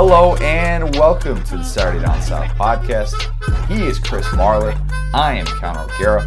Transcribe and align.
Hello 0.00 0.36
and 0.36 0.94
welcome 0.94 1.42
to 1.42 1.56
the 1.56 1.64
Saturday 1.64 1.98
Down 2.06 2.22
South 2.22 2.46
podcast. 2.56 3.16
He 3.66 3.82
is 3.82 3.98
Chris 3.98 4.24
Marler. 4.26 4.78
I 5.12 5.34
am 5.34 5.44
Connor 5.44 5.92
O'Gara. 5.92 6.24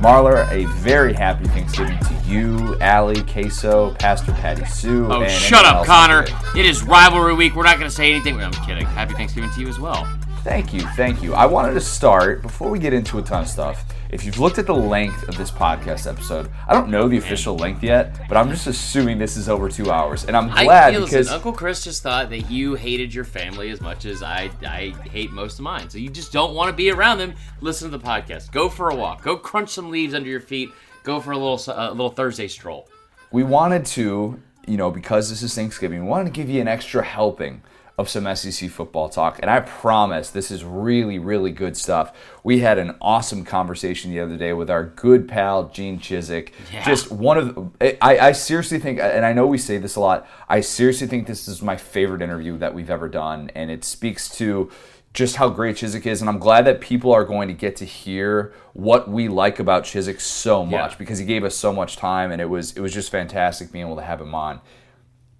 Marler, 0.00 0.50
a 0.50 0.66
very 0.80 1.12
happy 1.12 1.44
Thanksgiving 1.44 1.96
to 2.00 2.14
you, 2.26 2.76
Allie, 2.80 3.22
Queso, 3.22 3.94
Pastor 4.00 4.32
Patty 4.32 4.64
Sue. 4.64 5.06
Oh, 5.12 5.28
shut 5.28 5.64
up, 5.64 5.86
Connor. 5.86 6.24
It 6.56 6.66
is 6.66 6.82
rivalry 6.82 7.34
week. 7.34 7.54
We're 7.54 7.62
not 7.62 7.78
going 7.78 7.88
to 7.88 7.94
say 7.94 8.10
anything. 8.10 8.40
I'm 8.40 8.50
kidding. 8.50 8.84
Happy 8.84 9.14
Thanksgiving 9.14 9.50
to 9.52 9.60
you 9.60 9.68
as 9.68 9.78
well. 9.78 10.12
Thank 10.42 10.74
you, 10.74 10.80
thank 10.96 11.22
you. 11.22 11.34
I 11.34 11.46
wanted 11.46 11.74
to 11.74 11.80
start 11.80 12.42
before 12.42 12.68
we 12.68 12.80
get 12.80 12.92
into 12.92 13.18
a 13.18 13.22
ton 13.22 13.42
of 13.42 13.48
stuff. 13.48 13.84
If 14.14 14.24
you've 14.24 14.38
looked 14.38 14.58
at 14.58 14.66
the 14.66 14.74
length 14.76 15.28
of 15.28 15.36
this 15.36 15.50
podcast 15.50 16.08
episode, 16.08 16.48
I 16.68 16.72
don't 16.72 16.88
know 16.88 17.08
the 17.08 17.16
official 17.16 17.56
length 17.56 17.82
yet, 17.82 18.28
but 18.28 18.36
I'm 18.36 18.48
just 18.48 18.68
assuming 18.68 19.18
this 19.18 19.36
is 19.36 19.48
over 19.48 19.68
two 19.68 19.90
hours, 19.90 20.24
and 20.24 20.36
I'm 20.36 20.46
glad 20.50 20.94
I, 20.94 20.98
listen, 20.98 21.04
because 21.04 21.32
Uncle 21.32 21.52
Chris 21.52 21.82
just 21.82 22.04
thought 22.04 22.30
that 22.30 22.48
you 22.48 22.76
hated 22.76 23.12
your 23.12 23.24
family 23.24 23.70
as 23.70 23.80
much 23.80 24.04
as 24.04 24.22
I, 24.22 24.52
I 24.64 24.94
hate 25.10 25.32
most 25.32 25.58
of 25.58 25.64
mine. 25.64 25.90
So 25.90 25.98
you 25.98 26.10
just 26.10 26.30
don't 26.30 26.54
want 26.54 26.70
to 26.70 26.72
be 26.72 26.92
around 26.92 27.18
them. 27.18 27.34
Listen 27.60 27.90
to 27.90 27.98
the 27.98 28.04
podcast. 28.04 28.52
Go 28.52 28.68
for 28.68 28.90
a 28.90 28.94
walk. 28.94 29.24
Go 29.24 29.36
crunch 29.36 29.70
some 29.70 29.90
leaves 29.90 30.14
under 30.14 30.28
your 30.28 30.38
feet. 30.38 30.70
Go 31.02 31.18
for 31.18 31.32
a 31.32 31.36
little 31.36 31.60
uh, 31.74 31.88
little 31.88 32.10
Thursday 32.10 32.46
stroll. 32.46 32.88
we 33.32 33.42
wanted 33.42 33.84
to, 33.84 34.40
you 34.68 34.76
know, 34.76 34.92
because 34.92 35.28
this 35.28 35.42
is 35.42 35.56
Thanksgiving, 35.56 36.04
we 36.04 36.08
wanted 36.08 36.26
to 36.26 36.30
give 36.30 36.48
you 36.48 36.60
an 36.60 36.68
extra 36.68 37.02
helping 37.02 37.62
of 37.96 38.08
some 38.08 38.34
SEC 38.34 38.68
football 38.70 39.08
talk. 39.08 39.38
And 39.40 39.48
I 39.48 39.60
promise 39.60 40.30
this 40.30 40.50
is 40.50 40.64
really, 40.64 41.18
really 41.18 41.52
good 41.52 41.76
stuff. 41.76 42.12
We 42.42 42.58
had 42.58 42.76
an 42.78 42.96
awesome 43.00 43.44
conversation 43.44 44.10
the 44.10 44.18
other 44.18 44.36
day 44.36 44.52
with 44.52 44.68
our 44.68 44.84
good 44.84 45.28
pal, 45.28 45.68
Gene 45.68 46.00
Chizik. 46.00 46.50
Yeah. 46.72 46.84
Just 46.84 47.12
one 47.12 47.38
of 47.38 47.54
the, 47.78 48.04
I, 48.04 48.18
I 48.18 48.32
seriously 48.32 48.80
think, 48.80 48.98
and 48.98 49.24
I 49.24 49.32
know 49.32 49.46
we 49.46 49.58
say 49.58 49.78
this 49.78 49.94
a 49.94 50.00
lot, 50.00 50.26
I 50.48 50.60
seriously 50.60 51.06
think 51.06 51.28
this 51.28 51.46
is 51.46 51.62
my 51.62 51.76
favorite 51.76 52.20
interview 52.20 52.58
that 52.58 52.74
we've 52.74 52.90
ever 52.90 53.08
done. 53.08 53.50
And 53.54 53.70
it 53.70 53.84
speaks 53.84 54.28
to 54.38 54.72
just 55.12 55.36
how 55.36 55.48
great 55.48 55.76
Chizik 55.76 56.06
is, 56.06 56.20
and 56.20 56.28
I'm 56.28 56.40
glad 56.40 56.66
that 56.66 56.80
people 56.80 57.12
are 57.12 57.24
going 57.24 57.46
to 57.46 57.54
get 57.54 57.76
to 57.76 57.84
hear 57.84 58.52
what 58.72 59.08
we 59.08 59.28
like 59.28 59.60
about 59.60 59.84
Chizik 59.84 60.20
so 60.20 60.64
much 60.66 60.90
Yeah. 60.92 60.98
because 60.98 61.18
he 61.20 61.24
gave 61.24 61.44
us 61.44 61.54
so 61.54 61.72
much 61.72 61.96
time, 61.96 62.32
and 62.32 62.42
it 62.42 62.46
was 62.50 62.72
it 62.76 62.80
was 62.80 62.92
just 62.92 63.12
fantastic 63.12 63.70
being 63.70 63.86
able 63.86 63.94
to 63.94 64.02
have 64.02 64.20
him 64.20 64.34
on. 64.34 64.60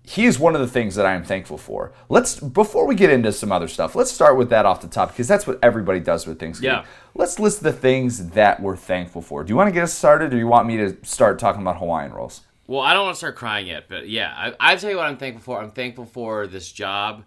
He 0.07 0.27
is 0.27 0.39
one 0.39 0.55
of 0.55 0.61
the 0.61 0.69
things 0.69 0.97
that 0.97 1.07
I 1.07 1.15
am 1.15 1.25
thankful 1.25 1.57
for. 1.57 1.93
Let's 2.11 2.39
before 2.39 2.87
we 2.87 2.95
get 2.95 3.09
into 3.09 3.33
some 3.33 3.51
other 3.51 3.69
stuff, 3.69 3.95
let's 3.95 4.13
start 4.13 4.37
with 4.37 4.51
that 4.51 4.67
off 4.67 4.83
the 4.83 4.87
top 4.87 5.09
because 5.09 5.27
that's 5.27 5.47
what 5.47 5.59
everybody 5.63 5.99
does 5.99 6.27
with 6.27 6.39
Thanksgiving. 6.39 6.79
Yeah. 6.79 6.87
Let's 7.15 7.39
list 7.39 7.63
the 7.63 7.73
things 7.73 8.31
that 8.31 8.61
we're 8.61 8.77
thankful 8.77 9.23
for. 9.23 9.43
Do 9.43 9.51
you 9.51 9.57
want 9.57 9.69
to 9.69 9.73
get 9.73 9.85
us 9.85 9.95
started, 9.95 10.27
or 10.27 10.31
do 10.31 10.37
you 10.37 10.47
want 10.47 10.67
me 10.67 10.77
to 10.77 10.97
start 11.05 11.39
talking 11.39 11.63
about 11.63 11.79
Hawaiian 11.79 12.13
rolls? 12.13 12.43
Well, 12.67 12.81
I 12.81 12.93
don't 12.93 13.05
want 13.05 13.15
to 13.15 13.19
start 13.19 13.37
crying 13.37 13.67
yet, 13.67 13.85
but 13.89 14.09
yeah, 14.09 14.33
I, 14.61 14.73
I 14.73 14.77
tell 14.77 14.91
you 14.91 14.97
what 14.97 15.07
I'm 15.07 15.17
thankful 15.17 15.43
for. 15.43 15.63
I'm 15.63 15.71
thankful 15.71 16.07
for 16.07 16.47
this 16.47 16.71
job. 16.71 17.25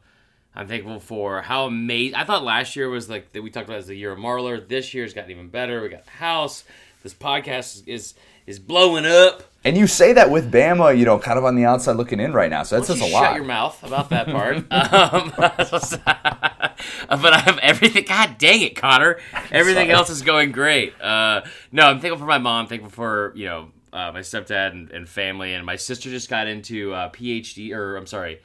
I'm 0.56 0.68
thankful 0.68 1.00
for 1.00 1.42
how 1.42 1.66
amazing. 1.66 2.16
I 2.16 2.26
thought 2.26 2.44
last 2.44 2.76
year 2.76 2.90
was 2.90 3.10
like 3.10 3.32
that 3.34 3.44
we 3.44 3.52
talked 3.52 3.68
about 3.70 3.78
as 3.78 3.88
the 3.88 3.96
year 3.96 4.12
of 4.12 4.20
Marler. 4.20 4.68
This 4.68 4.94
year's 4.94 5.14
gotten 5.14 5.30
even 5.32 5.50
better. 5.50 5.82
We 5.82 5.90
got 5.90 6.06
the 6.06 6.12
house. 6.12 6.64
This 7.04 7.14
podcast 7.14 7.88
is 7.88 8.16
is 8.48 8.58
blowing 8.60 9.06
up. 9.06 9.44
And 9.68 9.76
you 9.76 9.86
say 9.86 10.14
that 10.14 10.32
with 10.32 10.50
Bama, 10.50 10.98
you 10.98 11.04
know, 11.04 11.20
kind 11.20 11.38
of 11.38 11.44
on 11.44 11.56
the 11.56 11.66
outside 11.66 11.98
looking 11.98 12.22
in 12.22 12.32
right 12.32 12.50
now. 12.50 12.64
So 12.64 12.80
that 12.80 12.84
Why 12.84 12.88
says 12.88 13.02
a 13.02 13.14
lot. 13.14 13.24
Shut 13.24 13.36
your 13.36 13.44
mouth 13.44 13.84
about 13.84 14.10
that 14.12 14.28
part. 14.28 14.56
um, 14.72 15.34
but 17.22 17.34
I 17.34 17.40
have 17.40 17.58
everything. 17.58 18.06
God 18.06 18.38
dang 18.38 18.62
it, 18.62 18.78
Connor! 18.78 19.20
Everything 19.52 19.92
else 19.92 20.10
is 20.10 20.22
going 20.22 20.54
great. 20.54 20.94
Uh, 21.02 21.42
no, 21.74 21.88
I'm 21.88 22.00
thankful 22.00 22.20
for 22.20 22.26
my 22.26 22.38
mom. 22.38 22.68
Thankful 22.68 22.92
for 22.92 23.34
you 23.36 23.46
know 23.46 23.72
uh, 23.92 24.14
my 24.14 24.22
stepdad 24.22 24.72
and, 24.72 24.90
and 24.92 25.10
family. 25.10 25.54
And 25.54 25.66
my 25.66 25.76
sister 25.76 26.10
just 26.10 26.30
got 26.30 26.48
into 26.48 26.94
uh, 26.94 27.10
PhD, 27.10 27.74
or 27.74 27.98
I'm 27.98 28.08
sorry, 28.08 28.40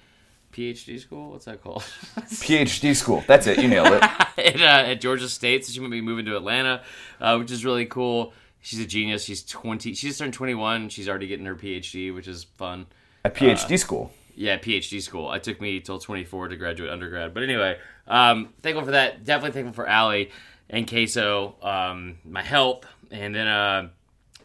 PhD 0.53 0.99
school. 0.99 1.31
What's 1.31 1.44
that 1.44 1.62
called? 1.62 1.83
PhD 2.19 2.97
school. 2.97 3.22
That's 3.28 3.47
it. 3.47 3.60
You 3.60 3.69
nailed 3.69 3.93
it. 3.93 4.03
at, 4.03 4.60
uh, 4.60 4.91
at 4.91 5.00
Georgia 5.00 5.28
State. 5.28 5.65
So 5.66 5.72
she 5.72 5.78
might 5.78 5.93
be 5.93 6.00
moving 6.00 6.25
to 6.25 6.37
Atlanta, 6.37 6.83
uh, 7.21 7.37
which 7.37 7.53
is 7.53 7.65
really 7.65 7.87
cool. 7.87 8.33
She's 8.62 8.78
a 8.78 8.87
genius. 8.87 9.25
She's 9.25 9.43
20. 9.43 9.93
She 9.95 10.06
just 10.06 10.19
turned 10.19 10.33
21. 10.33 10.89
She's 10.89 11.09
already 11.09 11.27
getting 11.27 11.45
her 11.47 11.56
PhD, 11.56 12.15
which 12.15 12.28
is 12.28 12.45
fun. 12.45 12.87
At 13.25 13.34
PhD 13.34 13.78
school. 13.78 14.12
Yeah, 14.34 14.56
PhD 14.56 15.03
school. 15.03 15.31
It 15.33 15.43
took 15.43 15.61
me 15.61 15.81
till 15.81 15.99
24 15.99 16.49
to 16.49 16.56
graduate 16.56 16.91
undergrad. 16.91 17.34
But 17.34 17.43
anyway, 17.43 17.78
um, 18.06 18.55
thankful 18.62 18.84
for 18.84 18.93
that. 18.93 19.25
Definitely 19.25 19.53
thankful 19.53 19.75
for 19.75 19.89
Allie 19.89 20.31
and 20.71 20.89
Queso, 20.89 21.56
um, 21.62 22.19
my 22.25 22.43
health, 22.43 22.87
and 23.11 23.34
then 23.34 23.47
uh, 23.47 23.89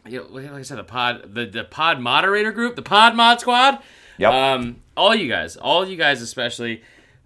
you 0.06 0.20
know, 0.20 0.26
like 0.30 0.50
I 0.50 0.62
said, 0.62 0.78
the 0.78 0.84
pod, 0.84 1.34
the, 1.34 1.46
the 1.46 1.64
pod 1.64 2.00
moderator 2.00 2.52
group, 2.52 2.76
the 2.76 2.82
pod 2.82 3.14
mod 3.14 3.40
squad. 3.40 3.78
Yep. 4.18 4.32
Um, 4.32 4.76
all 4.96 5.14
you 5.14 5.28
guys, 5.28 5.56
all 5.56 5.86
you 5.86 5.96
guys, 5.96 6.20
especially 6.20 6.82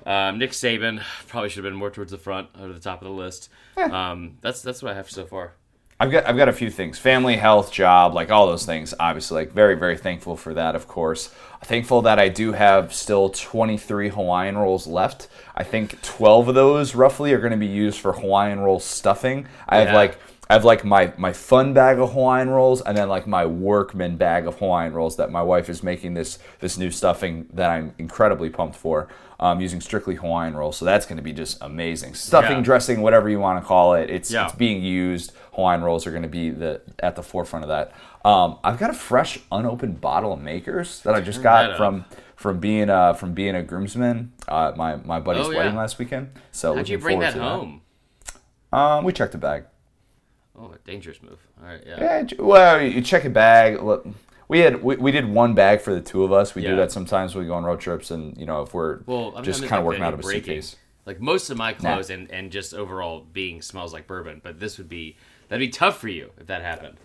um, 0.07 0.39
Nick 0.39 0.51
Saban, 0.51 1.03
probably 1.27 1.49
should 1.49 1.65
have 1.65 1.71
been 1.71 1.79
more 1.79 1.91
towards 1.91 2.13
the 2.13 2.19
front 2.19 2.49
or 2.61 2.69
the 2.69 2.81
top 2.81 3.01
of 3.03 3.09
the 3.09 3.15
list. 3.15 3.49
Um, 3.77 4.37
that's 4.41 4.63
that's 4.63 4.83
what 4.83 4.93
I 4.93 4.95
have 4.95 5.11
so 5.11 5.25
far. 5.27 5.55
I've 6.03 6.11
got 6.11 6.27
I've 6.27 6.37
got 6.37 6.49
a 6.49 6.53
few 6.53 6.69
things. 6.69 6.99
Family, 6.99 7.37
health, 7.37 7.71
job, 7.71 8.13
like 8.13 8.33
all 8.33 8.49
those 8.49 8.67
things. 8.67 8.93
Obviously, 8.99 9.43
like 9.45 9.53
very 9.53 9.77
very 9.77 9.97
thankful 9.97 10.37
for 10.37 10.53
that. 10.55 10.75
Of 10.75 10.89
course, 10.89 11.29
thankful 11.63 12.03
that 12.03 12.19
I 12.19 12.29
do 12.29 12.51
have 12.51 12.93
still 12.93 13.29
23 13.29 14.09
Hawaiian 14.09 14.59
rolls 14.59 14.89
left. 14.89 15.29
I 15.55 15.63
think 15.63 16.03
12 16.03 16.49
of 16.49 16.55
those 16.57 16.97
roughly 16.97 17.33
are 17.35 17.39
going 17.39 17.53
to 17.53 17.57
be 17.57 17.67
used 17.69 18.01
for 18.01 18.13
Hawaiian 18.15 18.59
roll 18.59 18.81
stuffing. 18.81 19.47
I 19.69 19.77
have 19.79 19.95
like 19.95 20.19
I 20.51 20.55
have 20.55 20.65
like 20.65 20.85
my 20.85 21.13
my 21.17 21.33
fun 21.33 21.73
bag 21.73 22.01
of 22.01 22.13
Hawaiian 22.13 22.51
rolls 22.51 22.81
and 22.83 22.99
then 22.99 23.09
like 23.09 23.29
my 23.29 23.47
workman 23.47 24.17
bag 24.17 24.49
of 24.49 24.59
Hawaiian 24.59 24.95
rolls 24.95 25.17
that 25.19 25.31
my 25.31 25.41
wife 25.43 25.69
is 25.69 25.85
making 25.85 26.15
this 26.15 26.41
this 26.59 26.77
new 26.77 26.91
stuffing 26.91 27.47
that 27.53 27.71
I'm 27.71 27.95
incredibly 27.99 28.51
pumped 28.51 28.77
for. 28.77 29.07
Um, 29.41 29.61
using 29.61 29.81
strictly 29.81 30.15
Hawaiian 30.15 30.55
rolls, 30.55 30.77
so 30.77 30.85
that's 30.85 31.05
going 31.05 31.17
to 31.17 31.23
be 31.23 31.33
just 31.33 31.59
amazing. 31.63 32.15
Stuffing, 32.15 32.59
Yeah. 32.59 32.63
dressing, 32.63 33.01
whatever 33.01 33.29
you 33.29 33.41
want 33.41 33.61
to 33.61 33.67
call 33.67 33.95
it, 33.95 34.09
it's 34.09 34.31
Yeah. 34.31 34.45
it's 34.45 34.55
being 34.55 34.81
used. 34.81 35.33
Hawaiian 35.53 35.83
rolls 35.83 36.07
are 36.07 36.11
going 36.11 36.23
to 36.23 36.29
be 36.29 36.51
the 36.51 36.81
at 36.99 37.17
the 37.17 37.23
forefront 37.23 37.65
of 37.65 37.69
that. 37.69 37.93
Um, 38.25 38.59
I've 38.65 38.79
got 38.79 38.91
a 38.91 38.95
fresh, 38.95 39.39
unopened 39.51 40.01
bottle 40.01 40.33
of 40.33 40.41
Makers 40.41 41.01
that 41.03 41.15
I 41.15 41.21
just 41.21 41.37
Turn 41.39 41.43
got 41.45 41.69
that 41.69 41.77
from 41.77 42.05
from 42.37 42.59
being 42.59 42.89
uh, 42.91 43.13
from 43.15 43.35
being 43.35 43.55
a 43.55 43.63
groomsman 43.63 44.33
at 44.49 44.77
my 44.77 44.97
my 44.97 45.21
buddy's 45.21 45.47
Oh, 45.47 45.51
yeah. 45.51 45.59
wedding 45.59 45.77
last 45.77 45.99
weekend. 45.99 46.31
So 46.53 46.75
How'd 46.75 46.89
you 46.89 46.99
bring 46.99 47.19
that 47.21 47.35
home? 47.35 47.83
Um, 48.73 49.05
we 49.05 49.13
checked 49.13 49.33
the 49.33 49.39
bag. 49.39 49.65
Oh, 50.59 50.73
a 50.73 50.79
dangerous 50.89 51.23
move. 51.23 51.39
All 51.61 51.69
right, 51.69 51.83
yeah. 51.87 52.23
Yeah, 52.29 52.43
well, 52.43 52.81
you 52.81 53.01
check 53.01 53.25
a 53.25 53.31
bag. 53.31 53.83
Look, 53.83 54.07
we 54.49 54.61
had 54.61 54.83
we, 54.83 54.97
we 54.97 55.11
did 55.11 55.29
one 55.29 55.55
bag 55.55 55.81
for 55.81 55.93
the 55.95 56.01
two 56.01 56.25
of 56.25 56.33
us. 56.33 56.55
We 56.55 56.63
do 56.63 56.77
that 56.77 56.93
sometimes 56.93 57.35
when 57.35 57.45
we 57.45 57.49
go 57.49 57.55
on 57.55 57.65
road 57.65 57.81
trips, 57.81 58.11
and 58.11 58.37
you 58.37 58.47
know 58.47 58.63
if 58.63 58.73
we're 58.75 59.01
Well, 59.07 59.33
I'm 59.37 59.45
just 59.45 59.65
kind 59.65 59.81
of 59.81 59.85
working 59.87 60.03
out 60.03 60.15
of 60.15 60.21
a 60.21 60.23
breaking. 60.23 60.43
suitcase. 60.63 60.77
Like 61.05 61.21
most 61.21 61.51
of 61.51 61.57
my 61.59 61.73
clothes 61.73 62.11
and, 62.11 62.31
and 62.31 62.53
just 62.53 62.73
overall 62.73 63.27
being 63.33 63.61
smells 63.61 63.93
like 63.93 64.07
bourbon, 64.07 64.41
but 64.45 64.61
this 64.61 64.79
would 64.79 64.89
be 64.89 65.17
that'd 65.49 65.61
be 65.61 65.69
tough 65.69 65.99
for 65.99 66.09
you 66.09 66.31
if 66.39 66.47
that 66.47 66.63
happened. 66.63 66.97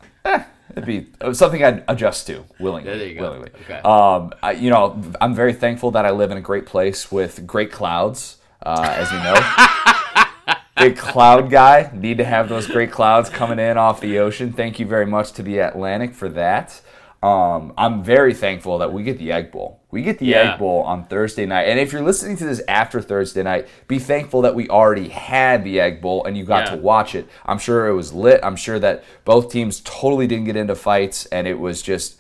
It'd 0.72 0.86
be 0.86 1.08
uh, 1.22 1.34
something 1.34 1.64
I'd 1.64 1.84
adjust 1.88 2.28
to 2.28 2.44
willingly. 2.60 2.98
There 2.98 3.08
you 3.08 3.16
go. 3.16 3.22
Willingly. 3.22 3.52
Okay. 3.62 3.80
Um, 3.80 4.34
I, 4.44 4.52
you 4.52 4.70
know, 4.70 5.02
I'm 5.22 5.34
very 5.34 5.54
thankful 5.54 5.92
that 5.92 6.06
I 6.06 6.12
live 6.12 6.30
in 6.32 6.38
a 6.38 6.42
great 6.42 6.66
place 6.66 7.12
with 7.12 7.48
great 7.48 7.72
clouds, 7.72 8.38
uh, 8.64 8.94
as 8.96 9.12
you 9.12 9.18
know. 9.20 10.56
Big 10.78 10.98
cloud 10.98 11.50
guy. 11.50 11.90
Need 11.94 12.18
to 12.18 12.26
have 12.26 12.50
those 12.50 12.68
great 12.68 12.92
clouds 12.92 13.30
coming 13.30 13.60
in 13.60 13.78
off 13.78 14.00
the 14.00 14.20
ocean. 14.20 14.54
Thank 14.54 14.80
you 14.80 14.86
very 14.86 15.06
much 15.06 15.32
to 15.34 15.44
the 15.44 15.60
Atlantic 15.60 16.14
for 16.14 16.30
that. 16.30 16.82
Um, 17.24 17.74
I'm 17.78 18.04
very 18.04 18.34
thankful 18.34 18.78
that 18.78 18.94
we 18.94 19.04
get 19.04 19.18
the 19.18 19.32
Egg 19.32 19.52
Bowl. 19.52 19.82
We 19.98 20.04
get 20.04 20.20
the 20.20 20.28
Yeah. 20.28 20.54
Egg 20.54 20.60
Bowl 20.60 20.84
on 20.84 21.06
Thursday 21.06 21.48
night. 21.48 21.64
And 21.64 21.80
if 21.80 21.92
you're 21.92 22.04
listening 22.04 22.38
to 22.38 22.46
this 22.46 22.62
after 22.68 23.02
Thursday 23.02 23.42
night, 23.42 23.68
be 23.88 23.98
thankful 23.98 24.44
that 24.44 24.54
we 24.54 24.70
already 24.70 25.10
had 25.10 25.64
the 25.64 25.80
Egg 25.80 26.02
Bowl 26.02 26.24
and 26.24 26.38
you 26.38 26.44
got 26.46 26.66
Yeah. 26.66 26.76
to 26.76 26.78
watch 26.84 27.16
it. 27.16 27.28
I'm 27.48 27.58
sure 27.58 27.88
it 27.88 27.94
was 27.94 28.14
lit. 28.14 28.40
I'm 28.44 28.56
sure 28.56 28.78
that 28.78 29.04
both 29.26 29.52
teams 29.52 29.82
totally 29.84 30.28
didn't 30.28 30.46
get 30.46 30.56
into 30.56 30.76
fights 30.76 31.26
and 31.32 31.48
it 31.48 31.58
was 31.58 31.82
just 31.82 32.20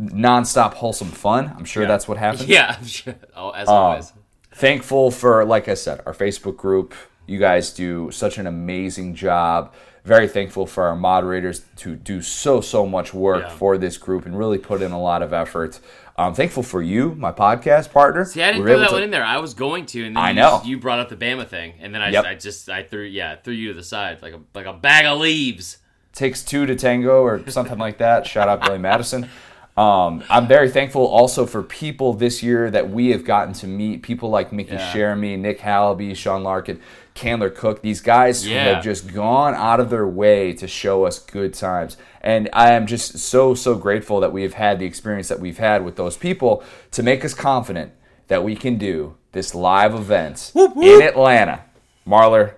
nonstop 0.00 0.72
wholesome 0.72 1.08
fun. 1.10 1.52
I'm 1.58 1.66
sure 1.66 1.82
Yeah. 1.82 1.88
that's 1.90 2.08
what 2.08 2.16
happened. 2.16 2.48
Yeah, 2.48 2.76
sure. 2.86 3.16
Oh, 3.36 3.50
as 3.50 3.68
Um, 3.68 3.74
always. 3.74 4.12
Thankful 4.54 5.10
for, 5.10 5.44
like 5.44 5.68
I 5.68 5.74
said, 5.74 6.00
our 6.06 6.14
Facebook 6.14 6.56
group. 6.56 6.94
You 7.26 7.38
guys 7.38 7.72
do 7.72 8.10
such 8.10 8.38
an 8.38 8.46
amazing 8.46 9.14
job. 9.14 9.72
Very 10.04 10.28
thankful 10.28 10.66
for 10.66 10.84
our 10.86 10.94
moderators 10.96 11.62
to 11.76 11.96
do 11.96 12.20
so, 12.20 12.60
so 12.60 12.86
much 12.86 13.14
work 13.14 13.44
Yeah. 13.44 13.48
for 13.56 13.78
this 13.78 13.96
group 13.96 14.26
and 14.26 14.36
really 14.38 14.58
put 14.58 14.82
in 14.82 14.92
a 14.92 15.00
lot 15.00 15.22
of 15.22 15.32
effort. 15.32 15.80
I'm 16.18 16.34
thankful 16.34 16.62
for 16.62 16.82
you, 16.82 17.14
my 17.18 17.32
podcast 17.32 17.90
partner. 17.90 18.24
See, 18.26 18.42
I 18.42 18.52
didn't 18.52 18.64
We 18.64 18.70
throw 18.70 18.80
that 18.80 18.88
to- 18.88 18.94
one 18.94 19.02
in 19.02 19.10
there. 19.10 19.24
I 19.24 19.38
was 19.38 19.54
going 19.54 19.86
to, 19.86 20.04
and 20.06 20.14
then 20.14 20.22
I 20.22 20.28
you, 20.30 20.34
know. 20.36 20.60
you 20.64 20.78
brought 20.78 20.98
up 20.98 21.08
the 21.08 21.16
Bama 21.16 21.46
thing, 21.48 21.72
and 21.80 21.94
then 21.94 22.02
I, 22.02 22.10
Yep. 22.10 22.24
I 22.26 22.34
just 22.34 22.68
I 22.68 22.82
threw 22.82 23.02
yeah 23.04 23.36
threw 23.42 23.54
you 23.54 23.68
to 23.68 23.74
the 23.74 23.82
side 23.82 24.18
like 24.22 24.34
a 24.34 24.40
like 24.54 24.66
a 24.66 24.74
bag 24.74 25.06
of 25.06 25.18
leaves. 25.18 25.78
takes 26.12 26.42
two 26.44 26.64
to 26.66 26.76
tango 26.76 27.22
or 27.22 27.40
something 27.50 27.78
like 27.78 27.98
that. 27.98 28.26
Shout 28.26 28.48
out 28.48 28.62
Billy 28.62 28.78
Madison. 28.90 29.28
Um, 29.76 30.22
I'm 30.30 30.46
very 30.46 30.70
thankful 30.70 31.04
also 31.06 31.46
for 31.46 31.62
people 31.62 32.12
this 32.12 32.44
year 32.44 32.70
that 32.70 32.90
we 32.90 33.10
have 33.10 33.24
gotten 33.24 33.52
to 33.54 33.66
meet. 33.66 34.02
People 34.02 34.30
like 34.30 34.52
Mickey 34.52 34.74
Yeah. 34.74 34.92
Sheremy, 34.92 35.36
Nick 35.36 35.58
Hallaby, 35.60 36.14
Sean 36.14 36.44
Larkin, 36.44 36.80
Candler 37.14 37.50
Cook. 37.50 37.82
These 37.82 38.00
guys 38.00 38.44
who 38.44 38.50
have 38.74 38.84
just 38.84 39.12
gone 39.12 39.52
out 39.54 39.80
of 39.80 39.90
their 39.90 40.06
way 40.06 40.52
to 40.54 40.68
show 40.68 41.04
us 41.06 41.18
good 41.18 41.54
times. 41.54 41.96
And 42.20 42.48
I 42.52 42.70
am 42.72 42.86
just 42.86 43.18
so, 43.18 43.54
so 43.54 43.74
grateful 43.74 44.20
that 44.20 44.32
we 44.32 44.42
have 44.44 44.54
had 44.54 44.78
the 44.78 44.86
experience 44.86 45.26
that 45.26 45.40
we've 45.40 45.58
had 45.58 45.84
with 45.84 45.96
those 45.96 46.16
people 46.16 46.62
to 46.92 47.02
make 47.02 47.24
us 47.24 47.34
confident 47.34 47.92
that 48.28 48.44
we 48.44 48.54
can 48.54 48.78
do 48.78 49.16
this 49.32 49.56
live 49.56 49.92
event 49.94 50.52
Whoop, 50.54 50.76
whoop. 50.76 50.84
in 50.86 51.02
Atlanta. 51.02 51.64
Marler, 52.06 52.54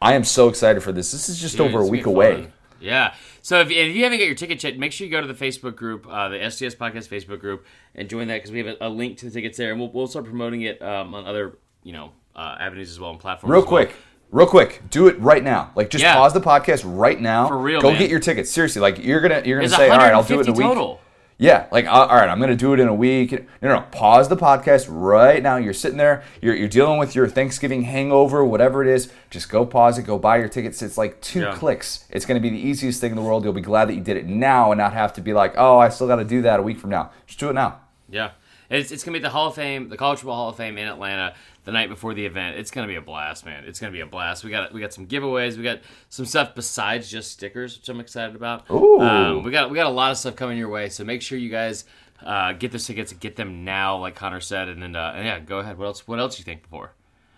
I 0.00 0.14
am 0.14 0.22
so 0.22 0.48
excited 0.48 0.82
for 0.84 0.92
this. 0.92 1.10
This 1.10 1.28
is 1.28 1.40
just 1.40 1.56
Dude, 1.56 1.66
over 1.66 1.80
a 1.80 1.86
week 1.86 2.06
away. 2.06 2.34
fun. 2.44 2.52
Yeah. 2.80 3.14
So 3.44 3.60
if, 3.60 3.70
if 3.70 3.94
you 3.94 4.04
haven't 4.04 4.20
got 4.20 4.24
your 4.24 4.34
ticket 4.34 4.64
yet, 4.64 4.78
make 4.78 4.90
sure 4.90 5.06
you 5.06 5.10
go 5.10 5.20
to 5.20 5.26
the 5.26 5.34
Facebook 5.34 5.76
group, 5.76 6.06
uh, 6.08 6.30
the 6.30 6.38
SDS 6.38 6.76
Podcast 6.76 7.08
Facebook 7.08 7.40
group, 7.40 7.66
and 7.94 8.08
join 8.08 8.26
that 8.28 8.36
because 8.36 8.50
we 8.50 8.64
have 8.64 8.68
a, 8.80 8.86
a 8.86 8.88
link 8.88 9.18
to 9.18 9.26
the 9.26 9.30
tickets 9.30 9.58
there, 9.58 9.70
and 9.70 9.78
we'll, 9.78 9.90
we'll 9.92 10.06
start 10.06 10.24
promoting 10.24 10.62
it 10.62 10.80
um, 10.80 11.14
on 11.14 11.26
other 11.26 11.58
you 11.82 11.92
know 11.92 12.12
uh, 12.34 12.56
avenues 12.58 12.90
as 12.90 12.98
well 12.98 13.10
and 13.10 13.20
platforms. 13.20 13.50
Real 13.52 13.60
as 13.60 13.66
well. 13.70 13.84
quick, 13.84 13.96
real 14.30 14.46
quick, 14.46 14.82
do 14.88 15.08
it 15.08 15.20
right 15.20 15.44
now. 15.44 15.72
Like 15.76 15.90
just 15.90 16.02
Yeah. 16.02 16.14
pause 16.14 16.32
the 16.32 16.40
podcast 16.40 16.84
right 16.86 17.20
now. 17.20 17.46
For 17.48 17.58
real, 17.58 17.82
Go 17.82 17.90
man. 17.90 17.98
get 17.98 18.08
your 18.10 18.18
tickets. 18.20 18.50
Seriously, 18.50 18.80
like 18.80 18.96
you're 19.04 19.20
gonna 19.20 19.42
you're 19.44 19.58
gonna 19.58 19.68
There's 19.68 19.76
say, 19.76 19.90
all 19.90 19.98
right, 19.98 20.14
I'll 20.14 20.22
do 20.22 20.40
it 20.40 20.46
in 20.48 20.54
a 20.54 20.56
week. 20.56 20.66
total. 20.66 21.02
Yeah, 21.36 21.66
like 21.72 21.86
all 21.86 22.06
all 22.06 22.16
right, 22.16 22.28
I'm 22.28 22.38
gonna 22.38 22.54
do 22.54 22.72
it 22.74 22.80
in 22.80 22.86
a 22.86 22.94
week. 22.94 23.32
No, 23.60 23.68
no, 23.68 23.80
pause 23.90 24.28
the 24.28 24.36
podcast 24.36 24.86
right 24.88 25.42
now. 25.42 25.56
You're 25.56 25.72
sitting 25.72 25.98
there, 25.98 26.22
you're, 26.40 26.54
you're 26.54 26.68
dealing 26.68 26.98
with 26.98 27.16
your 27.16 27.26
Thanksgiving 27.28 27.82
hangover, 27.82 28.44
whatever 28.44 28.82
it 28.82 28.88
is. 28.88 29.10
Just 29.30 29.48
go 29.48 29.66
pause 29.66 29.98
it, 29.98 30.02
go 30.04 30.16
buy 30.16 30.36
your 30.36 30.48
tickets. 30.48 30.80
It's 30.80 30.96
like 30.96 31.20
two 31.20 31.40
Yeah. 31.40 31.54
clicks. 31.56 32.04
It's 32.10 32.24
gonna 32.24 32.38
be 32.40 32.50
the 32.50 32.58
easiest 32.58 33.00
thing 33.00 33.10
in 33.10 33.16
the 33.16 33.22
world. 33.22 33.42
You'll 33.42 33.52
be 33.52 33.60
glad 33.60 33.86
that 33.88 33.94
you 33.94 34.00
did 34.00 34.16
it 34.16 34.26
now 34.26 34.70
and 34.70 34.78
not 34.78 34.92
have 34.92 35.12
to 35.14 35.20
be 35.20 35.32
like, 35.32 35.54
oh, 35.56 35.78
I 35.78 35.88
still 35.88 36.06
got 36.06 36.16
to 36.16 36.24
do 36.24 36.42
that 36.42 36.60
a 36.60 36.62
week 36.62 36.78
from 36.78 36.90
now. 36.90 37.10
Just 37.26 37.40
do 37.40 37.50
it 37.50 37.54
now. 37.54 37.80
Yeah. 38.08 38.30
It's, 38.70 38.92
it's 38.92 39.02
gonna 39.04 39.18
be 39.18 39.22
the 39.22 39.30
Hall 39.30 39.48
of 39.48 39.56
Fame, 39.56 39.88
the 39.88 39.96
College 39.96 40.20
Football 40.20 40.36
Hall 40.36 40.48
of 40.50 40.56
Fame 40.56 40.78
in 40.78 40.86
Atlanta 40.86 41.34
the 41.64 41.72
night 41.72 41.88
before 41.88 42.14
the 42.14 42.24
event. 42.24 42.56
It's 42.56 42.70
gonna 42.70 42.86
be 42.86 42.96
a 42.96 43.00
blast, 43.00 43.44
man. 43.44 43.64
It's 43.64 43.80
gonna 43.80 43.92
be 43.92 44.00
a 44.00 44.06
blast. 44.06 44.44
We 44.44 44.50
got 44.50 44.72
we 44.72 44.80
got 44.80 44.92
some 44.92 45.06
giveaways. 45.06 45.56
We 45.56 45.62
got 45.62 45.80
some 46.08 46.26
stuff 46.26 46.54
besides 46.54 47.10
just 47.10 47.32
stickers, 47.32 47.78
which 47.78 47.88
I'm 47.88 48.00
excited 48.00 48.36
about. 48.36 48.70
Ooh. 48.70 49.00
Um, 49.00 49.42
we 49.42 49.50
got 49.50 49.70
we 49.70 49.76
got 49.76 49.86
a 49.86 49.90
lot 49.90 50.10
of 50.10 50.18
stuff 50.18 50.36
coming 50.36 50.58
your 50.58 50.68
way. 50.68 50.88
So 50.88 51.04
make 51.04 51.22
sure 51.22 51.38
you 51.38 51.50
guys 51.50 51.84
uh, 52.22 52.52
get 52.52 52.72
those 52.72 52.86
tickets 52.86 53.12
and 53.12 53.20
get 53.20 53.36
them 53.36 53.64
now, 53.64 53.96
like 53.96 54.14
Connor 54.14 54.40
said. 54.40 54.68
And 54.68 54.82
then 54.82 54.96
uh, 54.96 55.12
and 55.16 55.26
yeah, 55.26 55.40
go 55.40 55.58
ahead. 55.58 55.78
What 55.78 55.86
else? 55.86 56.06
What 56.06 56.18
else 56.18 56.38
you 56.38 56.44
think 56.44 56.62
before? 56.62 56.92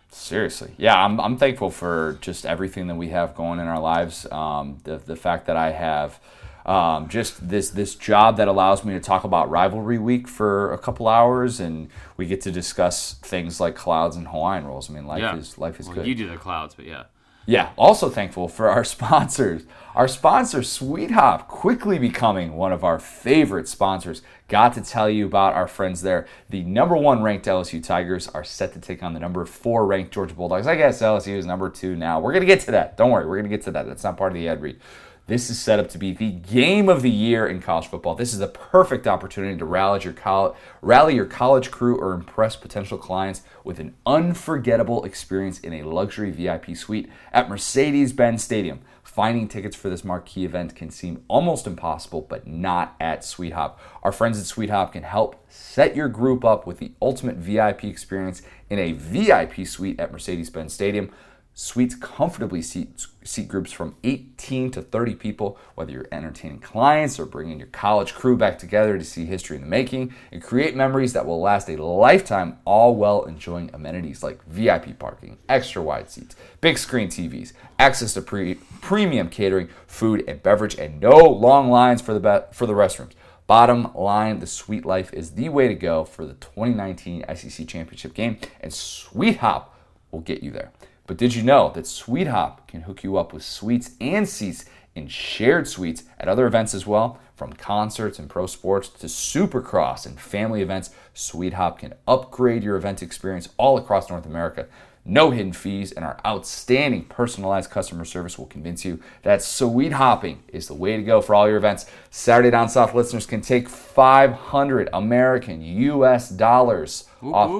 Seriously, 0.08 0.72
yeah, 0.79 1.05
I'm, 1.05 1.20
I'm 1.20 1.37
thankful 1.37 1.69
for 1.70 2.17
just 2.20 2.46
everything 2.46 2.87
that 2.87 2.94
we 2.94 3.08
have 3.08 3.34
going 3.34 3.58
in 3.58 3.67
our 3.67 3.81
lives. 3.81 4.26
Um, 4.31 4.79
the 4.84 4.99
the 4.99 5.17
fact 5.17 5.46
that 5.46 5.56
I 5.56 5.72
have 5.72 6.20
um, 6.66 7.08
just 7.08 7.48
this 7.48 7.70
this 7.70 7.94
job 7.94 8.36
that 8.36 8.48
allows 8.48 8.84
me 8.84 8.92
to 8.94 9.00
talk 9.00 9.24
about 9.24 9.48
rivalry 9.48 9.98
week 9.98 10.28
for 10.28 10.72
a 10.72 10.78
couple 10.78 11.08
hours, 11.08 11.60
and 11.60 11.88
we 12.16 12.26
get 12.26 12.40
to 12.42 12.50
discuss 12.50 13.14
things 13.14 13.60
like 13.60 13.74
clouds 13.76 14.16
and 14.16 14.28
Hawaiian 14.28 14.66
rolls. 14.66 14.90
I 14.90 14.92
mean, 14.94 15.06
life 15.06 15.22
Yeah. 15.22 15.36
is 15.36 15.56
life 15.58 15.80
is 15.80 15.86
Well, 15.86 15.96
good. 15.96 16.06
you 16.06 16.14
do 16.14 16.28
the 16.28 16.36
clouds, 16.36 16.74
but 16.74 16.84
yeah. 16.86 17.04
Yeah, 17.48 17.68
also 17.76 18.10
thankful 18.10 18.48
for 18.48 18.68
our 18.68 18.82
sponsors. 18.96 19.62
Our 19.94 20.08
sponsor, 20.08 20.58
SuiteHop, 20.62 21.46
quickly 21.46 21.96
becoming 21.96 22.56
one 22.56 22.72
of 22.72 22.82
our 22.82 22.98
favorite 22.98 23.69
sponsors. 23.69 24.20
Got 24.48 24.74
to 24.74 24.80
tell 24.82 25.08
you 25.08 25.26
about 25.26 25.54
our 25.54 25.69
friends 25.69 26.02
there. 26.02 26.26
The 26.50 26.62
number 26.64 26.96
one 26.96 27.22
ranked 27.22 27.46
LSU 27.46 27.80
Tigers 27.82 28.26
are 28.28 28.42
set 28.42 28.72
to 28.72 28.80
take 28.80 29.02
on 29.04 29.14
the 29.14 29.20
number 29.20 29.44
four 29.46 29.86
ranked 29.86 30.12
Georgia 30.12 30.34
Bulldogs. 30.34 30.66
I 30.66 30.74
guess 30.74 31.00
LSU 31.00 31.36
is 31.38 31.46
number 31.46 31.70
two 31.70 31.94
now. 31.94 32.19
We're 32.19 32.32
going 32.32 32.42
to 32.42 32.46
get 32.46 32.60
to 32.62 32.72
that. 32.72 32.96
Don't 32.96 33.12
worry, 33.12 33.24
we're 33.26 33.36
going 33.36 33.48
to 33.50 33.56
get 33.56 33.62
to 33.66 33.70
that. 33.70 33.86
That's 33.86 34.02
not 34.04 34.16
part 34.16 34.32
of 34.32 34.34
the 34.34 34.48
ad 34.48 34.60
read. 34.60 34.80
This 35.28 35.50
is 35.50 35.58
set 35.58 35.81
up 35.81 35.88
to 35.88 35.99
be 35.99 36.12
the 36.12 36.31
game 36.31 36.88
of 36.88 37.02
the 37.02 37.11
year 37.11 37.49
in 37.49 37.61
college 37.61 37.88
football. 37.88 38.14
This 38.14 38.32
is 38.32 38.38
the 38.38 38.46
perfect 38.46 39.08
opportunity 39.08 39.58
to 39.58 39.64
rally 39.64 40.00
your 40.05 40.12
college, 40.12 40.55
rally 40.81 41.17
your 41.17 41.26
college 41.26 41.73
crew 41.73 41.99
or 41.99 42.12
impress 42.12 42.55
potential 42.55 42.96
clients 42.96 43.43
with 43.64 43.81
an 43.81 43.96
unforgettable 44.06 45.05
experience 45.05 45.58
in 45.58 45.73
a 45.73 45.82
luxury 45.82 46.31
VIP 46.31 46.76
suite 46.76 47.11
at 47.32 47.49
Mercedes-Benz 47.49 48.44
Stadium. 48.44 48.82
Finding 49.02 49.49
tickets 49.49 49.75
for 49.75 49.88
this 49.88 50.05
marquee 50.05 50.44
event 50.44 50.76
can 50.76 50.90
seem 50.90 51.25
almost 51.26 51.67
impossible, 51.67 52.20
but 52.20 52.46
not 52.46 52.94
at 53.00 53.22
SuiteHop. 53.22 53.79
Our 54.05 54.12
friends 54.12 54.38
at 54.38 54.44
SuiteHop 54.44 54.93
can 54.93 55.02
help 55.02 55.44
set 55.49 55.96
your 55.96 56.08
group 56.08 56.44
up 56.44 56.69
with 56.69 56.79
the 56.79 56.93
ultimate 57.02 57.37
VIP 57.37 57.84
experience 57.84 58.43
in 58.70 58.79
a 58.79 58.93
VIP 58.93 59.67
suite 59.67 59.99
at 59.99 60.12
Mercedes-Benz 60.12 60.72
Stadium. 60.72 61.11
Suites 61.58 61.94
comfortably 61.94 62.61
seat, 62.61 63.06
seat 63.25 63.49
groups 63.49 63.73
from 63.73 63.97
18 64.05 64.70
to 64.73 64.82
30 64.82 65.14
people, 65.14 65.58
whether 65.75 65.91
you're 65.91 66.06
entertaining 66.12 66.58
clients 66.58 67.19
or 67.19 67.25
bringing 67.25 67.58
your 67.58 67.69
college 67.69 68.12
crew 68.12 68.37
back 68.37 68.58
together 68.58 68.99
to 68.99 69.05
see 69.05 69.25
history 69.25 69.56
in 69.56 69.62
the 69.62 69.67
making 69.67 70.14
and 70.31 70.43
create 70.43 70.76
memories 70.76 71.14
that 71.14 71.25
will 71.25 71.41
last 71.41 71.70
a 71.70 71.82
lifetime, 71.82 72.58
all 72.67 72.94
while 72.94 73.25
enjoying 73.25 73.70
amenities 73.73 74.23
like 74.23 74.44
VIP 74.44 74.99
parking, 74.99 75.38
extra 75.49 75.81
wide 75.81 76.11
seats, 76.11 76.37
big 76.61 76.76
screen 76.76 77.08
TVs, 77.08 77.55
access 77.79 78.12
to 78.12 78.20
pre- 78.20 78.56
premium 78.82 79.31
catering, 79.31 79.70
food 79.87 80.25
and 80.29 80.43
beverage, 80.43 80.75
and 80.75 81.00
no 81.00 81.17
long 81.17 81.70
lines 81.70 82.03
for 82.03 82.12
the, 82.12 82.20
be- 82.20 82.55
for 82.55 82.67
the 82.67 82.75
restrooms. 82.75 83.12
Bottom 83.47 83.94
line, 83.94 84.41
the 84.41 84.47
Sweet 84.47 84.85
Life 84.85 85.11
is 85.14 85.31
the 85.31 85.49
way 85.49 85.69
to 85.69 85.75
go 85.75 86.05
for 86.05 86.26
the 86.26 86.35
2019 86.35 87.25
SEC 87.35 87.67
Championship 87.67 88.12
game, 88.12 88.37
and 88.61 88.70
SuiteHop 88.70 89.69
will 90.11 90.20
get 90.20 90.43
you 90.43 90.50
there. 90.50 90.70
But 91.06 91.17
did 91.17 91.35
you 91.35 91.43
know 91.43 91.70
that 91.75 91.85
SuiteHop 91.85 92.67
can 92.67 92.82
hook 92.82 93.05
you 93.05 93.17
up 93.17 93.32
with 93.32 93.43
suites 93.43 93.93
and 94.00 94.29
seats 94.29 94.64
in 94.94 95.08
shared 95.08 95.69
suites 95.69 96.05
at 96.19 96.29
other 96.29 96.47
events 96.47 96.75
as 96.75 96.87
well? 96.87 97.19
From 97.37 97.53
concerts 97.53 98.19
and 98.19 98.31
pro 98.31 98.47
sports 98.47 98.88
to 98.88 99.06
supercross 99.06 100.06
and 100.06 100.19
family 100.19 100.62
events, 100.62 100.91
SuiteHop 101.14 101.79
can 101.79 101.94
upgrade 102.08 102.64
your 102.64 102.76
event 102.76 103.03
experience 103.03 103.50
all 103.58 103.76
across 103.76 104.08
North 104.08 104.26
America. 104.26 104.67
No 105.08 105.31
hidden 105.31 105.53
fees, 105.53 105.93
and 105.93 106.05
our 106.05 106.19
outstanding 106.26 107.05
personalized 107.05 107.70
customer 107.70 108.05
service 108.05 108.37
will 108.37 108.47
convince 108.47 108.85
you 108.85 109.00
that 109.23 109.41
sweet 109.41 109.93
hopping 109.93 110.43
is 110.49 110.67
the 110.67 110.75
way 110.75 110.97
to 110.97 111.03
go 111.03 111.20
for 111.20 111.35
all 111.35 111.47
your 111.47 111.58
events. 111.58 111.87
Saturday 112.11 112.50
Down 112.50 112.69
South 112.69 112.93
listeners 112.93 113.25
can 113.25 113.41
take 113.41 113.69
500 113.69 114.88
American 114.93 115.62
US 115.62 116.29
dollars 116.31 117.05
off. 117.23 117.50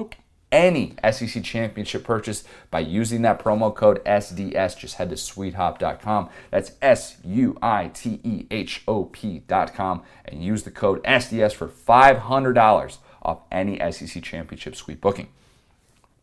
Any 0.49 0.95
SEC 1.11 1.43
championship 1.43 2.05
purchase 2.05 2.45
by 2.71 2.79
using 2.79 3.21
that 3.23 3.37
promo 3.43 3.75
code 3.75 4.01
SDS. 4.05 4.77
Just 4.77 4.95
head 4.95 5.09
to 5.09 5.15
suitehop.com. 5.15 6.29
That's 6.51 6.71
S 6.81 7.17
U 7.25 7.57
I 7.61 7.89
T 7.93 8.21
E 8.23 8.45
H 8.49 8.81
O 8.87 9.03
P.com 9.05 10.03
and 10.23 10.41
use 10.43 10.63
the 10.63 10.71
code 10.71 11.03
SDS 11.03 11.51
for 11.53 11.67
$500 11.67 12.97
off 13.23 13.39
any 13.51 13.77
SEC 13.91 14.23
championship 14.23 14.75
suite 14.77 15.01
booking. 15.01 15.27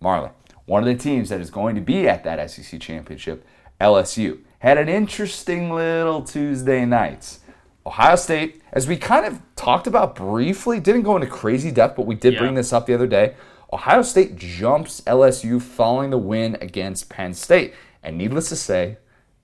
Marler, 0.03 0.31
one 0.65 0.82
of 0.82 0.87
the 0.87 0.94
teams 1.03 1.29
that 1.29 1.41
is 1.43 1.50
going 1.50 1.75
to 1.75 1.81
be 1.82 2.09
at 2.09 2.25
that 2.25 2.50
SEC 2.50 2.81
championship, 2.81 3.44
LSU, 3.79 4.38
had 4.61 4.79
an 4.79 4.88
interesting 4.88 5.71
little 5.71 6.23
Tuesday 6.23 6.87
night. 6.87 7.38
Ohio 7.87 8.17
State, 8.17 8.62
as 8.73 8.88
we 8.88 8.97
kind 8.97 9.26
of 9.26 9.43
talked 9.57 9.87
about 9.87 10.14
briefly, 10.14 10.81
didn't 10.81 11.02
go 11.02 11.14
into 11.16 11.26
crazy 11.28 11.71
depth, 11.71 11.97
but 11.97 12.07
we 12.07 12.14
did 12.14 12.33
Yeah. 12.33 12.38
bring 12.40 12.54
this 12.54 12.73
up 12.73 12.87
the 12.87 12.95
other 12.95 13.07
day. 13.07 13.35
Ohio 13.75 14.02
State 14.02 14.37
jumps 14.37 15.00
LSU 15.02 15.61
following 15.61 16.11
the 16.11 16.19
win 16.19 16.57
against 16.61 17.09
Penn 17.11 17.35
State. 17.35 17.75
And 18.02 18.16
needless 18.16 18.49
to 18.50 18.57
say, 18.57 18.99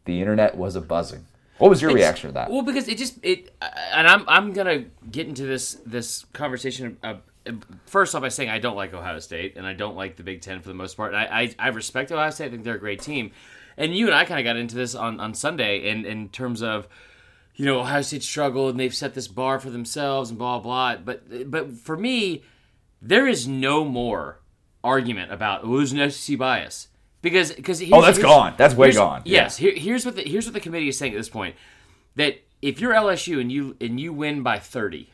the 0.04 0.20
internet 0.20 0.56
was 0.56 0.76
a 0.76 0.80
buzzing. 0.80 1.26
What 1.58 1.68
was 1.68 1.82
your 1.82 1.90
It's- 1.90 2.02
reaction 2.04 2.30
to 2.30 2.34
that? 2.34 2.50
Well, 2.50 2.62
because 2.62 2.88
it 2.88 2.96
just 2.96 3.18
it, 3.22 3.52
and 3.92 4.06
I'm 4.06 4.24
I'm 4.28 4.52
gonna 4.52 4.84
get 5.10 5.26
into 5.26 5.44
this 5.44 5.74
this 5.84 6.24
conversation. 6.32 6.96
Uh, 7.02 7.14
first 7.86 8.14
off, 8.14 8.22
by 8.22 8.28
saying 8.28 8.48
I 8.48 8.58
don't 8.58 8.76
like 8.76 8.94
Ohio 8.94 9.18
State 9.18 9.56
and 9.56 9.66
I 9.66 9.72
don't 9.74 9.96
like 9.96 10.16
the 10.16 10.22
Big 10.22 10.40
Ten 10.40 10.60
for 10.60 10.68
the 10.68 10.74
most 10.74 10.96
part. 10.96 11.12
I 11.14 11.24
I, 11.58 11.66
I 11.66 11.68
respect 11.68 12.10
Ohio 12.12 12.30
State. 12.30 12.46
I 12.46 12.50
think 12.50 12.64
they're 12.64 12.76
a 12.76 12.78
great 12.78 13.00
team. 13.02 13.32
And 13.76 13.94
you 13.96 14.06
and 14.06 14.14
I 14.14 14.24
kind 14.24 14.38
of 14.40 14.44
got 14.44 14.56
into 14.56 14.74
this 14.76 14.94
on 14.94 15.20
on 15.20 15.34
Sunday 15.34 15.88
in 15.90 16.04
in 16.06 16.28
terms 16.28 16.62
of. 16.62 16.86
You 17.56 17.66
know, 17.66 17.80
Ohio 17.80 18.00
State 18.00 18.22
struggled 18.22 18.70
and 18.70 18.80
they've 18.80 18.94
set 18.94 19.12
this 19.12 19.28
bar 19.28 19.58
for 19.60 19.68
themselves 19.68 20.30
and 20.30 20.38
blah 20.38 20.60
blah. 20.60 20.96
But 20.96 21.50
but 21.50 21.72
for 21.72 21.94
me, 21.94 22.42
there 23.00 23.26
is 23.26 23.46
no 23.48 23.84
more 23.84 24.40
argument 24.82 25.32
about 25.32 25.62
oh, 25.64 25.76
there's 25.76 25.92
an 25.92 26.10
SEC 26.10 26.38
bias 26.38 26.88
because 27.22 27.52
because 27.52 27.82
Oh, 27.92 28.02
that's 28.02 28.18
gone. 28.18 28.54
That's 28.56 28.74
way 28.74 28.92
gone. 28.92 29.22
Yeah. 29.24 29.42
Yes, 29.42 29.56
here, 29.56 29.74
here's 29.74 30.04
what 30.04 30.16
the 30.16 30.22
here's 30.22 30.46
what 30.46 30.54
the 30.54 30.60
committee 30.60 30.88
is 30.88 30.98
saying 30.98 31.12
at 31.12 31.18
this 31.18 31.28
point: 31.28 31.56
that 32.16 32.40
if 32.62 32.80
you're 32.80 32.92
LSU 32.94 33.40
and 33.40 33.50
you 33.50 33.76
and 33.80 33.98
you 34.00 34.12
win 34.12 34.42
by 34.42 34.58
30, 34.58 35.10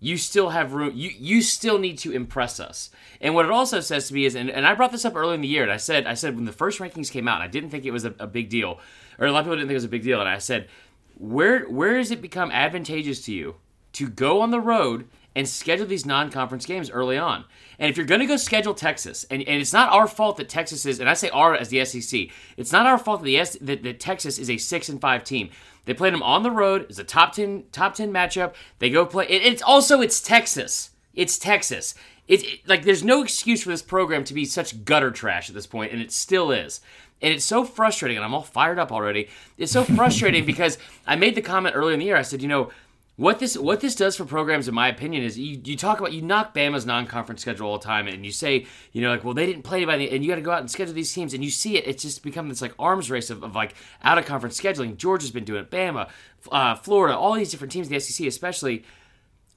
you 0.00 0.16
still 0.16 0.50
have 0.50 0.72
room. 0.72 0.92
You 0.94 1.10
you 1.16 1.42
still 1.42 1.78
need 1.78 1.98
to 1.98 2.12
impress 2.12 2.60
us. 2.60 2.90
And 3.20 3.34
what 3.34 3.44
it 3.44 3.50
also 3.50 3.80
says 3.80 4.08
to 4.08 4.14
me 4.14 4.24
is, 4.24 4.34
and, 4.34 4.50
and 4.50 4.66
I 4.66 4.74
brought 4.74 4.92
this 4.92 5.04
up 5.04 5.16
early 5.16 5.34
in 5.34 5.40
the 5.40 5.48
year, 5.48 5.62
and 5.64 5.72
I 5.72 5.76
said 5.76 6.06
I 6.06 6.14
said 6.14 6.36
when 6.36 6.44
the 6.44 6.52
first 6.52 6.78
rankings 6.78 7.10
came 7.10 7.28
out, 7.28 7.40
I 7.40 7.48
didn't 7.48 7.70
think 7.70 7.84
it 7.84 7.90
was 7.90 8.04
a, 8.04 8.14
a 8.18 8.26
big 8.26 8.48
deal, 8.48 8.78
or 9.18 9.26
a 9.26 9.32
lot 9.32 9.40
of 9.40 9.44
people 9.46 9.56
didn't 9.56 9.68
think 9.68 9.74
it 9.74 9.82
was 9.82 9.84
a 9.84 9.88
big 9.88 10.04
deal, 10.04 10.20
and 10.20 10.28
I 10.28 10.38
said, 10.38 10.68
where 11.16 11.64
where 11.64 11.96
does 11.96 12.10
it 12.10 12.22
become 12.22 12.50
advantageous 12.50 13.22
to 13.22 13.32
you 13.32 13.56
to 13.94 14.08
go 14.08 14.40
on 14.40 14.50
the 14.50 14.60
road? 14.60 15.08
And 15.36 15.48
schedule 15.48 15.86
these 15.86 16.06
non-conference 16.06 16.66
games 16.66 16.90
early 16.90 17.16
on. 17.16 17.44
And 17.78 17.88
if 17.88 17.96
you're 17.96 18.06
going 18.06 18.20
to 18.20 18.26
go 18.26 18.36
schedule 18.36 18.74
Texas, 18.74 19.24
and, 19.30 19.40
and 19.42 19.60
it's 19.60 19.72
not 19.72 19.92
our 19.92 20.08
fault 20.08 20.36
that 20.38 20.48
Texas 20.48 20.84
is, 20.84 20.98
and 20.98 21.08
I 21.08 21.14
say 21.14 21.28
our 21.30 21.54
as 21.54 21.68
the 21.68 21.84
SEC, 21.84 22.28
it's 22.56 22.72
not 22.72 22.86
our 22.86 22.98
fault 22.98 23.20
that 23.20 23.26
the 23.26 23.38
S, 23.38 23.56
that, 23.60 23.84
that 23.84 24.00
Texas 24.00 24.38
is 24.38 24.50
a 24.50 24.56
six 24.56 24.88
and 24.88 25.00
five 25.00 25.22
team. 25.22 25.50
They 25.84 25.94
played 25.94 26.12
them 26.12 26.22
on 26.22 26.42
the 26.42 26.50
road. 26.50 26.86
It's 26.88 26.98
a 26.98 27.04
top 27.04 27.32
ten 27.32 27.64
top 27.72 27.94
ten 27.94 28.12
matchup. 28.12 28.54
They 28.78 28.90
go 28.90 29.06
play. 29.06 29.26
It, 29.28 29.42
it's 29.42 29.62
also 29.62 30.00
it's 30.00 30.20
Texas. 30.20 30.90
It's 31.14 31.38
Texas. 31.38 31.94
It's 32.26 32.42
it, 32.42 32.68
like 32.68 32.84
there's 32.84 33.04
no 33.04 33.22
excuse 33.22 33.62
for 33.62 33.70
this 33.70 33.82
program 33.82 34.24
to 34.24 34.34
be 34.34 34.44
such 34.44 34.84
gutter 34.84 35.10
trash 35.10 35.48
at 35.48 35.54
this 35.54 35.66
point, 35.66 35.92
and 35.92 36.02
it 36.02 36.12
still 36.12 36.50
is. 36.50 36.80
And 37.22 37.32
it's 37.32 37.44
so 37.44 37.64
frustrating, 37.64 38.16
and 38.16 38.24
I'm 38.24 38.34
all 38.34 38.42
fired 38.42 38.78
up 38.78 38.92
already. 38.92 39.28
It's 39.56 39.72
so 39.72 39.82
frustrating 39.96 40.44
because 40.44 40.78
I 41.06 41.16
made 41.16 41.34
the 41.34 41.42
comment 41.42 41.74
earlier 41.76 41.94
in 41.94 42.00
the 42.00 42.06
year. 42.06 42.16
I 42.16 42.22
said, 42.22 42.42
you 42.42 42.48
know, 42.48 42.70
what 43.18 43.40
this 43.40 43.58
what 43.58 43.80
this 43.80 43.96
does 43.96 44.14
for 44.14 44.24
programs, 44.24 44.68
in 44.68 44.74
my 44.76 44.86
opinion, 44.86 45.24
is 45.24 45.36
you, 45.36 45.60
you 45.64 45.76
talk 45.76 45.98
about 45.98 46.12
you 46.12 46.22
knock 46.22 46.54
Bama's 46.54 46.86
non-conference 46.86 47.42
schedule 47.42 47.66
all 47.66 47.76
the 47.76 47.84
time, 47.84 48.06
and 48.06 48.24
you 48.24 48.30
say 48.30 48.64
you 48.92 49.02
know 49.02 49.10
like 49.10 49.24
well 49.24 49.34
they 49.34 49.44
didn't 49.44 49.64
play 49.64 49.84
the 49.84 49.90
and 49.90 50.22
you 50.22 50.30
got 50.30 50.36
to 50.36 50.40
go 50.40 50.52
out 50.52 50.60
and 50.60 50.70
schedule 50.70 50.94
these 50.94 51.12
teams, 51.12 51.34
and 51.34 51.42
you 51.42 51.50
see 51.50 51.76
it, 51.76 51.84
it's 51.84 52.00
just 52.00 52.22
become 52.22 52.48
this 52.48 52.62
like 52.62 52.74
arms 52.78 53.10
race 53.10 53.28
of, 53.28 53.42
of 53.42 53.56
like 53.56 53.74
out 54.04 54.18
of 54.18 54.24
conference 54.24 54.58
scheduling. 54.58 54.96
Georgia's 54.96 55.32
been 55.32 55.42
doing 55.42 55.62
it, 55.62 55.70
Bama, 55.70 56.08
uh, 56.52 56.76
Florida, 56.76 57.18
all 57.18 57.34
these 57.34 57.50
different 57.50 57.72
teams, 57.72 57.88
the 57.88 57.98
SEC 57.98 58.24
especially. 58.24 58.84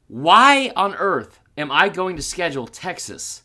Why 0.08 0.74
on 0.76 0.96
earth 0.96 1.40
am 1.56 1.72
I 1.72 1.90
going 1.90 2.16
to 2.16 2.24
schedule 2.24 2.66
Texas? 2.66 3.44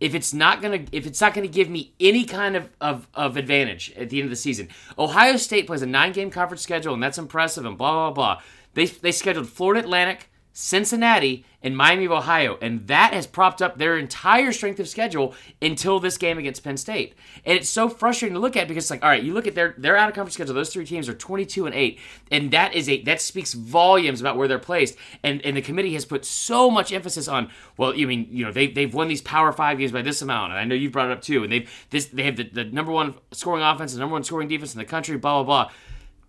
if 0.00 0.14
it's 0.14 0.32
not 0.32 0.62
gonna 0.62 0.84
if 0.92 1.06
it's 1.06 1.20
not 1.20 1.34
gonna 1.34 1.48
give 1.48 1.68
me 1.68 1.92
any 1.98 2.24
kind 2.24 2.54
of, 2.54 2.70
of, 2.80 3.08
of 3.14 3.36
advantage 3.36 3.92
at 3.96 4.10
the 4.10 4.18
end 4.18 4.26
of 4.26 4.30
the 4.30 4.36
season. 4.36 4.68
Ohio 4.96 5.36
State 5.36 5.66
plays 5.66 5.82
a 5.82 5.86
nine 5.86 6.12
game 6.12 6.30
conference 6.30 6.62
schedule 6.62 6.94
and 6.94 7.02
that's 7.02 7.18
impressive 7.18 7.64
and 7.64 7.76
blah 7.76 7.90
blah 7.90 8.10
blah. 8.12 8.42
They 8.78 8.86
they 8.86 9.10
scheduled 9.10 9.48
Florida 9.48 9.80
Atlantic, 9.80 10.30
Cincinnati, 10.52 11.44
and 11.64 11.76
Miami 11.76 12.04
of 12.04 12.12
Ohio, 12.12 12.58
and 12.62 12.86
that 12.86 13.12
has 13.12 13.26
propped 13.26 13.60
up 13.60 13.76
their 13.76 13.98
entire 13.98 14.52
strength 14.52 14.78
of 14.78 14.88
schedule 14.88 15.34
until 15.60 15.98
this 15.98 16.16
game 16.16 16.38
against 16.38 16.62
Penn 16.62 16.76
State. 16.76 17.16
And 17.44 17.58
it's 17.58 17.68
so 17.68 17.88
frustrating 17.88 18.34
to 18.34 18.40
look 18.40 18.56
at 18.56 18.68
because 18.68 18.84
it's 18.84 18.90
like, 18.92 19.02
all 19.02 19.08
right, 19.08 19.20
you 19.20 19.34
look 19.34 19.48
at 19.48 19.56
their 19.56 19.74
their 19.78 19.96
out 19.96 20.08
of 20.08 20.14
conference 20.14 20.34
schedule; 20.34 20.54
those 20.54 20.72
three 20.72 20.86
teams 20.86 21.08
are 21.08 21.14
twenty 21.14 21.44
two 21.44 21.66
and 21.66 21.74
eight, 21.74 21.98
and 22.30 22.52
that 22.52 22.72
is 22.72 22.88
a 22.88 23.02
that 23.02 23.20
speaks 23.20 23.52
volumes 23.52 24.20
about 24.20 24.36
where 24.36 24.46
they're 24.46 24.60
placed. 24.60 24.96
And 25.24 25.44
and 25.44 25.56
the 25.56 25.62
committee 25.62 25.94
has 25.94 26.04
put 26.04 26.24
so 26.24 26.70
much 26.70 26.92
emphasis 26.92 27.26
on, 27.26 27.50
well, 27.76 27.96
you 27.96 28.06
mean 28.06 28.28
you 28.30 28.44
know 28.44 28.52
they 28.52 28.68
they've 28.68 28.94
won 28.94 29.08
these 29.08 29.22
Power 29.22 29.50
Five 29.50 29.78
games 29.78 29.90
by 29.90 30.02
this 30.02 30.22
amount, 30.22 30.52
and 30.52 30.60
I 30.60 30.62
know 30.62 30.76
you've 30.76 30.92
brought 30.92 31.10
it 31.10 31.12
up 31.14 31.22
too, 31.22 31.42
and 31.42 31.52
they've 31.52 31.68
this 31.90 32.06
they 32.06 32.22
have 32.22 32.36
the, 32.36 32.44
the 32.44 32.64
number 32.64 32.92
one 32.92 33.14
scoring 33.32 33.64
offense, 33.64 33.92
the 33.92 33.98
number 33.98 34.12
one 34.12 34.22
scoring 34.22 34.46
defense 34.46 34.72
in 34.72 34.78
the 34.78 34.84
country, 34.84 35.16
blah 35.18 35.42
blah 35.42 35.64
blah. 35.64 35.72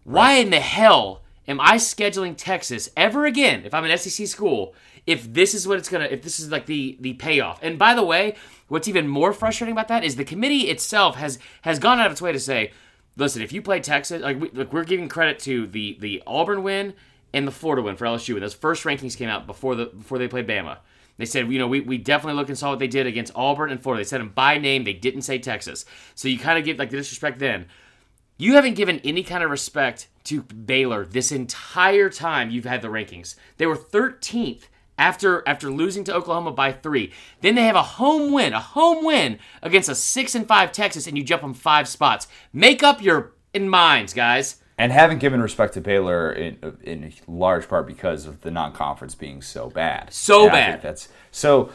Why 0.03 0.37
in 0.37 0.49
the 0.49 0.59
hell? 0.59 1.21
Am 1.49 1.59
I 1.59 1.75
scheduling 1.75 2.35
Texas 2.37 2.89
ever 2.95 3.25
again 3.25 3.63
if 3.65 3.73
I'm 3.73 3.83
an 3.83 3.97
SEC 3.97 4.27
school 4.27 4.73
if 5.07 5.33
this 5.33 5.53
is 5.53 5.67
what 5.67 5.79
it's 5.79 5.89
gonna 5.89 6.05
if 6.05 6.21
this 6.21 6.39
is 6.39 6.51
like 6.51 6.67
the 6.67 6.97
the 7.01 7.13
payoff? 7.13 7.59
And 7.61 7.77
by 7.77 7.93
the 7.93 8.03
way, 8.03 8.35
what's 8.67 8.87
even 8.87 9.07
more 9.07 9.33
frustrating 9.33 9.73
about 9.73 9.89
that 9.89 10.03
is 10.05 10.15
the 10.15 10.23
committee 10.23 10.69
itself 10.69 11.15
has 11.17 11.39
has 11.63 11.79
gone 11.79 11.99
out 11.99 12.05
of 12.05 12.13
its 12.13 12.21
way 12.21 12.31
to 12.31 12.39
say, 12.39 12.71
listen, 13.17 13.41
if 13.41 13.51
you 13.51 13.61
play 13.61 13.81
Texas, 13.81 14.21
like, 14.21 14.39
we, 14.39 14.49
like 14.51 14.71
we're 14.71 14.85
giving 14.85 15.09
credit 15.09 15.39
to 15.39 15.67
the 15.67 15.97
the 15.99 16.23
Auburn 16.25 16.63
win 16.63 16.93
and 17.33 17.45
the 17.45 17.51
Florida 17.51 17.81
win 17.81 17.97
for 17.97 18.05
LSU, 18.05 18.35
and 18.35 18.43
those 18.43 18.53
first 18.53 18.83
rankings 18.83 19.17
came 19.17 19.29
out 19.29 19.47
before 19.47 19.75
the 19.75 19.87
before 19.87 20.19
they 20.19 20.27
played 20.27 20.47
Bama. 20.47 20.77
They 21.17 21.25
said, 21.25 21.51
you 21.51 21.59
know, 21.59 21.67
we, 21.67 21.81
we 21.81 21.97
definitely 21.97 22.37
looked 22.37 22.49
and 22.49 22.57
saw 22.57 22.69
what 22.69 22.79
they 22.79 22.87
did 22.87 23.05
against 23.05 23.33
Auburn 23.35 23.71
and 23.71 23.83
Florida. 23.83 23.99
They 24.01 24.07
said 24.07 24.21
them 24.21 24.29
by 24.29 24.57
name. 24.57 24.85
They 24.85 24.93
didn't 24.93 25.23
say 25.23 25.37
Texas. 25.37 25.83
So 26.15 26.29
you 26.29 26.39
kind 26.39 26.57
of 26.57 26.63
give 26.63 26.79
like 26.79 26.91
the 26.91 26.97
disrespect 26.97 27.39
then. 27.39 27.65
You 28.37 28.53
haven't 28.53 28.75
given 28.75 28.99
any 29.03 29.23
kind 29.23 29.43
of 29.43 29.51
respect 29.51 30.07
to 30.29 30.43
Baylor 30.43 31.05
this 31.05 31.31
entire 31.31 32.09
time 32.09 32.51
you've 32.51 32.65
had 32.65 32.81
the 32.81 32.87
rankings. 32.87 33.35
They 33.57 33.65
were 33.65 33.75
13th 33.75 34.67
after 34.99 35.41
after 35.47 35.71
losing 35.71 36.03
to 36.03 36.13
Oklahoma 36.13 36.51
by 36.51 36.71
three. 36.71 37.11
Then 37.41 37.55
they 37.55 37.63
have 37.63 37.75
a 37.75 37.81
home 37.81 38.31
win, 38.31 38.53
a 38.53 38.59
home 38.59 39.03
win 39.03 39.39
against 39.63 39.89
a 39.89 39.95
six 39.95 40.35
and 40.35 40.47
five 40.47 40.71
Texas, 40.71 41.07
and 41.07 41.17
you 41.17 41.23
jump 41.23 41.41
them 41.41 41.53
five 41.55 41.87
spots. 41.87 42.27
Make 42.53 42.83
up 42.83 43.01
your 43.01 43.33
in 43.53 43.69
minds, 43.69 44.13
guys. 44.13 44.57
And 44.77 44.91
haven't 44.91 45.17
given 45.17 45.41
respect 45.41 45.73
to 45.73 45.81
Baylor 45.81 46.31
in 46.31 46.77
in 46.83 47.13
large 47.27 47.67
part 47.67 47.87
because 47.87 48.27
of 48.27 48.41
the 48.41 48.51
non-conference 48.51 49.15
being 49.15 49.41
so 49.41 49.69
bad. 49.69 50.13
So 50.13 50.47
bad. 50.47 50.81
That's 50.81 51.09
so. 51.31 51.71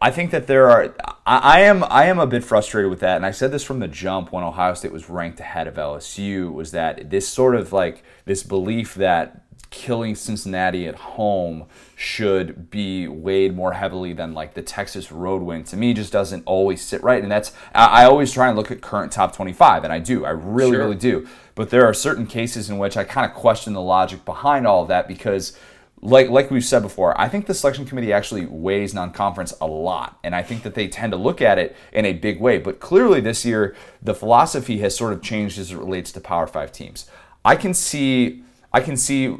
I 0.00 0.10
think 0.10 0.30
that 0.30 0.46
there 0.46 0.70
are. 0.70 0.94
I, 1.26 1.38
I, 1.38 1.60
am. 1.60 1.84
I 1.84 2.06
am 2.06 2.18
a 2.18 2.26
bit 2.26 2.42
frustrated 2.44 2.90
with 2.90 3.00
that, 3.00 3.16
and 3.16 3.26
I 3.26 3.30
said 3.30 3.52
this 3.52 3.62
from 3.62 3.80
the 3.80 3.88
jump 3.88 4.32
when 4.32 4.44
Ohio 4.44 4.74
State 4.74 4.92
was 4.92 5.10
ranked 5.10 5.40
ahead 5.40 5.66
of 5.66 5.74
LSU. 5.74 6.52
Was 6.52 6.70
that 6.72 7.10
this 7.10 7.28
sort 7.28 7.54
of 7.54 7.72
like 7.72 8.02
this 8.24 8.42
belief 8.42 8.94
that 8.94 9.44
killing 9.74 10.14
Cincinnati 10.14 10.86
at 10.86 10.94
home 10.94 11.66
should 11.96 12.70
be 12.70 13.08
weighed 13.08 13.56
more 13.56 13.72
heavily 13.72 14.12
than 14.12 14.32
like 14.32 14.54
the 14.54 14.62
Texas 14.62 15.10
road 15.10 15.42
win 15.42 15.64
to 15.64 15.76
me 15.76 15.92
just 15.92 16.12
doesn't 16.12 16.44
always 16.46 16.80
sit 16.80 17.02
right. 17.02 17.20
And 17.20 17.30
that's 17.30 17.52
I, 17.74 18.02
I 18.02 18.04
always 18.04 18.32
try 18.32 18.46
and 18.46 18.56
look 18.56 18.70
at 18.70 18.80
current 18.80 19.12
top 19.12 19.34
25, 19.34 19.84
and 19.84 19.92
I 19.92 19.98
do. 19.98 20.24
I 20.24 20.30
really, 20.30 20.72
sure. 20.72 20.80
really 20.80 20.96
do. 20.96 21.26
But 21.54 21.70
there 21.70 21.84
are 21.84 21.94
certain 21.94 22.26
cases 22.26 22.70
in 22.70 22.78
which 22.78 22.96
I 22.96 23.04
kind 23.04 23.30
of 23.30 23.36
question 23.36 23.74
the 23.74 23.80
logic 23.80 24.24
behind 24.24 24.66
all 24.66 24.82
of 24.82 24.88
that 24.88 25.08
because 25.08 25.58
like 26.04 26.28
like 26.28 26.50
we've 26.50 26.64
said 26.64 26.82
before, 26.82 27.18
I 27.18 27.28
think 27.28 27.46
the 27.46 27.54
selection 27.54 27.86
committee 27.86 28.12
actually 28.12 28.44
weighs 28.44 28.92
non-conference 28.92 29.54
a 29.58 29.66
lot, 29.66 30.18
and 30.22 30.34
I 30.34 30.42
think 30.42 30.62
that 30.62 30.74
they 30.74 30.86
tend 30.86 31.12
to 31.12 31.16
look 31.16 31.40
at 31.40 31.58
it 31.58 31.74
in 31.92 32.04
a 32.04 32.12
big 32.12 32.40
way. 32.40 32.58
But 32.58 32.78
clearly, 32.78 33.22
this 33.22 33.44
year 33.44 33.74
the 34.02 34.14
philosophy 34.14 34.78
has 34.80 34.94
sort 34.94 35.14
of 35.14 35.22
changed 35.22 35.58
as 35.58 35.72
it 35.72 35.78
relates 35.78 36.12
to 36.12 36.20
Power 36.20 36.46
Five 36.46 36.72
teams. 36.72 37.06
I 37.42 37.56
can 37.56 37.72
see 37.72 38.44
I 38.70 38.82
can 38.82 38.98
see 38.98 39.36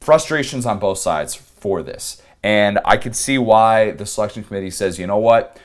frustrations 0.00 0.64
on 0.64 0.78
both 0.78 0.96
sides 0.96 1.34
for 1.34 1.82
this, 1.82 2.22
and 2.42 2.78
I 2.86 2.96
can 2.96 3.12
see 3.12 3.36
why 3.36 3.90
the 3.90 4.06
selection 4.06 4.42
committee 4.44 4.70
says, 4.70 4.98
you 4.98 5.06
know 5.06 5.18
what, 5.18 5.58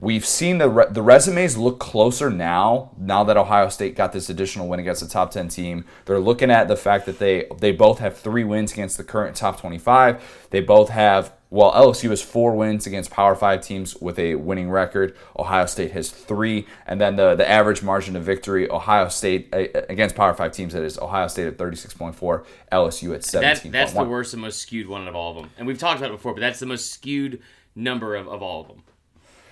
We've 0.00 0.24
seen 0.24 0.58
the 0.58 0.68
re- 0.68 0.86
the 0.88 1.02
resumes 1.02 1.56
look 1.56 1.80
closer 1.80 2.30
now. 2.30 2.92
Now 2.96 3.24
that 3.24 3.36
Ohio 3.36 3.68
State 3.68 3.96
got 3.96 4.12
this 4.12 4.30
additional 4.30 4.68
win 4.68 4.78
against 4.78 5.02
the 5.02 5.08
top 5.08 5.32
ten 5.32 5.48
team, 5.48 5.84
they're 6.04 6.20
looking 6.20 6.52
at 6.52 6.68
the 6.68 6.76
fact 6.76 7.04
that 7.06 7.18
they 7.18 7.46
they 7.58 7.72
both 7.72 7.98
have 7.98 8.16
three 8.16 8.44
wins 8.44 8.72
against 8.72 8.96
the 8.96 9.02
current 9.02 9.34
top 9.34 9.60
twenty 9.60 9.78
five. 9.78 10.22
They 10.50 10.60
both 10.60 10.90
have 10.90 11.32
well 11.50 11.72
LSU 11.72 12.10
has 12.10 12.22
four 12.22 12.54
wins 12.54 12.86
against 12.86 13.10
Power 13.10 13.34
Five 13.34 13.60
teams 13.60 13.96
with 13.96 14.20
a 14.20 14.36
winning 14.36 14.70
record. 14.70 15.16
Ohio 15.36 15.66
State 15.66 15.90
has 15.90 16.10
three, 16.10 16.68
and 16.86 17.00
then 17.00 17.16
the 17.16 17.34
the 17.34 17.48
average 17.48 17.82
margin 17.82 18.14
of 18.14 18.22
victory 18.22 18.70
Ohio 18.70 19.08
State 19.08 19.48
uh, 19.52 19.66
against 19.88 20.14
Power 20.14 20.32
Five 20.32 20.52
teams 20.52 20.74
that 20.74 20.84
is 20.84 20.96
Ohio 20.96 21.26
State 21.26 21.48
at 21.48 21.58
thirty 21.58 21.76
six 21.76 21.92
point 21.92 22.14
four, 22.14 22.44
LSU 22.70 23.16
at 23.16 23.24
seventeen. 23.24 23.72
That, 23.72 23.78
that's 23.78 23.94
the 23.94 24.04
worst 24.04 24.32
and 24.32 24.42
most 24.42 24.62
skewed 24.62 24.86
one 24.86 25.08
of 25.08 25.16
all 25.16 25.36
of 25.36 25.42
them, 25.42 25.50
and 25.58 25.66
we've 25.66 25.76
talked 25.76 25.98
about 25.98 26.10
it 26.10 26.18
before, 26.18 26.34
but 26.34 26.40
that's 26.40 26.60
the 26.60 26.66
most 26.66 26.92
skewed 26.92 27.42
number 27.74 28.14
of, 28.14 28.28
of 28.28 28.42
all 28.42 28.60
of 28.60 28.68
them. 28.68 28.84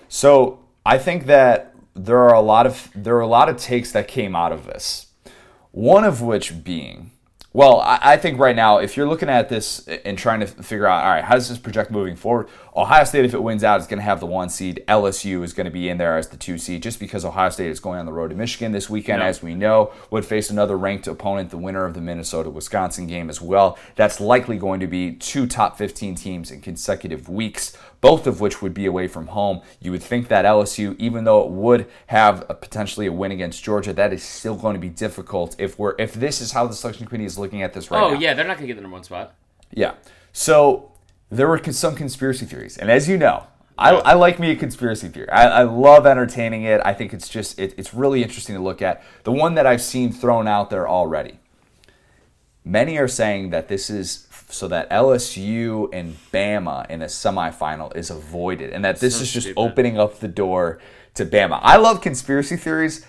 So 0.09 0.59
I 0.85 0.97
think 0.97 1.25
that 1.25 1.73
there 1.93 2.19
are 2.19 2.33
a 2.33 2.41
lot 2.41 2.65
of 2.65 2.89
there 2.95 3.15
are 3.17 3.21
a 3.21 3.27
lot 3.27 3.49
of 3.49 3.57
takes 3.57 3.91
that 3.91 4.07
came 4.07 4.35
out 4.35 4.51
of 4.51 4.65
this. 4.65 5.07
One 5.71 6.03
of 6.03 6.21
which 6.21 6.63
being, 6.63 7.11
well, 7.53 7.81
I, 7.81 7.99
I 8.01 8.17
think 8.17 8.39
right 8.39 8.55
now, 8.55 8.77
if 8.77 8.97
you're 8.97 9.07
looking 9.07 9.29
at 9.29 9.49
this 9.49 9.87
and 9.87 10.17
trying 10.17 10.39
to 10.39 10.47
figure 10.47 10.87
out, 10.87 11.03
all 11.03 11.11
right, 11.11 11.23
how 11.23 11.35
does 11.35 11.49
this 11.49 11.57
project 11.57 11.91
moving 11.91 12.15
forward? 12.15 12.47
Ohio 12.77 13.03
State, 13.05 13.25
if 13.25 13.33
it 13.33 13.41
wins 13.41 13.63
out, 13.63 13.79
is 13.79 13.87
going 13.87 13.97
to 13.97 14.03
have 14.03 14.19
the 14.19 14.27
one 14.27 14.49
seed. 14.49 14.83
LSU 14.87 15.43
is 15.43 15.53
going 15.53 15.65
to 15.65 15.71
be 15.71 15.89
in 15.89 15.97
there 15.97 16.15
as 16.15 16.27
the 16.27 16.37
two 16.37 16.59
seed, 16.59 16.83
just 16.83 16.99
because 16.99 17.25
Ohio 17.25 17.49
State 17.49 17.71
is 17.71 17.79
going 17.79 17.99
on 17.99 18.05
the 18.05 18.13
road 18.13 18.29
to 18.29 18.35
Michigan 18.35 18.71
this 18.71 18.87
weekend, 18.87 19.23
as 19.23 19.41
we 19.41 19.55
know, 19.55 19.91
would 20.11 20.23
face 20.23 20.51
another 20.51 20.77
ranked 20.77 21.07
opponent, 21.07 21.49
the 21.49 21.57
winner 21.57 21.85
of 21.85 21.95
the 21.95 22.01
Minnesota 22.01 22.51
Wisconsin 22.51 23.07
game 23.07 23.31
as 23.31 23.41
well. 23.41 23.79
That's 23.95 24.19
likely 24.19 24.59
going 24.59 24.79
to 24.79 24.87
be 24.87 25.13
two 25.13 25.47
top 25.47 25.77
15 25.77 26.13
teams 26.13 26.51
in 26.51 26.61
consecutive 26.61 27.27
weeks 27.27 27.75
both 28.01 28.27
of 28.27 28.39
which 28.39 28.61
would 28.61 28.73
be 28.73 28.85
away 28.85 29.07
from 29.07 29.27
home. 29.27 29.61
You 29.81 29.91
would 29.91 30.03
think 30.03 30.27
that 30.27 30.45
LSU, 30.45 30.95
even 30.99 31.23
though 31.23 31.43
it 31.43 31.49
would 31.49 31.87
have 32.07 32.45
a, 32.49 32.53
potentially 32.53 33.07
a 33.07 33.11
win 33.11 33.31
against 33.31 33.63
Georgia, 33.63 33.93
that 33.93 34.13
is 34.13 34.23
still 34.23 34.55
going 34.55 34.75
to 34.75 34.79
be 34.79 34.89
difficult 34.89 35.55
if 35.59 35.79
we're 35.79 35.95
if 35.97 36.13
this 36.13 36.41
is 36.41 36.51
how 36.51 36.67
the 36.67 36.73
selection 36.73 37.07
committee 37.07 37.25
is 37.25 37.37
looking 37.37 37.61
at 37.61 37.73
this 37.73 37.89
right 37.89 38.01
oh, 38.01 38.09
now. 38.09 38.15
Oh 38.15 38.19
yeah, 38.19 38.33
they're 38.33 38.45
not 38.45 38.57
going 38.57 38.67
to 38.67 38.73
get 38.73 38.75
the 38.75 38.81
number 38.81 38.95
one 38.95 39.03
spot. 39.03 39.33
Yeah. 39.71 39.95
So 40.31 40.91
there 41.29 41.47
were 41.47 41.61
some 41.71 41.95
conspiracy 41.95 42.45
theories, 42.45 42.77
and 42.77 42.89
as 42.89 43.09
you 43.09 43.17
know, 43.17 43.47
I, 43.77 43.91
I, 43.91 44.13
like 44.13 44.39
me 44.39 44.49
a 44.49 44.55
conspiracy 44.55 45.07
theory. 45.07 45.29
I, 45.29 45.59
I, 45.59 45.63
love 45.63 46.07
entertaining 46.07 46.63
it. 46.63 46.81
I 46.83 46.93
think 46.93 47.13
it's 47.13 47.29
just 47.29 47.59
it, 47.59 47.75
it's 47.77 47.93
really 47.93 48.23
interesting 48.23 48.55
to 48.55 48.61
look 48.61 48.81
at. 48.81 49.03
The 49.23 49.31
one 49.31 49.53
that 49.53 49.67
I've 49.67 49.83
seen 49.83 50.11
thrown 50.11 50.47
out 50.47 50.71
there 50.71 50.87
already. 50.87 51.39
Many 52.65 52.97
are 52.97 53.07
saying 53.07 53.51
that 53.51 53.67
this 53.67 53.89
is 53.89 54.27
so 54.49 54.67
that 54.69 54.89
LSU 54.89 55.89
and 55.93 56.17
Bama 56.31 56.89
in 56.89 57.01
a 57.01 57.05
semifinal 57.05 57.95
is 57.95 58.09
avoided, 58.09 58.71
and 58.71 58.83
that 58.83 58.99
this 58.99 59.17
so 59.17 59.21
is 59.21 59.31
just 59.31 59.47
stupid. 59.47 59.61
opening 59.61 59.99
up 59.99 60.19
the 60.19 60.27
door 60.27 60.79
to 61.13 61.25
Bama. 61.25 61.59
I 61.61 61.77
love 61.77 62.01
conspiracy 62.01 62.55
theories. 62.55 63.05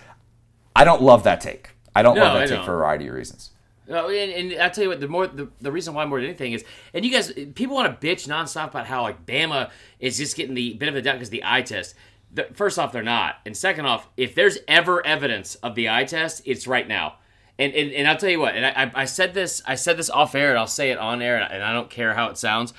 I 0.75 0.83
don't 0.83 1.01
love 1.01 1.23
that 1.23 1.41
take. 1.41 1.71
I 1.95 2.03
don't 2.03 2.15
no, 2.15 2.23
love 2.23 2.33
that 2.33 2.43
I 2.43 2.45
take 2.45 2.57
don't. 2.57 2.65
for 2.65 2.75
a 2.75 2.77
variety 2.77 3.07
of 3.07 3.15
reasons. 3.15 3.51
And, 3.89 4.51
and 4.51 4.61
I 4.61 4.69
tell 4.69 4.83
you 4.83 4.89
what, 4.89 4.99
the 4.99 5.07
more 5.07 5.27
the, 5.27 5.49
the 5.59 5.71
reason 5.71 5.93
why 5.93 6.05
more 6.05 6.19
than 6.19 6.29
anything 6.29 6.53
is, 6.53 6.63
and 6.93 7.03
you 7.03 7.11
guys, 7.11 7.33
people 7.55 7.75
want 7.75 7.99
to 7.99 8.07
bitch 8.07 8.27
nonstop 8.27 8.69
about 8.69 8.85
how 8.85 9.01
like 9.01 9.25
Bama 9.25 9.71
is 9.99 10.17
just 10.17 10.35
getting 10.35 10.53
the 10.53 10.73
benefit 10.73 10.99
of 10.99 11.03
the 11.03 11.09
doubt 11.09 11.15
because 11.15 11.29
the 11.29 11.43
eye 11.43 11.61
test. 11.61 11.95
The, 12.31 12.47
first 12.53 12.77
off, 12.77 12.91
they're 12.91 13.01
not, 13.01 13.37
and 13.43 13.57
second 13.57 13.87
off, 13.87 14.07
if 14.15 14.35
there's 14.35 14.59
ever 14.67 15.03
evidence 15.03 15.55
of 15.55 15.73
the 15.73 15.89
eye 15.89 16.03
test, 16.03 16.43
it's 16.45 16.67
right 16.67 16.87
now. 16.87 17.15
And, 17.57 17.73
and, 17.73 17.91
and 17.91 18.07
I'll 18.07 18.17
tell 18.17 18.29
you 18.29 18.39
what, 18.39 18.55
and 18.55 18.65
I, 18.65 18.91
I 19.01 19.05
said 19.05 19.33
this 19.33 19.61
I 19.65 19.75
said 19.75 19.97
this 19.97 20.09
off 20.09 20.35
air, 20.35 20.51
and 20.51 20.59
I'll 20.59 20.67
say 20.67 20.91
it 20.91 20.99
on 20.99 21.21
air, 21.21 21.37
and 21.37 21.63
I 21.63 21.73
don't 21.73 21.89
care 21.89 22.13
how 22.13 22.27
it 22.27 22.37
sounds. 22.37 22.73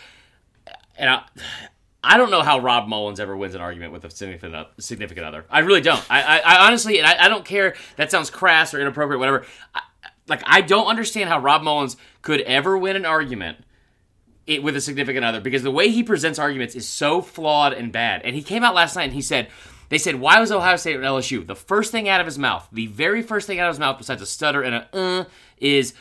And 0.97 1.11
I, 1.11 1.23
I 2.03 2.17
don't 2.17 2.31
know 2.31 2.43
how 2.43 2.61
Rob 2.61 2.89
Mullens 2.89 3.21
ever 3.21 3.37
wins 3.37 3.55
an 3.55 3.61
argument 3.61 3.93
with 3.93 4.05
a 4.05 4.11
significant 4.11 4.69
significant 4.79 5.27
other. 5.27 5.45
I 5.51 5.59
really 5.61 5.83
don't. 5.83 6.03
I, 6.09 6.23
I, 6.23 6.39
I 6.39 6.67
honestly, 6.67 6.99
and 6.99 7.07
I, 7.07 7.27
I, 7.27 7.29
don't 7.29 7.45
care. 7.45 7.75
That 7.97 8.11
sounds 8.11 8.31
crass 8.31 8.73
or 8.73 8.81
inappropriate, 8.81 9.19
whatever. 9.19 9.45
I, 9.75 9.83
like 10.31 10.43
I 10.47 10.63
don't 10.63 10.87
understand 10.87 11.29
how 11.29 11.39
Rob 11.39 11.63
Mullens 11.63 11.97
could 12.23 12.41
ever 12.43 12.79
win 12.79 12.97
an 12.97 13.05
argument 13.05 13.59
it, 14.47 14.63
with 14.63 14.77
a 14.77 14.81
significant 14.81 15.25
other 15.25 15.41
because 15.41 15.63
the 15.63 15.71
way 15.71 15.91
he 15.91 16.03
presents 16.03 16.39
arguments 16.39 16.75
is 16.75 16.89
so 16.89 17.21
flawed 17.21 17.73
and 17.73 17.93
bad. 17.93 18.23
And 18.23 18.35
he 18.35 18.43
came 18.43 18.65
out 18.65 18.75
last 18.75 18.97
night 18.97 19.05
and 19.05 19.13
he 19.13 19.23
said 19.23 19.49
they 19.91 19.99
said, 19.99 20.21
why 20.21 20.39
was 20.39 20.53
Ohio 20.53 20.77
State 20.77 20.97
at 20.97 21.03
LSU? 21.03 21.45
The 21.45 21.57
first 21.57 21.91
thing 21.91 22.09
out 22.09 22.21
of 22.21 22.27
his 22.27 22.39
mouth, 22.39 22.67
the 22.73 22.87
very 22.87 23.23
first 23.23 23.47
thing 23.49 23.59
out 23.59 23.69
of 23.69 23.75
his 23.75 23.81
mouth, 23.81 23.99
besides 23.99 24.23
a 24.23 24.27
stutter 24.27 24.63
and 24.63 24.77
a 24.77 24.97
uh, 24.97 25.25
is, 25.59 25.95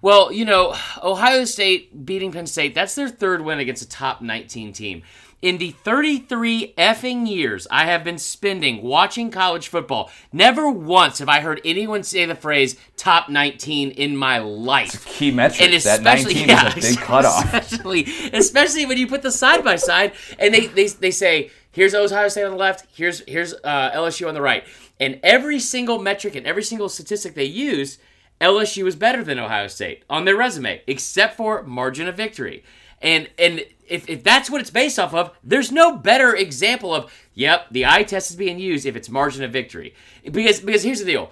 Well, 0.00 0.32
you 0.32 0.46
know, 0.46 0.74
Ohio 1.02 1.44
State 1.44 2.06
beating 2.06 2.32
Penn 2.32 2.46
State, 2.46 2.74
that's 2.74 2.94
their 2.94 3.08
third 3.08 3.42
win 3.42 3.58
against 3.58 3.82
a 3.82 3.88
top 3.88 4.22
19 4.22 4.72
team. 4.72 5.02
In 5.44 5.58
the 5.58 5.72
33 5.72 6.72
effing 6.78 7.28
years 7.28 7.66
I 7.70 7.84
have 7.84 8.02
been 8.02 8.16
spending 8.16 8.82
watching 8.82 9.30
college 9.30 9.68
football, 9.68 10.10
never 10.32 10.70
once 10.70 11.18
have 11.18 11.28
I 11.28 11.40
heard 11.40 11.60
anyone 11.66 12.02
say 12.02 12.24
the 12.24 12.34
phrase 12.34 12.76
top 12.96 13.28
19 13.28 13.90
in 13.90 14.16
my 14.16 14.38
life. 14.38 14.94
It's 14.94 15.04
a 15.04 15.06
Key 15.06 15.30
metric. 15.32 15.82
that 15.82 16.00
19 16.00 16.48
yeah, 16.48 16.68
is 16.68 16.72
a 16.72 16.80
big 16.96 16.98
cutoff. 16.98 17.52
Especially, 17.52 18.06
especially 18.32 18.86
when 18.86 18.96
you 18.96 19.06
put 19.06 19.20
the 19.20 19.30
side 19.30 19.62
by 19.62 19.76
side 19.76 20.12
and 20.38 20.54
they, 20.54 20.68
they, 20.68 20.86
they 20.86 21.10
say, 21.10 21.50
here's 21.72 21.94
Ohio 21.94 22.28
State 22.28 22.44
on 22.44 22.52
the 22.52 22.56
left, 22.56 22.86
here's, 22.96 23.20
here's 23.28 23.52
uh, 23.52 23.90
LSU 23.90 24.26
on 24.26 24.32
the 24.32 24.40
right. 24.40 24.64
And 24.98 25.20
every 25.22 25.60
single 25.60 25.98
metric 25.98 26.36
and 26.36 26.46
every 26.46 26.62
single 26.62 26.88
statistic 26.88 27.34
they 27.34 27.44
use, 27.44 27.98
LSU 28.40 28.82
was 28.82 28.96
better 28.96 29.22
than 29.22 29.38
Ohio 29.38 29.68
State 29.68 30.04
on 30.08 30.24
their 30.24 30.36
resume, 30.36 30.80
except 30.86 31.36
for 31.36 31.62
margin 31.64 32.08
of 32.08 32.16
victory. 32.16 32.64
And 33.04 33.28
and 33.38 33.64
if, 33.86 34.08
if 34.08 34.24
that's 34.24 34.50
what 34.50 34.60
it's 34.62 34.70
based 34.70 34.98
off 34.98 35.14
of, 35.14 35.30
there's 35.44 35.70
no 35.70 35.96
better 35.96 36.34
example 36.34 36.94
of, 36.94 37.12
yep, 37.34 37.66
the 37.70 37.84
eye 37.84 38.02
test 38.02 38.30
is 38.30 38.36
being 38.36 38.58
used 38.58 38.86
if 38.86 38.96
it's 38.96 39.10
margin 39.10 39.44
of 39.44 39.52
victory. 39.52 39.94
Because 40.28 40.60
because 40.60 40.82
here's 40.82 41.00
the 41.00 41.04
deal. 41.04 41.30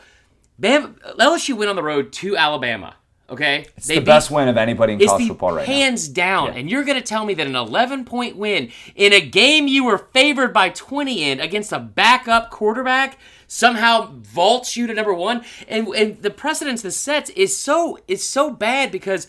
Bam, 0.58 0.96
LSU 1.18 1.56
went 1.56 1.70
on 1.70 1.76
the 1.76 1.82
road 1.82 2.12
to 2.12 2.36
Alabama. 2.36 2.94
Okay, 3.30 3.66
it's 3.78 3.86
they 3.86 3.94
the 3.94 4.00
beat, 4.02 4.06
best 4.06 4.30
win 4.30 4.48
of 4.48 4.58
anybody 4.58 4.92
in 4.92 4.98
college 4.98 5.26
football 5.26 5.54
right 5.54 5.66
hands 5.66 6.08
now. 6.08 6.14
down. 6.14 6.46
Yeah. 6.48 6.60
And 6.60 6.70
you're 6.70 6.84
going 6.84 7.00
to 7.00 7.06
tell 7.06 7.24
me 7.24 7.32
that 7.32 7.46
an 7.46 7.56
11 7.56 8.04
point 8.04 8.36
win 8.36 8.70
in 8.94 9.14
a 9.14 9.20
game 9.22 9.66
you 9.66 9.84
were 9.84 9.96
favored 9.96 10.52
by 10.52 10.68
20 10.68 11.24
in 11.24 11.40
against 11.40 11.72
a 11.72 11.78
backup 11.78 12.50
quarterback 12.50 13.16
somehow 13.46 14.12
vaults 14.16 14.76
you 14.76 14.86
to 14.86 14.92
number 14.92 15.14
one. 15.14 15.42
And 15.66 15.88
and 15.88 16.20
the 16.20 16.30
precedence 16.30 16.82
this 16.82 16.98
sets 16.98 17.30
is 17.30 17.56
so 17.56 17.98
is 18.06 18.28
so 18.28 18.50
bad 18.50 18.92
because 18.92 19.26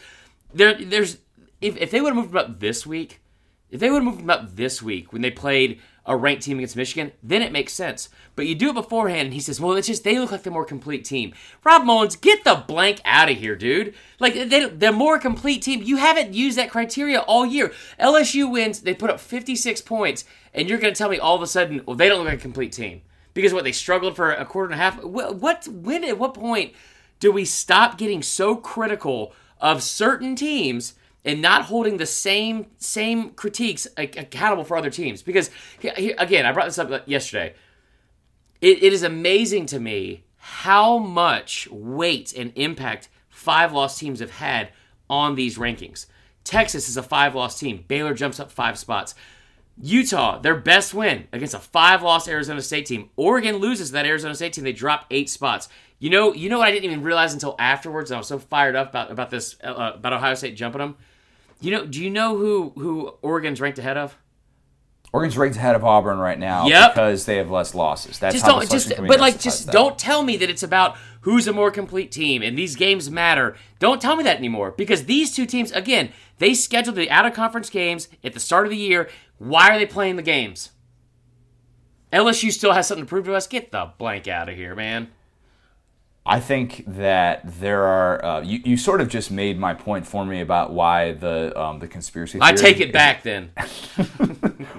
there 0.53 0.73
there's 0.73 1.19
if, 1.63 1.77
if 1.77 1.91
they 1.91 2.01
would 2.01 2.10
have 2.10 2.17
moved 2.17 2.32
them 2.32 2.38
up 2.38 2.60
this 2.60 2.86
week, 2.86 3.22
if 3.70 3.79
they 3.79 3.89
would 3.89 4.03
have 4.03 4.05
moved 4.05 4.20
them 4.20 4.29
up 4.29 4.55
this 4.55 4.82
week 4.82 5.12
when 5.12 5.22
they 5.22 5.32
played 5.32 5.79
a 6.05 6.17
ranked 6.17 6.43
team 6.43 6.58
against 6.58 6.75
Michigan, 6.75 7.13
then 7.24 7.41
it 7.41 7.51
makes 7.51 7.72
sense. 7.72 8.10
But 8.36 8.46
you 8.46 8.55
do 8.55 8.70
it 8.70 8.74
beforehand, 8.74 9.27
and 9.27 9.34
he 9.34 9.39
says, 9.39 9.60
"Well, 9.60 9.74
it's 9.74 9.88
just 9.88 10.03
they 10.03 10.20
look 10.20 10.32
like 10.32 10.43
the 10.43 10.51
more 10.51 10.65
complete 10.65 11.05
team." 11.05 11.34
Rob 11.63 11.84
Mullens, 11.84 12.15
get 12.15 12.43
the 12.43 12.63
blank 12.67 13.00
out 13.05 13.32
of 13.32 13.38
here, 13.38 13.55
dude. 13.55 13.96
Like 14.20 14.34
they, 14.34 14.65
the 14.65 14.91
more 14.91 15.17
complete 15.17 15.62
team. 15.62 15.82
You 15.82 15.98
haven't 15.98 16.34
used 16.34 16.58
that 16.58 16.70
criteria 16.70 17.22
all 17.22 17.46
year. 17.46 17.72
LSU 18.00 18.51
wins, 18.51 18.82
they 18.82 18.93
put 18.93 19.10
up 19.10 19.20
56 19.20 19.82
points, 19.82 20.25
and 20.53 20.70
you're 20.70 20.77
going 20.77 20.93
to 20.93 20.98
tell 20.98 21.10
me 21.10 21.20
all 21.20 21.36
of 21.36 21.41
a 21.41 21.48
sudden, 21.48 21.82
well, 21.86 21.96
they 21.96 22.10
don't 22.10 22.20
look 22.20 22.27
like 22.27 22.39
a 22.39 22.41
complete 22.41 22.74
team 22.74 23.01
because 23.34 23.53
what 23.53 23.63
they 23.63 23.72
struggled 23.72 24.15
for 24.15 24.32
a 24.32 24.46
quarter 24.46 24.72
and 24.72 24.79
a 24.79 24.84
half. 24.84 25.01
What, 25.01 25.38
what 25.38 25.67
when 25.67 26.03
at 26.03 26.20
what 26.20 26.34
point 26.34 26.74
do 27.20 27.32
we 27.32 27.46
stop 27.46 27.98
getting 27.98 28.22
so 28.22 28.55
critical 28.55 29.34
of 29.62 29.82
certain 29.82 30.36
teams? 30.36 30.96
And 31.25 31.42
not 31.42 31.65
holding 31.65 31.98
the 31.98 32.06
same 32.06 32.68
same 32.77 33.32
critiques 33.32 33.88
accountable 33.98 34.63
for 34.63 34.77
other 34.77 34.89
teams. 34.89 35.22
Because 35.22 35.50
again, 35.84 36.46
I 36.46 36.51
brought 36.51 36.65
this 36.65 36.80
up 36.80 37.08
yesterday. 37.08 37.53
It, 38.62 38.84
it 38.84 38.94
is 38.94 39.03
amazing 39.03 39.65
to 39.68 39.80
me 39.80 40.24
how 40.38 40.98
much 40.98 41.68
weight 41.72 42.34
and 42.34 42.51
impact 42.56 43.10
five 43.30 43.74
loss 43.74 43.98
teams 43.98 44.20
have 44.20 44.32
had 44.32 44.70
on 45.10 45.36
these 45.36 45.58
rankings. 45.58 46.06
Texas 46.44 46.89
is 46.89 46.98
a 46.98 47.03
five 47.03 47.36
loss 47.36 47.60
team. 47.60 47.86
Baylor 47.88 48.13
jumps 48.13 48.39
up 48.39 48.51
five 48.51 48.77
spots. 48.77 49.15
Utah, 49.82 50.39
their 50.39 50.56
best 50.56 50.94
win 50.94 51.27
against 51.32 51.56
a 51.56 51.60
five 51.60 52.03
loss 52.03 52.27
Arizona 52.27 52.62
State 52.62 52.86
team. 52.86 53.10
Oregon 53.15 53.58
loses 53.58 53.92
that 53.92 54.06
Arizona 54.06 54.36
State 54.36 54.53
team. 54.53 54.63
They 54.63 54.74
drop 54.74 55.06
eight 55.10 55.30
spots. 55.30 55.68
You 56.00 56.10
know, 56.10 56.34
you 56.34 56.50
know 56.50 56.60
what 56.60 56.68
I 56.68 56.72
didn't 56.72 56.92
even 56.92 57.03
realize 57.03 57.34
until 57.34 57.56
afterwards. 57.58 58.12
I 58.12 58.18
was 58.18 58.27
so 58.27 58.38
fired 58.38 58.75
up 58.75 58.89
about 58.89 59.12
about 59.12 59.30
this 59.30 59.56
uh, 59.63 59.94
about 59.96 60.13
Ohio 60.13 60.36
State 60.36 60.56
jumping 60.56 60.80
them 60.80 60.98
you 61.63 61.72
know, 61.72 61.86
do 61.86 62.03
you 62.03 62.10
know 62.10 62.38
who 62.38 62.74
who 62.75 63.13
Oregon's 63.22 63.62
ranked 63.62 63.79
ahead 63.79 63.98
of? 63.98 64.18
Oregon's 65.14 65.37
ranked 65.37 65.57
ahead 65.57 65.75
of 65.75 65.83
Auburn 65.83 66.18
right 66.18 66.40
now 66.40 66.66
yep. 66.66 66.96
because 66.96 67.25
they 67.25 67.37
have 67.37 67.51
less 67.51 67.75
losses. 67.75 68.18
That's 68.18 68.33
just 68.33 68.46
how 68.46 68.59
don't, 68.59 68.70
just, 68.70 68.90
but 68.98 69.20
like, 69.20 69.40
just 69.40 69.68
that. 69.68 69.72
don't 69.72 69.98
tell 69.98 70.24
me 70.24 70.37
that 70.37 70.50
it's 70.50 70.64
about 70.64 70.98
who's 71.22 71.48
a 71.48 71.53
more 71.53 71.70
complete 71.70 72.11
team 72.11 72.42
and 72.42 72.57
these 72.57 72.75
games 72.75 73.11
matter. 73.11 73.55
Don't 73.77 74.01
tell 74.01 74.16
me 74.16 74.24
that 74.24 74.37
anymore 74.37 74.72
because 74.72 75.05
these 75.05 75.35
two 75.35 75.46
teams, 75.46 75.72
again, 75.72 76.11
they 76.40 76.55
scheduled 76.55 76.96
the 76.96 77.11
out 77.11 77.27
of 77.27 77.33
conference 77.33 77.70
games 77.70 78.07
at 78.24 78.33
the 78.33 78.40
start 78.40 78.66
of 78.66 78.72
the 78.72 78.77
year. 78.77 79.07
Why 79.37 79.70
are 79.70 79.77
they 79.77 79.85
playing 79.85 80.16
the 80.16 80.24
games? 80.24 80.72
LSU 82.11 82.51
still 82.51 82.74
has 82.74 82.87
something 82.87 83.05
to 83.05 83.09
prove 83.09 83.25
to 83.25 83.35
us. 83.35 83.46
Get 83.46 83.72
the 83.72 83.92
blank 84.00 84.27
out 84.27 84.50
of 84.50 84.55
here, 84.55 84.75
man. 84.75 85.11
I 86.25 86.40
think 86.40 86.86
that 86.88 87.42
there 87.59 87.83
are. 87.83 88.24
Uh, 88.24 88.42
you, 88.42 88.62
you 88.64 88.77
sort 88.77 89.01
of 89.01 89.09
just 89.09 89.29
made 89.29 89.59
my 89.59 89.74
point 89.74 90.07
for 90.07 90.25
me 90.25 90.40
about 90.40 90.72
why 90.72 91.12
the 91.12 91.59
um, 91.59 91.79
the 91.79 91.88
conspiracy. 91.88 92.40
I 92.42 92.53
take 92.53 92.79
it 92.79 92.94
back 92.94 93.24
then. 93.24 93.50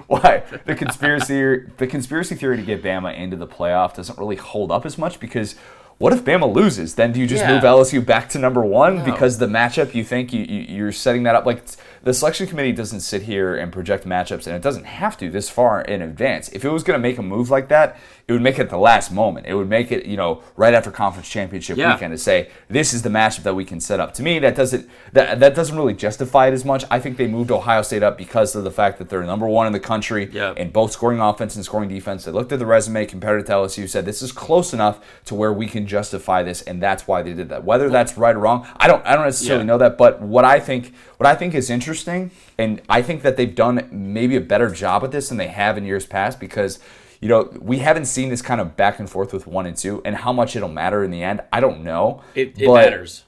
why 0.07 0.43
the 0.65 0.73
conspiracy 0.73 1.69
the 1.77 1.85
conspiracy 1.85 2.33
theory 2.35 2.57
to 2.57 2.63
get 2.63 2.81
Bama 2.81 3.15
into 3.15 3.37
the 3.37 3.47
playoff 3.47 3.93
doesn't 3.93 4.17
really 4.17 4.37
hold 4.37 4.71
up 4.71 4.87
as 4.87 4.97
much 4.97 5.19
because 5.19 5.55
what 5.97 6.11
if 6.11 6.25
Bama 6.25 6.51
loses? 6.51 6.95
Then 6.95 7.11
do 7.11 7.19
you 7.19 7.27
just 7.27 7.43
yeah. 7.43 7.53
move 7.53 7.63
LSU 7.63 8.05
back 8.05 8.27
to 8.29 8.39
number 8.39 8.65
one 8.65 8.97
no. 8.97 9.05
because 9.05 9.37
the 9.37 9.45
matchup 9.45 9.93
you 9.93 10.03
think 10.03 10.33
you, 10.33 10.43
you 10.43 10.85
are 10.85 10.91
setting 10.91 11.23
that 11.23 11.35
up 11.35 11.45
like 11.45 11.63
the 12.05 12.13
selection 12.13 12.45
committee 12.45 12.71
doesn't 12.71 12.99
sit 12.99 13.23
here 13.23 13.55
and 13.55 13.73
project 13.73 14.05
matchups, 14.05 14.45
and 14.45 14.55
it 14.55 14.61
doesn't 14.61 14.85
have 14.85 15.17
to 15.17 15.31
this 15.31 15.49
far 15.49 15.81
in 15.81 16.03
advance. 16.03 16.49
If 16.49 16.63
it 16.63 16.69
was 16.69 16.83
going 16.83 16.97
to 16.97 17.01
make 17.01 17.17
a 17.17 17.23
move 17.23 17.49
like 17.49 17.67
that, 17.69 17.97
it 18.27 18.33
would 18.33 18.41
make 18.41 18.57
it 18.57 18.69
the 18.69 18.77
last 18.77 19.11
moment. 19.11 19.45
It 19.45 19.53
would 19.53 19.69
make 19.69 19.91
it, 19.91 20.05
you 20.05 20.17
know, 20.17 20.41
right 20.55 20.73
after 20.73 20.89
conference 20.89 21.29
championship 21.29 21.77
yeah. 21.77 21.93
weekend 21.93 22.11
to 22.11 22.17
say 22.17 22.49
this 22.69 22.93
is 22.93 23.03
the 23.03 23.09
matchup 23.09 23.43
that 23.43 23.55
we 23.55 23.65
can 23.65 23.79
set 23.79 23.99
up. 23.99 24.13
To 24.15 24.23
me, 24.23 24.39
that 24.39 24.55
doesn't 24.55 24.89
that 25.13 25.39
that 25.39 25.53
doesn't 25.55 25.75
really 25.75 25.93
justify 25.93 26.47
it 26.47 26.53
as 26.53 26.65
much. 26.65 26.85
I 26.89 26.99
think 26.99 27.17
they 27.17 27.27
moved 27.27 27.51
Ohio 27.51 27.83
State 27.83 28.01
up 28.01 28.17
because 28.17 28.55
of 28.55 28.63
the 28.63 28.71
fact 28.71 28.97
that 28.97 29.09
they're 29.09 29.23
number 29.23 29.47
one 29.47 29.67
in 29.67 29.73
the 29.73 29.79
country 29.79 30.29
yep. 30.31 30.57
in 30.57 30.71
both 30.71 30.91
scoring 30.91 31.19
offense 31.19 31.55
and 31.55 31.63
scoring 31.63 31.89
defense. 31.89 32.25
They 32.25 32.31
looked 32.31 32.51
at 32.51 32.59
the 32.59 32.65
resume, 32.65 33.05
compared 33.05 33.41
it 33.41 33.45
to 33.45 33.51
LSU, 33.53 33.87
said 33.87 34.05
this 34.05 34.23
is 34.23 34.31
close 34.31 34.73
enough 34.73 35.03
to 35.25 35.35
where 35.35 35.53
we 35.53 35.67
can 35.67 35.85
justify 35.85 36.41
this, 36.41 36.63
and 36.63 36.81
that's 36.81 37.07
why 37.07 37.21
they 37.21 37.33
did 37.33 37.49
that. 37.49 37.63
Whether 37.63 37.89
that's 37.89 38.17
right 38.17 38.35
or 38.35 38.39
wrong, 38.39 38.67
I 38.77 38.87
don't 38.87 39.05
I 39.05 39.15
don't 39.15 39.25
necessarily 39.25 39.63
yeah. 39.63 39.67
know 39.67 39.77
that. 39.79 39.97
But 39.97 40.21
what 40.21 40.45
I 40.45 40.59
think 40.59 40.93
what 41.17 41.27
I 41.27 41.35
think 41.35 41.53
is 41.53 41.69
interesting, 41.69 41.94
and 42.57 42.81
I 42.89 43.01
think 43.01 43.21
that 43.23 43.37
they've 43.37 43.55
done 43.55 43.87
maybe 43.91 44.35
a 44.35 44.41
better 44.41 44.69
job 44.69 45.03
at 45.03 45.11
this 45.11 45.29
than 45.29 45.37
they 45.37 45.47
have 45.47 45.77
in 45.77 45.85
years 45.85 46.05
past 46.05 46.39
because 46.39 46.79
you 47.21 47.29
know, 47.29 47.49
we 47.59 47.79
haven't 47.79 48.05
seen 48.05 48.29
this 48.29 48.41
kind 48.41 48.61
of 48.61 48.75
back 48.75 48.99
and 48.99 49.09
forth 49.09 49.33
with 49.33 49.47
one 49.47 49.65
and 49.65 49.75
two, 49.75 50.01
and 50.05 50.15
how 50.15 50.33
much 50.33 50.55
it'll 50.55 50.69
matter 50.69 51.03
in 51.03 51.11
the 51.11 51.23
end, 51.23 51.41
I 51.51 51.59
don't 51.59 51.83
know. 51.83 52.21
It, 52.35 52.53
it 52.59 52.71
matters. 52.71 53.23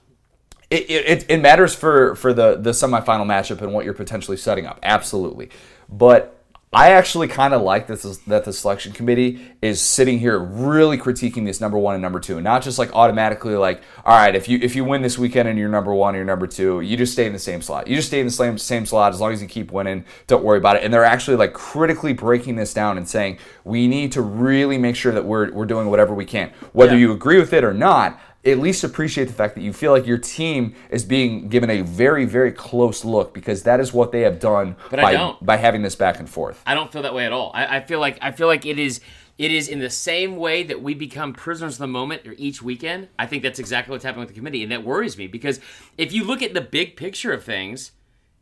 It, 0.70 0.90
it, 0.90 1.26
it 1.30 1.42
matters 1.42 1.74
for, 1.74 2.16
for 2.16 2.34
the, 2.34 2.58
the 2.58 2.72
semifinal 2.72 3.26
matchup 3.26 3.62
and 3.62 3.74
what 3.74 3.86
you're 3.86 3.94
potentially 3.94 4.38
setting 4.38 4.66
up. 4.66 4.80
Absolutely. 4.84 5.50
But 5.90 6.37
I 6.78 6.92
actually 6.92 7.28
kind 7.28 7.56
of 7.56 7.64
like 7.64 7.88
this 7.88 8.04
that 8.28 8.46
the 8.46 8.54
selection 8.54 8.94
committee 8.94 9.42
is 9.64 9.82
sitting 9.82 10.20
here 10.20 10.38
really 10.38 10.96
critiquing 10.96 11.44
this 11.44 11.60
number 11.60 11.76
one 11.76 11.96
and 11.96 12.04
number 12.04 12.20
two, 12.20 12.38
and 12.38 12.44
not 12.44 12.62
just 12.62 12.78
like 12.78 12.94
automatically 12.94 13.56
like, 13.56 13.82
all 14.06 14.16
right, 14.16 14.36
if 14.36 14.48
you 14.48 14.60
if 14.62 14.76
you 14.76 14.86
win 14.86 15.02
this 15.02 15.18
weekend 15.18 15.50
and 15.50 15.58
you're 15.58 15.70
number 15.70 15.92
one 15.92 16.14
or 16.14 16.20
you're 16.20 16.26
number 16.26 16.46
two, 16.46 16.82
you 16.82 16.96
just 16.96 17.14
stay 17.14 17.26
in 17.26 17.34
the 17.34 17.40
same 17.40 17.64
slot. 17.64 17.88
You 17.88 17.96
just 17.96 18.10
stay 18.10 18.20
in 18.20 18.28
the 18.28 18.32
same 18.32 18.60
same 18.60 18.86
slot 18.86 19.12
as 19.12 19.20
long 19.20 19.34
as 19.34 19.42
you 19.42 19.48
keep 19.48 19.72
winning. 19.72 20.06
Don't 20.28 20.44
worry 20.44 20.60
about 20.60 20.76
it. 20.76 20.84
And 20.84 20.94
they're 20.94 21.04
actually 21.04 21.38
like 21.38 21.54
critically 21.54 22.14
breaking 22.14 22.58
this 22.58 22.76
down 22.76 23.00
and 23.00 23.10
saying 23.10 23.40
we 23.64 23.88
need 23.88 24.12
to 24.12 24.22
really 24.22 24.78
make 24.78 24.96
sure 24.96 25.12
that 25.14 25.26
we're 25.26 25.52
we're 25.54 25.66
doing 25.66 25.90
whatever 25.90 26.14
we 26.14 26.26
can, 26.26 26.52
whether 26.74 26.94
yeah. 26.94 27.00
you 27.00 27.12
agree 27.12 27.40
with 27.40 27.54
it 27.54 27.64
or 27.64 27.74
not 27.74 28.20
at 28.48 28.60
least 28.60 28.84
appreciate 28.84 29.26
the 29.26 29.34
fact 29.34 29.56
that 29.56 29.62
you 29.62 29.74
feel 29.74 29.92
like 29.92 30.06
your 30.06 30.18
team 30.18 30.74
is 30.90 31.04
being 31.04 31.50
given 31.50 31.70
a 31.70 31.82
very, 31.82 32.26
very 32.26 32.52
close 32.52 33.04
look 33.04 33.34
because 33.34 33.64
that 33.64 33.80
is 33.80 33.94
what 33.94 34.12
they 34.12 34.22
have 34.22 34.40
done 34.40 34.76
but 34.90 35.02
by, 35.02 35.36
by 35.42 35.58
having 35.58 35.82
this 35.82 35.96
back 35.96 36.20
and 36.20 36.30
forth. 36.30 36.62
I 36.66 36.74
don't 36.74 36.92
feel 36.92 37.02
that 37.02 37.14
way 37.14 37.26
at 37.26 37.34
all. 37.34 37.52
I, 37.54 37.78
I 37.78 37.82
feel 37.82 38.00
like 38.00 38.18
I 38.22 38.32
feel 38.32 38.48
like 38.48 38.66
it 38.66 38.80
is 38.80 39.02
it 39.38 39.52
is 39.52 39.68
in 39.68 39.80
the 39.80 39.90
same 39.90 40.38
way 40.38 40.64
that 40.64 40.82
we 40.82 40.94
become 40.94 41.34
prisoners 41.34 41.74
of 41.74 41.80
the 41.80 41.88
moment 41.88 42.26
or 42.26 42.34
each 42.38 42.62
weekend. 42.62 43.10
I 43.20 43.28
think 43.28 43.44
that's 43.44 43.60
exactly 43.60 43.92
what's 43.92 44.04
happening 44.04 44.22
with 44.22 44.30
the 44.30 44.36
committee, 44.36 44.64
and 44.64 44.72
that 44.72 44.84
worries 44.84 45.18
me 45.18 45.28
because 45.28 45.60
if 45.98 46.14
you 46.14 46.24
look 46.24 46.42
at 46.42 46.54
the 46.54 46.62
big 46.62 46.96
picture 46.96 47.34
of 47.34 47.44
things 47.44 47.92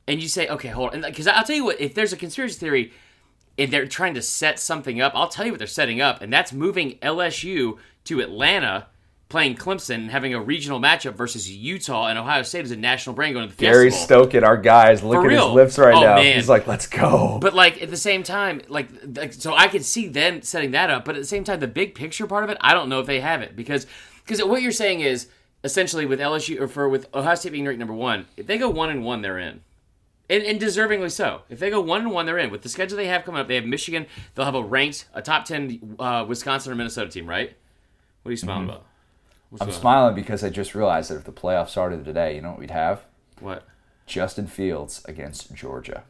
and 0.08 0.22
you 0.22 0.30
say, 0.30 0.48
okay, 0.48 0.70
hold 0.70 0.94
on, 0.94 1.02
because 1.02 1.28
I'll 1.28 1.44
tell 1.44 1.56
you 1.56 1.66
what, 1.66 1.82
if 1.82 1.94
there's 1.94 2.14
a 2.14 2.18
conspiracy 2.18 2.60
theory 2.60 2.94
and 3.58 3.72
they're 3.72 3.88
trying 3.88 4.14
to 4.14 4.22
set 4.22 4.60
something 4.60 5.02
up, 5.02 5.14
I'll 5.16 5.28
tell 5.28 5.46
you 5.46 5.52
what 5.52 5.58
they're 5.58 5.68
setting 5.68 6.00
up, 6.00 6.22
and 6.22 6.32
that's 6.32 6.54
moving 6.54 6.98
LSU 7.00 7.78
to 8.06 8.22
Atlanta 8.22 8.88
playing 9.28 9.56
Clemson 9.56 9.96
and 9.96 10.12
having 10.12 10.34
a 10.34 10.42
regional 10.42 10.80
matchup 10.80 11.14
versus 11.14 11.50
Utah 11.50 12.08
and 12.08 12.20
Ohio 12.20 12.44
State 12.44 12.66
is 12.66 12.72
a 12.72 12.76
national 12.76 13.16
brand 13.16 13.34
going 13.34 13.50
to 13.50 13.56
the 13.56 13.60
Gary 13.60 13.90
Fiesta 13.90 14.06
Stoke 14.06 14.36
our 14.36 14.58
guys. 14.58 15.04
Look 15.04 15.26
at 15.26 15.32
his 15.32 15.44
lips 15.44 15.78
right 15.78 15.96
oh, 15.96 16.02
now. 16.02 16.16
Man. 16.16 16.36
He's 16.36 16.50
like, 16.50 16.68
let's 16.68 16.88
go. 16.88 17.40
But 17.42 17.54
like 17.54 17.82
at 17.82 17.90
the 17.90 17.98
same 17.98 18.24
time, 18.24 18.62
like, 18.68 18.90
like 19.16 19.34
so 19.34 19.56
I 19.56 19.68
could 19.68 19.84
see 19.84 20.08
them 20.08 20.42
setting 20.42 20.72
that 20.72 20.90
up. 20.90 21.06
But 21.06 21.16
at 21.16 21.22
the 21.22 21.28
same 21.28 21.44
time, 21.44 21.60
the 21.60 21.68
big 21.68 21.96
picture 21.96 22.28
part 22.28 22.44
of 22.44 22.50
it, 22.50 22.58
I 22.62 22.74
don't 22.74 22.90
know 22.90 23.00
if 23.00 23.08
they 23.08 23.20
have 23.20 23.42
it 23.42 23.56
because 23.56 23.88
because 24.24 24.44
what 24.44 24.62
you're 24.62 24.72
saying 24.72 25.02
is 25.02 25.28
essentially 25.64 26.06
with 26.06 26.20
LSU 26.20 26.60
or 26.62 26.68
for 26.68 26.88
with 26.88 27.14
Ohio 27.14 27.36
State 27.36 27.52
being 27.52 27.66
ranked 27.66 27.80
number 27.80 27.94
one, 27.94 28.28
if 28.38 28.46
they 28.48 28.58
go 28.58 28.70
one 28.70 28.90
and 28.90 29.04
one, 29.04 29.22
they're 29.22 29.40
in. 29.40 29.62
And, 30.28 30.42
and, 30.42 30.60
deservingly 30.60 31.12
so. 31.12 31.44
If 31.50 31.60
they 31.60 31.70
go 31.70 31.80
one 31.80 32.02
and 32.02 32.12
one, 32.12 32.26
they're 32.26 32.40
in. 32.40 32.50
With 32.50 32.64
the 32.64 32.70
schedule 32.70 32.98
they 32.98 33.06
have 33.06 33.26
coming 33.26 33.40
up, 33.40 33.48
they 33.48 33.54
have 33.54 33.66
Michigan. 33.66 34.08
They'll 34.34 34.46
have 34.46 34.56
a 34.56 34.64
ranked, 34.64 35.08
a 35.14 35.22
top 35.22 35.46
ten 35.46 35.96
uh, 36.00 36.26
Wisconsin 36.28 36.72
or 36.72 36.76
Minnesota 36.76 37.12
team, 37.12 37.30
right? 37.30 37.56
What 38.24 38.30
are 38.30 38.32
you 38.32 38.38
smiling 38.38 38.64
mm-hmm. 38.64 38.72
about? 38.72 38.86
I'm 39.62 39.72
smiling 39.72 40.16
because 40.16 40.44
I 40.44 40.50
just 40.50 40.76
realized 40.76 41.10
that 41.10 41.16
if 41.16 41.24
the 41.24 41.32
playoffs 41.32 41.70
started 41.70 42.04
today, 42.04 42.36
you 42.36 42.42
know 42.42 42.52
what 42.52 42.60
we'd 42.60 42.72
have? 42.72 43.06
What? 43.40 43.66
Justin 44.06 44.48
Fields 44.48 45.04
against 45.06 45.54
Georgia. 45.54 46.04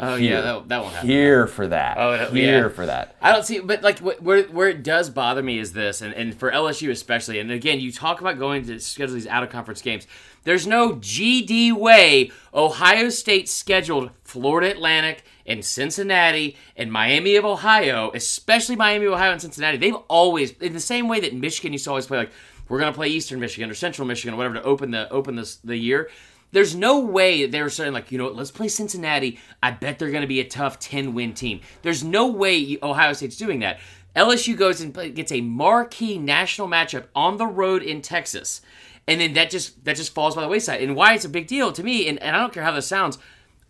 Oh 0.00 0.16
Here. 0.16 0.34
yeah, 0.34 0.40
that, 0.40 0.68
that 0.68 0.82
won't 0.82 0.94
happen. 0.94 1.08
Here 1.08 1.46
for 1.46 1.68
that. 1.68 1.96
Oh, 1.98 2.26
Here 2.32 2.64
yeah. 2.64 2.68
for 2.68 2.84
that. 2.86 3.14
I 3.22 3.30
don't 3.30 3.44
see, 3.44 3.60
but 3.60 3.82
like 3.82 4.00
where 4.00 4.42
where 4.44 4.68
it 4.68 4.82
does 4.82 5.08
bother 5.08 5.42
me 5.42 5.60
is 5.60 5.72
this, 5.72 6.02
and, 6.02 6.12
and 6.14 6.34
for 6.34 6.50
LSU 6.50 6.90
especially. 6.90 7.38
And 7.38 7.52
again, 7.52 7.78
you 7.78 7.92
talk 7.92 8.20
about 8.20 8.38
going 8.38 8.66
to 8.66 8.80
schedule 8.80 9.14
these 9.14 9.28
out 9.28 9.44
of 9.44 9.50
conference 9.50 9.82
games. 9.82 10.08
There's 10.42 10.66
no 10.66 10.94
GD 10.94 11.72
way 11.74 12.32
Ohio 12.52 13.08
State 13.08 13.48
scheduled 13.48 14.10
Florida 14.24 14.72
Atlantic 14.72 15.24
and 15.46 15.64
Cincinnati 15.64 16.56
and 16.76 16.90
Miami 16.90 17.36
of 17.36 17.44
Ohio, 17.44 18.10
especially 18.14 18.76
Miami, 18.76 19.06
Ohio, 19.06 19.32
and 19.32 19.40
Cincinnati. 19.40 19.76
They've 19.76 19.94
always, 20.08 20.52
in 20.52 20.72
the 20.72 20.80
same 20.80 21.08
way 21.08 21.20
that 21.20 21.34
Michigan 21.34 21.72
used 21.72 21.84
to 21.84 21.90
always 21.90 22.06
play, 22.06 22.18
like 22.18 22.32
we're 22.68 22.78
going 22.78 22.92
to 22.92 22.96
play 22.96 23.08
Eastern 23.08 23.40
Michigan 23.40 23.70
or 23.70 23.74
Central 23.74 24.06
Michigan 24.06 24.34
or 24.34 24.36
whatever 24.36 24.54
to 24.54 24.62
open 24.62 24.90
the 24.90 25.10
open 25.10 25.36
this 25.36 25.56
the 25.56 25.76
year. 25.76 26.10
There's 26.52 26.76
no 26.76 27.00
way 27.00 27.42
that 27.42 27.50
they 27.50 27.62
were 27.62 27.68
saying 27.68 27.92
like, 27.92 28.12
you 28.12 28.18
know, 28.18 28.24
what, 28.24 28.36
let's 28.36 28.52
play 28.52 28.68
Cincinnati. 28.68 29.40
I 29.60 29.72
bet 29.72 29.98
they're 29.98 30.10
going 30.10 30.22
to 30.22 30.28
be 30.28 30.40
a 30.40 30.48
tough 30.48 30.78
10 30.78 31.12
win 31.12 31.34
team. 31.34 31.60
There's 31.82 32.04
no 32.04 32.28
way 32.28 32.78
Ohio 32.80 33.12
State's 33.12 33.36
doing 33.36 33.58
that. 33.60 33.80
LSU 34.14 34.56
goes 34.56 34.80
and 34.80 34.94
gets 35.14 35.32
a 35.32 35.40
marquee 35.40 36.18
national 36.18 36.68
matchup 36.68 37.06
on 37.16 37.36
the 37.36 37.46
road 37.46 37.82
in 37.82 38.00
Texas, 38.00 38.60
and 39.08 39.20
then 39.20 39.34
that 39.34 39.50
just 39.50 39.84
that 39.84 39.96
just 39.96 40.14
falls 40.14 40.36
by 40.36 40.42
the 40.42 40.48
wayside. 40.48 40.80
And 40.80 40.94
why 40.94 41.14
it's 41.14 41.24
a 41.24 41.28
big 41.28 41.48
deal 41.48 41.72
to 41.72 41.82
me, 41.82 42.08
and, 42.08 42.22
and 42.22 42.36
I 42.36 42.40
don't 42.40 42.52
care 42.52 42.62
how 42.62 42.70
this 42.70 42.86
sounds, 42.86 43.18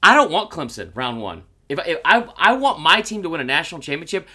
I 0.02 0.14
don't 0.14 0.30
want 0.30 0.50
Clemson 0.50 0.94
round 0.94 1.22
one. 1.22 1.44
If, 1.68 1.78
I- 1.78 1.82
if 1.84 1.98
I 2.04 2.28
I 2.36 2.52
want 2.54 2.80
my 2.80 3.00
team 3.00 3.22
to 3.22 3.28
win 3.28 3.40
a 3.40 3.44
national 3.44 3.80
championship, 3.80 4.28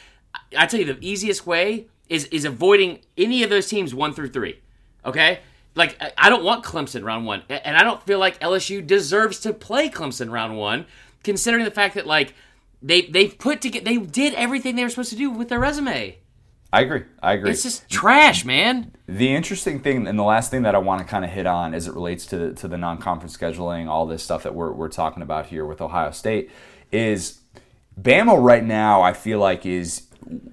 I, 0.58 0.65
tell 0.65 0.80
you 0.80 0.86
the 0.86 0.98
easiest 1.06 1.46
way 1.46 1.88
is 2.08 2.26
is 2.26 2.46
avoiding 2.46 3.00
any 3.18 3.44
of 3.44 3.50
those 3.50 3.68
teams 3.68 3.94
one 3.94 4.13
through 4.13 4.30
three. 4.30 4.60
Okay. 5.06 5.39
Like 5.76 5.98
I- 6.18 6.30
don't 6.30 6.44
want 6.44 6.63
Clemson 6.63 7.04
round 7.04 7.26
one, 7.26 7.44
and 7.50 7.78
I 7.78 7.84
don't 7.84 8.02
feel 8.06 8.20
like 8.20 8.39
LSU 8.39 8.86
deserves 8.86 9.39
to 9.42 9.54
play 9.54 9.89
Clemson 9.89 10.32
round 10.32 10.58
one, 10.58 10.86
considering 11.24 11.63
the 11.65 11.72
fact 11.72 11.96
that 11.96 12.08
like 12.08 12.34
they 12.82 13.02
they've 13.02 13.38
put 13.38 13.62
together 13.62 13.86
they 13.86 13.98
did 13.98 14.34
everything 14.34 14.76
they 14.76 14.84
were 14.84 14.89
supposed 14.89 15.12
to 15.12 15.15
do 15.15 15.30
with 15.30 15.50
their 15.50 15.60
resume. 15.60 16.18
I 16.72 16.82
agree. 16.82 17.02
I 17.22 17.34
agree. 17.34 17.50
It's 17.50 17.63
just 17.63 17.89
trash, 17.89 18.46
man. 18.46 18.92
The 19.08 19.34
interesting 19.34 19.80
thing, 19.80 20.06
and 20.08 20.20
the 20.20 20.24
last 20.24 20.52
thing 20.52 20.62
that 20.62 20.76
I 20.76 20.78
want 20.78 21.02
to 21.02 21.08
kind 21.08 21.26
of 21.26 21.32
hit 21.32 21.48
on 21.48 21.74
as 21.74 21.88
it 21.88 21.96
relates 21.96 22.28
to 22.28 22.38
the, 22.38 22.54
to 22.54 22.68
the 22.68 22.78
non-conference 22.78 23.36
scheduling, 23.36 23.88
all 23.88 24.06
this 24.06 24.22
stuff 24.22 24.44
that 24.44 24.54
we're, 24.54 24.72
we're 24.72 24.88
talking 24.88 25.24
about 25.24 25.48
here 25.48 25.65
with 25.65 25.82
Ohio 25.82 26.12
State, 26.12 26.52
is 26.91 27.39
Bama 27.99 28.41
right 28.41 28.63
now. 28.63 29.02
I 29.02 29.13
feel 29.13 29.39
like 29.39 29.65
is 29.65 30.04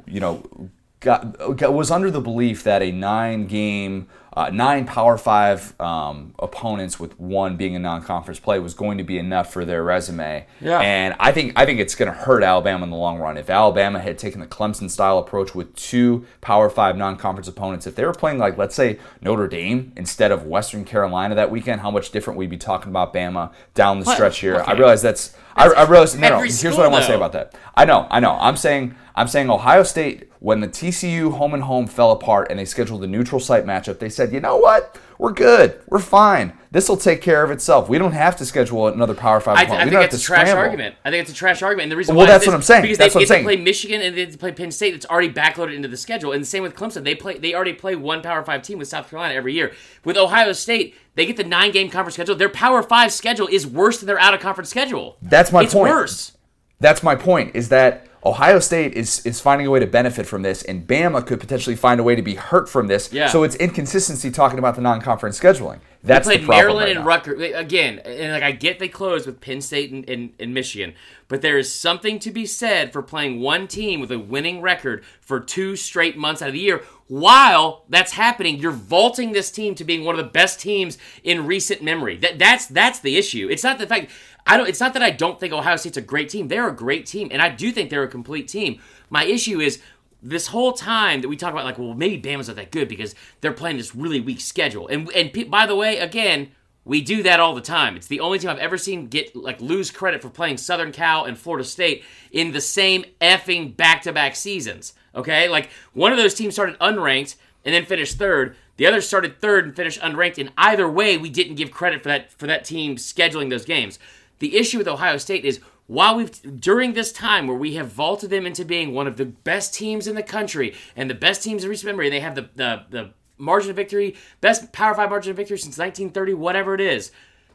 you 0.06 0.20
know 0.20 0.70
got, 1.00 1.56
got 1.56 1.72
was 1.72 1.90
under 1.90 2.10
the 2.10 2.20
belief 2.20 2.64
that 2.64 2.82
a 2.82 2.90
nine-game, 2.90 4.08
uh, 4.32 4.50
nine 4.50 4.84
Power 4.86 5.16
Five 5.16 5.78
um, 5.80 6.34
opponents 6.38 6.98
with 6.98 7.18
one 7.20 7.56
being 7.56 7.76
a 7.76 7.78
non-conference 7.78 8.40
play 8.40 8.58
was 8.58 8.74
going 8.74 8.98
to 8.98 9.04
be 9.04 9.16
enough 9.18 9.52
for 9.52 9.64
their 9.64 9.82
resume. 9.82 10.46
Yeah. 10.60 10.80
And 10.80 11.14
I 11.20 11.32
think 11.32 11.52
I 11.56 11.64
think 11.64 11.80
it's 11.80 11.94
going 11.94 12.10
to 12.10 12.18
hurt 12.18 12.42
Alabama 12.42 12.84
in 12.84 12.90
the 12.90 12.96
long 12.96 13.18
run. 13.18 13.36
If 13.38 13.48
Alabama 13.48 14.00
had 14.00 14.18
taken 14.18 14.40
the 14.40 14.46
Clemson 14.46 14.90
style 14.90 15.18
approach 15.18 15.54
with 15.54 15.74
two 15.76 16.26
Power 16.40 16.68
Five 16.68 16.96
non-conference 16.96 17.48
opponents, 17.48 17.86
if 17.86 17.94
they 17.94 18.04
were 18.04 18.12
playing 18.12 18.38
like 18.38 18.58
let's 18.58 18.74
say 18.74 18.98
Notre 19.22 19.48
Dame 19.48 19.92
instead 19.96 20.32
of 20.32 20.44
Western 20.44 20.84
Carolina 20.84 21.34
that 21.34 21.50
weekend, 21.50 21.80
how 21.80 21.90
much 21.90 22.10
different 22.10 22.38
we'd 22.38 22.50
be 22.50 22.58
talking 22.58 22.90
about 22.90 23.14
Bama 23.14 23.52
down 23.74 24.00
the 24.00 24.06
What? 24.06 24.14
stretch 24.14 24.40
here. 24.40 24.62
I 24.66 24.72
realize 24.72 25.02
that's. 25.02 25.34
I, 25.56 25.68
I 25.68 25.88
realize 25.88 26.14
no, 26.14 26.28
no. 26.28 26.40
Here's 26.40 26.62
what 26.62 26.80
I 26.80 26.88
want 26.88 27.02
to 27.02 27.08
say 27.08 27.16
about 27.16 27.32
that. 27.32 27.54
I 27.74 27.84
know, 27.84 28.06
I 28.10 28.20
know. 28.20 28.36
I'm 28.38 28.56
saying 28.56 28.94
I'm 29.14 29.26
saying 29.26 29.50
Ohio 29.50 29.82
State 29.82 30.30
when 30.40 30.60
the 30.60 30.68
TCU 30.68 31.32
home 31.32 31.54
and 31.54 31.62
home 31.62 31.86
fell 31.86 32.12
apart 32.12 32.48
and 32.50 32.58
they 32.58 32.64
scheduled 32.66 33.02
a 33.02 33.06
neutral 33.06 33.40
site 33.40 33.64
matchup, 33.64 33.98
they 33.98 34.10
said, 34.10 34.32
you 34.32 34.40
know 34.40 34.58
what? 34.58 34.98
We're 35.18 35.32
good. 35.32 35.80
We're 35.88 35.98
fine. 35.98 36.52
This 36.72 36.88
will 36.90 36.96
take 36.98 37.22
care 37.22 37.42
of 37.42 37.50
itself. 37.50 37.88
We 37.88 37.96
don't 37.96 38.12
have 38.12 38.36
to 38.36 38.44
schedule 38.44 38.88
another 38.88 39.14
Power 39.14 39.40
Five 39.40 39.56
I, 39.56 39.62
opponent. 39.62 39.80
I 39.80 39.84
we 39.84 39.90
think 39.90 39.92
don't 39.92 40.02
have 40.02 40.10
that's 40.10 40.22
to 40.22 40.26
a 40.26 40.34
trash 40.36 40.48
scramble. 40.48 40.62
argument. 40.62 40.94
I 41.04 41.10
think 41.10 41.22
it's 41.22 41.30
a 41.30 41.34
trash 41.34 41.62
argument. 41.62 41.84
And 41.84 41.92
the 41.92 41.96
reason 41.96 42.14
Well, 42.14 42.26
why 42.26 42.32
that's 42.32 42.42
is 42.44 42.48
what 42.48 42.54
I'm 42.54 42.62
saying. 42.62 42.82
Because 42.82 42.98
That's 42.98 43.14
they 43.14 43.18
what 43.18 43.22
I'm 43.22 43.22
get 43.22 43.26
to 43.26 43.34
saying. 43.34 43.44
play 43.44 43.56
Michigan 43.56 44.00
and 44.02 44.14
they 44.16 44.24
get 44.26 44.32
to 44.32 44.38
play 44.38 44.52
Penn 44.52 44.70
State. 44.70 44.94
It's 44.94 45.06
already 45.06 45.32
backloaded 45.32 45.74
into 45.74 45.88
the 45.88 45.96
schedule. 45.96 46.32
And 46.32 46.42
the 46.42 46.46
same 46.46 46.62
with 46.62 46.74
Clemson. 46.74 47.02
They 47.04 47.14
play. 47.14 47.38
They 47.38 47.54
already 47.54 47.72
play 47.72 47.96
one 47.96 48.20
Power 48.20 48.44
Five 48.44 48.60
team 48.62 48.78
with 48.78 48.88
South 48.88 49.08
Carolina 49.08 49.32
every 49.34 49.54
year. 49.54 49.72
With 50.04 50.18
Ohio 50.18 50.52
State, 50.52 50.94
they 51.14 51.24
get 51.24 51.36
the 51.38 51.44
nine 51.44 51.70
game 51.70 51.88
conference 51.88 52.14
schedule. 52.14 52.34
Their 52.34 52.50
Power 52.50 52.82
Five 52.82 53.10
schedule 53.10 53.46
is 53.46 53.66
worse 53.66 53.98
than 54.00 54.06
their 54.06 54.18
out 54.20 54.34
of 54.34 54.40
conference 54.40 54.68
schedule. 54.68 55.16
That's 55.22 55.50
my 55.52 55.62
it's 55.62 55.72
point. 55.72 55.90
worse. 55.90 56.32
That's 56.78 57.02
my 57.02 57.14
point. 57.14 57.56
Is 57.56 57.70
that 57.70 58.06
Ohio 58.26 58.58
State 58.58 58.94
is 58.94 59.24
is 59.24 59.40
finding 59.40 59.68
a 59.68 59.70
way 59.70 59.78
to 59.78 59.86
benefit 59.86 60.26
from 60.26 60.42
this, 60.42 60.64
and 60.64 60.86
Bama 60.86 61.24
could 61.24 61.38
potentially 61.38 61.76
find 61.76 62.00
a 62.00 62.02
way 62.02 62.16
to 62.16 62.22
be 62.22 62.34
hurt 62.34 62.68
from 62.68 62.88
this. 62.88 63.12
Yeah. 63.12 63.28
So 63.28 63.44
it's 63.44 63.54
inconsistency 63.54 64.32
talking 64.32 64.58
about 64.58 64.74
the 64.74 64.80
non-conference 64.80 65.38
scheduling. 65.38 65.78
That's 66.02 66.26
played 66.26 66.42
the 66.42 66.48
Maryland 66.48 66.86
right 66.86 66.96
and 66.96 67.00
now. 67.00 67.06
Rutgers 67.06 67.52
again, 67.54 68.00
and 68.00 68.32
like 68.32 68.42
I 68.42 68.50
get 68.50 68.80
they 68.80 68.88
closed 68.88 69.26
with 69.26 69.40
Penn 69.40 69.60
State 69.60 69.92
and, 69.92 70.08
and, 70.10 70.32
and 70.40 70.52
Michigan, 70.52 70.94
but 71.28 71.40
there 71.40 71.56
is 71.56 71.72
something 71.72 72.18
to 72.20 72.32
be 72.32 72.46
said 72.46 72.92
for 72.92 73.00
playing 73.00 73.40
one 73.40 73.68
team 73.68 74.00
with 74.00 74.10
a 74.10 74.18
winning 74.18 74.60
record 74.60 75.04
for 75.20 75.38
two 75.38 75.76
straight 75.76 76.16
months 76.16 76.42
out 76.42 76.48
of 76.48 76.54
the 76.54 76.60
year. 76.60 76.82
While 77.08 77.84
that's 77.88 78.12
happening, 78.12 78.56
you're 78.56 78.72
vaulting 78.72 79.32
this 79.32 79.52
team 79.52 79.76
to 79.76 79.84
being 79.84 80.04
one 80.04 80.18
of 80.18 80.24
the 80.24 80.30
best 80.30 80.60
teams 80.60 80.98
in 81.22 81.46
recent 81.46 81.80
memory. 81.80 82.16
That 82.16 82.40
that's 82.40 82.66
that's 82.66 82.98
the 82.98 83.16
issue. 83.16 83.48
It's 83.48 83.62
not 83.62 83.78
the 83.78 83.86
fact 83.86 84.10
I 84.46 84.56
don't. 84.56 84.68
It's 84.68 84.80
not 84.80 84.94
that 84.94 85.02
I 85.02 85.10
don't 85.10 85.40
think 85.40 85.52
Ohio 85.52 85.76
State's 85.76 85.96
a 85.96 86.02
great 86.02 86.28
team. 86.28 86.48
They're 86.48 86.68
a 86.68 86.74
great 86.74 87.06
team, 87.06 87.28
and 87.32 87.42
I 87.42 87.48
do 87.48 87.72
think 87.72 87.90
they're 87.90 88.04
a 88.04 88.08
complete 88.08 88.48
team. 88.48 88.80
My 89.10 89.24
issue 89.24 89.60
is 89.60 89.80
this 90.22 90.48
whole 90.48 90.72
time 90.72 91.20
that 91.20 91.28
we 91.28 91.36
talk 91.36 91.52
about, 91.52 91.64
like, 91.64 91.78
well, 91.78 91.94
maybe 91.94 92.20
Bama's 92.20 92.48
not 92.48 92.56
that 92.56 92.70
good 92.70 92.88
because 92.88 93.14
they're 93.40 93.52
playing 93.52 93.76
this 93.76 93.94
really 93.94 94.20
weak 94.20 94.40
schedule. 94.40 94.88
And 94.88 95.10
and 95.12 95.32
pe- 95.32 95.44
by 95.44 95.66
the 95.66 95.74
way, 95.74 95.98
again, 95.98 96.52
we 96.84 97.00
do 97.00 97.24
that 97.24 97.40
all 97.40 97.54
the 97.54 97.60
time. 97.60 97.96
It's 97.96 98.06
the 98.06 98.20
only 98.20 98.38
team 98.38 98.50
I've 98.50 98.58
ever 98.58 98.78
seen 98.78 99.08
get 99.08 99.34
like 99.34 99.60
lose 99.60 99.90
credit 99.90 100.22
for 100.22 100.30
playing 100.30 100.58
Southern 100.58 100.92
Cal 100.92 101.24
and 101.24 101.36
Florida 101.36 101.64
State 101.64 102.04
in 102.30 102.52
the 102.52 102.60
same 102.60 103.04
effing 103.20 103.76
back-to-back 103.76 104.36
seasons. 104.36 104.94
Okay, 105.14 105.48
like 105.48 105.70
one 105.92 106.12
of 106.12 106.18
those 106.18 106.34
teams 106.34 106.54
started 106.54 106.78
unranked 106.78 107.34
and 107.64 107.74
then 107.74 107.84
finished 107.84 108.16
third. 108.16 108.54
The 108.76 108.86
other 108.86 109.00
started 109.00 109.40
third 109.40 109.64
and 109.64 109.74
finished 109.74 110.00
unranked. 110.00 110.38
And 110.38 110.52
either 110.56 110.88
way, 110.88 111.16
we 111.16 111.30
didn't 111.30 111.56
give 111.56 111.70
credit 111.70 112.02
for 112.02 112.08
that 112.10 112.32
for 112.32 112.46
that 112.46 112.64
team 112.64 112.96
scheduling 112.96 113.50
those 113.50 113.64
games. 113.64 113.98
The 114.38 114.56
issue 114.56 114.78
with 114.78 114.88
Ohio 114.88 115.16
State 115.16 115.44
is 115.44 115.60
while 115.86 116.16
we've 116.16 116.60
during 116.60 116.92
this 116.92 117.12
time 117.12 117.46
where 117.46 117.56
we 117.56 117.74
have 117.74 117.88
vaulted 117.88 118.30
them 118.30 118.46
into 118.46 118.64
being 118.64 118.92
one 118.92 119.06
of 119.06 119.16
the 119.16 119.24
best 119.24 119.72
teams 119.74 120.06
in 120.06 120.14
the 120.14 120.22
country 120.22 120.74
and 120.96 121.08
the 121.08 121.14
best 121.14 121.42
teams 121.42 121.64
in 121.64 121.70
recent 121.70 121.86
memory, 121.86 122.06
and 122.06 122.14
they 122.14 122.20
have 122.20 122.34
the 122.34 122.48
the, 122.56 122.84
the 122.90 123.10
margin 123.38 123.70
of 123.70 123.76
victory, 123.76 124.16
best 124.40 124.72
Power 124.72 124.94
Five 124.94 125.10
margin 125.10 125.30
of 125.30 125.36
victory 125.36 125.58
since 125.58 125.78
1930, 125.78 126.34
whatever 126.34 126.74
it 126.74 126.80
is. 126.80 127.12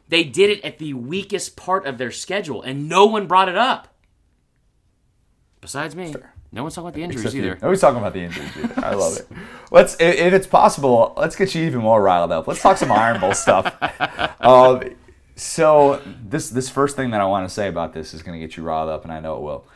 They 0.08 0.24
did 0.24 0.50
it 0.50 0.64
at 0.64 0.78
the 0.78 0.94
weakest 0.94 1.56
part 1.56 1.86
of 1.86 1.98
their 1.98 2.10
schedule, 2.10 2.62
and 2.62 2.88
no 2.88 3.06
one 3.06 3.26
brought 3.26 3.48
it 3.48 3.56
up. 3.56 3.88
Besides 5.60 5.94
me, 5.94 6.14
no 6.50 6.62
one's 6.62 6.74
talking 6.74 6.88
about 6.88 6.94
the 6.94 7.02
injuries 7.02 7.24
Except 7.24 7.36
you. 7.36 7.42
either. 7.42 7.58
Nobody's 7.62 7.80
talking 7.80 7.98
about 7.98 8.12
the 8.12 8.20
injuries 8.20 8.50
either. 8.56 8.84
I 8.84 8.94
love 8.94 9.16
it. 9.16 9.26
Let's, 9.70 9.94
if 9.94 10.34
it's 10.34 10.46
possible, 10.46 11.14
let's 11.16 11.34
get 11.34 11.54
you 11.54 11.64
even 11.64 11.80
more 11.80 12.02
riled 12.02 12.30
up. 12.32 12.46
Let's 12.46 12.60
talk 12.60 12.76
some 12.76 12.92
Iron 12.92 13.20
Bowl 13.20 13.34
stuff. 13.34 13.74
Um, 14.42 14.82
so 15.42 16.00
this 16.24 16.50
this 16.50 16.68
first 16.68 16.96
thing 16.96 17.10
that 17.10 17.20
I 17.20 17.24
want 17.24 17.48
to 17.48 17.52
say 17.52 17.68
about 17.68 17.92
this 17.92 18.14
is 18.14 18.22
going 18.22 18.38
to 18.38 18.46
get 18.46 18.56
you 18.56 18.62
riled 18.62 18.88
up, 18.88 19.04
and 19.04 19.12
I 19.12 19.20
know 19.20 19.36
it 19.36 19.42
will. 19.42 19.66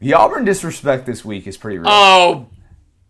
The 0.00 0.14
Auburn 0.14 0.44
disrespect 0.44 1.06
this 1.06 1.24
week 1.24 1.46
is 1.46 1.56
pretty 1.56 1.78
real. 1.78 1.88
Oh, 1.90 2.46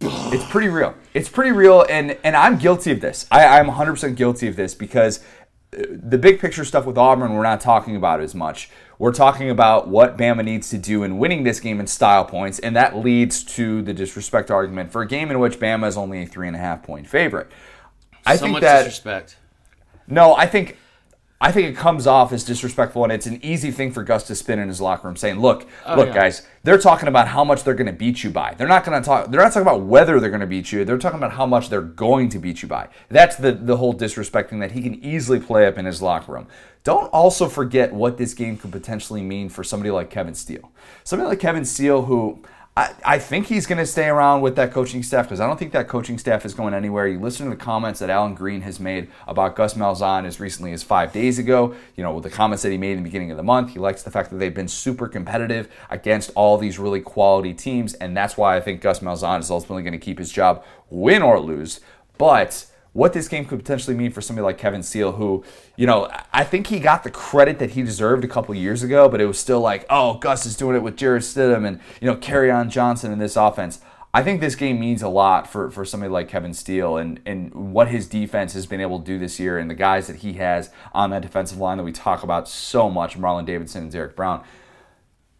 It's 0.01 0.45
pretty 0.47 0.69
real. 0.69 0.95
It's 1.15 1.29
pretty 1.29 1.53
real, 1.53 1.85
and 1.89 2.17
and 2.25 2.37
I'm 2.37 2.59
guilty 2.59 2.91
of 2.93 3.01
this. 3.01 3.27
I, 3.31 3.59
I'm 3.59 3.67
100% 3.67 4.17
guilty 4.17 4.49
of 4.49 4.57
this 4.57 4.75
because 4.75 5.21
uh, 5.77 5.83
the 5.89 6.19
big 6.19 6.41
picture 6.41 6.65
stuff 6.65 6.87
with 6.87 6.97
Auburn 6.97 7.35
we're 7.35 7.43
not 7.43 7.61
talking 7.61 7.97
about 7.97 8.21
as 8.21 8.35
much. 8.35 8.71
We're 8.99 9.13
talking 9.13 9.51
about 9.51 9.89
what 9.89 10.17
Bama 10.17 10.45
needs 10.45 10.69
to 10.71 10.79
do 10.79 11.03
in 11.03 11.19
winning 11.19 11.45
this 11.45 11.61
game 11.61 11.81
in 11.81 11.87
style 11.87 12.25
points, 12.25 12.59
and 12.59 12.75
that 12.77 12.97
leads 12.97 13.45
to 13.57 13.83
the 13.83 13.93
disrespect 13.93 14.51
argument 14.51 14.91
for 14.91 15.03
a 15.03 15.07
game 15.07 15.31
in 15.31 15.39
which 15.39 15.59
Bama 15.59 15.87
is 15.87 15.97
only 15.97 16.23
a 16.23 16.27
three 16.27 16.47
and 16.47 16.57
a 16.57 16.61
half 16.61 16.83
point 16.83 17.07
favorite. 17.07 17.51
I 18.27 18.37
so 18.37 18.47
think 18.47 18.61
that 18.61 18.85
disrespect. 18.85 19.37
no, 20.09 20.35
I 20.35 20.47
think 20.47 20.77
I 21.43 21.53
think 21.53 21.69
it 21.69 21.77
comes 21.77 22.07
off 22.07 22.33
as 22.33 22.45
disrespectful, 22.45 23.03
and 23.03 23.11
it's 23.11 23.25
an 23.25 23.43
easy 23.43 23.71
thing 23.71 23.93
for 23.93 24.03
Gus 24.03 24.25
to 24.25 24.35
spin 24.35 24.59
in 24.59 24.69
his 24.69 24.79
locker 24.79 25.09
room, 25.09 25.17
saying, 25.17 25.41
"Look, 25.41 25.67
oh, 25.87 25.97
look, 25.97 26.09
yeah. 26.09 26.15
guys, 26.15 26.47
they're 26.65 26.79
talking 26.79 27.09
about 27.09 27.29
how 27.29 27.45
much 27.45 27.65
they're 27.65 27.75
going 27.75 27.87
to 27.87 27.95
beat 27.95 28.23
you 28.23 28.29
by. 28.29 28.53
They're 28.55 28.69
not 28.69 28.85
going 28.85 29.01
to 29.01 29.07
talk. 29.07 29.31
They're 29.31 29.41
not 29.41 29.49
talking 29.49 29.63
about 29.63 29.83
whether 29.83 30.21
they're 30.21 30.29
going 30.29 30.43
to 30.43 30.47
beat 30.47 30.71
you. 30.71 30.85
They're 30.85 30.99
talking 30.99 31.19
about 31.19 31.33
how 31.33 31.47
much 31.47 31.71
they're 31.71 31.81
going 31.81 32.29
to 32.31 32.39
beat 32.39 32.61
you 32.61 32.69
by. 32.69 32.89
That's 33.09 33.37
the 33.37 33.53
the 33.53 33.79
whole 33.79 33.95
disrespecting 33.95 34.61
that 34.61 34.73
he 34.73 34.83
can 34.83 35.03
easily 35.03 35.41
play 35.41 35.67
up 35.67 35.79
in 35.79 35.87
his 35.87 36.03
locker 36.03 36.33
room. 36.33 36.47
Don't 36.85 37.09
also 37.09 37.49
forget 37.49 37.93
what 37.93 38.19
this 38.19 38.35
game 38.35 38.59
could 38.59 38.73
potentially 38.73 39.23
mean 39.23 39.49
for 39.49 39.65
somebody 39.65 39.91
like 39.91 40.11
Kevin 40.11 40.35
Steele. 40.35 40.71
Somebody 41.05 41.29
like 41.29 41.41
Kevin 41.41 41.65
Steele, 41.65 42.03
who 42.03 42.43
I, 42.77 43.19
think 43.19 43.47
he's 43.47 43.67
going 43.67 43.79
to 43.79 43.87
stay 43.87 44.09
around 44.09 44.41
with 44.41 44.57
that 44.57 44.73
coaching 44.73 45.03
staff 45.03 45.27
because 45.27 45.41
I 45.41 45.47
don't 45.47 45.59
think 45.59 45.73
that 45.73 45.89
coaching 45.89 46.19
staff 46.19 46.47
is 46.47 46.55
going 46.55 46.73
anywhere. 46.73 47.07
You 47.07 47.19
listen 47.19 47.47
to 47.47 47.51
the 47.51 47.63
comments 47.63 48.01
that 48.01 48.09
Allen 48.09 48.35
Greene 48.35 48.63
has 48.63 48.81
made 48.81 49.11
about 49.27 49.57
Gus 49.57 49.75
Malzahn 49.75 50.25
as 50.25 50.41
recently 50.41 50.73
as 50.73 50.83
five 50.83 51.13
days 51.13 51.39
ago. 51.39 51.75
You 51.97 52.05
know, 52.05 52.15
with 52.15 52.25
the 52.25 52.31
comments 52.31 52.63
that 52.63 52.71
he 52.71 52.79
made 52.79 52.93
in 52.93 52.99
the 52.99 53.03
beginning 53.03 53.33
of 53.33 53.37
the 53.37 53.43
month, 53.43 53.73
he 53.73 53.79
likes 53.79 54.03
the 54.03 54.11
fact 54.11 54.31
that 54.31 54.37
they've 54.37 54.55
been 54.55 54.69
super 54.69 55.09
competitive 55.09 55.69
against 55.91 56.31
all 56.35 56.57
these 56.57 56.79
really 56.79 57.01
quality 57.01 57.53
teams, 57.53 57.95
and 57.95 58.17
that's 58.17 58.37
why 58.37 58.57
I 58.57 58.61
think 58.61 58.81
Gus 58.81 59.01
Malzahn 59.01 59.41
is 59.41 59.51
ultimately 59.51 59.83
going 59.83 59.93
to 59.93 59.99
keep 59.99 60.19
his 60.19 60.33
job, 60.33 60.65
win 60.89 61.23
or 61.23 61.41
lose. 61.41 61.81
But 62.19 62.67
what 62.93 63.13
this 63.13 63.29
game 63.29 63.45
could 63.45 63.59
potentially 63.59 63.97
mean 63.97 64.11
for 64.11 64.21
somebody 64.21 64.45
like 64.45 64.59
Kevin 64.59 64.83
Steele, 64.83 65.13
who, 65.13 65.45
you 65.77 65.87
know, 65.87 66.11
I 66.33 66.45
think 66.45 66.67
he 66.67 66.81
got 66.81 67.05
the 67.05 67.11
credit 67.11 67.59
that 67.61 67.71
he 67.71 67.83
deserved 67.83 68.25
a 68.25 68.29
couple 68.29 68.55
years 68.55 68.83
ago, 68.83 69.09
but 69.09 69.21
it 69.21 69.27
was 69.27 69.39
still 69.39 69.61
like, 69.61 69.87
oh, 69.89 70.15
Gus 70.19 70.45
is 70.45 70.57
doing 70.57 70.77
it 70.77 70.83
with 70.83 70.97
Jarrett 70.97 71.23
Stidham 71.23 71.67
and, 71.67 71.81
you 72.01 72.07
know, 72.07 72.17
Kerryon 72.17 72.69
Johnson 72.69 73.13
in 73.13 73.19
this 73.19 73.37
offense. 73.37 73.81
I 74.13 74.25
think 74.25 74.41
this 74.41 74.57
game 74.57 74.81
means 74.81 75.03
a 75.03 75.09
lot 75.09 75.47
for, 75.47 75.71
for 75.71 75.85
somebody 75.85 76.11
like 76.11 76.29
Kevin 76.29 76.53
Steele 76.53 76.97
and, 76.97 77.21
and 77.25 77.73
what 77.73 77.87
his 77.89 78.09
defense 78.09 78.55
has 78.55 78.67
been 78.67 78.81
able 78.81 78.99
to 78.99 79.05
do 79.05 79.21
this 79.21 79.39
year 79.39 79.57
and 79.57 79.71
the 79.71 79.75
guys 79.75 80.09
that 80.09 80.17
he 80.17 80.33
has 80.33 80.71
on 80.93 81.11
that 81.11 81.23
defensive 81.23 81.59
line 81.59 81.77
that 81.77 81.85
we 81.85 81.93
talk 81.93 82.25
about 82.25 82.49
so 82.49 82.91
much, 82.91 83.17
Marlon 83.17 83.47
Davidson 83.47 83.85
and 83.85 83.93
Derrick 83.93 84.17
Brown. 84.17 84.43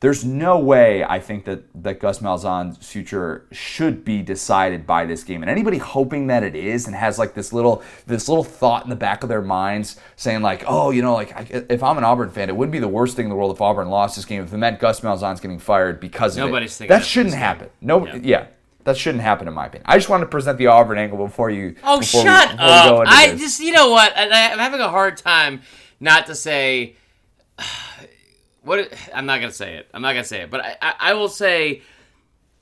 There's 0.01 0.25
no 0.25 0.59
way 0.59 1.05
I 1.05 1.19
think 1.21 1.45
that, 1.45 1.65
that 1.83 2.01
Gus 2.01 2.21
Malzahn's 2.21 2.79
future 2.91 3.47
should 3.53 4.03
be 4.03 4.23
decided 4.23 4.87
by 4.87 5.05
this 5.05 5.23
game. 5.25 5.43
And 5.43 5.51
anybody 5.51 5.77
hoping 5.77 6.29
that 6.29 6.43
it 6.43 6.57
is 6.57 6.87
and 6.87 6.97
has 6.97 7.19
like 7.19 7.35
this 7.35 7.53
little 7.53 7.83
this 8.07 8.27
little 8.27 8.43
thought 8.43 8.83
in 8.85 8.89
the 8.91 8.97
back 8.97 9.23
of 9.23 9.29
their 9.29 9.43
minds 9.43 9.97
saying 10.17 10.41
like, 10.41 10.65
oh, 10.67 10.91
you 10.91 11.03
know, 11.03 11.13
like 11.13 11.35
if 11.51 11.83
I'm 11.83 11.99
an 11.99 12.05
Auburn 12.05 12.31
fan, 12.31 12.49
it 12.49 12.57
wouldn't 12.57 12.73
be 12.73 12.79
the 12.79 12.89
worst 12.89 13.15
thing 13.15 13.27
in 13.27 13.29
the 13.31 13.37
world 13.37 13.55
if 13.55 13.61
Auburn 13.61 13.91
lost 13.91 14.17
this 14.17 14.25
game 14.25 14.43
if 14.43 14.51
it 14.55 14.57
meant 14.57 14.81
Gus 14.81 15.01
Malzahn's 15.01 15.39
getting 15.41 15.59
fired 15.59 16.01
because 16.01 16.35
of 16.39 16.47
Nobody's 16.47 16.73
it. 16.73 16.79
thinking 16.79 16.95
That 16.95 17.01
that 17.01 17.07
shouldn't 17.07 17.35
happen. 17.35 17.67
game. 17.67 17.73
No, 17.83 18.07
Yeah. 18.07 18.19
yeah. 18.23 18.47
That 18.85 18.97
shouldn't 18.97 19.23
happen 19.23 19.47
in 19.49 19.53
my 19.53 19.67
opinion. 19.67 19.85
I 19.87 19.99
just 19.99 20.09
wanted 20.09 20.25
to 20.25 20.31
present 20.31 20.57
the 20.57 20.69
Auburn 20.69 20.97
angle 20.97 21.19
before 21.19 21.51
you. 21.51 21.77
Oh, 21.85 22.01
before 22.01 22.23
shut 22.23 22.53
we, 22.53 22.59
up! 22.59 23.05
I 23.07 23.33
this. 23.33 23.41
just, 23.43 23.61
you 23.61 23.73
know 23.73 23.91
what? 23.91 24.17
I, 24.17 24.51
I'm 24.51 24.59
having 24.59 24.81
a 24.81 24.89
hard 24.89 25.19
time 25.19 25.61
not 26.01 26.25
to 26.29 26.35
say. 26.35 26.97
What 28.63 28.93
I'm 29.15 29.27
not 29.27 29.41
gonna 29.41 29.53
say 29.53 29.77
it. 29.77 29.89
I'm 29.95 30.03
not 30.03 30.13
gonna 30.13 30.25
say 30.25 30.43
it, 30.43 30.51
but 30.51 30.61
I, 30.61 30.77
I, 30.83 30.95
I 30.99 31.15
will 31.15 31.29
say 31.29 31.83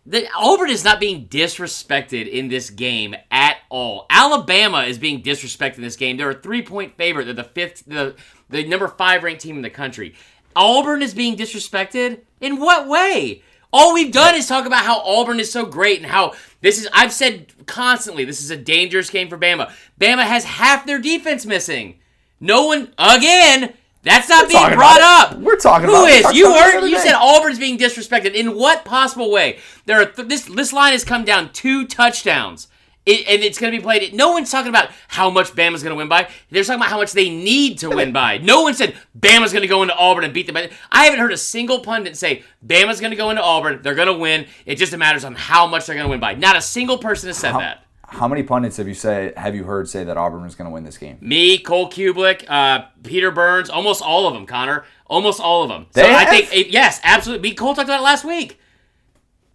that 0.07 0.25
Auburn 0.35 0.71
is 0.71 0.85
not 0.85 1.01
being 1.01 1.29
disrespected 1.29 2.29
in 2.29 2.49
this 2.49 2.71
game 2.71 3.15
at 3.31 3.59
all. 3.69 4.07
Alabama 4.09 4.85
is 4.85 4.97
being 4.97 5.23
disrespected 5.23 5.77
in 5.77 5.83
this 5.83 5.97
game. 5.97 6.17
They're 6.17 6.31
a 6.31 6.35
three 6.35 6.63
point 6.63 6.97
favorite. 6.97 7.25
They're 7.27 7.35
the 7.35 7.45
fifth, 7.45 7.85
the 7.87 8.17
the 8.49 8.67
number 8.67 8.89
five 8.89 9.23
ranked 9.23 9.43
team 9.43 9.57
in 9.57 9.63
the 9.63 9.71
country. 9.71 10.15
Auburn 10.57 11.03
is 11.03 11.15
being 11.15 11.37
disrespected 11.37 12.21
in 12.41 12.59
what 12.59 12.89
way? 12.89 13.43
All 13.71 13.93
we've 13.93 14.13
done 14.13 14.35
is 14.35 14.47
talk 14.47 14.65
about 14.65 14.85
how 14.85 15.01
Auburn 15.01 15.41
is 15.41 15.53
so 15.53 15.67
great 15.67 15.99
and 15.99 16.07
how 16.07 16.33
this 16.63 16.81
is. 16.81 16.89
I've 16.93 17.13
said 17.13 17.53
constantly, 17.67 18.25
this 18.25 18.41
is 18.41 18.51
a 18.51 18.57
dangerous 18.57 19.11
game 19.11 19.29
for 19.29 19.37
Bama. 19.37 19.71
Bama 20.01 20.23
has 20.23 20.45
half 20.45 20.87
their 20.87 20.99
defense 20.99 21.45
missing. 21.45 21.99
No 22.41 22.67
one 22.67 22.95
again. 22.97 23.75
That's 24.03 24.29
not 24.29 24.49
being 24.49 24.75
brought 24.75 25.01
up. 25.01 25.33
it. 25.33 25.39
We're 25.39 25.57
talking 25.57 25.89
Who 25.89 25.95
about. 25.95 26.09
Is? 26.11 26.33
You 26.33 26.47
about 26.47 26.57
it 26.57 26.59
the 26.59 26.63
heard? 26.73 26.77
other 26.79 26.89
You 26.89 26.99
said 26.99 27.15
Auburn's 27.15 27.59
being 27.59 27.79
disrespected. 27.79 28.35
In 28.35 28.57
what 28.57 28.85
possible 28.85 29.31
way? 29.31 29.59
There 29.87 30.01
are 30.01 30.07
th- 30.07 30.29
this 30.29 30.45
this 30.45 30.73
line 30.73 30.93
has 30.93 31.05
come 31.05 31.25
down 31.25 31.53
two 31.53 31.87
touchdowns. 31.87 32.69
It, 33.07 33.27
and 33.27 33.43
it's 33.43 33.59
going 33.59 33.73
to 33.73 33.79
be 33.79 33.83
played. 33.83 34.13
No 34.13 34.33
one's 34.33 34.51
talking 34.51 34.69
about 34.69 34.91
how 35.09 35.31
much 35.31 35.53
Bama's 35.53 35.83
going 35.83 35.93
to 35.93 35.97
win 35.97 36.09
by. 36.09 36.29
They're 36.51 36.63
talking 36.63 36.79
about 36.79 36.91
how 36.91 36.99
much 36.99 37.13
they 37.13 37.31
need 37.31 37.79
to 37.79 37.89
win 37.89 38.13
by. 38.13 38.37
No 38.37 38.61
one 38.61 38.75
said 38.75 38.95
Bama's 39.19 39.51
going 39.51 39.63
to 39.63 39.69
go 39.69 39.81
into 39.81 39.97
Auburn 39.97 40.25
and 40.25 40.35
beat 40.35 40.47
them. 40.47 40.59
I 40.93 41.05
haven't 41.05 41.19
heard 41.19 41.33
a 41.33 41.39
single 41.39 41.81
pundit 41.81 42.19
say 42.19 42.43
Bama's 42.67 43.01
going 43.01 43.13
to 43.13 43.17
go 43.17 43.31
into 43.31 43.41
Auburn. 43.43 43.81
They're 43.83 43.95
going 43.95 44.09
to 44.09 44.13
win. 44.13 44.47
It 44.67 44.75
just 44.75 44.95
matters 44.95 45.25
on 45.25 45.35
how 45.35 45.67
much 45.67 45.87
they're 45.87 45.97
going 45.97 46.05
to 46.05 46.11
win 46.11 46.21
by. 46.21 46.35
Not 46.35 46.57
a 46.57 46.61
single 46.61 46.99
person 46.99 47.29
has 47.29 47.39
said 47.39 47.55
that. 47.55 47.85
How 48.11 48.27
many 48.27 48.43
pundits 48.43 48.79
have 48.79 48.89
you 48.89 48.95
say 48.95 49.35
have 49.37 49.55
you 49.55 49.65
heard 49.65 49.89
say 49.89 50.03
that 50.03 50.17
Auburn 50.17 50.47
is 50.47 50.55
going 50.55 50.67
to 50.69 50.73
win 50.73 50.83
this 50.83 50.97
game? 50.97 51.19
Me, 51.21 51.59
Cole 51.59 51.91
Cubelic, 51.91 52.49
uh, 52.49 52.87
Peter 53.03 53.31
Burns, 53.31 53.69
almost 53.69 54.03
all 54.03 54.27
of 54.27 54.33
them, 54.35 54.47
Connor. 54.47 54.85
Almost 55.07 55.41
all 55.41 55.63
of 55.63 55.69
them. 55.69 55.87
So 55.95 56.03
They 56.03 56.15
I 56.15 56.25
think, 56.25 56.49
eh, 56.53 56.69
yes, 56.71 57.01
absolutely. 57.03 57.51
Me, 57.51 57.55
Cole 57.55 57.75
talked 57.75 57.87
about 57.89 58.01
it 58.01 58.05
last 58.05 58.25
week. 58.25 58.59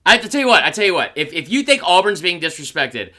I 0.05 0.13
have 0.13 0.21
to 0.21 0.29
tell 0.29 0.41
you 0.41 0.47
what, 0.47 0.63
I 0.63 0.69
tell 0.69 0.85
you 0.85 0.93
what, 0.93 1.13
if, 1.15 1.31
if 1.33 1.49
you 1.49 1.63
think 1.63 1.81
Auburn's 1.83 2.21
being 2.21 2.41
disrespected, 2.41 3.13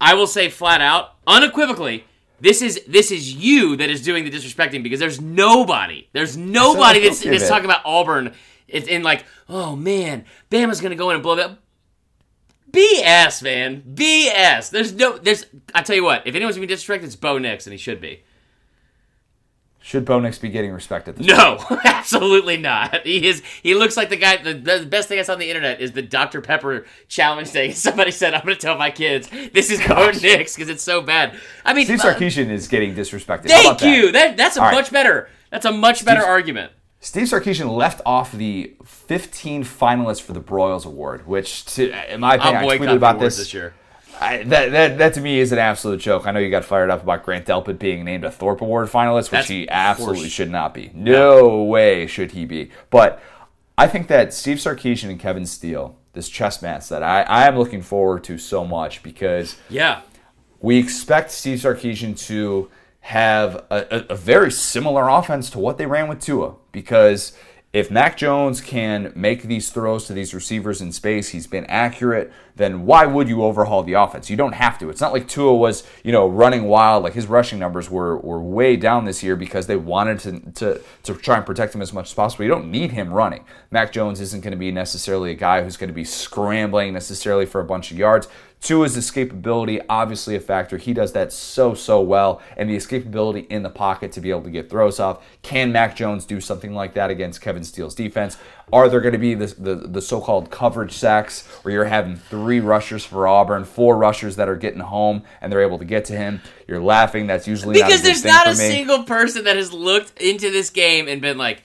I 0.00 0.14
will 0.14 0.26
say 0.26 0.48
flat 0.48 0.80
out, 0.80 1.14
unequivocally, 1.26 2.04
this 2.40 2.60
is 2.60 2.82
this 2.88 3.12
is 3.12 3.32
you 3.32 3.76
that 3.76 3.88
is 3.88 4.02
doing 4.02 4.24
the 4.24 4.30
disrespecting 4.30 4.82
because 4.82 4.98
there's 4.98 5.20
nobody, 5.20 6.08
there's 6.12 6.36
nobody 6.36 7.00
don't 7.00 7.08
that's, 7.10 7.22
that's 7.22 7.48
talking 7.48 7.64
about 7.64 7.82
Auburn. 7.84 8.34
It's 8.66 8.88
in 8.88 9.02
like, 9.02 9.24
oh 9.48 9.76
man, 9.76 10.24
Bama's 10.50 10.80
gonna 10.80 10.96
go 10.96 11.10
in 11.10 11.14
and 11.14 11.22
blow 11.22 11.36
that. 11.36 11.56
BS, 12.72 13.42
man. 13.42 13.82
BS. 13.94 14.70
There's 14.70 14.92
no. 14.94 15.18
There's. 15.18 15.46
I 15.74 15.82
tell 15.82 15.96
you 15.96 16.04
what. 16.04 16.26
If 16.26 16.34
anyone's 16.34 16.56
being 16.56 16.68
disrespected, 16.68 17.04
it's 17.04 17.16
Bo 17.16 17.38
Nix, 17.38 17.66
and 17.66 17.72
he 17.72 17.78
should 17.78 18.00
be. 18.00 18.22
Should 19.84 20.04
Bo 20.04 20.20
Nix 20.20 20.38
be 20.38 20.48
getting 20.48 20.70
respect 20.72 21.08
at 21.08 21.16
this 21.16 21.26
No, 21.26 21.58
absolutely 21.84 22.56
not. 22.56 23.04
He 23.04 23.26
is. 23.26 23.42
He 23.64 23.74
looks 23.74 23.96
like 23.96 24.10
the 24.10 24.16
guy. 24.16 24.36
The, 24.36 24.54
the 24.54 24.86
best 24.86 25.08
thing 25.08 25.18
I 25.18 25.22
saw 25.22 25.32
on 25.32 25.40
the 25.40 25.48
internet 25.48 25.80
is 25.80 25.90
the 25.92 26.02
Dr 26.02 26.40
Pepper 26.40 26.86
challenge 27.08 27.48
thing. 27.48 27.72
Somebody 27.74 28.12
said, 28.12 28.32
"I'm 28.32 28.44
going 28.44 28.54
to 28.54 28.60
tell 28.60 28.78
my 28.78 28.90
kids 28.90 29.28
this 29.52 29.70
is 29.70 29.86
Bo 29.86 30.10
Nix 30.12 30.54
because 30.54 30.68
it's 30.68 30.84
so 30.84 31.02
bad." 31.02 31.36
I 31.64 31.74
mean, 31.74 31.84
Steve 31.84 32.00
uh, 32.00 32.14
Sarkisian 32.14 32.48
is 32.50 32.68
getting 32.68 32.94
disrespected. 32.94 33.50
How 33.50 33.56
thank 33.56 33.66
about 33.66 33.78
that? 33.80 33.96
you. 33.96 34.12
That 34.12 34.36
that's 34.36 34.56
a 34.56 34.60
All 34.60 34.66
right. 34.68 34.74
much 34.74 34.90
better. 34.92 35.28
That's 35.50 35.66
a 35.66 35.72
much 35.72 36.04
better 36.04 36.22
argument. 36.22 36.72
Steve 37.04 37.24
Sarkisian 37.26 37.76
left 37.76 38.00
off 38.06 38.30
the 38.30 38.74
15 38.84 39.64
finalists 39.64 40.22
for 40.22 40.32
the 40.32 40.40
Broyles 40.40 40.86
Award, 40.86 41.26
which, 41.26 41.64
to, 41.74 41.90
in 42.14 42.20
my 42.20 42.36
opinion, 42.36 42.62
I'll 42.62 42.70
I 42.70 42.78
tweeted 42.78 42.96
about 42.96 43.18
this. 43.18 43.38
this 43.38 43.52
year. 43.52 43.74
I, 44.20 44.44
that, 44.44 44.70
that 44.70 44.98
that 44.98 45.14
to 45.14 45.20
me 45.20 45.40
is 45.40 45.50
an 45.50 45.58
absolute 45.58 45.98
joke. 45.98 46.28
I 46.28 46.30
know 46.30 46.38
you 46.38 46.48
got 46.48 46.64
fired 46.64 46.90
up 46.90 47.02
about 47.02 47.24
Grant 47.24 47.44
Delpit 47.44 47.80
being 47.80 48.04
named 48.04 48.24
a 48.24 48.30
Thorpe 48.30 48.60
Award 48.60 48.88
finalist, 48.88 49.22
which 49.24 49.30
That's 49.32 49.48
he 49.48 49.68
absolutely 49.68 50.28
should 50.28 50.50
not 50.50 50.74
be. 50.74 50.92
No 50.94 51.64
way 51.64 52.06
should 52.06 52.30
he 52.30 52.44
be. 52.44 52.70
But 52.90 53.20
I 53.76 53.88
think 53.88 54.06
that 54.06 54.32
Steve 54.32 54.58
Sarkisian 54.58 55.10
and 55.10 55.18
Kevin 55.18 55.44
Steele, 55.44 55.98
this 56.12 56.28
chess 56.28 56.62
match 56.62 56.88
that 56.88 57.02
I, 57.02 57.22
I 57.22 57.48
am 57.48 57.58
looking 57.58 57.82
forward 57.82 58.22
to 58.24 58.38
so 58.38 58.64
much 58.64 59.02
because 59.02 59.56
Yeah. 59.68 60.02
we 60.60 60.78
expect 60.78 61.32
Steve 61.32 61.58
Sarkisian 61.58 62.16
to 62.28 62.70
have 63.02 63.64
a, 63.68 64.06
a, 64.10 64.16
very 64.16 64.50
similar 64.50 65.08
offense 65.08 65.50
to 65.50 65.58
what 65.58 65.76
they 65.76 65.86
ran 65.86 66.08
with 66.08 66.20
Tua. 66.20 66.54
Because 66.70 67.32
if 67.72 67.90
Mac 67.90 68.16
Jones 68.16 68.60
can 68.60 69.12
make 69.16 69.42
these 69.42 69.70
throws 69.70 70.06
to 70.06 70.12
these 70.12 70.32
receivers 70.32 70.80
in 70.80 70.92
space, 70.92 71.30
he's 71.30 71.48
been 71.48 71.64
accurate, 71.66 72.30
then 72.54 72.86
why 72.86 73.06
would 73.06 73.28
you 73.28 73.42
overhaul 73.42 73.82
the 73.82 73.94
offense? 73.94 74.30
You 74.30 74.36
don't 74.36 74.52
have 74.52 74.78
to. 74.78 74.88
It's 74.88 75.00
not 75.00 75.12
like 75.12 75.26
Tua 75.26 75.52
was, 75.52 75.82
you 76.04 76.12
know, 76.12 76.28
running 76.28 76.64
wild. 76.64 77.02
Like 77.02 77.14
his 77.14 77.26
rushing 77.26 77.58
numbers 77.58 77.90
were, 77.90 78.18
were 78.18 78.40
way 78.40 78.76
down 78.76 79.04
this 79.04 79.20
year 79.20 79.34
because 79.34 79.66
they 79.66 79.76
wanted 79.76 80.20
to, 80.20 80.40
to, 80.52 80.80
to 81.02 81.14
try 81.14 81.38
and 81.38 81.44
protect 81.44 81.74
him 81.74 81.82
as 81.82 81.92
much 81.92 82.10
as 82.10 82.14
possible. 82.14 82.44
You 82.44 82.50
don't 82.50 82.70
need 82.70 82.92
him 82.92 83.12
running. 83.12 83.44
Mac 83.72 83.90
Jones 83.90 84.20
isn't 84.20 84.42
going 84.42 84.52
to 84.52 84.56
be 84.56 84.70
necessarily 84.70 85.32
a 85.32 85.34
guy 85.34 85.64
who's 85.64 85.76
going 85.76 85.88
to 85.88 85.94
be 85.94 86.04
scrambling 86.04 86.92
necessarily 86.92 87.46
for 87.46 87.60
a 87.60 87.64
bunch 87.64 87.90
of 87.90 87.98
yards. 87.98 88.28
Tua's 88.62 88.96
escapability, 88.96 89.84
obviously 89.88 90.36
a 90.36 90.40
factor. 90.40 90.78
He 90.78 90.94
does 90.94 91.12
that 91.14 91.32
so, 91.32 91.74
so 91.74 92.00
well. 92.00 92.40
And 92.56 92.70
the 92.70 92.76
escapability 92.76 93.46
in 93.48 93.64
the 93.64 93.68
pocket 93.70 94.12
to 94.12 94.20
be 94.20 94.30
able 94.30 94.42
to 94.44 94.50
get 94.50 94.70
throws 94.70 95.00
off. 95.00 95.24
Can 95.42 95.72
Mac 95.72 95.96
Jones 95.96 96.24
do 96.24 96.40
something 96.40 96.72
like 96.72 96.94
that 96.94 97.10
against 97.10 97.40
Kevin 97.40 97.64
Steele's 97.64 97.94
defense? 97.96 98.36
Are 98.72 98.88
there 98.88 99.00
going 99.00 99.14
to 99.14 99.18
be 99.18 99.34
the, 99.34 99.46
the, 99.46 99.74
the 99.74 100.00
so 100.00 100.20
called 100.20 100.50
coverage 100.52 100.92
sacks 100.92 101.44
where 101.62 101.74
you're 101.74 101.84
having 101.86 102.14
three 102.14 102.60
rushers 102.60 103.04
for 103.04 103.26
Auburn, 103.26 103.64
four 103.64 103.96
rushers 103.96 104.36
that 104.36 104.48
are 104.48 104.56
getting 104.56 104.80
home 104.80 105.24
and 105.40 105.52
they're 105.52 105.62
able 105.62 105.78
to 105.80 105.84
get 105.84 106.04
to 106.06 106.12
him? 106.12 106.40
You're 106.68 106.80
laughing. 106.80 107.26
That's 107.26 107.48
usually 107.48 107.80
not 107.80 107.82
a 107.82 107.86
Because 107.88 108.02
good 108.02 108.08
there's 108.10 108.24
not 108.24 108.44
for 108.44 108.50
a 108.50 108.52
me. 108.52 108.58
single 108.58 109.02
person 109.02 109.42
that 109.44 109.56
has 109.56 109.72
looked 109.72 110.20
into 110.22 110.52
this 110.52 110.70
game 110.70 111.08
and 111.08 111.20
been 111.20 111.36
like, 111.36 111.64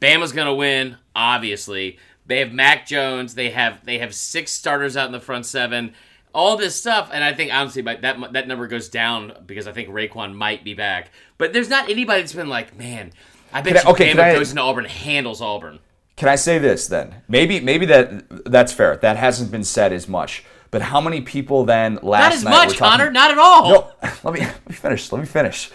Bama's 0.00 0.32
gonna 0.32 0.54
win. 0.54 0.98
Obviously, 1.16 1.98
they 2.26 2.40
have 2.40 2.52
Mac 2.52 2.86
Jones. 2.86 3.34
They 3.34 3.48
have 3.50 3.82
they 3.86 3.98
have 3.98 4.14
six 4.14 4.52
starters 4.52 4.96
out 4.96 5.06
in 5.06 5.12
the 5.12 5.20
front 5.20 5.46
seven. 5.46 5.94
All 6.34 6.56
this 6.56 6.74
stuff, 6.74 7.10
and 7.12 7.22
I 7.22 7.32
think 7.32 7.52
honestly, 7.52 7.82
that 7.82 8.02
that 8.32 8.48
number 8.48 8.66
goes 8.66 8.88
down 8.88 9.32
because 9.46 9.66
I 9.68 9.72
think 9.72 9.88
Raekwon 9.88 10.34
might 10.34 10.64
be 10.64 10.74
back. 10.74 11.10
But 11.38 11.52
there's 11.52 11.68
not 11.68 11.88
anybody 11.88 12.22
that's 12.22 12.32
been 12.32 12.48
like, 12.48 12.76
man, 12.76 13.12
I 13.52 13.62
bet 13.62 13.76
Can 13.76 13.86
I- 13.86 13.90
okay, 13.92 14.12
Bama 14.12 14.34
goes 14.34 14.50
into 14.50 14.62
Auburn, 14.62 14.84
handles 14.84 15.40
Auburn. 15.40 15.78
Can 16.16 16.28
I 16.28 16.34
say 16.36 16.58
this 16.58 16.88
then? 16.88 17.22
Maybe 17.28 17.60
maybe 17.60 17.86
that 17.86 18.50
that's 18.50 18.72
fair. 18.72 18.96
That 18.96 19.16
hasn't 19.16 19.50
been 19.50 19.64
said 19.64 19.92
as 19.92 20.08
much. 20.08 20.44
But 20.70 20.82
how 20.82 21.00
many 21.00 21.20
people 21.20 21.64
then 21.64 22.00
last 22.02 22.22
Not 22.22 22.32
as 22.32 22.44
much, 22.44 22.78
talking- 22.78 22.98
Connor. 22.98 23.10
Not 23.12 23.30
at 23.30 23.38
all. 23.38 23.70
No, 23.70 23.92
let 24.24 24.34
me 24.34 24.40
let 24.40 24.68
me 24.68 24.74
finish. 24.74 25.12
Let 25.12 25.20
me 25.20 25.26
finish. 25.26 25.70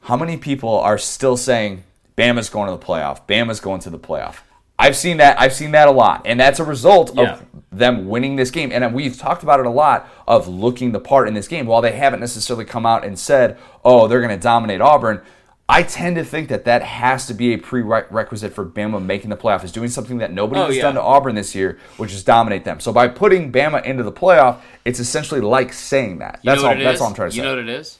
How 0.00 0.16
many 0.16 0.36
people 0.36 0.78
are 0.78 0.98
still 0.98 1.36
saying 1.36 1.84
Bama's 2.16 2.48
going 2.48 2.66
to 2.66 2.76
the 2.76 2.84
playoff? 2.84 3.26
Bama's 3.28 3.60
going 3.60 3.80
to 3.82 3.90
the 3.90 3.98
playoff. 3.98 4.36
I've 4.80 4.96
seen 4.96 5.18
that. 5.18 5.38
I've 5.40 5.52
seen 5.52 5.72
that 5.72 5.88
a 5.88 5.90
lot, 5.90 6.22
and 6.24 6.40
that's 6.40 6.58
a 6.58 6.64
result 6.64 7.14
Yeah. 7.14 7.34
of 7.34 7.42
them 7.70 8.08
winning 8.08 8.36
this 8.36 8.50
game. 8.50 8.72
And 8.72 8.94
we've 8.94 9.16
talked 9.16 9.42
about 9.42 9.60
it 9.60 9.66
a 9.66 9.70
lot 9.70 10.08
of 10.26 10.48
looking 10.48 10.92
the 10.92 11.00
part 11.00 11.28
in 11.28 11.34
this 11.34 11.46
game. 11.48 11.66
While 11.66 11.82
they 11.82 11.92
haven't 11.92 12.20
necessarily 12.20 12.64
come 12.64 12.86
out 12.86 13.04
and 13.04 13.18
said, 13.18 13.58
"Oh, 13.84 14.08
they're 14.08 14.20
going 14.22 14.36
to 14.36 14.42
dominate 14.42 14.80
Auburn," 14.80 15.20
I 15.68 15.84
tend 15.84 16.16
to 16.16 16.24
think 16.24 16.48
that 16.48 16.64
that 16.64 16.82
has 16.82 17.26
to 17.28 17.34
be 17.34 17.52
a 17.52 17.58
prerequisite 17.58 18.52
for 18.52 18.64
Bama 18.66 19.00
making 19.00 19.30
the 19.30 19.36
playoff. 19.36 19.62
Is 19.62 19.70
doing 19.70 19.88
something 19.88 20.18
that 20.18 20.32
nobody 20.32 20.60
Oh, 20.60 20.66
has 20.66 20.76
yeah. 20.76 20.82
done 20.82 20.94
to 20.94 21.02
Auburn 21.02 21.36
this 21.36 21.54
year, 21.54 21.78
which 21.96 22.12
is 22.12 22.24
dominate 22.24 22.64
them. 22.64 22.80
So 22.80 22.92
by 22.92 23.06
putting 23.06 23.52
Bama 23.52 23.84
into 23.84 24.02
the 24.02 24.10
playoff, 24.10 24.56
it's 24.84 24.98
essentially 24.98 25.40
like 25.40 25.72
saying 25.72 26.18
that. 26.18 26.40
You 26.42 26.50
That's 26.50 26.64
all. 26.64 26.74
That's 26.74 26.96
is? 26.96 27.00
all 27.00 27.06
I'm 27.08 27.14
trying 27.14 27.30
to 27.30 27.36
You 27.36 27.42
say. 27.42 27.48
You 27.48 27.54
know 27.54 27.62
what 27.62 27.68
it 27.68 27.80
is? 27.80 27.98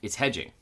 It's 0.00 0.14
hedging. 0.14 0.52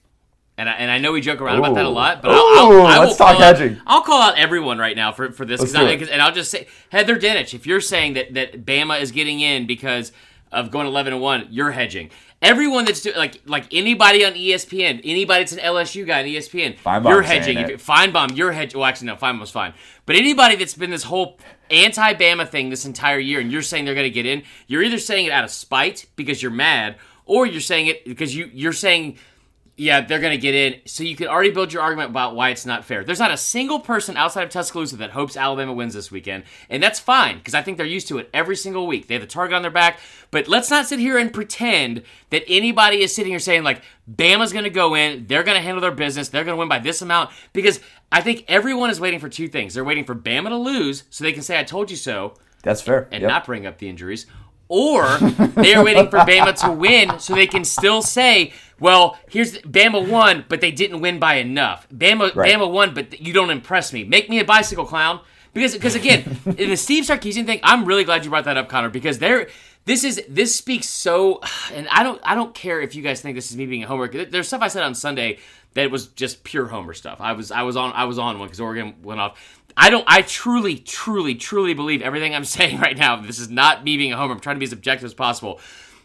And 0.57 0.69
I, 0.69 0.73
and 0.75 0.89
I 0.91 0.99
know 0.99 1.11
we 1.13 1.21
joke 1.21 1.41
around 1.41 1.59
about 1.59 1.75
that 1.75 1.85
a 1.85 1.89
lot, 1.89 2.23
but 2.23 2.31
Ooh, 2.31 2.35
I'll, 2.35 2.73
I'll, 2.73 2.87
I 2.87 2.99
let's 3.05 3.17
talk 3.17 3.35
call 3.37 3.43
out- 3.43 3.57
hedging. 3.59 3.81
I'll 3.89 4.03
call 4.03 4.23
out 4.23 4.39
everyone 4.39 4.79
right 4.79 4.95
now 4.95 5.11
for, 5.11 5.33
for 5.33 5.45
this, 5.45 5.61
'cause 5.61 5.73
do 5.73 5.79
I. 5.85 5.97
'cause- 5.97 6.09
and 6.09 6.23
I'll 6.23 6.33
just 6.33 6.51
say 6.51 6.69
Heather 6.91 7.19
Dinich. 7.19 7.55
If 7.55 7.67
you're 7.67 7.81
saying 7.81 8.15
that 8.15 8.35
that 8.35 8.65
Bama 8.65 9.01
is 9.01 9.11
getting 9.11 9.41
in 9.41 9.67
because 9.67 10.13
of 10.53 10.71
going 10.71 10.87
11 10.87 11.13
and 11.13 11.21
1, 11.21 11.49
you're 11.51 11.73
hedging. 11.73 12.11
Everyone 12.41 12.85
that's 12.85 13.01
doing 13.01 13.17
like 13.17 13.41
like 13.47 13.65
anybody 13.73 14.25
on 14.25 14.35
ESPN, 14.35 15.01
anybody 15.03 15.43
that's 15.43 15.55
an 15.55 15.59
LSU 15.59 16.07
guy 16.07 16.21
on 16.21 16.27
ESPN, 16.27 16.77
Finebaum's 16.79 17.09
you're 17.09 17.23
hedging. 17.23 17.59
If, 17.59 17.85
Finebaum, 17.85 18.37
you're 18.37 18.53
hedging. 18.53 18.79
Well, 18.79 18.89
actually, 18.89 19.09
no, 19.09 19.17
Finebaum's 19.17 19.51
fine. 19.51 19.73
But 20.07 20.15
anybody 20.17 20.55
that's 20.55 20.75
been 20.75 20.91
this 20.91 21.03
whole 21.05 21.39
anti-Bama 21.71 22.47
thing 22.49 22.71
this 22.71 22.85
entire 22.85 23.19
year, 23.19 23.41
and 23.41 23.51
you're 23.51 23.63
saying 23.63 23.87
they're 23.87 23.95
going 23.95 24.05
to 24.07 24.11
get 24.11 24.27
in, 24.27 24.43
you're 24.67 24.83
either 24.83 24.99
saying 24.99 25.27
it 25.27 25.33
out 25.33 25.43
of 25.45 25.51
spite 25.51 26.07
because 26.17 26.43
you're 26.43 26.53
mad, 26.53 26.97
or 27.25 27.47
you're 27.47 27.61
saying 27.61 27.87
it 27.89 28.05
because 28.05 28.37
you 28.37 28.51
you're 28.53 28.73
saying 28.73 29.19
yeah, 29.77 30.01
they're 30.03 30.21
going 30.21 30.33
to 30.33 30.39
get 30.41 30.55
in. 30.55 30.81
So 30.87 31.03
you 31.03 31.17
can 31.17 31.27
already 31.27 31.51
build 31.51 31.73
your 31.73 31.83
argument 31.83 32.11
about 32.11 32.37
why 32.37 32.51
it's 32.51 32.65
not 32.65 32.85
fair. 32.85 33.03
There's 33.03 33.19
not 33.19 33.33
a 33.33 33.37
single 33.37 33.81
person 33.81 34.17
outside 34.17 34.45
of 34.45 34.51
Tuscaloosa 34.51 34.97
that 34.99 35.11
hopes 35.11 35.37
Alabama 35.37 35.73
wins 35.73 35.95
this 35.95 36.11
weekend, 36.13 36.45
and 36.71 36.83
that's 36.83 37.01
fine 37.01 37.39
because 37.39 37.55
I 37.55 37.63
think 37.63 37.77
they're 37.77 37.87
used 37.87 38.07
to 38.09 38.19
it 38.19 38.31
every 38.33 38.55
single 38.57 38.87
week. 38.87 39.09
They 39.09 39.15
have 39.15 39.23
the 39.23 39.27
target 39.27 39.55
on 39.55 39.63
their 39.63 39.71
back. 39.73 39.99
But 40.31 40.47
let's 40.49 40.71
not 40.71 40.87
sit 40.87 40.99
here 41.01 41.19
and 41.19 41.33
pretend 41.33 42.03
that 42.31 42.45
anybody 42.49 43.03
is 43.03 43.15
sitting 43.15 43.33
here 43.33 43.39
saying 43.39 43.63
like 43.65 43.83
Bama's 44.13 44.53
going 44.53 44.65
to 44.65 44.71
go 44.71 44.95
in, 44.95 45.27
they're 45.27 45.43
going 45.45 45.57
to 45.57 45.63
handle 45.63 45.81
their 45.81 45.91
business, 45.93 46.29
they're 46.29 46.45
going 46.45 46.55
to 46.57 46.59
win 46.59 46.69
by 46.69 46.79
this 46.79 47.03
amount 47.03 47.31
because 47.53 47.81
I 48.13 48.21
think 48.21 48.45
everyone 48.49 48.91
is 48.91 49.01
waiting 49.01 49.21
for 49.21 49.29
two 49.29 49.49
things. 49.49 49.75
They're 49.75 49.85
waiting 49.85 50.05
for 50.05 50.15
Bama 50.15 50.49
to 50.51 50.57
lose 50.57 51.05
so 51.11 51.25
they 51.25 51.33
can 51.33 51.43
say 51.43 51.59
I 51.59 51.65
told 51.65 51.91
you 51.91 51.97
so 51.97 52.35
That's 52.63 52.81
fair. 52.83 53.09
and 53.13 53.23
Yep. 53.23 53.29
not 53.29 53.45
bring 53.47 53.67
up 53.67 53.79
the 53.79 53.89
injuries, 53.89 54.27
or 54.69 55.19
they 55.19 55.75
are 55.75 55.85
waiting 55.85 56.09
for 56.09 56.19
Bama 56.21 56.55
to 56.63 56.73
win 56.73 57.19
so 57.19 57.35
they 57.35 57.47
can 57.47 57.65
still 57.65 58.03
say, 58.03 58.53
"Well, 58.81 59.19
here's 59.29 59.59
Bama 59.59 60.09
won, 60.09 60.45
but 60.49 60.61
they 60.61 60.71
didn't 60.71 61.01
win 61.01 61.19
by 61.19 61.35
enough. 61.37 61.87
Bama 61.95 62.35
Right. 62.35 62.55
Bama 62.55 62.71
won, 62.71 62.95
but 62.95 63.21
you 63.21 63.33
don't 63.33 63.51
impress 63.51 63.93
me. 63.93 64.05
Make 64.05 64.29
me 64.29 64.39
a 64.39 64.45
bicycle 64.45 64.85
clown." 64.87 65.21
Because 65.53 65.75
because 65.75 65.95
again, 65.95 66.39
in 66.59 66.71
the 66.71 66.77
Steve 66.77 67.05
Sarkisian 67.05 67.47
thing, 67.47 67.61
I'm 67.63 67.85
really 67.85 68.05
glad 68.05 68.25
you 68.25 68.31
brought 68.31 68.45
that 68.45 68.57
up, 68.57 68.69
Connor, 68.69 68.91
because 68.91 69.19
there. 69.19 69.49
This 69.87 70.03
is 70.03 70.23
this 70.31 70.55
speaks 70.55 70.89
so, 70.89 71.43
and 71.75 71.87
I 71.89 72.03
don't 72.03 72.19
I 72.25 72.35
don't 72.35 72.55
care 72.55 72.81
if 72.81 72.95
you 72.95 73.03
guys 73.03 73.21
think 73.21 73.35
this 73.37 73.51
is 73.51 73.57
me 73.59 73.67
being 73.67 73.85
a 73.85 73.87
homer. 73.87 74.09
There's 74.09 74.49
stuff 74.49 74.63
I 74.63 74.69
said 74.69 74.83
on 74.83 74.95
Sunday 74.95 75.41
that 75.75 75.91
was 75.91 76.07
just 76.07 76.43
pure 76.43 76.67
homer 76.69 76.95
stuff. 76.95 77.21
I 77.21 77.33
was 77.33 77.51
I 77.51 77.63
was 77.65 77.77
on 77.77 77.93
I 77.93 78.05
was 78.05 78.19
on 78.19 78.39
one 78.39 78.49
because 78.49 78.61
Oregon 78.61 78.95
went 79.03 79.21
off. 79.21 79.39
I 79.77 79.91
don't. 79.91 80.05
I 80.07 80.23
truly, 80.23 80.77
truly, 80.77 81.35
truly 81.35 81.75
believe 81.75 82.03
everything 82.03 82.35
I'm 82.35 82.45
saying 82.45 82.81
right 82.81 82.97
now. 82.97 83.17
This 83.17 83.39
is 83.39 83.51
not 83.51 83.85
me 83.85 83.97
being 83.97 84.13
a 84.13 84.17
homer. 84.17 84.35
I'm 84.35 84.41
trying 84.41 84.57
to 84.57 84.61
be 84.61 84.67
as 84.67 84.73
objective 84.73 85.07
as 85.07 85.15
possible. 85.15 85.61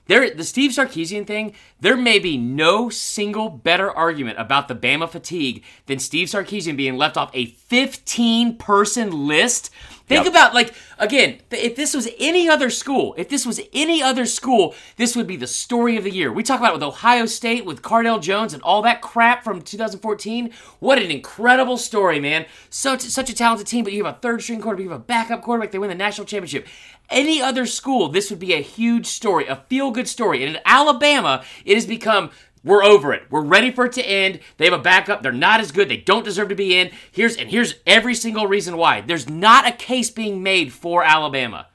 There, 0.08 0.28
the 0.32 0.44
Steve 0.44 0.72
Sarkisian 0.72 1.28
thing. 1.28 1.54
There 1.80 1.96
may 1.96 2.18
be 2.18 2.36
no 2.36 2.90
single 2.90 3.48
better 3.50 3.92
argument 3.92 4.40
about 4.40 4.68
the 4.68 4.74
Bama 4.76 5.08
fatigue 5.08 5.64
than 5.86 6.00
Steve 6.00 6.30
Sarkisian 6.30 6.76
being 6.76 6.98
left 6.98 7.16
off 7.16 7.30
a 7.36 7.46
15 7.46 8.58
person 8.58 9.28
list. 9.28 9.70
Think 10.10 10.26
Yep. 10.26 10.34
about 10.34 10.54
like 10.56 10.74
again, 10.98 11.38
if 11.52 11.76
this 11.76 11.94
was 11.94 12.10
any 12.20 12.50
other 12.50 12.72
school, 12.72 13.14
if 13.16 13.30
this 13.30 13.46
was 13.46 13.62
any 13.74 14.02
other 14.02 14.26
school, 14.26 14.74
this 14.98 15.16
would 15.16 15.28
be 15.28 15.36
the 15.38 15.46
story 15.48 15.98
of 15.98 16.04
the 16.04 16.12
year. 16.12 16.34
We 16.34 16.42
talk 16.42 16.60
about 16.60 16.72
it 16.72 16.74
with 16.74 16.84
Ohio 16.84 17.28
State, 17.28 17.64
with 17.64 17.84
Cardale 17.84 18.20
Jones, 18.20 18.54
and 18.54 18.64
all 18.64 18.82
that 18.82 19.02
crap 19.02 19.44
from 19.44 19.62
2014. 19.62 20.52
What 20.80 20.98
an 20.98 21.12
incredible 21.12 21.78
story, 21.78 22.20
man! 22.20 22.48
Such 22.72 23.02
such 23.02 23.30
a 23.30 23.36
talented 23.36 23.68
team, 23.68 23.84
but 23.84 23.94
you 23.94 24.04
have 24.04 24.16
a 24.16 24.20
third 24.20 24.42
string 24.42 24.60
quarterback, 24.62 24.84
you 24.84 24.90
have 24.90 25.00
a 25.00 25.04
backup 25.04 25.44
quarterback. 25.44 25.72
They 25.72 25.80
win 25.80 25.90
the 25.90 25.96
national 25.96 26.26
championship. 26.26 26.68
Any 27.12 27.42
other 27.42 27.66
school, 27.66 28.10
this 28.10 28.30
would 28.30 28.40
be 28.40 28.54
a 28.54 28.62
huge 28.62 29.08
story, 29.08 29.48
a 29.48 29.56
feel 29.68 29.90
good 29.92 30.08
story. 30.08 30.44
And 30.44 30.56
in 30.56 30.62
Alabama, 30.66 31.44
it 31.66 31.76
has 31.76 31.88
become 31.88 32.30
we're 32.64 32.84
over 32.84 33.14
it. 33.14 33.24
We're 33.30 33.44
ready 33.44 33.72
for 33.72 33.86
it 33.86 33.94
to 33.94 34.04
end. 34.08 34.40
They 34.58 34.66
have 34.66 34.74
a 34.74 34.82
backup. 34.82 35.24
They're 35.24 35.32
not 35.32 35.60
as 35.60 35.72
good. 35.72 35.90
They 35.90 35.98
don't 35.98 36.26
deserve 36.26 36.50
to 36.50 36.56
be 36.56 36.78
in. 36.78 36.92
Here's 37.12 37.38
and 37.38 37.50
here's 37.50 37.76
every 37.86 38.16
single 38.16 38.48
reason 38.48 38.78
why. 38.78 39.02
There's 39.02 39.30
not 39.30 39.68
a 39.68 39.72
case 39.72 40.10
being 40.10 40.44
made 40.44 40.74
for 40.74 41.04
Alabama. 41.04 41.68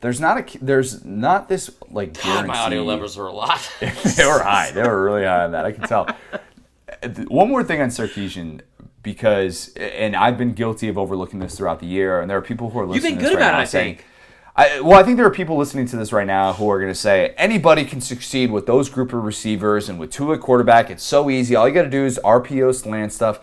There's 0.00 0.20
not 0.20 0.38
a 0.38 0.58
there's 0.58 1.04
not 1.04 1.48
this 1.48 1.70
like 1.90 2.20
God, 2.20 2.46
my 2.46 2.58
audio 2.58 2.82
levels 2.82 3.16
are 3.18 3.26
a 3.26 3.32
lot. 3.32 3.70
they 3.80 4.26
were 4.26 4.42
high. 4.42 4.70
They 4.72 4.82
were 4.82 5.04
really 5.04 5.24
high 5.24 5.44
on 5.44 5.52
that. 5.52 5.64
I 5.64 5.72
can 5.72 5.86
tell. 5.86 6.08
Uh, 7.02 7.08
one 7.28 7.48
more 7.48 7.64
thing 7.64 7.80
on 7.80 7.88
Sarkisian, 7.88 8.60
because 9.02 9.72
and 9.76 10.16
I've 10.16 10.36
been 10.36 10.54
guilty 10.54 10.88
of 10.88 10.98
overlooking 10.98 11.38
this 11.38 11.56
throughout 11.56 11.80
the 11.80 11.86
year, 11.86 12.20
and 12.20 12.28
there 12.28 12.36
are 12.36 12.42
people 12.42 12.70
who 12.70 12.80
are 12.80 12.82
been 12.82 12.94
listening. 12.94 13.14
to 13.14 13.20
good 13.20 13.30
this 13.30 13.36
right 13.36 13.42
about 13.42 13.48
it, 13.50 13.56
now 13.56 13.60
I 13.60 13.64
saying, 13.64 13.96
think. 13.96 14.06
I, 14.54 14.80
well, 14.80 15.00
I 15.00 15.02
think 15.02 15.16
there 15.16 15.24
are 15.24 15.30
people 15.30 15.56
listening 15.56 15.86
to 15.86 15.96
this 15.96 16.12
right 16.12 16.26
now 16.26 16.52
who 16.52 16.68
are 16.68 16.78
going 16.78 16.92
to 16.92 16.98
say 16.98 17.34
anybody 17.38 17.86
can 17.86 18.02
succeed 18.02 18.50
with 18.50 18.66
those 18.66 18.90
group 18.90 19.14
of 19.14 19.24
receivers 19.24 19.88
and 19.88 19.98
with 19.98 20.10
Tua 20.10 20.36
quarterback. 20.36 20.90
It's 20.90 21.02
so 21.02 21.30
easy. 21.30 21.56
All 21.56 21.66
you 21.66 21.72
got 21.72 21.84
to 21.84 21.90
do 21.90 22.04
is 22.04 22.20
RPO 22.22 22.74
slant 22.74 23.14
stuff. 23.14 23.40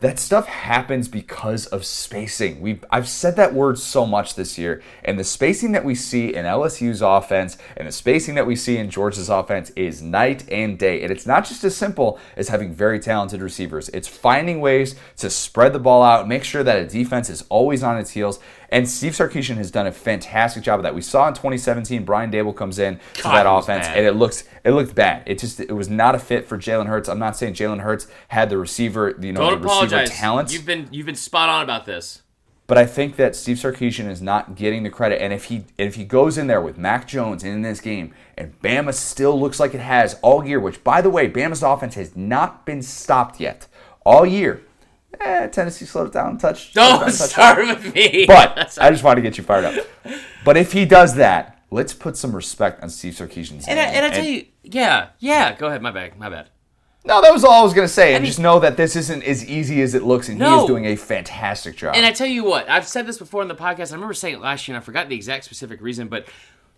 That 0.00 0.18
stuff 0.18 0.46
happens 0.46 1.08
because 1.08 1.66
of 1.66 1.84
spacing. 1.84 2.60
We 2.60 2.80
I've 2.88 3.08
said 3.08 3.34
that 3.34 3.52
word 3.52 3.80
so 3.80 4.06
much 4.06 4.36
this 4.36 4.56
year, 4.56 4.80
and 5.04 5.18
the 5.18 5.24
spacing 5.24 5.72
that 5.72 5.84
we 5.84 5.96
see 5.96 6.32
in 6.34 6.44
LSU's 6.44 7.02
offense 7.02 7.58
and 7.76 7.88
the 7.88 7.90
spacing 7.90 8.36
that 8.36 8.46
we 8.46 8.54
see 8.54 8.78
in 8.78 8.90
Georgia's 8.90 9.28
offense 9.28 9.70
is 9.70 10.00
night 10.00 10.48
and 10.52 10.78
day. 10.78 11.02
And 11.02 11.10
it's 11.10 11.26
not 11.26 11.44
just 11.44 11.64
as 11.64 11.76
simple 11.76 12.18
as 12.36 12.48
having 12.48 12.72
very 12.72 13.00
talented 13.00 13.42
receivers. 13.42 13.88
It's 13.88 14.06
finding 14.06 14.60
ways 14.60 14.94
to 15.16 15.30
spread 15.30 15.72
the 15.72 15.80
ball 15.80 16.04
out, 16.04 16.28
make 16.28 16.44
sure 16.44 16.62
that 16.62 16.78
a 16.78 16.86
defense 16.86 17.28
is 17.28 17.44
always 17.48 17.82
on 17.82 17.98
its 17.98 18.10
heels. 18.10 18.38
And 18.70 18.88
Steve 18.88 19.12
Sarkisian 19.12 19.56
has 19.56 19.70
done 19.70 19.86
a 19.86 19.92
fantastic 19.92 20.62
job 20.62 20.78
of 20.78 20.82
that. 20.82 20.94
We 20.94 21.00
saw 21.00 21.26
in 21.28 21.34
2017, 21.34 22.04
Brian 22.04 22.30
Daboll 22.30 22.54
comes 22.54 22.78
in 22.78 23.00
to 23.14 23.22
that 23.22 23.46
offense, 23.48 23.86
bad. 23.86 23.96
and 23.96 24.06
it 24.06 24.12
looks 24.12 24.44
it 24.64 24.72
looked 24.72 24.94
bad. 24.94 25.22
It 25.26 25.38
just 25.38 25.58
it 25.60 25.72
was 25.72 25.88
not 25.88 26.14
a 26.14 26.18
fit 26.18 26.46
for 26.46 26.58
Jalen 26.58 26.86
Hurts. 26.86 27.08
I'm 27.08 27.18
not 27.18 27.36
saying 27.36 27.54
Jalen 27.54 27.80
Hurts 27.80 28.06
had 28.28 28.50
the 28.50 28.58
receiver, 28.58 29.14
you 29.20 29.32
know, 29.32 29.40
Don't 29.40 29.62
the 29.62 29.68
receiver 29.68 29.86
apologize. 29.86 30.10
talents, 30.10 30.52
You've 30.52 30.66
been 30.66 30.88
you've 30.90 31.06
been 31.06 31.14
spot 31.14 31.48
on 31.48 31.62
about 31.62 31.86
this. 31.86 32.22
but 32.66 32.76
I 32.76 32.84
think 32.84 33.16
that 33.16 33.34
Steve 33.34 33.56
Sarkisian 33.56 34.06
is 34.10 34.20
not 34.20 34.54
getting 34.54 34.82
the 34.82 34.90
credit. 34.90 35.22
And 35.22 35.32
if 35.32 35.44
he 35.44 35.64
if 35.78 35.94
he 35.94 36.04
goes 36.04 36.36
in 36.36 36.46
there 36.46 36.60
with 36.60 36.76
Mac 36.76 37.08
Jones 37.08 37.42
in 37.44 37.62
this 37.62 37.80
game, 37.80 38.12
and 38.36 38.60
Bama 38.60 38.92
still 38.92 39.40
looks 39.40 39.58
like 39.58 39.72
it 39.74 39.80
has 39.80 40.18
all 40.20 40.44
year, 40.44 40.60
which 40.60 40.84
by 40.84 41.00
the 41.00 41.08
way, 41.08 41.26
Bama's 41.30 41.62
offense 41.62 41.94
has 41.94 42.14
not 42.14 42.66
been 42.66 42.82
stopped 42.82 43.40
yet 43.40 43.66
all 44.04 44.26
year. 44.26 44.62
Eh, 45.20 45.46
Tennessee 45.48 45.84
slowed 45.84 46.08
it 46.08 46.12
down 46.12 46.38
touch. 46.38 46.72
slowed 46.72 46.86
it 46.86 46.88
down 46.90 47.00
Don't 47.00 47.08
a 47.14 47.18
touch. 47.18 47.30
start 47.30 47.58
with 47.58 47.94
me. 47.94 48.24
But 48.26 48.78
I 48.80 48.90
just 48.90 49.02
want 49.02 49.16
to 49.16 49.22
get 49.22 49.38
you 49.38 49.44
fired 49.44 49.64
up. 49.64 49.86
But 50.44 50.56
if 50.56 50.72
he 50.72 50.84
does 50.84 51.14
that, 51.16 51.62
let's 51.70 51.92
put 51.94 52.16
some 52.16 52.34
respect 52.34 52.82
on 52.82 52.90
Steve 52.90 53.14
Sarkisian's 53.14 53.66
and 53.66 53.78
I, 53.80 53.84
name. 53.86 53.94
and 53.94 54.06
I 54.06 54.10
tell 54.10 54.24
you, 54.24 54.46
yeah, 54.62 55.08
yeah. 55.18 55.54
Go 55.56 55.66
ahead. 55.68 55.82
My 55.82 55.90
bad. 55.90 56.18
My 56.18 56.28
bad. 56.28 56.50
no, 57.04 57.20
that 57.22 57.32
was 57.32 57.42
all 57.44 57.60
I 57.60 57.62
was 57.62 57.72
going 57.74 57.86
to 57.88 57.92
say. 57.92 58.14
And 58.14 58.22
mean- 58.22 58.28
just 58.30 58.38
know 58.38 58.58
that 58.60 58.76
this 58.76 58.96
isn't 58.96 59.22
as 59.24 59.44
easy 59.46 59.80
as 59.82 59.94
it 59.94 60.02
looks, 60.02 60.28
and 60.28 60.40
he 60.40 60.46
is 60.48 60.64
doing 60.66 60.84
a 60.86 60.96
fantastic 60.96 61.76
job. 61.76 61.94
And 61.96 62.04
I 62.04 62.12
tell 62.12 62.26
you 62.26 62.44
what, 62.44 62.68
I've 62.68 62.86
said 62.86 63.06
this 63.06 63.18
before 63.18 63.40
in 63.42 63.48
the 63.48 63.54
podcast. 63.54 63.92
I 63.92 63.94
remember 63.94 64.14
saying 64.14 64.34
it 64.36 64.40
last 64.40 64.68
year, 64.68 64.76
and 64.76 64.82
I 64.82 64.84
forgot 64.84 65.08
the 65.08 65.16
exact 65.16 65.44
specific 65.44 65.80
reason, 65.80 66.08
but 66.08 66.26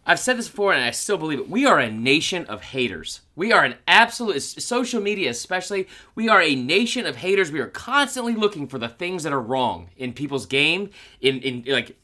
I've 0.07 0.19
said 0.19 0.39
this 0.39 0.49
before, 0.49 0.73
and 0.73 0.83
I 0.83 0.91
still 0.91 1.19
believe 1.19 1.39
it. 1.39 1.51
We 1.51 1.67
are 1.67 1.79
a 1.79 1.91
nation 1.91 2.45
of 2.47 2.63
haters. 2.63 3.21
We 3.37 3.53
are 3.53 3.65
an 3.65 3.75
absolute 3.87 4.41
social 4.41 5.01
media, 5.01 5.31
especially. 5.31 5.89
We 6.15 6.29
are 6.29 6.41
a 6.41 6.55
nation 6.55 7.07
of 7.07 7.17
haters. 7.17 7.53
We 7.53 7.61
are 7.61 7.67
constantly 7.67 8.35
looking 8.35 8.67
for 8.67 8.79
the 8.79 8.89
things 8.89 9.23
that 9.23 9.33
are 9.33 9.41
wrong 9.41 9.91
in 9.97 10.13
people's 10.13 10.47
game, 10.47 10.91
in 11.21 11.41
in 11.41 11.65
like 11.73 11.97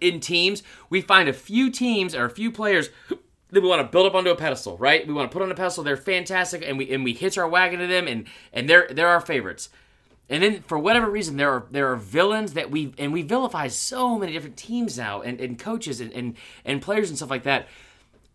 in 0.00 0.20
teams. 0.20 0.62
We 0.90 1.00
find 1.00 1.28
a 1.28 1.32
few 1.32 1.70
teams 1.70 2.14
or 2.14 2.24
a 2.24 2.30
few 2.30 2.50
players. 2.50 2.90
That 3.50 3.62
we 3.62 3.68
want 3.68 3.82
to 3.82 3.92
build 3.92 4.06
up 4.06 4.16
onto 4.16 4.30
a 4.30 4.34
pedestal, 4.34 4.76
right? 4.78 5.06
We 5.06 5.12
want 5.12 5.30
to 5.30 5.32
put 5.32 5.40
on 5.40 5.48
a 5.48 5.54
pedestal. 5.54 5.84
They're 5.84 5.96
fantastic, 5.96 6.64
and 6.66 6.76
we 6.76 6.90
and 6.90 7.04
we 7.04 7.12
hitch 7.12 7.38
our 7.38 7.46
wagon 7.48 7.78
to 7.78 7.86
them, 7.86 8.08
and 8.08 8.26
and 8.52 8.68
they're 8.68 8.88
they're 8.90 9.06
our 9.06 9.20
favorites. 9.20 9.68
And 10.30 10.42
then 10.42 10.62
for 10.62 10.78
whatever 10.78 11.10
reason, 11.10 11.36
there 11.36 11.50
are 11.50 11.66
there 11.70 11.92
are 11.92 11.96
villains 11.96 12.54
that 12.54 12.70
we 12.70 12.94
and 12.98 13.12
we 13.12 13.22
vilify 13.22 13.68
so 13.68 14.18
many 14.18 14.32
different 14.32 14.56
teams 14.56 14.96
now 14.96 15.20
and, 15.20 15.40
and 15.40 15.58
coaches 15.58 16.00
and, 16.00 16.12
and 16.12 16.36
and 16.64 16.80
players 16.80 17.10
and 17.10 17.16
stuff 17.16 17.30
like 17.30 17.42
that. 17.42 17.68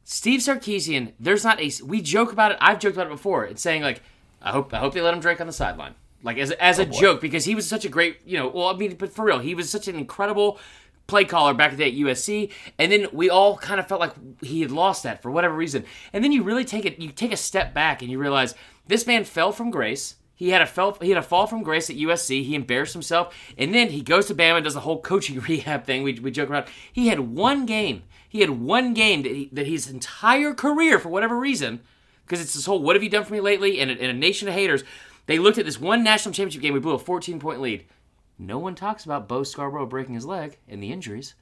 Steve 0.04 0.40
Sarkisian, 0.40 1.14
there's 1.20 1.44
not 1.44 1.60
a 1.60 1.72
we 1.84 2.02
joke 2.02 2.32
about 2.32 2.52
it. 2.52 2.58
I've 2.62 2.80
joked 2.80 2.96
about 2.96 3.08
it 3.08 3.12
before. 3.12 3.46
It's 3.46 3.62
saying 3.62 3.82
like, 3.82 4.04
I 4.42 4.52
hope 4.52 4.74
I 4.74 4.78
hope 4.78 4.94
they 4.94 5.02
let 5.02 5.14
him 5.14 5.20
drink 5.20 5.42
on 5.42 5.48
the 5.48 5.54
sideline, 5.54 5.96
like 6.24 6.38
as 6.38 6.52
as 6.52 6.78
a 6.78 6.88
oh, 6.88 6.92
joke 6.92 7.22
because 7.22 7.46
he 7.46 7.56
was 7.56 7.68
such 7.68 7.86
a 7.86 7.90
great 7.90 8.18
you 8.26 8.38
know. 8.38 8.48
Well, 8.48 8.68
I 8.68 8.74
mean, 8.74 8.96
but 8.96 9.12
for 9.12 9.26
real, 9.26 9.40
he 9.40 9.56
was 9.56 9.70
such 9.70 9.88
an 9.88 9.96
incredible 9.96 10.60
play 11.10 11.26
caller 11.26 11.54
back 11.54 11.74
at 11.74 11.80
USC, 11.80 12.52
and 12.78 12.92
then 12.92 13.08
we 13.12 13.30
all 13.30 13.58
kind 13.58 13.80
of 13.80 13.88
felt 13.88 14.00
like 14.00 14.14
he 14.42 14.62
had 14.62 14.72
lost 14.72 15.04
that 15.04 15.22
for 15.22 15.32
whatever 15.32 15.56
reason. 15.56 15.84
And 16.14 16.24
then 16.24 16.32
you 16.32 16.44
really 16.44 16.64
take 16.64 16.86
it, 16.86 17.00
you 17.00 17.10
take 17.10 17.34
a 17.34 17.38
step 17.38 17.74
back 17.74 18.02
and 18.02 18.10
you 18.10 18.20
realize 18.20 18.56
this 18.88 19.06
man 19.06 19.24
fell 19.26 19.52
from 19.52 19.72
grace. 19.72 20.16
He 20.40 20.52
had 20.52 20.62
a 20.62 20.66
fell, 20.66 20.98
he 21.02 21.10
had 21.10 21.18
a 21.18 21.22
fall 21.22 21.48
from 21.48 21.64
grace 21.64 21.90
at 21.90 21.98
USC. 21.98 22.46
He 22.46 22.56
embarrassed 22.56 22.94
himself, 22.94 23.36
and 23.58 23.76
then 23.76 23.90
he 23.90 24.02
goes 24.02 24.28
to 24.28 24.34
Bama 24.34 24.56
and 24.56 24.64
does 24.64 24.74
the 24.74 24.80
whole 24.80 25.02
coaching 25.02 25.38
rehab 25.50 25.84
thing. 25.84 26.02
We, 26.02 26.14
we 26.14 26.32
joke 26.32 26.50
around. 26.50 26.68
He 26.94 27.10
had 27.10 27.20
one 27.20 27.66
game. 27.66 28.04
He 28.30 28.40
had 28.40 28.52
one 28.52 28.94
game 28.94 29.24
that, 29.24 29.34
he, 29.34 29.50
that 29.52 29.68
his 29.68 29.90
entire 29.90 30.54
career, 30.54 30.98
for 30.98 31.10
whatever 31.10 31.38
reason, 31.38 31.82
because 32.26 32.40
it's 32.40 32.54
this 32.54 32.66
whole 32.66 32.82
"What 32.82 32.96
have 32.96 33.04
you 33.04 33.10
done 33.10 33.26
for 33.26 33.34
me 33.34 33.42
lately?" 33.42 33.82
and 33.82 33.92
a, 33.92 34.12
a 34.12 34.14
nation 34.14 34.48
of 34.48 34.54
haters. 34.54 34.86
They 35.26 35.40
looked 35.40 35.58
at 35.58 35.66
this 35.66 35.78
one 35.78 36.06
national 36.06 36.34
championship 36.34 36.62
game. 36.62 36.74
We 36.74 36.80
blew 36.80 36.94
a 36.94 37.00
14 37.00 37.38
point 37.42 37.60
lead. 37.60 37.84
No 38.38 38.60
one 38.60 38.76
talks 38.76 39.04
about 39.04 39.28
Bo 39.28 39.44
Scarborough 39.44 39.88
breaking 39.88 40.16
his 40.16 40.26
leg 40.26 40.58
and 40.70 40.82
the 40.82 40.94
injuries. 40.94 41.36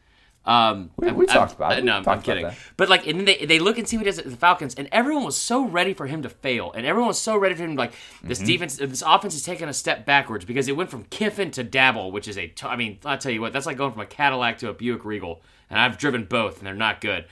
Um, 0.47 0.91
We- 0.95 1.09
I- 1.09 1.11
we 1.11 1.27
I- 1.27 1.33
talked 1.33 1.53
about 1.53 1.73
it. 1.73 1.75
I- 1.75 1.79
We 1.81 1.85
No, 1.85 2.01
I'm, 2.07 2.21
kidding. 2.21 2.49
But 2.77 2.87
like, 2.89 3.05
and 3.05 3.19
then 3.19 3.25
they, 3.25 3.45
they 3.45 3.59
look 3.59 3.77
and 3.77 3.87
see 3.87 3.97
what 3.97 4.05
he 4.05 4.09
does 4.11 4.17
at 4.17 4.25
the 4.29 4.35
Falcons, 4.37 4.73
and 4.75 4.87
everyone 4.93 5.25
was 5.25 5.35
so 5.35 5.65
ready 5.65 5.93
for 5.93 6.07
him 6.07 6.21
to 6.23 6.29
fail, 6.29 6.71
and 6.71 6.85
everyone 6.85 7.09
was 7.09 7.19
so 7.19 7.37
ready 7.37 7.53
for 7.53 7.63
him. 7.63 7.75
Like 7.75 7.91
this 8.23 8.39
Mm-hmm. 8.39 8.47
defense, 8.47 8.77
this 8.77 9.03
offense 9.05 9.35
is 9.35 9.43
taking 9.43 9.67
a 9.67 9.73
step 9.73 10.05
backwards 10.05 10.45
because 10.45 10.67
it 10.69 10.77
went 10.77 10.89
from 10.89 11.03
Kiffin 11.09 11.51
to 11.51 11.63
Daboll, 11.65 12.11
which 12.13 12.27
is 12.29 12.37
a. 12.37 12.47
T- 12.47 12.65
I 12.65 12.77
mean, 12.77 12.97
I'll 13.03 13.17
tell 13.17 13.31
you 13.31 13.41
what, 13.41 13.51
that's 13.51 13.65
like 13.65 13.77
going 13.77 13.91
from 13.91 14.01
a 14.01 14.05
Cadillac 14.05 14.57
to 14.59 14.69
a 14.69 14.73
Buick 14.73 15.03
Regal, 15.03 15.41
and 15.69 15.79
I've 15.79 15.97
driven 15.97 16.23
both, 16.23 16.59
and 16.59 16.65
they're 16.65 16.73
not 16.73 17.01
good. 17.01 17.25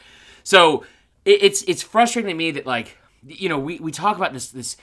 So 0.44 0.84
it, 1.24 1.42
it's 1.42 1.62
it's 1.64 1.82
frustrating 1.84 2.30
to 2.30 2.36
me 2.36 2.52
that 2.52 2.66
like 2.66 2.98
you 3.26 3.48
know 3.50 3.58
we, 3.58 3.80
we 3.80 3.92
talk 3.92 4.18
about 4.18 4.34
this 4.34 4.50
this 4.50 4.76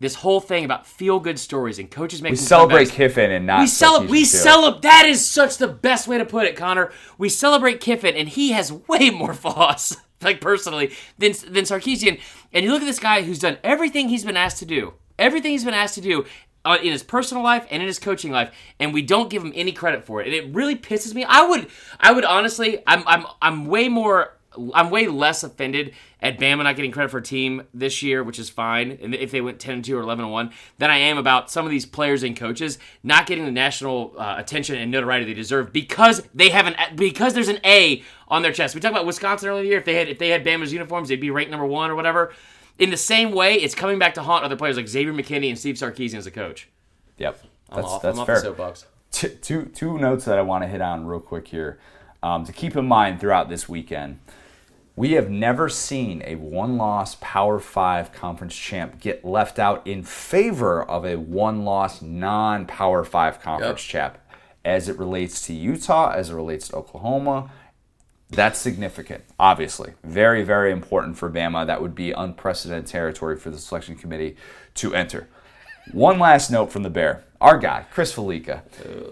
this 0.00 0.14
whole 0.14 0.40
thing 0.40 0.64
about 0.64 0.86
feel 0.86 1.20
good 1.20 1.38
stories 1.38 1.78
and 1.78 1.90
coaches 1.90 2.22
making 2.22 2.32
We 2.32 2.36
celebrate 2.38 2.88
comebacks. 2.88 2.92
Kiffin 2.92 3.30
and 3.30 3.46
not 3.46 3.60
We 3.60 3.66
celebrate. 3.66 4.10
We 4.10 4.24
celebrate. 4.24 4.82
That 4.82 5.04
is 5.06 5.24
such 5.24 5.58
the 5.58 5.68
best 5.68 6.08
way 6.08 6.18
to 6.18 6.24
put 6.24 6.46
it, 6.46 6.56
Connor. 6.56 6.90
We 7.18 7.28
celebrate 7.28 7.80
Kiffin, 7.80 8.16
and 8.16 8.28
he 8.28 8.52
has 8.52 8.72
way 8.72 9.10
more 9.10 9.34
flaws, 9.34 9.96
like 10.22 10.40
personally, 10.40 10.94
than 11.18 11.32
than 11.48 11.64
Sarkisian. 11.64 12.18
And 12.52 12.64
you 12.64 12.72
look 12.72 12.82
at 12.82 12.86
this 12.86 12.98
guy 12.98 13.22
who's 13.22 13.38
done 13.38 13.58
everything 13.62 14.08
he's 14.08 14.24
been 14.24 14.38
asked 14.38 14.58
to 14.58 14.66
do, 14.66 14.94
everything 15.18 15.52
he's 15.52 15.64
been 15.64 15.74
asked 15.74 15.94
to 15.94 16.00
do. 16.00 16.24
Uh, 16.62 16.76
in 16.82 16.92
his 16.92 17.02
personal 17.02 17.42
life 17.42 17.66
and 17.70 17.80
in 17.80 17.86
his 17.86 17.98
coaching 17.98 18.30
life, 18.30 18.54
and 18.78 18.92
we 18.92 19.00
don't 19.00 19.30
give 19.30 19.42
him 19.42 19.50
any 19.54 19.72
credit 19.72 20.04
for 20.04 20.20
it, 20.20 20.26
and 20.26 20.34
it 20.36 20.54
really 20.54 20.76
pisses 20.76 21.14
me. 21.14 21.24
I 21.24 21.40
would, 21.48 21.68
I 21.98 22.12
would 22.12 22.26
honestly, 22.26 22.82
I'm, 22.86 23.02
I'm, 23.06 23.24
I'm 23.40 23.64
way 23.64 23.88
more 23.88 24.36
I'm 24.74 24.90
way 24.90 25.06
less 25.06 25.42
offended 25.42 25.94
at 26.20 26.38
Bama 26.38 26.64
not 26.64 26.76
getting 26.76 26.90
credit 26.90 27.10
for 27.10 27.18
a 27.18 27.22
team 27.22 27.62
this 27.72 28.02
year, 28.02 28.22
which 28.24 28.38
is 28.38 28.50
fine, 28.50 28.98
and 29.00 29.14
if 29.14 29.30
they 29.30 29.40
went 29.40 29.60
10 29.60 29.82
2 29.82 29.96
or 29.96 30.02
11 30.02 30.28
1, 30.28 30.50
than 30.78 30.90
I 30.90 30.98
am 30.98 31.18
about 31.18 31.50
some 31.50 31.64
of 31.64 31.70
these 31.70 31.86
players 31.86 32.22
and 32.22 32.36
coaches 32.36 32.78
not 33.02 33.26
getting 33.26 33.44
the 33.44 33.52
national 33.52 34.14
uh, 34.18 34.34
attention 34.38 34.76
and 34.76 34.90
notoriety 34.90 35.26
they 35.26 35.34
deserve 35.34 35.72
because 35.72 36.22
they 36.34 36.48
have 36.50 36.66
an 36.66 36.74
because 36.96 37.34
there's 37.34 37.48
an 37.48 37.60
A 37.64 38.02
on 38.28 38.42
their 38.42 38.52
chest. 38.52 38.74
We 38.74 38.80
talked 38.80 38.94
about 38.94 39.06
Wisconsin 39.06 39.48
earlier 39.48 39.60
in 39.60 39.64
the 39.64 39.68
year. 39.70 39.78
If 39.78 39.84
they 39.84 39.94
had 39.94 40.08
if 40.08 40.18
they 40.18 40.30
had 40.30 40.44
Bama's 40.44 40.72
uniforms, 40.72 41.08
they'd 41.08 41.20
be 41.20 41.30
ranked 41.30 41.50
number 41.50 41.66
one 41.66 41.90
or 41.90 41.94
whatever. 41.94 42.32
In 42.78 42.90
the 42.90 42.96
same 42.96 43.32
way, 43.32 43.54
it's 43.54 43.74
coming 43.74 43.98
back 43.98 44.14
to 44.14 44.22
haunt 44.22 44.44
other 44.44 44.56
players 44.56 44.76
like 44.76 44.88
Xavier 44.88 45.12
McKinney 45.12 45.48
and 45.48 45.58
Steve 45.58 45.74
Sarkisian 45.74 46.14
as 46.14 46.26
a 46.26 46.30
coach. 46.30 46.68
Yep. 47.18 47.42
I'm 47.68 47.76
That's, 47.76 47.88
off, 47.88 48.02
that's 48.02 48.16
I'm 48.16 48.20
off 48.20 48.26
fair. 48.26 48.36
the 48.36 48.40
soapbox. 48.42 48.86
T- 49.12 49.28
two 49.28 49.66
two 49.66 49.98
notes 49.98 50.24
that 50.24 50.38
I 50.38 50.42
want 50.42 50.64
to 50.64 50.68
hit 50.68 50.80
on 50.80 51.06
real 51.06 51.20
quick 51.20 51.48
here 51.48 51.78
um, 52.22 52.44
to 52.44 52.52
keep 52.52 52.76
in 52.76 52.86
mind 52.86 53.20
throughout 53.20 53.48
this 53.48 53.68
weekend. 53.68 54.18
We 55.00 55.12
have 55.12 55.30
never 55.30 55.70
seen 55.70 56.22
a 56.26 56.34
one-loss 56.34 57.16
Power 57.22 57.58
Five 57.58 58.12
conference 58.12 58.54
champ 58.54 59.00
get 59.00 59.24
left 59.24 59.58
out 59.58 59.86
in 59.86 60.02
favor 60.02 60.82
of 60.82 61.06
a 61.06 61.16
one-loss 61.16 62.02
non-Power 62.02 63.04
Five 63.04 63.40
conference 63.40 63.82
champ, 63.82 64.18
as 64.62 64.90
it 64.90 64.98
relates 64.98 65.46
to 65.46 65.54
Utah, 65.54 66.10
as 66.10 66.28
it 66.28 66.34
relates 66.34 66.68
to 66.68 66.76
Oklahoma. 66.76 67.50
That's 68.28 68.58
significant, 68.58 69.24
obviously. 69.38 69.94
Very, 70.04 70.42
very 70.42 70.70
important 70.70 71.16
for 71.16 71.30
Bama. 71.30 71.66
That 71.66 71.80
would 71.80 71.94
be 71.94 72.12
unprecedented 72.12 72.86
territory 72.86 73.38
for 73.38 73.48
the 73.48 73.56
selection 73.56 73.96
committee 73.96 74.36
to 74.74 74.94
enter. 74.94 75.30
One 75.92 76.18
last 76.18 76.50
note 76.50 76.70
from 76.70 76.82
the 76.82 76.90
Bear. 76.90 77.24
Our 77.40 77.56
guy, 77.58 77.86
Chris 77.90 78.12
Fallica, 78.14 78.62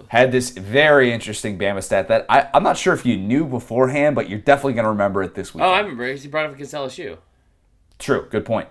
had 0.09 0.33
this 0.33 0.51
very 0.51 1.13
interesting 1.13 1.59
Bama 1.59 1.83
stat 1.83 2.09
that 2.09 2.27
I, 2.29 2.49
I'm 2.53 2.63
not 2.63 2.77
sure 2.77 2.93
if 2.93 3.07
you 3.07 3.17
knew 3.17 3.47
beforehand, 3.47 4.15
but 4.15 4.29
you're 4.29 4.39
definitely 4.39 4.75
going 4.75 4.85
to 4.85 4.91
remember 4.91 5.23
it 5.23 5.35
this 5.35 5.55
week. 5.55 5.65
Oh, 5.65 5.73
I 5.73 5.81
remember. 5.81 6.13
He 6.13 6.29
brought 6.29 6.47
up 6.47 6.55
against 6.55 6.75
LSU. 6.75 7.19
True, 7.99 8.27
good 8.31 8.45
point. 8.45 8.69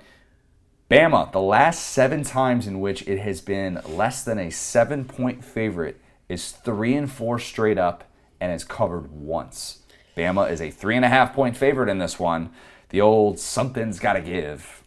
Bama, 0.91 1.31
the 1.31 1.41
last 1.41 1.87
seven 1.87 2.23
times 2.23 2.67
in 2.67 2.79
which 2.79 3.01
it 3.07 3.19
has 3.19 3.41
been 3.41 3.81
less 3.87 4.23
than 4.23 4.37
a 4.37 4.51
seven 4.51 5.05
point 5.05 5.43
favorite, 5.43 5.99
is 6.29 6.51
three 6.51 6.93
and 6.93 7.11
four 7.11 7.39
straight 7.39 7.77
up 7.77 8.03
and 8.39 8.53
is 8.53 8.63
covered 8.63 9.11
once. 9.11 9.79
Bama 10.15 10.49
is 10.49 10.61
a 10.61 10.71
three 10.71 10.95
and 10.95 11.05
a 11.05 11.09
half 11.09 11.33
point 11.33 11.57
favorite 11.57 11.89
in 11.89 11.97
this 11.97 12.19
one. 12.19 12.51
The 12.89 13.01
old 13.01 13.39
something's 13.39 13.99
got 13.99 14.13
to 14.13 14.21
give. 14.21 14.83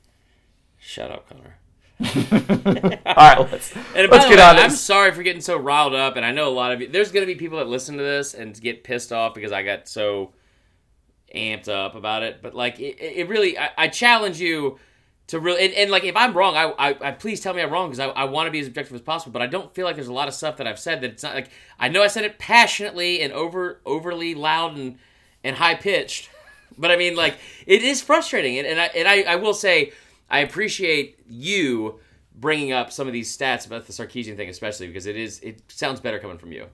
Shut 0.78 1.10
up, 1.10 1.28
Connor. 1.28 1.56
All 2.02 3.14
right, 3.14 3.38
let's, 3.52 3.76
And 3.76 4.10
let's 4.10 4.24
get 4.26 4.38
way, 4.38 4.42
on 4.42 4.56
I'm 4.56 4.70
sorry 4.70 5.12
for 5.12 5.22
getting 5.22 5.42
so 5.42 5.58
riled 5.58 5.94
up, 5.94 6.16
and 6.16 6.24
I 6.24 6.32
know 6.32 6.48
a 6.48 6.50
lot 6.50 6.72
of 6.72 6.80
you. 6.80 6.88
There's 6.88 7.12
going 7.12 7.26
to 7.26 7.32
be 7.32 7.38
people 7.38 7.58
that 7.58 7.68
listen 7.68 7.98
to 7.98 8.02
this 8.02 8.32
and 8.32 8.58
get 8.58 8.84
pissed 8.84 9.12
off 9.12 9.34
because 9.34 9.52
I 9.52 9.62
got 9.62 9.86
so 9.86 10.32
amped 11.34 11.68
up 11.68 11.94
about 11.94 12.22
it. 12.22 12.40
But 12.40 12.54
like, 12.54 12.80
it, 12.80 12.96
it 13.00 13.28
really, 13.28 13.58
I, 13.58 13.70
I 13.76 13.88
challenge 13.88 14.40
you 14.40 14.78
to 15.26 15.38
really, 15.38 15.66
and, 15.66 15.74
and 15.74 15.90
like, 15.90 16.04
if 16.04 16.16
I'm 16.16 16.32
wrong, 16.32 16.56
I, 16.56 16.70
I, 16.78 17.08
I 17.08 17.10
please 17.12 17.40
tell 17.40 17.52
me 17.52 17.60
I'm 17.60 17.70
wrong 17.70 17.90
because 17.90 18.00
I, 18.00 18.06
I 18.06 18.24
want 18.24 18.46
to 18.46 18.50
be 18.50 18.60
as 18.60 18.66
objective 18.66 18.94
as 18.94 19.02
possible. 19.02 19.32
But 19.32 19.42
I 19.42 19.46
don't 19.46 19.74
feel 19.74 19.84
like 19.84 19.96
there's 19.96 20.08
a 20.08 20.12
lot 20.12 20.26
of 20.26 20.32
stuff 20.32 20.56
that 20.56 20.66
I've 20.66 20.80
said 20.80 21.02
that 21.02 21.10
it's 21.10 21.22
not 21.22 21.34
like 21.34 21.50
I 21.78 21.88
know 21.88 22.02
I 22.02 22.06
said 22.06 22.24
it 22.24 22.38
passionately 22.38 23.20
and 23.20 23.30
over 23.32 23.80
overly 23.84 24.34
loud 24.34 24.76
and 24.76 24.96
and 25.44 25.56
high 25.56 25.74
pitched. 25.74 26.30
But 26.78 26.92
I 26.92 26.96
mean, 26.96 27.14
like, 27.14 27.36
it 27.66 27.82
is 27.82 28.00
frustrating, 28.00 28.56
and, 28.56 28.66
and 28.66 28.80
I 28.80 28.86
and 28.94 29.06
I, 29.06 29.22
I 29.22 29.36
will 29.36 29.52
say 29.52 29.92
I 30.30 30.40
appreciate 30.40 31.18
you 31.28 32.00
bringing 32.34 32.72
up 32.72 32.92
some 32.92 33.06
of 33.06 33.12
these 33.12 33.36
stats 33.36 33.66
about 33.66 33.86
the 33.86 33.92
Sarkisian 33.92 34.36
thing, 34.36 34.48
especially 34.48 34.86
because 34.86 35.06
it 35.06 35.16
is 35.16 35.40
it 35.40 35.62
sounds 35.68 36.00
better 36.00 36.18
coming 36.18 36.38
from 36.38 36.52
you. 36.52 36.66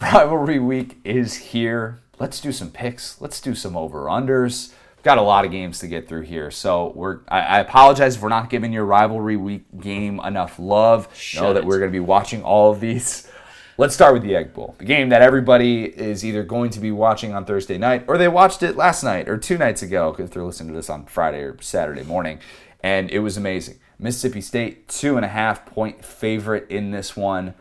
Rivalry 0.00 0.58
week 0.58 0.98
is 1.04 1.34
here. 1.34 2.00
Let's 2.18 2.40
do 2.40 2.52
some 2.52 2.70
picks. 2.70 3.20
Let's 3.20 3.40
do 3.40 3.54
some 3.54 3.76
over 3.76 4.04
unders. 4.04 4.72
We've 4.96 5.02
got 5.02 5.18
a 5.18 5.22
lot 5.22 5.44
of 5.44 5.50
games 5.50 5.78
to 5.80 5.88
get 5.88 6.08
through 6.08 6.22
here, 6.22 6.50
so 6.50 6.92
we're. 6.94 7.20
I, 7.28 7.40
I 7.40 7.60
apologize 7.60 8.16
if 8.16 8.22
we're 8.22 8.28
not 8.28 8.50
giving 8.50 8.72
your 8.72 8.84
rivalry 8.84 9.36
week 9.36 9.64
game 9.80 10.20
enough 10.20 10.58
love. 10.58 11.08
Shut 11.14 11.42
know 11.42 11.54
that 11.54 11.64
we're 11.64 11.78
going 11.78 11.90
to 11.90 11.96
be 11.96 12.00
watching 12.00 12.42
all 12.42 12.72
of 12.72 12.80
these. 12.80 13.30
Let's 13.78 13.94
start 13.94 14.14
with 14.14 14.22
the 14.22 14.34
Egg 14.34 14.54
Bowl, 14.54 14.74
the 14.78 14.86
game 14.86 15.10
that 15.10 15.20
everybody 15.20 15.84
is 15.84 16.24
either 16.24 16.42
going 16.42 16.70
to 16.70 16.80
be 16.80 16.90
watching 16.90 17.34
on 17.34 17.44
Thursday 17.44 17.76
night 17.76 18.04
or 18.08 18.16
they 18.16 18.26
watched 18.26 18.62
it 18.62 18.74
last 18.74 19.02
night 19.04 19.28
or 19.28 19.36
two 19.36 19.58
nights 19.58 19.82
ago 19.82 20.12
because 20.12 20.30
they're 20.30 20.42
listening 20.42 20.70
to 20.70 20.76
this 20.76 20.88
on 20.88 21.04
Friday 21.04 21.40
or 21.40 21.60
Saturday 21.60 22.02
morning, 22.02 22.38
and 22.82 23.10
it 23.10 23.18
was 23.18 23.36
amazing. 23.36 23.78
Mississippi 23.98 24.40
State 24.40 24.88
two 24.88 25.16
and 25.16 25.26
a 25.26 25.28
half 25.28 25.66
point 25.66 26.02
favorite 26.02 26.70
in 26.70 26.90
this 26.90 27.18
one. 27.18 27.52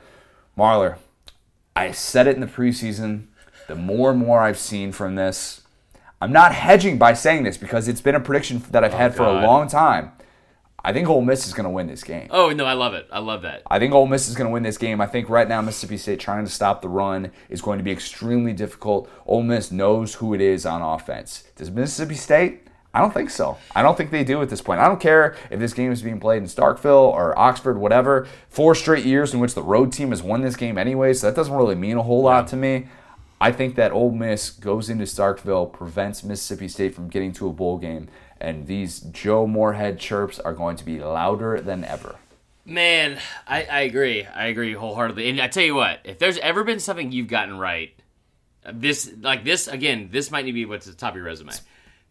Marler, 0.58 1.00
I 1.76 1.92
said 1.92 2.28
it 2.28 2.36
in 2.36 2.42
the 2.42 2.48
preseason. 2.48 3.26
The 3.68 3.76
more 3.76 4.12
and 4.12 4.20
more 4.20 4.40
I've 4.40 4.58
seen 4.58 4.94
from 4.94 5.16
this, 5.16 5.64
I'm 6.22 6.32
not 6.32 6.54
hedging 6.54 6.98
by 6.98 7.14
saying 7.14 7.44
this 7.44 7.58
because 7.58 7.90
it's 7.90 8.00
been 8.00 8.16
a 8.16 8.22
prediction 8.22 8.64
that 8.72 8.86
I've 8.86 8.94
oh, 8.94 8.98
had 8.98 9.16
for 9.16 9.24
a 9.24 9.42
long 9.42 9.68
time. 9.68 10.14
I 10.86 10.94
think 10.94 11.10
Ole 11.10 11.22
Miss 11.22 11.48
is 11.48 11.54
going 11.54 11.64
to 11.64 11.72
win 11.72 11.88
this 11.88 12.04
game. 12.04 12.28
Oh 12.30 12.52
no, 12.52 12.64
I 12.64 12.74
love 12.74 12.94
it. 12.94 13.08
I 13.12 13.18
love 13.18 13.42
that. 13.42 13.64
I 13.72 13.80
think 13.80 13.92
Ole 13.92 14.06
Miss 14.06 14.30
is 14.30 14.36
going 14.36 14.48
to 14.48 14.54
win 14.54 14.62
this 14.62 14.78
game. 14.78 15.02
I 15.02 15.08
think 15.08 15.30
right 15.30 15.48
now 15.48 15.60
Mississippi 15.60 15.98
State 15.98 16.20
trying 16.20 16.46
to 16.46 16.52
stop 16.52 16.84
the 16.84 16.90
run 16.90 17.32
is 17.50 17.60
going 17.60 17.80
to 17.80 17.84
be 17.84 17.90
extremely 17.90 18.54
difficult. 18.54 19.10
Ole 19.26 19.42
Miss 19.42 19.72
knows 19.72 20.14
who 20.14 20.36
it 20.36 20.42
is 20.42 20.64
on 20.64 20.84
offense. 20.84 21.44
Does 21.56 21.72
Mississippi 21.72 22.14
State? 22.14 22.68
I 22.94 23.02
don't 23.02 23.16
think 23.16 23.32
so. 23.32 23.58
I 23.76 23.82
don't 23.82 23.98
think 23.98 24.12
they 24.12 24.24
do 24.24 24.44
at 24.44 24.50
this 24.50 24.62
point. 24.62 24.80
I 24.80 24.88
don't 24.88 25.02
care 25.02 25.36
if 25.50 25.60
this 25.60 25.74
game 25.74 25.92
is 25.92 26.04
being 26.04 26.20
played 26.20 26.44
in 26.44 26.48
Starkville 26.48 27.12
or 27.12 27.38
Oxford, 27.38 27.80
whatever. 27.80 28.28
Four 28.50 28.76
straight 28.76 29.06
years 29.06 29.34
in 29.34 29.40
which 29.40 29.56
the 29.56 29.64
road 29.64 29.92
team 29.92 30.12
has 30.12 30.22
won 30.22 30.44
this 30.44 30.56
game 30.56 30.78
anyway, 30.78 31.14
so 31.14 31.26
that 31.26 31.36
doesn't 31.36 31.56
really 31.56 31.74
mean 31.74 31.98
a 31.98 32.04
whole 32.04 32.22
lot 32.22 32.48
to 32.50 32.56
me. 32.56 32.86
I 33.42 33.52
think 33.52 33.76
that 33.76 33.92
Ole 33.92 34.12
Miss 34.12 34.52
goes 34.52 34.90
into 34.90 35.04
Starkville, 35.06 35.74
prevents 35.74 36.24
Mississippi 36.24 36.68
State 36.68 36.94
from 36.94 37.10
getting 37.10 37.34
to 37.34 37.50
a 37.50 37.52
bowl 37.52 37.78
game, 37.78 38.08
and 38.40 38.68
these 38.68 39.00
Joe 39.00 39.48
Moorhead 39.48 40.00
chirps 40.00 40.40
are 40.40 40.54
going 40.54 40.76
to 40.78 40.86
be 40.86 41.00
louder 41.00 41.62
than 41.62 41.84
ever. 41.84 42.16
Man, 42.66 43.20
I, 43.48 43.64
I 43.64 43.82
agree. 43.82 44.26
I 44.26 44.48
agree 44.48 44.74
wholeheartedly. 44.74 45.30
And 45.30 45.40
I 45.40 45.48
tell 45.48 45.64
you 45.64 45.76
what, 45.76 46.00
if 46.04 46.18
there's 46.18 46.40
ever 46.40 46.64
been 46.64 46.80
something 46.80 47.12
you've 47.12 47.28
gotten 47.28 47.58
right, 47.58 47.94
this 48.74 49.12
like 49.22 49.44
this 49.44 49.68
again, 49.68 50.10
this 50.12 50.32
might 50.32 50.46
need 50.46 50.52
to 50.52 50.56
be 50.56 50.66
what's 50.66 50.88
at 50.88 50.94
the 50.94 51.00
top 51.00 51.12
of 51.12 51.18
your 51.18 51.26
resume. 51.26 51.54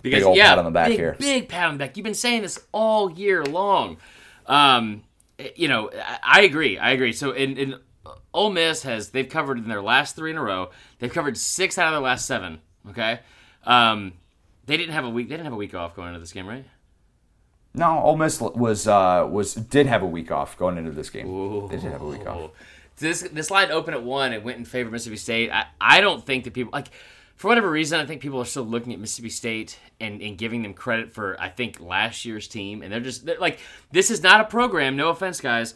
Because 0.03 0.23
old 0.23 0.37
yeah, 0.37 0.51
pat 0.51 0.59
on 0.59 0.65
the 0.67 0.71
back 0.71 0.89
big, 0.89 0.99
here. 0.99 1.17
big 1.19 1.49
pat 1.49 1.69
on 1.69 1.75
the 1.75 1.79
back. 1.79 1.97
You've 1.97 2.05
been 2.05 2.15
saying 2.15 2.43
this 2.43 2.61
all 2.73 3.11
year 3.11 3.43
long. 3.45 3.97
Um, 4.47 5.03
you 5.57 5.67
know, 5.67 5.91
I, 5.93 6.19
I 6.23 6.43
agree. 6.43 6.79
I 6.79 6.91
agree. 6.91 7.13
So 7.13 7.33
in, 7.33 7.57
in 7.57 7.75
Ole 8.33 8.51
Miss 8.51 8.83
has 8.83 9.11
they've 9.11 9.29
covered 9.29 9.59
in 9.59 9.69
their 9.69 9.83
last 9.83 10.15
three 10.15 10.31
in 10.31 10.37
a 10.37 10.43
row. 10.43 10.71
They've 10.99 11.13
covered 11.13 11.37
six 11.37 11.79
out 11.79 11.89
of 11.89 11.95
their 11.95 12.01
last 12.01 12.27
seven. 12.27 12.61
Okay, 12.91 13.21
um, 13.65 14.13
they 14.67 14.77
didn't 14.77 14.95
have 14.95 15.05
a 15.05 15.11
week. 15.11 15.29
They 15.29 15.35
didn't 15.35 15.47
have 15.47 15.53
a 15.53 15.57
week 15.57 15.75
off 15.75 15.95
going 15.95 16.09
into 16.09 16.21
this 16.21 16.33
game, 16.33 16.47
right? 16.47 16.65
No, 17.75 17.99
Ole 17.99 18.17
Miss 18.17 18.41
was 18.41 18.87
uh, 18.87 19.27
was 19.29 19.55
did 19.55 19.87
have 19.87 20.03
a 20.03 20.07
week 20.07 20.31
off 20.31 20.57
going 20.57 20.79
into 20.79 20.93
this 20.93 21.11
game. 21.11 21.69
They 21.69 21.77
did 21.77 21.91
have 21.91 22.03
a 22.03 22.07
week 22.07 22.27
off. 22.27 22.51
This 22.99 23.23
this 23.23 23.51
line 23.51 23.73
opened 23.73 23.97
at 23.97 24.05
one. 24.05 24.33
It 24.33 24.45
went 24.45 24.59
in 24.59 24.65
favor 24.65 24.87
of 24.87 24.93
Mississippi 24.93 25.17
State. 25.17 25.51
I, 25.51 25.67
I 25.81 26.01
don't 26.01 26.25
think 26.25 26.45
that 26.45 26.55
people 26.55 26.71
like 26.73 26.89
for 27.35 27.49
whatever 27.49 27.69
reason. 27.69 27.99
I 27.99 28.07
think 28.07 28.21
people 28.21 28.41
are 28.41 28.45
still 28.45 28.63
looking 28.63 28.93
at 28.93 29.01
Mississippi 29.01 29.31
State 29.31 29.79
and, 30.01 30.23
and 30.23 30.39
giving 30.39 30.63
them 30.63 30.73
credit 30.73 31.13
for 31.13 31.37
I 31.41 31.49
think 31.49 31.81
last 31.81 32.25
year's 32.25 32.47
team. 32.47 32.83
And 32.83 32.93
they're 32.93 33.01
just 33.01 33.27
they're 33.27 33.39
like 33.41 33.59
this 33.91 34.11
is 34.11 34.23
not 34.23 34.41
a 34.41 34.45
program. 34.45 34.97
No 34.97 35.09
offense, 35.09 35.41
guys. 35.41 35.75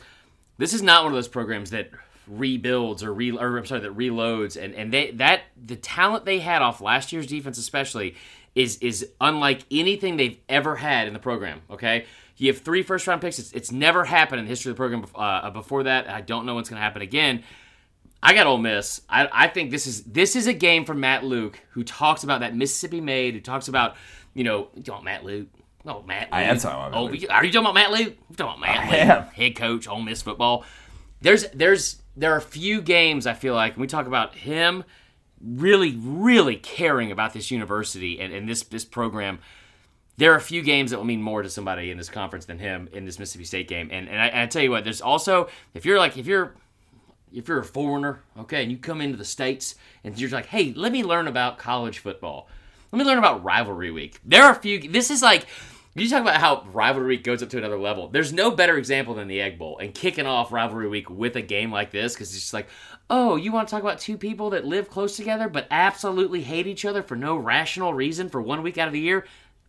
This 0.57 0.73
is 0.73 0.83
not 0.83 1.03
one 1.03 1.13
of 1.13 1.17
those 1.17 1.29
programs 1.29 1.71
that 1.71 1.91
rebuilds 2.29 3.03
or 3.03 3.13
re 3.13 3.33
or 3.33 3.59
I'm 3.59 3.67
sorry 3.67 3.81
that 3.81 3.97
reloads. 3.97 4.63
And 4.63 4.73
and 4.75 4.93
they 4.93 5.11
that 5.13 5.43
the 5.61 5.77
talent 5.77 6.25
they 6.25 6.39
had 6.39 6.63
off 6.63 6.81
last 6.81 7.13
year's 7.13 7.27
defense 7.27 7.59
especially 7.59 8.15
is 8.59 8.77
is 8.79 9.09
unlike 9.21 9.63
anything 9.71 10.17
they've 10.17 10.39
ever 10.49 10.75
had 10.77 11.07
in 11.07 11.13
the 11.13 11.21
program. 11.21 11.63
Okay, 11.71 12.07
you 12.37 12.49
have 12.49 12.59
three 12.59 12.83
first 12.83 13.07
round 13.07 13.21
picks. 13.21 13.39
It's, 13.39 13.53
it's 13.53 13.71
never 13.71 14.05
happened 14.05 14.41
in 14.41 14.47
the 14.47 14.49
history 14.49 14.71
of 14.71 14.77
the 14.77 14.81
program 14.81 15.07
uh, 15.15 15.51
before 15.51 15.85
that. 15.85 16.09
I 16.09 16.21
don't 16.21 16.45
know 16.45 16.57
what's 16.57 16.69
going 16.69 16.79
to 16.79 16.83
happen 16.83 17.03
again. 17.03 17.45
I 18.21 18.35
got 18.35 18.49
Ole 18.49 18.59
Miss. 18.59 19.01
I, 19.09 19.29
I 19.33 19.47
think 19.47 19.71
this 19.71 19.87
is 19.87 20.03
this 20.03 20.35
is 20.35 20.49
a 20.49 20.53
game 20.53 20.85
for 20.85 20.95
Matt 20.95 21.25
Luke, 21.25 21.61
who 21.71 21.85
talks 21.85 22.25
about 22.25 22.41
that 22.41 22.57
Mississippi 22.57 23.01
made, 23.01 23.35
who 23.35 23.41
talks 23.41 23.69
about 23.69 23.95
you 24.35 24.45
know, 24.45 24.69
about 24.77 25.05
Matt 25.05 25.25
Luke. 25.25 25.49
Oh, 25.87 26.03
Matt. 26.03 26.25
Luke. 26.25 26.29
I 26.33 26.43
am 26.43 26.59
talking 26.59 26.79
about 26.79 27.13
Matt 27.13 27.31
oh, 27.31 27.35
Are 27.35 27.45
you 27.45 27.53
talking 27.53 27.67
about 27.67 27.75
Matt 27.75 27.91
Luke? 27.93 28.17
I'm 28.29 28.35
talking 28.37 28.47
about 28.47 28.61
Matt 28.61 28.77
I 28.77 28.91
Luke, 28.91 29.27
am. 29.27 29.35
head 29.35 29.57
coach, 29.57 29.89
Ole 29.89 30.03
Miss 30.03 30.23
football. 30.23 30.65
There's 31.21 31.49
there's 31.51 32.03
there 32.17 32.35
are 32.35 32.39
a 32.39 32.43
few 32.43 32.81
games 32.83 33.27
I 33.27 33.35
feel 33.35 33.55
like, 33.55 33.75
and 33.75 33.81
we 33.81 33.87
talk 33.87 34.07
about 34.07 34.35
him 34.35 34.85
really, 35.41 35.97
really 35.97 36.57
caring 36.57 37.11
about 37.13 37.33
this 37.33 37.51
university 37.51 38.21
and, 38.21 38.33
and 38.33 38.49
this 38.49 38.63
this 38.65 38.85
program. 38.85 39.39
there 40.17 40.33
are 40.33 40.37
a 40.37 40.41
few 40.41 40.63
games 40.63 40.91
that 40.91 40.99
will 40.99 41.05
mean 41.05 41.23
more 41.23 41.43
to 41.43 41.51
somebody 41.51 41.91
in 41.91 41.97
this 41.97 42.09
conference 42.09 42.45
than 42.45 42.59
him 42.59 42.89
in 42.93 43.05
this 43.05 43.19
Mississippi 43.19 43.45
State 43.45 43.69
game. 43.69 43.89
And 43.93 44.09
and 44.09 44.21
I, 44.21 44.27
and 44.27 44.41
I 44.41 44.47
tell 44.47 44.63
you 44.63 44.71
what, 44.71 44.85
there's 44.85 45.01
also 45.01 45.49
if 45.75 45.85
you're 45.87 45.99
like 45.99 46.17
if 46.19 46.27
you're 46.27 46.55
if 47.33 47.47
you're 47.47 47.61
a 47.61 47.65
foreigner, 47.65 48.23
okay, 48.39 48.63
and 48.63 48.73
you 48.73 48.79
come 48.79 49.01
into 49.01 49.17
the 49.17 49.25
states 49.25 49.75
and 50.03 50.19
you're 50.19 50.31
like, 50.31 50.47
hey, 50.47 50.73
let 50.75 50.93
me 50.93 51.05
learn 51.05 51.29
about 51.29 51.59
college 51.59 51.99
football. 51.99 52.49
Let 52.91 52.99
me 52.99 53.05
learn 53.05 53.19
about 53.19 53.45
rivalry 53.45 53.91
week. 53.91 54.19
There 54.25 54.43
are 54.43 54.53
a 54.53 54.55
few. 54.55 54.89
This 54.91 55.11
is 55.11 55.23
like 55.23 55.47
you 56.05 56.09
talk 56.11 56.23
about 56.23 56.37
how 56.37 56.65
rivalry 56.73 57.09
week 57.09 57.25
goes 57.25 57.43
up 57.43 57.49
to 57.51 57.59
another 57.59 57.79
level. 57.79 58.09
There's 58.09 58.33
no 58.33 58.51
better 58.51 58.77
example 58.77 59.15
than 59.15 59.29
the 59.29 59.41
Egg 59.41 59.59
Bowl 59.59 59.79
and 59.79 59.95
kicking 59.95 60.27
off 60.27 60.53
rivalry 60.53 60.89
week 60.89 61.09
with 61.11 61.37
a 61.37 61.43
game 61.43 61.71
like 61.73 61.91
this 61.91 62.15
because 62.15 62.29
it's 62.33 62.41
just 62.43 62.55
like, 62.55 62.69
oh, 63.11 63.37
you 63.37 63.53
want 63.53 63.69
to 63.69 63.71
talk 63.73 63.83
about 63.83 63.99
two 63.99 64.17
people 64.19 64.51
that 64.51 64.65
live 64.65 64.89
close 64.91 65.17
together 65.17 65.49
but 65.49 65.67
absolutely 65.71 66.43
hate 66.43 66.67
each 66.67 66.85
other 66.85 67.03
for 67.03 67.17
no 67.17 67.37
rational 67.37 67.95
reason 67.95 68.29
for 68.29 68.41
one 68.43 68.63
week 68.63 68.79
out 68.79 68.87
of 68.89 68.93
the 68.93 69.01
year? 69.01 69.25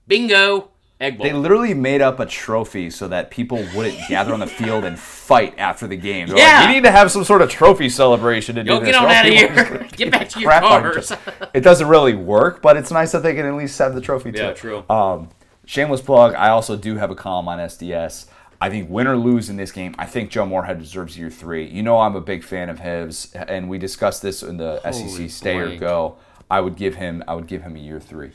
Bingo. 0.08 0.70
Egg 1.02 1.18
Bowl. 1.18 1.26
They 1.28 1.32
literally 1.32 1.74
made 1.74 2.02
up 2.02 2.20
a 2.20 2.26
trophy 2.26 2.90
so 2.90 3.08
that 3.08 3.32
people 3.32 3.66
wouldn't 3.74 3.98
gather 4.10 4.34
on 4.34 4.42
the 4.42 4.48
field 4.48 4.84
and 4.84 5.00
fight 5.00 5.56
after 5.58 5.88
the 5.88 5.96
game. 5.96 6.28
They're 6.28 6.38
Yeah. 6.38 6.60
like, 6.60 6.68
you 6.68 6.76
need 6.76 6.84
to 6.84 6.92
have 6.92 7.10
some 7.10 7.24
sort 7.24 7.42
of 7.42 7.50
trophy 7.50 7.88
celebration 7.88 8.56
to 8.58 8.66
Go 8.66 8.80
do 8.80 8.86
get 8.88 8.92
this. 8.92 9.02
on 9.02 9.06
out 9.10 9.26
of 9.26 9.32
here. 9.34 9.50
are 9.50 9.56
just 9.56 9.70
gonna 9.72 9.88
Get 9.96 10.12
back 10.12 10.28
to 10.30 10.40
your 10.42 10.52
cars. 10.52 11.14
It 11.54 11.62
doesn't 11.62 11.88
really 11.88 12.16
work, 12.16 12.62
but 12.62 12.76
it's 12.76 12.92
nice 12.92 13.14
that 13.14 13.24
they 13.24 13.34
can 13.34 13.46
at 13.46 13.54
least 13.56 13.80
have 13.80 13.96
the 13.96 14.02
trophy 14.02 14.34
too. 14.34 14.40
Yeah, 14.42 14.52
true. 14.52 14.84
Um, 14.90 15.30
shameless 15.70 16.02
plug. 16.02 16.34
I 16.34 16.50
also 16.50 16.76
do 16.76 16.96
have 16.96 17.12
a 17.12 17.16
column 17.16 17.48
on 17.48 17.60
SDS. 17.60 18.26
I 18.60 18.70
think 18.70 18.90
win 18.90 19.08
or 19.08 19.16
lose 19.16 19.50
in 19.50 19.56
this 19.56 19.72
game, 19.72 19.96
I 19.98 20.06
think 20.06 20.32
Joe 20.32 20.46
Moorhead 20.46 20.80
deserves 20.80 21.18
year 21.18 21.30
three. 21.30 21.66
You 21.68 21.84
know 21.84 22.00
I'm 22.00 22.16
a 22.16 22.22
big 22.22 22.44
fan 22.44 22.70
of 22.70 22.80
his, 22.80 23.32
and 23.34 23.70
we 23.70 23.78
discussed 23.78 24.22
this 24.22 24.42
in 24.44 24.58
the 24.58 24.82
Holy 24.84 25.08
SEC 25.08 25.30
Stay 25.30 25.58
or. 25.58 25.78
Go. 25.78 26.18
I 26.52 26.60
would 26.60 26.76
give 26.76 26.96
him. 26.96 27.24
I 27.28 27.36
would 27.36 27.46
give 27.46 27.62
him 27.62 27.76
a 27.76 27.80
year 27.80 28.00
three. 28.00 28.32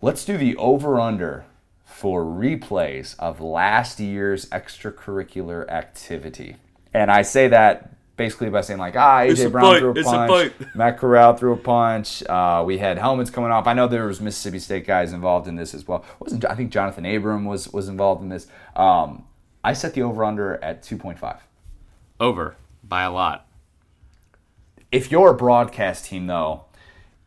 Let's 0.00 0.24
do 0.24 0.38
the 0.38 0.56
over 0.56 1.00
under 1.00 1.44
for 1.84 2.24
replays 2.24 3.18
of 3.18 3.40
last 3.40 3.98
year's 3.98 4.46
extracurricular 4.50 5.68
activity. 5.68 6.56
And 6.94 7.10
I 7.10 7.22
say 7.22 7.48
that 7.48 7.92
basically 8.16 8.50
by 8.50 8.60
saying 8.60 8.78
like, 8.78 8.94
ah, 8.96 9.20
It's 9.20 9.40
AJ 9.40 9.46
a 9.46 9.50
Brown 9.50 9.64
fight. 9.64 9.78
threw 9.80 9.88
a 9.90 9.92
It's 9.92 10.08
a 10.08 10.12
punch, 10.12 10.52
fight. 10.52 10.74
Matt 10.76 10.98
Corral 10.98 11.36
threw 11.36 11.52
a 11.52 11.56
punch. 11.56 12.22
Uh, 12.24 12.62
we 12.66 12.78
had 12.78 12.98
helmets 12.98 13.30
coming 13.30 13.50
off. 13.50 13.66
I 13.66 13.72
know 13.72 13.88
there 13.88 14.06
was 14.06 14.20
Mississippi 14.20 14.58
State 14.58 14.86
guys 14.86 15.12
involved 15.12 15.48
in 15.48 15.56
this 15.56 15.74
as 15.74 15.86
well. 15.88 16.04
Wasn't 16.20 16.44
I 16.44 16.54
think 16.54 16.72
Johnathan 16.72 17.16
Abram 17.16 17.44
was 17.44 17.68
was 17.72 17.88
involved 17.88 18.22
in 18.22 18.28
this. 18.28 18.46
Um, 18.76 19.24
I 19.64 19.72
set 19.72 19.94
the 19.94 20.02
over 20.02 20.24
under 20.24 20.62
at 20.62 20.82
two 20.82 20.96
point 20.96 21.18
five. 21.18 21.40
Over 22.20 22.56
by 22.84 23.02
a 23.02 23.10
lot. 23.12 23.46
if 24.90 25.10
you're 25.10 25.30
a 25.30 25.34
broadcast 25.34 26.04
team 26.06 26.26
though 26.26 26.64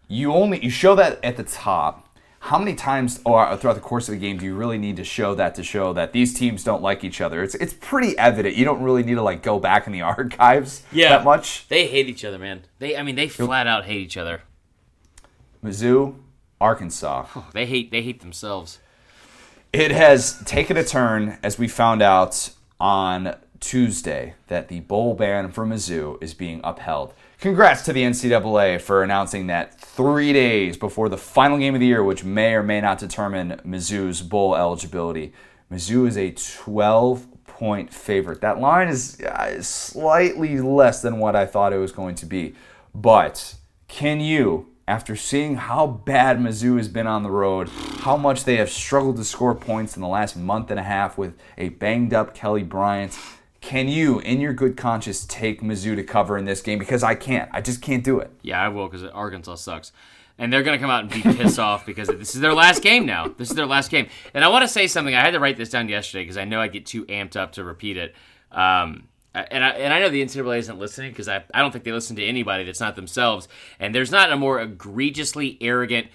you 0.07 0.31
only 0.33 0.63
you 0.63 0.69
show 0.69 0.93
that 0.95 1.17
at 1.23 1.35
the 1.37 1.43
top 1.43 2.04
how 2.45 2.59
many 2.59 2.75
times 2.75 3.19
or 3.25 3.57
throughout 3.57 3.73
the 3.73 3.81
course 3.81 4.07
of 4.07 4.13
the 4.13 4.19
game 4.19 4.37
do 4.37 4.45
you 4.45 4.53
really 4.53 4.77
need 4.77 4.95
to 4.95 5.03
show 5.03 5.33
that 5.33 5.55
to 5.55 5.63
show 5.63 5.93
that 5.93 6.13
these 6.13 6.31
teams 6.31 6.63
don't 6.63 6.83
like 6.83 7.03
each 7.03 7.19
other 7.19 7.41
it's 7.41 7.55
it's 7.55 7.73
pretty 7.73 8.15
evident 8.19 8.55
you 8.55 8.63
don't 8.63 8.83
really 8.83 9.01
need 9.01 9.15
to 9.15 9.21
like 9.21 9.41
go 9.41 9.59
back 9.59 9.87
in 9.87 9.93
the 9.93 10.01
archives 10.13 10.83
yeah, 10.91 11.09
that 11.09 11.23
much 11.23 11.67
They 11.67 11.87
hate 11.87 12.07
each 12.07 12.23
other, 12.23 12.37
man. 12.37 12.63
They, 12.79 12.95
I 12.95 13.01
mean, 13.03 13.15
they 13.15 13.27
flat 13.27 13.65
out 13.65 13.85
hate 13.85 14.01
each 14.01 14.17
other. 14.17 14.43
mizzou 15.63 16.15
arkansas 16.61 17.25
oh, 17.35 17.47
They 17.53 17.65
hate, 17.65 17.91
they 17.91 18.03
hate 18.03 18.21
themselves. 18.21 18.79
It 19.73 19.91
has 19.91 20.41
taken 20.45 20.77
a 20.77 20.83
turn 20.83 21.37
as 21.43 21.59
we 21.59 21.67
found 21.67 22.01
out 22.01 22.51
on 22.79 23.35
Tuesday 23.59 24.35
that 24.47 24.67
the 24.67 24.81
bowl 24.81 25.15
ban 25.15 25.51
for 25.51 25.65
Mizzou 25.65 26.21
is 26.21 26.33
being 26.33 26.61
upheld. 26.63 27.13
Congrats 27.45 27.83
to 27.83 27.93
the 27.93 28.01
NCAA 28.01 28.81
for 28.81 29.03
announcing 29.03 29.45
that 29.45 29.79
three 29.79 30.33
days 30.33 30.77
before 30.77 31.09
the 31.09 31.17
final 31.17 31.59
game 31.59 31.75
of 31.75 31.79
the 31.79 31.85
year, 31.85 32.03
which 32.03 32.23
may 32.23 32.55
or 32.55 32.63
may 32.63 32.81
not 32.81 32.97
determine 32.97 33.61
Mizzou's 33.63 34.23
bowl 34.23 34.55
eligibility. 34.55 35.31
Mizzou 35.71 36.07
is 36.07 36.17
a 36.17 36.31
12 36.31 37.27
point 37.45 37.93
favorite. 37.93 38.41
That 38.41 38.59
line 38.59 38.87
is 38.87 39.21
uh, 39.21 39.61
slightly 39.61 40.59
less 40.59 41.03
than 41.03 41.19
what 41.19 41.35
I 41.35 41.45
thought 41.45 41.71
it 41.71 41.77
was 41.77 41.91
going 41.91 42.15
to 42.15 42.25
be. 42.25 42.55
But 42.95 43.53
can 43.87 44.21
you, 44.21 44.71
after 44.87 45.15
seeing 45.15 45.57
how 45.57 45.85
bad 45.85 46.39
Mizzou 46.39 46.77
has 46.77 46.87
been 46.87 47.05
on 47.05 47.21
the 47.21 47.29
road, 47.29 47.69
how 47.99 48.17
much 48.17 48.45
they 48.45 48.55
have 48.55 48.71
struggled 48.71 49.17
to 49.17 49.23
score 49.23 49.53
points 49.53 49.95
in 49.95 50.01
the 50.01 50.07
last 50.07 50.35
month 50.35 50.71
and 50.71 50.79
a 50.79 50.83
half 50.83 51.15
with 51.15 51.37
a 51.59 51.69
banged 51.69 52.11
up 52.11 52.33
Kelly 52.33 52.63
Bryant, 52.63 53.15
can 53.65 53.87
you, 53.87 54.19
in 54.19 54.41
your 54.41 54.53
good 54.53 54.77
conscience, 54.77 55.25
take 55.25 55.63
Mizzou 55.63 55.95
to 55.95 56.03
cover 56.03 56.37
in 56.37 56.45
this 56.45 56.61
game? 56.61 56.77
Because 56.77 57.01
I 57.01 57.15
can't. 57.15 57.49
I 57.51 57.61
just 57.61 57.81
can't 57.81 58.03
do 58.03 58.19
it. 58.19 58.29
Yeah, 58.43 58.61
I 58.61 58.67
will 58.67 58.87
because 58.87 59.03
Arkansas 59.05 59.55
sucks. 59.55 59.91
And 60.37 60.53
they're 60.53 60.61
going 60.61 60.77
to 60.77 60.81
come 60.81 60.91
out 60.91 61.01
and 61.01 61.09
be 61.11 61.23
pissed 61.23 61.57
off 61.57 61.83
because 61.83 62.07
this 62.07 62.35
is 62.35 62.41
their 62.41 62.53
last 62.53 62.83
game 62.83 63.07
now. 63.07 63.27
This 63.27 63.49
is 63.49 63.55
their 63.55 63.65
last 63.65 63.89
game. 63.89 64.07
And 64.35 64.45
I 64.45 64.49
want 64.49 64.61
to 64.61 64.67
say 64.67 64.85
something. 64.85 65.15
I 65.15 65.21
had 65.21 65.31
to 65.31 65.39
write 65.39 65.57
this 65.57 65.71
down 65.71 65.89
yesterday 65.89 66.21
because 66.21 66.37
I 66.37 66.45
know 66.45 66.61
I 66.61 66.67
get 66.67 66.85
too 66.85 67.05
amped 67.05 67.35
up 67.35 67.53
to 67.53 67.63
repeat 67.63 67.97
it. 67.97 68.13
Um, 68.51 69.07
and 69.33 69.65
I, 69.65 69.69
and 69.69 69.91
I 69.91 69.99
know 69.99 70.09
the 70.09 70.23
NCAA 70.23 70.59
isn't 70.59 70.77
listening 70.77 71.09
because 71.09 71.27
I, 71.27 71.43
I 71.51 71.61
don't 71.61 71.71
think 71.71 71.85
they 71.85 71.91
listen 71.91 72.15
to 72.17 72.23
anybody 72.23 72.65
that's 72.65 72.79
not 72.79 72.95
themselves. 72.95 73.47
And 73.79 73.95
there's 73.95 74.11
not 74.11 74.31
a 74.31 74.37
more 74.37 74.61
egregiously 74.61 75.57
arrogant, 75.59 76.09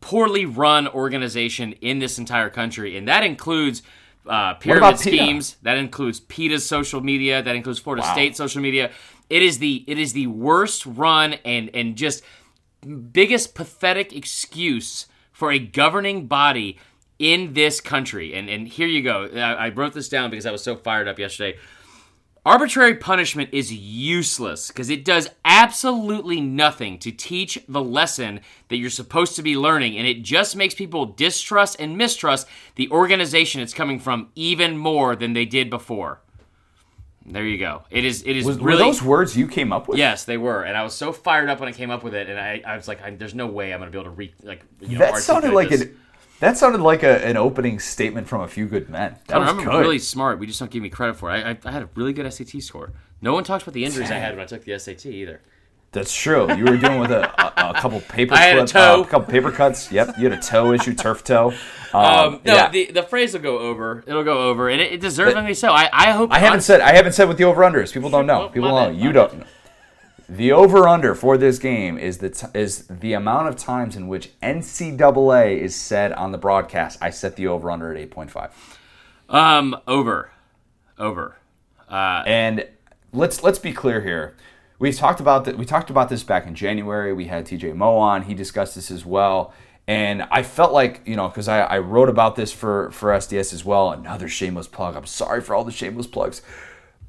poorly 0.00 0.46
run 0.46 0.88
organization 0.88 1.74
in 1.74 2.00
this 2.00 2.18
entire 2.18 2.50
country. 2.50 2.96
And 2.96 3.06
that 3.06 3.22
includes 3.22 3.82
uh, 4.26 4.54
pyramid 4.54 4.82
about 4.82 5.00
PETA? 5.00 5.16
schemes. 5.16 5.56
That 5.62 5.76
includes 5.78 6.20
PETA's 6.20 6.66
social 6.66 7.00
media. 7.00 7.42
That 7.42 7.56
includes 7.56 7.78
Florida 7.78 8.02
Wow. 8.02 8.12
State 8.12 8.36
social 8.36 8.60
media. 8.60 8.90
It 9.30 9.42
is 9.42 9.58
the 9.58 9.84
it 9.86 9.98
is 9.98 10.12
the 10.12 10.26
worst 10.26 10.84
run 10.86 11.34
and 11.44 11.70
and 11.74 11.96
just 11.96 12.22
biggest 13.12 13.54
pathetic 13.54 14.14
excuse 14.14 15.06
for 15.32 15.50
a 15.50 15.58
governing 15.58 16.26
body 16.26 16.78
in 17.18 17.54
this 17.54 17.80
country. 17.80 18.34
And 18.34 18.48
and 18.48 18.68
here 18.68 18.86
you 18.86 19.02
go. 19.02 19.28
I, 19.34 19.66
I 19.66 19.68
wrote 19.70 19.92
this 19.94 20.08
down 20.08 20.30
because 20.30 20.46
I 20.46 20.50
was 20.52 20.62
so 20.62 20.76
fired 20.76 21.08
up 21.08 21.18
yesterday. 21.18 21.58
Arbitrary 22.44 22.96
punishment 22.96 23.50
is 23.52 23.72
useless 23.72 24.66
because 24.66 24.90
it 24.90 25.04
does 25.04 25.30
absolutely 25.44 26.40
nothing 26.40 26.98
to 26.98 27.12
teach 27.12 27.56
the 27.68 27.82
lesson 27.82 28.40
that 28.68 28.78
you're 28.78 28.90
supposed 28.90 29.36
to 29.36 29.42
be 29.42 29.56
learning, 29.56 29.96
and 29.96 30.08
it 30.08 30.22
just 30.22 30.56
makes 30.56 30.74
people 30.74 31.06
distrust 31.06 31.76
and 31.78 31.96
mistrust 31.96 32.48
the 32.74 32.90
organization 32.90 33.60
it's 33.60 33.72
coming 33.72 34.00
from 34.00 34.30
even 34.34 34.76
more 34.76 35.14
than 35.14 35.34
they 35.34 35.44
did 35.44 35.70
before. 35.70 36.20
There 37.24 37.44
you 37.44 37.58
go. 37.58 37.84
It 37.90 38.04
is. 38.04 38.24
It 38.24 38.36
is 38.36 38.44
Was, 38.44 38.58
really. 38.58 38.72
were 38.72 38.86
those 38.86 39.00
words 39.00 39.36
you 39.36 39.46
came 39.46 39.72
up 39.72 39.86
with? 39.86 39.96
Yes, 39.96 40.24
they 40.24 40.36
were, 40.36 40.64
and 40.64 40.76
I 40.76 40.82
was 40.82 40.94
so 40.94 41.12
fired 41.12 41.48
up 41.48 41.60
when 41.60 41.68
I 41.68 41.72
came 41.72 41.92
up 41.92 42.02
with 42.02 42.14
it, 42.16 42.28
and 42.28 42.36
I, 42.40 42.60
I 42.66 42.74
was 42.74 42.88
like, 42.88 43.00
I, 43.00 43.10
"There's 43.10 43.36
no 43.36 43.46
way 43.46 43.72
I'm 43.72 43.78
going 43.78 43.92
to 43.92 43.96
be 43.96 44.00
able 44.02 44.10
to 44.10 44.16
re 44.16 44.34
like." 44.42 44.64
You 44.80 44.98
know, 44.98 45.04
That 45.06 45.18
sounded 45.18 45.52
like 45.52 45.68
this. 45.68 45.82
an. 45.82 45.96
That 46.42 46.58
sounded 46.58 46.80
like 46.80 47.04
a, 47.04 47.24
an 47.24 47.36
opening 47.36 47.78
statement 47.78 48.26
from 48.26 48.40
a 48.40 48.48
few 48.48 48.66
good 48.66 48.88
men. 48.90 49.14
That 49.28 49.38
was 49.38 49.48
I'm 49.48 49.58
good. 49.58 49.78
really 49.78 50.00
smart. 50.00 50.40
We 50.40 50.48
just 50.48 50.58
don't 50.58 50.72
give 50.72 50.82
me 50.82 50.88
credit 50.88 51.14
for 51.14 51.30
it. 51.30 51.34
I, 51.46 51.50
I, 51.50 51.58
I 51.64 51.70
had 51.70 51.82
a 51.82 51.88
really 51.94 52.12
good 52.12 52.30
SAT 52.32 52.60
score. 52.62 52.90
No 53.20 53.32
one 53.32 53.44
talks 53.44 53.62
about 53.62 53.74
the 53.74 53.84
injuries 53.84 54.10
I 54.10 54.14
had 54.16 54.32
when 54.34 54.42
I 54.42 54.46
took 54.46 54.64
the 54.64 54.76
SAT 54.76 55.06
either. 55.06 55.40
That's 55.92 56.12
true. 56.12 56.52
You 56.52 56.64
were 56.64 56.76
dealing 56.78 56.98
with 56.98 57.12
a, 57.12 57.30
a, 57.40 57.70
a 57.70 57.74
couple 57.80 58.00
paper 58.08 58.34
I 58.34 58.38
had 58.38 58.58
a 58.58 58.66
toe. 58.66 59.02
uh, 59.02 59.04
a 59.04 59.06
couple 59.06 59.30
paper 59.32 59.52
cuts. 59.52 59.92
Yep, 59.92 60.16
you 60.18 60.28
had 60.28 60.36
a 60.36 60.42
toe 60.42 60.72
issue, 60.72 60.94
turf 60.94 61.22
toe. 61.22 61.52
Um, 61.94 62.04
Um, 62.04 62.40
no, 62.46 62.54
yeah. 62.54 62.70
the, 62.70 62.86
the 62.90 63.02
phrase 63.02 63.34
will 63.34 63.42
go 63.42 63.58
over. 63.58 64.02
It'll 64.06 64.24
go 64.24 64.48
over, 64.48 64.70
and 64.70 64.80
it, 64.80 64.98
deserves 64.98 65.32
it 65.32 65.34
deservedly 65.34 65.52
so. 65.54 65.70
I, 65.72 65.90
I 65.92 66.10
hope. 66.12 66.32
I 66.32 66.38
haven't 66.38 66.62
said 66.62 66.80
I 66.80 66.94
haven't 66.94 67.12
said 67.12 67.28
what 67.28 67.36
the 67.36 67.44
over 67.44 67.62
under 67.62 67.82
is. 67.82 67.92
People 67.92 68.08
don't 68.08 68.26
know. 68.26 68.38
Well, 68.38 68.48
People 68.48 68.70
don't 68.70 68.92
know. 68.94 68.98
bad, 68.98 69.04
You 69.04 69.12
don't 69.12 69.38
know. 69.40 69.44
The 70.32 70.50
over 70.50 70.88
under 70.88 71.14
for 71.14 71.36
this 71.36 71.58
game 71.58 71.98
is 71.98 72.16
the 72.16 72.30
t- 72.30 72.46
is 72.54 72.86
the 72.86 73.12
amount 73.12 73.48
of 73.48 73.56
times 73.56 73.96
in 73.96 74.08
which 74.08 74.30
NCAA 74.40 75.58
is 75.58 75.76
said 75.76 76.10
on 76.14 76.32
the 76.32 76.38
broadcast. 76.38 76.98
I 77.02 77.10
set 77.10 77.36
the 77.36 77.48
over 77.48 77.70
under 77.70 77.92
at 77.92 77.98
eight 77.98 78.10
point 78.10 78.30
five. 78.30 78.50
Um, 79.28 79.76
over, 79.86 80.30
over. 80.98 81.36
And 82.26 82.66
let's 83.12 83.42
let's 83.42 83.58
be 83.58 83.74
clear 83.74 84.00
here. 84.00 84.34
We 84.78 84.90
talked 84.94 85.20
about 85.20 85.44
that. 85.44 85.58
We 85.58 85.66
talked 85.66 85.90
about 85.90 86.08
this 86.08 86.22
back 86.22 86.46
in 86.46 86.54
January. 86.54 87.12
We 87.12 87.26
had 87.26 87.44
TJ 87.44 87.74
Moe 87.74 87.98
on. 87.98 88.22
He 88.22 88.32
discussed 88.32 88.74
this 88.74 88.90
as 88.90 89.04
well. 89.04 89.52
And 89.86 90.22
I 90.30 90.42
felt 90.42 90.72
like 90.72 91.02
you 91.04 91.14
know 91.14 91.28
because 91.28 91.46
I, 91.46 91.60
I 91.60 91.78
wrote 91.78 92.08
about 92.08 92.36
this 92.36 92.50
for 92.50 92.90
for 92.90 93.10
SDS 93.10 93.52
as 93.52 93.66
well. 93.66 93.92
Another 93.92 94.28
shameless 94.28 94.66
plug. 94.66 94.96
I'm 94.96 95.04
sorry 95.04 95.42
for 95.42 95.54
all 95.54 95.64
the 95.64 95.72
shameless 95.72 96.06
plugs. 96.06 96.40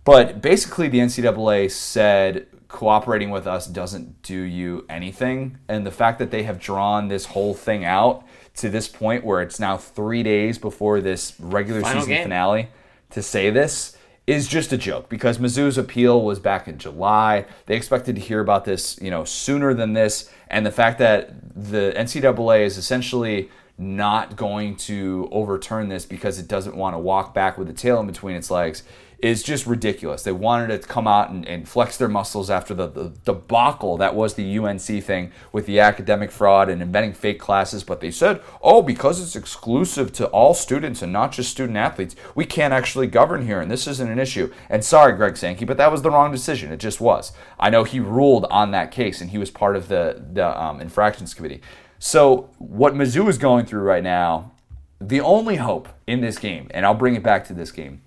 But 0.03 0.41
basically, 0.41 0.89
the 0.89 0.99
NCAA 0.99 1.71
said 1.71 2.47
cooperating 2.74 3.30
with 3.30 3.45
us 3.45 3.67
doesn't 3.67 4.24
do 4.24 4.41
you 4.41 4.84
anything. 4.89 5.59
And 5.69 5.86
the 5.86 5.91
fact 5.91 6.17
that 6.17 6.32
they 6.32 6.41
have 6.43 6.59
drawn 6.59 7.07
this 7.07 7.28
whole 7.28 7.53
thing 7.53 7.86
out 7.86 8.26
to 8.55 8.67
this 8.67 8.88
point 8.88 9.24
where 9.24 9.41
it's 9.41 9.59
now 9.59 9.78
three 9.78 10.24
days 10.24 10.57
before 10.57 10.99
this 10.99 11.36
regular 11.39 11.82
Final 11.82 12.01
season 12.01 12.15
game. 12.15 12.24
finale 12.24 12.69
to 13.11 13.21
say 13.21 13.51
this 13.51 13.95
is 14.26 14.47
just 14.47 14.74
a 14.74 14.78
joke 14.78 15.07
because 15.07 15.38
Mizzou's 15.38 15.78
appeal 15.78 16.24
was 16.24 16.39
back 16.39 16.67
in 16.67 16.80
July. 16.80 17.45
They 17.67 17.76
expected 17.76 18.15
to 18.15 18.21
hear 18.21 18.39
about 18.39 18.65
this, 18.65 18.99
you 18.99 19.11
know, 19.11 19.24
sooner 19.24 19.76
than 19.76 19.93
this. 19.93 20.32
And 20.47 20.65
the 20.65 20.71
fact 20.71 20.97
that 20.97 21.32
the 21.55 21.93
NCAA 21.95 22.65
is 22.65 22.80
essentially 22.80 23.51
not 23.78 24.36
going 24.36 24.78
to 24.78 25.30
overturn 25.32 25.89
this 25.89 26.05
because 26.05 26.39
it 26.39 26.47
doesn't 26.47 26.76
want 26.76 26.95
to 26.95 26.99
walk 26.99 27.36
back 27.36 27.57
with 27.57 27.67
the 27.67 27.74
tail 27.74 27.99
in 27.99 28.07
between 28.07 28.36
its 28.36 28.49
legs 28.49 28.82
is 29.24 29.41
just 29.41 29.65
ridiculous. 29.65 30.21
They 30.21 30.34
wanted 30.34 30.82
to 30.82 30.86
come 30.86 31.07
out 31.07 31.30
and, 31.30 31.47
and 31.47 31.67
flex 31.67 31.95
their 31.95 32.09
muscles 32.09 32.49
after 32.49 32.74
the, 32.74 32.88
the 32.88 33.13
debacle 33.24 33.95
that 33.95 34.15
was 34.15 34.34
the 34.34 34.57
UNC 34.57 34.82
thing 34.82 35.32
with 35.53 35.65
the 35.65 35.80
academic 35.80 36.30
fraud 36.30 36.67
and 36.67 36.82
inventing 36.82 37.13
fake 37.13 37.39
classes. 37.39 37.86
But 37.86 38.01
they 38.01 38.11
said, 38.11 38.41
oh, 38.61 38.82
because 38.82 39.21
it's 39.21 39.38
exclusive 39.38 40.11
to 40.13 40.28
all 40.28 40.53
students 40.53 41.01
and 41.01 41.13
not 41.13 41.32
just 41.32 41.51
student 41.51 41.78
athletes, 41.78 42.17
we 42.36 42.43
can't 42.43 42.74
actually 42.74 43.07
govern 43.07 43.45
here, 43.45 43.61
and 43.61 43.71
this 43.71 43.88
isn't 43.88 44.11
an 44.11 44.19
issue. 44.19 44.51
And 44.69 44.84
sorry, 44.84 45.15
Greg 45.15 45.38
Sankey, 45.38 45.63
but 45.63 45.78
that 45.78 45.91
was 45.91 46.01
the 46.01 46.11
wrong 46.11 46.30
decision. 46.30 46.74
It 46.74 46.82
just 46.82 46.99
was. 46.99 47.32
I 47.57 47.69
know 47.69 47.86
he 47.86 48.01
ruled 48.01 48.43
on 48.51 48.71
that 48.71 48.91
case, 48.91 49.21
and 49.21 49.30
he 49.30 49.38
was 49.38 49.49
part 49.49 49.78
of 49.78 49.88
the, 49.88 50.21
the 50.34 50.61
um, 50.61 50.82
infractions 50.82 51.34
committee. 51.34 51.61
So, 51.97 52.49
what 52.57 52.93
Mizzou 52.93 53.30
is 53.30 53.38
going 53.38 53.67
through 53.67 53.84
right 53.84 54.03
now, 54.03 54.51
the 54.99 55.21
only 55.21 55.55
hope 55.55 55.88
in 56.05 56.19
this 56.19 56.38
game, 56.38 56.67
and 56.71 56.86
I'll 56.86 56.93
bring 56.93 57.15
it 57.15 57.24
back 57.24 57.45
to 57.47 57.53
this 57.53 57.71
game, 57.71 58.01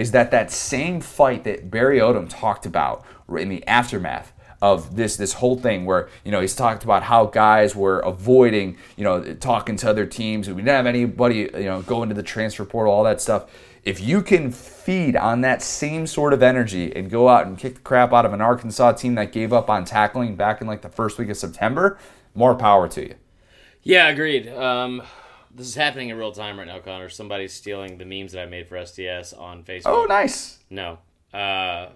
is 0.00 0.12
that 0.12 0.30
that 0.30 0.50
same 0.50 0.98
fight 0.98 1.44
that 1.44 1.70
Barry 1.70 1.98
Odom 1.98 2.26
talked 2.26 2.64
about 2.64 3.04
in 3.36 3.50
the 3.50 3.66
aftermath 3.66 4.32
of 4.62 4.96
this 4.96 5.16
this 5.16 5.34
whole 5.34 5.58
thing 5.58 5.84
where 5.84 6.08
you 6.24 6.32
know 6.32 6.40
he's 6.40 6.54
talked 6.54 6.84
about 6.84 7.02
how 7.02 7.26
guys 7.26 7.76
were 7.76 8.00
avoiding 8.00 8.78
you 8.96 9.04
know 9.04 9.34
talking 9.34 9.76
to 9.76 9.90
other 9.90 10.06
teams. 10.06 10.48
We 10.48 10.54
didn't 10.54 10.68
have 10.68 10.86
anybody 10.86 11.50
you 11.54 11.64
know 11.64 11.82
go 11.82 12.02
into 12.02 12.14
the 12.14 12.22
transfer 12.22 12.64
portal 12.64 12.94
all 12.94 13.04
that 13.04 13.20
stuff. 13.20 13.50
If 13.84 14.00
you 14.00 14.22
can 14.22 14.50
feed 14.52 15.16
on 15.16 15.42
that 15.42 15.60
same 15.60 16.06
sort 16.06 16.32
of 16.32 16.42
energy 16.42 16.96
and 16.96 17.10
go 17.10 17.28
out 17.28 17.46
and 17.46 17.58
kick 17.58 17.74
the 17.74 17.80
crap 17.80 18.14
out 18.14 18.24
of 18.24 18.32
an 18.32 18.40
Arkansas 18.40 18.92
team 18.92 19.16
that 19.16 19.32
gave 19.32 19.52
up 19.52 19.68
on 19.68 19.84
tackling 19.84 20.34
back 20.34 20.62
in 20.62 20.66
like 20.66 20.80
the 20.80 20.88
first 20.88 21.18
week 21.18 21.28
of 21.28 21.36
September 21.36 21.98
more 22.34 22.54
power 22.54 22.88
to 22.88 23.02
you. 23.06 23.14
Yeah 23.82 24.08
agreed. 24.08 24.48
Um 24.48 25.02
this 25.54 25.66
is 25.66 25.74
happening 25.74 26.08
in 26.08 26.16
real 26.16 26.32
time 26.32 26.58
right 26.58 26.66
now, 26.66 26.78
Connor. 26.78 27.08
Somebody's 27.08 27.52
stealing 27.52 27.98
the 27.98 28.04
memes 28.04 28.32
that 28.32 28.42
I 28.42 28.46
made 28.46 28.68
for 28.68 28.76
SDS 28.76 29.38
on 29.38 29.62
Facebook. 29.64 29.82
Oh, 29.86 30.06
nice. 30.08 30.58
No. 30.70 30.98
Uh, 31.32 31.90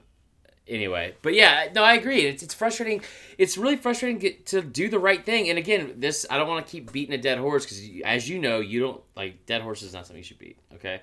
anyway, 0.66 1.14
but 1.22 1.34
yeah, 1.34 1.68
no, 1.74 1.82
I 1.82 1.94
agree. 1.94 2.20
It's, 2.22 2.42
it's 2.42 2.54
frustrating. 2.54 3.02
It's 3.38 3.56
really 3.56 3.76
frustrating 3.76 4.36
to 4.46 4.62
do 4.62 4.88
the 4.88 4.98
right 4.98 5.24
thing. 5.24 5.48
And 5.50 5.58
again, 5.58 5.94
this 5.98 6.26
I 6.30 6.36
don't 6.36 6.48
want 6.48 6.66
to 6.66 6.70
keep 6.70 6.92
beating 6.92 7.14
a 7.14 7.18
dead 7.18 7.38
horse 7.38 7.64
because, 7.64 7.82
as 8.04 8.28
you 8.28 8.38
know, 8.38 8.60
you 8.60 8.80
don't 8.80 9.00
like 9.16 9.46
dead 9.46 9.62
horse 9.62 9.82
is 9.82 9.92
not 9.92 10.06
something 10.06 10.18
you 10.18 10.24
should 10.24 10.38
beat. 10.38 10.58
Okay. 10.74 11.00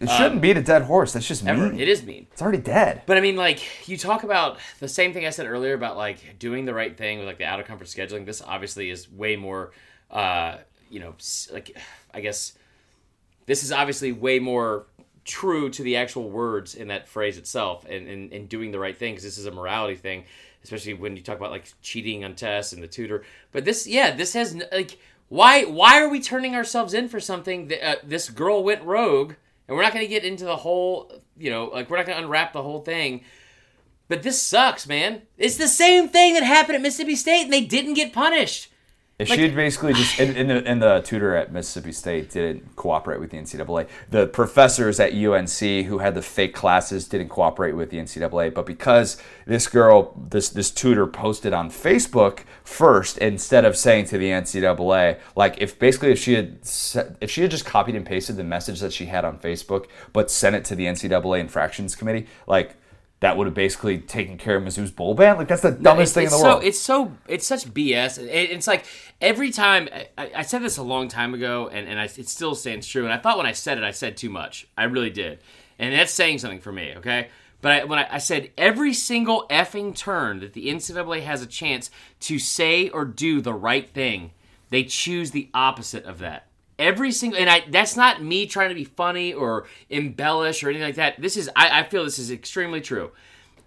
It 0.00 0.10
shouldn't 0.10 0.34
um, 0.34 0.40
beat 0.40 0.56
a 0.56 0.62
dead 0.62 0.82
horse. 0.82 1.12
That's 1.12 1.28
just 1.28 1.46
ever. 1.46 1.68
mean. 1.68 1.80
It 1.80 1.86
is 1.86 2.02
mean. 2.02 2.26
It's 2.32 2.42
already 2.42 2.58
dead. 2.58 3.02
But 3.06 3.18
I 3.18 3.20
mean, 3.20 3.36
like 3.36 3.88
you 3.88 3.96
talk 3.96 4.24
about 4.24 4.58
the 4.80 4.88
same 4.88 5.12
thing 5.12 5.26
I 5.26 5.30
said 5.30 5.46
earlier 5.46 5.74
about 5.74 5.96
like 5.96 6.38
doing 6.40 6.64
the 6.64 6.74
right 6.74 6.96
thing 6.96 7.18
with 7.18 7.26
like 7.28 7.38
the 7.38 7.44
out 7.44 7.60
of 7.60 7.66
comfort 7.66 7.86
scheduling. 7.86 8.26
This 8.26 8.42
obviously 8.42 8.90
is 8.90 9.10
way 9.10 9.36
more. 9.36 9.70
Uh, 10.10 10.58
you 10.92 11.00
know, 11.00 11.14
like 11.52 11.76
I 12.12 12.20
guess 12.20 12.52
this 13.46 13.64
is 13.64 13.72
obviously 13.72 14.12
way 14.12 14.38
more 14.38 14.86
true 15.24 15.70
to 15.70 15.82
the 15.82 15.96
actual 15.96 16.28
words 16.28 16.74
in 16.74 16.88
that 16.88 17.08
phrase 17.08 17.38
itself 17.38 17.86
and, 17.88 18.08
and, 18.08 18.32
and 18.32 18.48
doing 18.48 18.72
the 18.72 18.78
right 18.78 18.96
thing 18.96 19.14
because 19.14 19.24
this 19.24 19.38
is 19.38 19.46
a 19.46 19.52
morality 19.52 19.94
thing 19.94 20.24
especially 20.64 20.94
when 20.94 21.16
you 21.16 21.22
talk 21.22 21.36
about 21.36 21.50
like 21.50 21.72
cheating 21.82 22.24
on 22.24 22.34
tests 22.34 22.72
and 22.72 22.82
the 22.82 22.88
tutor. 22.88 23.24
But 23.50 23.64
this 23.64 23.86
yeah 23.86 24.14
this 24.14 24.32
has 24.34 24.60
like 24.72 24.98
why 25.28 25.64
why 25.64 26.00
are 26.00 26.08
we 26.08 26.20
turning 26.20 26.54
ourselves 26.54 26.94
in 26.94 27.08
for 27.08 27.20
something 27.20 27.68
that 27.68 27.86
uh, 27.86 27.96
this 28.04 28.28
girl 28.30 28.62
went 28.62 28.82
rogue 28.82 29.34
and 29.66 29.76
we're 29.76 29.82
not 29.82 29.92
going 29.92 30.04
to 30.04 30.10
get 30.10 30.24
into 30.24 30.44
the 30.44 30.56
whole 30.56 31.12
you 31.36 31.50
know 31.50 31.66
like 31.66 31.90
we're 31.90 31.96
not 31.96 32.06
going 32.06 32.18
to 32.18 32.24
unwrap 32.24 32.52
the 32.52 32.62
whole 32.62 32.80
thing. 32.80 33.22
But 34.08 34.22
this 34.22 34.40
sucks 34.42 34.86
man. 34.86 35.22
It's 35.38 35.56
the 35.56 35.68
same 35.68 36.08
thing 36.08 36.34
that 36.34 36.42
happened 36.42 36.76
at 36.76 36.82
mississippi 36.82 37.16
state 37.16 37.44
and 37.44 37.52
they 37.52 37.64
didn't 37.64 37.94
get 37.94 38.12
punished 38.12 38.68
like, 39.28 39.38
she 39.38 39.42
had 39.42 39.54
basically 39.54 39.92
just 39.92 40.18
and, 40.18 40.50
the, 40.50 40.66
and 40.66 40.82
the 40.82 41.00
tutor 41.00 41.34
at 41.34 41.52
Mississippi 41.52 41.92
State 41.92 42.30
didn't 42.30 42.76
cooperate 42.76 43.20
with 43.20 43.30
the 43.30 43.36
NCAA. 43.38 43.88
The 44.10 44.26
professors 44.26 45.00
at 45.00 45.12
UNC 45.12 45.86
who 45.86 45.98
had 45.98 46.14
the 46.14 46.22
fake 46.22 46.54
classes 46.54 47.08
didn't 47.08 47.28
cooperate 47.28 47.72
with 47.72 47.90
the 47.90 47.98
NCAA. 47.98 48.54
But 48.54 48.66
because 48.66 49.16
this 49.46 49.66
girl, 49.66 50.14
this 50.30 50.48
this 50.48 50.70
tutor 50.70 51.06
posted 51.06 51.52
on 51.52 51.70
Facebook 51.70 52.40
first 52.64 53.18
instead 53.18 53.64
of 53.64 53.76
saying 53.76 54.06
to 54.06 54.18
the 54.18 54.28
NCAA, 54.28 55.18
like 55.36 55.60
if 55.60 55.78
basically 55.78 56.12
if 56.12 56.18
she 56.18 56.34
had 56.34 56.58
if 57.20 57.30
she 57.30 57.42
had 57.42 57.50
just 57.50 57.64
copied 57.64 57.94
and 57.94 58.06
pasted 58.06 58.36
the 58.36 58.44
message 58.44 58.80
that 58.80 58.92
she 58.92 59.06
had 59.06 59.24
on 59.24 59.38
Facebook, 59.38 59.86
but 60.12 60.30
sent 60.30 60.56
it 60.56 60.64
to 60.66 60.74
the 60.74 60.86
NCAA 60.86 61.40
infractions 61.40 61.94
committee, 61.94 62.26
like 62.46 62.76
that 63.22 63.36
would 63.36 63.46
have 63.46 63.54
basically 63.54 63.98
taken 63.98 64.36
care 64.36 64.56
of 64.56 64.64
Mizzou's 64.64 64.90
bowl 64.90 65.14
ban. 65.14 65.36
Like 65.36 65.46
that's 65.46 65.62
the 65.62 65.70
dumbest 65.70 66.16
no, 66.16 66.20
thing 66.20 66.24
in 66.24 66.30
the 66.32 66.38
so, 66.38 66.44
world. 66.44 66.64
It's 66.64 66.78
so 66.78 67.12
it's 67.28 67.46
such 67.46 67.64
BS. 67.72 68.18
It, 68.18 68.50
it's 68.50 68.66
like 68.66 68.84
every 69.20 69.52
time 69.52 69.88
I, 70.18 70.32
I, 70.36 70.42
said 70.42 70.60
this 70.60 70.76
a 70.76 70.82
long 70.82 71.06
time 71.06 71.32
ago, 71.32 71.70
and 71.72 71.86
and 71.88 72.00
I, 72.00 72.06
it 72.06 72.28
still 72.28 72.56
stands 72.56 72.84
true. 72.84 73.04
And 73.04 73.12
I 73.12 73.18
thought 73.18 73.36
when 73.36 73.46
I 73.46 73.52
said 73.52 73.78
it, 73.78 73.84
I 73.84 73.92
said 73.92 74.16
too 74.16 74.28
much. 74.28 74.66
I 74.76 74.84
really 74.84 75.08
did, 75.08 75.38
and 75.78 75.94
that's 75.94 76.12
saying 76.12 76.40
something 76.40 76.60
for 76.60 76.72
me. 76.72 76.94
Okay. 76.96 77.28
But 77.60 77.72
I, 77.72 77.84
when 77.84 78.00
I, 78.00 78.08
I 78.14 78.18
said 78.18 78.50
every 78.58 78.92
single 78.92 79.46
effing 79.48 79.94
turn 79.94 80.40
that 80.40 80.52
the 80.52 80.66
NCAA 80.66 81.22
has 81.22 81.42
a 81.42 81.46
chance 81.46 81.92
to 82.22 82.40
say 82.40 82.88
or 82.88 83.04
do 83.04 83.40
the 83.40 83.54
right 83.54 83.88
thing, 83.88 84.32
they 84.70 84.82
choose 84.82 85.30
the 85.30 85.48
opposite 85.54 86.04
of 86.06 86.18
that 86.18 86.48
every 86.82 87.12
single 87.12 87.38
and 87.38 87.48
I 87.48 87.64
that's 87.68 87.96
not 87.96 88.22
me 88.22 88.46
trying 88.46 88.68
to 88.68 88.74
be 88.74 88.84
funny 88.84 89.32
or 89.32 89.66
embellish 89.88 90.62
or 90.62 90.68
anything 90.68 90.86
like 90.86 90.96
that. 90.96 91.20
This 91.20 91.36
is 91.36 91.48
I, 91.54 91.80
I 91.80 91.82
feel 91.84 92.04
this 92.04 92.18
is 92.18 92.30
extremely 92.30 92.80
true. 92.80 93.12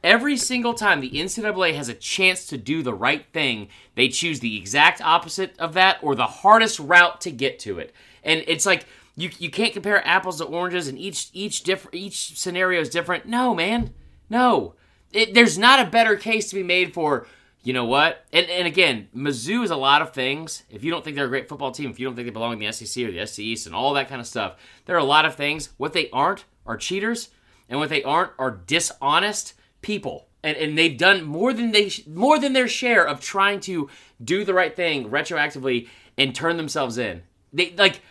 Every 0.03 0.38
single 0.38 0.76
time 0.76 0.99
the 0.99 1.09
NCAA 1.09 1.74
has 1.76 1.89
a 1.89 1.95
chance 1.95 2.45
to 2.47 2.57
do 2.57 2.84
the 2.84 2.93
right 2.93 3.26
thing, 3.34 3.70
they 3.95 4.07
choose 4.09 4.39
the 4.39 4.55
exact 4.55 5.01
opposite 5.01 5.57
of 5.57 5.74
that 5.74 5.97
or 6.03 6.13
the 6.13 6.28
hardest 6.28 6.80
route 6.80 7.22
to 7.22 7.32
get 7.32 7.57
to 7.59 7.80
it. 7.80 7.91
And 8.24 8.43
it's 8.45 8.66
like 8.66 8.86
you, 9.16 9.32
you 9.39 9.49
can't 9.49 9.74
compare 9.74 10.05
apples 10.05 10.38
to 10.38 10.43
oranges 10.43 10.88
and 10.88 10.99
each 10.99 11.30
each 11.34 11.63
different 11.63 11.95
each 11.95 12.38
scenario 12.38 12.82
is 12.82 12.89
different. 12.89 13.26
No, 13.26 13.55
man. 13.55 13.93
No. 14.30 14.76
It, 15.11 15.34
there's 15.34 15.57
not 15.57 15.80
a 15.80 15.89
better 15.89 16.18
case 16.18 16.49
to 16.49 16.55
be 16.55 16.63
made 16.63 16.93
for 16.93 17.26
you 17.66 17.74
know 17.74 17.86
what? 17.86 18.24
And, 18.32 18.47
and 18.47 18.68
again, 18.68 19.09
Mizzou 19.13 19.63
is 19.63 19.72
a 19.72 19.76
lot 19.76 20.03
of 20.03 20.13
things. 20.13 20.61
If 20.70 20.84
you 20.84 20.91
don't 20.91 21.03
think 21.03 21.16
they're 21.16 21.26
a 21.26 21.30
great 21.30 21.49
football 21.49 21.72
team, 21.72 21.89
if 21.89 21.99
you 21.99 22.05
don't 22.05 22.16
think 22.16 22.28
they 22.28 22.32
belong 22.32 22.53
in 22.53 22.59
the 22.59 22.72
SEC 22.72 23.03
or 23.03 23.11
the 23.11 23.26
SC 23.26 23.39
East 23.39 23.66
and 23.66 23.74
all 23.74 23.95
that 23.95 24.07
kind 24.07 24.22
of 24.22 24.28
stuff, 24.28 24.57
there 24.86 24.95
are 24.95 24.99
a 24.99 25.03
lot 25.03 25.26
of 25.26 25.34
things. 25.34 25.70
What 25.78 25.93
they 25.93 26.07
aren't 26.11 26.45
are 26.68 26.78
cheaters, 26.78 27.30
and 27.68 27.80
what 27.80 27.89
they 27.89 28.03
aren't 28.03 28.34
are 28.38 28.51
dishonest 28.51 29.55
people. 29.82 30.28
And, 30.43 30.55
and 30.57 30.78
they've 30.78 30.95
done 30.95 31.24
more 31.24 31.53
than 31.53 31.72
they 31.72 31.89
more 32.07 32.38
than 32.38 32.53
their 32.53 32.68
share 32.68 33.05
of 33.05 33.20
trying 33.20 33.61
to 33.61 33.89
do 34.24 34.45
the 34.45 34.53
right 34.53 34.76
thing 34.76 35.09
retroactively 35.09 35.89
and 36.20 36.36
turn 36.36 36.57
themselves 36.57 36.99
in. 36.99 37.24
They 37.51 37.74
like 37.76 38.01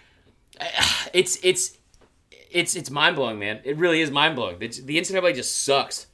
it's 1.12 1.38
it's 1.44 1.78
it's 2.50 2.74
it's 2.74 2.90
mind 2.90 3.14
blowing, 3.14 3.38
man. 3.38 3.60
It 3.62 3.76
really 3.76 4.00
is 4.00 4.10
mind 4.10 4.34
blowing. 4.34 4.58
The 4.58 4.68
NCAA 4.68 5.36
just 5.36 5.64
sucks 5.64 6.08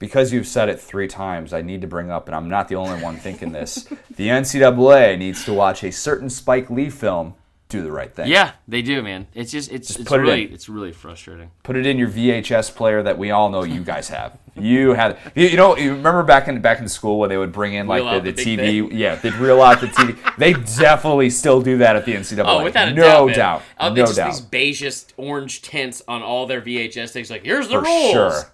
because 0.00 0.32
you've 0.32 0.48
said 0.48 0.68
it 0.68 0.80
three 0.80 1.06
times, 1.06 1.52
I 1.52 1.62
need 1.62 1.82
to 1.82 1.86
bring 1.86 2.10
up, 2.10 2.26
and 2.26 2.34
I'm 2.34 2.48
not 2.48 2.66
the 2.66 2.74
only 2.74 3.00
one 3.00 3.16
thinking 3.16 3.52
this. 3.52 3.84
the 4.16 4.28
NCAA 4.28 5.16
needs 5.16 5.44
to 5.44 5.52
watch 5.52 5.84
a 5.84 5.92
certain 5.92 6.28
Spike 6.28 6.70
Lee 6.70 6.90
film, 6.90 7.34
do 7.68 7.82
the 7.82 7.92
right 7.92 8.12
thing. 8.12 8.28
Yeah, 8.28 8.52
they 8.66 8.82
do, 8.82 9.02
man. 9.02 9.28
It's 9.34 9.52
just 9.52 9.70
it's, 9.70 9.88
just 9.88 10.00
it's 10.00 10.10
really 10.10 10.44
it 10.44 10.52
it's 10.52 10.68
really 10.68 10.90
frustrating. 10.90 11.50
Put 11.62 11.76
it 11.76 11.86
in 11.86 11.98
your 11.98 12.08
VHS 12.08 12.74
player 12.74 13.02
that 13.02 13.16
we 13.16 13.30
all 13.30 13.50
know 13.50 13.62
you 13.62 13.84
guys 13.84 14.08
have. 14.08 14.38
you 14.56 14.94
have 14.94 15.18
you, 15.36 15.46
you, 15.48 15.56
know 15.56 15.76
you 15.76 15.92
remember 15.92 16.22
back 16.22 16.48
in 16.48 16.60
back 16.60 16.80
in 16.80 16.88
school 16.88 17.20
when 17.20 17.28
they 17.28 17.36
would 17.36 17.52
bring 17.52 17.74
in 17.74 17.86
like 17.86 18.02
the, 18.02 18.32
the, 18.32 18.42
the 18.42 18.56
TV, 18.56 18.88
yeah, 18.92 19.14
they'd 19.16 19.34
reel 19.34 19.62
out 19.62 19.80
the 19.80 19.86
TV. 19.86 20.36
they 20.36 20.54
definitely 20.54 21.30
still 21.30 21.62
do 21.62 21.78
that 21.78 21.94
at 21.94 22.04
the 22.06 22.14
NCAA. 22.14 22.44
Oh, 22.44 22.64
without 22.64 22.88
a 22.88 22.94
no 22.94 23.28
doubt, 23.28 23.36
doubt, 23.36 23.62
oh, 23.78 23.88
no 23.90 23.94
just 23.94 24.16
doubt. 24.16 24.32
These 24.32 24.40
beige 24.40 25.04
orange 25.16 25.62
tints 25.62 26.02
on 26.08 26.22
all 26.22 26.46
their 26.46 26.62
VHS 26.62 27.10
things. 27.10 27.30
Like 27.30 27.44
here's 27.44 27.68
the 27.68 27.74
For 27.74 27.82
rules. 27.82 28.12
Sure. 28.12 28.52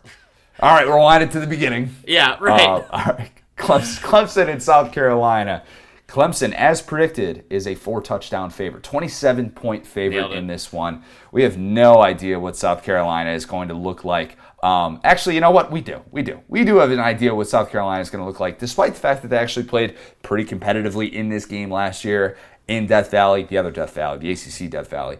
All 0.60 0.74
right, 0.74 0.86
rewind 0.86 1.22
it 1.22 1.30
to 1.32 1.40
the 1.40 1.46
beginning. 1.46 1.94
Yeah, 2.06 2.36
right. 2.40 2.62
Uh, 2.62 2.84
all 2.90 3.04
right. 3.14 3.30
Clemson, 3.56 4.00
Clemson 4.02 4.48
in 4.48 4.60
South 4.60 4.92
Carolina. 4.92 5.62
Clemson, 6.08 6.52
as 6.52 6.80
predicted, 6.82 7.44
is 7.50 7.66
a 7.66 7.74
four 7.74 8.00
touchdown 8.00 8.50
favorite, 8.50 8.84
27 8.84 9.50
point 9.50 9.86
favorite 9.86 10.32
in 10.32 10.46
this 10.46 10.72
one. 10.72 11.02
We 11.32 11.42
have 11.42 11.58
no 11.58 12.00
idea 12.00 12.38
what 12.38 12.56
South 12.56 12.84
Carolina 12.84 13.32
is 13.32 13.44
going 13.44 13.68
to 13.68 13.74
look 13.74 14.04
like. 14.04 14.36
Um, 14.62 15.00
actually, 15.04 15.34
you 15.34 15.40
know 15.40 15.50
what? 15.50 15.70
We 15.70 15.80
do. 15.80 16.02
We 16.10 16.22
do. 16.22 16.40
We 16.48 16.64
do 16.64 16.76
have 16.76 16.90
an 16.90 17.00
idea 17.00 17.34
what 17.34 17.48
South 17.48 17.70
Carolina 17.70 18.00
is 18.00 18.10
going 18.10 18.22
to 18.22 18.26
look 18.26 18.40
like, 18.40 18.58
despite 18.58 18.94
the 18.94 19.00
fact 19.00 19.22
that 19.22 19.28
they 19.28 19.36
actually 19.36 19.66
played 19.66 19.96
pretty 20.22 20.44
competitively 20.44 21.12
in 21.12 21.28
this 21.28 21.44
game 21.44 21.70
last 21.70 22.04
year 22.04 22.36
in 22.68 22.86
Death 22.86 23.10
Valley, 23.10 23.44
the 23.44 23.58
other 23.58 23.70
Death 23.70 23.94
Valley, 23.94 24.18
the 24.18 24.30
ACC 24.30 24.70
Death 24.70 24.88
Valley. 24.88 25.18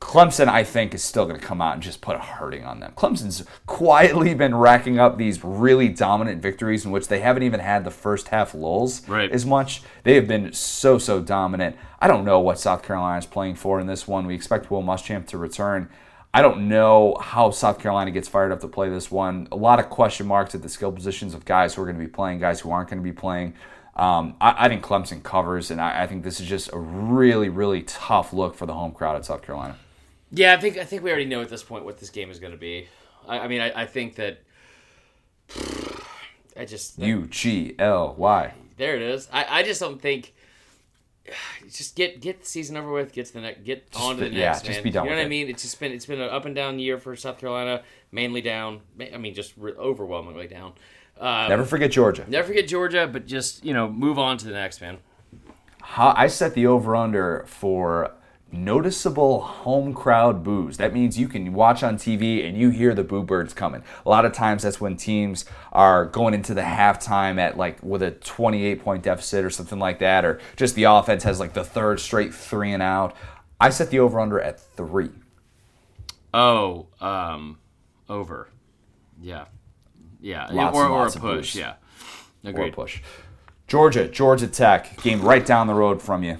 Clemson, 0.00 0.48
I 0.48 0.64
think, 0.64 0.94
is 0.94 1.04
still 1.04 1.26
going 1.26 1.38
to 1.38 1.46
come 1.46 1.60
out 1.60 1.74
and 1.74 1.82
just 1.82 2.00
put 2.00 2.16
a 2.16 2.20
hurting 2.20 2.64
on 2.64 2.80
them. 2.80 2.92
Clemson's 2.96 3.44
quietly 3.66 4.34
been 4.34 4.54
racking 4.54 4.98
up 4.98 5.18
these 5.18 5.44
really 5.44 5.88
dominant 5.88 6.42
victories 6.42 6.84
in 6.84 6.90
which 6.90 7.08
they 7.08 7.20
haven't 7.20 7.42
even 7.42 7.60
had 7.60 7.84
the 7.84 7.90
first 7.90 8.28
half 8.28 8.54
lulls 8.54 9.06
right. 9.08 9.30
as 9.30 9.44
much. 9.44 9.82
They 10.02 10.14
have 10.14 10.26
been 10.26 10.52
so, 10.52 10.98
so 10.98 11.20
dominant. 11.20 11.76
I 12.00 12.08
don't 12.08 12.24
know 12.24 12.40
what 12.40 12.58
South 12.58 12.82
Carolina 12.82 13.18
is 13.18 13.26
playing 13.26 13.56
for 13.56 13.78
in 13.78 13.86
this 13.86 14.08
one. 14.08 14.26
We 14.26 14.34
expect 14.34 14.70
Will 14.70 14.82
Muschamp 14.82 15.26
to 15.28 15.38
return. 15.38 15.90
I 16.32 16.42
don't 16.42 16.68
know 16.68 17.16
how 17.20 17.50
South 17.50 17.78
Carolina 17.78 18.10
gets 18.10 18.28
fired 18.28 18.52
up 18.52 18.60
to 18.60 18.68
play 18.68 18.88
this 18.88 19.10
one. 19.10 19.48
A 19.52 19.56
lot 19.56 19.80
of 19.80 19.90
question 19.90 20.26
marks 20.26 20.54
at 20.54 20.62
the 20.62 20.68
skill 20.68 20.92
positions 20.92 21.34
of 21.34 21.44
guys 21.44 21.74
who 21.74 21.82
are 21.82 21.84
going 21.84 21.98
to 21.98 22.04
be 22.04 22.10
playing, 22.10 22.38
guys 22.38 22.60
who 22.60 22.70
aren't 22.70 22.88
going 22.88 23.02
to 23.02 23.04
be 23.04 23.12
playing. 23.12 23.54
Um, 23.96 24.36
I, 24.40 24.64
I, 24.64 24.68
think 24.68 24.82
Clemson 24.82 25.22
covers, 25.22 25.70
and 25.70 25.80
I, 25.80 26.04
I 26.04 26.06
think 26.06 26.22
this 26.22 26.40
is 26.40 26.48
just 26.48 26.72
a 26.72 26.78
really, 26.78 27.48
really 27.48 27.82
tough 27.82 28.32
look 28.32 28.54
for 28.54 28.64
the 28.64 28.72
home 28.72 28.92
crowd 28.92 29.16
at 29.16 29.26
South 29.26 29.42
Carolina. 29.42 29.76
Yeah, 30.32 30.54
I 30.54 30.56
think 30.58 30.78
I 30.78 30.84
think 30.84 31.02
we 31.02 31.10
already 31.10 31.24
know 31.26 31.42
at 31.42 31.48
this 31.48 31.62
point 31.62 31.84
what 31.84 31.98
this 31.98 32.10
game 32.10 32.30
is 32.30 32.38
going 32.38 32.52
to 32.52 32.58
be. 32.58 32.88
I, 33.26 33.40
I 33.40 33.48
mean, 33.48 33.60
I, 33.60 33.82
I 33.82 33.86
think 33.86 34.14
that 34.16 34.38
I 36.56 36.64
just 36.64 36.98
U 36.98 37.26
G 37.26 37.74
L 37.78 38.14
Y. 38.16 38.54
there 38.76 38.96
it 38.96 39.02
is. 39.02 39.28
I, 39.32 39.60
I 39.60 39.62
just 39.62 39.80
don't 39.80 40.00
think. 40.00 40.34
Just 41.70 41.94
get 41.94 42.20
get 42.20 42.40
the 42.40 42.46
season 42.46 42.76
over 42.76 42.90
with. 42.90 43.12
Get 43.12 43.26
to 43.26 43.32
the 43.34 43.40
next. 43.42 43.62
Get 43.62 43.86
on 43.94 44.16
to 44.16 44.24
the 44.24 44.30
be- 44.30 44.36
yeah, 44.36 44.52
next. 44.52 44.64
just 44.64 44.82
be 44.82 44.90
done 44.90 45.04
You 45.04 45.10
know 45.10 45.16
what 45.18 45.24
I 45.26 45.28
mean? 45.28 45.48
It's 45.48 45.62
just 45.62 45.78
been 45.78 45.92
it's 45.92 46.06
been 46.06 46.20
an 46.20 46.28
up 46.30 46.44
and 46.46 46.54
down 46.56 46.78
year 46.80 46.98
for 46.98 47.14
South 47.14 47.38
Carolina. 47.38 47.82
Mainly 48.10 48.40
down. 48.40 48.80
I 49.12 49.18
mean, 49.18 49.34
just 49.34 49.52
re- 49.56 49.74
overwhelmingly 49.78 50.48
down. 50.48 50.72
Um, 51.20 51.48
Never 51.50 51.64
forget 51.64 51.90
Georgia. 51.92 52.24
never 52.26 52.48
forget 52.48 52.66
Georgia, 52.66 53.06
but 53.06 53.26
just 53.26 53.64
you 53.64 53.74
know 53.74 53.88
move 53.88 54.18
on 54.18 54.38
to 54.38 54.46
the 54.46 54.52
next 54.52 54.80
man. 54.80 54.96
How, 55.82 56.14
I 56.16 56.26
set 56.26 56.54
the 56.54 56.66
over 56.66 56.96
under 56.96 57.44
for 57.46 58.12
noticeable 58.52 59.40
home 59.40 59.94
crowd 59.94 60.42
boos. 60.42 60.76
That 60.76 60.92
means 60.92 61.18
you 61.18 61.28
can 61.28 61.52
watch 61.52 61.82
on 61.82 61.96
TV 61.96 62.46
and 62.46 62.56
you 62.56 62.70
hear 62.70 62.94
the 62.94 63.04
boo 63.04 63.22
birds 63.22 63.54
coming. 63.54 63.82
A 64.04 64.08
lot 64.08 64.24
of 64.24 64.32
times 64.32 64.62
that's 64.62 64.80
when 64.80 64.96
teams 64.96 65.44
are 65.72 66.06
going 66.06 66.34
into 66.34 66.54
the 66.54 66.62
halftime 66.62 67.38
at 67.38 67.56
like 67.56 67.82
with 67.82 68.02
a 68.02 68.10
28 68.10 68.82
point 68.82 69.02
deficit 69.02 69.44
or 69.44 69.50
something 69.50 69.78
like 69.78 69.98
that, 70.00 70.24
or 70.24 70.40
just 70.56 70.74
the 70.74 70.84
offense 70.84 71.22
has 71.24 71.38
like 71.40 71.54
the 71.54 71.64
third 71.64 72.00
straight 72.00 72.34
three 72.34 72.72
and 72.72 72.82
out. 72.82 73.14
I 73.60 73.70
set 73.70 73.90
the 73.90 74.00
over 74.00 74.18
under 74.18 74.40
at 74.40 74.58
three. 74.58 75.10
Oh, 76.32 76.86
um, 77.00 77.58
over. 78.08 78.48
Yeah, 79.20 79.46
yeah, 80.20 80.48
Lots 80.50 80.76
or, 80.76 80.86
or 80.86 81.06
a 81.06 81.10
push. 81.10 81.54
Yeah, 81.54 81.74
or 82.44 82.50
agreed. 82.50 82.72
push. 82.72 83.02
Georgia, 83.66 84.08
Georgia 84.08 84.46
Tech, 84.48 85.00
game 85.02 85.20
right 85.20 85.44
down 85.44 85.66
the 85.66 85.74
road 85.74 86.00
from 86.02 86.24
you. 86.24 86.38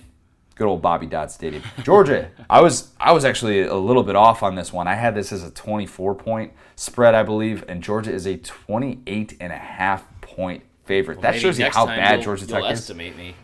Good 0.60 0.66
old 0.68 0.82
Bobby 0.82 1.06
Dodd 1.06 1.30
Stadium. 1.30 1.62
Georgia, 1.84 2.30
I 2.50 2.60
was 2.60 2.90
I 3.00 3.12
was 3.12 3.24
actually 3.24 3.62
a 3.62 3.74
little 3.74 4.02
bit 4.02 4.14
off 4.14 4.42
on 4.42 4.56
this 4.56 4.74
one. 4.74 4.86
I 4.86 4.94
had 4.94 5.14
this 5.14 5.32
as 5.32 5.42
a 5.42 5.50
24 5.50 6.14
point 6.16 6.52
spread, 6.76 7.14
I 7.14 7.22
believe, 7.22 7.64
and 7.66 7.82
Georgia 7.82 8.12
is 8.12 8.26
a 8.26 8.36
28 8.36 9.38
and 9.40 9.54
a 9.54 9.56
half 9.56 10.04
point 10.20 10.62
favorite. 10.84 11.22
that 11.22 11.36
shows 11.36 11.58
you 11.58 11.64
how 11.70 11.86
bad 11.86 12.20
Georgia 12.20 12.46
Tech 12.46 12.62
is. 12.64 12.80
estimate 12.80 13.16
me. 13.16 13.36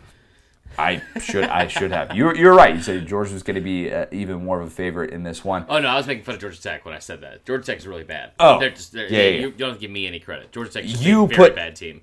I 0.77 1.01
should 1.19 1.45
I 1.45 1.65
should 1.65 1.89
have. 1.91 2.15
You're 2.15 2.35
you're 2.35 2.53
right. 2.53 2.75
You 2.75 2.83
said 2.83 3.07
Georgia 3.07 3.33
was 3.33 3.41
going 3.41 3.55
to 3.55 3.61
be 3.61 3.91
uh, 3.91 4.05
even 4.11 4.45
more 4.45 4.61
of 4.61 4.67
a 4.67 4.69
favorite 4.69 5.09
in 5.09 5.23
this 5.23 5.43
one. 5.43 5.65
Oh 5.69 5.79
no, 5.79 5.87
I 5.87 5.95
was 5.95 6.05
making 6.05 6.23
fun 6.23 6.35
of 6.35 6.41
Georgia 6.41 6.61
Tech 6.61 6.85
when 6.85 6.93
I 6.93 6.99
said 6.99 7.21
that. 7.21 7.43
Georgia 7.47 7.63
Tech 7.65 7.79
is 7.79 7.87
really 7.87 8.03
bad. 8.03 8.33
Oh. 8.39 8.59
they're 8.59 8.69
just 8.69 8.91
they're, 8.93 9.11
Yeah, 9.11 9.17
yeah, 9.21 9.23
You, 9.23 9.31
yeah. 9.39 9.45
you 9.47 9.51
don't 9.53 9.69
have 9.69 9.77
to 9.77 9.81
give 9.81 9.89
me 9.89 10.05
any 10.05 10.19
credit. 10.19 10.51
Georgia 10.51 10.69
Tech 10.71 10.83
is 10.85 11.03
You 11.03 11.23
a 11.23 11.27
very 11.27 11.35
put- 11.49 11.55
bad 11.55 11.75
team. 11.75 12.01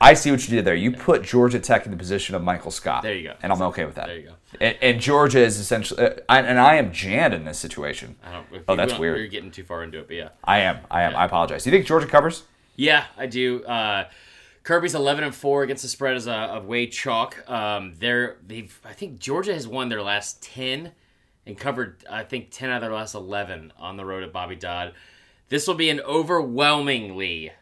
I 0.00 0.14
see 0.14 0.30
what 0.30 0.46
you 0.48 0.54
did 0.54 0.64
there. 0.64 0.76
You 0.76 0.92
put 0.92 1.22
Georgia 1.22 1.58
Tech 1.58 1.84
in 1.84 1.90
the 1.90 1.96
position 1.96 2.34
of 2.34 2.42
Michael 2.42 2.70
Scott. 2.70 3.02
There 3.02 3.14
you 3.14 3.24
go. 3.28 3.34
And 3.42 3.52
I'm 3.52 3.60
okay 3.62 3.84
with 3.84 3.96
that. 3.96 4.06
There 4.06 4.16
you 4.18 4.28
go. 4.28 4.34
And, 4.60 4.76
and 4.80 5.00
Georgia 5.00 5.40
is 5.40 5.58
essentially, 5.58 6.00
uh, 6.00 6.14
I, 6.28 6.40
and 6.40 6.58
I 6.58 6.76
am 6.76 6.92
Jan 6.92 7.32
in 7.32 7.44
this 7.44 7.58
situation. 7.58 8.16
I 8.24 8.32
don't, 8.32 8.46
Oh, 8.68 8.76
that's 8.76 8.96
weird. 8.96 9.18
You're 9.18 9.26
getting 9.26 9.50
too 9.50 9.64
far 9.64 9.82
into 9.82 9.98
it, 9.98 10.06
but 10.06 10.16
yeah. 10.16 10.28
I 10.44 10.60
am. 10.60 10.78
I 10.90 11.02
am. 11.02 11.16
I 11.16 11.24
apologize. 11.24 11.64
Do 11.64 11.70
you 11.70 11.76
think 11.76 11.86
Georgia 11.86 12.06
covers? 12.06 12.44
Yeah, 12.76 13.06
I 13.16 13.26
do. 13.26 13.64
Uh, 13.64 14.04
Kirby's 14.62 14.94
eleven 14.94 15.24
and 15.24 15.34
four 15.34 15.62
against 15.64 15.82
the 15.82 15.88
spread 15.88 16.14
as 16.14 16.26
a 16.26 16.32
of 16.32 16.66
way 16.66 16.86
chalk. 16.86 17.48
Um, 17.50 17.94
they're 17.98 18.36
they've 18.46 18.78
I 18.84 18.92
think 18.92 19.18
Georgia 19.18 19.52
has 19.54 19.66
won 19.66 19.88
their 19.88 20.02
last 20.02 20.42
ten 20.42 20.92
and 21.46 21.58
covered 21.58 22.04
I 22.08 22.22
think 22.22 22.48
ten 22.50 22.70
out 22.70 22.76
of 22.76 22.82
their 22.82 22.92
last 22.92 23.14
eleven 23.14 23.72
on 23.78 23.96
the 23.96 24.04
road 24.04 24.22
at 24.22 24.32
Bobby 24.32 24.56
Dodd. 24.56 24.92
This 25.48 25.66
will 25.66 25.74
be 25.74 25.88
an 25.90 26.00
overwhelmingly 26.00 27.52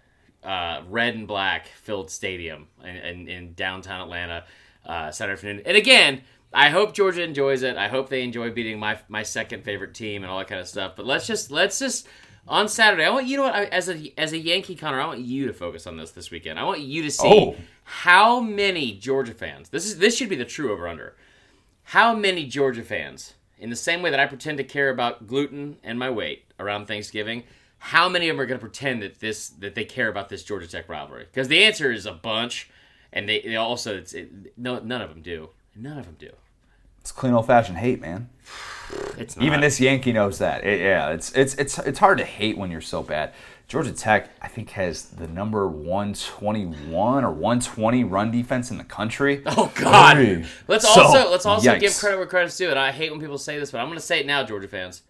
uh, 0.46 0.82
red 0.88 1.14
and 1.14 1.26
black 1.26 1.66
filled 1.66 2.10
stadium 2.10 2.68
in, 2.82 2.96
in, 2.96 3.28
in 3.28 3.54
downtown 3.54 4.00
Atlanta 4.00 4.44
uh, 4.86 5.10
Saturday 5.10 5.34
afternoon. 5.34 5.62
And 5.66 5.76
again, 5.76 6.22
I 6.52 6.70
hope 6.70 6.94
Georgia 6.94 7.22
enjoys 7.22 7.62
it. 7.62 7.76
I 7.76 7.88
hope 7.88 8.08
they 8.08 8.22
enjoy 8.22 8.50
beating 8.50 8.78
my 8.78 8.98
my 9.08 9.22
second 9.24 9.64
favorite 9.64 9.94
team 9.94 10.22
and 10.22 10.30
all 10.30 10.38
that 10.38 10.48
kind 10.48 10.60
of 10.60 10.68
stuff. 10.68 10.94
But 10.96 11.04
let's 11.04 11.26
just 11.26 11.50
let's 11.50 11.78
just 11.78 12.06
on 12.48 12.68
Saturday. 12.68 13.04
I 13.04 13.10
want 13.10 13.26
you 13.26 13.36
know 13.36 13.42
what 13.42 13.54
I, 13.54 13.64
as 13.64 13.88
a 13.88 14.12
as 14.16 14.32
a 14.32 14.38
Yankee 14.38 14.76
Connor. 14.76 15.00
I 15.00 15.06
want 15.06 15.20
you 15.20 15.46
to 15.48 15.52
focus 15.52 15.86
on 15.86 15.96
this 15.96 16.12
this 16.12 16.30
weekend. 16.30 16.58
I 16.58 16.64
want 16.64 16.80
you 16.80 17.02
to 17.02 17.10
see 17.10 17.26
Oh. 17.28 17.56
how 17.82 18.40
many 18.40 18.92
Georgia 18.92 19.34
fans. 19.34 19.68
This 19.70 19.84
is 19.84 19.98
this 19.98 20.16
should 20.16 20.28
be 20.28 20.36
the 20.36 20.44
true 20.44 20.72
over 20.72 20.86
under. 20.86 21.16
How 21.90 22.14
many 22.14 22.46
Georgia 22.46 22.82
fans, 22.82 23.34
in 23.58 23.70
the 23.70 23.76
same 23.76 24.02
way 24.02 24.10
that 24.10 24.20
I 24.20 24.26
pretend 24.26 24.58
to 24.58 24.64
care 24.64 24.90
about 24.90 25.26
gluten 25.26 25.76
and 25.82 25.98
my 25.98 26.10
weight 26.10 26.44
around 26.58 26.86
Thanksgiving, 26.86 27.42
how 27.86 28.08
many 28.08 28.28
of 28.28 28.34
them 28.36 28.40
are 28.42 28.46
going 28.46 28.58
to 28.58 28.64
pretend 28.64 29.02
that 29.02 29.20
this 29.20 29.48
that 29.60 29.74
they 29.74 29.84
care 29.84 30.08
about 30.08 30.28
this 30.28 30.42
Georgia 30.44 30.66
Tech 30.66 30.88
rivalry? 30.88 31.24
Because 31.30 31.48
the 31.48 31.62
answer 31.64 31.90
is 31.92 32.04
a 32.06 32.12
bunch, 32.12 32.68
and 33.12 33.28
they, 33.28 33.40
they 33.40 33.56
also 33.56 33.96
it's 33.96 34.12
it, 34.12 34.30
no 34.58 34.78
none 34.80 35.00
of 35.02 35.08
them 35.10 35.22
do. 35.22 35.50
None 35.74 35.98
of 35.98 36.06
them 36.06 36.16
do. 36.18 36.30
It's 37.00 37.12
clean 37.12 37.32
old 37.34 37.46
fashioned 37.46 37.78
hate, 37.78 38.00
man. 38.00 38.28
It's 39.18 39.34
not. 39.36 39.44
Even 39.44 39.60
this 39.62 39.80
Yankee 39.80 40.12
knows 40.12 40.38
that. 40.38 40.64
It- 40.64 40.80
yeah, 40.80 41.10
it's 41.10 41.32
it's 41.34 41.54
it's 41.54 41.76
it's 41.78 41.98
hard 41.98 42.18
to 42.18 42.24
hate 42.24 42.56
when 42.56 42.70
you're 42.70 42.80
so 42.80 43.02
bad. 43.02 43.32
Georgia 43.66 43.90
Tech, 43.92 44.30
I 44.40 44.46
think, 44.46 44.70
has 44.70 45.04
the 45.06 45.26
number 45.26 45.66
121 45.66 47.24
or 47.24 47.30
120 47.32 48.04
run 48.04 48.30
defense 48.30 48.70
in 48.70 48.78
the 48.78 48.84
country. 48.84 49.42
Oh 49.46 49.72
God! 49.74 50.16
Hey. 50.18 50.44
Let's 50.68 50.84
So, 50.92 51.02
also 51.02 51.30
let's 51.30 51.46
also 51.46 51.68
yikes. 51.74 51.80
give 51.80 51.96
credit 51.96 52.16
where 52.18 52.26
credit's 52.26 52.56
due, 52.56 52.70
and 52.70 52.78
I 52.78 52.92
hate 52.92 53.10
when 53.10 53.20
people 53.20 53.38
say 53.38 53.58
this, 53.58 53.70
but 53.72 53.78
I'm 53.80 53.86
going 53.86 53.98
to 53.98 54.04
say 54.04 54.20
it 54.20 54.26
now, 54.26 54.44
Georgia 54.44 54.68
fans. 54.68 55.02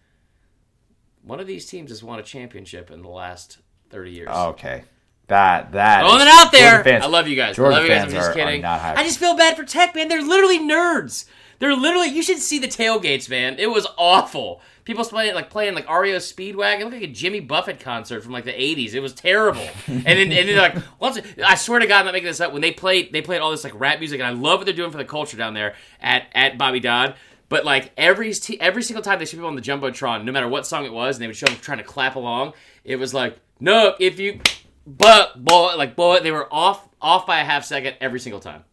One 1.27 1.39
of 1.39 1.47
these 1.47 1.65
teams 1.65 1.91
has 1.91 2.03
won 2.03 2.19
a 2.19 2.23
championship 2.23 2.89
in 2.91 3.01
the 3.01 3.09
last 3.09 3.57
30 3.89 4.11
years. 4.11 4.29
Okay. 4.29 4.83
That 5.27 5.73
that 5.73 6.01
Throwing 6.01 6.21
it 6.21 6.27
out 6.27 6.51
there. 6.51 6.83
Fans- 6.83 7.03
I 7.03 7.07
love 7.07 7.27
you 7.27 7.35
guys. 7.35 7.57
Georgia 7.57 7.75
I 7.75 7.79
love 7.79 7.83
you 7.83 7.89
guys. 7.89 8.03
I'm 8.03 8.09
just 8.11 8.29
are- 8.29 8.31
are 8.31 8.33
kidding. 8.33 8.61
happy. 8.61 8.99
I 8.99 9.03
just 9.03 9.19
feel 9.19 9.35
bad 9.35 9.57
for 9.57 9.63
Tech, 9.65 9.93
man. 9.93 10.07
They're 10.07 10.21
literally 10.21 10.59
nerds. 10.59 11.25
They're 11.59 11.75
literally. 11.75 12.07
You 12.07 12.23
should 12.23 12.37
see 12.39 12.59
the 12.59 12.67
tailgates, 12.67 13.29
man. 13.29 13.55
It 13.59 13.69
was 13.69 13.85
awful. 13.97 14.61
People 14.85 15.03
playing 15.03 15.35
like 15.35 15.49
playing 15.49 15.75
like 15.75 15.89
REO 15.89 16.15
Speedwagon. 16.17 16.79
It 16.79 16.83
looked 16.85 16.93
like 16.93 17.03
a 17.03 17.07
Jimmy 17.07 17.41
Buffett 17.41 17.81
concert 17.81 18.23
from 18.23 18.31
like 18.31 18.45
the 18.45 18.53
'80s. 18.53 18.93
It 18.93 19.01
was 19.01 19.13
terrible. 19.13 19.67
and 19.87 20.05
then 20.05 20.31
and 20.31 20.47
then 20.47 20.55
like, 20.57 20.77
once 20.99 21.19
I 21.45 21.55
swear 21.55 21.79
to 21.79 21.87
God, 21.87 21.99
I'm 21.99 22.05
not 22.05 22.13
making 22.13 22.27
this 22.27 22.39
up. 22.39 22.53
When 22.53 22.61
they 22.61 22.71
played, 22.71 23.11
they 23.11 23.21
played 23.21 23.41
all 23.41 23.51
this 23.51 23.65
like 23.65 23.77
rap 23.77 23.99
music, 23.99 24.21
and 24.21 24.27
I 24.27 24.31
love 24.31 24.59
what 24.59 24.65
they're 24.65 24.73
doing 24.73 24.91
for 24.91 24.97
the 24.97 25.03
culture 25.03 25.35
down 25.35 25.53
there 25.55 25.75
at 25.99 26.27
at 26.33 26.57
Bobby 26.57 26.79
Dodd. 26.79 27.15
But 27.49 27.65
like 27.65 27.91
every 27.97 28.33
t- 28.33 28.59
every 28.59 28.83
single 28.83 29.03
time 29.03 29.19
they 29.19 29.25
show 29.25 29.37
people 29.37 29.47
on 29.47 29.55
the 29.55 29.61
jumbotron, 29.61 30.23
no 30.25 30.31
matter 30.31 30.47
what 30.47 30.67
song 30.67 30.85
it 30.85 30.93
was, 30.93 31.15
and 31.15 31.23
they 31.23 31.27
would 31.27 31.35
show 31.35 31.45
them 31.45 31.55
trying 31.57 31.77
to 31.77 31.83
clap 31.83 32.15
along, 32.15 32.53
it 32.83 32.97
was 32.97 33.13
like, 33.13 33.39
no, 33.59 33.95
if 33.99 34.19
you 34.19 34.41
but 34.85 35.43
boy, 35.43 35.75
like 35.77 35.95
boy, 35.95 36.19
they 36.19 36.31
were 36.31 36.51
off 36.53 36.87
off 37.01 37.25
by 37.25 37.39
a 37.39 37.45
half 37.45 37.63
second 37.63 37.95
every 38.01 38.19
single 38.19 38.39
time. 38.39 38.63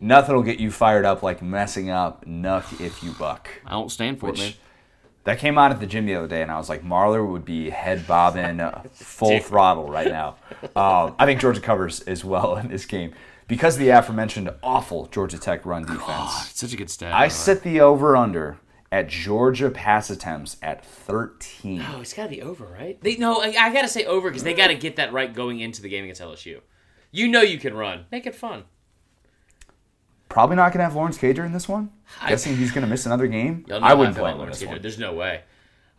Nothing 0.00 0.34
will 0.34 0.42
get 0.42 0.58
you 0.58 0.70
fired 0.70 1.04
up 1.04 1.22
like 1.22 1.42
messing 1.42 1.90
up 1.90 2.24
Nuck 2.26 2.80
if 2.80 3.02
you 3.02 3.12
buck. 3.12 3.48
I 3.64 3.70
don't 3.70 3.90
stand 3.90 4.18
for 4.18 4.30
Which 4.30 4.58
that 5.24 5.38
came 5.38 5.56
on 5.58 5.70
at 5.70 5.78
the 5.78 5.86
gym 5.86 6.06
the 6.06 6.16
other 6.16 6.26
day, 6.26 6.42
and 6.42 6.50
I 6.50 6.58
was 6.58 6.68
like, 6.68 6.82
Marler 6.82 7.26
would 7.26 7.44
be 7.44 7.70
head 7.70 8.06
bobbing 8.06 8.58
uh, 8.58 8.82
full 8.92 9.38
throttle 9.40 9.88
right 9.88 10.08
now. 10.08 10.36
Um, 10.74 11.14
I 11.18 11.26
think 11.26 11.40
Georgia 11.40 11.60
covers 11.60 12.00
as 12.00 12.24
well 12.24 12.56
in 12.56 12.68
this 12.68 12.86
game 12.86 13.12
because 13.52 13.74
of 13.74 13.80
the 13.80 13.90
aforementioned 13.90 14.50
awful 14.62 15.06
Georgia 15.08 15.38
Tech 15.38 15.66
run 15.66 15.82
defense. 15.82 16.50
It's 16.50 16.60
such 16.60 16.72
a 16.72 16.76
good 16.76 16.88
stat. 16.88 17.12
I 17.12 17.28
set 17.28 17.62
the 17.62 17.80
over 17.80 18.16
under 18.16 18.56
at 18.90 19.08
Georgia 19.08 19.70
pass 19.70 20.08
attempts 20.08 20.56
at 20.62 20.82
13. 20.84 21.84
Oh, 21.92 22.00
it's 22.00 22.14
got 22.14 22.24
to 22.24 22.28
be 22.30 22.40
over, 22.40 22.64
right? 22.64 22.98
They 23.02 23.16
no, 23.16 23.42
I, 23.42 23.48
I 23.58 23.72
got 23.72 23.82
to 23.82 23.88
say 23.88 24.06
over 24.06 24.30
because 24.30 24.42
they 24.42 24.54
got 24.54 24.68
to 24.68 24.74
get 24.74 24.96
that 24.96 25.12
right 25.12 25.32
going 25.34 25.60
into 25.60 25.82
the 25.82 25.90
game 25.90 26.04
against 26.04 26.22
LSU. 26.22 26.60
You 27.10 27.28
know 27.28 27.42
you 27.42 27.58
can 27.58 27.74
run. 27.74 28.06
Make 28.10 28.26
it 28.26 28.34
fun. 28.34 28.64
Probably 30.30 30.56
not 30.56 30.72
going 30.72 30.78
to 30.78 30.84
have 30.84 30.94
Lawrence 30.94 31.18
Cager 31.18 31.44
in 31.44 31.52
this 31.52 31.68
one. 31.68 31.90
I- 32.22 32.30
Guessing 32.30 32.56
he's 32.56 32.72
going 32.72 32.84
to 32.84 32.88
miss 32.90 33.04
another 33.04 33.26
game. 33.26 33.66
I 33.70 33.92
wouldn't 33.92 34.16
feel 34.16 34.24
blame 34.24 34.34
about 34.34 34.34
him 34.34 34.34
in 34.34 34.38
Lawrence 34.38 34.64
one. 34.64 34.80
There's 34.80 34.98
no 34.98 35.12
way. 35.12 35.42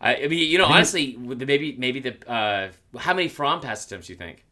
I, 0.00 0.16
I 0.16 0.28
mean, 0.28 0.50
you 0.50 0.58
know, 0.58 0.66
honestly, 0.66 1.16
maybe 1.16 1.76
maybe 1.78 2.00
the 2.00 2.28
uh, 2.30 2.70
how 2.98 3.14
many 3.14 3.28
from 3.28 3.60
pass 3.60 3.86
attempts 3.86 4.08
do 4.08 4.12
you 4.12 4.18
think? 4.18 4.44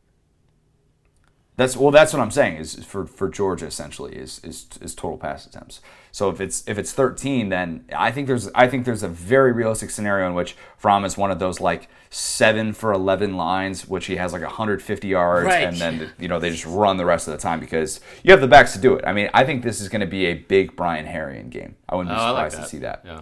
That's 1.57 1.77
well. 1.77 1.91
That's 1.91 2.15
what 2.15 2.21
I'm 2.21 2.31
saying. 2.31 2.57
Is 2.57 2.83
for 2.85 3.05
for 3.07 3.29
Georgia 3.29 3.67
essentially 3.67 4.17
is 4.17 4.41
is 4.43 4.67
is 4.81 4.95
total 4.95 5.19
pass 5.19 5.45
attempts. 5.47 5.83
So 6.11 6.31
if 6.31 6.41
it's 6.41 6.67
if 6.67 6.79
it's 6.79 6.93
13, 6.93 7.51
then 7.51 7.85
I 7.95 8.11
think 8.11 8.27
there's 8.27 8.49
I 8.55 8.69
think 8.69 8.87
there's 8.87 9.03
a 9.03 9.09
very 9.09 9.53
realistic 9.53 9.91
scenario 9.91 10.27
in 10.29 10.35
which 10.35 10.57
Fromm 10.79 11.05
is 11.05 11.19
one 11.19 11.31
of 11.31 11.39
those 11.39 11.61
like 11.61 11.89
seven 12.09 12.73
for 12.73 12.91
11 12.93 13.37
lines, 13.37 13.87
which 13.87 14.07
he 14.07 14.17
has 14.17 14.33
like 14.33 14.41
150 14.43 15.07
yards, 15.09 15.47
Right. 15.47 15.65
and 15.65 15.77
then 15.77 16.11
you 16.19 16.27
know 16.29 16.39
they 16.39 16.49
just 16.51 16.65
run 16.65 16.97
the 16.97 17.05
rest 17.05 17.29
of 17.29 17.33
the 17.33 17.39
time 17.39 17.61
because 17.61 18.01
you 18.23 18.31
have 18.33 18.41
the 18.41 18.49
backs 18.49 18.73
to 18.73 18.79
do 18.79 18.95
it. 18.95 19.05
I 19.07 19.13
mean, 19.13 19.29
I 19.35 19.45
think 19.45 19.63
this 19.63 19.81
is 19.83 19.91
going 19.91 20.01
to 20.01 20.07
be 20.07 20.25
a 20.27 20.35
big 20.35 20.75
Brian 20.75 21.05
Herrien 21.07 21.51
game. 21.51 21.77
I 21.87 21.97
wouldn't 21.97 22.15
be 22.17 22.19
Oh, 22.19 22.25
I 22.25 22.31
like 22.31 22.51
surprised 22.51 22.71
to 22.71 22.77
see 22.77 22.83
that. 22.83 23.03
Yeah. 23.05 23.21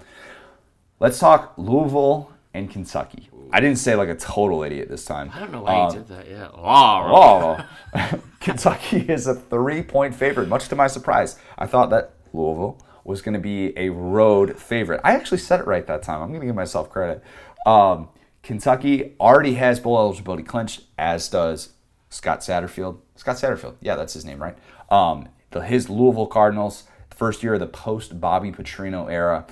Let's 1.00 1.18
talk 1.18 1.54
Louisville 1.56 2.30
and 2.54 2.70
Kentucky. 2.70 3.28
I 3.52 3.60
didn't 3.60 3.78
say 3.78 3.94
like 3.94 4.08
a 4.08 4.14
total 4.14 4.62
idiot 4.62 4.88
this 4.88 5.04
time. 5.04 5.30
I 5.34 5.40
don't 5.40 5.52
know 5.52 5.62
why 5.62 5.74
Um, 5.74 5.92
you 5.92 5.98
did 6.00 6.08
that. 6.08 6.28
Yeah. 6.30 6.48
Oh, 6.52 7.64
Oh, 7.94 8.20
Kentucky 8.40 8.98
is 9.00 9.26
a 9.26 9.34
three 9.34 9.82
point 9.82 10.14
favorite, 10.14 10.48
much 10.48 10.68
to 10.68 10.76
my 10.76 10.86
surprise. 10.86 11.36
I 11.58 11.66
thought 11.66 11.90
that 11.90 12.14
Louisville 12.32 12.78
was 13.04 13.22
going 13.22 13.32
to 13.34 13.40
be 13.40 13.76
a 13.78 13.88
road 13.90 14.58
favorite. 14.58 15.00
I 15.04 15.12
actually 15.14 15.38
said 15.38 15.60
it 15.60 15.66
right 15.66 15.86
that 15.86 16.02
time. 16.02 16.22
I'm 16.22 16.28
going 16.28 16.40
to 16.40 16.46
give 16.46 16.54
myself 16.54 16.90
credit. 16.90 17.22
Um, 17.66 18.08
Kentucky 18.42 19.14
already 19.20 19.54
has 19.54 19.80
bowl 19.80 19.98
eligibility 19.98 20.42
clinched, 20.42 20.82
as 20.98 21.28
does 21.28 21.70
Scott 22.08 22.40
Satterfield. 22.40 22.98
Scott 23.16 23.36
Satterfield, 23.36 23.74
yeah, 23.80 23.96
that's 23.96 24.14
his 24.14 24.24
name, 24.24 24.40
right? 24.42 24.56
Um, 24.90 25.28
the, 25.50 25.60
his 25.62 25.88
Louisville 25.90 26.26
Cardinals, 26.26 26.84
first 27.10 27.42
year 27.42 27.54
of 27.54 27.60
the 27.60 27.66
post 27.66 28.20
Bobby 28.20 28.50
Petrino 28.52 29.10
era. 29.10 29.46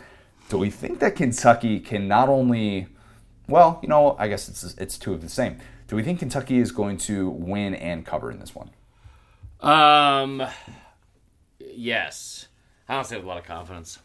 Do 0.48 0.58
we 0.58 0.70
think 0.70 0.98
that 1.00 1.16
Kentucky 1.16 1.80
can 1.80 2.08
not 2.08 2.28
only 2.28 2.86
well, 3.48 3.78
you 3.82 3.88
know, 3.88 4.14
I 4.18 4.28
guess 4.28 4.48
it's 4.48 4.74
it's 4.78 4.98
two 4.98 5.14
of 5.14 5.22
the 5.22 5.28
same. 5.28 5.58
Do 5.88 5.96
we 5.96 6.02
think 6.02 6.18
Kentucky 6.18 6.58
is 6.58 6.70
going 6.70 6.98
to 6.98 7.30
win 7.30 7.74
and 7.74 8.04
cover 8.04 8.30
in 8.30 8.38
this 8.38 8.54
one? 8.54 8.70
Um, 9.60 10.46
yes. 11.58 12.48
I 12.88 12.94
don't 12.94 13.04
say 13.04 13.16
with 13.16 13.24
a 13.24 13.28
lot 13.28 13.38
of 13.38 13.44
confidence. 13.44 13.98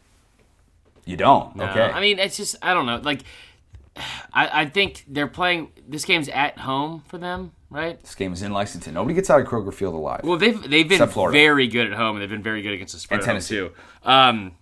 You 1.05 1.17
don't. 1.17 1.55
No. 1.55 1.65
okay. 1.65 1.81
I 1.83 1.99
mean, 1.99 2.19
it's 2.19 2.37
just 2.37 2.55
I 2.61 2.73
don't 2.73 2.85
know. 2.85 2.97
Like, 2.97 3.23
I 4.33 4.61
I 4.61 4.65
think 4.65 5.03
they're 5.07 5.27
playing. 5.27 5.71
This 5.87 6.05
game's 6.05 6.29
at 6.29 6.57
home 6.59 7.03
for 7.07 7.17
them, 7.17 7.51
right? 7.69 8.01
this 8.01 8.15
game 8.15 8.31
is 8.31 8.41
in 8.41 8.53
Lexington. 8.53 8.93
Nobody 8.93 9.13
gets 9.13 9.29
out 9.29 9.41
of 9.41 9.47
Kroger 9.47 9.73
Field 9.73 9.93
alive. 9.93 10.21
Well, 10.23 10.37
they've 10.37 10.61
they've 10.69 10.87
been 10.87 11.05
very 11.09 11.67
good 11.67 11.87
at 11.91 11.97
home, 11.97 12.15
and 12.15 12.21
they've 12.21 12.29
been 12.29 12.43
very 12.43 12.61
good 12.61 12.73
against 12.73 12.93
the 12.93 12.99
spread 12.99 13.19
And 13.19 13.25
Tennessee. 13.25 13.55
too. 13.55 13.71
Um, 14.03 14.53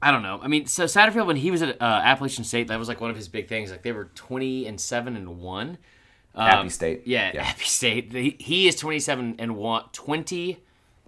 I 0.00 0.10
don't 0.12 0.22
know. 0.22 0.38
I 0.42 0.48
mean, 0.48 0.66
so 0.66 0.84
Satterfield 0.84 1.26
when 1.26 1.36
he 1.36 1.50
was 1.50 1.60
at 1.62 1.80
uh, 1.80 1.84
Appalachian 1.84 2.44
State, 2.44 2.68
that 2.68 2.78
was 2.78 2.88
like 2.88 3.00
one 3.00 3.10
of 3.10 3.16
his 3.16 3.28
big 3.28 3.48
things. 3.48 3.70
Like 3.70 3.82
they 3.82 3.92
were 3.92 4.04
twenty 4.14 4.66
and 4.66 4.80
seven 4.80 5.16
and 5.16 5.40
one. 5.40 5.78
Um, 6.34 6.46
Happy 6.46 6.68
State. 6.68 7.02
Yeah, 7.06 7.32
Yeah. 7.34 7.42
Happy 7.42 7.64
State. 7.64 8.12
He, 8.12 8.36
he 8.38 8.68
is 8.68 8.76
twenty 8.76 9.00
seven 9.00 9.34
and 9.38 9.56
one. 9.56 9.84
Twenty 9.92 10.62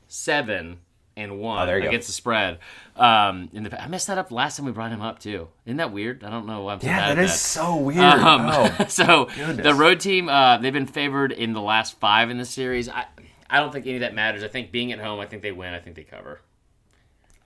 seven 0.08 0.78
and 1.16 1.38
one 1.38 1.62
Oh, 1.62 1.66
there 1.66 1.76
you 1.76 1.82
go. 1.84 1.88
against 1.88 2.08
the 2.08 2.12
spread. 2.12 2.58
Um, 2.96 3.48
in 3.52 3.62
the 3.62 3.82
I 3.82 3.86
messed 3.88 4.06
that 4.08 4.18
up 4.18 4.30
last 4.30 4.56
time 4.56 4.66
we 4.66 4.72
brought 4.72 4.90
him 4.90 5.02
up 5.02 5.18
too. 5.18 5.48
Isn't 5.66 5.76
that 5.76 5.92
weird? 5.92 6.24
I 6.24 6.30
don't 6.30 6.46
know 6.46 6.62
why 6.62 6.72
I'm 6.74 6.80
so 6.80 6.86
yeah, 6.86 6.96
bad 6.98 7.16
that 7.16 7.22
at 7.22 7.24
is 7.24 7.40
so 7.40 7.76
weird. 7.76 8.00
um, 8.00 8.46
oh. 8.46 8.84
so 8.88 9.26
goodness. 9.36 9.64
the 9.64 9.74
road 9.74 10.00
team, 10.00 10.28
uh, 10.28 10.58
they've 10.58 10.72
been 10.72 10.86
favored 10.86 11.32
in 11.32 11.52
the 11.52 11.60
last 11.60 11.98
five 12.00 12.30
in 12.30 12.38
the 12.38 12.44
series. 12.44 12.88
I, 12.88 13.04
I 13.48 13.60
don't 13.60 13.72
think 13.72 13.86
any 13.86 13.96
of 13.96 14.00
that 14.00 14.14
matters. 14.14 14.42
I 14.42 14.48
think 14.48 14.70
being 14.72 14.92
at 14.92 14.98
home, 14.98 15.20
I 15.20 15.26
think 15.26 15.42
they 15.42 15.52
win. 15.52 15.74
I 15.74 15.78
think 15.80 15.96
they 15.96 16.04
cover. 16.04 16.40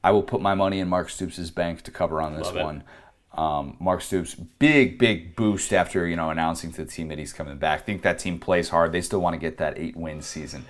I 0.05 0.11
will 0.12 0.22
put 0.22 0.40
my 0.42 0.55
money 0.55 0.78
in 0.80 0.88
Mark 0.88 1.09
Stoops' 1.09 1.50
bank 1.50 1.82
to 1.82 1.90
cover 1.90 2.20
on 2.20 2.36
this 2.36 2.52
Love 2.52 2.62
one. 2.62 2.84
Um, 3.32 3.76
Mark 3.80 4.02
Stoops, 4.02 4.34
big, 4.36 4.98
big 4.98 5.34
boost 5.34 5.72
after 5.72 6.07
you 6.07 6.14
know 6.14 6.30
announcing 6.30 6.70
to 6.72 6.84
the 6.84 6.90
team 6.90 7.09
that 7.09 7.18
he's 7.18 7.32
coming 7.32 7.57
back. 7.57 7.84
think 7.86 8.02
that 8.02 8.18
team 8.20 8.38
plays 8.38 8.68
hard. 8.68 8.92
They 8.92 9.00
still 9.00 9.20
want 9.20 9.34
to 9.34 9.40
get 9.40 9.57
that 9.59 9.78
eight 9.78 9.96
win 9.96 10.22
season. 10.22 10.66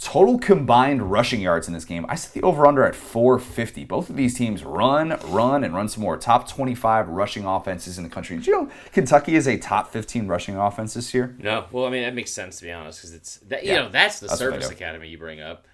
Total 0.00 0.38
combined 0.38 1.10
rushing 1.10 1.40
yards 1.40 1.66
in 1.66 1.74
this 1.74 1.84
game, 1.84 2.06
I 2.08 2.14
set 2.14 2.32
the 2.32 2.42
over 2.42 2.66
under 2.68 2.84
at 2.84 2.94
450. 2.94 3.84
Both 3.84 4.08
of 4.08 4.14
these 4.16 4.34
teams 4.38 4.62
run, 4.64 5.18
run, 5.24 5.64
and 5.64 5.74
run 5.74 5.88
some 5.88 6.04
more. 6.04 6.16
Top 6.16 6.48
25 6.48 7.08
rushing 7.08 7.44
offenses 7.44 7.98
in 7.98 8.04
the 8.04 8.10
country. 8.10 8.36
Did 8.36 8.46
you 8.46 8.52
know 8.52 8.70
Kentucky 8.92 9.34
is 9.34 9.48
a 9.48 9.58
top 9.58 9.90
15 9.92 10.28
rushing 10.28 10.56
offense 10.56 10.94
this 10.94 11.12
year? 11.12 11.34
No, 11.40 11.66
well, 11.72 11.84
I 11.84 11.90
mean 11.90 12.04
that 12.04 12.14
makes 12.14 12.32
sense 12.32 12.58
to 12.60 12.64
be 12.64 12.70
honest, 12.72 13.00
because 13.00 13.12
it's 13.14 13.36
that 13.48 13.64
you 13.64 13.72
Yeah, 13.72 13.82
know 13.82 13.88
that's 13.90 14.20
the 14.20 14.28
that's 14.28 14.38
service 14.38 14.70
academy 14.70 15.08
you 15.08 15.18
bring 15.18 15.40
up. 15.40 15.66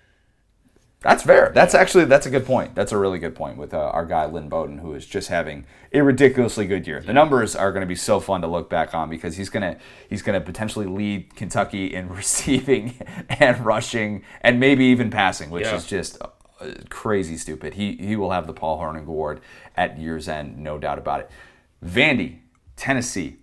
That's 1.05 1.23
fair. 1.23 1.53
That's 1.55 1.75
actually 1.75 2.07
that's 2.07 2.27
a 2.27 2.31
good 2.31 2.47
point. 2.47 2.75
That's 2.75 2.91
a 2.91 2.99
really 2.99 3.19
good 3.19 3.35
point 3.37 3.57
with 3.59 3.73
uh, 3.75 3.79
our 3.79 4.05
guy 4.07 4.25
Lynn 4.27 4.49
Bowden, 4.49 4.79
who 4.79 4.95
is 4.95 5.07
just 5.07 5.29
having 5.29 5.67
a 5.93 6.01
ridiculously 6.03 6.67
good 6.67 6.87
year. 6.87 7.01
The 7.01 7.13
numbers 7.13 7.55
are 7.55 7.71
going 7.71 7.83
to 7.83 7.87
be 7.87 7.95
so 7.95 8.19
fun 8.21 8.41
to 8.41 8.47
look 8.47 8.69
back 8.71 8.95
on 8.95 9.09
because 9.11 9.37
he's 9.37 9.51
gonna 9.51 9.77
he's 10.09 10.23
gonna 10.23 10.41
potentially 10.41 10.87
lead 10.87 11.37
Kentucky 11.37 11.95
in 11.95 12.09
receiving 12.23 12.95
and 13.29 13.65
rushing 13.65 14.25
and 14.41 14.59
maybe 14.59 14.87
even 14.87 15.11
passing, 15.11 15.51
which 15.51 15.67
Yeah. 15.67 15.77
is 15.77 15.87
just 15.87 16.19
uh, 16.23 16.29
crazy 16.89 17.37
stupid. 17.37 17.75
He 17.75 17.97
he 17.97 18.17
will 18.17 18.31
have 18.31 18.47
the 18.47 18.55
Paul 18.55 18.81
Hornung 18.81 19.07
Award 19.07 19.41
at 19.77 19.99
year's 19.99 20.27
end, 20.29 20.57
no 20.59 20.79
doubt 20.79 20.99
about 20.99 21.21
it. 21.21 21.31
Vandy, 21.85 22.39
Tennessee, 22.77 23.37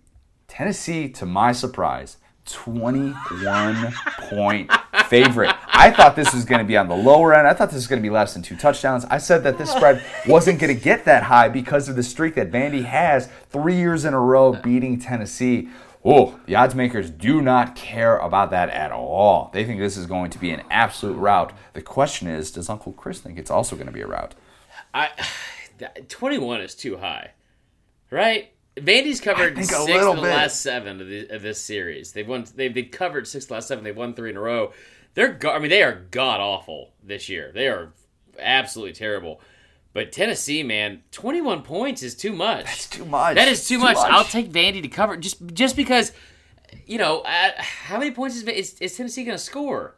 Tennessee, 0.48 1.08
to 1.10 1.26
my 1.28 1.52
surprise, 1.52 2.18
21 2.46 3.94
point 4.30 4.72
favorite. 5.08 5.54
I 5.68 5.92
thought 5.92 6.16
this 6.16 6.34
was 6.34 6.46
going 6.46 6.60
to 6.60 6.66
be 6.66 6.78
on 6.78 6.88
the 6.88 6.96
lower 6.96 7.34
end. 7.34 7.48
I 7.48 7.54
thought 7.54 7.70
this 7.70 7.76
was 7.76 7.88
going 7.88 8.02
to 8.02 8.08
be 8.08 8.10
less 8.10 8.34
than 8.34 8.42
two 8.42 8.56
touchdowns. 8.56 9.06
I 9.06 9.18
said 9.18 9.44
that 9.44 9.58
this 9.58 9.72
spread 9.72 10.04
wasn't 10.28 10.60
going 10.60 10.76
to 10.76 10.82
get 10.82 11.06
that 11.06 11.24
high 11.24 11.50
because 11.50 11.90
of 11.90 11.96
the 11.96 12.04
streak 12.04 12.36
that 12.36 12.52
Vandy 12.52 12.84
has 12.86 13.30
three 13.50 13.76
years 13.76 14.06
in 14.06 14.14
a 14.14 14.20
row 14.20 14.54
beating 14.54 15.00
Tennessee. 15.00 15.70
Oh, 16.04 16.40
the 16.46 16.56
odds 16.56 16.74
makers 16.74 17.10
do 17.10 17.42
not 17.42 17.76
care 17.76 18.18
about 18.18 18.50
that 18.52 18.70
at 18.70 18.92
all. 18.92 19.52
They 19.54 19.66
think 19.66 19.80
this 19.80 19.98
is 19.98 20.08
going 20.08 20.32
to 20.32 20.40
be 20.40 20.52
an 20.52 20.64
absolute 20.72 21.16
rout. 21.16 21.54
The 21.74 21.82
question 21.82 22.28
is, 22.28 22.52
does 22.52 22.70
Uncle 22.70 22.94
Chris 22.94 23.20
think 23.20 23.38
it's 23.38 23.52
also 23.52 23.76
going 23.76 23.88
to 23.88 23.94
be 23.94 24.02
a 24.02 24.08
rout? 24.08 24.34
I 24.94 25.10
twenty 26.10 26.38
one 26.38 26.62
is 26.62 26.74
too 26.74 26.98
high, 26.98 27.32
right? 28.10 28.52
Vandy's 28.78 29.20
covered 29.20 29.58
six 29.58 29.74
of 29.78 29.88
the 29.88 30.22
bit. 30.22 30.22
last 30.22 30.62
seven 30.62 31.02
of, 31.02 31.08
the, 31.08 31.28
of 31.30 31.42
this 31.42 31.60
series. 31.60 32.14
They've 32.14 32.28
won. 32.28 32.46
They've, 32.56 32.74
they've 32.74 32.90
covered 32.90 33.28
six 33.28 33.46
of 33.46 33.50
the 33.50 33.54
last 33.56 33.68
seven. 33.68 33.84
They've 33.84 33.96
won 33.96 34.14
three 34.14 34.30
in 34.30 34.38
a 34.38 34.42
row. 34.42 34.72
They're. 35.14 35.34
Go- 35.34 35.52
I 35.52 35.60
mean, 35.60 35.70
they 35.70 35.84
are 35.84 36.06
god 36.12 36.40
awful 36.40 36.92
this 37.04 37.28
year. 37.30 37.52
They 37.54 37.68
are 37.68 37.92
absolutely 38.40 38.94
terrible. 38.94 39.42
But 39.94 40.14
Tennessee, 40.14 40.64
man, 40.64 41.04
twenty 41.12 41.42
one 41.42 41.64
points 41.64 42.02
is 42.02 42.16
too 42.16 42.32
much. 42.32 42.66
That's 42.66 42.90
too 42.90 43.04
much. 43.06 43.36
That 43.36 43.50
is 43.50 43.68
too, 43.68 43.76
Too 43.76 43.82
much. 43.82 43.96
much. 43.96 44.10
I'll 44.10 44.24
take 44.24 44.50
Vandy 44.52 44.82
to 44.82 44.88
cover 44.88 45.18
just 45.18 45.46
just 45.54 45.76
because. 45.76 46.14
You 46.88 46.98
know, 46.98 47.20
uh, 47.22 47.52
how 47.58 47.98
many 48.00 48.12
points 48.12 48.38
is, 48.38 48.44
is, 48.44 48.80
is 48.80 48.96
Tennessee 48.96 49.26
going 49.26 49.38
to 49.38 49.44
score? 49.44 49.96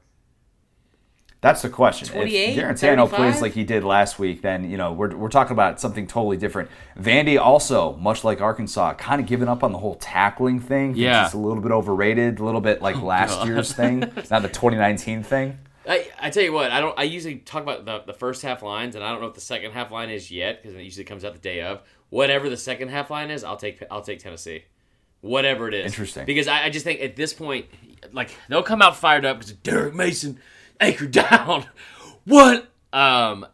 That's 1.44 1.62
the 1.62 1.70
question. 1.70 2.08
28, 2.08 2.58
if 2.58 2.64
Guarantano 2.64 3.04
35? 3.04 3.10
plays 3.10 3.41
like 3.41 3.52
he 3.52 3.66
did 3.66 3.84
last 3.84 4.18
week, 4.18 4.41
then 4.41 4.72
you 4.72 4.78
know 4.78 4.94
we're, 4.94 5.14
we're 5.14 5.28
talking 5.28 5.52
about 5.52 5.78
something 5.78 6.08
totally 6.08 6.38
different. 6.38 6.70
Vandy 6.98 7.38
also, 7.38 7.98
much 7.98 8.24
like 8.24 8.39
Arkansas, 8.39 8.94
kind 8.94 9.20
of 9.20 9.28
giving 9.28 9.50
up 9.50 9.62
on 9.62 9.74
the 9.74 9.78
whole 9.78 9.96
tackling 9.96 10.62
thing. 10.62 10.96
Yeah. 10.96 11.26
it's 11.26 11.34
a 11.34 11.38
little 11.38 11.62
bit 11.62 11.74
overrated, 11.74 12.39
a 12.39 12.46
little 12.46 12.62
bit 12.62 12.82
like 12.82 12.96
oh, 12.96 13.06
last 13.06 13.39
God. 13.39 13.48
year's 13.48 13.74
thing, 13.74 14.00
not 14.32 14.41
the 14.41 14.48
2019 14.48 15.24
thing. 15.24 15.60
I, 15.86 16.08
I 16.18 16.30
tell 16.30 16.44
you 16.44 16.54
what, 16.54 16.72
I 16.72 16.80
don't. 16.80 16.98
I 16.98 17.04
usually 17.04 17.36
talk 17.36 17.62
about 17.62 17.84
the, 17.84 18.04
the 18.08 18.18
first 18.18 18.41
half 18.41 18.64
lines, 18.64 18.96
and 18.96 19.04
I 19.04 19.12
don't 19.12 19.20
know 19.20 19.28
what 19.28 19.36
the 19.36 19.41
second 19.41 19.74
half 19.74 19.91
line 19.91 20.10
is 20.10 20.32
yet 20.32 20.64
because 20.64 20.78
it 20.78 20.82
usually 20.82 21.04
comes 21.04 21.26
out 21.26 21.34
the 21.34 21.39
day 21.39 21.62
of. 21.62 21.82
Whatever 22.10 22.50
the 22.50 22.56
second 22.56 22.88
half 22.88 23.10
line 23.10 23.30
is, 23.30 23.44
I'll 23.44 23.58
take 23.58 23.84
I'll 23.91 24.02
take 24.02 24.20
Tennessee, 24.20 24.64
whatever 25.20 25.68
it 25.68 25.74
is. 25.74 25.88
Interesting. 25.88 26.26
Because 26.26 26.48
I, 26.48 26.68
I 26.68 26.70
just 26.70 26.86
think 26.86 27.02
at 27.02 27.18
this 27.18 27.34
point, 27.34 27.66
like 28.14 28.34
they'll 28.48 28.64
come 28.64 28.82
out 28.82 28.96
fired 28.96 29.26
up 29.26 29.39
because 29.39 29.52
Derek 29.52 29.94
Mason 29.94 30.39
anchor 30.80 31.07
down. 31.07 31.65
what? 32.26 32.69
Um, 32.91 33.45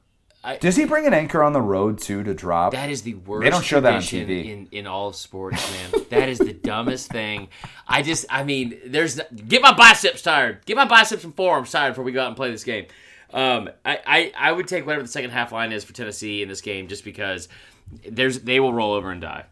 Does 0.59 0.76
he 0.76 0.86
bring 0.86 1.05
an 1.05 1.13
anchor 1.13 1.43
on 1.43 1.53
the 1.53 1.61
road 1.61 1.99
too 1.99 2.24
to 2.24 2.34
drop? 2.34 2.74
that 2.74 2.89
is 2.89 3.03
the 3.03 3.15
worst. 3.15 3.43
They 3.43 3.49
don't 3.49 3.63
show 3.63 3.80
that 3.80 3.93
on 3.95 4.01
TV. 4.01 4.45
in 4.45 4.67
in 4.72 4.88
all 4.88 5.13
sports, 5.13 5.72
man. 5.72 6.03
that 6.09 6.30
is 6.30 6.39
the 6.39 6.53
dumbest 6.53 7.11
thing. 7.11 7.49
I 7.88 8.01
just, 8.01 8.26
I 8.30 8.43
mean, 8.43 8.80
there's 8.86 9.20
get 9.47 9.61
my 9.61 9.74
biceps 9.74 10.22
tired. 10.22 10.65
Get 10.65 10.76
my 10.76 10.86
biceps 10.86 11.24
and 11.24 11.36
forearms 11.36 11.72
tired 11.72 11.91
before 11.91 12.03
we 12.03 12.11
go 12.11 12.22
out 12.22 12.28
and 12.28 12.36
play 12.36 12.51
this 12.51 12.63
game. 12.63 12.86
Um, 13.32 13.70
I, 13.86 13.99
I, 14.05 14.34
I 14.38 14.51
would 14.51 14.67
take 14.67 14.86
whatever 14.86 15.03
the 15.03 15.09
second 15.09 15.30
half 15.32 15.51
line 15.51 15.72
is 15.72 15.84
for 15.84 15.93
Tennessee 15.93 16.41
in 16.41 16.49
this 16.49 16.61
game, 16.61 16.88
just 16.88 17.03
because 17.03 17.47
there's 18.07 18.39
they 18.39 18.59
will 18.59 18.74
roll 18.74 18.93
over 18.93 19.11
and 19.11 19.22
die. 19.22 19.45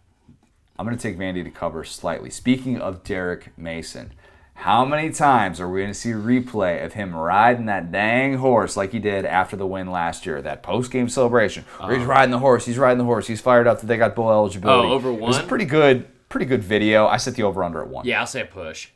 I'm 0.79 0.85
going 0.85 0.97
to 0.97 1.01
take 1.01 1.17
Vandy 1.17 1.43
to 1.43 1.49
cover 1.49 1.83
slightly. 1.83 2.29
Speaking 2.29 2.79
of 2.79 3.03
Derek 3.03 3.57
Mason, 3.57 4.13
how 4.59 4.83
many 4.83 5.11
times 5.11 5.59
are 5.59 5.69
we 5.69 5.81
going 5.81 5.93
to 5.93 5.97
see 5.99 6.09
a 6.09 6.15
replay 6.15 6.83
of 6.83 6.93
him 6.93 7.15
riding 7.15 7.67
that 7.67 7.91
dang 7.91 8.37
horse 8.37 8.75
like 8.75 8.91
he 8.91 8.97
did 8.97 9.23
after 9.23 9.55
the 9.55 9.67
win 9.67 9.91
last 9.91 10.25
year? 10.25 10.41
That 10.41 10.63
post 10.63 10.89
game 10.89 11.09
celebration 11.09 11.63
where 11.79 11.93
he's 11.93 12.01
uh-huh. 12.01 12.11
riding 12.11 12.31
the 12.31 12.39
horse, 12.39 12.65
he's 12.65 12.79
riding 12.79 12.97
the 12.97 13.03
horse, 13.03 13.27
he's 13.27 13.39
fired 13.39 13.67
up 13.67 13.81
that 13.81 13.85
they 13.85 13.97
got 13.97 14.15
bowl 14.15 14.31
eligibility. 14.31 14.89
Oh, 14.89 14.93
over 14.93 15.09
It 15.11 15.19
was 15.19 15.37
a 15.37 15.41
one? 15.41 15.47
pretty 15.47 15.65
good, 15.65 16.07
pretty 16.27 16.47
good 16.47 16.63
video. 16.63 17.05
I 17.05 17.17
set 17.17 17.35
the 17.35 17.43
over 17.43 17.63
under 17.63 17.83
at 17.83 17.87
one. 17.87 18.07
Yeah, 18.07 18.21
I'll 18.21 18.25
say 18.25 18.41
a 18.41 18.45
push. 18.45 18.89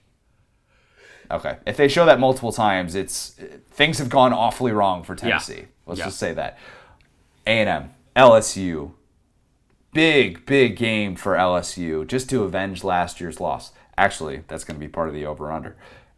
Okay. 1.30 1.58
If 1.68 1.78
they 1.78 1.88
show 1.88 2.08
that 2.08 2.20
multiple 2.20 2.52
times, 2.52 2.96
it's 2.96 3.40
things 3.70 4.00
have 4.00 4.10
gone 4.10 4.34
awfully 4.34 4.72
wrong 4.72 5.04
for 5.04 5.16
Tennessee. 5.16 5.68
Let's 5.86 6.00
Yeah. 6.00 6.06
just 6.06 6.18
say 6.18 6.34
that. 6.34 6.58
A&M, 7.46 7.92
LSU, 8.16 8.94
big 9.94 10.44
big 10.48 10.76
game 10.76 11.16
for 11.16 11.36
LSU 11.36 12.08
just 12.08 12.32
to 12.32 12.44
avenge 12.44 12.84
last 12.84 13.22
year's 13.22 13.40
loss. 13.40 13.74
Actually, 13.98 14.44
that's 14.48 14.64
going 14.64 14.80
to 14.80 14.86
be 14.86 14.88
part 14.88 15.08
of 15.08 15.14
the 15.14 15.26
over 15.26 15.52
under. 15.52 15.76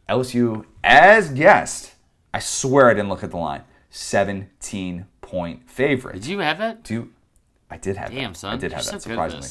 LSU 0.09 0.65
as 0.83 1.29
guessed. 1.29 1.93
I 2.33 2.39
swear 2.39 2.89
I 2.89 2.93
didn't 2.93 3.09
look 3.09 3.23
at 3.23 3.31
the 3.31 3.37
line. 3.37 3.63
17 3.89 5.05
point 5.21 5.69
favorite. 5.69 6.13
Did 6.13 6.27
you 6.27 6.39
have 6.39 6.57
that? 6.57 6.83
Do 6.83 7.09
I 7.69 7.77
did 7.77 7.97
have 7.97 8.09
that? 8.09 8.15
Damn, 8.15 8.33
that. 8.33 8.37
son. 8.37 8.53
I 8.53 8.57
did 8.57 8.71
You're 8.71 8.75
have 8.75 8.85
so 8.85 8.91
that 8.91 9.03
good 9.03 9.03
surprisingly. 9.03 9.49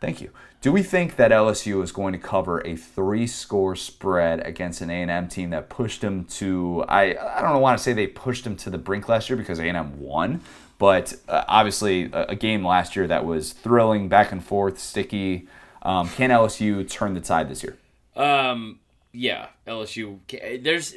Thank 0.00 0.20
you. 0.20 0.30
Do 0.60 0.72
we 0.72 0.82
think 0.82 1.16
that 1.16 1.30
LSU 1.30 1.82
is 1.82 1.92
going 1.92 2.12
to 2.12 2.18
cover 2.18 2.60
a 2.66 2.76
three-score 2.76 3.76
spread 3.76 4.44
against 4.46 4.80
an 4.80 4.90
A&M 4.90 5.28
team 5.28 5.50
that 5.50 5.68
pushed 5.68 6.00
them 6.00 6.24
to? 6.24 6.84
I 6.88 7.16
I 7.16 7.40
don't 7.42 7.60
want 7.60 7.78
to 7.78 7.82
say 7.82 7.92
they 7.92 8.06
pushed 8.06 8.44
them 8.44 8.56
to 8.56 8.70
the 8.70 8.78
brink 8.78 9.08
last 9.08 9.28
year 9.28 9.36
because 9.36 9.58
A&M 9.58 10.00
won, 10.00 10.40
but 10.78 11.14
uh, 11.28 11.44
obviously 11.48 12.10
a, 12.12 12.26
a 12.26 12.36
game 12.36 12.66
last 12.66 12.96
year 12.96 13.06
that 13.06 13.24
was 13.24 13.52
thrilling, 13.52 14.08
back 14.08 14.32
and 14.32 14.44
forth, 14.44 14.78
sticky. 14.78 15.46
Um, 15.82 16.08
can 16.08 16.30
LSU 16.30 16.88
turn 16.88 17.14
the 17.14 17.20
tide 17.20 17.48
this 17.48 17.62
year? 17.62 17.76
Um, 18.16 18.80
yeah, 19.12 19.48
LSU. 19.66 20.18
There's. 20.62 20.96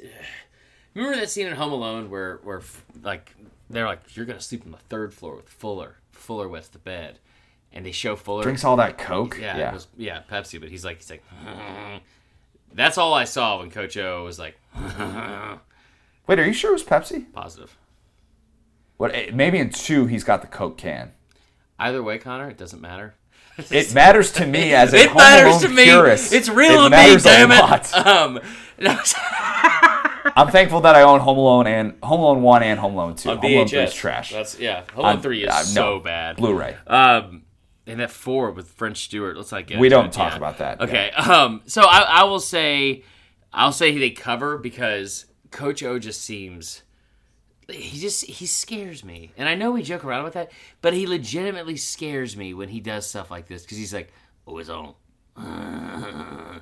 Remember 0.94 1.16
that 1.18 1.30
scene 1.30 1.48
in 1.48 1.54
Home 1.54 1.72
Alone 1.72 2.10
where 2.10 2.40
where 2.44 2.62
like 3.04 3.36
they're 3.70 3.86
like 3.86 4.16
you're 4.16 4.26
gonna 4.26 4.42
sleep 4.42 4.64
on 4.66 4.72
the 4.72 4.78
third 4.78 5.14
floor 5.14 5.36
with 5.36 5.48
Fuller. 5.48 5.98
Fuller 6.12 6.48
wets 6.50 6.68
the 6.68 6.80
bed, 6.80 7.20
and 7.72 7.86
they 7.86 7.92
show 7.92 8.16
Fuller. 8.16 8.44
Drinks 8.44 8.64
all 8.66 8.76
that 8.78 8.98
Coke. 8.98 9.38
Yeah, 9.40 9.58
yeah. 9.58 9.70
It 9.70 9.74
was, 9.74 9.88
yeah, 9.98 10.22
Pepsi. 10.30 10.60
But 10.60 10.70
he's 10.70 10.84
like, 10.84 10.98
he's 10.98 11.10
like, 11.10 11.24
that's 12.74 12.98
all 12.98 13.14
I 13.14 13.24
saw 13.24 13.60
when 13.60 13.70
Coach 13.72 13.96
O 13.98 14.24
was 14.26 14.38
like, 14.40 14.58
Wait, 16.28 16.40
are 16.40 16.46
you 16.46 16.54
sure 16.54 16.72
it 16.72 16.74
was 16.74 16.84
Pepsi? 16.84 17.32
positive. 17.34 17.78
What? 18.98 19.14
eh, 19.16 19.32
Maybe 19.34 19.58
in 19.60 19.70
two 19.70 20.06
he's 20.08 20.24
got 20.24 20.42
the 20.42 20.48
Coke 20.48 20.78
can. 20.78 21.12
Either 21.80 22.04
way, 22.04 22.18
Connor, 22.18 22.50
it 22.50 22.58
doesn't 22.58 22.82
matter. 22.82 23.16
It 23.72 23.94
matters 23.94 24.32
to 24.34 24.46
me 24.46 24.74
as 24.74 24.94
a 24.94 24.98
it 24.98 25.10
Home 25.10 25.18
matters 25.18 25.48
Alone 25.48 25.62
to 25.62 25.68
me. 25.70 25.84
purist. 25.84 26.34
It's 26.34 26.50
real 26.50 26.86
it 26.86 26.90
to 26.90 26.98
me, 26.98 27.18
damn 27.18 27.52
it. 27.52 27.60
lot. 27.60 27.94
Um, 28.08 28.40
no, 28.80 28.98
I'm 30.36 30.50
thankful 30.50 30.82
that 30.82 30.96
I 30.96 31.04
own 31.04 31.20
Home 31.20 31.38
Alone 31.38 31.68
and 31.68 31.94
Home 32.04 32.22
Alone 32.22 32.42
One 32.42 32.64
and 32.64 32.80
Home 32.80 32.94
Alone 32.94 33.16
Two. 33.16 33.30
on 33.30 33.38
Home 33.38 33.52
Alone 33.54 33.68
Three 33.68 33.80
is 33.80 33.94
trash. 33.94 34.32
That's 34.32 34.60
yeah. 34.60 34.84
Home 34.96 35.06
Alone 35.06 35.22
three 35.22 35.44
is 35.44 35.50
uh, 35.50 35.60
no. 35.60 35.98
so 35.98 36.00
bad. 36.00 36.38
Blu-ray. 36.38 36.78
Um, 36.88 37.44
and 37.86 38.00
that 38.00 38.12
four 38.12 38.52
with 38.52 38.70
French 38.70 39.04
Stewart. 39.04 39.38
Let's 39.38 39.52
not 39.52 39.68
get. 39.68 39.80
We 39.80 39.90
don't 39.90 40.14
talk 40.14 40.32
yeah. 40.32 40.38
about 40.38 40.58
that. 40.60 40.82
Okay. 40.82 41.12
Um. 41.12 41.62
So 41.66 41.82
I, 41.84 42.00
I 42.02 42.24
will 42.24 42.40
say, 42.40 43.04
I'll 43.54 43.74
say 43.74 43.98
they 43.98 44.12
cover 44.12 44.58
because 44.58 45.26
Coach 45.52 45.84
O 45.84 46.00
just 46.00 46.22
seems. 46.22 46.84
He 47.74 48.00
just 48.00 48.26
he 48.26 48.46
scares 48.46 49.04
me, 49.04 49.32
and 49.38 49.48
I 49.48 49.56
know 49.56 49.72
we 49.72 49.84
joke 49.84 50.04
around 50.04 50.24
with 50.24 50.34
that, 50.34 50.52
but 50.82 50.94
he 50.94 51.08
legitimately 51.08 51.78
scares 51.78 52.36
me 52.36 52.54
when 52.54 52.70
he 52.70 52.80
does 52.80 53.08
stuff 53.08 53.32
like 53.32 53.48
this 53.48 53.64
because 53.64 53.78
he's 53.78 53.94
like, 53.94 54.12
"Oh, 54.48 54.58
his 54.58 54.70
own." 54.70 54.94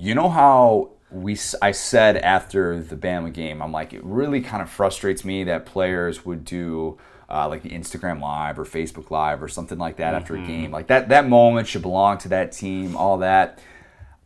You 0.00 0.14
know 0.14 0.28
how 0.28 0.90
we 1.10 1.36
i 1.60 1.72
said 1.72 2.18
after 2.18 2.80
the 2.80 2.94
Bama 2.94 3.32
game, 3.32 3.60
I'm 3.60 3.72
like, 3.72 3.92
it 3.92 4.04
really 4.04 4.40
kind 4.40 4.62
of 4.62 4.70
frustrates 4.70 5.24
me 5.24 5.42
that 5.44 5.66
players 5.66 6.24
would 6.24 6.44
do 6.44 6.98
uh, 7.28 7.48
like 7.48 7.62
the 7.62 7.70
Instagram 7.70 8.20
Live 8.20 8.60
or 8.60 8.64
Facebook 8.64 9.10
Live 9.10 9.42
or 9.42 9.48
something 9.48 9.76
like 9.76 9.96
that 9.96 10.14
after 10.14 10.36
a 10.36 10.46
game. 10.46 10.70
Like 10.70 10.86
that 10.86 11.08
that 11.08 11.28
moment 11.28 11.66
should 11.66 11.82
belong 11.82 12.18
to 12.18 12.28
that 12.28 12.52
team. 12.52 12.96
All 12.96 13.18
that. 13.18 13.58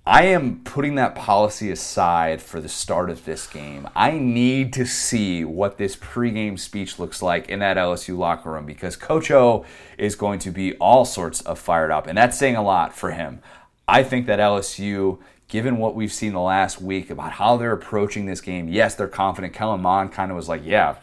I 0.04 0.24
am 0.24 0.62
putting 0.64 0.96
that 0.96 1.14
policy 1.14 1.70
aside 1.70 2.42
for 2.42 2.60
the 2.60 2.68
start 2.68 3.08
of 3.08 3.24
this 3.24 3.46
game. 3.46 3.88
I 3.94 4.18
need 4.18 4.72
to 4.72 4.84
see 4.84 5.44
what 5.44 5.78
this 5.78 5.94
pregame 5.94 6.58
speech 6.58 6.98
looks 6.98 7.22
like 7.22 7.48
in 7.48 7.60
that 7.60 7.76
LSU 7.76 8.18
locker 8.18 8.50
room 8.50 8.66
because 8.66 8.96
Coach 8.96 9.30
O 9.30 9.64
is 9.96 10.16
going 10.16 10.40
to 10.40 10.50
be 10.50 10.74
all 10.78 11.04
sorts 11.04 11.40
of 11.42 11.60
fired 11.60 11.92
up, 11.92 12.08
and 12.08 12.18
that's 12.18 12.36
saying 12.36 12.56
a 12.56 12.64
lot 12.64 12.96
for 12.96 13.12
him. 13.12 13.42
I 13.86 14.02
think 14.02 14.26
that 14.26 14.40
LSU, 14.40 15.20
given 15.46 15.76
what 15.78 15.94
we've 15.94 16.12
seen 16.12 16.32
the 16.32 16.40
last 16.40 16.82
week 16.82 17.08
about 17.08 17.32
how 17.34 17.56
they're 17.56 17.72
approaching 17.72 18.26
this 18.26 18.40
game, 18.40 18.68
yes, 18.68 18.96
they're 18.96 19.06
confident. 19.06 19.54
Kellen 19.54 19.82
Mond 19.82 20.10
kind 20.10 20.32
of 20.32 20.36
was 20.36 20.48
like, 20.48 20.62
yeah, 20.64 20.96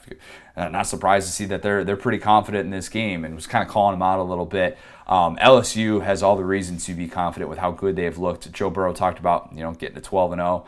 uh, 0.58 0.68
not 0.68 0.88
surprised 0.88 1.26
to 1.28 1.32
see 1.32 1.45
that 1.45 1.62
they're 1.62 1.86
they're 1.86 1.95
pretty 1.95 2.18
confident 2.18 2.66
in 2.66 2.72
this 2.72 2.89
game, 2.89 3.24
and 3.24 3.34
was 3.34 3.47
kind 3.47 3.66
of 3.66 3.72
calling 3.72 3.93
them 3.93 4.02
out 4.02 4.20
a 4.20 4.24
little 4.24 4.45
bit. 4.45 4.78
Um, 5.10 5.38
LSU 5.38 6.03
has 6.03 6.22
all 6.22 6.36
the 6.36 6.45
reason 6.45 6.78
to 6.78 6.93
be 6.93 7.07
confident 7.07 7.49
with 7.49 7.57
how 7.57 7.72
good 7.72 7.95
they've 7.95 8.18
looked. 8.18 8.51
Joe 8.51 8.70
Burrow 8.70 8.93
talked 8.93 9.18
about 9.18 9.49
you 9.53 9.62
know 9.62 9.74
getting 9.74 9.95
to 9.95 10.01
12 10.01 10.34
and 10.34 10.39
0. 10.39 10.68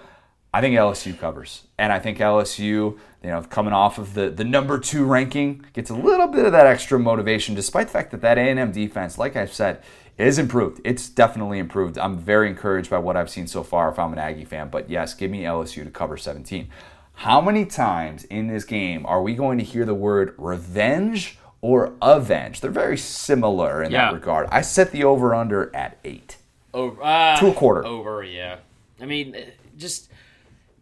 I 0.54 0.60
think 0.60 0.76
LSU 0.76 1.18
covers, 1.18 1.68
and 1.78 1.94
I 1.94 2.00
think 2.00 2.18
LSU, 2.18 2.60
you 2.60 2.98
know, 3.24 3.42
coming 3.44 3.72
off 3.72 4.00
of 4.00 4.16
the 4.16 4.32
the 4.32 4.44
number 4.44 4.80
two 4.80 5.06
ranking, 5.06 5.64
gets 5.74 5.92
a 5.92 5.96
little 5.96 6.28
bit 6.28 6.46
of 6.46 6.52
that 6.54 6.66
extra 6.66 7.00
motivation, 7.00 7.54
despite 7.54 7.88
the 7.88 7.94
fact 7.94 8.12
that 8.12 8.22
that 8.22 8.40
A&M 8.40 8.72
defense, 8.72 9.20
like 9.20 9.36
I've 9.36 9.54
said, 9.54 9.82
is 10.18 10.40
improved. 10.40 10.82
It's 10.84 11.08
definitely 11.08 11.60
improved. 11.60 12.00
I'm 12.00 12.18
very 12.18 12.50
encouraged 12.50 12.90
by 12.90 12.98
what 12.98 13.16
I've 13.16 13.30
seen 13.30 13.46
so 13.46 13.64
far. 13.64 13.90
If 13.90 14.00
I'm 14.00 14.12
an 14.12 14.20
Aggie 14.20 14.46
fan, 14.46 14.70
but 14.70 14.90
yes, 14.90 15.14
give 15.14 15.30
me 15.30 15.44
LSU 15.44 15.84
to 15.84 15.92
cover 15.92 16.18
17. 16.18 16.68
How 17.14 17.40
many 17.40 17.66
times 17.66 18.24
in 18.24 18.48
this 18.48 18.64
game 18.64 19.06
are 19.06 19.22
we 19.22 19.36
going 19.36 19.60
to 19.60 19.64
hear 19.64 19.86
the 19.86 19.94
word 19.94 20.34
revenge 20.40 21.38
or 21.62 21.94
avenge? 22.02 22.62
They're 22.62 22.72
very 22.72 22.98
similar 22.98 23.84
in 23.84 23.92
Yeah. 23.92 24.06
that 24.08 24.14
regard. 24.14 24.48
I 24.52 24.62
set 24.62 24.92
the 24.92 25.04
over 25.04 25.34
under 25.34 25.74
at 25.76 25.98
eight. 26.04 26.38
Over 26.74 27.02
uh, 27.04 27.38
To 27.38 27.48
a 27.48 27.54
quarter. 27.54 27.86
Over, 27.86 28.24
yeah. 28.24 28.58
I 29.02 29.06
mean, 29.06 29.36
uh, 29.36 29.40
just 29.78 30.10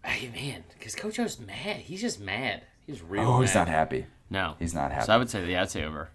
hey, 0.04 0.30
man, 0.34 0.64
because 0.78 0.96
Coach 0.96 1.20
O's 1.20 1.40
mad. 1.40 1.78
He's 1.78 2.02
just 2.02 2.20
mad. 2.20 2.64
He's 2.86 3.02
real. 3.02 3.24
Oh, 3.24 3.42
he's 3.42 3.54
not 3.56 3.68
happy. 3.68 4.06
No, 4.32 4.56
He's 4.60 4.74
not 4.76 4.92
happy. 4.92 5.06
So 5.08 5.14
I 5.14 5.18
would 5.18 5.30
say, 5.30 5.46
yeah, 5.52 5.64
I'd 5.64 5.72
say 5.72 5.84
over. 5.84 6.10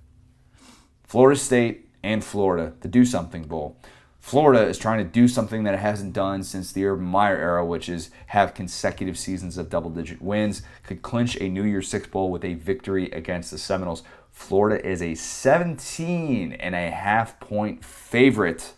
Florida 1.02 1.38
State 1.38 1.88
and 2.02 2.22
Florida, 2.24 2.72
the 2.80 2.88
Do 2.88 3.04
Something 3.04 3.44
Bowl. 3.44 3.76
Florida 4.20 4.66
is 4.66 4.78
trying 4.78 4.98
to 4.98 5.04
do 5.04 5.28
something 5.28 5.64
that 5.64 5.74
it 5.74 5.80
hasn't 5.80 6.12
done 6.14 6.42
since 6.42 6.72
the 6.72 6.86
Urban 6.86 7.04
Meyer 7.04 7.36
era, 7.36 7.64
which 7.66 7.88
is 7.88 8.10
have 8.28 8.54
consecutive 8.54 9.18
seasons 9.18 9.58
of 9.58 9.68
double 9.68 9.90
digit 9.90 10.22
wins, 10.22 10.62
could 10.82 11.02
clinch 11.02 11.36
a 11.40 11.48
New 11.48 11.64
Year's 11.64 11.88
Six 11.88 12.06
Bowl 12.08 12.30
with 12.30 12.44
a 12.44 12.54
victory 12.54 13.10
against 13.10 13.50
the 13.50 13.58
Seminoles. 13.58 14.02
Florida 14.34 14.84
is 14.86 15.00
a 15.00 15.14
17 15.14 16.52
and 16.54 16.74
a 16.74 16.90
half 16.90 17.38
point 17.40 17.84
favorite. 17.84 18.72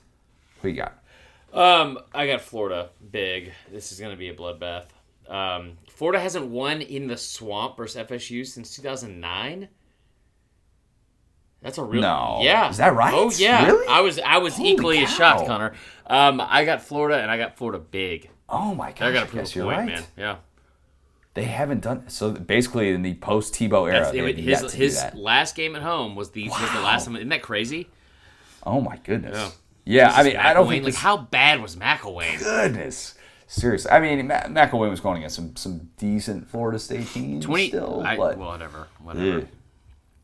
Who 0.61 0.69
you 0.69 0.75
got? 0.77 1.03
Um, 1.53 1.99
I 2.15 2.27
got 2.27 2.43
Florida 2.43 2.91
big. 3.11 3.53
This 3.73 3.91
is 3.91 3.99
going 3.99 4.13
to 4.13 4.19
be 4.19 4.29
a 4.29 4.35
bloodbath. 4.35 4.85
Um, 5.27 5.79
Florida 5.89 6.21
hasn't 6.21 6.47
won 6.49 6.83
in 6.83 7.09
the 7.09 7.17
swamp 7.17 7.79
versus 7.79 8.07
FSU 8.07 8.47
since 8.47 8.77
2009. 8.77 9.69
That's 11.63 11.79
a 11.79 11.83
real 11.85 12.03
No. 12.03 12.41
Yeah, 12.43 12.69
Is 12.69 12.77
that 12.77 12.95
right? 12.95 13.15
Oh 13.15 13.33
yeah, 13.37 13.67
Really? 13.67 13.89
I 13.89 14.01
was 14.03 14.19
I 14.21 14.37
was 14.39 14.57
Holy 14.57 14.71
equally 14.73 14.99
as 14.99 15.09
cow. 15.09 15.17
shocked, 15.39 15.47
Connor. 15.47 15.73
Um, 16.07 16.41
I 16.41 16.65
got 16.67 16.83
Florida 16.83 17.21
and 17.21 17.31
I 17.31 17.39
got 17.39 17.57
Florida 17.57 17.79
big. 17.79 18.29
Oh 18.49 18.75
my 18.75 18.93
gosh, 18.93 19.01
I 19.03 19.13
got 19.13 19.21
to 19.25 19.27
prove 19.27 19.49
a 19.57 19.61
point, 19.61 19.67
right. 19.79 19.87
man. 19.87 20.05
Yeah, 20.17 20.37
They 21.37 21.45
haven't 21.45 21.83
done 21.83 22.09
so. 22.09 22.33
Basically, 22.33 22.91
in 22.91 23.03
the 23.03 23.15
post 23.15 23.55
Tebow 23.55 23.89
era, 23.93 24.09
it, 24.13 24.37
his 24.39 24.47
yet 24.47 24.69
to 24.71 24.77
do 24.77 24.83
his 24.83 25.05
last 25.15 25.55
game 25.55 25.77
at 25.77 25.83
home 25.83 26.17
was 26.17 26.31
the 26.31 26.49
was 26.49 26.73
the 26.73 26.81
last 26.81 27.05
time. 27.05 27.15
Isn't 27.17 27.29
that 27.29 27.43
crazy? 27.43 27.89
Oh 28.65 28.81
my 28.81 28.97
goodness. 29.05 29.37
Yeah. 29.37 29.51
Yeah, 30.09 30.13
I 30.13 30.25
mean, 30.25 30.37
I 30.37 30.53
don't 30.53 30.67
McElwain, 30.67 30.71
think 30.71 30.85
like 30.85 30.93
this- 30.95 31.01
how 31.01 31.17
bad 31.19 31.63
was 31.63 31.77
McElwain? 31.77 32.39
goodness. 32.41 33.15
Seriously, 33.47 33.89
I 33.93 34.01
mean, 34.01 34.27
Ma- 34.27 34.43
McElwain 34.45 34.91
was 34.91 34.99
going 34.99 35.19
against 35.19 35.37
some 35.37 35.55
some 35.55 35.91
decent 35.99 36.49
Florida 36.49 36.79
State 36.81 37.07
teams 37.09 37.45
Twenty. 37.45 37.69
still, 37.69 38.03
I, 38.05 38.17
but 38.17 38.37
whatever. 38.39 38.89
Whatever. 39.01 39.39
Ugh. 39.41 39.47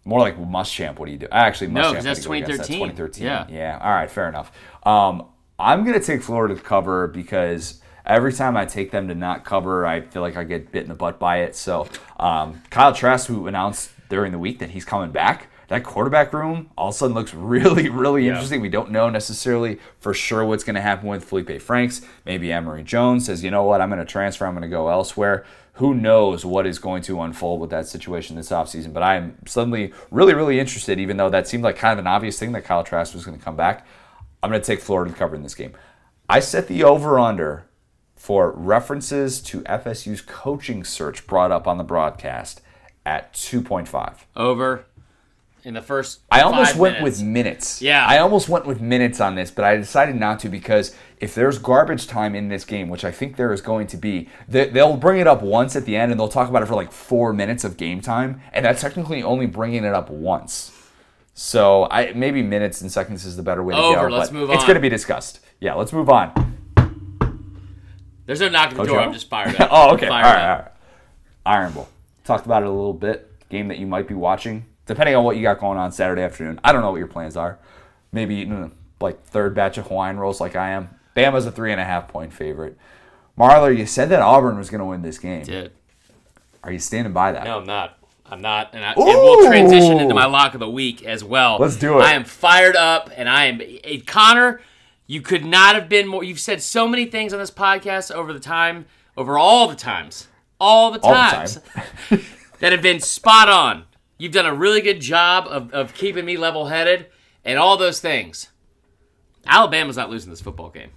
more 0.05 0.19
like 0.19 0.37
Muschamp. 0.39 0.99
What 0.99 1.07
do 1.07 1.13
you 1.13 1.19
do? 1.19 1.29
Actually, 1.31 1.69
Muschamp. 1.69 1.75
No, 1.75 1.95
'cause 1.95 2.05
that's 2.05 2.27
against 2.27 2.49
that 2.49 2.67
2013. 2.67 2.79
2013. 2.81 3.25
Yeah. 3.25 3.47
yeah. 3.51 3.79
All 3.81 3.93
right, 3.93 4.11
fair 4.11 4.29
enough. 4.29 4.51
Um, 4.83 5.27
I'm 5.59 5.85
gonna 5.85 6.01
take 6.01 6.23
Florida 6.23 6.55
to 6.57 6.61
cover 6.63 7.07
because 7.07 7.82
every 8.07 8.33
time 8.33 8.57
I 8.57 8.65
take 8.67 8.91
them 8.91 9.09
to 9.09 9.15
not 9.15 9.45
cover, 9.45 9.87
I 9.87 10.01
feel 10.03 10.23
like 10.23 10.37
I 10.37 10.45
get 10.45 10.73
bit 10.73 10.83
in 10.83 10.89
the 10.89 10.95
butt 10.95 11.19
by 11.19 11.39
it. 11.39 11.55
So, 11.57 11.89
um, 12.19 12.63
Kyle 12.71 12.93
Trask, 12.95 13.27
who 13.27 13.47
announced 13.47 13.91
during 14.09 14.33
the 14.33 14.39
week 14.39 14.59
that 14.59 14.71
he's 14.71 14.85
coming 14.85 15.11
back. 15.11 15.49
That 15.69 15.85
quarterback 15.85 16.35
room 16.35 16.69
all 16.77 16.89
of 16.91 16.95
a 16.95 16.99
sudden 16.99 17.15
looks 17.15 17.33
really, 17.55 17.89
really 17.89 18.27
Yeah. 18.27 18.33
interesting. 18.33 18.61
We 18.61 18.69
don't 18.69 18.91
know 18.91 19.09
necessarily 19.09 19.79
for 20.01 20.13
sure 20.13 20.45
what's 20.45 20.65
going 20.65 20.75
to 20.75 20.83
happen 20.83 21.09
with 21.09 21.25
Felipe 21.25 21.63
Franks. 21.63 22.03
Maybe 22.27 22.53
Emory 22.53 22.83
Jones 22.83 23.25
says, 23.25 23.43
you 23.43 23.51
know 23.51 23.63
what, 23.63 23.81
I'm 23.81 23.89
going 23.89 23.99
to 23.99 24.05
transfer, 24.05 24.47
I'm 24.47 24.53
going 24.53 24.63
to 24.63 24.69
go 24.69 24.91
elsewhere. 24.91 25.47
Who 25.77 25.95
knows 25.95 26.45
what 26.45 26.67
is 26.67 26.79
going 26.79 27.01
to 27.05 27.23
unfold 27.23 27.59
with 27.59 27.71
that 27.71 27.89
situation 27.89 28.37
this 28.37 28.51
offseason? 28.51 28.93
But 28.93 29.03
I 29.03 29.17
am 29.17 29.39
suddenly 29.47 29.95
really, 30.11 30.35
really 30.35 30.61
interested, 30.61 31.01
even 31.01 31.17
though 31.17 31.31
that 31.31 31.49
seemed 31.49 31.65
like 31.65 31.77
kind 31.77 31.95
of 31.99 31.99
an 32.01 32.07
obvious 32.07 32.39
thing 32.39 32.53
that 32.53 32.65
Kyle 32.65 32.85
Trask 32.85 33.15
was 33.15 33.25
going 33.25 33.39
to 33.39 33.43
come 33.43 33.57
back. 33.57 33.87
I'm 34.43 34.51
going 34.51 34.61
to 34.61 34.67
take 34.67 34.81
Florida 34.81 35.11
to 35.11 35.17
cover 35.19 35.35
in 35.35 35.43
this 35.43 35.55
game. 35.55 35.73
I 36.29 36.41
set 36.41 36.69
the 36.69 36.85
over 36.85 37.19
under 37.19 37.65
for 38.23 38.53
references 38.53 39.41
to 39.41 39.63
FSU's 39.63 40.21
coaching 40.21 40.85
search 40.85 41.27
brought 41.27 41.51
up 41.51 41.67
on 41.67 41.77
the 41.77 41.83
broadcast 41.83 42.63
at 43.05 43.33
2.5. 43.33 44.19
Over 44.37 44.85
in 45.65 45.75
the 45.75 45.83
first. 45.83 46.21
I 46.31 46.43
almost 46.43 46.77
went 46.77 47.01
minutes. 47.01 47.19
with 47.19 47.27
minutes. 47.27 47.83
Yeah. 47.83 48.07
I 48.07 48.19
almost 48.19 48.49
went 48.49 48.65
with 48.65 48.81
minutes 48.81 49.21
on 49.21 49.35
this, 49.35 49.51
but 49.51 49.65
I 49.65 49.77
decided 49.77 50.15
not 50.15 50.39
to 50.39 50.49
because 50.49 50.95
if 51.19 51.35
there's 51.35 51.59
garbage 51.59 52.07
time 52.07 52.37
in 52.37 52.47
this 52.47 52.65
game, 52.65 52.89
which 52.89 53.05
I 53.05 53.11
think 53.11 53.35
there 53.35 53.53
is 53.53 53.61
going 53.61 53.89
to 53.89 53.97
be, 53.97 54.29
they, 54.47 54.69
they'll 54.69 54.97
bring 54.97 55.21
it 55.21 55.27
up 55.27 55.43
once 55.43 55.75
at 55.75 55.85
the 55.85 55.97
end 55.97 56.13
and 56.13 56.21
they'll 56.21 56.29
talk 56.29 56.49
about 56.49 56.63
it 56.63 56.67
for 56.67 56.77
like 56.77 56.93
four 56.93 57.33
minutes 57.33 57.65
of 57.65 57.77
game 57.77 58.01
time, 58.01 58.41
and 58.53 58.65
that's 58.65 58.83
technically 58.83 59.25
only 59.25 59.47
bringing 59.47 59.83
it 59.83 59.95
up 59.95 60.11
once. 60.11 60.71
So 61.35 61.89
I 61.91 62.13
maybe 62.13 62.41
minutes 62.41 62.83
and 62.83 62.93
seconds 62.93 63.25
is 63.25 63.37
the 63.37 63.43
better 63.43 63.65
way 63.65 63.75
to 63.75 63.81
Over, 63.81 64.09
go. 64.09 64.17
let's 64.17 64.31
move 64.31 64.49
It's 64.51 64.63
going 64.63 64.77
to 64.77 64.81
be 64.81 64.89
discussed. 64.89 65.41
Yeah, 65.59 65.75
let's 65.75 65.93
move 65.93 66.09
on. 66.09 66.62
There's 68.27 68.41
no 68.41 68.49
knock 68.49 68.71
at 68.71 68.77
the 68.77 68.85
door. 68.85 69.01
I'm 69.01 69.13
just 69.13 69.29
fired 69.29 69.55
up. 69.61 69.69
oh, 69.73 69.95
okay. 69.95 70.09
Fired 70.09 70.25
right, 70.25 70.51
up. 70.51 70.79
all 71.45 71.55
right. 71.55 71.63
Iron 71.63 71.73
Bowl. 71.73 71.89
Talked 72.25 72.47
about 72.47 72.63
it 72.63 72.69
a 72.69 72.73
little 72.73 72.93
bit. 72.93 73.29
Game 73.49 73.69
that 73.69 73.79
you 73.79 73.87
might 73.87 74.09
be 74.09 74.15
watching, 74.15 74.65
depending 74.87 75.15
on 75.15 75.25
what 75.25 75.37
you 75.37 75.43
got 75.43 75.59
going 75.61 75.77
on 75.77 75.93
Saturday 75.93 76.23
afternoon. 76.23 76.59
I 76.65 76.73
don't 76.73 76.81
know 76.81 76.91
what 76.91 76.99
your 76.99 77.07
plans 77.07 77.37
are. 77.37 77.59
Maybe 78.13 78.37
eating 78.37 78.53
a, 78.53 78.71
like 79.03 79.25
third 79.25 79.55
batch 79.55 79.77
of 79.77 79.89
Hawaiian 79.89 80.19
rolls 80.19 80.41
like 80.41 80.57
I 80.57 80.71
am. 80.71 80.91
Bama's 81.15 81.45
a 81.45 81.53
three 81.53 81.73
and 81.73 81.81
a 81.81 81.85
half 81.85 82.09
point 82.09 82.33
favorite. 82.33 82.79
Marler, 83.39 83.77
you 83.77 83.87
said 83.87 84.09
that 84.11 84.23
Auburn 84.23 84.57
was 84.57 84.71
going 84.71 84.79
to 84.79 84.85
win 84.85 85.03
this 85.03 85.19
game. 85.19 85.45
Did. 85.45 85.73
Are 86.63 86.73
you 86.73 86.79
standing 86.79 87.13
by 87.13 87.33
that? 87.33 87.45
No, 87.45 87.59
I'm 87.59 87.67
not. 87.67 87.99
I'm 88.25 88.41
not, 88.41 88.71
and, 88.73 88.83
I, 88.83 88.93
and 88.93 89.05
we'll 89.05 89.47
transition 89.47 90.01
into 90.01 90.15
my 90.15 90.25
lock 90.25 90.55
of 90.55 90.61
the 90.61 90.71
week 90.71 91.03
as 91.03 91.23
well. 91.23 91.59
Let's 91.61 91.77
do 91.77 91.99
it. 91.99 92.03
I 92.03 92.15
am 92.15 92.25
fired 92.25 92.77
up, 92.77 93.11
and 93.15 93.29
I 93.29 93.45
am 93.45 93.61
Connor. 94.07 94.63
You 95.13 95.21
could 95.21 95.45
not 95.45 95.75
have 95.75 95.91
been 95.91 96.09
more. 96.09 96.25
You've 96.25 96.41
said 96.41 96.63
so 96.63 96.89
many 96.89 97.05
things 97.05 97.35
on 97.35 97.39
this 97.39 97.51
podcast 97.51 98.11
over 98.11 98.33
the 98.33 98.41
time, 98.41 98.87
over 99.15 99.37
all 99.37 99.69
the 99.69 99.77
times, 99.77 100.27
all 100.59 100.91
the 100.91 101.01
All 101.01 101.13
the 101.13 101.19
times 101.19 101.61
that 102.61 102.73
have 102.73 102.81
been 102.81 102.99
spot 102.99 103.51
on. 103.51 103.85
You've 104.17 104.33
done 104.33 104.47
a 104.47 104.55
really 104.55 104.81
good 104.81 105.03
job 105.03 105.47
of, 105.49 105.71
of 105.75 105.93
keeping 105.93 106.25
me 106.25 106.39
level 106.39 106.69
headed 106.69 107.09
and 107.45 107.59
all 107.59 107.77
those 107.77 108.01
things. 108.01 108.49
Alabama's 109.47 109.99
not 109.99 110.09
losing 110.09 110.31
this 110.31 110.41
football 110.41 110.71
game. 110.71 110.93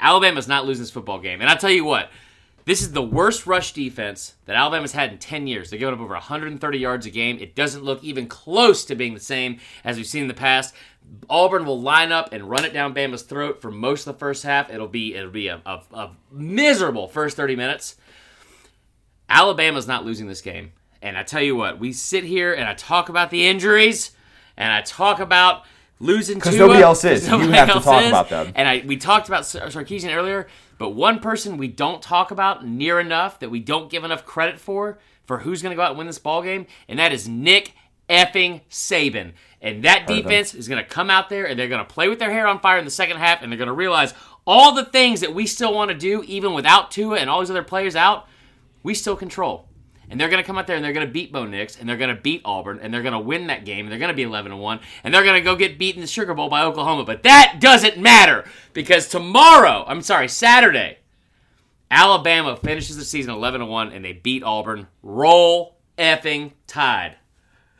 Alabama's 0.00 0.48
not 0.48 0.64
losing 0.64 0.84
this 0.84 0.90
football 0.90 1.18
game, 1.18 1.42
and 1.42 1.50
I 1.50 1.54
tell 1.54 1.68
you 1.68 1.84
what. 1.84 2.08
This 2.64 2.82
is 2.82 2.92
the 2.92 3.02
worst 3.02 3.46
rush 3.46 3.72
defense 3.72 4.34
that 4.44 4.54
Alabama's 4.54 4.92
had 4.92 5.10
in 5.10 5.16
10 5.18 5.46
years. 5.46 5.70
They're 5.70 5.78
giving 5.78 5.94
up 5.94 6.00
over 6.00 6.12
130 6.12 6.78
yards 6.78 7.06
a 7.06 7.10
game. 7.10 7.38
It 7.40 7.54
doesn't 7.54 7.82
look 7.82 8.04
even 8.04 8.26
close 8.28 8.84
to 8.84 8.94
being 8.94 9.14
the 9.14 9.20
same 9.20 9.58
as 9.84 9.96
we've 9.96 10.06
seen 10.06 10.20
in 10.20 10.28
the 10.28 10.34
past. 10.34 10.74
Auburn 11.30 11.64
will 11.66 11.80
line 11.80 12.10
up 12.12 12.32
and 12.32 12.48
run 12.48 12.64
it 12.64 12.72
down 12.72 12.94
Bama's 12.94 13.22
throat 13.22 13.60
for 13.62 13.70
most 13.70 14.06
of 14.06 14.14
the 14.14 14.18
first 14.18 14.42
half. 14.42 14.70
It'll 14.70 14.88
be 14.88 15.14
it'll 15.14 15.30
be 15.30 15.48
a, 15.48 15.60
a, 15.66 15.80
a 15.92 16.10
miserable 16.32 17.08
first 17.08 17.36
30 17.36 17.56
minutes. 17.56 17.96
Alabama's 19.28 19.86
not 19.86 20.04
losing 20.04 20.26
this 20.26 20.40
game. 20.40 20.72
And 21.02 21.16
I 21.16 21.22
tell 21.22 21.42
you 21.42 21.54
what, 21.54 21.78
we 21.78 21.92
sit 21.92 22.24
here 22.24 22.52
and 22.54 22.68
I 22.68 22.74
talk 22.74 23.08
about 23.08 23.30
the 23.30 23.46
injuries 23.46 24.10
and 24.56 24.72
I 24.72 24.80
talk 24.82 25.20
about 25.20 25.64
losing 26.00 26.40
'Cause 26.40 26.54
Tua, 26.54 26.66
nobody 26.66 26.82
else 26.82 27.04
is. 27.04 27.20
'cause 27.20 27.32
You 27.32 27.38
nobody 27.38 27.58
have 27.58 27.72
to 27.74 27.80
talk 27.80 28.02
is. 28.02 28.08
about 28.08 28.28
them. 28.28 28.52
And 28.56 28.68
I 28.68 28.82
we 28.86 28.96
talked 28.96 29.28
about 29.28 29.46
Sar- 29.46 29.66
Sarkisian 29.68 30.14
earlier, 30.14 30.48
but 30.78 30.90
one 30.90 31.20
person 31.20 31.56
we 31.56 31.68
don't 31.68 32.02
talk 32.02 32.30
about 32.30 32.66
near 32.66 32.98
enough 33.00 33.38
that 33.40 33.50
we 33.50 33.60
don't 33.60 33.90
give 33.90 34.02
enough 34.04 34.24
credit 34.24 34.58
for 34.58 34.98
for 35.26 35.38
who's 35.40 35.62
going 35.62 35.72
to 35.72 35.76
go 35.76 35.82
out 35.82 35.90
and 35.90 35.98
win 35.98 36.06
this 36.06 36.18
ball 36.18 36.42
game, 36.42 36.66
and 36.88 36.98
that 36.98 37.12
is 37.12 37.28
Nick 37.28 37.74
effing 38.08 38.62
Saban. 38.70 39.32
And 39.60 39.84
that 39.84 40.06
defense 40.06 40.54
is 40.54 40.68
going 40.68 40.82
to 40.82 40.88
come 40.88 41.10
out 41.10 41.28
there 41.28 41.46
and 41.46 41.58
they're 41.58 41.68
going 41.68 41.84
to 41.84 41.92
play 41.92 42.08
with 42.08 42.20
their 42.20 42.30
hair 42.30 42.46
on 42.46 42.60
fire 42.60 42.78
in 42.78 42.84
the 42.84 42.90
second 42.90 43.16
half, 43.16 43.42
and 43.42 43.50
they're 43.50 43.58
going 43.58 43.66
to 43.66 43.72
realize 43.72 44.14
all 44.46 44.72
the 44.72 44.84
things 44.84 45.20
that 45.20 45.34
we 45.34 45.46
still 45.46 45.74
want 45.74 45.90
to 45.90 45.96
do, 45.96 46.22
even 46.24 46.54
without 46.54 46.90
Tua 46.90 47.18
and 47.18 47.28
all 47.28 47.40
these 47.40 47.50
other 47.50 47.62
players 47.62 47.94
out, 47.94 48.26
we 48.82 48.94
still 48.94 49.16
control. 49.16 49.68
And 50.10 50.18
they're 50.18 50.30
going 50.30 50.42
to 50.42 50.46
come 50.46 50.56
out 50.56 50.66
there 50.66 50.76
and 50.76 50.82
they're 50.82 50.94
going 50.94 51.06
to 51.06 51.12
beat 51.12 51.32
Bo 51.32 51.44
Nix 51.44 51.78
and 51.78 51.86
they're 51.86 51.98
going 51.98 52.14
to 52.14 52.20
beat 52.20 52.40
Auburn 52.44 52.78
and 52.80 52.94
they're 52.94 53.02
going 53.02 53.12
to 53.12 53.18
win 53.18 53.48
that 53.48 53.66
game 53.66 53.84
and 53.84 53.92
they're 53.92 53.98
going 53.98 54.08
to 54.08 54.16
be 54.16 54.22
11 54.22 54.52
and 54.52 54.60
1 54.60 54.80
and 55.04 55.12
they're 55.12 55.22
going 55.22 55.34
to 55.34 55.42
go 55.42 55.54
get 55.54 55.78
beat 55.78 55.96
in 55.96 56.00
the 56.00 56.06
Sugar 56.06 56.32
Bowl 56.32 56.48
by 56.48 56.62
Oklahoma. 56.62 57.04
But 57.04 57.24
that 57.24 57.58
doesn't 57.60 57.98
matter 57.98 58.46
because 58.72 59.06
tomorrow, 59.06 59.84
I'm 59.86 60.00
sorry, 60.00 60.28
Saturday, 60.28 60.98
Alabama 61.90 62.56
finishes 62.56 62.96
the 62.96 63.04
season 63.04 63.34
11 63.34 63.60
and 63.60 63.70
1 63.70 63.92
and 63.92 64.02
they 64.02 64.14
beat 64.14 64.42
Auburn. 64.42 64.86
Roll 65.02 65.76
effing 65.98 66.52
tide. 66.66 67.16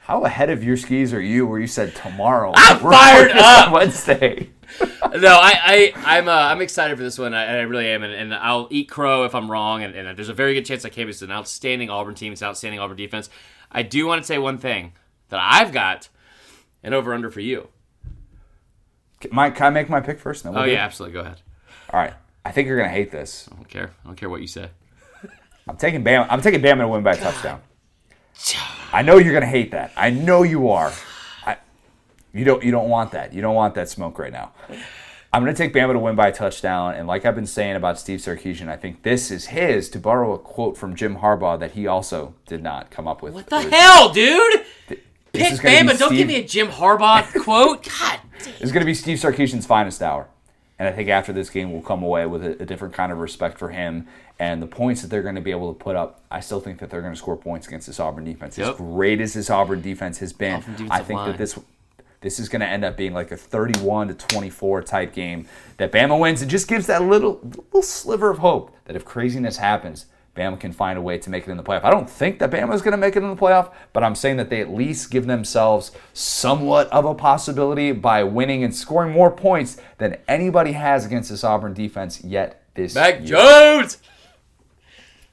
How 0.08 0.22
ahead 0.22 0.48
of 0.48 0.64
your 0.64 0.78
skis 0.78 1.12
are 1.12 1.20
you? 1.20 1.46
Where 1.46 1.60
you 1.60 1.66
said 1.66 1.94
tomorrow? 1.94 2.54
I'm 2.56 2.82
We're 2.82 2.92
fired 2.92 3.30
up! 3.32 3.74
Wednesday. 3.74 4.48
no, 4.80 4.88
I, 5.02 5.52
I 5.54 5.92
I'm 5.96 6.28
uh, 6.28 6.32
I'm 6.32 6.62
excited 6.62 6.96
for 6.96 7.02
this 7.02 7.18
one. 7.18 7.34
I, 7.34 7.58
I 7.58 7.60
really 7.60 7.88
am, 7.88 8.02
and, 8.02 8.14
and 8.14 8.34
I'll 8.34 8.68
eat 8.70 8.88
crow 8.88 9.24
if 9.24 9.34
I'm 9.34 9.50
wrong. 9.50 9.82
And, 9.82 9.94
and 9.94 10.16
there's 10.16 10.30
a 10.30 10.34
very 10.34 10.54
good 10.54 10.64
chance 10.64 10.86
I 10.86 10.88
came. 10.88 11.10
It's 11.10 11.20
an 11.20 11.30
outstanding 11.30 11.90
Auburn 11.90 12.14
team. 12.14 12.32
It's 12.32 12.40
an 12.40 12.48
outstanding 12.48 12.80
Auburn 12.80 12.96
defense. 12.96 13.28
I 13.70 13.82
do 13.82 14.06
want 14.06 14.22
to 14.22 14.26
say 14.26 14.38
one 14.38 14.56
thing 14.56 14.94
that 15.28 15.40
I've 15.42 15.72
got 15.72 16.08
an 16.82 16.94
over 16.94 17.12
under 17.12 17.30
for 17.30 17.40
you. 17.40 17.68
Mike, 19.30 19.56
can 19.56 19.66
I 19.66 19.70
make 19.70 19.90
my 19.90 20.00
pick 20.00 20.20
first? 20.20 20.42
Then 20.42 20.54
we'll 20.54 20.62
Oh 20.62 20.64
yeah, 20.64 20.84
it? 20.84 20.86
absolutely. 20.86 21.20
Go 21.20 21.20
ahead. 21.20 21.42
All 21.92 22.00
right. 22.00 22.14
I 22.46 22.52
think 22.52 22.66
you're 22.66 22.78
gonna 22.78 22.88
hate 22.88 23.10
this. 23.10 23.46
I 23.52 23.56
don't 23.56 23.68
care. 23.68 23.90
I 24.04 24.06
don't 24.06 24.16
care 24.16 24.30
what 24.30 24.40
you 24.40 24.46
say. 24.46 24.70
I'm 25.68 25.76
taking 25.76 26.02
Bam. 26.02 26.26
I'm 26.30 26.40
taking 26.40 26.62
Bama 26.62 26.78
to 26.78 26.88
win 26.88 27.02
by 27.02 27.12
a 27.12 27.16
touchdown. 27.18 27.60
I 28.92 29.02
know 29.02 29.18
you're 29.18 29.34
gonna 29.34 29.46
hate 29.46 29.72
that. 29.72 29.92
I 29.96 30.10
know 30.10 30.42
you 30.42 30.68
are. 30.70 30.92
I, 31.44 31.56
you 32.32 32.44
don't. 32.44 32.62
You 32.62 32.70
don't 32.70 32.88
want 32.88 33.12
that. 33.12 33.32
You 33.32 33.42
don't 33.42 33.54
want 33.54 33.74
that 33.74 33.88
smoke 33.88 34.18
right 34.18 34.32
now. 34.32 34.52
I'm 35.32 35.42
gonna 35.42 35.54
take 35.54 35.74
Bama 35.74 35.92
to 35.92 35.98
win 35.98 36.14
by 36.16 36.28
a 36.28 36.32
touchdown, 36.32 36.94
and 36.94 37.06
like 37.06 37.26
I've 37.26 37.34
been 37.34 37.46
saying 37.46 37.76
about 37.76 37.98
Steve 37.98 38.20
Sarkisian, 38.20 38.68
I 38.68 38.76
think 38.76 39.02
this 39.02 39.30
is 39.30 39.46
his. 39.46 39.90
To 39.90 39.98
borrow 39.98 40.32
a 40.32 40.38
quote 40.38 40.76
from 40.76 40.94
Jim 40.94 41.16
Harbaugh 41.16 41.58
that 41.60 41.72
he 41.72 41.86
also 41.86 42.34
did 42.46 42.62
not 42.62 42.90
come 42.90 43.06
up 43.06 43.22
with. 43.22 43.34
What 43.34 43.46
the 43.46 43.60
hell, 43.60 44.12
dude? 44.12 44.64
Pick 45.32 45.60
Bama. 45.60 45.98
Don't 45.98 46.14
give 46.14 46.28
me 46.28 46.36
a 46.36 46.44
Jim 46.44 46.68
Harbaugh 46.68 47.30
quote. 47.42 47.84
God. 47.84 48.20
It's 48.60 48.72
going 48.72 48.80
to 48.80 48.86
be 48.86 48.94
Steve 48.94 49.18
Sarkisian's 49.18 49.66
finest 49.66 50.02
hour. 50.02 50.28
And 50.78 50.88
I 50.88 50.92
think 50.92 51.08
after 51.08 51.32
this 51.32 51.50
game, 51.50 51.72
we'll 51.72 51.82
come 51.82 52.02
away 52.02 52.24
with 52.26 52.44
a, 52.44 52.62
a 52.62 52.64
different 52.64 52.94
kind 52.94 53.10
of 53.10 53.18
respect 53.18 53.58
for 53.58 53.70
him 53.70 54.06
and 54.38 54.62
the 54.62 54.66
points 54.66 55.02
that 55.02 55.08
they're 55.08 55.22
going 55.22 55.34
to 55.34 55.40
be 55.40 55.50
able 55.50 55.72
to 55.72 55.78
put 55.78 55.96
up. 55.96 56.20
I 56.30 56.40
still 56.40 56.60
think 56.60 56.78
that 56.78 56.90
they're 56.90 57.00
going 57.00 57.12
to 57.12 57.18
score 57.18 57.36
points 57.36 57.66
against 57.66 57.86
this 57.86 57.98
Auburn 57.98 58.24
defense. 58.24 58.58
As 58.58 58.76
great 58.76 59.20
as 59.20 59.34
this 59.34 59.50
Auburn 59.50 59.80
defense 59.80 60.18
has 60.18 60.32
been, 60.32 60.62
I 60.90 61.02
think 61.02 61.18
line. 61.18 61.30
that 61.30 61.38
this 61.38 61.58
this 62.20 62.40
is 62.40 62.48
going 62.48 62.60
to 62.60 62.66
end 62.66 62.84
up 62.84 62.96
being 62.96 63.14
like 63.14 63.30
a 63.30 63.36
31 63.36 64.08
to 64.08 64.14
24 64.14 64.82
type 64.82 65.12
game 65.12 65.46
that 65.76 65.92
Bama 65.92 66.18
wins. 66.18 66.42
It 66.42 66.46
just 66.46 66.66
gives 66.66 66.86
that 66.86 67.02
little 67.02 67.40
little 67.42 67.82
sliver 67.82 68.30
of 68.30 68.38
hope 68.38 68.74
that 68.86 68.96
if 68.96 69.04
craziness 69.04 69.58
happens, 69.58 70.06
Bama 70.36 70.58
can 70.58 70.72
find 70.72 70.98
a 70.98 71.02
way 71.02 71.18
to 71.18 71.30
make 71.30 71.46
it 71.46 71.50
in 71.50 71.56
the 71.56 71.62
playoff. 71.62 71.84
I 71.84 71.90
don't 71.90 72.08
think 72.08 72.38
that 72.38 72.50
Bama 72.50 72.74
is 72.74 72.82
going 72.82 72.92
to 72.92 72.98
make 72.98 73.16
it 73.16 73.22
in 73.22 73.28
the 73.28 73.36
playoff, 73.36 73.72
but 73.92 74.04
I'm 74.04 74.14
saying 74.14 74.36
that 74.36 74.50
they 74.50 74.60
at 74.60 74.70
least 74.70 75.10
give 75.10 75.26
themselves 75.26 75.90
somewhat 76.12 76.88
of 76.88 77.04
a 77.04 77.14
possibility 77.14 77.92
by 77.92 78.22
winning 78.22 78.62
and 78.62 78.74
scoring 78.74 79.12
more 79.12 79.30
points 79.30 79.78
than 79.98 80.16
anybody 80.28 80.72
has 80.72 81.04
against 81.04 81.30
this 81.30 81.42
Auburn 81.42 81.74
defense 81.74 82.22
yet 82.22 82.62
this 82.74 82.94
Mac 82.94 83.18
year. 83.18 83.26
Jones. 83.26 83.98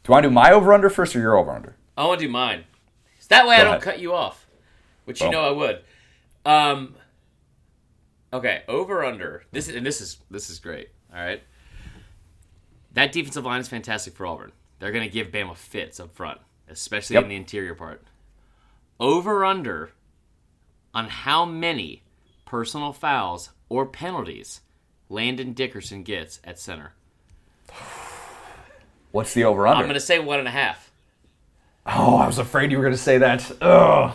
Do 0.05 0.09
you 0.09 0.13
want 0.13 0.23
to 0.25 0.29
do 0.29 0.33
my 0.35 0.51
over 0.51 0.71
under 0.71 0.87
first 0.91 1.15
or 1.15 1.19
your 1.19 1.35
over 1.35 1.49
under? 1.49 1.75
I 1.97 2.05
want 2.05 2.19
to 2.19 2.27
do 2.27 2.31
mine. 2.31 2.65
So 3.17 3.25
that 3.29 3.47
way 3.47 3.55
I 3.55 3.63
don't 3.63 3.69
ahead. 3.69 3.81
cut 3.81 3.99
you 3.99 4.13
off, 4.13 4.45
which 5.05 5.19
you 5.19 5.31
know 5.31 5.41
I 5.41 5.49
would. 5.49 5.81
Um. 6.45 6.93
Okay, 8.31 8.61
over 8.67 9.03
under. 9.03 9.45
This 9.51 9.67
and 9.67 9.83
this 9.83 10.01
is 10.01 10.19
this 10.29 10.51
is 10.51 10.59
great. 10.59 10.89
All 11.11 11.19
right. 11.19 11.41
That 12.93 13.13
defensive 13.13 13.45
line 13.45 13.61
is 13.61 13.67
fantastic 13.67 14.13
for 14.15 14.27
Auburn. 14.27 14.51
They're 14.77 14.91
going 14.91 15.03
to 15.03 15.11
give 15.11 15.31
Bama 15.31 15.57
fits 15.57 15.99
up 15.99 16.15
front, 16.15 16.39
especially 16.69 17.15
Yep. 17.15 17.23
in 17.23 17.29
the 17.29 17.35
interior 17.35 17.73
part. 17.73 18.03
Over 18.99 19.43
under 19.43 19.89
on 20.93 21.07
how 21.09 21.45
many 21.45 22.03
personal 22.45 22.93
fouls 22.93 23.49
or 23.69 23.87
penalties 23.87 24.61
Landon 25.09 25.53
Dickerson 25.53 26.03
gets 26.03 26.39
at 26.43 26.59
center. 26.59 26.93
What's 29.15 29.33
the 29.33 29.45
over 29.45 29.65
under? 29.65 29.79
I'm 29.79 29.85
going 29.85 29.93
to 29.93 30.01
say 30.01 30.19
one 30.19 30.39
and 30.39 30.47
a 30.47 30.51
half. 30.51 30.91
Oh, 31.85 32.17
I 32.17 32.27
was 32.27 32.37
afraid 32.37 32.69
you 32.69 32.77
were 32.77 32.83
going 32.83 32.95
to 32.95 33.01
say 33.01 33.19
that. 33.19 33.49
Ugh. 33.61 34.13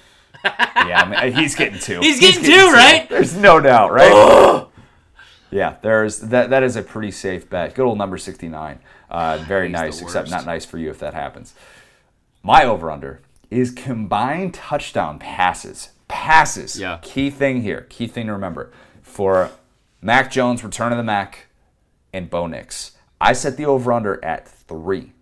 yeah, 0.44 0.50
I 0.74 1.30
mean, 1.30 1.32
he's 1.34 1.54
getting 1.54 1.78
two. 1.78 2.00
He's 2.00 2.18
getting 2.18 2.42
two, 2.42 2.72
right? 2.72 3.08
There's 3.08 3.36
no 3.36 3.60
doubt, 3.60 3.92
right? 3.92 4.66
yeah, 5.52 5.76
there's 5.82 6.18
that. 6.18 6.50
That 6.50 6.64
is 6.64 6.74
a 6.74 6.82
pretty 6.82 7.12
safe 7.12 7.48
bet. 7.48 7.76
Good 7.76 7.84
old 7.84 7.98
number 7.98 8.18
sixty-nine. 8.18 8.80
Uh, 9.08 9.44
very 9.46 9.68
He's 9.68 9.74
nice, 9.74 10.02
except 10.02 10.28
not 10.28 10.44
nice 10.44 10.64
for 10.64 10.76
you 10.76 10.90
if 10.90 10.98
that 10.98 11.14
happens. 11.14 11.54
My 12.42 12.64
over/under 12.64 13.20
is 13.48 13.70
combined 13.70 14.54
touchdown 14.54 15.20
passes. 15.20 15.90
Passes. 16.08 16.80
Yeah. 16.80 16.98
Key 17.00 17.30
thing 17.30 17.62
here. 17.62 17.86
Key 17.90 18.08
thing 18.08 18.26
to 18.26 18.32
remember 18.32 18.72
for 19.02 19.52
Mac 20.00 20.32
Jones, 20.32 20.64
return 20.64 20.90
of 20.90 20.98
the 20.98 21.04
Mac, 21.04 21.46
and 22.12 22.28
Bo 22.28 22.48
Nix. 22.48 22.92
I 23.22 23.32
set 23.34 23.56
the 23.56 23.66
over/under 23.66 24.22
at 24.24 24.48
three. 24.48 25.12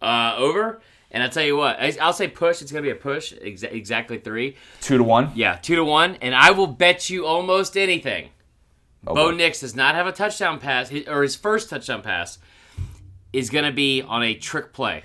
Uh, 0.00 0.34
over. 0.36 0.80
And 1.14 1.22
I 1.22 1.28
tell 1.28 1.44
you 1.44 1.56
what, 1.58 1.76
I- 1.78 1.94
I'll 2.00 2.14
say 2.14 2.26
push. 2.26 2.62
It's 2.62 2.72
gonna 2.72 2.80
be 2.82 2.90
a 2.90 2.94
push. 2.94 3.34
Exa- 3.34 3.70
exactly 3.72 4.16
three. 4.18 4.56
Two 4.80 4.96
to 4.96 5.04
one. 5.04 5.30
Yeah, 5.34 5.56
two 5.60 5.76
to 5.76 5.84
one. 5.84 6.16
And 6.22 6.34
I 6.34 6.52
will 6.52 6.66
bet 6.66 7.10
you 7.10 7.26
almost 7.26 7.76
anything. 7.76 8.30
Oh, 9.06 9.14
Bo 9.14 9.30
boy. 9.30 9.36
Nix 9.36 9.60
does 9.60 9.76
not 9.76 9.94
have 9.94 10.06
a 10.06 10.12
touchdown 10.12 10.58
pass, 10.58 10.90
or 11.06 11.22
his 11.22 11.36
first 11.36 11.68
touchdown 11.68 12.00
pass 12.00 12.38
is 13.32 13.50
gonna 13.50 13.72
be 13.72 14.00
on 14.00 14.22
a 14.22 14.34
trick 14.34 14.72
play, 14.72 15.04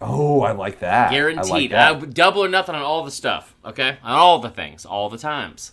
Oh, 0.00 0.40
I 0.42 0.50
like 0.52 0.80
that. 0.80 0.92
I 0.92 1.04
like 1.04 1.12
guaranteed. 1.12 1.70
that. 1.70 1.92
Uh, 1.92 2.06
double 2.06 2.44
or 2.44 2.48
nothing 2.48 2.74
on 2.74 2.82
all 2.82 3.04
the 3.04 3.10
stuff. 3.12 3.54
Okay, 3.64 3.96
on 4.02 4.10
all 4.16 4.40
the 4.40 4.50
things, 4.50 4.84
all 4.84 5.08
the 5.08 5.18
times. 5.18 5.72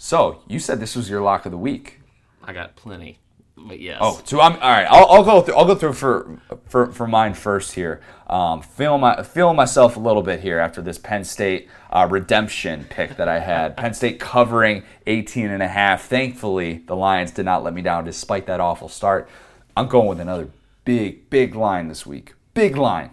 So 0.00 0.42
you 0.48 0.58
said 0.58 0.80
this 0.80 0.96
was 0.96 1.08
your 1.08 1.20
lock 1.22 1.46
of 1.46 1.52
the 1.52 1.58
week. 1.58 2.00
I 2.42 2.52
got 2.52 2.74
plenty. 2.74 3.19
But 3.66 3.80
yes. 3.80 3.98
Oh, 4.00 4.20
so 4.24 4.40
I'm 4.40 4.54
all 4.54 4.70
right. 4.70 4.86
I'll, 4.88 5.06
I'll 5.06 5.24
go 5.24 5.42
through. 5.42 5.54
I'll 5.54 5.64
go 5.64 5.74
through 5.74 5.92
for 5.92 6.38
for, 6.66 6.92
for 6.92 7.06
mine 7.06 7.34
first 7.34 7.74
here. 7.74 8.00
Um, 8.26 8.62
feeling 8.62 9.00
my 9.00 9.22
feeling 9.22 9.56
myself 9.56 9.96
a 9.96 10.00
little 10.00 10.22
bit 10.22 10.40
here 10.40 10.58
after 10.58 10.80
this 10.80 10.98
Penn 10.98 11.24
State 11.24 11.68
uh, 11.90 12.06
redemption 12.10 12.86
pick 12.88 13.16
that 13.16 13.28
I 13.28 13.40
had. 13.40 13.76
Penn 13.76 13.94
State 13.94 14.18
covering 14.18 14.84
18 15.06 15.50
and 15.50 15.62
a 15.62 15.68
half. 15.68 16.04
Thankfully, 16.04 16.82
the 16.86 16.96
Lions 16.96 17.32
did 17.32 17.44
not 17.44 17.62
let 17.62 17.74
me 17.74 17.82
down 17.82 18.04
despite 18.04 18.46
that 18.46 18.60
awful 18.60 18.88
start. 18.88 19.28
I'm 19.76 19.88
going 19.88 20.08
with 20.08 20.20
another 20.20 20.48
big 20.84 21.28
big 21.28 21.54
line 21.54 21.88
this 21.88 22.06
week. 22.06 22.34
Big 22.54 22.76
line. 22.76 23.10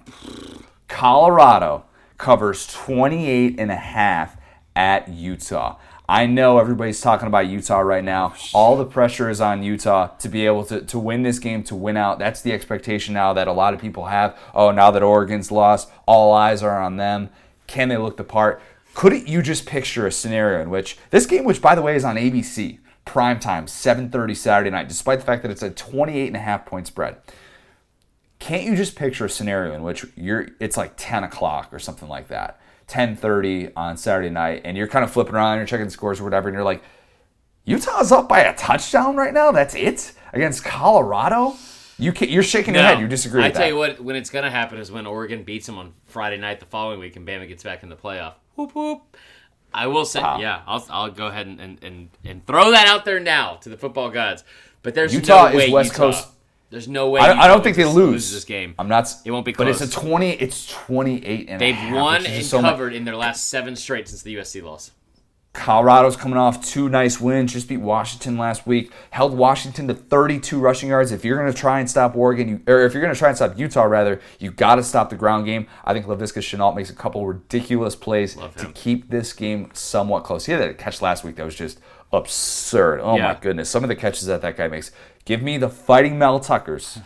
Colorado 0.87 1.85
covers 2.17 2.65
28 2.67 3.59
and 3.59 3.71
a 3.71 3.75
half 3.75 4.37
at 4.75 5.09
Utah. 5.09 5.77
I 6.09 6.25
know 6.25 6.57
everybody's 6.57 7.01
talking 7.01 7.27
about 7.27 7.47
Utah 7.47 7.79
right 7.79 8.03
now. 8.03 8.33
Oh, 8.37 8.49
all 8.53 8.77
the 8.77 8.85
pressure 8.85 9.29
is 9.29 9.41
on 9.41 9.61
Utah 9.61 10.07
to 10.19 10.29
be 10.29 10.45
able 10.45 10.63
to, 10.65 10.81
to 10.81 10.97
win 10.97 11.23
this 11.23 11.37
game, 11.37 11.63
to 11.63 11.75
win 11.75 11.97
out. 11.97 12.17
That's 12.17 12.41
the 12.41 12.53
expectation 12.53 13.13
now 13.13 13.33
that 13.33 13.49
a 13.49 13.51
lot 13.51 13.73
of 13.73 13.81
people 13.81 14.05
have. 14.05 14.37
Oh, 14.53 14.71
now 14.71 14.89
that 14.91 15.03
Oregon's 15.03 15.51
lost, 15.51 15.89
all 16.05 16.33
eyes 16.33 16.63
are 16.63 16.81
on 16.81 16.95
them. 16.95 17.29
Can 17.67 17.89
they 17.89 17.97
look 17.97 18.15
the 18.15 18.23
part? 18.23 18.61
Couldn't 18.93 19.27
you 19.27 19.41
just 19.41 19.65
picture 19.65 20.07
a 20.07 20.11
scenario 20.11 20.61
in 20.61 20.69
which 20.69 20.97
this 21.09 21.25
game, 21.25 21.43
which 21.43 21.61
by 21.61 21.75
the 21.75 21.81
way 21.81 21.95
is 21.95 22.05
on 22.05 22.15
ABC, 22.15 22.79
prime 23.03 23.39
time, 23.39 23.65
7:30 23.65 24.35
Saturday 24.35 24.69
night, 24.69 24.87
despite 24.87 25.19
the 25.19 25.25
fact 25.25 25.41
that 25.41 25.51
it's 25.51 25.61
a 25.61 25.69
28 25.69 26.27
and 26.27 26.37
a 26.37 26.39
half 26.39 26.65
point 26.65 26.87
spread 26.87 27.17
can't 28.39 28.63
you 28.63 28.75
just 28.75 28.95
picture 28.95 29.25
a 29.25 29.29
scenario 29.29 29.73
in 29.73 29.83
which 29.83 30.05
you're 30.15 30.49
it's 30.59 30.77
like 30.77 30.93
10 30.95 31.23
o'clock 31.23 31.73
or 31.73 31.79
something 31.79 32.07
like 32.07 32.27
that 32.27 32.59
10.30 32.87 33.73
on 33.75 33.97
saturday 33.97 34.29
night 34.29 34.61
and 34.63 34.77
you're 34.77 34.87
kind 34.87 35.03
of 35.03 35.11
flipping 35.11 35.35
around 35.35 35.57
you're 35.57 35.65
checking 35.67 35.89
scores 35.89 36.19
or 36.19 36.23
whatever 36.23 36.47
and 36.47 36.55
you're 36.55 36.63
like 36.63 36.81
utah's 37.65 38.11
up 38.11 38.29
by 38.29 38.39
a 38.39 38.55
touchdown 38.55 39.15
right 39.17 39.33
now 39.33 39.51
that's 39.51 39.75
it 39.75 40.13
against 40.33 40.63
colorado 40.63 41.53
You 41.97 42.13
you're 42.21 42.43
shaking 42.43 42.75
your 42.75 42.83
No. 42.83 42.89
head. 42.89 42.99
You 42.99 43.07
disagree 43.07 43.43
I 43.43 43.49
tell 43.49 43.61
that. 43.61 43.67
you 43.69 43.75
what, 43.75 43.99
when 43.99 44.15
it's 44.15 44.29
going 44.29 44.43
to 44.45 44.51
happen 44.51 44.77
is 44.77 44.91
when 44.91 45.07
Oregon 45.07 45.41
beats 45.43 45.65
them 45.65 45.77
on 45.79 45.93
Friday 46.05 46.37
night 46.37 46.59
the 46.59 46.67
following 46.67 46.99
week 46.99 47.15
and 47.15 47.27
Bama 47.27 47.47
gets 47.47 47.63
back 47.63 47.81
in 47.81 47.89
the 47.89 47.95
playoff. 47.95 48.33
Whoop, 48.55 48.75
whoop. 48.75 49.17
I 49.73 49.87
will 49.87 50.05
say, 50.05 50.21
Wow. 50.21 50.39
yeah, 50.39 50.61
I'll, 50.67 50.85
I'll 50.91 51.09
go 51.11 51.25
ahead 51.27 51.47
and, 51.47 51.59
and, 51.59 51.83
and, 51.83 52.09
and 52.23 52.45
throw 52.45 52.69
that 52.71 52.85
out 52.87 53.03
there 53.03 53.19
now 53.19 53.55
to 53.63 53.69
the 53.69 53.77
football 53.77 54.11
gods. 54.11 54.43
But 54.83 54.93
there's 54.93 55.11
Utah 55.13 55.49
no 55.49 55.57
way 55.57 55.65
is 55.65 55.71
West 55.71 55.91
Utah- 55.93 55.97
Coast. 56.11 56.27
There's 56.69 56.87
no 56.87 57.09
way. 57.09 57.21
I, 57.21 57.45
I 57.45 57.47
don't 57.47 57.63
think 57.63 57.77
they 57.77 57.85
lose 57.85 58.31
this 58.33 58.43
game. 58.43 58.75
I'm 58.77 58.89
not. 58.89 59.13
It 59.23 59.31
won't 59.31 59.45
be 59.45 59.53
close. 59.53 59.79
But 59.79 59.81
it's 59.85 59.95
a 59.95 59.99
20. 59.99 60.31
It's 60.31 60.67
28 60.67 61.47
and 61.49 61.55
a 61.61 61.65
They've 61.65 61.73
half, 61.75 61.93
won 61.95 62.25
and 62.25 62.45
so 62.45 62.61
much- 62.61 62.71
covered 62.71 62.93
in 62.93 63.05
their 63.05 63.15
last 63.15 63.47
seven 63.47 63.75
straight 63.75 64.07
since 64.09 64.21
the 64.21 64.35
USC 64.35 64.61
loss. 64.63 64.91
Colorado's 65.53 66.15
coming 66.15 66.37
off 66.37 66.63
two 66.63 66.87
nice 66.87 67.19
wins. 67.19 67.51
Just 67.53 67.67
beat 67.67 67.77
Washington 67.77 68.37
last 68.37 68.67
week. 68.67 68.91
Held 69.09 69.35
Washington 69.35 69.87
to 69.87 69.95
32 69.95 70.59
rushing 70.59 70.89
yards. 70.89 71.11
If 71.11 71.25
you're 71.25 71.37
going 71.39 71.51
to 71.51 71.57
try 71.57 71.79
and 71.79 71.89
stop 71.89 72.15
Oregon, 72.15 72.47
you, 72.47 72.61
or 72.67 72.81
if 72.85 72.93
you're 72.93 73.01
going 73.01 73.13
to 73.13 73.17
try 73.17 73.29
and 73.29 73.37
stop 73.37 73.57
Utah, 73.57 73.83
rather, 73.85 74.21
you 74.37 74.51
got 74.51 74.75
to 74.75 74.83
stop 74.83 75.09
the 75.09 75.15
ground 75.15 75.45
game. 75.45 75.65
I 75.83 75.93
think 75.93 76.05
Laviska 76.05 76.41
Shenault 76.43 76.75
makes 76.75 76.91
a 76.91 76.95
couple 76.95 77.25
ridiculous 77.25 77.95
plays 77.95 78.35
to 78.57 78.71
keep 78.75 79.09
this 79.09 79.33
game 79.33 79.71
somewhat 79.73 80.25
close. 80.25 80.45
He 80.45 80.51
had 80.51 80.61
that 80.61 80.77
catch 80.77 81.01
last 81.01 81.23
week 81.23 81.37
that 81.37 81.45
was 81.45 81.55
just 81.55 81.79
absurd. 82.13 82.99
Oh 83.01 83.15
Yeah. 83.17 83.33
my 83.33 83.39
goodness, 83.39 83.67
some 83.69 83.83
of 83.83 83.87
the 83.87 83.95
catches 83.95 84.27
that 84.27 84.41
that 84.41 84.57
guy 84.57 84.67
makes. 84.67 84.91
Give 85.27 85.41
me 85.41 85.57
the 85.57 85.67
Fighting 85.67 86.17
Mel 86.17 86.39
Tuckers 86.39 86.99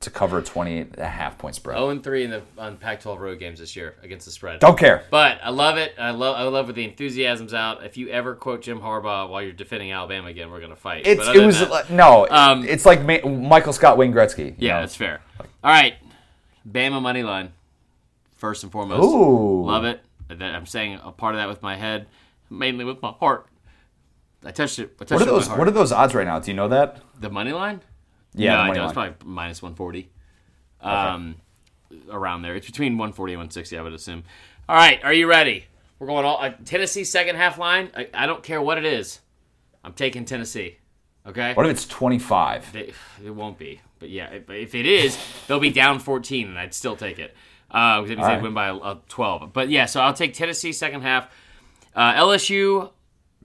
to 0.00 0.10
cover 0.10 0.38
a 0.38 0.42
28 0.42 0.88
and 0.94 0.98
a 0.98 1.06
half 1.06 1.38
point 1.38 1.54
spread. 1.54 1.76
0 1.78 1.90
and 1.90 2.02
3 2.02 2.24
in 2.24 2.30
the 2.30 2.42
on 2.58 2.76
Pac-12 2.76 3.18
road 3.20 3.38
games 3.38 3.60
this 3.60 3.76
year 3.76 3.94
against 4.02 4.26
the 4.26 4.32
spread. 4.32 4.58
Don't 4.58 4.76
care. 4.76 5.04
But 5.12 5.38
I 5.40 5.50
love 5.50 5.76
it. 5.78 5.94
I 5.96 6.10
love 6.10 6.34
I 6.36 6.42
love 6.42 6.66
when 6.66 6.74
the 6.74 6.84
enthusiasm's 6.84 7.54
out. 7.54 7.84
If 7.84 7.96
you 7.96 8.08
ever 8.08 8.34
quote 8.34 8.62
Jim 8.62 8.80
Harbaugh 8.80 9.28
while 9.28 9.42
you're 9.42 9.52
defending 9.52 9.92
Alabama 9.92 10.26
again, 10.26 10.50
we're 10.50 10.60
gonna 10.60 10.74
fight. 10.74 11.06
It's 11.06 11.24
But 11.24 11.36
it 11.36 11.46
was 11.46 11.60
that- 11.60 11.70
like- 11.70 11.88
no. 11.88 12.26
Um, 12.28 12.64
it's 12.66 12.84
like 12.84 13.00
Ma- 13.04 13.28
Michael 13.30 13.72
Scott, 13.72 13.96
Wayne 13.96 14.12
Gretzky. 14.12 14.56
yeah, 14.58 14.74
know? 14.74 14.80
that's 14.80 14.96
fair. 14.96 15.20
All 15.38 15.46
right, 15.70 15.94
Bama 16.68 17.00
money 17.00 17.22
line. 17.22 17.52
First 18.36 18.64
and 18.64 18.72
foremost, 18.72 19.04
Ooh. 19.04 19.64
love 19.64 19.84
it. 19.84 20.00
I'm 20.28 20.66
saying 20.66 20.98
a 21.04 21.12
part 21.12 21.36
of 21.36 21.38
that 21.40 21.48
with 21.48 21.62
my 21.62 21.76
head, 21.76 22.08
mainly 22.50 22.84
with 22.84 23.00
my 23.00 23.12
heart. 23.12 23.46
I 24.44 24.50
touched 24.50 24.78
it. 24.80 24.90
I 25.00 25.04
touched 25.04 25.12
What 25.12 25.22
are 25.28 25.32
with 25.32 25.46
those? 25.48 25.56
What 25.58 25.68
are 25.68 25.70
those 25.70 25.92
odds 25.92 26.14
right 26.14 26.26
now? 26.26 26.38
Do 26.40 26.50
you 26.50 26.56
know 26.56 26.68
that? 26.68 26.98
The 27.18 27.30
money 27.30 27.52
line? 27.52 27.80
Yeah, 28.34 28.54
no, 28.54 28.60
I 28.60 28.70
know 28.72 28.84
it's 28.84 28.92
probably 28.92 29.14
minus 29.24 29.62
140. 29.62 30.10
Um, 30.80 31.36
around 32.10 32.42
there. 32.42 32.54
It's 32.54 32.66
between 32.66 32.92
140 32.94 33.32
and 33.34 33.38
160, 33.38 33.78
I 33.78 33.82
would 33.82 33.92
assume. 33.92 34.24
All 34.68 34.76
right, 34.76 35.02
are 35.04 35.12
you 35.12 35.26
ready? 35.26 35.66
We're 35.98 36.06
going 36.06 36.24
all 36.24 36.42
uh, 36.42 36.50
Tennessee 36.64 37.04
second 37.04 37.36
half 37.36 37.58
line. 37.58 37.90
I, 37.96 38.08
I 38.12 38.26
don't 38.26 38.42
care 38.42 38.60
what 38.60 38.78
it 38.78 38.84
is. 38.84 39.20
I'm 39.82 39.92
taking 39.92 40.24
Tennessee. 40.24 40.78
Okay. 41.26 41.54
What 41.54 41.66
if 41.66 41.72
it's 41.72 41.86
25? 41.86 42.72
They, 42.72 42.92
it 43.24 43.30
won't 43.30 43.58
be, 43.58 43.80
but 43.98 44.10
yeah, 44.10 44.30
if, 44.30 44.50
if 44.50 44.74
it 44.74 44.86
is, 44.86 45.18
they'll 45.46 45.60
be 45.60 45.70
down 45.70 45.98
14, 45.98 46.48
and 46.48 46.58
I'd 46.58 46.74
still 46.74 46.96
take 46.96 47.18
it. 47.18 47.34
Uh, 47.70 48.02
because 48.02 48.18
All 48.18 48.24
they 48.28 48.34
right. 48.34 48.42
win 48.42 48.54
by 48.54 48.68
uh, 48.68 48.98
12. 49.08 49.52
But 49.52 49.68
yeah, 49.68 49.86
so 49.86 50.00
I'll 50.00 50.12
take 50.12 50.34
Tennessee 50.34 50.72
second 50.72 51.00
half. 51.02 51.28
Uh, 51.94 52.12
LSU, 52.14 52.90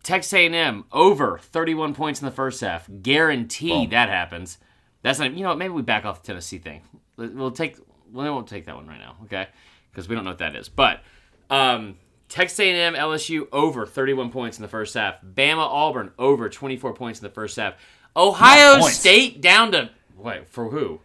Texas 0.04 0.34
A&M 0.34 0.86
over 0.92 1.38
31 1.40 1.94
points 1.94 2.22
in 2.22 2.26
the 2.26 2.32
first 2.32 2.62
half. 2.62 2.90
Guarantee 3.02 3.86
that 3.88 4.10
happens. 4.10 4.58
That's 5.02 5.20
not. 5.20 5.34
You 5.34 5.44
know, 5.44 5.50
what, 5.50 5.58
maybe 5.58 5.74
we 5.74 5.82
back 5.82 6.06
off 6.06 6.22
the 6.22 6.28
Tennessee 6.28 6.58
thing. 6.58 6.82
We'll 7.18 7.52
take. 7.52 7.78
Well, 8.12 8.26
we 8.26 8.30
won't 8.32 8.48
take 8.48 8.66
that 8.66 8.76
one 8.76 8.88
right 8.88 9.00
now, 9.00 9.16
okay? 9.26 9.48
Because 9.92 10.08
we 10.10 10.16
don't 10.16 10.24
know 10.24 10.32
what 10.32 10.40
that 10.40 10.56
is. 10.56 10.68
But 10.70 11.02
um, 11.50 11.98
Texas 12.28 12.60
A&M, 12.60 12.96
LSU 12.96 13.48
over 13.52 13.86
31 13.86 14.32
points 14.32 14.58
in 14.58 14.62
the 14.62 14.68
first 14.68 14.94
half. 14.96 15.16
Bama, 15.22 15.58
Auburn 15.60 16.12
over 16.18 16.50
24 16.50 16.94
points 16.94 17.20
in 17.20 17.24
the 17.24 17.30
first 17.34 17.56
half. 17.58 17.76
Ohio 18.16 18.82
State 18.82 19.42
down 19.42 19.72
to 19.74 19.90
wait 20.18 20.50
for 20.50 20.70
who? 20.70 21.02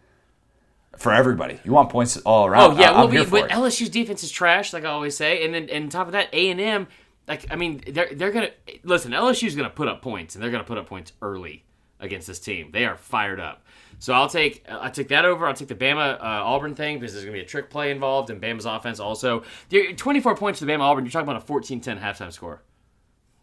For 0.97 1.11
everybody. 1.13 1.59
You 1.63 1.71
want 1.73 1.89
points 1.89 2.17
all 2.17 2.45
around. 2.45 2.73
Oh 2.73 2.79
yeah, 2.79 2.91
I- 2.91 2.99
well, 2.99 3.07
we, 3.09 3.25
but 3.25 3.45
it. 3.45 3.51
LSU's 3.51 3.89
defense 3.89 4.23
is 4.23 4.31
trash, 4.31 4.71
like 4.73 4.85
I 4.85 4.89
always 4.89 5.15
say, 5.15 5.43
and 5.45 5.53
then 5.53 5.69
and 5.69 5.85
on 5.85 5.89
top 5.89 6.07
of 6.07 6.13
that, 6.13 6.29
A 6.33 6.49
and 6.49 6.59
M, 6.61 6.87
like 7.27 7.45
I 7.51 7.55
mean, 7.55 7.81
they're 7.87 8.09
they're 8.13 8.31
gonna 8.31 8.51
listen. 8.83 9.11
LSU's 9.11 9.55
gonna 9.55 9.69
put 9.69 9.87
up 9.87 10.01
points, 10.01 10.35
and 10.35 10.43
they're 10.43 10.51
gonna 10.51 10.63
put 10.63 10.77
up 10.77 10.87
points 10.87 11.11
early 11.21 11.63
against 11.99 12.27
this 12.27 12.39
team. 12.39 12.71
They 12.71 12.85
are 12.85 12.97
fired 12.97 13.39
up. 13.39 13.63
So 13.99 14.13
I'll 14.13 14.29
take 14.29 14.63
I 14.69 14.89
take 14.89 15.07
that 15.07 15.25
over. 15.25 15.47
I'll 15.47 15.53
take 15.53 15.69
the 15.69 15.75
Bama 15.75 16.15
uh, 16.15 16.19
Auburn 16.21 16.75
thing 16.75 16.99
because 16.99 17.13
there's 17.13 17.25
gonna 17.25 17.37
be 17.37 17.41
a 17.41 17.45
trick 17.45 17.69
play 17.69 17.91
involved, 17.91 18.29
and 18.29 18.41
Bama's 18.41 18.65
offense 18.65 18.99
also. 18.99 19.43
You're- 19.69 19.93
24 19.93 20.35
points 20.35 20.59
to 20.59 20.65
the 20.65 20.71
Bama 20.71 20.81
Auburn. 20.81 21.05
You're 21.05 21.11
talking 21.11 21.29
about 21.29 21.41
a 21.41 21.51
14-10 21.51 21.99
halftime 22.01 22.31
score. 22.33 22.61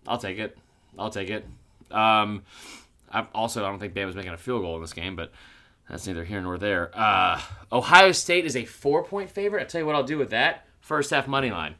I'll 0.06 0.18
take 0.18 0.38
it. 0.38 0.56
I'll 0.98 1.10
take 1.10 1.30
it. 1.30 1.46
Um, 1.90 2.42
I 3.10 3.26
also 3.34 3.64
I 3.64 3.68
don't 3.68 3.78
think 3.78 3.94
Bama's 3.94 4.14
making 4.16 4.32
a 4.32 4.36
field 4.38 4.62
goal 4.62 4.76
in 4.76 4.82
this 4.82 4.92
game, 4.92 5.16
but 5.16 5.32
that's 5.88 6.06
neither 6.06 6.24
here 6.24 6.40
nor 6.40 6.58
there. 6.58 6.90
Uh, 6.94 7.40
Ohio 7.72 8.12
State 8.12 8.44
is 8.44 8.56
a 8.56 8.64
four 8.64 9.04
point 9.04 9.30
favorite. 9.30 9.60
I'll 9.62 9.66
tell 9.68 9.80
you 9.80 9.86
what 9.86 9.94
I'll 9.96 10.02
do 10.02 10.18
with 10.18 10.30
that 10.30 10.66
first 10.80 11.10
half 11.10 11.26
money 11.28 11.50
line, 11.50 11.76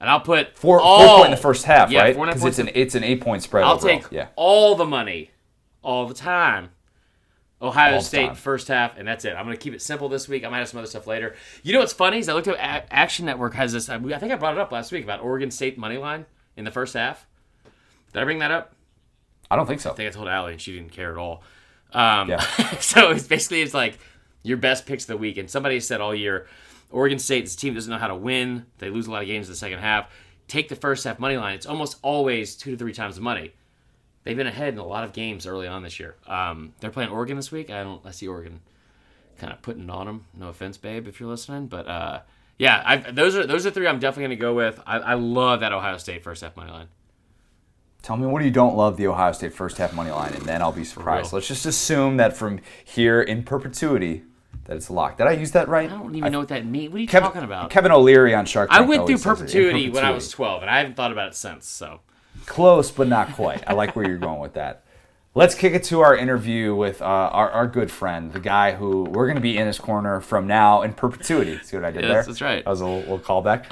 and 0.00 0.08
I'll 0.10 0.20
put 0.20 0.56
Four, 0.56 0.80
all, 0.80 0.98
four 1.06 1.16
point 1.18 1.26
in 1.26 1.30
the 1.32 1.36
first 1.36 1.64
half, 1.64 1.90
yeah, 1.90 2.00
right? 2.02 2.14
four 2.14 2.24
and 2.24 2.30
a 2.30 2.34
half 2.34 2.42
Because 2.42 2.58
it's 2.58 2.68
an 2.68 2.74
it's 2.74 2.94
an 2.94 3.04
eight 3.04 3.20
point 3.20 3.42
spread. 3.42 3.64
I'll 3.64 3.74
overall. 3.74 4.00
take 4.00 4.10
yeah. 4.10 4.28
all 4.36 4.74
the 4.74 4.86
money, 4.86 5.30
all 5.82 6.06
the 6.06 6.14
time. 6.14 6.70
Ohio 7.62 7.96
All 7.96 8.00
State 8.00 8.38
first 8.38 8.68
half, 8.68 8.96
and 8.96 9.06
that's 9.06 9.26
it. 9.26 9.34
I'm 9.34 9.44
going 9.44 9.54
to 9.54 9.62
keep 9.62 9.74
it 9.74 9.82
simple 9.82 10.08
this 10.08 10.26
week. 10.26 10.46
I 10.46 10.48
might 10.48 10.60
have 10.60 10.68
some 10.68 10.78
other 10.78 10.86
stuff 10.86 11.06
later. 11.06 11.34
You 11.62 11.74
know 11.74 11.80
what's 11.80 11.92
funny 11.92 12.16
is 12.18 12.26
I 12.26 12.32
looked 12.32 12.48
at 12.48 12.54
A- 12.54 12.90
Action 12.90 13.26
Network 13.26 13.52
has 13.52 13.74
this. 13.74 13.90
I 13.90 13.96
I 13.96 14.18
think 14.18 14.32
I 14.32 14.36
brought 14.36 14.54
it 14.54 14.60
up 14.60 14.72
last 14.72 14.90
week 14.92 15.04
about 15.04 15.20
Oregon 15.20 15.50
State 15.50 15.76
money 15.76 15.98
line 15.98 16.24
in 16.56 16.64
the 16.64 16.70
first 16.70 16.94
half. 16.94 17.26
Did 18.14 18.22
I 18.22 18.24
bring 18.24 18.38
that 18.38 18.50
up? 18.50 18.72
I 19.50 19.56
don't 19.56 19.66
think 19.66 19.80
so. 19.82 19.90
I 19.90 19.94
think 19.94 20.08
I 20.08 20.12
told 20.12 20.28
Allie 20.28 20.52
and 20.52 20.60
she 20.60 20.72
didn't 20.72 20.92
care 20.92 21.10
at 21.12 21.18
all. 21.18 21.42
Um, 21.92 22.30
Yeah. 22.30 22.40
so 22.80 23.10
it's 23.10 23.26
basically 23.28 23.60
it's 23.60 23.74
like 23.74 23.98
your 24.42 24.56
best 24.56 24.86
picks 24.86 25.04
of 25.04 25.08
the 25.08 25.16
week. 25.18 25.36
And 25.36 25.50
somebody 25.50 25.80
said 25.80 26.00
all 26.00 26.14
year, 26.14 26.46
Oregon 26.90 27.18
State, 27.18 27.42
this 27.42 27.56
team 27.56 27.74
doesn't 27.74 27.90
know 27.90 27.98
how 27.98 28.08
to 28.08 28.16
win. 28.16 28.66
They 28.78 28.90
lose 28.90 29.06
a 29.06 29.10
lot 29.10 29.22
of 29.22 29.28
games 29.28 29.46
in 29.46 29.52
the 29.52 29.56
second 29.56 29.78
half. 29.78 30.10
Take 30.48 30.68
the 30.68 30.76
first 30.76 31.04
half 31.04 31.18
money 31.18 31.36
line. 31.36 31.54
It's 31.54 31.66
almost 31.66 31.98
always 32.02 32.56
two 32.56 32.72
to 32.72 32.76
three 32.76 32.92
times 32.92 33.14
the 33.14 33.20
money. 33.20 33.52
They've 34.24 34.36
been 34.36 34.46
ahead 34.46 34.74
in 34.74 34.78
a 34.78 34.86
lot 34.86 35.04
of 35.04 35.12
games 35.12 35.46
early 35.46 35.66
on 35.66 35.82
this 35.82 35.98
year. 35.98 36.16
Um, 36.26 36.74
they're 36.80 36.90
playing 36.90 37.10
Oregon 37.10 37.36
this 37.36 37.50
week. 37.50 37.70
I 37.70 37.82
don't. 37.82 38.04
I 38.04 38.10
see 38.10 38.26
Oregon 38.26 38.60
kind 39.38 39.52
of 39.52 39.62
putting 39.62 39.84
it 39.84 39.90
on 39.90 40.06
them. 40.06 40.26
No 40.34 40.48
offense, 40.48 40.76
babe, 40.76 41.08
if 41.08 41.18
you're 41.18 41.28
listening, 41.28 41.66
but 41.66 41.88
uh, 41.88 42.20
yeah, 42.58 42.82
I, 42.84 42.96
those 43.10 43.34
are 43.36 43.46
those 43.46 43.64
are 43.64 43.70
three 43.70 43.86
I'm 43.86 43.98
definitely 43.98 44.24
going 44.24 44.38
to 44.38 44.42
go 44.42 44.54
with. 44.54 44.80
I, 44.86 44.98
I 44.98 45.14
love 45.14 45.60
that 45.60 45.72
Ohio 45.72 45.96
State 45.96 46.22
first 46.22 46.42
half 46.42 46.56
money 46.56 46.70
line. 46.70 46.88
Tell 48.02 48.16
me 48.16 48.26
what 48.26 48.44
you 48.44 48.50
don't 48.50 48.76
love 48.76 48.96
the 48.96 49.06
Ohio 49.06 49.32
State 49.32 49.54
first 49.54 49.78
half 49.78 49.94
money 49.94 50.10
line, 50.10 50.34
and 50.34 50.42
then 50.42 50.60
I'll 50.60 50.72
be 50.72 50.84
surprised. 50.84 51.32
Let's 51.32 51.48
just 51.48 51.64
assume 51.66 52.18
that 52.18 52.36
from 52.36 52.60
here 52.84 53.20
in 53.22 53.42
perpetuity 53.42 54.24
that 54.64 54.76
it's 54.76 54.90
locked. 54.90 55.18
Did 55.18 55.26
I 55.26 55.32
use 55.32 55.50
that 55.52 55.68
right? 55.68 55.90
I 55.90 55.94
don't 55.94 56.14
even 56.14 56.32
know 56.32 56.38
what 56.38 56.48
that 56.48 56.64
means. 56.66 56.92
What 56.92 56.98
are 56.98 57.00
you 57.00 57.08
Kevin, 57.08 57.28
talking 57.28 57.42
about? 57.42 57.70
Kevin 57.70 57.92
O'Leary 57.92 58.34
on 58.34 58.46
Shark 58.46 58.70
Tank. 58.70 58.80
I 58.80 58.84
went 58.84 59.06
through 59.06 59.16
always 59.16 59.22
says 59.22 59.26
it, 59.26 59.40
in 59.40 59.46
perpetuity 59.46 59.90
when 59.90 60.04
I 60.04 60.10
was 60.10 60.30
12, 60.30 60.62
and 60.62 60.70
I 60.70 60.78
haven't 60.78 60.96
thought 60.96 61.12
about 61.12 61.28
it 61.28 61.34
since. 61.34 61.66
So 61.66 62.00
Close, 62.46 62.90
but 62.90 63.08
not 63.08 63.32
quite. 63.34 63.64
I 63.66 63.74
like 63.74 63.94
where 63.96 64.06
you're 64.06 64.18
going 64.18 64.40
with 64.40 64.54
that. 64.54 64.84
Let's 65.34 65.54
kick 65.54 65.74
it 65.74 65.84
to 65.84 66.00
our 66.00 66.16
interview 66.16 66.74
with 66.74 67.00
uh, 67.00 67.04
our, 67.04 67.50
our 67.50 67.66
good 67.68 67.90
friend, 67.90 68.32
the 68.32 68.40
guy 68.40 68.72
who 68.72 69.04
we're 69.04 69.26
going 69.26 69.36
to 69.36 69.40
be 69.40 69.56
in 69.56 69.66
his 69.68 69.78
corner 69.78 70.20
from 70.20 70.48
now 70.48 70.82
in 70.82 70.92
perpetuity. 70.92 71.60
See 71.62 71.76
what 71.76 71.84
I 71.84 71.92
did 71.92 72.02
Yes, 72.02 72.10
there? 72.10 72.22
that's 72.24 72.40
right. 72.40 72.64
That 72.64 72.70
was 72.70 72.80
a 72.80 72.86
little, 72.86 73.00
little 73.00 73.18
callback. 73.20 73.66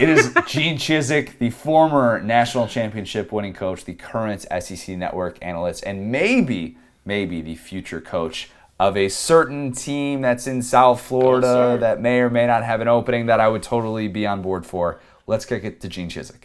It 0.00 0.08
is 0.08 0.34
Gene 0.48 0.76
Chizik, 0.76 1.38
the 1.38 1.50
former 1.50 2.20
national 2.20 2.66
championship 2.66 3.30
winning 3.30 3.54
coach, 3.54 3.84
the 3.84 3.94
current 3.94 4.46
SEC 4.60 4.96
network 4.96 5.38
analyst, 5.42 5.84
and 5.86 6.10
maybe, 6.10 6.76
maybe 7.04 7.40
the 7.40 7.54
future 7.54 8.00
coach 8.00 8.50
of 8.78 8.96
a 8.96 9.08
certain 9.08 9.72
team 9.72 10.20
that's 10.20 10.46
in 10.46 10.62
South 10.62 11.00
Florida 11.00 11.46
sir. 11.46 11.76
that 11.78 12.00
may 12.00 12.20
or 12.20 12.28
may 12.28 12.46
not 12.46 12.62
have 12.62 12.80
an 12.80 12.88
opening 12.88 13.26
that 13.26 13.40
I 13.40 13.48
would 13.48 13.62
totally 13.62 14.08
be 14.08 14.26
on 14.26 14.42
board 14.42 14.66
for. 14.66 15.00
Let's 15.26 15.44
kick 15.44 15.64
it 15.64 15.80
to 15.80 15.88
Gene 15.88 16.10
Chizik. 16.10 16.44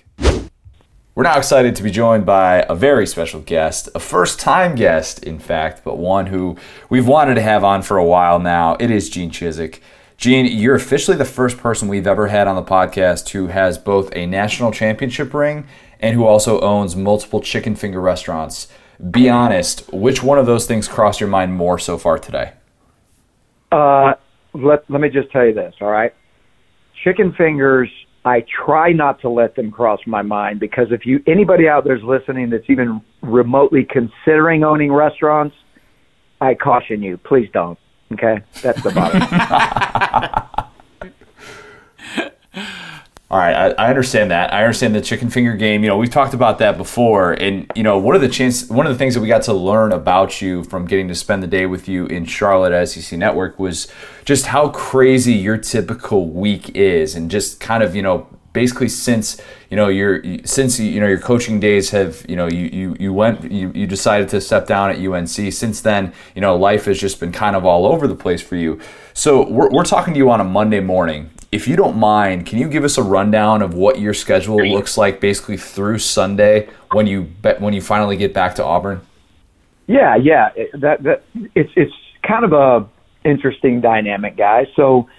We're 1.14 1.24
now 1.24 1.38
excited 1.38 1.76
to 1.76 1.84
be 1.84 1.92
joined 1.92 2.26
by 2.26 2.66
a 2.70 2.76
very 2.76 3.06
special 3.06 3.42
guest, 3.42 3.90
a 3.94 4.00
first 4.00 4.40
time 4.40 4.76
guest, 4.76 5.22
in 5.24 5.40
fact, 5.40 5.84
but 5.84 5.98
one 5.98 6.28
who 6.28 6.56
we've 6.90 7.06
wanted 7.06 7.36
to 7.36 7.42
have 7.42 7.66
on 7.66 7.82
for 7.82 7.98
a 7.98 8.06
while 8.06 8.40
now. 8.40 8.78
It 8.80 8.90
is 8.90 9.10
Gene 9.10 9.30
Chizik. 9.30 9.82
Gene, 10.16 10.46
you're 10.46 10.76
officially 10.76 11.18
the 11.18 11.26
first 11.26 11.58
person 11.58 11.90
we've 11.90 12.08
ever 12.08 12.28
had 12.28 12.48
on 12.48 12.56
the 12.56 12.64
podcast 12.64 13.28
who 13.30 13.48
has 13.48 13.78
both 13.78 14.16
a 14.16 14.26
national 14.26 14.72
championship 14.72 15.34
ring 15.34 15.68
and 16.00 16.16
who 16.16 16.26
also 16.26 16.62
owns 16.62 16.96
multiple 16.96 17.42
chicken 17.42 17.76
finger 17.76 18.00
restaurants. 18.00 18.68
Be 19.10 19.30
honest, 19.30 19.92
which 19.92 20.22
one 20.22 20.38
of 20.38 20.46
those 20.46 20.68
things 20.68 20.88
crossed 20.88 21.20
your 21.20 21.30
mind 21.30 21.54
more 21.54 21.80
so 21.80 21.98
far 21.98 22.20
today? 22.20 22.54
Uh, 23.72 24.14
let 24.54 24.88
let 24.90 25.02
me 25.02 25.10
just 25.10 25.32
tell 25.32 25.46
you 25.46 25.54
this, 25.54 25.74
all 25.82 25.90
right? 25.90 26.14
Chicken 27.04 27.34
fingers, 27.34 27.90
I 28.26 28.46
try 28.66 28.92
not 28.92 29.22
to 29.22 29.30
let 29.30 29.56
them 29.56 29.72
cross 29.72 30.00
my 30.06 30.22
mind 30.22 30.60
because 30.60 30.92
if 30.92 31.06
you 31.06 31.24
anybody 31.26 31.68
out 31.68 31.84
there's 31.84 32.04
listening 32.04 32.52
that's 32.52 32.70
even 32.70 33.02
remotely 33.22 33.88
considering 33.90 34.64
owning 34.64 34.92
restaurants, 34.92 35.56
I 36.40 36.54
caution 36.54 37.02
you, 37.02 37.18
please 37.18 37.50
don't. 37.54 37.80
Okay, 38.14 38.42
that's 38.62 38.84
the 38.84 38.92
bottom. 38.92 40.48
All 43.32 43.38
right, 43.38 43.56
I, 43.56 43.86
I, 43.86 43.90
understand 43.90 44.32
that. 44.32 44.54
I 44.54 44.62
understand 44.62 44.94
the 44.94 45.00
chicken 45.00 45.30
finger 45.30 45.56
game. 45.56 45.84
You 45.84 45.88
know, 45.88 45.98
we've 45.98 46.10
talked 46.10 46.34
about 46.34 46.60
that 46.60 46.76
before, 46.76 47.32
and 47.32 47.66
you 47.78 47.82
know, 47.82 47.98
one 47.98 48.14
of 48.14 48.20
the 48.20 48.28
chance, 48.28 48.68
one 48.68 48.86
of 48.86 48.92
the 48.92 48.98
things 48.98 49.14
that 49.14 49.22
we 49.22 49.30
got 49.30 49.44
to 49.44 49.54
learn 49.54 49.94
about 49.94 50.42
you 50.42 50.66
from 50.66 50.86
getting 50.86 51.08
to 51.08 51.16
spend 51.16 51.42
the 51.42 51.48
day 51.48 51.66
with 51.66 51.88
you 51.88 52.08
in 52.08 52.26
Charlotte 52.26 52.74
at 52.74 52.90
SEC 52.90 53.18
Network 53.18 53.58
was 53.58 53.90
just 54.26 54.48
how 54.48 54.68
crazy 54.68 55.32
your 55.32 55.56
typical 55.56 56.30
week 56.30 56.76
is, 56.76 57.16
and 57.16 57.32
just 57.32 57.62
kind 57.62 57.84
of 57.84 57.96
you 57.96 58.02
know, 58.02 58.28
basically 58.54 58.90
since 58.90 59.42
you 59.70 59.78
know 59.78 59.88
your 59.88 60.22
since 60.46 60.80
you 60.80 61.00
know 61.00 61.08
your 61.08 61.20
coaching 61.20 61.60
days 61.60 61.92
have 61.92 62.26
you 62.28 62.36
know 62.36 62.48
you 62.48 62.66
you, 62.68 62.96
you 63.00 63.14
went 63.14 63.52
you, 63.52 63.72
you 63.74 63.88
decided 63.88 64.30
to 64.30 64.42
step 64.42 64.68
down 64.68 64.90
at 64.90 65.00
UNC. 65.00 65.54
Since 65.54 65.82
then, 65.82 66.14
you 66.36 66.42
know, 66.42 66.56
life 66.56 66.86
has 66.86 67.00
just 67.00 67.20
been 67.20 67.32
kind 67.32 67.56
of 67.56 67.66
all 67.66 67.86
over 67.86 68.08
the 68.08 68.16
place 68.16 68.42
for 68.42 68.56
you. 68.56 68.80
So 69.14 69.48
we're, 69.50 69.70
we're 69.70 69.86
talking 69.86 70.14
to 70.14 70.18
you 70.18 70.30
on 70.32 70.40
a 70.40 70.46
Monday 70.46 70.80
morning 70.80 71.30
if 71.52 71.68
you 71.68 71.76
don't 71.76 71.98
mind, 71.98 72.46
can 72.46 72.60
you 72.60 72.70
give 72.70 72.84
us 72.84 72.98
a 72.98 73.04
rundown 73.04 73.62
of 73.62 73.74
what 73.74 74.00
your 74.00 74.14
schedule 74.14 74.58
looks 74.58 74.98
like 74.98 75.20
basically 75.20 75.58
through 75.58 76.00
Sunday 76.00 76.70
when 76.94 77.08
you 77.08 77.24
when 77.60 77.74
you 77.74 77.82
finally 77.82 78.16
get 78.16 78.34
back 78.34 78.56
to 78.56 78.64
Auburn? 78.64 79.02
Yeah, 79.88 80.16
yeah, 80.16 80.50
that 80.76 81.04
that 81.04 81.24
it's 81.54 81.72
it's 81.76 81.94
kind 82.26 82.46
of 82.46 82.54
a 82.54 82.88
interesting 83.26 83.82
dynamic, 83.82 84.38
guys. 84.38 84.68
So, 84.76 85.10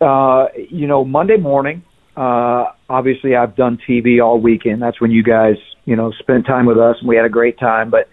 uh, 0.00 0.46
you 0.56 0.86
know, 0.86 1.04
Monday 1.04 1.36
morning, 1.36 1.82
uh, 2.16 2.66
obviously 2.88 3.36
I've 3.36 3.56
done 3.56 3.78
TV 3.88 4.24
all 4.24 4.40
weekend. 4.40 4.82
That's 4.82 5.00
when 5.00 5.10
you 5.10 5.22
guys, 5.22 5.56
you 5.84 5.96
know, 5.96 6.12
spent 6.12 6.46
time 6.46 6.66
with 6.66 6.78
us 6.78 6.96
and 7.00 7.08
we 7.08 7.16
had 7.16 7.24
a 7.24 7.30
great 7.30 7.58
time. 7.58 7.90
But 7.90 8.08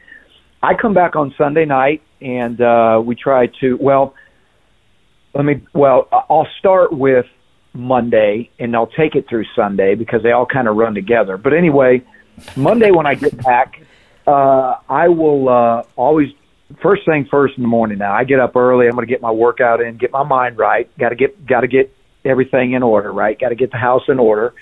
I 0.62 0.74
come 0.74 0.94
back 0.94 1.16
on 1.16 1.34
Sunday 1.38 1.66
night 1.66 2.02
and 2.22 2.60
uh, 2.62 3.02
we 3.04 3.16
try 3.16 3.48
to. 3.62 3.78
Well, 3.80 4.14
let 5.34 5.46
me. 5.46 5.62
Well, 5.74 6.08
I'll 6.12 6.48
start 6.60 6.92
with 6.92 7.26
Monday, 7.74 8.50
and 8.60 8.76
I'll 8.76 8.88
take 8.88 9.16
it 9.16 9.28
through 9.30 9.46
Sunday 9.56 9.96
because 9.96 10.24
they 10.24 10.32
all 10.32 10.46
kind 10.46 10.68
of 10.68 10.76
run 10.76 10.96
together. 10.96 11.38
But 11.38 11.54
anyway, 11.54 12.04
Monday 12.56 12.92
when 12.92 13.06
I 13.06 13.16
get 13.16 13.38
back, 13.44 13.80
uh, 14.26 14.76
I 14.90 15.08
will 15.10 15.50
uh, 15.50 15.84
always 15.96 16.30
first 16.82 17.06
thing 17.06 17.28
first 17.30 17.56
in 17.58 17.64
the 17.64 17.70
morning. 17.70 18.00
Now 18.00 18.14
I 18.14 18.24
get 18.24 18.40
up 18.40 18.56
early. 18.56 18.88
I'm 18.88 18.94
going 18.94 19.06
to 19.06 19.12
get 19.12 19.22
my 19.22 19.32
workout 19.32 19.80
in, 19.82 19.98
get 19.98 20.12
my 20.12 20.24
mind 20.24 20.58
right. 20.58 20.90
Got 20.98 21.10
to 21.10 21.16
get 21.16 21.46
got 21.46 21.62
to 21.62 21.68
get 21.68 21.96
everything 22.28 22.74
in 22.74 22.84
order, 22.84 23.12
right? 23.12 23.40
Got 23.40 23.50
to 23.50 23.56
get 23.56 23.72
the 23.72 23.78
house 23.78 24.04
in 24.08 24.20
order, 24.20 24.54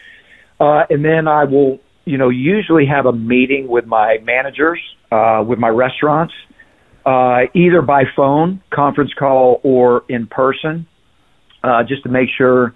uh, 0.60 0.84
and 0.90 1.04
then 1.04 1.28
I 1.28 1.46
will, 1.46 1.80
you 2.06 2.18
know, 2.18 2.30
usually 2.30 2.86
have 2.86 3.06
a 3.06 3.14
meeting 3.14 3.68
with 3.68 3.86
my 3.86 4.18
managers, 4.24 4.80
uh, 5.12 5.44
with 5.48 5.60
my 5.60 5.70
restaurants, 5.70 6.34
uh, 7.06 7.42
either 7.54 7.82
by 7.82 8.04
phone, 8.16 8.62
conference 8.74 9.12
call, 9.18 9.60
or 9.64 10.04
in 10.10 10.28
person, 10.28 10.88
uh, 11.64 11.84
just 11.88 12.04
to 12.04 12.10
make 12.10 12.30
sure 12.38 12.74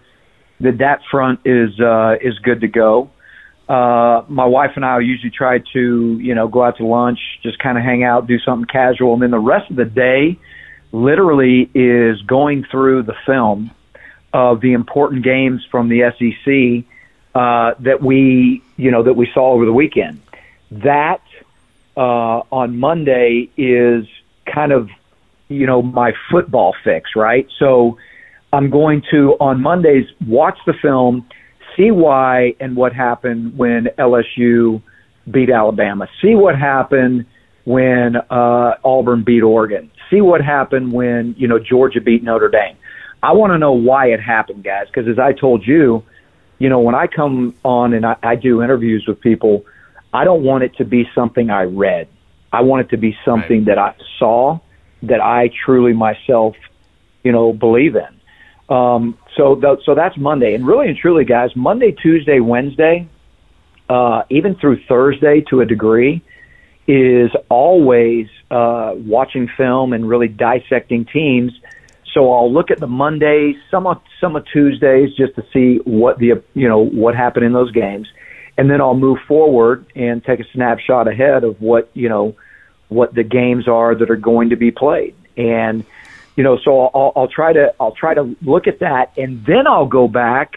that 0.59 0.77
that 0.79 0.99
front 1.09 1.39
is 1.45 1.69
uh, 1.79 2.13
is 2.21 2.37
good 2.43 2.61
to 2.61 2.67
go. 2.67 3.09
Uh, 3.67 4.25
my 4.27 4.45
wife 4.45 4.71
and 4.75 4.83
I 4.83 4.99
usually 4.99 5.31
try 5.31 5.59
to, 5.73 6.19
you 6.19 6.33
know, 6.33 6.47
go 6.47 6.63
out 6.63 6.77
to 6.77 6.85
lunch, 6.85 7.19
just 7.43 7.59
kind 7.59 7.77
of 7.77 7.83
hang 7.83 8.03
out, 8.03 8.27
do 8.27 8.39
something 8.39 8.65
casual, 8.65 9.13
and 9.13 9.21
then 9.21 9.31
the 9.31 9.37
rest 9.37 9.69
of 9.69 9.77
the 9.77 9.85
day, 9.85 10.39
literally, 10.91 11.69
is 11.75 12.19
going 12.23 12.65
through 12.71 13.03
the 13.03 13.13
film 13.27 13.69
of 14.33 14.61
the 14.61 14.73
important 14.73 15.23
games 15.23 15.65
from 15.69 15.89
the 15.89 16.11
SEC 16.17 16.85
uh, 17.35 17.73
that 17.79 18.01
we, 18.01 18.61
you 18.77 18.91
know, 18.91 19.03
that 19.03 19.13
we 19.13 19.29
saw 19.33 19.51
over 19.53 19.65
the 19.65 19.73
weekend. 19.73 20.21
That 20.71 21.21
uh, 21.97 22.41
on 22.51 22.79
Monday 22.79 23.49
is 23.57 24.07
kind 24.45 24.71
of, 24.71 24.89
you 25.47 25.65
know, 25.65 25.81
my 25.81 26.13
football 26.29 26.75
fix, 26.83 27.15
right? 27.15 27.47
So 27.57 27.97
I'm 28.51 28.69
going 28.69 29.03
to 29.11 29.35
on 29.39 29.61
Mondays 29.61 30.05
watch 30.25 30.57
the 30.65 30.73
film, 30.73 31.27
see 31.75 31.91
why 31.91 32.55
and 32.59 32.75
what 32.75 32.93
happened 32.93 33.57
when 33.57 33.85
LSU 33.97 34.81
beat 35.29 35.49
Alabama, 35.49 36.07
see 36.21 36.35
what 36.35 36.57
happened 36.57 37.25
when 37.65 38.15
uh, 38.15 38.75
Auburn 38.83 39.23
beat 39.23 39.43
Oregon, 39.43 39.91
see 40.09 40.21
what 40.21 40.41
happened 40.41 40.91
when 40.91 41.35
you 41.37 41.47
know 41.47 41.59
Georgia 41.59 42.01
beat 42.01 42.23
Notre 42.23 42.49
Dame. 42.49 42.75
I 43.21 43.33
want 43.33 43.51
to 43.51 43.57
know 43.57 43.73
why 43.73 44.07
it 44.07 44.21
happened, 44.21 44.63
guys, 44.63 44.87
because 44.87 45.07
as 45.09 45.19
I 45.19 45.33
told 45.33 45.65
you, 45.65 46.03
you 46.57 46.69
know 46.69 46.79
when 46.79 46.95
I 46.95 47.07
come 47.07 47.55
on 47.63 47.93
and 47.93 48.05
I, 48.05 48.15
I 48.21 48.35
do 48.35 48.61
interviews 48.61 49.05
with 49.07 49.19
people, 49.19 49.65
I 50.13 50.23
don't 50.23 50.43
want 50.43 50.63
it 50.63 50.75
to 50.77 50.85
be 50.85 51.07
something 51.13 51.49
I 51.49 51.63
read. 51.63 52.07
I 52.51 52.61
want 52.61 52.85
it 52.85 52.89
to 52.91 52.97
be 52.97 53.15
something 53.25 53.65
right. 53.65 53.75
that 53.75 53.77
I 53.77 53.95
saw, 54.17 54.59
that 55.03 55.21
I 55.21 55.49
truly 55.65 55.93
myself, 55.93 56.55
you 57.23 57.31
know, 57.31 57.53
believe 57.53 57.95
in. 57.95 58.75
Um, 58.75 59.17
so 59.35 59.55
th- 59.55 59.79
so 59.85 59.95
that's 59.95 60.17
Monday, 60.17 60.53
and 60.53 60.65
really 60.65 60.87
and 60.87 60.97
truly, 60.97 61.25
guys, 61.25 61.55
Monday, 61.55 61.91
Tuesday, 61.91 62.39
Wednesday, 62.39 63.07
uh, 63.89 64.23
even 64.29 64.55
through 64.55 64.83
Thursday 64.87 65.41
to 65.49 65.61
a 65.61 65.65
degree, 65.65 66.23
is 66.87 67.31
always 67.49 68.27
uh, 68.51 68.93
watching 68.95 69.47
film 69.57 69.93
and 69.93 70.07
really 70.07 70.27
dissecting 70.27 71.05
teams. 71.05 71.51
So 72.13 72.33
I'll 72.33 72.51
look 72.51 72.71
at 72.71 72.79
the 72.79 72.87
Mondays, 72.87 73.55
some 73.69 73.85
of 73.85 74.01
some 74.19 74.35
of 74.35 74.45
Tuesdays, 74.51 75.09
just 75.15 75.35
to 75.35 75.45
see 75.53 75.77
what 75.83 76.17
the 76.17 76.41
you 76.53 76.67
know 76.67 76.79
what 76.79 77.15
happened 77.15 77.45
in 77.45 77.53
those 77.53 77.71
games, 77.71 78.07
and 78.57 78.69
then 78.69 78.81
I'll 78.81 78.95
move 78.95 79.19
forward 79.27 79.85
and 79.95 80.23
take 80.23 80.39
a 80.39 80.45
snapshot 80.53 81.07
ahead 81.07 81.43
of 81.43 81.61
what 81.61 81.89
you 81.93 82.09
know 82.09 82.35
what 82.87 83.13
the 83.13 83.23
games 83.23 83.67
are 83.67 83.93
that 83.93 84.09
are 84.09 84.15
going 84.15 84.49
to 84.49 84.55
be 84.55 84.71
played. 84.71 85.15
And 85.37 85.85
you 86.35 86.43
know, 86.43 86.57
so 86.63 86.87
I'll, 86.87 87.11
I'll 87.15 87.27
try 87.27 87.53
to 87.53 87.73
I'll 87.79 87.95
try 87.95 88.15
to 88.15 88.35
look 88.41 88.67
at 88.67 88.79
that, 88.79 89.11
and 89.17 89.45
then 89.45 89.67
I'll 89.67 89.87
go 89.87 90.07
back 90.07 90.53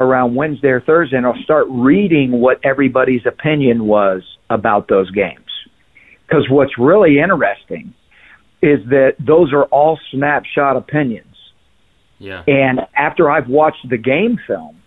around 0.00 0.34
Wednesday 0.34 0.68
or 0.68 0.80
Thursday, 0.80 1.16
and 1.16 1.26
I'll 1.26 1.42
start 1.42 1.66
reading 1.68 2.32
what 2.32 2.60
everybody's 2.64 3.26
opinion 3.26 3.86
was 3.86 4.22
about 4.48 4.88
those 4.88 5.10
games. 5.10 5.40
Because 6.26 6.48
what's 6.50 6.78
really 6.78 7.18
interesting 7.18 7.94
is 8.62 8.80
that 8.86 9.16
those 9.18 9.52
are 9.52 9.64
all 9.64 9.98
snapshot 10.10 10.76
opinions. 10.76 11.34
Yeah. 12.18 12.42
And 12.46 12.80
after 12.94 13.30
I've 13.30 13.48
watched 13.48 13.88
the 13.88 13.98
game 13.98 14.38
film, 14.46 14.80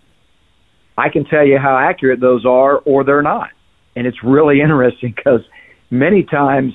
I 0.98 1.08
can 1.08 1.24
tell 1.24 1.46
you 1.46 1.58
how 1.58 1.76
accurate 1.76 2.20
those 2.20 2.44
are 2.44 2.78
or 2.78 3.04
they're 3.04 3.22
not. 3.22 3.50
And 3.96 4.06
it's 4.06 4.22
really 4.22 4.60
interesting 4.62 5.12
because 5.14 5.42
many 5.90 6.22
times 6.24 6.74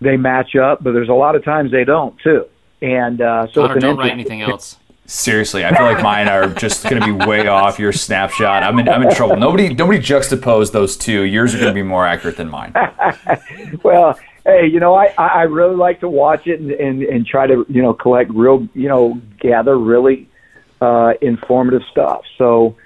they 0.00 0.16
match 0.16 0.54
up, 0.56 0.82
but 0.82 0.92
there's 0.92 1.08
a 1.08 1.14
lot 1.14 1.34
of 1.34 1.44
times 1.44 1.72
they 1.72 1.84
don't 1.84 2.18
too. 2.20 2.46
And 2.80 3.20
uh, 3.20 3.48
so 3.48 3.62
Connor, 3.62 3.76
it's 3.76 3.84
an 3.84 3.90
don't 3.90 3.98
write 3.98 4.12
anything 4.12 4.42
else. 4.42 4.76
Seriously, 5.06 5.64
I 5.64 5.74
feel 5.74 5.86
like 5.86 6.02
mine 6.02 6.28
are 6.28 6.48
just 6.48 6.84
going 6.84 7.00
to 7.00 7.06
be 7.06 7.26
way 7.26 7.46
off 7.48 7.78
your 7.78 7.92
snapshot. 7.92 8.62
I'm 8.62 8.78
in, 8.78 8.88
I'm 8.90 9.02
in 9.02 9.14
trouble. 9.14 9.36
Nobody, 9.36 9.72
nobody 9.72 9.98
juxtaposed 9.98 10.74
those 10.74 10.98
two. 10.98 11.22
Yours 11.22 11.54
are 11.54 11.58
going 11.58 11.70
to 11.70 11.74
be 11.74 11.82
more 11.82 12.04
accurate 12.04 12.36
than 12.36 12.50
mine. 12.50 12.74
well, 13.82 14.18
hey, 14.48 14.66
you 14.66 14.80
know, 14.80 14.94
I, 14.94 15.12
I 15.18 15.42
really 15.42 15.76
like 15.76 16.00
to 16.00 16.08
watch 16.08 16.46
it 16.46 16.58
and, 16.58 16.70
and, 16.70 17.02
and 17.02 17.26
try 17.26 17.46
to, 17.46 17.66
you 17.68 17.82
know, 17.82 17.92
collect 17.92 18.30
real, 18.30 18.66
you 18.72 18.88
know, 18.88 19.20
gather 19.40 19.78
really 19.78 20.28
uh, 20.80 21.12
informative 21.20 21.82
stuff. 21.90 22.22
So, 22.38 22.76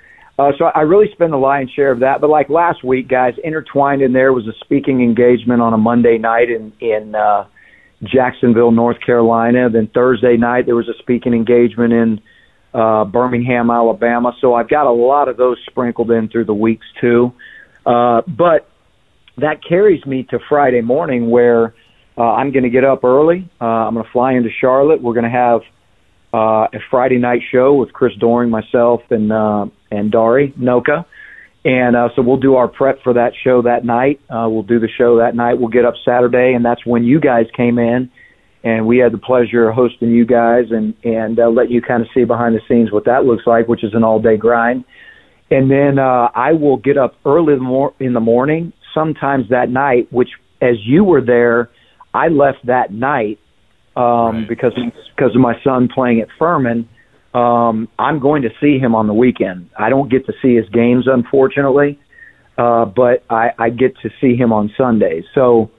uh, 0.40 0.50
so 0.58 0.64
I 0.64 0.80
really 0.80 1.06
spend 1.12 1.32
the 1.32 1.36
lion's 1.36 1.70
share 1.70 1.92
of 1.92 2.00
that. 2.00 2.20
But 2.20 2.30
like 2.30 2.48
last 2.48 2.82
week, 2.82 3.06
guys, 3.06 3.34
intertwined 3.44 4.02
in 4.02 4.12
there 4.12 4.32
was 4.32 4.48
a 4.48 4.52
speaking 4.64 5.02
engagement 5.02 5.62
on 5.62 5.72
a 5.72 5.78
Monday 5.78 6.18
night 6.18 6.50
in 6.50 6.72
in 6.80 7.14
uh, 7.14 7.46
Jacksonville, 8.02 8.72
North 8.72 9.00
Carolina. 9.00 9.70
Then 9.70 9.86
Thursday 9.86 10.36
night 10.36 10.66
there 10.66 10.74
was 10.74 10.88
a 10.88 10.98
speaking 10.98 11.32
engagement 11.32 11.92
in 11.92 12.20
uh, 12.74 13.04
Birmingham, 13.04 13.70
Alabama. 13.70 14.32
So 14.40 14.54
I've 14.54 14.68
got 14.68 14.86
a 14.86 14.92
lot 14.92 15.28
of 15.28 15.36
those 15.36 15.58
sprinkled 15.70 16.10
in 16.10 16.28
through 16.28 16.46
the 16.46 16.54
weeks 16.54 16.86
too. 17.00 17.32
Uh, 17.86 18.22
but 18.26 18.68
that 19.38 19.60
carries 19.66 20.04
me 20.06 20.26
to 20.30 20.38
Friday 20.48 20.80
morning 20.80 21.30
where 21.30 21.74
uh, 22.16 22.22
I'm 22.22 22.52
going 22.52 22.64
to 22.64 22.70
get 22.70 22.84
up 22.84 23.04
early. 23.04 23.50
Uh, 23.60 23.64
I'm 23.64 23.94
going 23.94 24.04
to 24.04 24.12
fly 24.12 24.32
into 24.34 24.50
Charlotte. 24.60 25.02
We're 25.02 25.14
going 25.14 25.24
to 25.24 25.30
have 25.30 25.60
uh, 26.34 26.68
a 26.72 26.78
Friday 26.90 27.18
night 27.18 27.40
show 27.50 27.74
with 27.74 27.92
Chris 27.92 28.12
Doering, 28.18 28.50
myself, 28.50 29.00
and 29.10 29.32
uh, 29.32 29.66
and 29.90 30.10
Dari 30.10 30.52
Nowkhah. 30.58 31.04
And 31.64 31.94
uh, 31.94 32.08
so 32.16 32.22
we'll 32.22 32.38
do 32.40 32.56
our 32.56 32.66
prep 32.66 33.02
for 33.04 33.14
that 33.14 33.32
show 33.44 33.62
that 33.62 33.84
night. 33.84 34.20
Uh, 34.28 34.48
we'll 34.48 34.64
do 34.64 34.80
the 34.80 34.88
show 34.98 35.18
that 35.18 35.36
night. 35.36 35.54
We'll 35.54 35.68
get 35.68 35.84
up 35.84 35.94
Saturday, 36.04 36.54
and 36.54 36.64
that's 36.64 36.84
when 36.84 37.04
you 37.04 37.20
guys 37.20 37.46
came 37.56 37.78
in, 37.78 38.10
and 38.64 38.86
we 38.86 38.98
had 38.98 39.12
the 39.12 39.18
pleasure 39.18 39.68
of 39.68 39.74
hosting 39.74 40.10
you 40.10 40.26
guys 40.26 40.64
and 40.70 40.94
and 41.04 41.38
uh, 41.38 41.48
let 41.48 41.70
you 41.70 41.80
kind 41.80 42.02
of 42.02 42.08
see 42.14 42.24
behind 42.24 42.54
the 42.54 42.60
scenes 42.68 42.92
what 42.92 43.04
that 43.04 43.24
looks 43.24 43.46
like, 43.46 43.68
which 43.68 43.84
is 43.84 43.94
an 43.94 44.02
all 44.02 44.20
day 44.20 44.36
grind. 44.36 44.84
And 45.50 45.70
then 45.70 45.98
uh, 45.98 46.28
I 46.34 46.52
will 46.52 46.78
get 46.78 46.96
up 46.96 47.14
early 47.26 47.52
in 47.52 48.12
the 48.14 48.20
morning, 48.20 48.72
sometimes 48.94 49.48
that 49.50 49.70
night. 49.70 50.12
Which, 50.12 50.30
as 50.60 50.76
you 50.84 51.04
were 51.04 51.20
there, 51.20 51.70
I 52.14 52.28
left 52.28 52.66
that 52.66 52.92
night 52.92 53.38
um, 53.96 54.02
right. 54.04 54.48
because 54.48 54.72
because 55.16 55.34
of 55.34 55.40
my 55.40 55.54
son 55.62 55.88
playing 55.92 56.20
at 56.20 56.28
Furman 56.38 56.88
um, 57.34 57.88
I'm 57.98 58.18
going 58.18 58.42
to 58.42 58.50
see 58.60 58.78
him 58.78 58.94
on 58.94 59.06
the 59.06 59.14
weekend. 59.14 59.70
I 59.78 59.88
don't 59.88 60.10
get 60.10 60.26
to 60.26 60.32
see 60.42 60.54
his 60.54 60.68
games, 60.68 61.06
unfortunately, 61.06 61.98
uh, 62.58 62.84
but 62.84 63.24
I, 63.30 63.50
I 63.58 63.70
get 63.70 63.96
to 64.02 64.10
see 64.20 64.36
him 64.36 64.52
on 64.52 64.70
Sundays. 64.76 65.24
So 65.34 65.70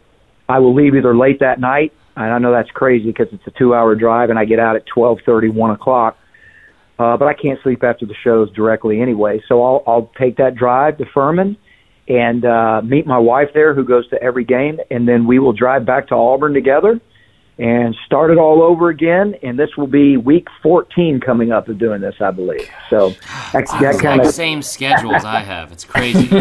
I 0.50 0.60
will 0.60 0.74
leave 0.74 0.96
either 0.96 1.16
late 1.16 1.40
that 1.42 1.60
night, 1.60 1.94
and 2.16 2.34
I 2.34 2.40
know 2.40 2.52
that's 2.52 2.72
crazy 2.72 3.06
because 3.06 3.28
it's 3.32 3.46
a 3.46 3.52
two-hour 3.52 3.96
drive, 3.96 4.32
and 4.32 4.40
I 4.40 4.46
get 4.46 4.60
out 4.60 4.76
at 4.76 4.84
twelve 4.88 5.20
thirty, 5.26 5.50
one 5.50 5.72
o'clock. 5.72 6.18
uh, 6.98 7.18
but 7.18 7.28
I 7.28 7.34
can't 7.34 7.60
sleep 7.62 7.84
after 7.84 8.06
the 8.06 8.16
shows 8.24 8.52
directly 8.54 9.00
anyway. 9.00 9.42
So 9.48 9.64
I'll 9.64 9.84
I'll 9.86 10.12
take 10.20 10.38
that 10.38 10.56
drive 10.56 10.98
to 10.98 11.06
Furman 11.14 11.58
and 12.08 12.46
uh, 12.46 12.82
meet 12.84 13.08
my 13.08 13.18
wife 13.18 13.50
there, 13.54 13.74
who 13.74 13.84
goes 13.84 14.08
to 14.10 14.22
every 14.22 14.44
game, 14.44 14.80
and 14.92 15.08
then 15.08 15.26
we 15.26 15.40
will 15.40 15.54
drive 15.54 15.86
back 15.86 16.08
to 16.10 16.16
Auburn 16.16 16.54
together 16.54 17.00
and 17.60 17.96
start 18.06 18.32
it 18.32 18.38
all 18.38 18.64
over 18.64 18.90
again. 18.90 19.36
And 19.44 19.60
this 19.60 19.78
will 19.78 19.88
be 19.88 20.18
week 20.18 20.48
14 20.64 21.20
coming 21.20 21.52
up 21.52 21.68
of 21.70 21.78
doing 21.78 22.02
this, 22.02 22.16
I 22.20 22.32
believe. 22.32 22.68
So 22.90 23.12
that, 23.52 23.68
that 23.80 24.00
kind 24.00 24.22
of 24.22 24.34
same 24.34 24.64
schedule 24.64 25.14
as 25.14 25.24
I 25.24 25.40
have. 25.40 25.72
It's 25.72 25.86
crazy. 25.86 26.28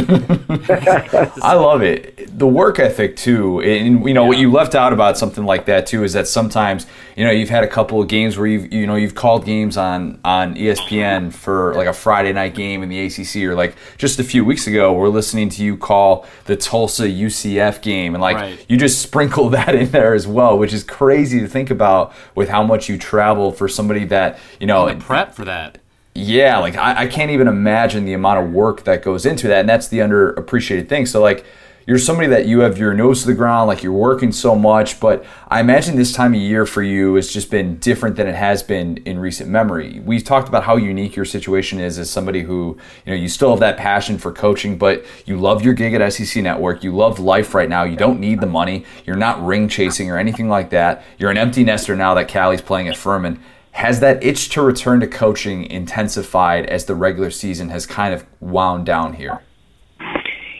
I 1.43 1.55
love 1.55 1.82
it. 1.82 2.39
The 2.39 2.47
work 2.47 2.78
ethic 2.78 3.16
too, 3.16 3.60
and 3.60 4.06
you 4.06 4.14
know 4.14 4.22
yeah. 4.22 4.28
what 4.28 4.39
you 4.39 4.51
left 4.51 4.74
out 4.74 4.93
about 4.93 5.18
something 5.18 5.44
like 5.44 5.66
that 5.66 5.86
too 5.86 6.02
is 6.02 6.14
that 6.14 6.26
sometimes 6.26 6.86
you 7.16 7.24
know 7.24 7.30
you've 7.30 7.51
had 7.51 7.62
a 7.62 7.68
couple 7.68 8.01
of 8.01 8.09
games 8.09 8.39
where 8.39 8.47
you've 8.47 8.72
you 8.72 8.86
know 8.86 8.97
you've 8.97 9.14
called 9.14 9.44
games 9.44 9.76
on 9.76 10.18
on 10.24 10.55
ESPN 10.55 11.32
for 11.32 11.74
like 11.74 11.89
a 11.89 11.93
Friday 11.93 12.32
night 12.32 12.55
game 12.55 12.82
in 12.82 12.89
the 12.89 13.06
ACC 13.06 13.44
or 13.44 13.55
like 13.55 13.76
just 13.98 14.18
a 14.18 14.24
few 14.24 14.44
weeks 14.44 14.66
ago 14.66 14.93
we're 14.93 15.09
listening 15.09 15.48
to 15.51 15.62
you 15.62 15.76
call 15.76 16.26
the 16.47 16.56
Tulsa 16.56 17.05
UCF 17.05 17.82
game 17.82 18.14
and 18.14 18.22
like 18.22 18.36
right. 18.36 18.64
you 18.68 18.76
just 18.76 19.02
sprinkle 19.02 19.48
that 19.51 19.74
in 19.74 19.90
there 19.90 20.14
as 20.14 20.26
well, 20.26 20.59
which 20.59 20.72
is 20.72 20.82
crazy 20.82 21.01
to 21.40 21.48
think 21.48 21.70
about 21.70 22.12
with 22.34 22.48
how 22.48 22.62
much 22.62 22.88
you 22.88 22.98
travel 22.98 23.52
for 23.52 23.68
somebody 23.68 24.04
that 24.06 24.38
you 24.60 24.66
know 24.66 24.94
prep 24.96 25.34
for 25.34 25.44
that. 25.44 25.78
Yeah, 26.14 26.58
like 26.58 26.76
I, 26.76 27.04
I 27.04 27.06
can't 27.06 27.30
even 27.30 27.48
imagine 27.48 28.04
the 28.04 28.12
amount 28.12 28.44
of 28.44 28.52
work 28.52 28.84
that 28.84 29.02
goes 29.02 29.24
into 29.24 29.48
that, 29.48 29.60
and 29.60 29.68
that's 29.68 29.88
the 29.88 29.98
underappreciated 29.98 30.88
thing. 30.88 31.06
So 31.06 31.22
like 31.22 31.44
you're 31.86 31.98
somebody 31.98 32.28
that 32.28 32.46
you 32.46 32.60
have 32.60 32.78
your 32.78 32.94
nose 32.94 33.22
to 33.22 33.26
the 33.26 33.34
ground, 33.34 33.68
like 33.68 33.82
you're 33.82 33.92
working 33.92 34.32
so 34.32 34.54
much, 34.54 35.00
but 35.00 35.24
I 35.48 35.60
imagine 35.60 35.96
this 35.96 36.12
time 36.12 36.34
of 36.34 36.40
year 36.40 36.64
for 36.66 36.82
you 36.82 37.16
has 37.16 37.32
just 37.32 37.50
been 37.50 37.78
different 37.78 38.16
than 38.16 38.26
it 38.26 38.34
has 38.34 38.62
been 38.62 38.98
in 38.98 39.18
recent 39.18 39.50
memory. 39.50 40.00
We've 40.00 40.24
talked 40.24 40.48
about 40.48 40.64
how 40.64 40.76
unique 40.76 41.16
your 41.16 41.24
situation 41.24 41.80
is 41.80 41.98
as 41.98 42.10
somebody 42.10 42.42
who, 42.42 42.78
you 43.04 43.12
know, 43.12 43.18
you 43.18 43.28
still 43.28 43.50
have 43.50 43.60
that 43.60 43.76
passion 43.76 44.18
for 44.18 44.32
coaching, 44.32 44.78
but 44.78 45.04
you 45.26 45.36
love 45.38 45.64
your 45.64 45.74
gig 45.74 45.94
at 45.94 46.12
SEC 46.12 46.42
Network. 46.42 46.84
You 46.84 46.94
love 46.94 47.18
life 47.18 47.54
right 47.54 47.68
now. 47.68 47.82
You 47.82 47.96
don't 47.96 48.20
need 48.20 48.40
the 48.40 48.46
money. 48.46 48.84
You're 49.04 49.16
not 49.16 49.44
ring 49.44 49.68
chasing 49.68 50.10
or 50.10 50.18
anything 50.18 50.48
like 50.48 50.70
that. 50.70 51.02
You're 51.18 51.30
an 51.30 51.38
empty 51.38 51.64
nester 51.64 51.96
now 51.96 52.14
that 52.14 52.28
Callie's 52.28 52.62
playing 52.62 52.88
at 52.88 52.96
Furman. 52.96 53.40
Has 53.72 54.00
that 54.00 54.22
itch 54.22 54.50
to 54.50 54.62
return 54.62 55.00
to 55.00 55.06
coaching 55.06 55.64
intensified 55.64 56.66
as 56.66 56.84
the 56.84 56.94
regular 56.94 57.30
season 57.30 57.70
has 57.70 57.86
kind 57.86 58.12
of 58.12 58.26
wound 58.38 58.84
down 58.84 59.14
here? 59.14 59.40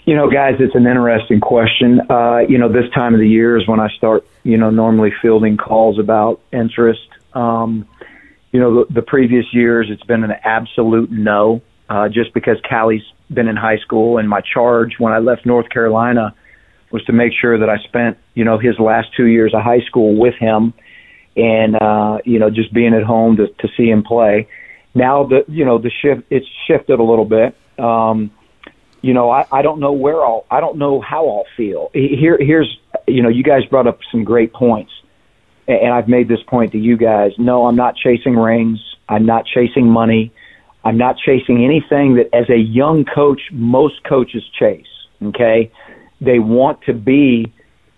You 0.05 0.17
know, 0.17 0.29
guys, 0.29 0.57
it's 0.59 0.75
an 0.75 0.87
interesting 0.87 1.41
question. 1.41 2.01
Uh, 2.11 2.39
you 2.49 2.59
know, 2.59 2.69
this 2.69 2.91
time 2.93 3.15
of 3.15 3.21
the 3.21 3.29
year 3.29 3.57
is 3.57 3.67
when 3.69 3.79
I 3.79 3.89
start, 3.97 4.27
you 4.43 4.57
know, 4.57 4.71
normally 4.71 5.13
fielding 5.23 5.57
calls 5.57 5.99
about 5.99 6.41
interest. 6.53 7.09
Um, 7.35 7.87
you 8.51 8.59
know, 8.59 8.85
the, 8.85 8.95
the 8.95 9.03
previous 9.03 9.47
years, 9.53 9.89
it's 9.91 10.03
been 10.03 10.25
an 10.25 10.33
absolute 10.45 11.11
no, 11.11 11.63
uh, 11.89 12.09
just 12.09 12.35
because 12.35 12.59
Callie's 12.69 13.05
been 13.33 13.49
in 13.49 13.57
high 13.57 13.79
school, 13.79 14.19
and 14.19 14.29
my 14.29 14.41
charge 14.41 14.95
when 14.99 15.13
I 15.13 15.19
left 15.19 15.47
North 15.47 15.69
Carolina 15.71 16.35
was 16.91 17.05
to 17.05 17.13
make 17.13 17.33
sure 17.41 17.59
that 17.59 17.71
I 17.71 17.79
spent, 17.85 18.19
you 18.35 18.45
know, 18.45 18.59
his 18.59 18.79
last 18.79 19.09
two 19.17 19.27
years 19.27 19.55
of 19.55 19.63
high 19.63 19.81
school 19.87 20.17
with 20.17 20.35
him 20.35 20.75
and 21.37 21.77
uh, 21.77 22.19
you 22.25 22.39
know 22.39 22.51
just 22.51 22.73
being 22.73 22.95
at 22.95 23.03
home 23.03 23.37
to 23.37 23.49
to 23.49 23.69
see 23.77 23.89
him 23.89 24.03
play. 24.03 24.49
Now 24.95 25.25
the 25.25 25.45
you 25.49 25.65
know 25.65 25.79
the 25.79 25.91
shift 25.91 26.23
it's 26.31 26.47
shifted 26.67 27.01
a 27.01 27.03
little 27.03 27.25
bit. 27.25 27.57
Um, 27.79 28.31
you 29.03 29.13
know 29.13 29.31
I, 29.31 29.47
I 29.53 29.63
don't 29.63 29.81
know 29.81 29.93
where 29.93 30.25
I'll 30.25 30.47
I 30.51 30.61
don't 30.61 30.79
know 30.79 31.01
how 31.01 31.29
I'll 31.29 31.47
feel. 31.57 31.91
Here 31.93 32.39
here's 32.41 32.79
you 33.07 33.23
know 33.23 33.29
you 33.29 33.43
guys 33.43 33.65
brought 33.67 33.87
up 33.87 33.99
some 34.11 34.25
great 34.25 34.53
points, 34.53 34.93
and 35.69 35.93
I've 35.93 36.09
made 36.09 36.29
this 36.29 36.43
point 36.47 36.73
to 36.73 36.79
you 36.79 36.97
guys. 36.97 37.33
No, 37.39 37.67
I'm 37.67 37.77
not 37.77 37.97
chasing 37.97 38.37
rings. 38.37 38.79
I'm 39.09 39.27
not 39.27 39.45
chasing 39.45 39.87
money. 39.87 40.33
I'm 40.85 40.97
not 40.97 41.17
chasing 41.19 41.65
anything 41.65 42.17
that 42.17 42.29
as 42.33 42.49
a 42.49 42.59
young 42.59 43.05
coach 43.05 43.41
most 43.53 44.03
coaches 44.05 44.43
chase. 44.59 44.87
Okay, 45.23 45.71
they 46.21 46.39
want 46.39 46.83
to 46.83 46.95
be 46.95 47.53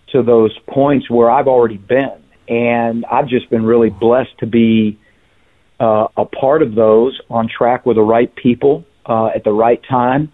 to 0.09 0.23
those 0.23 0.57
points 0.69 1.09
where 1.09 1.31
I've 1.31 1.49
already 1.49 1.79
been 1.79 2.25
and 2.49 3.05
I've 3.07 3.29
just 3.29 3.49
been 3.51 3.65
really 3.65 3.91
blessed 3.91 4.39
to 4.39 4.47
be 4.47 4.99
uh, 5.81 6.09
a 6.17 6.25
part 6.25 6.63
of 6.63 6.75
those 6.75 7.19
on 7.31 7.49
track 7.49 7.87
with 7.87 7.97
the 7.97 8.03
right 8.03 8.35
people 8.35 8.85
uh, 9.07 9.27
at 9.27 9.45
the 9.45 9.53
right 9.53 9.83
time. 9.89 10.33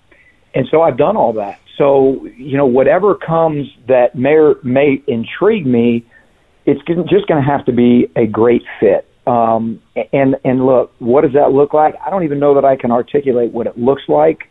And 0.54 0.66
so 0.70 0.82
I've 0.82 0.96
done 0.96 1.16
all 1.16 1.32
that. 1.34 1.60
So, 1.78 2.26
you 2.36 2.56
know, 2.56 2.66
whatever 2.66 3.14
comes 3.14 3.68
that 3.88 4.14
may, 4.14 4.36
may 4.62 5.02
intrigue 5.06 5.66
me, 5.66 6.06
it's 6.66 6.80
just 7.08 7.26
going 7.26 7.42
to 7.42 7.48
have 7.48 7.64
to 7.66 7.72
be 7.72 8.10
a 8.16 8.26
great 8.26 8.62
fit. 8.78 9.06
Um, 9.26 9.80
and, 10.12 10.36
and 10.44 10.66
look, 10.66 10.92
what 10.98 11.22
does 11.22 11.32
that 11.34 11.52
look 11.52 11.72
like? 11.72 11.94
I 12.04 12.10
don't 12.10 12.24
even 12.24 12.38
know 12.38 12.54
that 12.54 12.64
I 12.64 12.76
can 12.76 12.90
articulate 12.90 13.52
what 13.52 13.66
it 13.66 13.78
looks 13.78 14.02
like. 14.08 14.50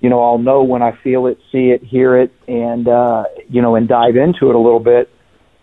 You 0.00 0.10
know, 0.10 0.22
I'll 0.22 0.38
know 0.38 0.62
when 0.62 0.82
I 0.82 0.98
feel 1.02 1.26
it, 1.26 1.38
see 1.52 1.70
it, 1.70 1.82
hear 1.84 2.18
it, 2.18 2.32
and, 2.48 2.88
uh, 2.88 3.24
you 3.48 3.62
know, 3.62 3.76
and 3.76 3.86
dive 3.86 4.16
into 4.16 4.48
it 4.50 4.54
a 4.54 4.58
little 4.58 4.80
bit 4.80 5.10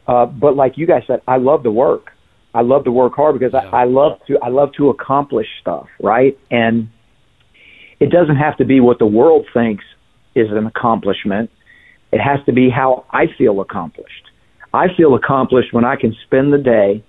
uh, 0.07 0.26
but 0.26 0.56
like 0.56 0.77
you 0.77 0.88
guys 0.88 1.03
said, 1.06 1.22
I 1.27 1.38
love 1.38 1.64
to 1.64 1.72
work. 1.72 2.11
I 2.53 2.61
love 2.61 2.85
to 2.85 2.91
work 2.91 3.14
hard 3.14 3.38
because 3.38 3.53
yeah. 3.53 3.69
I, 3.72 3.81
I 3.81 3.84
love 3.84 4.19
to 4.27 4.39
I 4.41 4.48
love 4.48 4.72
to 4.77 4.89
accomplish 4.89 5.48
stuff, 5.61 5.88
right? 6.02 6.38
And 6.49 6.89
it 7.99 8.09
doesn't 8.11 8.35
have 8.35 8.57
to 8.57 8.65
be 8.65 8.79
what 8.79 8.99
the 8.99 9.05
world 9.05 9.47
thinks 9.53 9.83
is 10.35 10.51
an 10.51 10.65
accomplishment. 10.65 11.49
It 12.11 12.19
has 12.19 12.43
to 12.45 12.53
be 12.53 12.69
how 12.69 13.05
I 13.11 13.25
feel 13.37 13.59
accomplished. 13.61 14.31
I 14.73 14.87
feel 14.95 15.15
accomplished 15.15 15.73
when 15.73 15.85
I 15.85 15.95
can 15.95 16.15
spend 16.25 16.53
the 16.53 16.57
day 16.57 17.03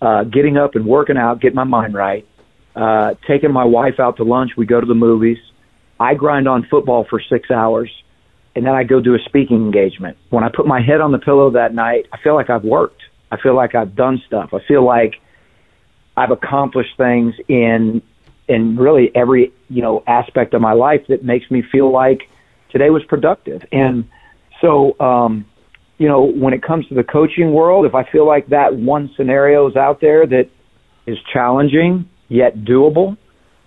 uh, 0.00 0.24
getting 0.24 0.56
up 0.56 0.74
and 0.74 0.86
working 0.86 1.16
out, 1.16 1.40
getting 1.40 1.56
my 1.56 1.64
mind 1.64 1.94
right, 1.94 2.26
uh, 2.74 3.14
taking 3.28 3.52
my 3.52 3.64
wife 3.64 4.00
out 4.00 4.16
to 4.16 4.24
lunch. 4.24 4.52
We 4.56 4.66
go 4.66 4.80
to 4.80 4.86
the 4.86 4.94
movies. 4.94 5.38
I 5.98 6.14
grind 6.14 6.48
on 6.48 6.66
football 6.70 7.06
for 7.08 7.20
six 7.20 7.50
hours 7.50 7.90
and 8.56 8.66
then 8.66 8.74
I 8.74 8.84
go 8.84 9.00
do 9.00 9.14
a 9.14 9.18
speaking 9.26 9.58
engagement. 9.58 10.16
When 10.30 10.42
I 10.42 10.48
put 10.54 10.66
my 10.66 10.80
head 10.80 11.00
on 11.00 11.12
the 11.12 11.18
pillow 11.18 11.50
that 11.52 11.74
night, 11.74 12.06
I 12.12 12.18
feel 12.22 12.34
like 12.34 12.50
I've 12.50 12.64
worked. 12.64 13.02
I 13.30 13.36
feel 13.40 13.54
like 13.54 13.74
I've 13.74 13.94
done 13.94 14.20
stuff. 14.26 14.50
I 14.52 14.58
feel 14.66 14.84
like 14.84 15.14
I've 16.16 16.30
accomplished 16.30 16.96
things 16.96 17.34
in 17.48 18.02
in 18.50 18.76
really 18.76 19.10
every 19.14 19.52
you 19.68 19.80
know 19.80 20.02
aspect 20.06 20.52
of 20.54 20.60
my 20.60 20.72
life 20.72 21.06
that 21.08 21.24
makes 21.24 21.50
me 21.50 21.62
feel 21.62 21.90
like 21.90 22.28
today 22.70 22.90
was 22.90 23.02
productive. 23.04 23.62
And 23.72 24.08
so, 24.60 24.98
um, 25.00 25.46
you 25.98 26.08
know, 26.08 26.22
when 26.22 26.52
it 26.54 26.62
comes 26.62 26.86
to 26.88 26.94
the 26.94 27.04
coaching 27.04 27.52
world, 27.52 27.86
if 27.86 27.94
I 27.94 28.04
feel 28.04 28.26
like 28.26 28.48
that 28.48 28.74
one 28.74 29.10
scenario 29.16 29.68
is 29.68 29.76
out 29.76 30.00
there 30.00 30.26
that 30.26 30.48
is 31.06 31.18
challenging 31.32 32.08
yet 32.28 32.56
doable, 32.58 33.16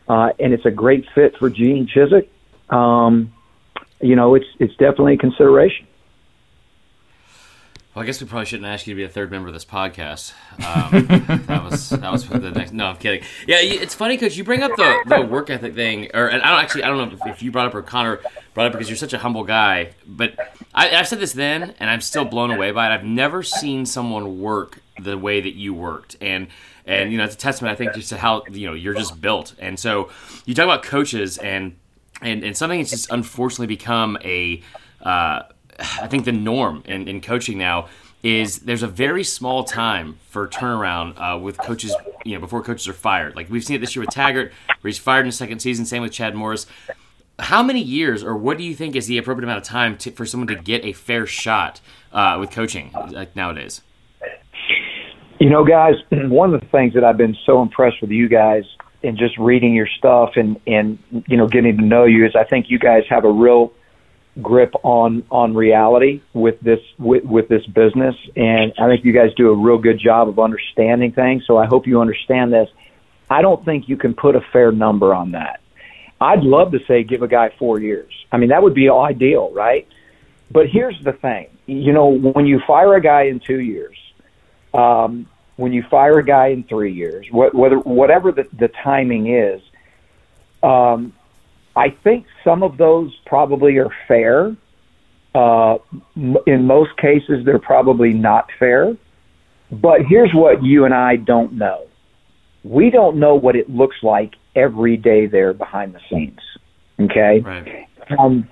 uh, 0.07 0.29
and 0.39 0.53
it's 0.53 0.65
a 0.65 0.71
great 0.71 1.05
fit 1.15 1.35
for 1.37 1.49
Gene 1.49 1.87
Chizik, 1.87 2.27
um, 2.73 3.33
you 4.01 4.15
know, 4.15 4.35
it's 4.35 4.45
it's 4.59 4.73
definitely 4.73 5.13
a 5.13 5.17
consideration. 5.17 5.87
Well, 7.93 8.01
I 8.01 8.07
guess 8.07 8.19
we 8.19 8.27
probably 8.27 8.47
shouldn't 8.47 8.67
ask 8.67 8.87
you 8.87 8.95
to 8.95 8.97
be 8.97 9.03
a 9.03 9.09
third 9.09 9.29
member 9.29 9.49
of 9.49 9.53
this 9.53 9.65
podcast. 9.65 10.33
Um, 10.65 11.05
that 11.45 11.63
was 11.63 11.91
that 11.91 12.11
was 12.11 12.23
for 12.23 12.39
the 12.39 12.49
next. 12.49 12.73
No, 12.73 12.87
I'm 12.87 12.97
kidding. 12.97 13.21
Yeah, 13.45 13.57
it's 13.59 13.93
funny 13.93 14.15
because 14.15 14.35
you 14.35 14.43
bring 14.43 14.63
up 14.63 14.75
the, 14.75 15.03
the 15.05 15.21
work 15.21 15.51
ethic 15.51 15.75
thing, 15.75 16.09
or 16.11 16.27
and 16.27 16.41
I 16.41 16.49
don't 16.49 16.59
actually 16.59 16.83
I 16.83 16.87
don't 16.87 16.97
know 16.97 17.15
if, 17.15 17.35
if 17.35 17.43
you 17.43 17.51
brought 17.51 17.67
up 17.67 17.75
or 17.75 17.83
Connor 17.83 18.19
brought 18.55 18.65
up 18.65 18.71
because 18.71 18.89
you're 18.89 18.97
such 18.97 19.13
a 19.13 19.19
humble 19.19 19.43
guy. 19.43 19.91
But 20.07 20.33
I, 20.73 20.95
I 20.95 21.03
said 21.03 21.19
this 21.19 21.33
then, 21.33 21.75
and 21.79 21.87
I'm 21.87 22.01
still 22.01 22.25
blown 22.25 22.49
away 22.49 22.71
by 22.71 22.87
it. 22.87 22.95
I've 22.95 23.03
never 23.03 23.43
seen 23.43 23.85
someone 23.85 24.41
work 24.41 24.79
the 24.99 25.15
way 25.15 25.39
that 25.41 25.53
you 25.53 25.75
worked, 25.75 26.17
and 26.19 26.47
and 26.87 27.11
you 27.11 27.19
know 27.19 27.25
it's 27.25 27.35
a 27.35 27.37
testament 27.37 27.73
I 27.73 27.75
think 27.75 27.93
just 27.93 28.09
to 28.09 28.17
how 28.17 28.43
you 28.49 28.65
know 28.65 28.73
you're 28.73 28.95
just 28.95 29.21
built. 29.21 29.53
And 29.59 29.79
so 29.79 30.09
you 30.45 30.55
talk 30.55 30.63
about 30.63 30.81
coaches 30.81 31.37
and 31.37 31.75
and 32.23 32.43
and 32.43 32.57
something 32.57 32.79
that's 32.79 32.89
just 32.89 33.11
unfortunately 33.11 33.67
become 33.67 34.17
a 34.23 34.63
uh, 35.03 35.43
I 35.79 36.07
think 36.07 36.25
the 36.25 36.31
norm 36.31 36.83
in, 36.85 37.07
in 37.07 37.21
coaching 37.21 37.57
now 37.57 37.87
is 38.23 38.59
there's 38.59 38.83
a 38.83 38.87
very 38.87 39.23
small 39.23 39.63
time 39.63 40.17
for 40.29 40.47
turnaround 40.47 41.15
uh, 41.17 41.37
with 41.37 41.57
coaches, 41.57 41.93
you 42.23 42.33
know, 42.33 42.39
before 42.39 42.63
coaches 42.63 42.87
are 42.87 42.93
fired. 42.93 43.35
Like 43.35 43.49
we've 43.49 43.63
seen 43.63 43.75
it 43.75 43.79
this 43.79 43.95
year 43.95 44.05
with 44.05 44.13
Taggart, 44.13 44.53
where 44.81 44.89
he's 44.89 44.97
fired 44.97 45.21
in 45.21 45.27
the 45.27 45.33
second 45.33 45.59
season. 45.59 45.85
Same 45.85 46.01
with 46.01 46.13
Chad 46.13 46.33
Morris. 46.33 46.65
How 47.39 47.61
many 47.61 47.81
years, 47.81 48.23
or 48.23 48.37
what 48.37 48.57
do 48.57 48.63
you 48.63 48.75
think 48.75 48.95
is 48.95 49.07
the 49.07 49.17
appropriate 49.17 49.43
amount 49.43 49.57
of 49.57 49.63
time 49.63 49.97
to, 49.97 50.11
for 50.11 50.25
someone 50.25 50.47
to 50.47 50.55
get 50.55 50.85
a 50.85 50.93
fair 50.93 51.25
shot 51.25 51.81
uh, 52.13 52.37
with 52.39 52.51
coaching 52.51 52.91
like 53.09 53.35
nowadays? 53.35 53.81
You 55.39 55.49
know, 55.49 55.65
guys, 55.65 55.95
one 56.11 56.53
of 56.53 56.61
the 56.61 56.67
things 56.67 56.93
that 56.93 57.03
I've 57.03 57.17
been 57.17 57.35
so 57.45 57.61
impressed 57.61 58.01
with 58.01 58.11
you 58.11 58.29
guys 58.29 58.63
and 59.03 59.17
just 59.17 59.37
reading 59.37 59.73
your 59.73 59.87
stuff 59.97 60.31
and 60.35 60.59
and 60.65 60.97
you 61.27 61.35
know 61.35 61.47
getting 61.47 61.75
to 61.75 61.83
know 61.83 62.05
you 62.05 62.25
is 62.25 62.35
I 62.35 62.45
think 62.45 62.69
you 62.69 62.79
guys 62.79 63.03
have 63.09 63.25
a 63.25 63.31
real 63.31 63.73
grip 64.41 64.73
on 64.83 65.23
on 65.29 65.53
reality 65.53 66.21
with 66.33 66.59
this 66.61 66.79
with, 66.97 67.23
with 67.23 67.47
this 67.47 67.65
business. 67.67 68.15
And 68.35 68.73
I 68.79 68.87
think 68.87 69.05
you 69.05 69.13
guys 69.13 69.33
do 69.35 69.49
a 69.49 69.55
real 69.55 69.77
good 69.77 69.99
job 69.99 70.27
of 70.27 70.39
understanding 70.39 71.11
things. 71.11 71.43
So 71.45 71.57
I 71.57 71.65
hope 71.65 71.87
you 71.87 72.01
understand 72.01 72.51
this. 72.51 72.69
I 73.29 73.41
don't 73.41 73.63
think 73.63 73.87
you 73.87 73.97
can 73.97 74.13
put 74.13 74.35
a 74.35 74.41
fair 74.51 74.71
number 74.71 75.13
on 75.13 75.31
that. 75.31 75.61
I'd 76.19 76.43
love 76.43 76.71
to 76.71 76.79
say 76.87 77.03
give 77.03 77.21
a 77.21 77.27
guy 77.27 77.49
4 77.59 77.79
years. 77.79 78.11
I 78.31 78.37
mean 78.37 78.49
that 78.49 78.63
would 78.63 78.73
be 78.73 78.89
ideal 78.89 79.51
right? 79.53 79.87
But 80.51 80.67
here's 80.67 80.99
the 81.03 81.13
thing. 81.13 81.49
You 81.65 81.93
know 81.93 82.07
when 82.07 82.45
you 82.45 82.59
fire 82.65 82.95
a 82.95 83.01
guy 83.01 83.23
in 83.23 83.39
2 83.39 83.59
years 83.59 83.97
um 84.73 85.27
when 85.55 85.73
you 85.73 85.83
fire 85.83 86.17
a 86.17 86.25
guy 86.25 86.47
in 86.47 86.63
three 86.63 86.93
years, 86.93 87.27
what, 87.29 87.53
whether 87.53 87.77
whatever 87.77 88.31
the, 88.31 88.47
the 88.53 88.67
timing 88.67 89.27
is, 89.27 89.61
um, 90.63 91.13
I 91.75 91.89
think 91.89 92.25
some 92.43 92.63
of 92.63 92.77
those 92.77 93.15
probably 93.25 93.77
are 93.77 93.89
fair. 94.07 94.55
Uh, 95.33 95.77
in 96.45 96.65
most 96.65 96.95
cases, 96.97 97.43
they're 97.45 97.57
probably 97.59 98.13
not 98.13 98.49
fair. 98.59 98.95
But 99.71 100.01
here's 100.07 100.31
what 100.33 100.63
you 100.63 100.85
and 100.85 100.93
I 100.93 101.15
don't 101.15 101.53
know: 101.53 101.87
we 102.63 102.91
don't 102.91 103.17
know 103.17 103.35
what 103.35 103.55
it 103.55 103.69
looks 103.69 103.97
like 104.03 104.35
every 104.55 104.97
day 104.97 105.25
there 105.25 105.53
behind 105.53 105.95
the 105.95 105.99
scenes. 106.09 106.39
Okay. 106.99 107.39
Right. 107.39 107.87
Um, 108.19 108.47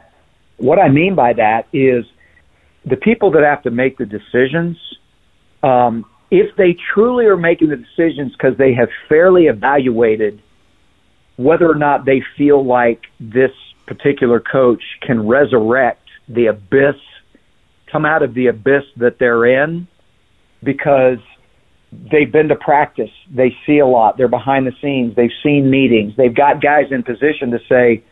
what 0.58 0.80
I 0.80 0.90
mean 0.90 1.16
by 1.16 1.34
that 1.34 1.68
is 1.74 2.06
the 2.86 2.96
people 2.96 3.32
that 3.32 3.44
have 3.44 3.64
to 3.64 3.72
make 3.72 3.98
the 3.98 4.06
decisions, 4.06 4.78
um, 5.64 6.06
if 6.32 6.56
they 6.56 6.76
truly 6.94 7.26
are 7.26 7.38
making 7.38 7.70
the 7.70 7.78
decisions 7.78 8.32
because 8.34 8.58
they 8.58 8.74
have 8.74 8.90
fairly 9.10 9.46
evaluated 9.48 10.42
whether 11.44 11.70
or 11.70 11.76
not 11.76 12.06
they 12.06 12.22
feel 12.38 12.64
like 12.64 13.06
this 13.20 13.52
particular 13.86 14.40
coach 14.40 14.84
can 15.02 15.28
resurrect 15.28 16.08
the 16.28 16.48
abyss, 16.48 16.96
come 17.92 18.06
out 18.06 18.24
of 18.24 18.34
the 18.34 18.48
abyss 18.48 18.84
that 18.98 19.20
they're 19.20 19.46
in, 19.46 19.88
because 20.64 21.20
they've 21.92 22.32
been 22.32 22.48
to 22.48 22.56
practice, 22.56 23.12
they 23.30 23.56
see 23.66 23.80
a 23.80 23.88
lot, 23.88 24.18
they're 24.18 24.28
behind 24.28 24.66
the 24.66 24.74
scenes, 24.82 25.16
they've 25.16 25.32
seen 25.44 25.70
meetings, 25.70 26.14
they've 26.16 26.36
got 26.36 26.62
guys 26.62 26.86
in 26.92 27.04
position 27.04 27.52
to 27.52 27.60
say, 27.68 28.04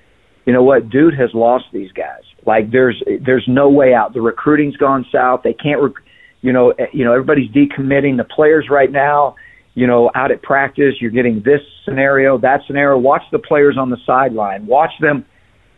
you 0.45 0.53
know 0.53 0.63
what, 0.63 0.89
dude 0.89 1.13
has 1.13 1.33
lost 1.33 1.65
these 1.71 1.91
guys. 1.91 2.23
Like 2.45 2.71
there's 2.71 3.01
there's 3.21 3.47
no 3.47 3.69
way 3.69 3.93
out. 3.93 4.13
The 4.13 4.21
recruiting's 4.21 4.77
gone 4.77 5.05
south. 5.11 5.41
They 5.43 5.53
can't, 5.53 5.81
rec- 5.81 6.03
you 6.41 6.51
know, 6.51 6.71
eh, 6.71 6.87
you 6.91 7.05
know 7.05 7.11
everybody's 7.11 7.51
decommitting. 7.51 8.17
The 8.17 8.23
players 8.23 8.69
right 8.69 8.91
now, 8.91 9.35
you 9.79 9.87
know, 9.87 10.11
out 10.13 10.29
at 10.29 10.41
practice, 10.43 10.95
you're 10.99 11.09
getting 11.09 11.41
this 11.41 11.61
scenario, 11.85 12.37
that 12.39 12.59
scenario. 12.67 12.97
Watch 12.97 13.21
the 13.31 13.39
players 13.39 13.77
on 13.77 13.89
the 13.89 13.97
sideline. 14.05 14.65
Watch 14.65 14.91
them. 14.99 15.25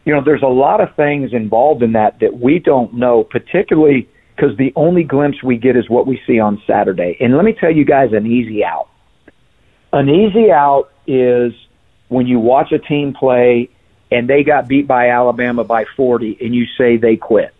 You 0.05 0.15
know, 0.15 0.23
there's 0.25 0.41
a 0.41 0.47
lot 0.47 0.81
of 0.81 0.95
things 0.95 1.33
involved 1.33 1.83
in 1.83 1.91
that 1.91 2.19
that 2.19 2.39
we 2.39 2.57
don't 2.57 2.95
know, 2.95 3.23
particularly 3.23 4.09
because 4.35 4.57
the 4.57 4.73
only 4.75 5.03
glimpse 5.03 5.43
we 5.43 5.55
get 5.55 5.75
is 5.75 5.87
what 5.87 6.07
we 6.07 6.19
see 6.25 6.39
on 6.39 6.59
Saturday. 6.65 7.15
And 7.19 7.35
let 7.35 7.45
me 7.45 7.53
tell 7.53 7.69
you 7.69 7.85
guys 7.85 8.09
an 8.11 8.25
easy 8.25 8.65
out. 8.65 8.87
An 9.93 10.09
easy 10.09 10.51
out 10.51 10.89
is 11.05 11.53
when 12.07 12.25
you 12.25 12.39
watch 12.39 12.71
a 12.71 12.79
team 12.79 13.13
play 13.13 13.69
and 14.09 14.27
they 14.27 14.43
got 14.43 14.67
beat 14.67 14.87
by 14.87 15.09
Alabama 15.09 15.63
by 15.63 15.85
40 15.95 16.39
and 16.41 16.55
you 16.55 16.65
say 16.75 16.97
they 16.97 17.17
quit. 17.17 17.53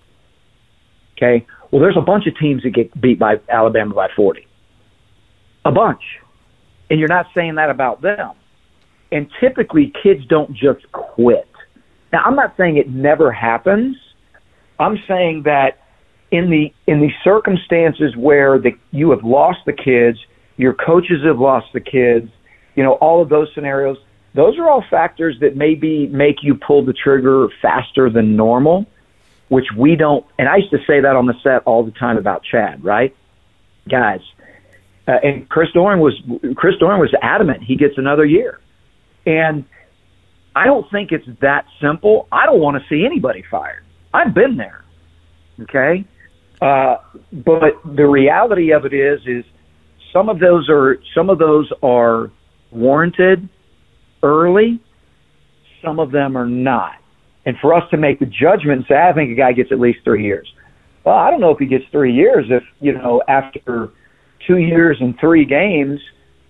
Okay? 1.17 1.45
Well, 1.69 1.83
there's 1.83 1.97
a 1.97 2.01
bunch 2.01 2.25
of 2.25 2.35
teams 2.35 2.63
that 2.63 2.71
get 2.71 2.99
beat 2.99 3.19
by 3.19 3.39
Alabama 3.47 3.93
by 3.93 4.07
40. 4.15 4.47
A 5.65 5.71
bunch. 5.71 6.01
And 6.91 6.99
you're 6.99 7.07
not 7.07 7.27
saying 7.33 7.55
that 7.55 7.69
about 7.69 8.01
them. 8.01 8.33
And 9.13 9.31
typically 9.39 9.93
kids 10.03 10.25
don't 10.25 10.53
just 10.53 10.91
quit. 10.91 11.49
Now, 12.11 12.21
I'm 12.25 12.35
not 12.35 12.53
saying 12.57 12.75
it 12.75 12.89
never 12.89 13.31
happens. 13.31 13.95
I'm 14.77 14.97
saying 15.07 15.43
that 15.43 15.79
in 16.31 16.49
the 16.49 16.73
in 16.87 16.99
the 16.99 17.09
circumstances 17.23 18.15
where 18.17 18.59
the 18.59 18.71
you 18.91 19.11
have 19.11 19.23
lost 19.23 19.59
the 19.65 19.71
kids, 19.71 20.19
your 20.57 20.73
coaches 20.73 21.23
have 21.23 21.39
lost 21.39 21.67
the 21.73 21.79
kids, 21.79 22.29
you 22.75 22.83
know, 22.83 22.95
all 22.95 23.21
of 23.21 23.29
those 23.29 23.47
scenarios, 23.55 23.97
those 24.33 24.57
are 24.57 24.69
all 24.69 24.83
factors 24.89 25.37
that 25.39 25.55
maybe 25.55 26.07
make 26.07 26.43
you 26.43 26.55
pull 26.55 26.83
the 26.83 26.93
trigger 26.93 27.47
faster 27.61 28.09
than 28.09 28.35
normal, 28.35 28.85
which 29.47 29.67
we 29.77 29.95
don't. 29.95 30.25
And 30.37 30.49
I 30.49 30.57
used 30.57 30.71
to 30.71 30.79
say 30.85 30.99
that 30.99 31.15
on 31.15 31.25
the 31.25 31.35
set 31.41 31.63
all 31.63 31.85
the 31.85 31.91
time 31.91 32.17
about 32.17 32.43
Chad, 32.43 32.83
right? 32.83 33.15
Guys, 33.89 34.19
uh, 35.07 35.13
and 35.23 35.49
Chris 35.49 35.69
Doering 35.73 35.99
was 35.99 36.13
Chris 36.55 36.75
Doering 36.79 36.99
was 36.99 37.13
adamant 37.21 37.63
he 37.63 37.75
gets 37.75 37.95
another 37.97 38.25
year, 38.25 38.59
and 39.25 39.65
I 40.55 40.65
don't 40.65 40.89
think 40.91 41.11
it's 41.11 41.27
that 41.41 41.65
simple. 41.81 42.27
I 42.31 42.45
don't 42.45 42.59
want 42.59 42.81
to 42.81 42.87
see 42.89 43.05
anybody 43.05 43.43
fired. 43.49 43.83
I've 44.13 44.33
been 44.33 44.57
there, 44.57 44.83
okay, 45.61 46.05
uh, 46.61 46.97
but 47.31 47.81
the 47.95 48.05
reality 48.05 48.71
of 48.73 48.85
it 48.85 48.93
is, 48.93 49.19
is 49.25 49.45
some 50.13 50.29
of 50.29 50.39
those 50.39 50.69
are 50.69 50.97
some 51.15 51.29
of 51.29 51.39
those 51.39 51.71
are 51.81 52.31
warranted 52.71 53.49
early. 54.23 54.79
Some 55.83 55.99
of 55.99 56.11
them 56.11 56.37
are 56.37 56.47
not. 56.47 56.93
And 57.45 57.57
for 57.59 57.73
us 57.73 57.83
to 57.91 57.97
make 57.97 58.19
the 58.19 58.25
judgment 58.25 58.79
and 58.79 58.85
say, 58.87 58.95
I 58.95 59.13
think 59.13 59.31
a 59.31 59.35
guy 59.35 59.51
gets 59.53 59.71
at 59.71 59.79
least 59.79 59.99
three 60.03 60.23
years. 60.23 60.47
Well, 61.03 61.15
I 61.15 61.31
don't 61.31 61.41
know 61.41 61.49
if 61.49 61.57
he 61.57 61.65
gets 61.65 61.85
three 61.91 62.13
years 62.13 62.45
if, 62.49 62.63
you 62.79 62.93
know, 62.93 63.23
after 63.27 63.89
two 64.47 64.57
years 64.57 64.97
and 64.99 65.17
three 65.19 65.45
games, 65.45 65.99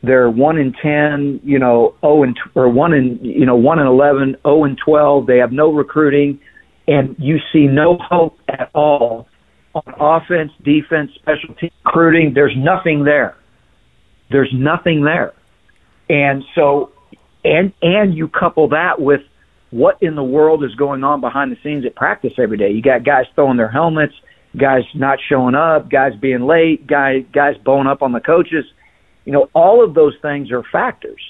they're 0.03 0.29
one 0.29 0.57
in 0.57 0.73
ten, 0.81 1.39
you 1.43 1.59
know, 1.59 1.95
oh 2.01 2.23
and 2.23 2.37
or 2.55 2.69
one 2.69 2.93
in 2.93 3.19
you 3.21 3.45
know 3.45 3.55
one 3.55 3.79
in 3.79 3.87
eleven, 3.87 4.35
oh 4.45 4.63
and 4.63 4.77
twelve. 4.83 5.27
They 5.27 5.37
have 5.37 5.51
no 5.51 5.71
recruiting, 5.71 6.39
and 6.87 7.15
you 7.19 7.37
see 7.53 7.67
no 7.67 7.97
hope 7.97 8.37
at 8.49 8.71
all 8.73 9.27
on 9.73 9.83
offense, 9.99 10.51
defense, 10.63 11.11
special 11.15 11.53
team 11.55 11.71
recruiting. 11.85 12.33
There's 12.33 12.55
nothing 12.57 13.03
there. 13.03 13.35
There's 14.31 14.51
nothing 14.53 15.03
there, 15.03 15.33
and 16.09 16.43
so 16.55 16.91
and 17.43 17.73
and 17.81 18.15
you 18.15 18.27
couple 18.27 18.69
that 18.69 18.99
with 18.99 19.21
what 19.71 19.97
in 20.01 20.15
the 20.15 20.23
world 20.23 20.63
is 20.63 20.73
going 20.75 21.03
on 21.03 21.21
behind 21.21 21.51
the 21.51 21.57
scenes 21.63 21.85
at 21.85 21.95
practice 21.95 22.33
every 22.37 22.57
day. 22.57 22.71
You 22.71 22.81
got 22.81 23.03
guys 23.05 23.25
throwing 23.35 23.57
their 23.57 23.69
helmets, 23.71 24.13
guys 24.57 24.83
not 24.93 25.19
showing 25.29 25.55
up, 25.55 25.89
guys 25.89 26.13
being 26.19 26.41
late, 26.41 26.87
guys 26.87 27.23
guys 27.31 27.55
bowing 27.63 27.87
up 27.87 28.01
on 28.01 28.11
the 28.11 28.19
coaches. 28.19 28.65
You 29.25 29.31
know, 29.31 29.49
all 29.53 29.83
of 29.83 29.93
those 29.93 30.13
things 30.21 30.51
are 30.51 30.63
factors. 30.71 31.21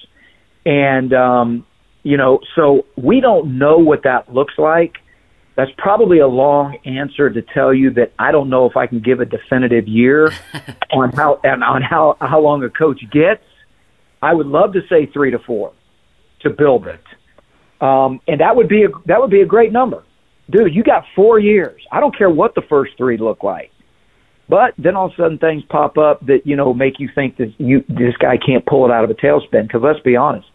And 0.65 1.13
um, 1.13 1.65
you 2.03 2.17
know, 2.17 2.39
so 2.55 2.85
we 2.95 3.21
don't 3.21 3.57
know 3.57 3.77
what 3.77 4.03
that 4.03 4.33
looks 4.33 4.53
like. 4.57 4.97
That's 5.55 5.71
probably 5.77 6.19
a 6.19 6.27
long 6.27 6.77
answer 6.85 7.29
to 7.29 7.41
tell 7.41 7.73
you 7.73 7.91
that 7.91 8.13
I 8.17 8.31
don't 8.31 8.49
know 8.49 8.65
if 8.65 8.77
I 8.77 8.87
can 8.87 8.99
give 8.99 9.19
a 9.19 9.25
definitive 9.25 9.87
year 9.87 10.31
on 10.93 11.11
how 11.11 11.39
and 11.43 11.63
on 11.63 11.81
how 11.81 12.17
how 12.19 12.39
long 12.39 12.63
a 12.63 12.69
coach 12.69 13.01
gets. 13.11 13.43
I 14.21 14.33
would 14.33 14.47
love 14.47 14.73
to 14.73 14.81
say 14.87 15.07
3 15.07 15.31
to 15.31 15.39
4 15.39 15.73
to 16.41 16.49
build 16.51 16.87
it. 16.87 17.03
Um, 17.81 18.21
and 18.27 18.39
that 18.39 18.55
would 18.55 18.67
be 18.67 18.83
a 18.83 18.89
that 19.05 19.19
would 19.19 19.31
be 19.31 19.41
a 19.41 19.45
great 19.45 19.71
number, 19.71 20.03
dude. 20.49 20.73
You 20.73 20.83
got 20.83 21.05
four 21.15 21.39
years. 21.39 21.81
I 21.91 21.99
don't 21.99 22.15
care 22.17 22.29
what 22.29 22.55
the 22.55 22.61
first 22.69 22.93
three 22.97 23.17
look 23.17 23.43
like, 23.43 23.71
but 24.49 24.73
then 24.77 24.95
all 24.95 25.07
of 25.07 25.13
a 25.13 25.15
sudden 25.15 25.37
things 25.37 25.63
pop 25.69 25.97
up 25.97 26.25
that 26.25 26.41
you 26.45 26.55
know 26.55 26.73
make 26.73 26.99
you 26.99 27.09
think 27.13 27.37
that 27.37 27.53
you 27.57 27.83
this 27.87 28.15
guy 28.19 28.37
can't 28.37 28.65
pull 28.65 28.85
it 28.85 28.91
out 28.91 29.03
of 29.03 29.09
a 29.09 29.15
tailspin. 29.15 29.63
Because 29.63 29.81
let's 29.83 29.99
be 29.99 30.15
honest, 30.15 30.47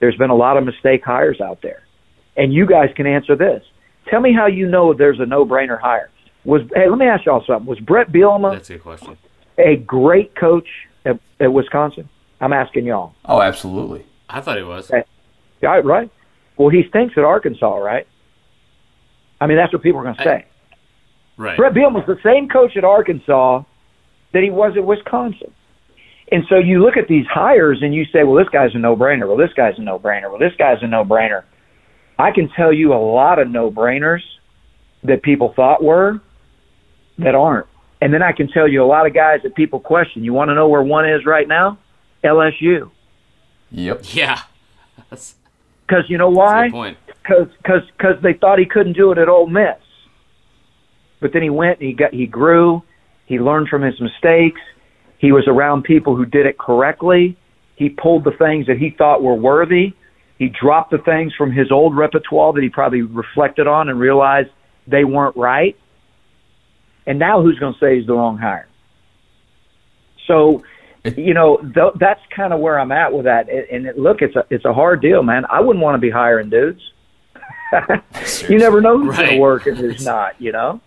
there's 0.00 0.16
been 0.16 0.30
a 0.30 0.36
lot 0.36 0.56
of 0.56 0.64
mistake 0.64 1.04
hires 1.04 1.40
out 1.40 1.60
there, 1.62 1.82
and 2.36 2.52
you 2.52 2.66
guys 2.66 2.88
can 2.96 3.06
answer 3.06 3.36
this. 3.36 3.62
Tell 4.08 4.20
me 4.20 4.32
how 4.32 4.46
you 4.46 4.68
know 4.68 4.92
there's 4.94 5.20
a 5.20 5.26
no-brainer 5.26 5.80
hire. 5.80 6.10
Was 6.44 6.62
hey, 6.74 6.88
let 6.88 6.98
me 6.98 7.06
ask 7.06 7.24
y'all 7.24 7.44
something. 7.46 7.66
Was 7.66 7.78
Bret 7.78 8.10
Bielema 8.10 8.54
That's 8.54 8.70
a 8.70 8.74
good 8.74 8.82
question. 8.82 9.18
a 9.58 9.76
great 9.76 10.34
coach 10.34 10.66
at, 11.04 11.20
at 11.38 11.52
Wisconsin? 11.52 12.08
I'm 12.40 12.52
asking 12.52 12.86
y'all. 12.86 13.14
Oh, 13.24 13.40
absolutely. 13.40 14.04
I 14.28 14.40
thought 14.40 14.56
he 14.56 14.64
was. 14.64 14.90
Okay. 14.90 15.04
Yeah, 15.62 15.80
right. 15.84 16.10
Well, 16.56 16.68
he 16.68 16.82
stinks 16.88 17.14
at 17.16 17.22
Arkansas, 17.22 17.76
right? 17.76 18.06
I 19.42 19.46
mean, 19.46 19.56
that's 19.56 19.72
what 19.72 19.82
people 19.82 20.00
are 20.00 20.04
going 20.04 20.16
to 20.16 20.22
say. 20.22 20.46
Right. 21.36 21.56
Bret 21.56 21.74
Bielema 21.74 21.94
was 21.94 22.04
the 22.06 22.18
same 22.22 22.48
coach 22.48 22.76
at 22.76 22.84
Arkansas 22.84 23.64
that 24.32 24.42
he 24.42 24.50
was 24.50 24.76
at 24.76 24.84
Wisconsin. 24.84 25.52
And 26.30 26.44
so 26.48 26.56
you 26.56 26.80
look 26.82 26.96
at 26.96 27.08
these 27.08 27.26
hires 27.26 27.78
and 27.82 27.92
you 27.94 28.04
say, 28.06 28.22
well, 28.22 28.36
this 28.36 28.48
guy's 28.48 28.74
a 28.74 28.78
no-brainer. 28.78 29.26
Well, 29.26 29.36
this 29.36 29.52
guy's 29.54 29.78
a 29.78 29.82
no-brainer. 29.82 30.30
Well, 30.30 30.38
this 30.38 30.54
guy's 30.56 30.82
a 30.82 30.86
no-brainer. 30.86 31.42
I 32.18 32.30
can 32.30 32.48
tell 32.50 32.72
you 32.72 32.94
a 32.94 33.02
lot 33.02 33.38
of 33.40 33.50
no-brainers 33.50 34.22
that 35.02 35.22
people 35.22 35.52
thought 35.54 35.82
were 35.82 36.20
that 37.18 37.34
aren't. 37.34 37.66
And 38.00 38.14
then 38.14 38.22
I 38.22 38.32
can 38.32 38.48
tell 38.48 38.68
you 38.68 38.82
a 38.82 38.86
lot 38.86 39.06
of 39.06 39.12
guys 39.12 39.40
that 39.42 39.54
people 39.56 39.80
question. 39.80 40.22
You 40.22 40.32
want 40.32 40.50
to 40.50 40.54
know 40.54 40.68
where 40.68 40.82
one 40.82 41.08
is 41.08 41.26
right 41.26 41.48
now? 41.48 41.78
LSU. 42.22 42.90
Yep. 43.70 44.02
Yeah. 44.14 44.40
Because 45.84 46.08
you 46.08 46.16
know 46.16 46.30
that's 46.30 46.72
a 46.72 46.76
why? 46.76 46.96
Because 47.22 47.48
cause, 47.64 47.82
cause 48.00 48.16
they 48.22 48.34
thought 48.34 48.58
he 48.58 48.66
couldn't 48.66 48.94
do 48.94 49.12
it 49.12 49.18
at 49.18 49.28
Ole 49.28 49.46
Miss. 49.46 49.76
But 51.20 51.32
then 51.32 51.42
he 51.42 51.50
went 51.50 51.78
and 51.78 51.88
he 51.88 51.94
got 51.94 52.12
he 52.12 52.26
grew, 52.26 52.82
he 53.26 53.38
learned 53.38 53.68
from 53.68 53.82
his 53.82 54.00
mistakes. 54.00 54.60
He 55.18 55.30
was 55.30 55.44
around 55.46 55.84
people 55.84 56.16
who 56.16 56.26
did 56.26 56.46
it 56.46 56.58
correctly. 56.58 57.36
He 57.76 57.88
pulled 57.88 58.24
the 58.24 58.32
things 58.32 58.66
that 58.66 58.76
he 58.76 58.90
thought 58.90 59.22
were 59.22 59.34
worthy. 59.34 59.94
He 60.38 60.48
dropped 60.48 60.90
the 60.90 60.98
things 60.98 61.32
from 61.36 61.52
his 61.52 61.70
old 61.70 61.96
repertoire 61.96 62.52
that 62.52 62.62
he 62.62 62.68
probably 62.68 63.02
reflected 63.02 63.68
on 63.68 63.88
and 63.88 64.00
realized 64.00 64.50
they 64.88 65.04
weren't 65.04 65.36
right. 65.36 65.76
And 67.06 67.18
now 67.18 67.42
who's 67.42 67.58
going 67.58 67.74
to 67.74 67.78
say 67.78 67.98
he's 67.98 68.06
the 68.06 68.14
wrong 68.14 68.38
hire? 68.38 68.68
So, 70.26 70.64
you 71.16 71.34
know, 71.34 71.58
th- 71.58 71.94
that's 71.98 72.20
kind 72.34 72.52
of 72.52 72.60
where 72.60 72.78
I'm 72.78 72.92
at 72.92 73.12
with 73.12 73.24
that. 73.24 73.48
And, 73.48 73.66
and 73.70 73.86
it, 73.86 73.98
look, 73.98 74.22
it's 74.22 74.36
a 74.36 74.44
it's 74.50 74.64
a 74.64 74.72
hard 74.72 75.00
deal, 75.00 75.22
man. 75.22 75.44
I 75.48 75.60
wouldn't 75.60 75.82
want 75.82 75.94
to 75.94 76.00
be 76.00 76.10
hiring 76.10 76.50
dudes. 76.50 76.80
you 78.48 78.58
never 78.58 78.80
know 78.80 78.98
who's 78.98 79.16
going 79.16 79.30
to 79.30 79.38
work 79.38 79.66
and 79.66 79.76
who's 79.76 80.04
not. 80.04 80.40
You 80.40 80.52
know. 80.52 80.80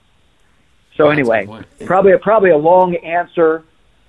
So 0.95 1.09
anyway, 1.09 1.47
probably 1.85 2.13
a, 2.13 2.17
probably 2.17 2.51
a 2.51 2.57
long 2.57 2.95
answer 2.97 3.63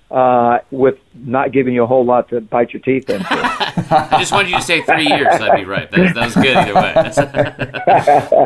uh, 0.09 0.59
with 0.71 0.97
not 1.13 1.51
giving 1.51 1.73
you 1.73 1.83
a 1.83 1.87
whole 1.87 2.05
lot 2.05 2.29
to 2.29 2.39
bite 2.39 2.73
your 2.73 2.81
teeth 2.81 3.09
into. 3.09 3.27
I 3.29 4.17
just 4.19 4.31
wanted 4.31 4.49
you 4.49 4.57
to 4.57 4.61
say 4.61 4.81
three 4.83 5.07
years. 5.07 5.27
That'd 5.37 5.55
be 5.55 5.65
right. 5.65 5.89
That 5.91 5.99
was, 5.99 6.13
that 6.13 6.25
was 6.25 6.35
good 6.35 6.55
either 6.55 6.73
way. 6.75 6.93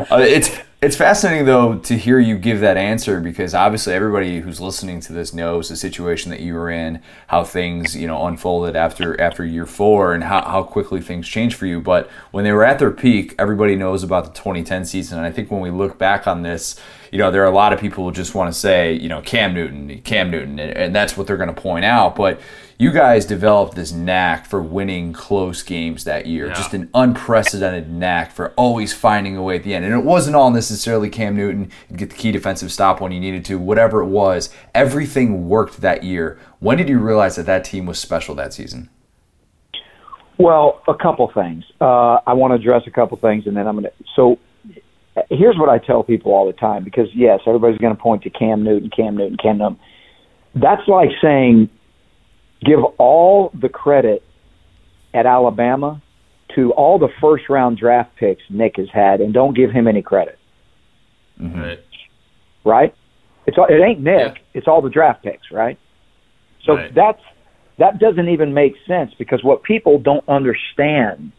Uh, 0.11 0.17
it's 0.17 0.57
it's 0.81 0.95
fascinating 0.95 1.45
though 1.45 1.77
to 1.77 1.95
hear 1.95 2.17
you 2.17 2.37
give 2.37 2.59
that 2.61 2.75
answer 2.75 3.19
because 3.19 3.53
obviously 3.53 3.93
everybody 3.93 4.39
who's 4.39 4.59
listening 4.59 4.99
to 5.01 5.13
this 5.13 5.33
knows 5.33 5.69
the 5.69 5.75
situation 5.75 6.31
that 6.31 6.39
you 6.39 6.55
were 6.55 6.71
in, 6.71 7.01
how 7.27 7.43
things 7.43 7.95
you 7.95 8.07
know 8.07 8.25
unfolded 8.25 8.75
after 8.75 9.19
after 9.21 9.45
year 9.45 9.67
four, 9.67 10.13
and 10.13 10.23
how, 10.23 10.41
how 10.41 10.63
quickly 10.63 10.99
things 10.99 11.27
changed 11.27 11.55
for 11.55 11.67
you. 11.67 11.79
But 11.79 12.09
when 12.31 12.43
they 12.43 12.51
were 12.51 12.63
at 12.63 12.79
their 12.79 12.91
peak, 12.91 13.35
everybody 13.37 13.75
knows 13.75 14.03
about 14.03 14.25
the 14.25 14.31
2010 14.31 14.85
season, 14.85 15.19
and 15.19 15.27
I 15.27 15.31
think 15.31 15.51
when 15.51 15.61
we 15.61 15.69
look 15.69 15.99
back 15.99 16.25
on 16.25 16.41
this, 16.41 16.79
you 17.11 17.17
know 17.17 17.31
there 17.31 17.43
are 17.43 17.51
a 17.51 17.55
lot 17.55 17.73
of 17.73 17.79
people 17.79 18.05
who 18.05 18.11
just 18.11 18.33
want 18.33 18.53
to 18.53 18.59
say 18.59 18.93
you 18.93 19.09
know 19.09 19.21
Cam 19.21 19.53
Newton, 19.53 20.01
Cam 20.01 20.31
Newton, 20.31 20.59
and, 20.59 20.71
and 20.71 20.95
that's 20.95 21.15
what 21.15 21.27
they're 21.27 21.37
going 21.37 21.53
to 21.53 21.61
point 21.61 21.85
out, 21.85 22.15
but 22.15 22.39
you 22.81 22.91
guys 22.91 23.27
developed 23.27 23.75
this 23.75 23.91
knack 23.91 24.47
for 24.47 24.59
winning 24.59 25.13
close 25.13 25.61
games 25.61 26.03
that 26.05 26.25
year. 26.25 26.47
Yeah. 26.47 26.55
Just 26.55 26.73
an 26.73 26.89
unprecedented 26.95 27.91
knack 27.91 28.31
for 28.31 28.53
always 28.53 28.91
finding 28.91 29.37
a 29.37 29.43
way 29.43 29.55
at 29.55 29.63
the 29.63 29.75
end. 29.75 29.85
And 29.85 29.93
it 29.93 30.03
wasn't 30.03 30.35
all 30.35 30.49
necessarily 30.49 31.07
Cam 31.07 31.35
Newton, 31.35 31.69
get 31.95 32.09
the 32.09 32.15
key 32.15 32.31
defensive 32.31 32.71
stop 32.71 32.99
when 32.99 33.11
you 33.11 33.19
needed 33.19 33.45
to, 33.45 33.59
whatever 33.59 34.01
it 34.01 34.07
was. 34.07 34.49
Everything 34.73 35.47
worked 35.47 35.81
that 35.81 36.03
year. 36.03 36.39
When 36.57 36.75
did 36.79 36.89
you 36.89 36.97
realize 36.97 37.35
that 37.35 37.45
that 37.45 37.65
team 37.65 37.85
was 37.85 37.99
special 37.99 38.33
that 38.33 38.51
season? 38.51 38.89
Well, 40.39 40.81
a 40.87 40.95
couple 40.95 41.31
things. 41.31 41.63
Uh, 41.79 42.17
I 42.25 42.33
want 42.33 42.49
to 42.49 42.55
address 42.55 42.87
a 42.87 42.91
couple 42.91 43.15
things, 43.17 43.45
and 43.45 43.55
then 43.55 43.67
I'm 43.67 43.75
going 43.79 43.91
to. 43.91 43.93
So, 44.15 44.39
here's 45.29 45.57
what 45.57 45.69
I 45.69 45.77
tell 45.77 46.03
people 46.03 46.33
all 46.33 46.45
the 46.47 46.53
time 46.53 46.83
because 46.83 47.07
yes, 47.13 47.41
everybody's 47.45 47.77
going 47.79 47.95
to 47.95 48.01
point 48.01 48.23
to 48.23 48.29
Cam 48.29 48.63
Newton, 48.63 48.89
Cam 48.95 49.17
Newton, 49.17 49.37
Cam 49.37 49.57
Newton. 49.57 49.79
That's 50.55 50.87
like 50.87 51.09
saying 51.21 51.69
give 52.63 52.83
all 52.97 53.51
the 53.59 53.69
credit 53.69 54.23
at 55.13 55.25
Alabama 55.25 56.01
to 56.55 56.71
all 56.73 56.99
the 56.99 57.09
first 57.19 57.49
round 57.49 57.77
draft 57.77 58.15
picks 58.17 58.43
Nick 58.49 58.75
has 58.77 58.89
had, 58.93 59.21
and 59.21 59.33
don't 59.33 59.55
give 59.55 59.71
him 59.71 59.87
any 59.87 60.01
credit. 60.01 60.37
Mm-hmm. 61.39 61.59
Right. 61.59 61.79
Right? 62.63 62.95
It's 63.47 63.57
all, 63.57 63.65
it 63.65 63.81
ain't 63.81 64.01
Nick. 64.01 64.35
Yeah. 64.35 64.41
It's 64.53 64.67
all 64.67 64.81
the 64.81 64.89
draft 64.89 65.23
picks, 65.23 65.51
right? 65.51 65.79
So 66.65 66.75
Right. 66.75 66.93
that's 66.93 67.21
that 67.79 67.99
doesn't 67.99 68.29
even 68.29 68.53
make 68.53 68.75
sense 68.87 69.11
because 69.17 69.43
what 69.43 69.63
people 69.63 69.97
don't 69.97 70.27
understand 70.29 71.31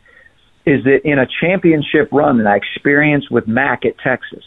is 0.65 0.85
that 0.85 1.01
in 1.05 1.19
a 1.19 1.27
championship 1.41 2.09
run 2.13 2.39
that 2.39 2.47
I 2.47 2.57
experienced 2.57 3.31
with 3.31 3.47
Mac 3.47 3.85
at 3.85 3.99
Texas, 3.99 4.45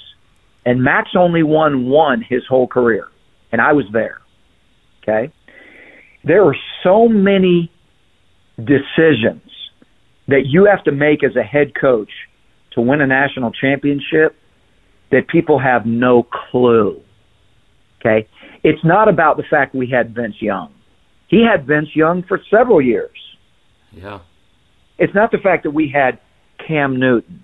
and 0.65 0.83
Mac's 0.83 1.15
only 1.17 1.43
won 1.43 1.87
one 1.87 2.21
his 2.27 2.43
whole 2.47 2.67
career, 2.67 3.07
and 3.51 3.61
I 3.61 3.73
was 3.73 3.85
there. 3.91 4.21
Okay, 5.03 5.31
there 6.23 6.45
are 6.45 6.55
so 6.83 7.07
many 7.07 7.71
decisions 8.57 9.41
that 10.27 10.43
you 10.45 10.65
have 10.65 10.83
to 10.85 10.91
make 10.91 11.23
as 11.23 11.35
a 11.35 11.43
head 11.43 11.73
coach 11.79 12.09
to 12.71 12.81
win 12.81 13.01
a 13.01 13.07
national 13.07 13.51
championship 13.51 14.35
that 15.11 15.27
people 15.27 15.59
have 15.59 15.85
no 15.85 16.23
clue. 16.23 17.01
Okay? 17.99 18.27
It's 18.63 18.83
not 18.83 19.07
about 19.07 19.37
the 19.37 19.43
fact 19.43 19.75
we 19.75 19.87
had 19.89 20.13
Vince 20.13 20.41
Young. 20.41 20.73
He 21.27 21.43
had 21.43 21.65
Vince 21.65 21.89
Young 21.95 22.23
for 22.23 22.39
several 22.49 22.81
years. 22.81 23.17
Yeah. 23.91 24.19
It's 24.97 25.13
not 25.13 25.31
the 25.31 25.37
fact 25.37 25.63
that 25.63 25.71
we 25.71 25.89
had 25.93 26.19
Cam 26.65 26.99
Newton. 26.99 27.43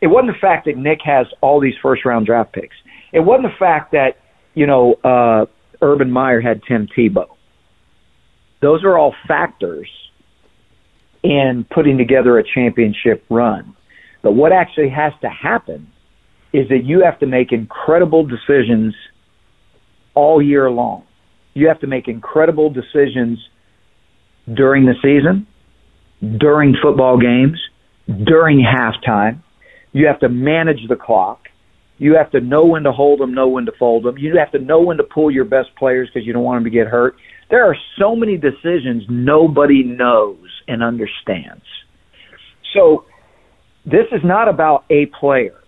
It 0.00 0.08
wasn't 0.08 0.34
the 0.34 0.40
fact 0.40 0.66
that 0.66 0.76
Nick 0.76 1.00
has 1.04 1.26
all 1.40 1.60
these 1.60 1.74
first 1.82 2.04
round 2.04 2.26
draft 2.26 2.52
picks. 2.52 2.76
It 3.12 3.20
wasn't 3.20 3.52
the 3.52 3.58
fact 3.58 3.92
that, 3.92 4.18
you 4.54 4.66
know, 4.66 4.94
uh, 5.04 5.46
Urban 5.80 6.10
Meyer 6.10 6.40
had 6.40 6.62
Tim 6.66 6.88
Tebow. 6.96 7.26
Those 8.60 8.84
are 8.84 8.96
all 8.96 9.14
factors 9.26 9.88
in 11.22 11.66
putting 11.70 11.98
together 11.98 12.38
a 12.38 12.44
championship 12.44 13.24
run. 13.28 13.76
But 14.22 14.32
what 14.32 14.52
actually 14.52 14.90
has 14.90 15.12
to 15.22 15.28
happen 15.28 15.88
is 16.52 16.68
that 16.68 16.84
you 16.84 17.02
have 17.04 17.18
to 17.20 17.26
make 17.26 17.52
incredible 17.52 18.24
decisions 18.24 18.94
all 20.14 20.42
year 20.42 20.70
long. 20.70 21.04
You 21.54 21.68
have 21.68 21.80
to 21.80 21.86
make 21.86 22.08
incredible 22.08 22.70
decisions 22.70 23.38
during 24.52 24.84
the 24.84 24.94
season, 25.02 25.46
during 26.38 26.74
football 26.82 27.18
games, 27.18 27.58
during 28.24 28.60
halftime. 28.64 29.42
You 29.92 30.06
have 30.06 30.20
to 30.20 30.28
manage 30.28 30.88
the 30.88 30.96
clock. 30.96 31.48
You 31.98 32.16
have 32.16 32.30
to 32.32 32.40
know 32.40 32.64
when 32.64 32.84
to 32.84 32.92
hold 32.92 33.20
them, 33.20 33.34
know 33.34 33.48
when 33.48 33.66
to 33.66 33.72
fold 33.78 34.04
them. 34.04 34.18
You 34.18 34.36
have 34.38 34.50
to 34.52 34.58
know 34.58 34.80
when 34.80 34.96
to 34.96 35.04
pull 35.04 35.30
your 35.30 35.44
best 35.44 35.68
players 35.76 36.08
because 36.12 36.26
you 36.26 36.32
don't 36.32 36.42
want 36.42 36.56
them 36.56 36.64
to 36.64 36.76
get 36.76 36.86
hurt. 36.86 37.16
There 37.50 37.64
are 37.64 37.76
so 37.98 38.16
many 38.16 38.36
decisions 38.36 39.04
nobody 39.08 39.82
knows 39.82 40.48
and 40.66 40.82
understands. 40.82 41.64
So 42.74 43.04
this 43.84 44.06
is 44.12 44.20
not 44.24 44.48
about 44.48 44.84
a 44.90 45.06
player. 45.06 45.62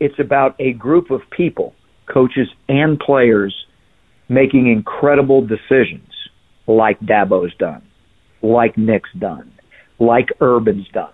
It's 0.00 0.18
about 0.18 0.56
a 0.58 0.72
group 0.72 1.10
of 1.10 1.20
people, 1.30 1.74
coaches 2.12 2.48
and 2.68 2.98
players, 2.98 3.54
making 4.28 4.66
incredible 4.66 5.46
decisions 5.46 6.10
like 6.66 6.98
Dabo's 7.00 7.54
done, 7.56 7.82
like 8.42 8.76
Nick's 8.76 9.12
done, 9.18 9.52
like 9.98 10.28
Urban's 10.40 10.88
done. 10.88 11.12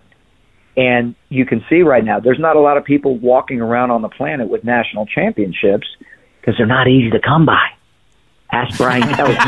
And 0.76 1.14
you 1.28 1.44
can 1.44 1.64
see 1.68 1.82
right 1.82 2.04
now, 2.04 2.20
there's 2.20 2.38
not 2.38 2.56
a 2.56 2.60
lot 2.60 2.76
of 2.76 2.84
people 2.84 3.18
walking 3.18 3.60
around 3.60 3.90
on 3.90 4.02
the 4.02 4.08
planet 4.08 4.48
with 4.48 4.64
national 4.64 5.06
championships 5.06 5.86
because 6.40 6.56
they're 6.56 6.66
not 6.66 6.88
easy 6.88 7.10
to 7.10 7.20
come 7.20 7.44
by. 7.44 7.68
Ask 8.50 8.78
Brian 8.78 9.02
Kelly. 9.14 9.36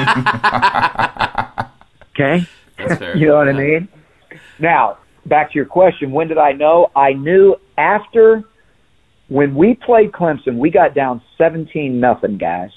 okay? 2.14 2.46
You 3.18 3.28
know 3.28 3.36
what 3.36 3.48
I 3.48 3.52
mean? 3.52 3.88
Now, 4.58 4.98
back 5.26 5.52
to 5.52 5.56
your 5.56 5.66
question, 5.66 6.12
when 6.12 6.28
did 6.28 6.38
I 6.38 6.52
know? 6.52 6.90
I 6.94 7.14
knew 7.14 7.56
after 7.78 8.44
when 9.28 9.54
we 9.54 9.74
played 9.74 10.12
Clemson, 10.12 10.58
we 10.58 10.70
got 10.70 10.94
down 10.94 11.22
17 11.38 11.98
nothing, 11.98 12.36
guys. 12.36 12.70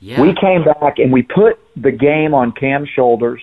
Yeah. 0.00 0.20
We 0.20 0.34
came 0.34 0.64
back 0.64 0.98
and 0.98 1.12
we 1.12 1.22
put 1.22 1.58
the 1.76 1.92
game 1.92 2.34
on 2.34 2.52
Cam's 2.52 2.88
shoulders 2.88 3.40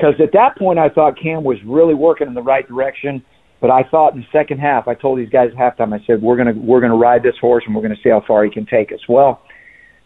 because 0.00 0.20
at 0.20 0.32
that 0.32 0.56
point 0.56 0.78
I 0.78 0.88
thought 0.88 1.18
Cam 1.18 1.44
was 1.44 1.62
really 1.64 1.94
working 1.94 2.26
in 2.26 2.34
the 2.34 2.42
right 2.42 2.66
direction. 2.66 3.22
But 3.60 3.70
I 3.70 3.82
thought 3.82 4.14
in 4.14 4.20
the 4.20 4.26
second 4.32 4.58
half, 4.58 4.88
I 4.88 4.94
told 4.94 5.18
these 5.18 5.28
guys 5.28 5.50
at 5.50 5.56
halftime, 5.56 5.92
I 5.92 6.02
said 6.06 6.22
we're 6.22 6.36
gonna 6.38 6.54
we're 6.54 6.80
gonna 6.80 6.96
ride 6.96 7.22
this 7.22 7.36
horse 7.38 7.64
and 7.66 7.74
we're 7.74 7.82
gonna 7.82 7.98
see 8.02 8.08
how 8.08 8.20
far 8.22 8.42
he 8.44 8.50
can 8.50 8.64
take 8.64 8.90
us. 8.90 9.00
Well, 9.06 9.42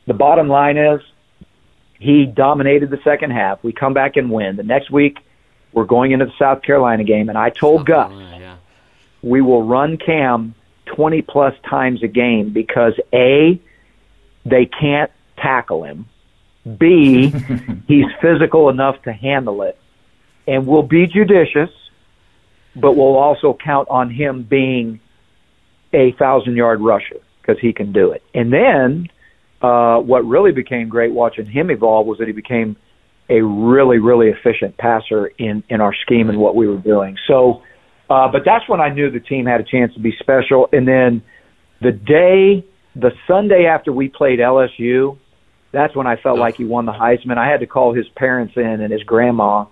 the 0.08 0.14
bottom 0.14 0.48
line 0.48 0.76
is 0.76 1.00
he 2.00 2.26
dominated 2.26 2.90
the 2.90 2.98
second 3.04 3.30
half. 3.30 3.62
We 3.62 3.72
come 3.72 3.94
back 3.94 4.16
and 4.16 4.30
win. 4.32 4.56
The 4.56 4.64
next 4.64 4.90
week 4.90 5.18
we're 5.72 5.84
going 5.84 6.10
into 6.10 6.24
the 6.26 6.32
South 6.36 6.62
Carolina 6.62 7.04
game, 7.04 7.28
and 7.28 7.38
I 7.38 7.50
told 7.50 7.86
Gus 7.86 8.10
Yeah. 8.12 8.56
we 9.22 9.40
will 9.40 9.62
run 9.62 9.98
Cam 9.98 10.56
20 10.86 11.22
plus 11.22 11.54
times 11.68 12.02
a 12.02 12.08
game 12.08 12.50
because 12.50 12.94
A, 13.12 13.60
they 14.44 14.66
can't 14.66 15.12
tackle 15.36 15.84
him. 15.84 16.06
B, 16.78 17.28
he's 17.86 18.06
physical 18.20 18.68
enough 18.68 19.00
to 19.02 19.12
handle 19.12 19.62
it. 19.62 19.78
And 20.46 20.66
we'll 20.66 20.82
be 20.82 21.06
judicious, 21.06 21.70
but 22.76 22.96
we'll 22.96 23.16
also 23.16 23.56
count 23.64 23.88
on 23.90 24.10
him 24.10 24.42
being 24.42 25.00
a 25.92 26.12
thousand 26.18 26.56
yard 26.56 26.80
rusher 26.80 27.20
because 27.40 27.60
he 27.60 27.72
can 27.72 27.92
do 27.92 28.10
it. 28.12 28.22
And 28.34 28.52
then 28.52 29.08
uh, 29.62 29.98
what 29.98 30.26
really 30.26 30.52
became 30.52 30.88
great 30.88 31.12
watching 31.12 31.46
him 31.46 31.70
evolve 31.70 32.06
was 32.06 32.18
that 32.18 32.26
he 32.26 32.32
became 32.32 32.76
a 33.28 33.40
really, 33.40 33.98
really 33.98 34.28
efficient 34.28 34.76
passer 34.76 35.26
in, 35.26 35.64
in 35.68 35.80
our 35.80 35.94
scheme 35.94 36.28
and 36.28 36.38
what 36.38 36.54
we 36.54 36.68
were 36.68 36.78
doing. 36.78 37.16
So, 37.26 37.62
uh, 38.10 38.28
but 38.30 38.42
that's 38.44 38.68
when 38.68 38.80
I 38.80 38.90
knew 38.90 39.10
the 39.10 39.20
team 39.20 39.46
had 39.46 39.60
a 39.60 39.64
chance 39.64 39.94
to 39.94 40.00
be 40.00 40.12
special. 40.20 40.68
And 40.72 40.86
then 40.86 41.22
the 41.80 41.92
day, 41.92 42.66
the 42.94 43.12
Sunday 43.26 43.66
after 43.66 43.92
we 43.92 44.08
played 44.08 44.40
LSU, 44.40 45.18
that's 45.72 45.96
when 45.96 46.06
I 46.06 46.16
felt 46.16 46.38
like 46.38 46.56
he 46.56 46.64
won 46.64 46.86
the 46.86 46.92
Heisman. 46.92 47.38
I 47.38 47.50
had 47.50 47.60
to 47.60 47.66
call 47.66 47.94
his 47.94 48.06
parents 48.10 48.54
in 48.56 48.62
and 48.62 48.92
his 48.92 49.02
grandma, 49.02 49.64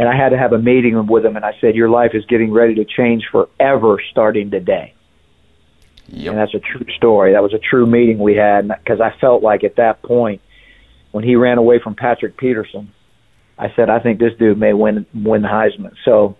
and 0.00 0.08
I 0.08 0.16
had 0.16 0.30
to 0.30 0.38
have 0.38 0.54
a 0.54 0.58
meeting 0.58 1.06
with 1.06 1.26
him. 1.26 1.36
And 1.36 1.44
I 1.44 1.54
said, 1.60 1.74
"Your 1.74 1.90
life 1.90 2.12
is 2.14 2.24
getting 2.24 2.50
ready 2.50 2.74
to 2.76 2.86
change 2.86 3.26
forever, 3.30 4.00
starting 4.10 4.50
today." 4.50 4.94
Yep. 6.08 6.30
And 6.30 6.38
that's 6.40 6.54
a 6.54 6.58
true 6.58 6.86
story. 6.96 7.32
That 7.34 7.42
was 7.42 7.52
a 7.52 7.58
true 7.58 7.84
meeting 7.84 8.18
we 8.18 8.34
had 8.34 8.66
because 8.66 9.02
I 9.02 9.10
felt 9.20 9.42
like 9.42 9.62
at 9.62 9.76
that 9.76 10.00
point, 10.00 10.40
when 11.10 11.22
he 11.22 11.36
ran 11.36 11.58
away 11.58 11.80
from 11.80 11.94
Patrick 11.96 12.38
Peterson, 12.38 12.90
I 13.58 13.74
said, 13.76 13.90
"I 13.90 13.98
think 13.98 14.20
this 14.20 14.32
dude 14.38 14.56
may 14.56 14.72
win 14.72 15.04
win 15.12 15.42
the 15.42 15.48
Heisman." 15.48 15.92
So 16.06 16.38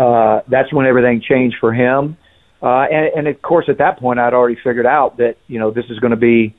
uh, 0.00 0.40
that's 0.48 0.72
when 0.72 0.86
everything 0.86 1.20
changed 1.20 1.58
for 1.60 1.74
him. 1.74 2.16
Uh, 2.62 2.86
and, 2.90 3.10
and 3.14 3.28
of 3.28 3.42
course, 3.42 3.66
at 3.68 3.76
that 3.76 3.98
point, 3.98 4.18
I'd 4.18 4.32
already 4.32 4.56
figured 4.56 4.86
out 4.86 5.18
that 5.18 5.36
you 5.48 5.58
know 5.58 5.70
this 5.70 5.84
is 5.90 5.98
going 5.98 6.12
to 6.12 6.16
be, 6.16 6.54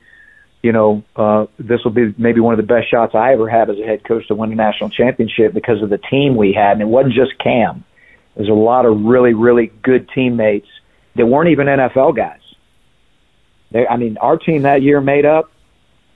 you 0.62 0.72
know, 0.72 1.02
uh, 1.16 1.46
this 1.58 1.84
will 1.84 1.92
be 1.92 2.14
maybe 2.18 2.40
one 2.40 2.52
of 2.52 2.56
the 2.58 2.66
best 2.66 2.90
shots 2.90 3.14
I 3.14 3.32
ever 3.32 3.48
had 3.48 3.70
as 3.70 3.78
a 3.78 3.84
head 3.84 4.04
coach 4.04 4.26
to 4.28 4.34
win 4.34 4.52
a 4.52 4.54
national 4.54 4.90
championship 4.90 5.54
because 5.54 5.82
of 5.82 5.90
the 5.90 5.98
team 5.98 6.36
we 6.36 6.52
had, 6.52 6.72
and 6.72 6.82
it 6.82 6.88
wasn't 6.88 7.14
just 7.14 7.38
Cam. 7.38 7.84
There's 8.36 8.48
a 8.48 8.52
lot 8.52 8.84
of 8.86 9.00
really, 9.02 9.34
really 9.34 9.66
good 9.82 10.08
teammates 10.14 10.68
that 11.16 11.26
weren't 11.26 11.50
even 11.50 11.66
NFL 11.66 12.16
guys. 12.16 12.40
They, 13.70 13.86
I 13.86 13.96
mean, 13.96 14.16
our 14.18 14.36
team 14.36 14.62
that 14.62 14.82
year 14.82 15.00
made 15.00 15.24
up. 15.26 15.50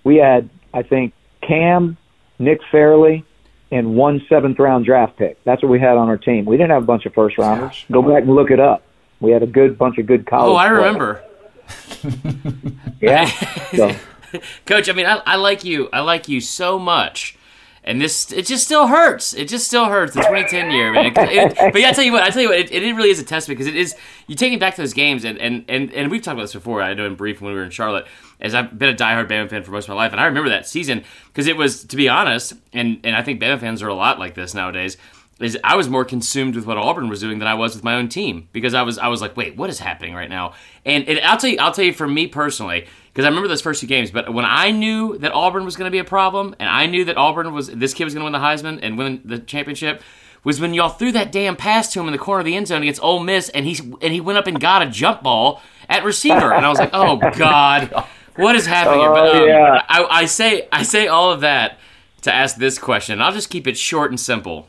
We 0.05 0.17
had, 0.17 0.49
I 0.75 0.83
think, 0.83 1.15
Cam, 1.47 1.97
Nick 2.39 2.61
Fairley, 2.71 3.25
and 3.71 3.95
one 3.95 4.23
seventh 4.29 4.59
round 4.59 4.85
draft 4.85 5.17
pick. 5.17 5.43
That's 5.45 5.63
what 5.63 5.71
we 5.71 5.79
had 5.81 5.97
on 5.97 6.09
our 6.09 6.17
team. 6.19 6.45
We 6.45 6.57
didn't 6.57 6.71
have 6.71 6.83
a 6.83 6.87
bunch 6.87 7.07
of 7.07 7.15
first 7.15 7.39
rounders. 7.39 7.85
Go 7.91 8.03
back 8.03 8.23
and 8.25 8.35
look 8.35 8.51
it 8.51 8.61
up. 8.61 8.83
We 9.21 9.31
had 9.31 9.43
a 9.43 9.47
good 9.47 9.79
bunch 9.79 9.99
of 9.99 10.07
good 10.07 10.27
college. 10.27 10.53
Oh, 10.53 10.57
I 10.57 10.69
players. 10.69 10.79
remember. 10.79 11.25
Yeah. 13.01 13.31
So, 13.77 13.91
Coach, 14.67 14.89
I 14.89 14.93
mean, 14.93 15.07
I, 15.07 15.17
I 15.27 15.37
like 15.37 15.65
you. 15.65 15.89
I 15.93 16.01
like 16.01 16.29
you 16.29 16.41
so 16.41 16.79
much. 16.79 17.37
And 17.85 18.01
this, 18.01 18.31
it 18.33 18.47
just 18.47 18.63
still 18.65 18.87
hurts. 18.87 19.35
It 19.35 19.49
just 19.49 19.67
still 19.67 19.87
hurts. 19.87 20.15
The 20.15 20.21
2010 20.21 20.71
year, 20.71 20.93
man. 20.93 21.07
It- 21.07 21.17
it- 21.19 21.73
but 21.73 21.81
yeah, 21.81 21.89
I 21.89 21.93
tell 21.93 22.05
you 22.05 22.13
what, 22.13 22.23
I 22.23 22.31
tell 22.31 22.41
you 22.43 22.49
what, 22.51 22.59
it, 22.59 22.71
it 22.71 22.95
really 22.95 23.11
is 23.11 23.19
a 23.19 23.25
testament 23.25 23.59
because 23.59 23.67
it 23.67 23.75
is. 23.77 23.97
You 24.29 24.37
take 24.37 24.53
me 24.53 24.57
back 24.57 24.77
to 24.77 24.83
those 24.83 24.93
games, 24.93 25.25
and, 25.25 25.37
and, 25.39 25.65
and, 25.69 25.93
and 25.93 26.09
we've 26.11 26.23
talked 26.23 26.35
about 26.35 26.43
this 26.45 26.53
before. 26.53 26.81
I 26.81 26.95
know 26.95 27.07
in 27.07 27.17
brief 27.17 27.41
when 27.41 27.53
we 27.53 27.59
were 27.59 27.65
in 27.65 27.71
Charlotte, 27.73 28.07
as 28.41 28.55
I've 28.55 28.79
been 28.79 28.89
a 28.91 28.95
diehard 28.95 29.29
Bama 29.29 29.51
fan 29.51 29.65
for 29.65 29.73
most 29.73 29.87
of 29.87 29.89
my 29.89 29.95
life, 29.97 30.13
and 30.13 30.21
I 30.21 30.27
remember 30.27 30.51
that 30.51 30.69
season 30.69 31.03
because 31.27 31.49
it 31.49 31.57
was, 31.57 31.83
to 31.87 31.97
be 31.97 32.09
honest, 32.09 32.53
and 32.73 33.01
and 33.03 33.17
I 33.17 33.23
think 33.25 33.41
Bama 33.41 33.59
fans 33.59 33.83
are 33.83 33.89
a 33.89 33.95
lot 33.95 34.19
like 34.21 34.35
this 34.35 34.55
nowadays. 34.55 34.97
Is 35.41 35.59
I 35.65 35.75
was 35.75 35.89
more 35.89 36.05
consumed 36.05 36.55
with 36.55 36.67
what 36.67 36.77
Auburn 36.79 37.09
was 37.09 37.19
doing 37.19 37.41
than 37.41 37.49
I 37.49 37.55
was 37.55 37.75
with 37.75 37.83
my 37.83 37.95
own 37.95 38.09
team 38.09 38.49
because 38.53 38.75
I 38.75 38.83
was 38.83 38.97
I 38.97 39.09
was 39.09 39.21
like, 39.21 39.37
wait, 39.37 39.57
what 39.57 39.71
is 39.71 39.81
happening 39.81 40.15
right 40.15 40.31
now? 40.31 40.53
And, 40.85 41.09
and 41.09 41.19
I'll 41.21 41.37
tell 41.37 41.51
you, 41.51 41.59
I'll 41.59 41.73
tell 41.73 41.85
you, 41.85 41.93
for 41.93 42.07
me 42.07 42.29
personally, 42.29 42.87
because 43.13 43.25
I 43.25 43.29
remember 43.29 43.49
those 43.49 43.61
first 43.61 43.81
two 43.81 43.87
games. 43.87 44.11
But 44.11 44.33
when 44.33 44.45
I 44.45 44.71
knew 44.71 45.19
that 45.19 45.33
Auburn 45.33 45.65
was 45.65 45.77
going 45.77 45.87
to 45.87 45.93
be 45.93 45.99
a 45.99 46.05
problem, 46.05 46.55
and 46.59 46.69
I 46.69 46.87
knew 46.87 47.05
that 47.05 47.17
Auburn 47.17 47.53
was 47.53 47.69
this 47.69 47.93
kid 47.95 48.05
was 48.05 48.15
going 48.15 48.23
to 48.23 48.25
win 48.25 48.33
the 48.33 48.39
Heisman 48.39 48.81
and 48.83 48.97
win 48.97 49.21
the 49.25 49.39
championship, 49.39 50.03
was 50.45 50.61
when 50.61 50.75
y'all 50.75 50.89
threw 50.89 51.13
that 51.13 51.31
damn 51.31 51.57
pass 51.57 51.93
to 51.93 52.01
him 52.01 52.07
in 52.07 52.13
the 52.13 52.19
corner 52.19 52.41
of 52.41 52.47
the 52.47 52.57
end 52.57 52.69
zone 52.69 52.83
against 52.83 53.03
Ole 53.03 53.21
Miss, 53.21 53.49
and 53.51 53.67
he 53.67 53.79
and 54.01 54.13
he 54.13 54.21
went 54.21 54.39
up 54.39 54.47
and 54.47 54.61
got 54.61 54.83
a 54.83 54.87
jump 54.87 55.23
ball 55.23 55.63
at 55.89 56.05
receiver, 56.05 56.53
and 56.53 56.65
I 56.65 56.69
was 56.69 56.79
like, 56.79 56.91
oh 56.93 57.17
god, 57.37 58.07
what 58.37 58.57
is 58.57 58.67
happening? 58.67 59.01
here? 59.01 59.11
But 59.11 59.35
Oh, 59.35 59.43
um, 59.43 59.49
yeah. 59.49 59.83
I, 59.89 60.05
I 60.05 60.25
say 60.25 60.69
I 60.73 60.83
say 60.83 61.07
all 61.07 61.31
of 61.33 61.41
that 61.43 61.79
to 62.23 62.33
ask 62.33 62.57
this 62.57 62.79
question. 62.79 63.21
I'll 63.21 63.33
just 63.33 63.51
keep 63.51 63.67
it 63.67 63.77
short 63.77 64.11
and 64.11 64.19
simple. 64.19 64.69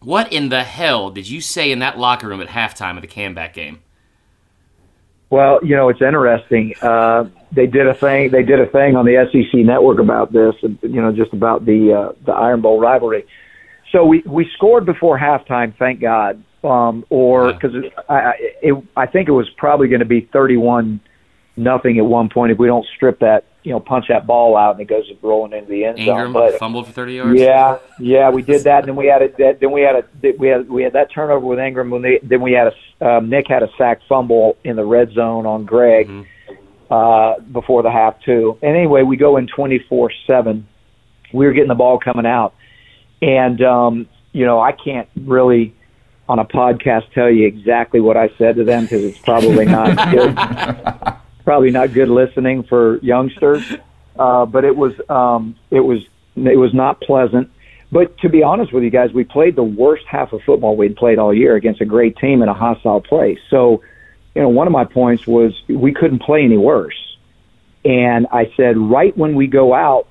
What 0.00 0.32
in 0.32 0.48
the 0.48 0.64
hell 0.64 1.10
did 1.10 1.28
you 1.28 1.40
say 1.40 1.70
in 1.70 1.78
that 1.78 1.96
locker 1.96 2.26
room 2.28 2.40
at 2.40 2.48
halftime 2.48 2.96
of 2.96 3.02
the 3.02 3.08
comeback 3.08 3.54
game? 3.54 3.81
Well, 5.32 5.60
you 5.64 5.74
know, 5.74 5.88
it's 5.88 6.02
interesting. 6.02 6.74
Uh, 6.82 7.24
they 7.52 7.66
did 7.66 7.86
a 7.86 7.94
thing. 7.94 8.30
They 8.30 8.42
did 8.42 8.60
a 8.60 8.66
thing 8.66 8.96
on 8.96 9.06
the 9.06 9.26
SEC 9.32 9.60
network 9.64 9.98
about 9.98 10.30
this. 10.30 10.54
You 10.60 11.00
know, 11.00 11.10
just 11.10 11.32
about 11.32 11.64
the 11.64 11.94
uh, 11.94 12.12
the 12.26 12.32
Iron 12.32 12.60
Bowl 12.60 12.78
rivalry. 12.78 13.24
So 13.92 14.04
we 14.04 14.22
we 14.26 14.46
scored 14.54 14.84
before 14.84 15.18
halftime, 15.18 15.74
thank 15.78 16.00
God. 16.02 16.44
Um, 16.62 17.06
or 17.08 17.54
because 17.54 17.72
I 18.10 18.14
I- 18.14 18.34
it, 18.60 18.84
I 18.94 19.06
think 19.06 19.30
it 19.30 19.32
was 19.32 19.48
probably 19.56 19.88
going 19.88 20.00
to 20.00 20.06
be 20.06 20.20
thirty-one 20.20 21.00
nothing 21.56 21.98
at 21.98 22.04
one 22.06 22.28
point 22.28 22.50
if 22.52 22.58
we 22.58 22.66
don't 22.66 22.86
strip 22.96 23.18
that 23.20 23.44
you 23.62 23.70
know 23.72 23.78
punch 23.78 24.06
that 24.08 24.26
ball 24.26 24.56
out 24.56 24.72
and 24.72 24.80
it 24.80 24.86
goes 24.86 25.04
rolling 25.22 25.52
into 25.52 25.68
the 25.70 25.84
end 25.84 25.98
zone. 25.98 26.08
Ingram 26.08 26.32
But 26.32 26.58
fumbled 26.58 26.86
for 26.86 26.92
thirty 26.92 27.14
yards. 27.14 27.38
Yeah, 27.40 27.78
yeah, 28.00 28.30
we 28.30 28.42
did 28.42 28.64
that. 28.64 28.80
And 28.80 28.88
then 28.88 28.96
we 28.96 29.06
had 29.06 29.22
a 29.22 29.28
that- 29.38 29.60
then 29.60 29.70
we 29.70 29.82
had 29.82 29.96
a 29.96 30.32
we 30.38 30.48
had 30.48 30.68
we 30.68 30.82
had 30.82 30.94
that 30.94 31.12
turnover 31.12 31.46
with 31.46 31.58
Ingram. 31.60 31.90
When 31.90 32.02
they, 32.02 32.18
then 32.22 32.40
we 32.40 32.52
had 32.52 32.72
a 33.00 33.06
um, 33.16 33.28
Nick 33.28 33.46
had 33.48 33.62
a 33.62 33.68
sack 33.78 34.00
fumble 34.08 34.56
in 34.64 34.76
the 34.76 34.84
red 34.84 35.12
zone 35.12 35.46
on 35.46 35.64
Greg 35.64 36.08
Mhm. 36.08 36.26
uh, 36.90 37.40
before 37.52 37.82
the 37.82 37.90
half 37.90 38.20
too. 38.22 38.58
And 38.62 38.76
anyway, 38.76 39.02
we 39.02 39.16
go 39.16 39.36
in 39.36 39.46
twenty 39.46 39.78
four 39.88 40.10
seven. 40.26 40.66
We 41.32 41.46
were 41.46 41.52
getting 41.52 41.68
the 41.68 41.74
ball 41.74 41.98
coming 41.98 42.26
out, 42.26 42.54
and 43.22 43.62
um, 43.62 44.06
you 44.32 44.44
know 44.44 44.60
I 44.60 44.72
can't 44.72 45.08
really 45.24 45.74
on 46.28 46.38
a 46.38 46.44
podcast 46.44 47.12
tell 47.12 47.30
you 47.30 47.46
exactly 47.46 48.00
what 48.00 48.16
I 48.16 48.28
said 48.38 48.56
to 48.56 48.64
them 48.64 48.84
because 48.84 49.04
it's 49.04 49.18
probably 49.18 49.66
not 49.66 50.10
good. 50.10 51.14
Probably 51.44 51.70
not 51.70 51.92
good 51.92 52.08
listening 52.08 52.62
for 52.64 52.98
youngsters. 52.98 53.62
Uh, 54.18 54.44
but 54.46 54.64
it 54.64 54.76
was 54.76 54.94
um, 55.08 55.56
it 55.70 55.80
was 55.80 56.04
it 56.36 56.58
was 56.58 56.74
not 56.74 57.00
pleasant. 57.00 57.50
But 57.90 58.16
to 58.18 58.28
be 58.28 58.42
honest 58.42 58.72
with 58.72 58.84
you 58.84 58.90
guys, 58.90 59.12
we 59.12 59.24
played 59.24 59.54
the 59.54 59.62
worst 59.62 60.06
half 60.06 60.32
of 60.32 60.42
football 60.42 60.76
we'd 60.76 60.96
played 60.96 61.18
all 61.18 61.32
year 61.32 61.56
against 61.56 61.80
a 61.82 61.84
great 61.84 62.16
team 62.16 62.42
in 62.42 62.48
a 62.48 62.54
hostile 62.54 63.02
place. 63.02 63.38
So, 63.50 63.82
you 64.34 64.40
know, 64.40 64.48
one 64.48 64.66
of 64.66 64.72
my 64.72 64.84
points 64.84 65.26
was 65.26 65.52
we 65.68 65.92
couldn't 65.92 66.20
play 66.20 66.42
any 66.42 66.56
worse. 66.56 66.96
And 67.84 68.26
I 68.32 68.50
said, 68.56 68.78
right 68.78 69.16
when 69.16 69.34
we 69.34 69.46
go 69.46 69.74
out, 69.74 70.08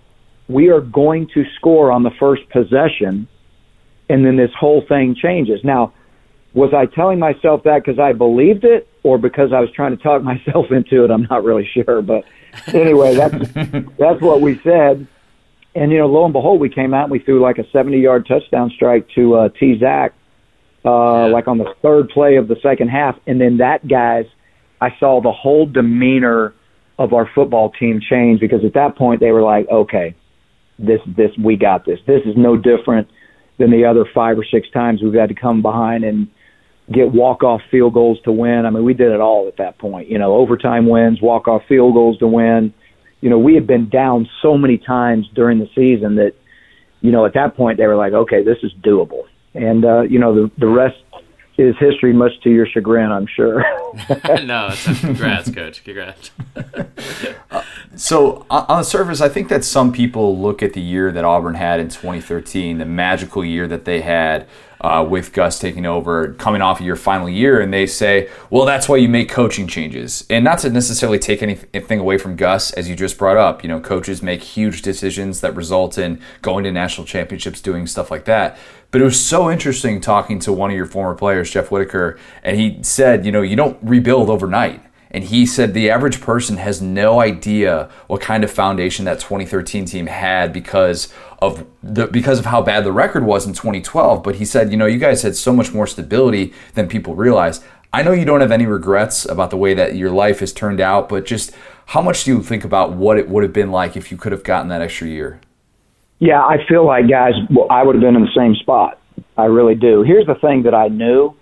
we 0.48 0.70
are 0.70 0.82
going 0.82 1.28
to 1.34 1.46
score 1.56 1.92
on 1.92 2.04
the 2.04 2.12
first 2.12 2.48
possession, 2.50 3.28
and 4.10 4.26
then 4.26 4.36
this 4.36 4.52
whole 4.54 4.82
thing 4.82 5.16
changes. 5.16 5.64
Now, 5.64 5.94
was 6.54 6.74
I 6.74 6.86
telling 6.86 7.20
myself 7.20 7.64
that 7.64 7.84
because 7.86 8.00
I 8.00 8.14
believed 8.14 8.64
it, 8.66 8.88
or 9.04 9.18
because 9.18 9.52
I 9.54 9.60
was 9.60 9.70
trying 9.72 9.96
to 9.96 10.02
talk 10.04 10.22
myself 10.34 10.68
into 10.72 11.04
it? 11.04 11.12
I'm 11.12 11.24
not 11.30 11.44
really 11.44 11.68
sure, 11.74 12.02
but 12.02 12.24
anyway, 12.74 13.16
that's 13.16 13.52
that's 13.98 14.22
what 14.22 14.42
we 14.42 14.60
said. 14.64 15.08
And 15.74 15.92
you 15.92 16.00
know, 16.00 16.08
lo 16.08 16.26
and 16.26 16.34
behold, 16.34 16.60
we 16.60 16.70
came 16.70 16.94
out 16.94 17.04
and 17.04 17.12
we 17.12 17.20
threw 17.20 17.42
like 17.42 17.58
a 17.58 17.64
70-yard 17.64 18.26
touchdown 18.28 18.72
strike 18.76 19.08
to 19.16 19.36
uh, 19.36 19.50
T. 19.58 19.80
Zach, 19.80 20.14
uh, 20.84 20.90
Yeah. 20.90 21.26
like 21.34 21.48
on 21.48 21.58
the 21.58 21.74
third 21.82 22.10
play 22.10 22.36
of 22.36 22.50
the 22.50 22.58
second 22.62 22.90
half. 22.90 23.16
And 23.26 23.40
then 23.40 23.58
that 23.58 23.88
guys, 23.88 24.26
I 24.82 24.90
saw 25.00 25.22
the 25.22 25.32
whole 25.32 25.66
demeanor 25.66 26.54
of 27.00 27.14
our 27.14 27.30
football 27.34 27.72
team 27.72 28.02
change 28.02 28.42
because 28.42 28.66
at 28.66 28.74
that 28.74 28.98
point 28.98 29.22
they 29.22 29.32
were 29.32 29.42
like, 29.44 29.70
okay, 29.70 30.14
this 30.78 31.00
this 31.08 31.32
we 31.42 31.56
got 31.56 31.86
this. 31.86 32.00
This 32.06 32.22
is 32.26 32.36
no 32.36 32.58
different 32.58 33.08
than 33.58 33.72
the 33.72 33.86
other 33.86 34.06
five 34.14 34.38
or 34.38 34.44
six 34.44 34.70
times 34.72 35.02
we've 35.02 35.14
had 35.14 35.30
to 35.30 35.36
come 35.36 35.62
behind 35.62 36.04
and 36.04 36.28
get 36.92 37.12
walk 37.12 37.44
off 37.44 37.62
field 37.70 37.94
goals 37.94 38.20
to 38.24 38.32
win. 38.32 38.66
I 38.66 38.70
mean, 38.70 38.84
we 38.84 38.94
did 38.94 39.12
it 39.12 39.20
all 39.20 39.48
at 39.48 39.58
that 39.58 39.78
point. 39.78 40.10
You 40.10 40.18
know, 40.18 40.36
overtime 40.36 40.88
wins, 40.88 41.22
walk 41.22 41.48
off 41.48 41.64
field 41.68 41.94
goals 41.94 42.18
to 42.20 42.28
win. 42.28 42.74
You 43.22 43.30
know, 43.30 43.38
we 43.38 43.56
had 43.56 43.68
been 43.68 43.90
down 43.90 44.28
so 44.42 44.58
many 44.58 44.78
times 44.78 45.28
during 45.34 45.60
the 45.60 45.70
season 45.76 46.16
that, 46.16 46.34
you 47.02 47.12
know, 47.12 47.26
at 47.26 47.34
that 47.34 47.56
point 47.56 47.78
they 47.78 47.88
were 47.88 47.96
like, 47.96 48.14
okay, 48.14 48.44
this 48.44 48.58
is 48.64 48.72
doable. 48.82 49.24
And 49.54 49.84
uh, 49.86 50.02
you 50.02 50.20
know, 50.20 50.34
the 50.34 50.52
the 50.58 50.68
rest 50.68 50.98
is 51.58 51.76
history, 51.80 52.14
much 52.14 52.32
to 52.44 52.50
your 52.50 52.66
chagrin, 52.66 53.12
I'm 53.12 53.28
sure. 53.28 53.60
no, 54.44 54.70
it's 54.72 55.02
congrats, 55.02 55.52
coach. 55.52 55.84
Congrats. 55.84 56.32
So 57.96 58.46
on 58.50 58.66
on 58.70 58.78
the 58.80 58.84
surface, 58.84 59.20
I 59.20 59.28
think 59.28 59.50
that 59.50 59.66
some 59.66 59.92
people 59.92 60.40
look 60.40 60.64
at 60.64 60.72
the 60.74 60.80
year 60.80 61.12
that 61.12 61.26
Auburn 61.26 61.56
had 61.56 61.80
in 61.82 61.90
2013, 61.90 62.78
the 62.78 62.86
magical 62.86 63.44
year 63.44 63.68
that 63.68 63.84
they 63.84 64.00
had 64.00 64.48
uh, 64.82 65.06
with 65.08 65.32
Gus 65.32 65.60
taking 65.60 65.86
over, 65.86 66.34
coming 66.34 66.62
off 66.62 66.80
of 66.80 66.86
your 66.86 66.96
final 66.96 67.30
year, 67.30 67.62
and 67.62 67.72
they 67.72 67.86
say, 67.86 68.30
"Well, 68.50 68.66
that's 68.66 68.90
why 68.90 68.98
you 68.98 69.08
make 69.08 69.30
coaching 69.30 69.68
changes." 69.68 70.26
And 70.30 70.44
not 70.44 70.60
to 70.60 70.70
necessarily 70.70 71.20
take 71.20 71.42
anything 71.42 72.00
away 72.00 72.18
from 72.18 72.36
Gus, 72.36 72.72
as 72.74 72.90
you 72.90 72.96
just 72.96 73.18
brought 73.18 73.38
up. 73.38 73.64
You 73.64 73.70
know, 73.70 73.80
coaches 73.80 74.22
make 74.22 74.42
huge 74.42 74.82
decisions 74.82 75.42
that 75.42 75.56
result 75.56 75.98
in 75.98 76.20
going 76.42 76.64
to 76.64 76.72
national 76.72 77.06
championships, 77.06 77.62
doing 77.62 77.88
stuff 77.88 78.12
like 78.12 78.26
that. 78.26 78.58
But 78.90 79.02
it 79.02 79.06
was 79.06 79.20
so 79.20 79.50
interesting 79.50 80.02
talking 80.02 80.40
to 80.40 80.52
one 80.52 80.70
of 80.72 80.76
your 80.76 80.86
former 80.86 81.16
players, 81.16 81.52
Jeff 81.52 81.72
Whitaker, 81.72 82.20
and 82.44 82.58
he 82.58 82.80
said, 82.82 83.26
"You 83.26 83.32
know, 83.32 83.42
you 83.42 83.56
don't 83.56 83.78
rebuild 83.82 84.30
overnight." 84.30 84.82
And 85.12 85.26
he 85.26 85.46
said 85.46 85.74
the 85.74 85.90
average 85.90 86.22
person 86.22 86.58
has 86.58 86.82
no 86.82 87.20
idea 87.20 87.90
what 88.08 88.22
kind 88.22 88.44
of 88.44 88.52
foundation 88.52 89.06
that 89.06 89.20
2013 89.20 89.86
team 89.86 90.08
had 90.08 90.54
because 90.54 91.14
of 91.42 91.68
the 91.84 92.08
because 92.08 92.40
of 92.40 92.46
how 92.46 92.62
bad 92.62 92.86
the 92.86 92.94
record 92.94 93.26
was 93.26 93.46
in 93.46 93.54
2012. 93.54 94.24
But 94.24 94.36
he 94.36 94.46
said, 94.46 94.72
you 94.72 94.78
know, 94.78 94.86
you 94.86 95.00
guys 95.00 95.22
had 95.22 95.36
so 95.36 95.54
much 95.54 95.74
more 95.74 95.86
stability 95.86 96.54
than 96.74 96.88
people 96.88 97.16
realize. 97.16 97.62
I 97.94 98.04
know 98.04 98.14
you 98.14 98.24
don't 98.24 98.40
have 98.40 98.54
any 98.54 98.66
regrets 98.66 99.26
about 99.26 99.50
the 99.50 99.58
way 99.58 99.74
that 99.74 99.96
your 99.96 100.12
life 100.12 100.40
has 100.40 100.54
turned 100.54 100.80
out, 100.80 101.10
but 101.10 101.26
just 101.26 101.52
how 101.88 102.02
much 102.02 102.24
do 102.24 102.32
you 102.32 102.42
think 102.42 102.64
about 102.64 102.94
what 102.94 103.18
it 103.18 103.28
would 103.28 103.44
have 103.44 103.52
been 103.52 103.70
like 103.70 103.98
if 103.98 104.12
you 104.12 104.18
could 104.18 104.32
have 104.32 104.46
gotten 104.46 104.70
that 104.70 104.82
extra 104.82 105.08
year? 105.08 105.42
Yeah, 106.20 106.42
I 106.42 106.66
feel 106.70 106.86
like 106.86 107.10
guys, 107.10 107.34
I 107.70 107.84
would 107.84 107.96
have 107.96 108.02
been 108.02 108.16
in 108.16 108.22
the 108.22 108.34
same 108.34 108.56
spot. 108.56 108.98
I 109.38 109.46
really 109.46 109.76
do. 109.76 110.04
Here's 110.04 110.26
the 110.26 110.36
thing 110.36 110.64
that 110.64 110.74
I 110.74 110.88
knew 110.88 111.36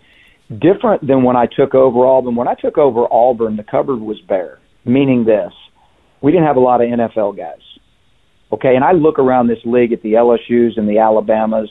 different 0.58 1.06
than 1.06 1.24
when 1.24 1.36
I 1.36 1.46
took 1.46 1.76
over 1.76 2.06
Auburn. 2.06 2.36
When 2.36 2.48
I 2.48 2.56
took 2.56 2.78
over 2.78 3.06
Auburn, 3.12 3.56
the 3.56 3.64
cupboard 3.64 4.00
was 4.00 4.20
bare, 4.22 4.60
meaning 4.86 5.26
this 5.26 5.54
we 6.22 6.32
didn't 6.32 6.48
have 6.48 6.58
a 6.58 6.62
lot 6.62 6.82
of 6.82 6.90
NFL 6.90 7.38
guys. 7.38 7.62
Okay, 8.52 8.76
and 8.76 8.84
I 8.84 8.92
look 8.92 9.20
around 9.20 9.48
this 9.48 9.60
league 9.64 9.94
at 9.94 10.02
the 10.02 10.14
LSUs 10.14 10.78
and 10.78 10.90
the 10.90 11.00
Alabamas 11.00 11.70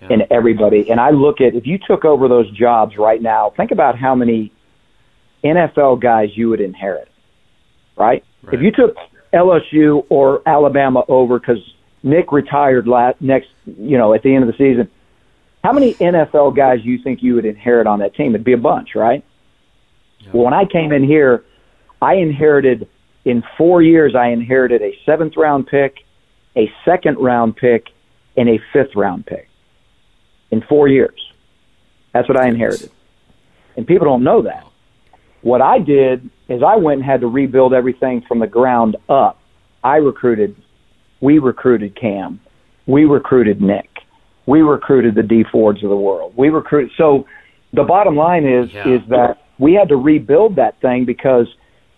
Yeah. 0.00 0.08
and 0.10 0.26
everybody, 0.30 0.90
and 0.90 1.00
I 1.00 1.10
look 1.10 1.40
at 1.40 1.54
if 1.54 1.66
you 1.66 1.78
took 1.78 2.04
over 2.04 2.28
those 2.28 2.50
jobs 2.50 2.96
right 2.98 3.20
now, 3.20 3.50
think 3.56 3.70
about 3.70 3.96
how 3.98 4.14
many 4.14 4.50
NFL 5.44 6.00
guys 6.00 6.36
you 6.36 6.48
would 6.48 6.60
inherit, 6.60 7.08
right? 7.96 8.24
Right. 8.42 8.54
If 8.54 8.60
you 8.62 8.72
took 8.72 8.96
LSU 9.32 10.04
or 10.08 10.42
Alabama 10.46 11.02
over 11.08 11.38
because 11.38 11.58
Nick 12.02 12.32
retired 12.32 12.88
last 12.88 13.20
next, 13.20 13.48
you 13.64 13.98
know, 13.98 14.14
at 14.14 14.22
the 14.22 14.34
end 14.34 14.44
of 14.44 14.48
the 14.48 14.56
season, 14.56 14.88
how 15.66 15.72
many 15.72 15.94
NFL 15.94 16.54
guys 16.54 16.78
you 16.84 16.96
think 17.02 17.24
you 17.24 17.34
would 17.34 17.44
inherit 17.44 17.88
on 17.88 17.98
that 17.98 18.14
team? 18.14 18.36
It'd 18.36 18.44
be 18.44 18.52
a 18.52 18.56
bunch, 18.56 18.90
right? 18.94 19.24
Well, 20.32 20.44
when 20.44 20.54
I 20.54 20.64
came 20.64 20.92
in 20.92 21.02
here, 21.02 21.44
I 22.00 22.14
inherited 22.14 22.88
in 23.24 23.42
four 23.58 23.82
years. 23.82 24.14
I 24.14 24.28
inherited 24.28 24.80
a 24.80 24.96
seventh 25.04 25.36
round 25.36 25.66
pick, 25.66 25.96
a 26.56 26.70
second 26.84 27.18
round 27.18 27.56
pick, 27.56 27.88
and 28.36 28.48
a 28.48 28.60
fifth 28.72 28.94
round 28.94 29.26
pick 29.26 29.48
in 30.52 30.62
four 30.68 30.86
years. 30.86 31.20
That's 32.12 32.28
what 32.28 32.40
I 32.40 32.46
inherited, 32.46 32.92
and 33.76 33.84
people 33.84 34.06
don't 34.06 34.22
know 34.22 34.42
that. 34.42 34.64
What 35.42 35.62
I 35.62 35.80
did 35.80 36.30
is 36.48 36.62
I 36.62 36.76
went 36.76 37.00
and 37.00 37.04
had 37.04 37.22
to 37.22 37.26
rebuild 37.26 37.74
everything 37.74 38.22
from 38.28 38.38
the 38.38 38.46
ground 38.46 38.96
up. 39.08 39.40
I 39.82 39.96
recruited, 39.96 40.54
we 41.20 41.40
recruited 41.40 41.96
Cam. 41.96 42.38
We 42.86 43.04
recruited 43.04 43.60
Nick. 43.60 43.95
We 44.46 44.62
recruited 44.62 45.14
the 45.14 45.22
Dee 45.22 45.44
Fords 45.50 45.82
of 45.82 45.90
the 45.90 45.96
world. 45.96 46.32
We 46.36 46.48
recruited. 46.48 46.92
So 46.96 47.26
the 47.72 47.82
bottom 47.82 48.16
line 48.16 48.44
is 48.46 48.72
Yeah. 48.72 48.88
is 48.88 49.02
that 49.08 49.38
we 49.58 49.74
had 49.74 49.88
to 49.88 49.96
rebuild 49.96 50.56
that 50.56 50.80
thing 50.80 51.04
because 51.04 51.48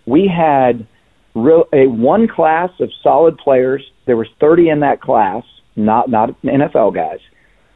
we 0.06 0.26
had 0.26 0.86
real, 1.34 1.64
a 1.72 1.86
one 1.86 2.26
class 2.26 2.70
of 2.80 2.90
solid 3.02 3.36
players. 3.38 3.82
There 4.06 4.16
was 4.16 4.28
30 4.40 4.70
in 4.70 4.80
that 4.80 5.00
class, 5.00 5.44
not 5.76 6.08
not 6.08 6.30
NFL 6.42 6.94
guys, 6.94 7.20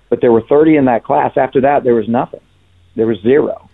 but 0.08 0.20
there 0.20 0.32
were 0.32 0.42
30 0.42 0.76
in 0.76 0.86
that 0.86 1.04
class. 1.04 1.36
After 1.36 1.60
that, 1.60 1.84
there 1.84 1.94
was 1.94 2.08
nothing. 2.08 2.40
There 2.96 3.06
was 3.06 3.18
zero. 3.22 3.68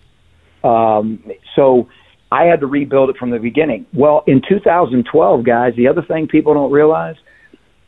Um, 0.63 1.23
so 1.55 1.87
I 2.31 2.45
had 2.45 2.59
to 2.59 2.67
rebuild 2.67 3.09
it 3.09 3.17
from 3.17 3.31
the 3.31 3.39
beginning. 3.39 3.85
Well, 3.93 4.23
in 4.27 4.41
2012, 4.47 5.43
guys, 5.43 5.73
the 5.75 5.87
other 5.87 6.01
thing 6.01 6.27
people 6.27 6.53
don't 6.53 6.71
realize, 6.71 7.15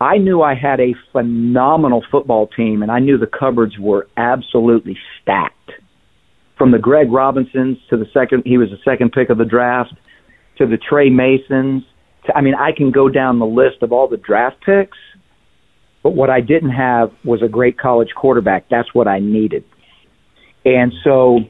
I 0.01 0.17
knew 0.17 0.41
I 0.41 0.55
had 0.55 0.79
a 0.79 0.95
phenomenal 1.11 2.03
football 2.09 2.47
team, 2.47 2.81
and 2.81 2.91
I 2.91 2.97
knew 2.97 3.19
the 3.19 3.27
cupboards 3.27 3.77
were 3.77 4.07
absolutely 4.17 4.97
stacked. 5.21 5.71
From 6.57 6.71
the 6.71 6.79
Greg 6.79 7.11
Robinsons 7.11 7.77
to 7.91 7.97
the 7.97 8.07
second, 8.11 8.41
he 8.43 8.57
was 8.57 8.69
the 8.69 8.79
second 8.83 9.11
pick 9.11 9.29
of 9.29 9.37
the 9.37 9.45
draft, 9.45 9.93
to 10.57 10.65
the 10.65 10.77
Tre 10.77 11.11
Masons. 11.11 11.83
To, 12.25 12.35
I 12.35 12.41
mean, 12.41 12.55
I 12.55 12.71
can 12.75 12.89
go 12.89 13.09
down 13.09 13.37
the 13.37 13.45
list 13.45 13.83
of 13.83 13.91
all 13.91 14.07
the 14.07 14.17
draft 14.17 14.57
picks, 14.65 14.97
but 16.01 16.15
what 16.15 16.31
I 16.31 16.41
didn't 16.41 16.71
have 16.71 17.11
was 17.23 17.43
a 17.43 17.47
great 17.47 17.77
college 17.77 18.09
quarterback. 18.15 18.69
That's 18.69 18.91
what 18.95 19.07
I 19.07 19.19
needed. 19.19 19.63
And 20.65 20.93
so 21.03 21.41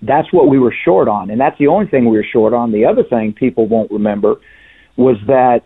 that's 0.00 0.32
what 0.32 0.48
we 0.48 0.58
were 0.58 0.74
short 0.86 1.06
on. 1.06 1.28
And 1.28 1.38
that's 1.38 1.58
the 1.58 1.66
only 1.66 1.86
thing 1.86 2.08
we 2.08 2.16
were 2.16 2.26
short 2.32 2.54
on. 2.54 2.72
The 2.72 2.86
other 2.86 3.02
thing 3.02 3.34
people 3.34 3.68
won't 3.68 3.90
remember 3.90 4.36
was 4.96 5.16
that 5.26 5.64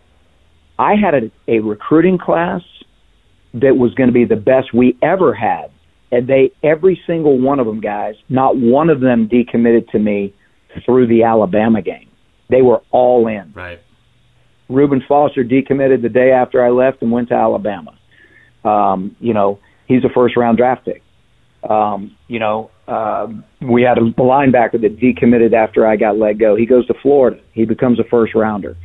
I 0.79 0.95
had 0.95 1.15
a, 1.15 1.31
a 1.49 1.61
recruiting 1.61 2.19
class 2.19 2.63
that 3.55 3.77
was 3.77 3.95
going 3.95 4.09
to 4.09 4.15
be 4.15 4.25
the 4.25 4.37
best 4.37 4.73
we 4.73 4.97
ever 5.03 5.35
had. 5.35 5.71
And 6.11 6.27
they, 6.27 6.53
every 6.63 7.01
single 7.07 7.39
one 7.39 7.61
of 7.61 7.67
them, 7.67 7.81
guys, 7.81 8.15
not 8.29 8.57
one 8.57 8.89
of 8.89 9.01
them 9.01 9.29
decommitted 9.29 9.91
to 9.91 9.99
me 9.99 10.35
through 10.85 11.07
the 11.07 11.25
Alabama 11.25 11.83
game. 11.83 12.09
They 12.49 12.63
were 12.63 12.83
all 12.91 13.27
in. 13.27 13.53
Right. 13.55 13.81
Reuben 14.69 15.03
Foster 15.07 15.45
decommitted 15.45 16.03
the 16.03 16.09
day 16.09 16.31
after 16.31 16.65
I 16.65 16.71
left 16.71 17.03
and 17.03 17.11
went 17.11 17.29
to 17.29 17.35
Alabama. 17.35 17.99
Um, 18.65 19.17
you 19.21 19.35
know, 19.35 19.59
he's 19.87 20.05
a 20.05 20.09
first 20.15 20.37
round 20.37 20.59
draft 20.59 20.85
pick. 20.85 21.03
Um, 21.69 22.17
you 22.29 22.39
know, 22.39 22.71
uh, 22.87 23.27
we 23.61 23.83
had 23.83 23.99
a 23.99 24.03
linebacker 24.03 24.81
that 24.81 24.99
decommitted 24.99 25.53
after 25.53 25.87
I 25.87 25.97
got 25.97 26.19
let 26.19 26.39
go. 26.39 26.55
He 26.55 26.67
goes 26.67 26.87
to 26.87 26.95
Florida. 27.03 27.41
He 27.53 27.65
becomes 27.65 27.99
a 27.99 28.05
first 28.05 28.35
rounder. 28.35 28.77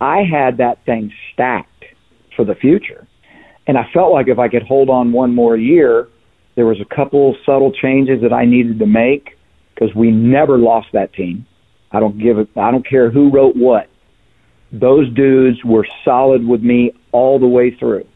I 0.00 0.22
had 0.22 0.58
that 0.58 0.84
thing 0.84 1.12
stacked 1.32 1.84
for 2.36 2.44
the 2.44 2.54
future. 2.54 3.06
And 3.66 3.76
I 3.76 3.88
felt 3.92 4.12
like 4.12 4.28
if 4.28 4.38
I 4.38 4.48
could 4.48 4.62
hold 4.62 4.88
on 4.88 5.12
one 5.12 5.34
more 5.34 5.56
year, 5.56 6.08
there 6.56 6.66
was 6.66 6.80
a 6.80 6.94
couple 6.94 7.36
subtle 7.46 7.72
changes 7.72 8.22
that 8.22 8.32
I 8.32 8.44
needed 8.44 8.78
to 8.78 8.86
make 8.86 9.36
because 9.74 9.94
we 9.94 10.10
never 10.10 10.58
lost 10.58 10.88
that 10.92 11.12
team. 11.12 11.46
I 11.92 12.00
don't 12.00 12.18
give 12.18 12.38
it. 12.38 12.48
I 12.56 12.70
don't 12.70 12.86
care 12.86 13.10
who 13.10 13.30
wrote 13.30 13.56
what. 13.56 13.88
Those 14.72 15.12
dudes 15.14 15.64
were 15.64 15.86
solid 16.04 16.46
with 16.46 16.62
me 16.62 16.92
all 17.12 17.38
the 17.38 17.46
way 17.46 17.74
through, 17.76 18.06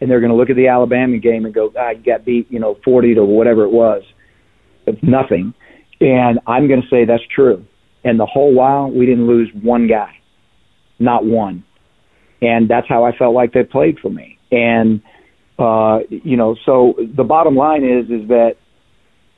and 0.00 0.10
they're 0.10 0.20
going 0.20 0.30
to 0.30 0.36
look 0.36 0.50
at 0.50 0.56
the 0.56 0.68
Alabama 0.68 1.16
game 1.18 1.46
and 1.46 1.54
go, 1.54 1.72
"I 1.78 1.94
got 1.94 2.24
beat, 2.24 2.50
you 2.50 2.58
know, 2.58 2.78
forty 2.84 3.14
to 3.14 3.24
whatever 3.24 3.64
it 3.64 3.70
was, 3.70 4.02
it's 4.86 5.02
nothing." 5.02 5.54
And 6.00 6.38
I'm 6.46 6.68
going 6.68 6.82
to 6.82 6.88
say 6.88 7.06
that's 7.06 7.26
true. 7.34 7.64
And 8.04 8.20
the 8.20 8.26
whole 8.26 8.52
while, 8.52 8.90
we 8.90 9.06
didn't 9.06 9.26
lose 9.26 9.48
one 9.62 9.86
guy, 9.86 10.14
not 10.98 11.24
one. 11.24 11.64
And 12.42 12.68
that's 12.68 12.88
how 12.88 13.04
I 13.04 13.16
felt 13.16 13.34
like 13.34 13.52
they 13.52 13.64
played 13.64 13.98
for 14.00 14.10
me. 14.10 14.38
And 14.52 15.02
uh, 15.58 16.00
you 16.10 16.36
know, 16.36 16.54
so 16.66 16.94
the 17.14 17.24
bottom 17.24 17.56
line 17.56 17.82
is 17.82 18.10
is 18.10 18.28
that 18.28 18.56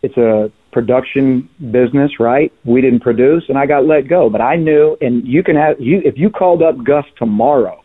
it's 0.03 0.17
a 0.17 0.51
production 0.73 1.49
business, 1.71 2.19
right? 2.21 2.53
We 2.65 2.81
didn't 2.81 3.01
produce, 3.01 3.45
and 3.49 3.57
I 3.57 3.67
got 3.67 3.87
let 3.87 4.09
go. 4.09 4.29
But 4.29 4.41
I 4.41 4.57
knew, 4.57 4.97
and 5.01 5.27
you 5.27 5.43
can 5.43 5.57
have 5.57 5.81
you 5.81 6.03
if 6.05 6.19
you 6.19 6.29
called 6.31 6.63
up 6.63 6.83
Gus 6.85 7.05
tomorrow, 7.17 7.83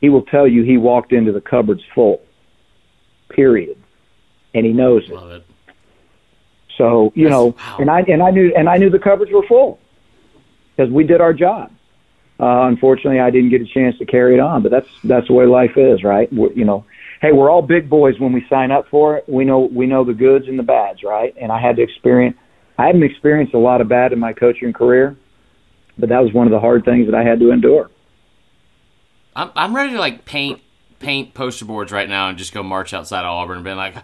he 0.00 0.08
will 0.08 0.22
tell 0.22 0.46
you 0.48 0.62
he 0.64 0.76
walked 0.76 1.12
into 1.12 1.32
the 1.32 1.40
cupboards 1.40 1.82
full. 1.94 2.20
Period, 3.30 3.76
and 4.54 4.64
he 4.66 4.72
knows 4.72 5.04
it. 5.08 5.12
Love 5.14 5.30
it. 5.30 5.44
So 6.76 7.12
you 7.14 7.24
That's- 7.24 7.30
know, 7.30 7.46
wow. 7.56 7.76
and 7.78 7.90
I 7.90 8.00
and 8.00 8.22
I 8.22 8.30
knew 8.30 8.52
and 8.56 8.68
I 8.68 8.78
knew 8.78 8.90
the 8.90 8.98
cupboards 8.98 9.30
were 9.30 9.46
full 9.46 9.78
because 10.76 10.90
we 10.92 11.04
did 11.04 11.20
our 11.20 11.32
job. 11.32 11.70
Uh, 12.40 12.66
unfortunately, 12.66 13.20
I 13.20 13.30
didn't 13.30 13.50
get 13.50 13.60
a 13.60 13.66
chance 13.66 13.98
to 13.98 14.06
carry 14.06 14.34
it 14.34 14.40
on, 14.40 14.62
but 14.62 14.70
that's 14.70 14.88
that's 15.04 15.26
the 15.26 15.32
way 15.32 15.46
life 15.46 15.76
is, 15.76 16.04
right? 16.04 16.32
We're, 16.32 16.52
you 16.52 16.64
know, 16.64 16.84
hey, 17.20 17.32
we're 17.32 17.50
all 17.50 17.62
big 17.62 17.90
boys 17.90 18.18
when 18.20 18.32
we 18.32 18.46
sign 18.48 18.70
up 18.70 18.86
for 18.88 19.16
it. 19.16 19.28
We 19.28 19.44
know 19.44 19.60
we 19.72 19.86
know 19.86 20.04
the 20.04 20.14
goods 20.14 20.46
and 20.46 20.58
the 20.58 20.62
bads, 20.62 21.02
right? 21.02 21.34
And 21.40 21.50
I 21.50 21.60
had 21.60 21.76
to 21.76 21.82
experience. 21.82 22.36
I 22.78 22.86
haven't 22.86 23.02
experienced 23.02 23.54
a 23.54 23.58
lot 23.58 23.80
of 23.80 23.88
bad 23.88 24.12
in 24.12 24.20
my 24.20 24.32
coaching 24.32 24.72
career, 24.72 25.16
but 25.98 26.10
that 26.10 26.22
was 26.22 26.32
one 26.32 26.46
of 26.46 26.52
the 26.52 26.60
hard 26.60 26.84
things 26.84 27.06
that 27.06 27.14
I 27.14 27.24
had 27.24 27.40
to 27.40 27.50
endure. 27.50 27.90
I'm 29.34 29.50
I'm 29.56 29.74
ready 29.74 29.92
to 29.92 29.98
like 29.98 30.24
paint 30.24 30.60
paint 31.00 31.34
poster 31.34 31.64
boards 31.64 31.92
right 31.92 32.08
now 32.08 32.28
and 32.28 32.38
just 32.38 32.52
go 32.52 32.62
march 32.62 32.92
outside 32.94 33.20
of 33.20 33.26
Auburn 33.26 33.58
and 33.58 33.64
be 33.64 33.72
like, 33.72 33.96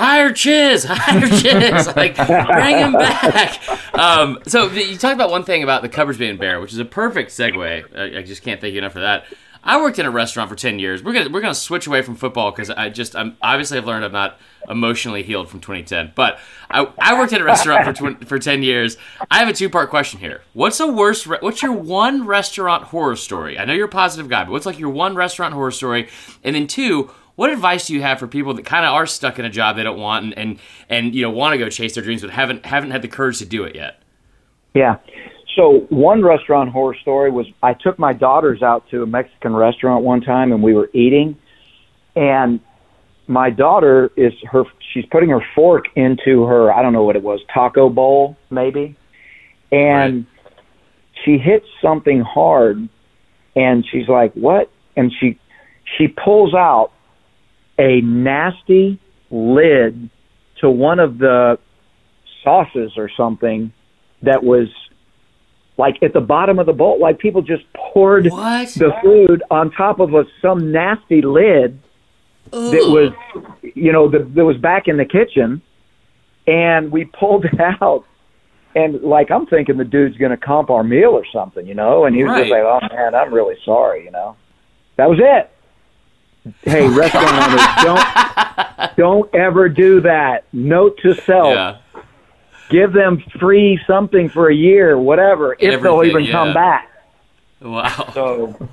hire 0.00 0.32
Chiz, 0.32 0.84
hire 0.84 1.20
Chiz, 1.28 1.86
like 1.94 2.16
bring 2.16 2.78
him 2.78 2.92
back. 2.92 3.94
Um, 3.94 4.38
so 4.46 4.68
you 4.70 4.96
talked 4.96 5.14
about 5.14 5.30
one 5.30 5.44
thing 5.44 5.62
about 5.62 5.82
the 5.82 5.88
cupboards 5.88 6.18
being 6.18 6.36
bare, 6.36 6.60
which 6.60 6.72
is 6.72 6.78
a 6.78 6.84
perfect 6.84 7.30
segue. 7.30 7.96
I, 7.96 8.18
I 8.18 8.22
just 8.22 8.42
can't 8.42 8.60
thank 8.60 8.72
you 8.72 8.78
enough 8.78 8.92
for 8.92 9.00
that. 9.00 9.24
I 9.62 9.78
worked 9.80 9.98
in 9.98 10.06
a 10.06 10.10
restaurant 10.10 10.48
for 10.48 10.56
ten 10.56 10.78
years. 10.78 11.02
We're 11.02 11.12
gonna 11.12 11.28
we're 11.28 11.42
gonna 11.42 11.54
switch 11.54 11.86
away 11.86 12.00
from 12.00 12.14
football 12.16 12.50
because 12.50 12.70
I 12.70 12.88
just 12.88 13.14
I'm 13.14 13.36
obviously 13.42 13.76
I've 13.76 13.84
learned 13.84 14.06
I'm 14.06 14.12
not 14.12 14.38
emotionally 14.70 15.22
healed 15.22 15.50
from 15.50 15.60
2010. 15.60 16.12
But 16.14 16.38
I, 16.70 16.90
I 16.98 17.18
worked 17.18 17.34
at 17.34 17.42
a 17.42 17.44
restaurant 17.44 17.84
for 17.84 17.92
tw- 18.14 18.26
for 18.26 18.38
ten 18.38 18.62
years. 18.62 18.96
I 19.30 19.38
have 19.38 19.48
a 19.48 19.52
two 19.52 19.68
part 19.68 19.90
question 19.90 20.18
here. 20.18 20.40
What's 20.54 20.78
the 20.78 20.90
worst? 20.90 21.26
Re- 21.26 21.38
what's 21.40 21.60
your 21.62 21.72
one 21.72 22.26
restaurant 22.26 22.84
horror 22.84 23.16
story? 23.16 23.58
I 23.58 23.66
know 23.66 23.74
you're 23.74 23.84
a 23.84 23.90
positive 23.90 24.30
guy, 24.30 24.44
but 24.44 24.52
what's 24.52 24.64
like 24.64 24.78
your 24.78 24.88
one 24.90 25.14
restaurant 25.14 25.52
horror 25.52 25.72
story? 25.72 26.08
And 26.42 26.56
then 26.56 26.66
two. 26.66 27.10
What 27.40 27.50
advice 27.50 27.86
do 27.86 27.94
you 27.94 28.02
have 28.02 28.18
for 28.18 28.26
people 28.26 28.52
that 28.52 28.66
kind 28.66 28.84
of 28.84 28.92
are 28.92 29.06
stuck 29.06 29.38
in 29.38 29.46
a 29.46 29.48
job 29.48 29.76
they 29.76 29.82
don't 29.82 29.98
want 29.98 30.26
and, 30.26 30.34
and, 30.36 30.58
and 30.90 31.14
you 31.14 31.22
know 31.22 31.30
want 31.30 31.54
to 31.54 31.58
go 31.58 31.70
chase 31.70 31.94
their 31.94 32.04
dreams 32.04 32.20
but 32.20 32.28
haven't 32.28 32.66
haven't 32.66 32.90
had 32.90 33.00
the 33.00 33.08
courage 33.08 33.38
to 33.38 33.46
do 33.46 33.64
it 33.64 33.74
yet? 33.74 34.02
Yeah. 34.74 34.96
So 35.56 35.86
one 35.88 36.22
restaurant 36.22 36.68
horror 36.68 36.94
story 37.00 37.30
was 37.30 37.46
I 37.62 37.72
took 37.72 37.98
my 37.98 38.12
daughters 38.12 38.62
out 38.62 38.84
to 38.90 39.02
a 39.02 39.06
Mexican 39.06 39.56
restaurant 39.56 40.04
one 40.04 40.20
time 40.20 40.52
and 40.52 40.62
we 40.62 40.74
were 40.74 40.90
eating 40.92 41.34
and 42.14 42.60
my 43.26 43.48
daughter 43.48 44.10
is 44.18 44.34
her 44.50 44.64
she's 44.92 45.06
putting 45.06 45.30
her 45.30 45.40
fork 45.54 45.86
into 45.96 46.44
her 46.44 46.70
I 46.70 46.82
don't 46.82 46.92
know 46.92 47.04
what 47.04 47.16
it 47.16 47.22
was 47.22 47.40
taco 47.54 47.88
bowl 47.88 48.36
maybe 48.50 48.96
and 49.72 50.26
she 51.24 51.38
hits 51.38 51.64
something 51.80 52.20
hard 52.20 52.86
and 53.56 53.82
she's 53.90 54.08
like 54.08 54.34
what 54.34 54.70
and 54.94 55.10
she 55.18 55.38
she 55.96 56.06
pulls 56.06 56.52
out 56.52 56.92
a 57.80 58.00
nasty 58.02 59.00
lid 59.30 60.10
to 60.60 60.70
one 60.70 61.00
of 61.00 61.18
the 61.18 61.58
sauces 62.44 62.92
or 62.96 63.10
something 63.16 63.72
that 64.22 64.44
was 64.44 64.68
like 65.78 65.96
at 66.02 66.12
the 66.12 66.20
bottom 66.20 66.58
of 66.58 66.66
the 66.66 66.72
bowl 66.72 66.98
like 67.00 67.18
people 67.18 67.40
just 67.42 67.64
poured 67.74 68.26
What? 68.30 68.68
the 68.68 68.92
food 69.02 69.42
on 69.50 69.70
top 69.70 69.98
of 69.98 70.12
a 70.14 70.24
some 70.42 70.70
nasty 70.70 71.22
lid 71.22 71.80
that 72.50 72.86
was 72.88 73.12
you 73.74 73.92
know 73.92 74.08
that, 74.10 74.34
that 74.34 74.44
was 74.44 74.56
back 74.58 74.88
in 74.88 74.96
the 74.98 75.04
kitchen 75.04 75.62
and 76.46 76.90
we 76.92 77.04
pulled 77.06 77.44
it 77.52 77.58
out 77.80 78.04
and 78.74 79.00
like 79.02 79.30
I'm 79.30 79.46
thinking 79.46 79.76
the 79.78 79.84
dude's 79.84 80.16
going 80.18 80.30
to 80.32 80.36
comp 80.36 80.70
our 80.70 80.84
meal 80.84 81.10
or 81.10 81.24
something, 81.32 81.66
you 81.66 81.74
know, 81.74 82.04
and 82.04 82.14
he 82.14 82.22
was 82.22 82.38
just 82.38 82.50
like, 82.52 82.62
"Oh 82.62 82.78
man, 82.94 83.16
I'm 83.16 83.34
really 83.34 83.56
sorry," 83.64 84.04
you 84.04 84.12
know. 84.12 84.36
That 84.96 85.08
was 85.10 85.18
it. 85.20 85.50
Hey, 86.62 86.88
restaurant 86.88 87.32
owners, 87.32 87.66
don't 87.84 88.96
don't 88.96 89.34
ever 89.34 89.68
do 89.68 90.00
that. 90.02 90.44
Note 90.52 90.98
to 91.02 91.14
self: 91.14 91.54
Yeah. 91.54 91.76
give 92.70 92.92
them 92.92 93.22
free 93.38 93.78
something 93.86 94.28
for 94.30 94.48
a 94.48 94.54
year, 94.54 94.98
whatever, 94.98 95.54
if 95.58 95.82
they'll 95.82 95.96
Everything, 95.98 96.20
even 96.22 96.32
come 96.32 96.54
back. 96.54 96.86
Wow. 97.60 98.10
So, 98.14 98.68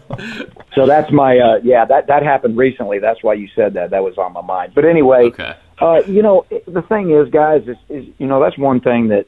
so 0.74 0.86
that's 0.86 1.12
my 1.12 1.38
uh, 1.40 1.60
yeah. 1.62 1.84
That 1.84 2.08
that 2.08 2.24
happened 2.24 2.58
recently. 2.58 3.00
That's 3.00 3.22
why 3.22 3.34
you 3.34 3.50
said 3.54 3.74
that. 3.74 3.90
That 3.90 4.02
was 4.04 4.18
on 4.18 4.32
my 4.32 4.42
mind. 4.42 4.72
But 4.74 4.86
anyway, 4.86 5.26
Okay. 5.26 5.54
uh, 5.80 6.02
you 6.08 6.22
know, 6.22 6.46
the 6.50 6.82
thing 6.84 7.12
is, 7.12 7.30
guys, 7.30 7.64
is, 7.68 7.76
is 7.90 8.06
you 8.18 8.28
know 8.28 8.40
that's 8.42 8.58
one 8.58 8.80
thing 8.80 9.10
that 9.10 9.26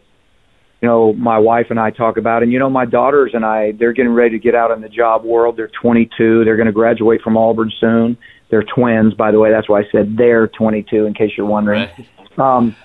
you 0.82 0.88
know 0.88 1.14
my 1.14 1.38
wife 1.38 1.68
and 1.70 1.80
I 1.80 1.92
talk 1.92 2.18
about, 2.18 2.44
and 2.44 2.52
you 2.52 2.60
know 2.60 2.70
my 2.70 2.86
daughters 2.86 3.32
and 3.34 3.46
I, 3.46 3.74
they're 3.74 3.94
getting 3.94 4.14
ready 4.14 4.32
to 4.32 4.40
get 4.40 4.56
out 4.56 4.72
in 4.72 4.82
the 4.82 4.90
job 4.90 5.24
world. 5.24 5.58
They're 5.58 5.72
22. 5.82 6.46
They're 6.46 6.56
going 6.56 6.68
to 6.68 6.72
graduate 6.72 7.22
from 7.22 7.38
Auburn 7.38 7.72
soon. 7.80 8.18
They're 8.50 8.64
twins, 8.64 9.14
by 9.14 9.32
the 9.32 9.40
way. 9.40 9.52
That's 9.52 9.70
why 9.70 9.82
I 9.82 9.84
said 9.92 10.16
they're 10.18 10.48
22, 10.48 11.06
in 11.06 11.14
case 11.14 11.32
you're 11.38 11.46
wondering. 11.46 11.90
Right. 12.38 12.40
Um, 12.40 12.76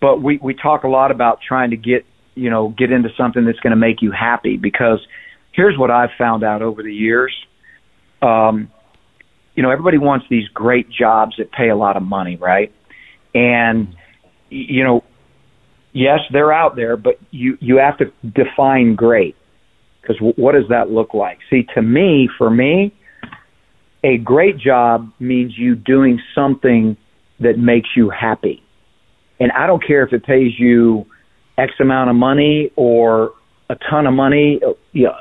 but 0.00 0.22
we 0.22 0.38
we 0.38 0.54
talk 0.54 0.84
a 0.84 0.88
lot 0.88 1.10
about 1.10 1.40
trying 1.46 1.70
to 1.70 1.76
get 1.76 2.04
you 2.34 2.50
know 2.50 2.68
get 2.68 2.90
into 2.90 3.10
something 3.16 3.44
that's 3.44 3.60
going 3.60 3.70
to 3.70 3.76
make 3.76 4.02
you 4.02 4.10
happy 4.10 4.56
because 4.56 5.00
here's 5.52 5.78
what 5.78 5.90
I've 5.90 6.10
found 6.18 6.44
out 6.44 6.62
over 6.62 6.82
the 6.82 6.94
years. 6.94 7.34
Um, 8.20 8.70
you 9.54 9.62
know, 9.62 9.70
everybody 9.70 9.98
wants 9.98 10.26
these 10.28 10.46
great 10.48 10.90
jobs 10.90 11.36
that 11.38 11.50
pay 11.50 11.70
a 11.70 11.76
lot 11.76 11.96
of 11.96 12.02
money, 12.02 12.36
right? 12.36 12.72
And 13.34 13.96
you 14.50 14.84
know, 14.84 15.04
yes, 15.96 16.20
they're 16.30 16.52
out 16.52 16.76
there, 16.76 16.96
but 16.96 17.18
you 17.30 17.56
you 17.60 17.78
have 17.78 17.96
to 17.98 18.12
define 18.22 18.94
great 18.94 19.34
because 20.00 20.16
w- 20.16 20.34
what 20.36 20.52
does 20.52 20.68
that 20.68 20.90
look 20.90 21.14
like? 21.14 21.38
See, 21.50 21.66
to 21.74 21.82
me, 21.82 22.28
for 22.36 22.50
me, 22.50 22.94
a 24.04 24.18
great 24.18 24.58
job 24.58 25.10
means 25.18 25.56
you 25.56 25.74
doing 25.74 26.20
something 26.34 26.96
that 27.40 27.58
makes 27.58 27.88
you 27.96 28.10
happy, 28.10 28.62
and 29.40 29.50
I 29.52 29.66
don't 29.66 29.84
care 29.84 30.04
if 30.04 30.12
it 30.12 30.24
pays 30.24 30.52
you 30.58 31.06
X 31.56 31.72
amount 31.80 32.10
of 32.10 32.16
money 32.16 32.70
or 32.76 33.32
a 33.70 33.76
ton 33.90 34.06
of 34.06 34.12
money. 34.12 34.60
Uh, 34.64 34.74
you 34.92 35.04
know, 35.04 35.16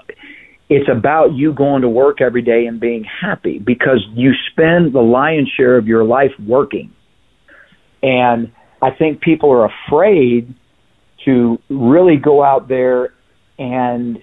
it's 0.69 0.89
about 0.89 1.33
you 1.33 1.53
going 1.53 1.83
to 1.83 1.89
work 1.89 2.19
every 2.21 2.41
day 2.41 2.65
and 2.65 2.79
being 2.79 3.05
happy 3.05 3.59
because 3.59 4.05
you 4.13 4.33
spend 4.51 4.93
the 4.93 5.01
lion's 5.01 5.49
share 5.55 5.77
of 5.77 5.87
your 5.87 6.03
life 6.03 6.31
working. 6.45 6.91
And 8.03 8.51
I 8.81 8.91
think 8.91 9.21
people 9.21 9.51
are 9.51 9.65
afraid 9.65 10.53
to 11.25 11.59
really 11.69 12.17
go 12.17 12.43
out 12.43 12.67
there 12.67 13.13
and, 13.57 14.21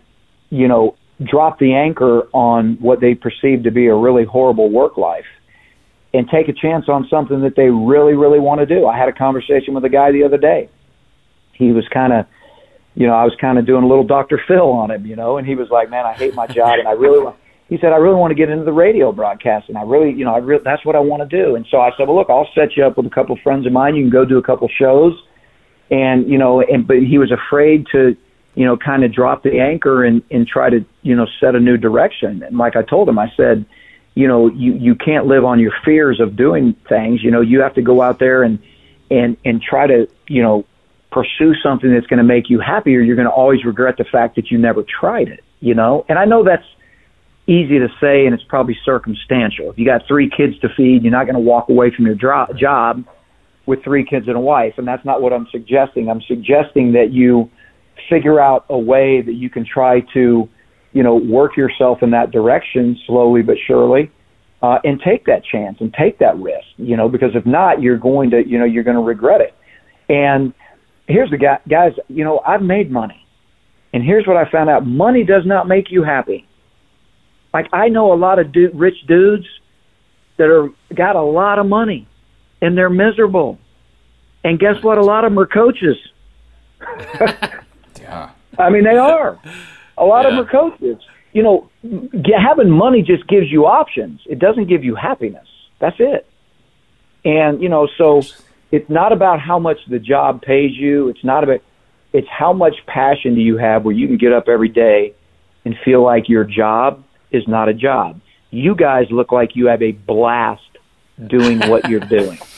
you 0.50 0.68
know, 0.68 0.96
drop 1.22 1.58
the 1.58 1.74
anchor 1.74 2.28
on 2.32 2.76
what 2.80 3.00
they 3.00 3.14
perceive 3.14 3.64
to 3.64 3.70
be 3.70 3.86
a 3.86 3.94
really 3.94 4.24
horrible 4.24 4.70
work 4.70 4.96
life 4.96 5.26
and 6.14 6.28
take 6.28 6.48
a 6.48 6.52
chance 6.52 6.88
on 6.88 7.06
something 7.08 7.40
that 7.42 7.56
they 7.56 7.70
really, 7.70 8.14
really 8.14 8.38
want 8.38 8.60
to 8.60 8.66
do. 8.66 8.86
I 8.86 8.98
had 8.98 9.08
a 9.08 9.12
conversation 9.12 9.74
with 9.74 9.84
a 9.84 9.88
guy 9.88 10.12
the 10.12 10.24
other 10.24 10.36
day. 10.36 10.68
He 11.54 11.72
was 11.72 11.86
kind 11.88 12.12
of, 12.12 12.26
you 12.94 13.06
know, 13.06 13.14
I 13.14 13.24
was 13.24 13.34
kind 13.40 13.58
of 13.58 13.66
doing 13.66 13.84
a 13.84 13.86
little 13.86 14.04
Dr. 14.04 14.40
Phil 14.46 14.70
on 14.70 14.90
him, 14.90 15.06
you 15.06 15.16
know, 15.16 15.38
and 15.38 15.46
he 15.46 15.54
was 15.54 15.70
like, 15.70 15.88
man, 15.90 16.04
I 16.04 16.12
hate 16.12 16.34
my 16.34 16.46
job 16.46 16.78
and 16.78 16.88
I 16.88 16.92
really 16.92 17.24
want, 17.24 17.36
he 17.68 17.78
said, 17.78 17.92
I 17.92 17.96
really 17.96 18.16
want 18.16 18.30
to 18.30 18.34
get 18.34 18.50
into 18.50 18.64
the 18.64 18.72
radio 18.72 19.12
broadcasting. 19.12 19.76
I 19.76 19.82
really, 19.82 20.12
you 20.12 20.24
know, 20.24 20.34
I 20.34 20.38
really, 20.38 20.62
that's 20.62 20.84
what 20.84 20.96
I 20.96 21.00
want 21.00 21.28
to 21.28 21.44
do. 21.44 21.56
And 21.56 21.66
so 21.70 21.80
I 21.80 21.90
said, 21.96 22.06
well, 22.08 22.16
look, 22.16 22.28
I'll 22.28 22.48
set 22.54 22.76
you 22.76 22.84
up 22.84 22.98
with 22.98 23.06
a 23.06 23.10
couple 23.10 23.34
of 23.34 23.40
friends 23.42 23.66
of 23.66 23.72
mine. 23.72 23.94
You 23.94 24.02
can 24.02 24.10
go 24.10 24.26
do 24.26 24.36
a 24.36 24.42
couple 24.42 24.68
shows. 24.68 25.14
And, 25.92 26.28
you 26.28 26.38
know, 26.38 26.62
and, 26.62 26.86
but 26.86 26.96
he 27.02 27.18
was 27.18 27.30
afraid 27.30 27.86
to, 27.92 28.16
you 28.54 28.64
know, 28.64 28.78
kind 28.78 29.04
of 29.04 29.12
drop 29.12 29.42
the 29.42 29.60
anchor 29.60 30.04
and, 30.04 30.22
and 30.30 30.48
try 30.48 30.70
to, 30.70 30.84
you 31.02 31.14
know, 31.14 31.26
set 31.38 31.54
a 31.54 31.60
new 31.60 31.76
direction. 31.76 32.42
And 32.42 32.56
like 32.56 32.76
I 32.76 32.82
told 32.82 33.08
him, 33.08 33.18
I 33.18 33.30
said, 33.36 33.66
you 34.14 34.26
know, 34.26 34.48
you, 34.48 34.72
you 34.72 34.94
can't 34.94 35.26
live 35.26 35.44
on 35.44 35.60
your 35.60 35.72
fears 35.84 36.18
of 36.18 36.34
doing 36.34 36.74
things. 36.88 37.22
You 37.22 37.30
know, 37.30 37.42
you 37.42 37.60
have 37.60 37.74
to 37.74 37.82
go 37.82 38.00
out 38.00 38.18
there 38.18 38.42
and, 38.42 38.58
and, 39.10 39.36
and 39.44 39.60
try 39.60 39.86
to, 39.86 40.08
you 40.28 40.42
know, 40.42 40.64
pursue 41.10 41.54
something 41.62 41.92
that's 41.92 42.06
going 42.06 42.18
to 42.18 42.24
make 42.24 42.48
you 42.48 42.58
happy 42.58 42.96
or 42.96 43.00
you're 43.00 43.16
going 43.16 43.28
to 43.28 43.34
always 43.34 43.62
regret 43.62 43.98
the 43.98 44.04
fact 44.04 44.36
that 44.36 44.50
you 44.50 44.56
never 44.56 44.82
tried 44.82 45.28
it, 45.28 45.44
you 45.60 45.74
know? 45.74 46.06
And 46.08 46.18
I 46.18 46.24
know 46.24 46.42
that's, 46.42 46.64
easy 47.46 47.78
to 47.78 47.88
say 48.00 48.24
and 48.24 48.34
it's 48.34 48.44
probably 48.44 48.78
circumstantial. 48.84 49.70
If 49.70 49.78
you 49.78 49.84
got 49.84 50.06
three 50.06 50.30
kids 50.30 50.58
to 50.60 50.68
feed, 50.68 51.02
you're 51.02 51.10
not 51.10 51.24
going 51.24 51.34
to 51.34 51.40
walk 51.40 51.68
away 51.68 51.90
from 51.90 52.06
your 52.06 52.14
dro- 52.14 52.46
job 52.56 53.04
with 53.66 53.82
three 53.84 54.04
kids 54.04 54.26
and 54.28 54.36
a 54.36 54.40
wife. 54.40 54.74
And 54.76 54.86
that's 54.86 55.04
not 55.04 55.22
what 55.22 55.32
I'm 55.32 55.46
suggesting. 55.50 56.08
I'm 56.08 56.22
suggesting 56.22 56.92
that 56.92 57.12
you 57.12 57.50
figure 58.08 58.40
out 58.40 58.64
a 58.68 58.78
way 58.78 59.22
that 59.22 59.34
you 59.34 59.50
can 59.50 59.64
try 59.64 60.00
to, 60.14 60.48
you 60.92 61.02
know, 61.02 61.14
work 61.14 61.56
yourself 61.56 61.98
in 62.02 62.10
that 62.10 62.30
direction 62.30 62.98
slowly 63.06 63.42
but 63.42 63.56
surely. 63.66 64.10
Uh, 64.62 64.78
and 64.84 65.00
take 65.04 65.24
that 65.26 65.42
chance 65.44 65.78
and 65.80 65.92
take 65.92 66.20
that 66.20 66.38
risk, 66.38 66.64
you 66.76 66.96
know, 66.96 67.08
because 67.08 67.30
if 67.34 67.44
not, 67.44 67.82
you're 67.82 67.98
going 67.98 68.30
to, 68.30 68.46
you 68.46 68.56
know, 68.56 68.64
you're 68.64 68.84
going 68.84 68.96
to 68.96 69.02
regret 69.02 69.40
it. 69.40 69.56
And 70.08 70.54
here's 71.08 71.30
the 71.30 71.36
guy, 71.36 71.58
guys, 71.68 71.92
you 72.06 72.22
know, 72.22 72.40
I've 72.46 72.62
made 72.62 72.88
money. 72.88 73.26
And 73.92 74.04
here's 74.04 74.24
what 74.24 74.36
I 74.36 74.48
found 74.52 74.70
out. 74.70 74.86
Money 74.86 75.24
does 75.24 75.42
not 75.44 75.66
make 75.66 75.90
you 75.90 76.04
happy. 76.04 76.46
Like 77.52 77.66
I 77.72 77.88
know 77.88 78.12
a 78.12 78.14
lot 78.14 78.38
of 78.38 78.52
du- 78.52 78.70
rich 78.72 78.94
dudes 79.08 79.46
that 80.38 80.48
are 80.48 80.68
got 80.94 81.16
a 81.16 81.22
lot 81.22 81.58
of 81.58 81.66
money 81.66 82.08
and 82.62 82.78
they're 82.78 82.88
miserable. 82.88 83.58
And 84.44 84.58
guess 84.58 84.82
what? 84.82 84.96
A 84.96 85.02
lot 85.02 85.24
of 85.24 85.32
them 85.32 85.38
are 85.38 85.46
coaches. 85.46 85.96
Yeah. 88.00 88.30
I 88.58 88.68
mean, 88.68 88.84
they 88.84 88.96
are. 88.96 89.38
A 89.96 90.04
lot 90.04 90.26
of 90.26 90.32
them 90.34 90.44
are 90.44 90.50
coaches. 90.50 90.98
You 91.32 91.42
know, 91.42 91.70
having 92.36 92.68
money 92.70 93.02
just 93.02 93.26
gives 93.26 93.50
you 93.50 93.66
options. 93.66 94.20
It 94.26 94.38
doesn't 94.38 94.66
give 94.66 94.84
you 94.84 94.94
happiness. 94.94 95.46
That's 95.78 95.96
it. 95.98 96.26
And 97.24 97.62
you 97.62 97.68
know, 97.68 97.88
so 97.96 98.22
it's 98.70 98.90
not 98.90 99.12
about 99.12 99.40
how 99.40 99.58
much 99.58 99.78
the 99.88 99.98
job 99.98 100.42
pays 100.42 100.72
you. 100.72 101.08
It's 101.08 101.24
not 101.24 101.44
about. 101.44 101.60
It's 102.12 102.28
how 102.28 102.52
much 102.52 102.74
passion 102.86 103.34
do 103.34 103.40
you 103.40 103.56
have 103.56 103.84
where 103.84 103.94
you 103.94 104.06
can 104.06 104.18
get 104.18 104.32
up 104.32 104.48
every 104.48 104.68
day 104.68 105.14
and 105.64 105.74
feel 105.84 106.02
like 106.02 106.28
your 106.28 106.44
job 106.44 107.02
is 107.30 107.46
not 107.48 107.68
a 107.68 107.74
job. 107.74 108.20
You 108.50 108.74
guys 108.74 109.06
look 109.10 109.32
like 109.32 109.56
you 109.56 109.68
have 109.68 109.80
a 109.80 109.92
blast 109.92 110.60
doing 111.28 111.60
what 111.70 111.88
you're 111.88 112.00
doing. 112.00 112.38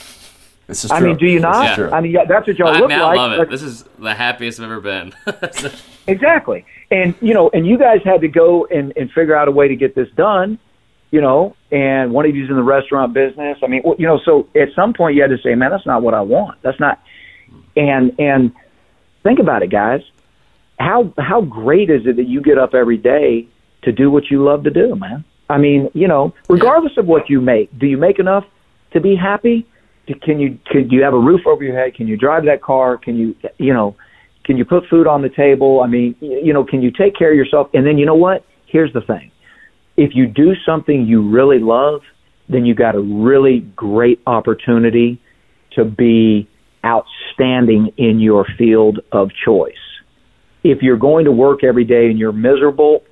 This 0.67 0.83
is 0.83 0.91
I 0.91 0.99
mean, 0.99 1.17
do 1.17 1.25
you 1.27 1.35
This 1.35 1.43
not? 1.43 1.79
is. 1.79 1.93
I 1.93 2.01
mean, 2.01 2.11
yeah, 2.11 2.25
that's 2.25 2.47
what 2.47 2.57
y'all 2.57 2.69
I, 2.69 2.79
look 2.79 2.89
man, 2.89 3.01
like. 3.01 3.17
I 3.17 3.21
love 3.21 3.31
it. 3.33 3.37
Like- 3.39 3.49
This 3.49 3.61
is 3.61 3.83
the 3.99 4.13
happiest 4.13 4.59
I've 4.59 4.65
ever 4.65 4.81
been. 4.81 5.13
Exactly. 6.07 6.65
And 6.91 7.15
you 7.19 7.33
know, 7.33 7.49
and 7.51 7.65
you 7.65 7.77
guys 7.77 8.01
had 8.03 8.21
to 8.21 8.27
go 8.27 8.65
and, 8.65 8.93
and 8.95 9.11
figure 9.11 9.35
out 9.35 9.47
a 9.47 9.51
way 9.51 9.67
to 9.67 9.75
get 9.75 9.95
this 9.95 10.07
done, 10.15 10.59
you 11.11 11.21
know, 11.21 11.55
and 11.71 12.11
one 12.11 12.25
of 12.25 12.35
you's 12.35 12.49
in 12.49 12.55
the 12.55 12.63
restaurant 12.63 13.13
business. 13.13 13.57
I 13.63 13.67
mean, 13.67 13.81
well, 13.83 13.95
you 13.97 14.05
know, 14.05 14.19
so 14.23 14.47
at 14.55 14.69
some 14.75 14.93
point 14.93 15.15
you 15.15 15.21
had 15.21 15.31
to 15.31 15.39
say, 15.39 15.55
man, 15.55 15.71
that's 15.71 15.85
not 15.85 16.03
what 16.03 16.13
I 16.13 16.21
want. 16.21 16.61
That's 16.61 16.79
not 16.79 17.01
hmm. 17.49 17.59
and 17.75 18.19
and 18.19 18.53
think 19.23 19.39
about 19.39 19.63
it, 19.63 19.71
guys. 19.71 20.01
How 20.79 21.11
how 21.17 21.41
great 21.41 21.89
is 21.89 22.05
it 22.05 22.17
that 22.17 22.27
you 22.27 22.41
get 22.41 22.57
up 22.57 22.75
every 22.75 22.97
day 22.97 23.47
to 23.83 23.91
do 23.91 24.11
what 24.11 24.29
you 24.29 24.43
love 24.43 24.63
to 24.65 24.69
do, 24.69 24.95
man? 24.95 25.23
I 25.49 25.57
mean, 25.57 25.89
you 25.93 26.07
know, 26.07 26.33
regardless 26.49 26.97
of 26.97 27.07
what 27.07 27.29
you 27.29 27.39
make, 27.39 27.77
do 27.77 27.87
you 27.87 27.97
make 27.97 28.19
enough 28.19 28.45
to 28.91 28.99
be 28.99 29.15
happy? 29.15 29.65
Can 30.21 30.39
you 30.39 30.59
can 30.71 30.89
you 30.89 31.01
have 31.03 31.13
a 31.13 31.19
roof 31.19 31.41
over 31.45 31.63
your 31.63 31.75
head? 31.75 31.95
Can 31.95 32.07
you 32.07 32.17
drive 32.17 32.45
that 32.45 32.61
car? 32.61 32.97
Can 32.97 33.17
you 33.17 33.35
you 33.57 33.73
know 33.73 33.95
can 34.45 34.57
you 34.57 34.65
put 34.65 34.83
food 34.89 35.07
on 35.07 35.23
the 35.23 35.29
table? 35.29 35.81
I 35.81 35.87
mean, 35.87 36.15
you 36.21 36.53
know, 36.53 36.63
can 36.63 36.81
you 36.81 36.91
take 36.91 37.15
care 37.15 37.31
of 37.31 37.35
yourself? 37.35 37.67
And 37.73 37.85
then 37.85 37.97
you 37.97 38.05
know 38.05 38.15
what? 38.15 38.45
Here's 38.67 38.93
the 38.93 39.01
thing. 39.01 39.31
If 39.97 40.11
you 40.13 40.27
do 40.27 40.53
something 40.65 41.05
you 41.05 41.27
really 41.27 41.57
love, 41.59 42.01
then 42.47 42.65
you 42.65 42.75
got 42.75 42.95
a 42.95 42.99
really 42.99 43.61
great 43.75 44.21
opportunity 44.27 45.19
to 45.71 45.83
be 45.83 46.47
outstanding 46.85 47.91
in 47.97 48.19
your 48.19 48.45
field 48.57 48.99
of 49.11 49.29
choice. 49.43 49.73
If 50.63 50.81
you're 50.81 50.97
going 50.97 51.25
to 51.25 51.31
work 51.31 51.63
every 51.63 51.83
day 51.83 52.07
and 52.07 52.19
you're 52.19 52.31
miserable, 52.31 53.03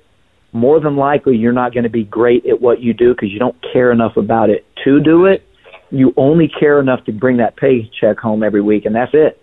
more 0.52 0.78
than 0.78 0.96
likely 0.96 1.36
you're 1.36 1.52
not 1.52 1.72
going 1.72 1.82
to 1.82 1.90
be 1.90 2.04
great 2.04 2.46
at 2.46 2.60
what 2.60 2.80
you 2.80 2.94
do 2.94 3.12
because 3.12 3.30
you 3.30 3.40
don't 3.40 3.56
care 3.72 3.90
enough 3.90 4.16
about 4.16 4.50
it 4.50 4.64
to 4.84 5.00
do 5.00 5.26
it. 5.26 5.44
You 5.90 6.12
only 6.16 6.48
care 6.48 6.80
enough 6.80 7.04
to 7.04 7.12
bring 7.12 7.36
that 7.38 7.56
paycheck 7.56 8.18
home 8.18 8.42
every 8.42 8.62
week, 8.62 8.84
and 8.84 8.94
that's 8.94 9.14
it 9.14 9.40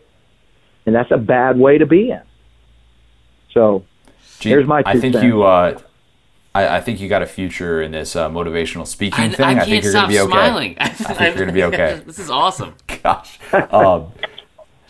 and 0.85 0.95
that's 0.95 1.11
a 1.11 1.17
bad 1.17 1.57
way 1.57 1.77
to 1.77 1.85
be 1.85 2.11
in. 2.11 2.21
So 3.53 3.85
Gene, 4.39 4.51
Here's 4.51 4.67
my 4.67 4.81
I 4.85 4.99
think 4.99 5.13
cents. 5.13 5.25
you. 5.25 5.43
Uh, 5.43 5.79
I, 6.53 6.77
I 6.77 6.81
think 6.81 6.99
you 6.99 7.07
got 7.07 7.21
a 7.21 7.27
future 7.27 7.81
in 7.81 7.91
this 7.91 8.15
uh, 8.15 8.29
motivational 8.29 8.85
speaking 8.85 9.25
I, 9.25 9.29
thing. 9.29 9.45
I 9.45 9.61
I, 9.61 9.65
think 9.65 9.83
you're 9.83 9.91
stop 9.91 10.09
going 10.09 10.17
to 10.17 10.17
be 10.17 10.19
okay. 10.19 10.31
smiling. 10.31 10.75
I 10.79 10.89
think 10.89 11.35
you're 11.35 11.45
gonna 11.45 11.53
be 11.53 11.63
okay. 11.75 12.01
this 12.05 12.19
is 12.19 12.29
awesome. 12.29 12.75
Gosh. 13.03 13.39
Um, 13.53 14.11
j- 14.19 14.20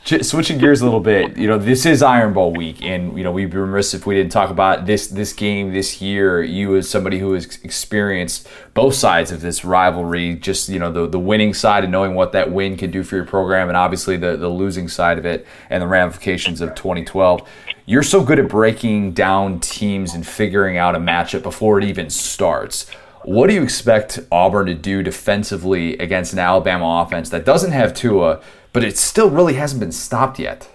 switching 0.04 0.58
gears 0.58 0.82
a 0.82 0.84
little 0.84 1.00
bit, 1.00 1.38
you 1.38 1.48
know, 1.48 1.58
this 1.58 1.86
is 1.86 2.02
Iron 2.02 2.34
Bowl 2.34 2.54
week, 2.54 2.82
and 2.82 3.18
you 3.18 3.24
know 3.24 3.32
we'd 3.32 3.52
be 3.52 3.58
remiss 3.58 3.94
if 3.94 4.06
we 4.06 4.16
didn't 4.16 4.32
talk 4.32 4.50
about 4.50 4.86
this 4.86 5.08
this 5.08 5.32
game 5.34 5.74
this 5.74 6.02
year. 6.02 6.42
You, 6.42 6.76
as 6.76 6.90
somebody 6.90 7.20
who 7.20 7.34
has 7.34 7.46
experienced 7.64 8.48
both 8.74 8.96
sides 8.96 9.32
of 9.32 9.42
this 9.42 9.64
rivalry, 9.64 10.36
just 10.36 10.70
you 10.70 10.80
know 10.80 10.92
the 10.92 11.08
the 11.08 11.20
winning 11.20 11.54
side 11.54 11.84
and 11.84 11.92
knowing 11.92 12.16
what 12.16 12.32
that 12.32 12.52
win 12.52 12.78
can 12.78 12.92
do 12.92 13.04
for 13.04 13.16
your 13.16 13.26
program, 13.26 13.68
and 13.68 13.78
obviously 13.78 14.18
the 14.18 14.36
the 14.36 14.50
losing 14.50 14.88
side 14.88 15.18
of 15.18 15.26
it 15.26 15.46
and 15.70 15.82
the 15.82 15.88
ramifications 15.88 16.62
of 16.62 16.74
2012. 16.76 17.48
You're 17.86 18.04
so 18.04 18.24
good 18.24 18.40
at 18.40 18.48
breaking 18.48 19.14
down 19.14 19.60
teams 19.60 20.14
and 20.14 20.26
figuring 20.26 20.78
out 20.78 20.96
a 20.96 21.00
matchup 21.00 21.44
before 21.44 21.78
it 21.78 21.84
even 21.84 22.10
starts. 22.10 22.90
What 23.24 23.48
do 23.48 23.54
you 23.54 23.62
expect 23.62 24.20
Auburn 24.32 24.66
to 24.66 24.74
do 24.74 25.04
defensively 25.04 25.96
against 26.00 26.34
an 26.34 26.40
Alabama 26.40 27.04
offense 27.06 27.30
that 27.30 27.46
doesn't 27.46 27.72
have 27.72 27.94
Tua, 27.94 28.42
but 28.74 28.84
it 28.84 28.98
still 28.98 29.30
really 29.30 29.56
hasn't 29.56 29.80
been 29.80 29.92
stopped 29.92 30.40
yet? 30.40 30.70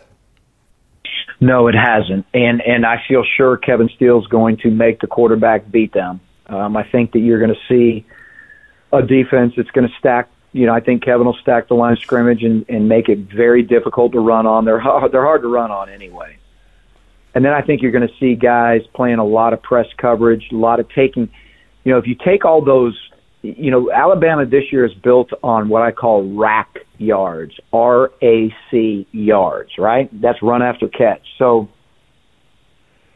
no, 1.40 1.68
it 1.68 1.74
hasn't, 1.74 2.26
and 2.32 2.62
and 2.62 2.86
I 2.86 3.02
feel 3.06 3.22
sure 3.36 3.56
Kevin 3.56 3.90
Steele's 3.94 4.26
going 4.26 4.56
to 4.58 4.70
make 4.70 5.00
the 5.00 5.06
quarterback 5.06 5.70
beat 5.70 5.92
them. 5.92 6.20
Um, 6.46 6.76
I 6.76 6.84
think 6.88 7.12
that 7.12 7.18
you're 7.18 7.38
going 7.38 7.54
to 7.54 7.60
see 7.68 8.06
a 8.92 9.02
defense 9.02 9.54
that's 9.56 9.70
going 9.70 9.86
to 9.88 9.94
stack. 9.98 10.30
You 10.52 10.66
know, 10.66 10.72
I 10.72 10.80
think 10.80 11.04
Kevin 11.04 11.26
will 11.26 11.36
stack 11.42 11.68
the 11.68 11.74
line 11.74 11.92
of 11.92 11.98
scrimmage 11.98 12.42
and, 12.42 12.64
and 12.68 12.88
make 12.88 13.08
it 13.08 13.18
very 13.18 13.62
difficult 13.62 14.12
to 14.12 14.20
run 14.20 14.46
on. 14.46 14.64
They're 14.64 14.80
hard, 14.80 15.12
they're 15.12 15.24
hard 15.24 15.42
to 15.42 15.48
run 15.48 15.70
on 15.70 15.90
anyway. 15.90 16.38
And 17.34 17.44
then 17.44 17.52
I 17.52 17.60
think 17.60 17.82
you're 17.82 17.92
going 17.92 18.08
to 18.08 18.14
see 18.18 18.34
guys 18.34 18.80
playing 18.94 19.18
a 19.18 19.24
lot 19.24 19.52
of 19.52 19.62
press 19.62 19.86
coverage, 19.98 20.48
a 20.52 20.56
lot 20.56 20.80
of 20.80 20.88
taking. 20.88 21.28
You 21.84 21.92
know, 21.92 21.98
if 21.98 22.06
you 22.06 22.14
take 22.14 22.46
all 22.46 22.64
those, 22.64 22.98
you 23.56 23.70
know, 23.70 23.90
Alabama 23.90 24.46
this 24.46 24.72
year 24.72 24.84
is 24.84 24.94
built 24.94 25.30
on 25.42 25.68
what 25.68 25.82
I 25.82 25.92
call 25.92 26.34
rack 26.34 26.78
yards, 26.98 27.58
R 27.72 28.10
A 28.22 28.54
C 28.70 29.06
yards, 29.12 29.78
right? 29.78 30.08
That's 30.20 30.42
run 30.42 30.62
after 30.62 30.88
catch. 30.88 31.26
So 31.38 31.68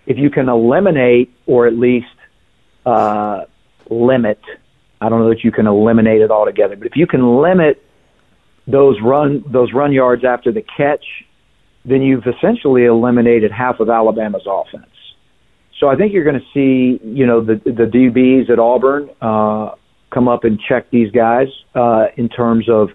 if 0.07 0.19
you 0.19 0.31
can 0.31 0.48
eliminate 0.48 1.32
or 1.47 1.66
at 1.66 1.74
least 1.74 2.07
uh, 2.86 3.44
limit 3.89 4.40
I 5.01 5.09
don't 5.09 5.20
know 5.20 5.31
that 5.31 5.43
you 5.43 5.51
can 5.51 5.66
eliminate 5.66 6.20
it 6.20 6.31
altogether, 6.31 6.77
but 6.77 6.86
if 6.86 6.97
you 6.97 7.07
can 7.07 7.40
limit 7.40 7.82
those 8.66 9.01
run 9.01 9.43
those 9.47 9.73
run 9.73 9.93
yards 9.93 10.24
after 10.24 10.52
the 10.52 10.62
catch, 10.62 11.05
then 11.85 12.02
you've 12.02 12.27
essentially 12.27 12.85
eliminated 12.85 13.51
half 13.51 13.81
of 13.81 13.89
Alabama's 13.89 14.47
offense. 14.47 14.86
So 15.78 15.89
I 15.89 15.97
think 15.97 16.12
you're 16.12 16.24
going 16.24 16.39
to 16.39 16.47
see, 16.52 17.01
you 17.02 17.27
know, 17.27 17.40
the 17.40 17.55
the 17.55 17.86
DBs 17.86 18.51
at 18.51 18.59
Auburn 18.59 19.09
uh, 19.23 19.74
come 20.12 20.28
up 20.28 20.45
and 20.45 20.61
check 20.69 20.91
these 20.91 21.11
guys 21.11 21.49
uh, 21.74 22.07
in 22.16 22.28
terms 22.28 22.69
of 22.69 22.89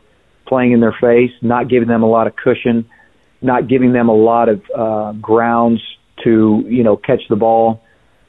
playing 0.48 0.72
in 0.72 0.80
their 0.80 0.96
face, 1.00 1.32
not 1.42 1.70
giving 1.70 1.88
them 1.88 2.04
a 2.04 2.08
lot 2.08 2.28
of 2.28 2.36
cushion, 2.36 2.88
not 3.42 3.68
giving 3.68 3.94
them 3.94 4.10
a 4.10 4.16
lot 4.16 4.50
of 4.50 4.62
uh, 4.76 5.12
grounds 5.14 5.82
to, 6.24 6.64
you 6.68 6.84
know, 6.84 6.96
catch 6.96 7.22
the 7.30 7.36
ball 7.36 7.84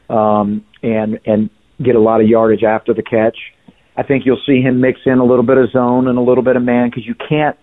um, 0.08 0.64
and 0.82 1.20
and 1.26 1.50
get 1.82 1.94
a 1.94 2.00
lot 2.00 2.20
of 2.20 2.26
yardage 2.26 2.62
after 2.62 2.94
the 2.94 3.02
catch. 3.02 3.36
I 3.96 4.02
think 4.02 4.24
you'll 4.26 4.40
see 4.46 4.60
him 4.60 4.80
mix 4.80 5.00
in 5.06 5.18
a 5.18 5.24
little 5.24 5.44
bit 5.44 5.58
of 5.58 5.70
zone 5.70 6.08
and 6.08 6.18
a 6.18 6.20
little 6.20 6.44
bit 6.44 6.56
of 6.56 6.62
man 6.62 6.90
because 6.90 7.06
you 7.06 7.14
can't. 7.14 7.56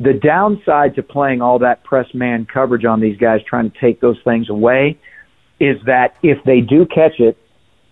The 0.00 0.12
downside 0.12 0.94
to 0.94 1.02
playing 1.02 1.42
all 1.42 1.58
that 1.58 1.82
press 1.82 2.06
man 2.14 2.46
coverage 2.52 2.84
on 2.84 3.00
these 3.00 3.16
guys, 3.16 3.40
trying 3.48 3.70
to 3.70 3.80
take 3.80 4.00
those 4.00 4.18
things 4.22 4.48
away, 4.48 4.98
is 5.58 5.76
that 5.86 6.14
if 6.22 6.38
they 6.44 6.60
do 6.60 6.86
catch 6.86 7.18
it 7.18 7.36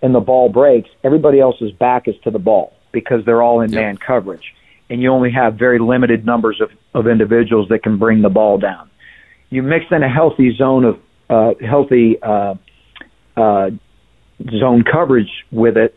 and 0.02 0.14
the 0.14 0.20
ball 0.20 0.48
breaks, 0.48 0.88
everybody 1.02 1.40
else's 1.40 1.72
back 1.72 2.06
is 2.06 2.14
to 2.22 2.30
the 2.30 2.38
ball 2.38 2.75
because 2.96 3.22
they're 3.26 3.42
all 3.42 3.60
in 3.60 3.70
yep. 3.70 3.82
man 3.82 3.96
coverage. 3.98 4.54
And 4.88 5.02
you 5.02 5.10
only 5.10 5.30
have 5.32 5.56
very 5.56 5.78
limited 5.78 6.24
numbers 6.24 6.62
of, 6.62 6.70
of 6.94 7.06
individuals 7.06 7.68
that 7.68 7.82
can 7.82 7.98
bring 7.98 8.22
the 8.22 8.30
ball 8.30 8.56
down. 8.56 8.88
You 9.50 9.62
mix 9.62 9.84
in 9.90 10.02
a 10.02 10.08
healthy 10.08 10.56
zone 10.56 10.84
of 10.84 10.98
uh, 11.28 11.52
healthy 11.60 12.16
uh, 12.22 12.54
uh, 13.36 13.70
zone 14.58 14.82
coverage 14.90 15.30
with 15.50 15.76
it, 15.76 15.94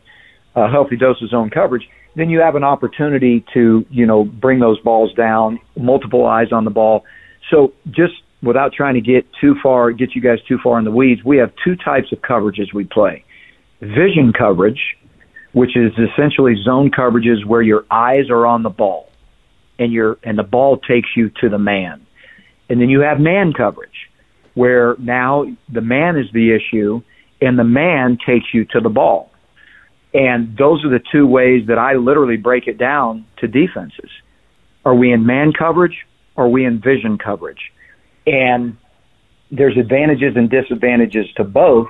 a 0.55 0.69
healthy 0.69 0.97
dose 0.97 1.21
of 1.21 1.29
zone 1.29 1.49
coverage, 1.49 1.87
then 2.15 2.29
you 2.29 2.41
have 2.41 2.55
an 2.55 2.65
opportunity 2.65 3.45
to, 3.53 3.85
you 3.89 4.05
know, 4.05 4.25
bring 4.25 4.59
those 4.59 4.79
balls 4.81 5.13
down, 5.13 5.59
multiple 5.77 6.25
eyes 6.25 6.51
on 6.51 6.65
the 6.65 6.71
ball. 6.71 7.05
So 7.49 7.73
just 7.91 8.13
without 8.41 8.73
trying 8.73 8.95
to 8.95 9.01
get 9.01 9.25
too 9.39 9.55
far, 9.63 9.91
get 9.91 10.15
you 10.15 10.21
guys 10.21 10.39
too 10.47 10.57
far 10.61 10.77
in 10.79 10.85
the 10.85 10.91
weeds, 10.91 11.23
we 11.23 11.37
have 11.37 11.51
two 11.63 11.75
types 11.75 12.11
of 12.11 12.19
coverages 12.19 12.73
we 12.73 12.83
play. 12.83 13.23
Vision 13.79 14.33
coverage, 14.37 14.97
which 15.53 15.75
is 15.75 15.91
essentially 15.93 16.55
zone 16.63 16.91
coverages 16.91 17.45
where 17.45 17.61
your 17.61 17.85
eyes 17.89 18.29
are 18.29 18.45
on 18.45 18.63
the 18.63 18.69
ball 18.69 19.09
and 19.77 19.91
your 19.91 20.17
and 20.23 20.37
the 20.37 20.43
ball 20.43 20.77
takes 20.77 21.09
you 21.15 21.29
to 21.41 21.49
the 21.49 21.57
man. 21.57 22.05
And 22.69 22.79
then 22.79 22.89
you 22.89 23.01
have 23.01 23.19
man 23.19 23.53
coverage, 23.53 24.09
where 24.53 24.95
now 24.99 25.45
the 25.71 25.81
man 25.81 26.17
is 26.17 26.25
the 26.33 26.55
issue 26.55 27.01
and 27.41 27.57
the 27.57 27.63
man 27.63 28.17
takes 28.25 28.45
you 28.53 28.65
to 28.65 28.79
the 28.81 28.89
ball. 28.89 29.31
And 30.13 30.57
those 30.57 30.83
are 30.83 30.89
the 30.89 31.03
two 31.11 31.25
ways 31.25 31.67
that 31.67 31.77
I 31.77 31.93
literally 31.93 32.37
break 32.37 32.67
it 32.67 32.77
down 32.77 33.25
to 33.37 33.47
defenses. 33.47 34.09
Are 34.83 34.95
we 34.95 35.11
in 35.11 35.25
man 35.25 35.53
coverage? 35.57 35.95
Or 36.35 36.45
are 36.45 36.49
we 36.49 36.65
in 36.65 36.81
vision 36.81 37.17
coverage? 37.17 37.71
And 38.25 38.77
there's 39.51 39.77
advantages 39.77 40.33
and 40.35 40.49
disadvantages 40.49 41.25
to 41.37 41.43
both. 41.43 41.87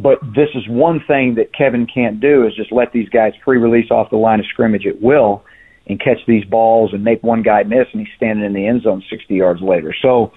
But 0.00 0.20
this 0.34 0.48
is 0.54 0.66
one 0.68 1.00
thing 1.06 1.36
that 1.36 1.52
Kevin 1.52 1.86
can't 1.86 2.20
do 2.20 2.46
is 2.46 2.54
just 2.54 2.72
let 2.72 2.92
these 2.92 3.08
guys 3.08 3.32
free 3.44 3.58
release 3.58 3.90
off 3.90 4.10
the 4.10 4.16
line 4.16 4.40
of 4.40 4.46
scrimmage 4.46 4.86
at 4.86 5.00
will 5.00 5.44
and 5.86 6.00
catch 6.00 6.18
these 6.26 6.44
balls 6.44 6.92
and 6.92 7.04
make 7.04 7.22
one 7.22 7.42
guy 7.42 7.62
miss 7.62 7.86
and 7.92 8.06
he's 8.06 8.14
standing 8.16 8.44
in 8.44 8.52
the 8.52 8.66
end 8.66 8.82
zone 8.82 9.02
60 9.08 9.34
yards 9.34 9.60
later. 9.60 9.94
So 10.00 10.32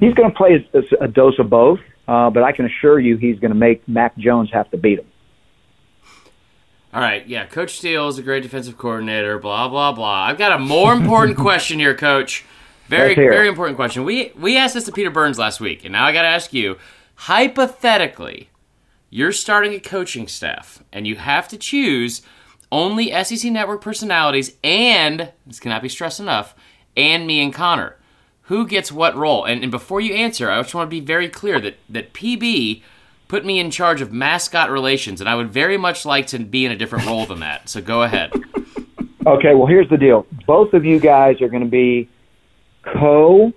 he's 0.00 0.14
going 0.14 0.30
to 0.30 0.36
play 0.36 0.66
a, 0.72 1.04
a 1.04 1.08
dose 1.08 1.38
of 1.38 1.50
both, 1.50 1.80
uh, 2.08 2.30
but 2.30 2.42
I 2.42 2.52
can 2.52 2.66
assure 2.66 2.98
you 2.98 3.16
he's 3.16 3.38
going 3.38 3.50
to 3.50 3.58
make 3.58 3.86
Mac 3.88 4.16
Jones 4.16 4.50
have 4.52 4.70
to 4.70 4.76
beat 4.76 5.00
him. 5.00 5.06
All 6.92 7.00
right, 7.00 7.26
yeah, 7.26 7.46
Coach 7.46 7.76
Steele 7.76 8.08
is 8.08 8.18
a 8.18 8.22
great 8.22 8.44
defensive 8.44 8.78
coordinator. 8.78 9.36
Blah 9.40 9.68
blah 9.68 9.90
blah. 9.90 10.26
I've 10.26 10.38
got 10.38 10.52
a 10.52 10.60
more 10.60 10.92
important 10.92 11.36
question 11.38 11.80
here, 11.80 11.94
Coach. 11.94 12.44
Very 12.86 13.16
very 13.16 13.48
important 13.48 13.74
question. 13.74 14.04
We 14.04 14.30
we 14.38 14.56
asked 14.56 14.74
this 14.74 14.84
to 14.84 14.92
Peter 14.92 15.10
Burns 15.10 15.36
last 15.36 15.60
week, 15.60 15.84
and 15.84 15.90
now 15.90 16.04
I 16.04 16.12
got 16.12 16.22
to 16.22 16.28
ask 16.28 16.52
you. 16.52 16.78
Hypothetically, 17.16 18.48
you're 19.14 19.30
starting 19.30 19.72
a 19.74 19.78
coaching 19.78 20.26
staff, 20.26 20.82
and 20.92 21.06
you 21.06 21.14
have 21.14 21.46
to 21.46 21.56
choose 21.56 22.20
only 22.72 23.12
SEC 23.22 23.48
Network 23.52 23.80
personalities, 23.80 24.56
and 24.64 25.30
this 25.46 25.60
cannot 25.60 25.82
be 25.82 25.88
stressed 25.88 26.18
enough, 26.18 26.56
and 26.96 27.24
me 27.24 27.40
and 27.40 27.54
Connor. 27.54 27.94
Who 28.48 28.66
gets 28.66 28.90
what 28.90 29.14
role? 29.14 29.44
And, 29.44 29.62
and 29.62 29.70
before 29.70 30.00
you 30.00 30.14
answer, 30.14 30.50
I 30.50 30.60
just 30.60 30.74
want 30.74 30.88
to 30.88 30.90
be 30.90 30.98
very 30.98 31.28
clear 31.28 31.60
that 31.60 31.76
that 31.90 32.12
PB 32.12 32.82
put 33.28 33.44
me 33.44 33.60
in 33.60 33.70
charge 33.70 34.00
of 34.00 34.12
mascot 34.12 34.68
relations, 34.68 35.20
and 35.20 35.30
I 35.30 35.36
would 35.36 35.52
very 35.52 35.76
much 35.76 36.04
like 36.04 36.26
to 36.28 36.40
be 36.40 36.66
in 36.66 36.72
a 36.72 36.76
different 36.76 37.06
role 37.06 37.24
than 37.24 37.38
that. 37.38 37.68
So 37.68 37.80
go 37.80 38.02
ahead. 38.02 38.32
Okay, 39.24 39.54
well, 39.54 39.66
here's 39.66 39.88
the 39.90 39.96
deal. 39.96 40.26
Both 40.44 40.74
of 40.74 40.84
you 40.84 40.98
guys 40.98 41.40
are 41.40 41.48
going 41.48 41.62
to 41.62 41.70
be 41.70 42.08
co 42.82 43.52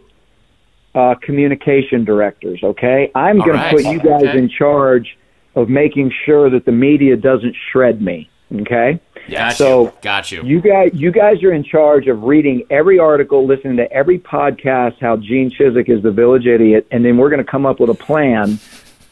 uh, 0.94 1.16
communication 1.16 2.06
directors, 2.06 2.60
okay? 2.64 3.12
I'm 3.16 3.40
going 3.40 3.54
right. 3.54 3.72
to 3.72 3.76
put 3.76 3.92
you 3.92 4.00
guys 4.00 4.22
okay. 4.22 4.38
in 4.38 4.50
charge 4.50 5.17
of 5.58 5.70
making 5.70 6.14
sure 6.24 6.52
that 6.52 6.66
the 6.66 6.72
media 6.72 7.18
doesn't 7.18 7.56
shred 7.72 8.00
me, 8.00 8.30
okay? 8.62 9.00
Yeah. 9.28 9.50
So 9.50 9.92
got 10.04 10.32
you. 10.32 10.44
You 10.44 10.62
guys, 10.62 10.92
you 10.94 11.12
guys 11.12 11.44
are 11.44 11.52
in 11.52 11.64
charge 11.64 12.08
of 12.08 12.22
reading 12.22 12.64
every 12.70 13.00
article, 13.00 13.46
listening 13.46 13.76
to 13.78 13.92
every 13.92 14.20
podcast. 14.20 15.02
How 15.02 15.18
Gene 15.18 15.50
Chizik 15.50 15.90
is 15.90 16.04
the 16.04 16.12
village 16.12 16.46
idiot, 16.46 16.88
and 16.92 17.04
then 17.04 17.18
we're 17.18 17.32
going 17.32 17.44
to 17.44 17.52
come 17.52 17.66
up 17.66 17.80
with 17.80 17.90
a 17.90 17.96
plan 17.96 18.60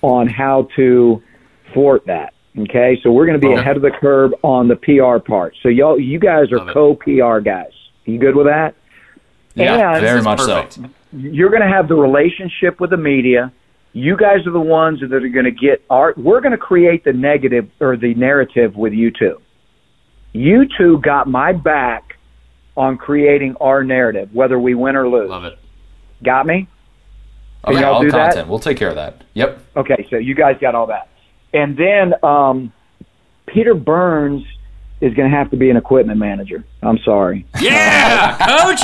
on 0.03 0.27
how 0.27 0.69
to 0.75 1.21
thwart 1.73 2.05
that. 2.05 2.33
Okay, 2.57 2.97
so 3.01 3.11
we're 3.11 3.25
going 3.25 3.41
to 3.41 3.45
be 3.45 3.51
okay. 3.51 3.59
ahead 3.59 3.75
of 3.75 3.81
the 3.81 3.91
curve 3.91 4.31
on 4.43 4.67
the 4.67 4.75
PR 4.75 5.17
part. 5.17 5.55
So 5.63 5.67
y'all, 5.67 5.99
you 5.99 6.19
guys 6.19 6.51
are 6.51 6.71
co 6.71 6.93
PR 6.95 7.39
guys. 7.39 7.73
You 8.05 8.19
good 8.19 8.35
with 8.35 8.45
that? 8.45 8.75
Yeah, 9.55 9.93
and 9.93 10.01
very 10.01 10.21
much 10.21 10.37
perfect. 10.37 10.73
so. 10.73 10.85
You're 11.11 11.49
going 11.49 11.63
to 11.63 11.67
have 11.67 11.87
the 11.87 11.95
relationship 11.95 12.79
with 12.79 12.91
the 12.91 12.97
media. 12.97 13.51
You 13.95 14.17
guys 14.17 14.45
are 14.45 14.51
the 14.51 14.59
ones 14.59 14.99
that 14.99 15.13
are 15.13 15.29
going 15.29 15.45
to 15.45 15.51
get 15.51 15.81
our. 15.89 16.13
We're 16.17 16.41
going 16.41 16.51
to 16.51 16.57
create 16.57 17.05
the 17.05 17.13
negative 17.13 17.71
or 17.79 17.95
the 17.95 18.13
narrative 18.13 18.75
with 18.75 18.91
you 18.91 19.09
two. 19.09 19.41
You 20.33 20.65
two 20.77 20.99
got 20.99 21.29
my 21.29 21.53
back 21.53 22.17
on 22.75 22.97
creating 22.97 23.55
our 23.61 23.85
narrative, 23.85 24.31
whether 24.33 24.59
we 24.59 24.75
win 24.75 24.97
or 24.97 25.07
lose. 25.07 25.29
Love 25.29 25.45
it. 25.45 25.57
Got 26.21 26.45
me? 26.45 26.67
Okay, 27.65 27.83
all 27.83 28.01
do 28.01 28.11
content. 28.11 28.35
That? 28.35 28.47
We'll 28.49 28.59
take 28.59 28.75
care 28.75 28.89
of 28.89 28.95
that. 28.95 29.23
Yep. 29.33 29.59
Okay, 29.77 30.05
so 30.09 30.17
you 30.17 30.35
guys 30.35 30.57
got 30.59 30.75
all 30.75 30.87
that. 30.87 31.07
And 31.53 31.77
then 31.77 32.15
um, 32.21 32.73
Peter 33.45 33.73
Burns 33.73 34.43
is 34.99 35.13
going 35.13 35.31
to 35.31 35.37
have 35.37 35.51
to 35.51 35.57
be 35.57 35.69
an 35.69 35.77
equipment 35.77 36.19
manager. 36.19 36.65
I'm 36.83 36.99
sorry. 37.05 37.45
Yeah, 37.61 38.37
coach. 38.39 38.81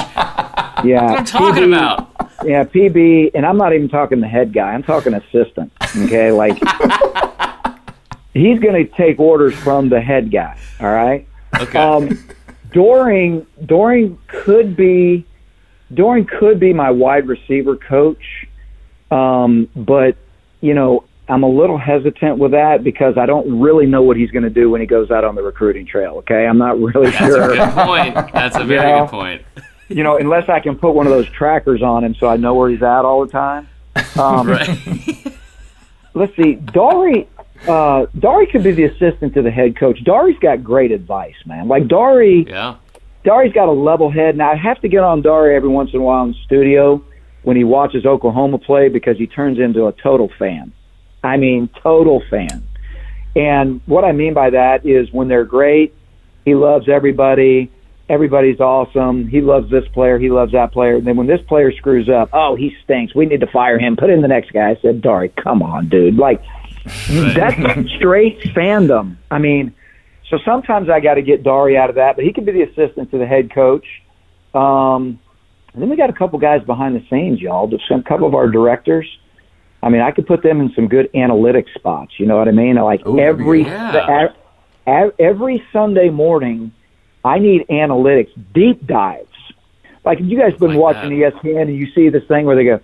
Yeah, 0.85 1.03
what 1.03 1.19
I'm 1.19 1.25
talking 1.25 1.63
PB, 1.65 1.67
about. 1.67 2.30
Yeah, 2.43 2.63
PB, 2.63 3.31
and 3.35 3.45
I'm 3.45 3.57
not 3.57 3.73
even 3.73 3.89
talking 3.89 4.19
the 4.19 4.27
head 4.27 4.53
guy. 4.53 4.73
I'm 4.73 4.83
talking 4.83 5.13
assistant. 5.13 5.71
Okay, 5.95 6.31
like 6.31 6.57
he's 8.33 8.59
going 8.59 8.85
to 8.85 8.91
take 8.95 9.19
orders 9.19 9.53
from 9.55 9.89
the 9.89 10.01
head 10.01 10.31
guy. 10.31 10.57
All 10.79 10.91
right. 10.91 11.27
Okay. 11.59 11.79
Um, 11.79 12.17
Doering, 12.71 13.45
Doering 13.65 14.17
could 14.27 14.75
be, 14.75 15.25
Doering 15.93 16.25
could 16.25 16.59
be 16.59 16.73
my 16.73 16.89
wide 16.89 17.27
receiver 17.27 17.75
coach. 17.75 18.47
Um, 19.11 19.69
but 19.75 20.15
you 20.61 20.73
know, 20.73 21.03
I'm 21.27 21.43
a 21.43 21.49
little 21.49 21.77
hesitant 21.77 22.37
with 22.37 22.51
that 22.51 22.83
because 22.83 23.17
I 23.17 23.25
don't 23.25 23.61
really 23.61 23.85
know 23.85 24.01
what 24.01 24.17
he's 24.17 24.31
going 24.31 24.43
to 24.43 24.49
do 24.49 24.69
when 24.69 24.81
he 24.81 24.87
goes 24.87 25.11
out 25.11 25.23
on 25.23 25.35
the 25.35 25.41
recruiting 25.41 25.85
trail. 25.85 26.15
Okay, 26.17 26.45
I'm 26.45 26.57
not 26.57 26.79
really 26.79 27.11
That's 27.11 27.17
sure. 27.17 27.55
That's 27.55 27.73
a 27.73 27.75
good 27.75 27.85
point. 27.85 28.33
That's 28.33 28.55
a 28.57 28.63
very 28.63 28.89
you 28.89 28.95
know? 28.95 29.05
good 29.05 29.11
point. 29.11 29.41
You 29.91 30.03
know, 30.03 30.17
unless 30.17 30.49
I 30.49 30.59
can 30.59 30.77
put 30.77 30.93
one 30.93 31.05
of 31.05 31.11
those 31.11 31.29
trackers 31.29 31.81
on 31.81 32.03
him 32.03 32.15
so 32.15 32.27
I 32.27 32.37
know 32.37 32.55
where 32.55 32.69
he's 32.69 32.81
at 32.81 33.05
all 33.05 33.25
the 33.25 33.31
time. 33.31 33.67
Um, 34.17 34.47
right. 34.49 35.33
let's 36.13 36.35
see, 36.35 36.55
Dari. 36.55 37.27
Uh, 37.67 38.07
Dari 38.17 38.47
could 38.47 38.63
be 38.63 38.71
the 38.71 38.85
assistant 38.85 39.35
to 39.35 39.41
the 39.41 39.51
head 39.51 39.77
coach. 39.77 40.03
Dari's 40.03 40.39
got 40.39 40.63
great 40.63 40.91
advice, 40.91 41.35
man. 41.45 41.67
Like 41.67 41.87
Dari, 41.87 42.45
yeah. 42.47 42.77
Dari's 43.23 43.53
got 43.53 43.69
a 43.69 43.71
level 43.71 44.09
head. 44.09 44.35
Now 44.35 44.51
I 44.51 44.55
have 44.55 44.81
to 44.81 44.87
get 44.87 45.01
on 45.01 45.21
Dari 45.21 45.55
every 45.55 45.69
once 45.69 45.91
in 45.93 45.99
a 45.99 46.03
while 46.03 46.23
in 46.23 46.31
the 46.31 46.37
studio 46.45 47.03
when 47.43 47.57
he 47.57 47.63
watches 47.63 48.05
Oklahoma 48.05 48.57
play 48.57 48.89
because 48.89 49.17
he 49.17 49.27
turns 49.27 49.59
into 49.59 49.87
a 49.87 49.91
total 49.91 50.29
fan. 50.39 50.73
I 51.23 51.37
mean, 51.37 51.69
total 51.83 52.23
fan. 52.29 52.67
And 53.35 53.81
what 53.85 54.03
I 54.03 54.11
mean 54.11 54.33
by 54.33 54.49
that 54.49 54.85
is 54.85 55.11
when 55.11 55.27
they're 55.27 55.45
great, 55.45 55.93
he 56.45 56.55
loves 56.55 56.89
everybody. 56.89 57.71
Everybody's 58.11 58.59
awesome. 58.59 59.25
He 59.29 59.39
loves 59.39 59.71
this 59.71 59.87
player. 59.93 60.19
He 60.19 60.29
loves 60.29 60.51
that 60.51 60.73
player. 60.73 60.97
And 60.97 61.07
then 61.07 61.15
when 61.15 61.27
this 61.27 61.39
player 61.47 61.71
screws 61.71 62.09
up, 62.09 62.29
oh, 62.33 62.55
he 62.55 62.75
stinks. 62.83 63.15
We 63.15 63.25
need 63.25 63.39
to 63.39 63.47
fire 63.47 63.79
him. 63.79 63.95
Put 63.95 64.09
in 64.09 64.21
the 64.21 64.27
next 64.27 64.51
guy. 64.51 64.71
I 64.71 64.77
said, 64.81 65.01
Dari, 65.01 65.29
come 65.29 65.63
on, 65.63 65.87
dude. 65.87 66.17
Like, 66.17 66.41
that's 67.07 67.89
straight 67.95 68.41
fandom. 68.41 69.15
I 69.31 69.39
mean, 69.39 69.73
so 70.29 70.39
sometimes 70.43 70.89
I 70.89 70.99
got 70.99 71.13
to 71.13 71.21
get 71.21 71.43
Dari 71.43 71.77
out 71.77 71.89
of 71.89 71.95
that, 71.95 72.17
but 72.17 72.25
he 72.25 72.33
can 72.33 72.43
be 72.43 72.51
the 72.51 72.63
assistant 72.63 73.11
to 73.11 73.17
the 73.17 73.25
head 73.25 73.53
coach. 73.55 73.85
Um, 74.53 75.17
and 75.73 75.81
then 75.81 75.89
we 75.89 75.95
got 75.95 76.09
a 76.09 76.13
couple 76.13 76.37
guys 76.37 76.61
behind 76.65 76.97
the 76.97 77.05
scenes, 77.09 77.39
y'all. 77.39 77.69
Just 77.69 77.89
a 77.91 78.03
couple 78.03 78.27
of 78.27 78.35
our 78.35 78.49
directors. 78.49 79.07
I 79.81 79.87
mean, 79.87 80.01
I 80.01 80.11
could 80.11 80.27
put 80.27 80.43
them 80.43 80.59
in 80.59 80.73
some 80.73 80.89
good 80.89 81.09
analytic 81.15 81.67
spots. 81.75 82.19
You 82.19 82.25
know 82.25 82.37
what 82.37 82.49
I 82.49 82.51
mean? 82.51 82.75
Like 82.75 83.07
Ooh, 83.07 83.19
every 83.19 83.63
yeah. 83.63 84.27
every 84.85 85.63
Sunday 85.71 86.09
morning, 86.09 86.73
I 87.23 87.39
need 87.39 87.67
analytics, 87.69 88.29
deep 88.53 88.85
dives. 88.87 89.27
Like 90.03 90.19
if 90.19 90.25
you 90.25 90.39
guys 90.39 90.53
been 90.59 90.71
Like 90.71 90.79
watching 90.79 91.19
that. 91.19 91.33
ESPN 91.43 91.63
and 91.63 91.75
you 91.75 91.87
see 91.93 92.09
this 92.09 92.23
thing 92.27 92.45
where 92.45 92.55
they 92.55 92.63
go, 92.63 92.79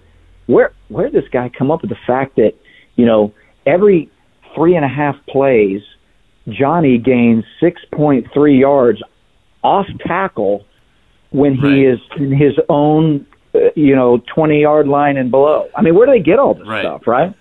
where 0.45 0.73
where 0.89 1.09
did 1.09 1.23
this 1.23 1.29
guy 1.31 1.49
come 1.57 1.71
up 1.71 1.81
with 1.81 1.89
the 1.89 1.97
fact 2.05 2.35
that 2.35 2.53
you 2.95 3.05
know 3.05 3.33
every 3.65 4.09
three 4.55 4.75
and 4.75 4.85
a 4.85 4.87
half 4.87 5.15
plays, 5.27 5.81
Johnny 6.49 6.97
gains 6.97 7.43
six 7.59 7.81
point 7.91 8.27
three 8.33 8.59
yards 8.59 9.01
off 9.63 9.87
tackle 10.05 10.65
when 11.31 11.55
he 11.55 11.85
Right. 11.85 11.93
is 11.93 11.99
in 12.17 12.31
his 12.31 12.53
own 12.69 13.25
uh, 13.55 13.59
you 13.75 13.95
know 13.95 14.21
twenty 14.33 14.61
yard 14.61 14.87
line 14.87 15.17
and 15.17 15.31
below. 15.31 15.69
I 15.75 15.81
mean, 15.81 15.95
where 15.95 16.05
do 16.05 16.11
they 16.13 16.19
get 16.19 16.37
all 16.37 16.53
this 16.53 16.67
Right. 16.67 16.81
stuff, 16.81 17.07
right? 17.07 17.33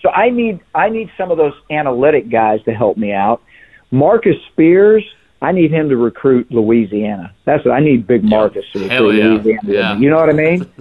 So 0.00 0.10
I 0.10 0.30
need 0.30 0.60
I 0.74 0.88
need 0.90 1.10
some 1.18 1.32
of 1.32 1.38
those 1.38 1.54
analytic 1.70 2.30
guys 2.30 2.62
to 2.64 2.72
help 2.72 2.96
me 2.96 3.12
out. 3.12 3.42
Marcus 3.90 4.36
Spears, 4.52 5.04
I 5.44 5.52
need 5.52 5.70
him 5.70 5.88
to 5.90 5.96
recruit 5.96 6.50
Louisiana. 6.50 7.32
That's 7.44 7.64
what 7.64 7.72
I 7.74 7.80
need. 7.80 8.06
Big 8.06 8.24
Marcus 8.24 8.64
to 8.72 8.88
Hell 8.88 9.04
recruit 9.04 9.18
yeah. 9.18 9.28
Louisiana. 9.28 9.72
Yeah. 9.72 9.96
You 9.98 10.10
know 10.10 10.16
what 10.16 10.30
I 10.30 10.32
mean? 10.32 10.66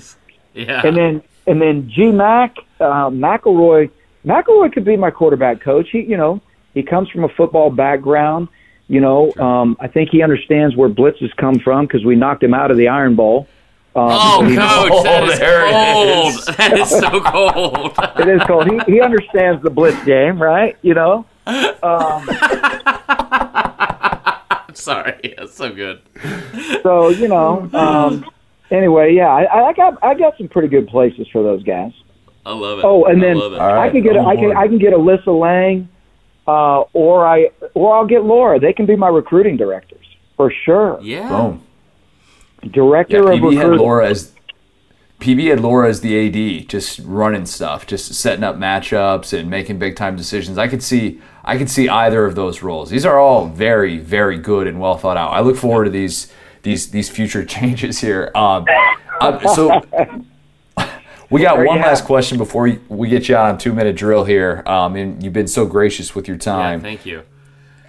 Yeah. 0.55 0.81
and 0.85 0.95
then 0.95 1.23
and 1.47 1.59
then 1.59 1.89
G 1.89 2.11
Mac 2.11 2.55
uh, 2.79 3.09
McElroy 3.09 3.89
McElroy 4.23 4.71
could 4.71 4.85
be 4.85 4.95
my 4.95 5.09
quarterback 5.09 5.61
coach. 5.61 5.89
He 5.91 6.01
you 6.01 6.15
know 6.15 6.41
he 6.75 6.83
comes 6.83 7.09
from 7.09 7.23
a 7.23 7.29
football 7.29 7.71
background. 7.71 8.49
You 8.87 8.99
know, 9.01 9.33
um, 9.39 9.75
I 9.79 9.87
think 9.87 10.09
he 10.11 10.21
understands 10.21 10.75
where 10.75 10.89
blitzes 10.89 11.35
come 11.37 11.57
from 11.57 11.87
because 11.87 12.05
we 12.05 12.15
knocked 12.15 12.43
him 12.43 12.53
out 12.53 12.69
of 12.69 12.77
the 12.77 12.87
Iron 12.89 13.15
Bowl. 13.15 13.47
Um, 13.95 14.09
oh, 14.11 14.43
he- 14.45 14.55
coach, 14.55 15.03
that 15.05 15.23
Oh, 15.23 15.29
is 15.31 15.39
there 15.39 15.71
cold. 15.71 16.27
is. 16.27 16.45
That 16.57 16.79
is 16.79 16.89
so 16.89 17.21
cold. 17.21 18.19
it 18.19 18.27
is 18.27 18.41
called. 18.43 18.67
He, 18.69 18.93
he 18.93 19.01
understands 19.01 19.63
the 19.63 19.71
blitz 19.71 20.03
game, 20.05 20.39
right? 20.39 20.77
You 20.83 20.93
know. 20.93 21.25
Um, 21.47 22.27
Sorry, 24.77 25.33
that's 25.37 25.55
so 25.55 25.73
good. 25.73 26.01
so 26.83 27.09
you 27.09 27.27
know. 27.27 27.69
Um, 27.73 28.25
anyway, 28.71 29.13
yeah, 29.13 29.27
I, 29.29 29.69
I 29.69 29.73
got 29.73 30.03
I 30.03 30.13
got 30.13 30.37
some 30.37 30.47
pretty 30.47 30.67
good 30.67 30.87
places 30.87 31.27
for 31.31 31.43
those 31.43 31.63
guys. 31.63 31.91
I 32.45 32.51
love 32.53 32.79
it. 32.79 32.85
Oh, 32.85 33.05
and 33.05 33.21
then 33.23 33.37
I 33.37 33.39
love 33.39 33.53
it. 33.53 33.59
I 33.59 33.89
can 33.89 34.03
get 34.03 34.17
I'm 34.17 34.35
can. 34.37 34.55
I 34.57 34.67
can 34.67 34.77
get 34.77 34.93
Alyssa 34.93 35.39
Lang, 35.39 35.87
uh, 36.47 36.81
or 36.93 37.25
I 37.25 37.49
or 37.73 37.95
I'll 37.95 38.05
get 38.07 38.23
Laura. 38.25 38.59
They 38.59 38.73
can 38.73 38.85
be 38.85 38.95
my 38.95 39.07
recruiting 39.07 39.57
directors 39.57 40.05
for 40.35 40.51
sure. 40.65 40.99
yeah. 41.01 41.29
Boom. 41.29 41.63
Director 42.71 43.17
Yeah, 43.17 43.33
of 43.33 43.39
PB 43.39 43.55
had 43.55 43.59
recruiting. 43.59 43.79
Laura 43.79 44.07
as 44.09 44.31
PB 45.19 45.49
had 45.49 45.59
Laura 45.59 45.89
as 45.89 46.01
the 46.01 46.27
AD, 46.61 46.67
just 46.69 46.99
running 46.99 47.45
stuff, 47.45 47.85
just 47.85 48.13
setting 48.13 48.43
up 48.43 48.55
matchups 48.57 49.37
and 49.37 49.49
making 49.49 49.79
big 49.79 49.95
time 49.95 50.15
decisions. 50.15 50.57
I 50.57 50.67
could 50.67 50.81
see 50.83 51.21
I 51.45 51.57
could 51.57 51.69
see 51.69 51.89
either 51.89 52.25
of 52.25 52.35
those 52.35 52.61
roles. 52.61 52.89
These 52.89 53.05
are 53.05 53.19
all 53.19 53.47
very 53.47 53.97
very 53.97 54.37
good 54.37 54.67
and 54.67 54.79
well 54.79 54.97
thought 54.97 55.17
out. 55.17 55.31
I 55.31 55.41
look 55.41 55.55
forward 55.57 55.85
to 55.85 55.91
these 55.91 56.31
these 56.63 56.91
these 56.91 57.09
future 57.09 57.43
changes 57.57 57.99
here. 57.99 58.31
Um, 58.35 58.65
uh, 59.21 59.39
so 59.53 59.81
we 61.29 61.41
got 61.41 61.57
one 61.57 61.77
Yeah. 61.77 61.85
last 61.87 62.05
question 62.05 62.37
before 62.37 62.63
we, 62.63 62.79
we 62.89 63.09
get 63.09 63.27
you 63.29 63.35
on 63.35 63.57
two 63.57 63.73
minute 63.73 63.95
drill 63.95 64.23
here. 64.23 64.63
Um, 64.65 64.95
and 64.95 65.23
you've 65.23 65.33
been 65.33 65.47
so 65.47 65.65
gracious 65.65 66.15
with 66.15 66.27
your 66.27 66.35
Yeah, 66.37 66.41
time 66.43 66.81
thank 66.81 67.05
you. 67.05 67.23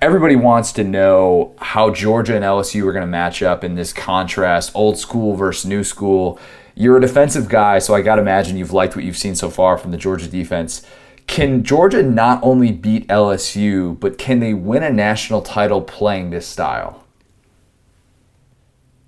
everybody 0.03 0.37
wants 0.37 0.73
to 0.73 0.85
know 0.85 1.55
how 1.61 1.91
Georgia 1.91 2.35
and 2.35 2.45
LSU 2.45 2.85
are 2.87 2.93
going 2.93 3.03
to 3.03 3.07
match 3.11 3.43
up 3.43 3.65
in 3.65 3.75
this 3.75 3.93
contrast, 3.93 4.73
old 4.75 4.99
school 4.99 5.37
versus 5.37 5.65
new 5.67 5.85
school. 5.85 6.39
You're 6.77 6.97
a 6.97 7.01
defensive 7.01 7.49
guy, 7.49 7.79
so 7.79 7.95
I 7.95 8.03
got 8.03 8.17
to 8.17 8.23
imagine 8.23 8.57
you've 8.57 8.73
liked 8.73 8.97
what 8.97 9.05
you've 9.05 9.17
seen 9.17 9.37
so 9.37 9.49
far 9.49 9.79
from 9.79 9.93
the 9.93 9.97
Georgia 9.97 10.27
defense. 10.27 10.83
Can 11.27 11.65
Georgia 11.65 12.03
not 12.03 12.41
only 12.43 12.71
beat 12.71 13.09
LSU, 13.09 13.99
but 13.99 14.19
can 14.19 14.41
they 14.41 14.55
win 14.55 14.83
a 14.83 14.91
national 14.91 15.43
title 15.43 15.81
playing 15.81 16.31
this 16.31 16.47
style? 16.47 17.05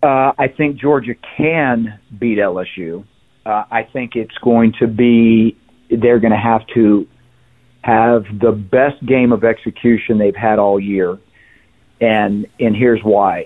Uh, 0.02 0.32
I 0.38 0.48
think 0.48 0.76
Georgia 0.76 1.14
can 1.36 1.98
beat 2.18 2.38
LSU. 2.38 3.04
Uh, 3.44 3.64
I 3.70 3.84
think 3.84 4.16
it's 4.16 4.36
going 4.38 4.72
to 4.80 4.86
be 4.86 5.56
they're 5.88 6.18
going 6.18 6.32
to 6.32 6.38
have 6.38 6.66
to 6.74 7.06
have 7.82 8.24
the 8.40 8.50
best 8.50 9.04
game 9.06 9.32
of 9.32 9.44
execution 9.44 10.18
they've 10.18 10.34
had 10.34 10.58
all 10.58 10.80
year, 10.80 11.18
and 12.00 12.46
and 12.58 12.76
here's 12.76 13.02
why. 13.02 13.44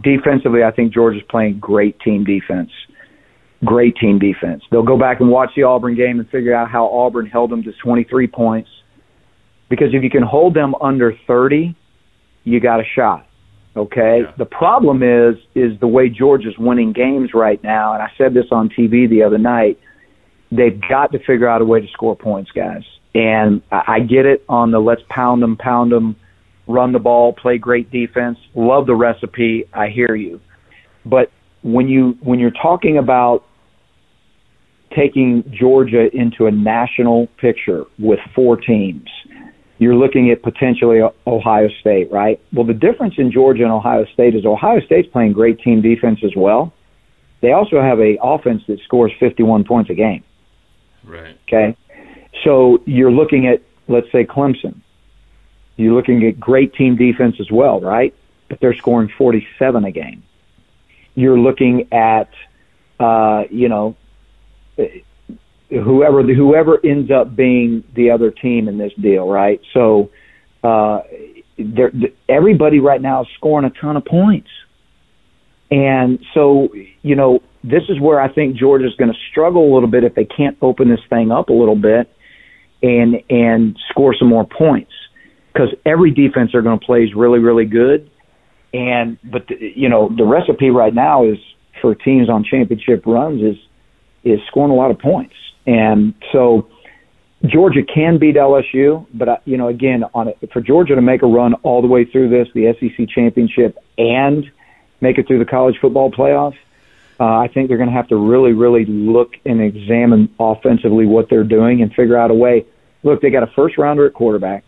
Defensively, 0.00 0.62
I 0.62 0.70
think 0.70 0.94
Georgia's 0.94 1.24
playing 1.28 1.58
great 1.58 1.98
team 2.00 2.24
defense. 2.24 2.70
Great 3.64 3.96
team 3.96 4.18
defense. 4.18 4.62
They'll 4.70 4.82
go 4.82 4.98
back 4.98 5.20
and 5.20 5.28
watch 5.28 5.50
the 5.54 5.64
Auburn 5.64 5.94
game 5.94 6.18
and 6.18 6.28
figure 6.30 6.54
out 6.54 6.70
how 6.70 6.86
Auburn 6.86 7.26
held 7.26 7.50
them 7.50 7.62
to 7.62 7.72
23 7.82 8.26
points. 8.26 8.70
Because 9.68 9.88
if 9.92 10.02
you 10.02 10.10
can 10.10 10.22
hold 10.22 10.54
them 10.54 10.74
under 10.80 11.14
30, 11.26 11.76
you 12.44 12.60
got 12.60 12.80
a 12.80 12.84
shot. 12.96 13.26
Okay. 13.76 14.22
Yeah. 14.24 14.32
The 14.36 14.46
problem 14.46 15.02
is 15.02 15.36
is 15.54 15.78
the 15.80 15.86
way 15.86 16.08
Georgia's 16.08 16.58
winning 16.58 16.92
games 16.92 17.30
right 17.34 17.62
now, 17.62 17.92
and 17.92 18.02
I 18.02 18.08
said 18.18 18.34
this 18.34 18.46
on 18.50 18.68
TV 18.68 19.08
the 19.08 19.22
other 19.22 19.38
night. 19.38 19.78
They've 20.50 20.80
got 20.88 21.12
to 21.12 21.18
figure 21.18 21.48
out 21.48 21.62
a 21.62 21.64
way 21.64 21.80
to 21.80 21.86
score 21.92 22.16
points, 22.16 22.50
guys. 22.50 22.82
And 23.14 23.62
I 23.70 23.82
I 23.86 24.00
get 24.00 24.26
it 24.26 24.44
on 24.48 24.72
the 24.72 24.80
let's 24.80 25.02
pound 25.08 25.42
them, 25.42 25.56
pound 25.56 25.92
them, 25.92 26.16
run 26.66 26.92
the 26.92 26.98
ball, 26.98 27.32
play 27.32 27.58
great 27.58 27.90
defense. 27.92 28.38
Love 28.54 28.86
the 28.86 28.94
recipe. 28.94 29.64
I 29.72 29.88
hear 29.88 30.16
you. 30.16 30.40
But 31.06 31.30
when 31.62 31.88
you 31.88 32.16
when 32.22 32.40
you're 32.40 32.50
talking 32.50 32.98
about 32.98 33.44
taking 34.94 35.44
Georgia 35.52 36.14
into 36.14 36.46
a 36.46 36.50
national 36.50 37.26
picture 37.38 37.84
with 37.98 38.18
four 38.34 38.56
teams, 38.56 39.08
you're 39.78 39.94
looking 39.94 40.30
at 40.30 40.42
potentially 40.42 41.00
Ohio 41.26 41.68
State, 41.80 42.10
right? 42.10 42.40
Well, 42.52 42.66
the 42.66 42.74
difference 42.74 43.14
in 43.18 43.32
Georgia 43.32 43.62
and 43.62 43.72
Ohio 43.72 44.04
State 44.12 44.34
is 44.34 44.44
Ohio 44.44 44.80
State's 44.80 45.08
playing 45.08 45.32
great 45.32 45.60
team 45.60 45.80
defense 45.80 46.20
as 46.24 46.36
well. 46.36 46.72
They 47.40 47.52
also 47.52 47.80
have 47.80 47.98
a 48.00 48.18
offense 48.22 48.62
that 48.66 48.80
scores 48.80 49.12
51 49.18 49.64
points 49.64 49.88
a 49.90 49.94
game. 49.94 50.22
Right. 51.02 51.38
Okay, 51.48 51.76
so 52.44 52.82
you're 52.84 53.10
looking 53.10 53.46
at 53.46 53.62
let's 53.88 54.10
say 54.12 54.24
Clemson. 54.24 54.80
You're 55.76 55.94
looking 55.94 56.26
at 56.26 56.38
great 56.38 56.74
team 56.74 56.96
defense 56.96 57.36
as 57.40 57.50
well, 57.50 57.80
right? 57.80 58.14
But 58.48 58.60
they're 58.60 58.74
scoring 58.74 59.10
47 59.16 59.84
a 59.84 59.90
game. 59.90 60.22
You're 61.14 61.38
looking 61.38 61.92
at, 61.92 62.30
uh, 62.98 63.44
you 63.50 63.68
know, 63.68 63.96
whoever 65.70 66.22
whoever 66.22 66.78
ends 66.84 67.10
up 67.10 67.34
being 67.34 67.84
the 67.94 68.10
other 68.10 68.30
team 68.30 68.68
in 68.68 68.78
this 68.78 68.92
deal, 69.00 69.28
right? 69.28 69.60
So, 69.72 70.10
uh, 70.62 71.00
there, 71.58 71.92
everybody 72.28 72.80
right 72.80 73.00
now 73.00 73.22
is 73.22 73.28
scoring 73.36 73.64
a 73.64 73.80
ton 73.80 73.96
of 73.96 74.04
points, 74.04 74.48
and 75.70 76.18
so 76.34 76.68
you 77.02 77.14
know 77.14 77.40
this 77.62 77.82
is 77.88 78.00
where 78.00 78.20
I 78.20 78.32
think 78.32 78.56
Georgia's 78.56 78.94
going 78.98 79.12
to 79.12 79.18
struggle 79.30 79.70
a 79.70 79.72
little 79.72 79.88
bit 79.88 80.04
if 80.04 80.14
they 80.14 80.24
can't 80.24 80.56
open 80.62 80.88
this 80.88 81.00
thing 81.08 81.30
up 81.30 81.50
a 81.50 81.52
little 81.52 81.76
bit 81.76 82.10
and 82.82 83.16
and 83.28 83.78
score 83.90 84.14
some 84.18 84.28
more 84.28 84.46
points. 84.46 84.92
Because 85.52 85.74
every 85.84 86.12
defense 86.12 86.50
they're 86.52 86.62
going 86.62 86.78
to 86.78 86.86
play 86.86 87.02
is 87.02 87.14
really 87.14 87.38
really 87.38 87.66
good, 87.66 88.10
and 88.72 89.18
but 89.22 89.46
the, 89.48 89.56
you 89.74 89.88
know 89.88 90.10
the 90.16 90.24
recipe 90.24 90.70
right 90.70 90.94
now 90.94 91.24
is 91.24 91.38
for 91.80 91.94
teams 91.94 92.28
on 92.28 92.44
championship 92.44 93.04
runs 93.06 93.42
is 93.42 93.56
is 94.24 94.40
scoring 94.48 94.72
a 94.72 94.74
lot 94.74 94.90
of 94.90 94.98
points. 94.98 95.34
And 95.66 96.14
so 96.32 96.68
Georgia 97.46 97.82
can 97.82 98.18
beat 98.18 98.36
LSU, 98.36 99.06
but 99.14 99.28
uh, 99.28 99.36
you 99.44 99.56
know, 99.56 99.68
again, 99.68 100.04
on 100.14 100.28
it, 100.28 100.38
for 100.52 100.60
Georgia 100.60 100.94
to 100.94 101.02
make 101.02 101.22
a 101.22 101.26
run 101.26 101.54
all 101.62 101.80
the 101.80 101.88
way 101.88 102.04
through 102.04 102.28
this, 102.28 102.48
the 102.54 102.74
SEC 102.78 103.08
championship, 103.08 103.78
and 103.96 104.50
make 105.00 105.16
it 105.18 105.26
through 105.26 105.38
the 105.38 105.50
college 105.50 105.76
football 105.80 106.10
playoff, 106.10 106.54
uh, 107.18 107.24
I 107.24 107.48
think 107.48 107.68
they're 107.68 107.78
going 107.78 107.88
to 107.88 107.94
have 107.94 108.08
to 108.08 108.16
really, 108.16 108.52
really 108.52 108.84
look 108.86 109.32
and 109.44 109.60
examine 109.60 110.34
offensively 110.38 111.06
what 111.06 111.28
they're 111.30 111.44
doing 111.44 111.82
and 111.82 111.92
figure 111.92 112.16
out 112.16 112.30
a 112.30 112.34
way. 112.34 112.66
Look, 113.02 113.22
they 113.22 113.30
got 113.30 113.42
a 113.42 113.52
first 113.54 113.78
rounder 113.78 114.06
at 114.06 114.14
quarterback. 114.14 114.64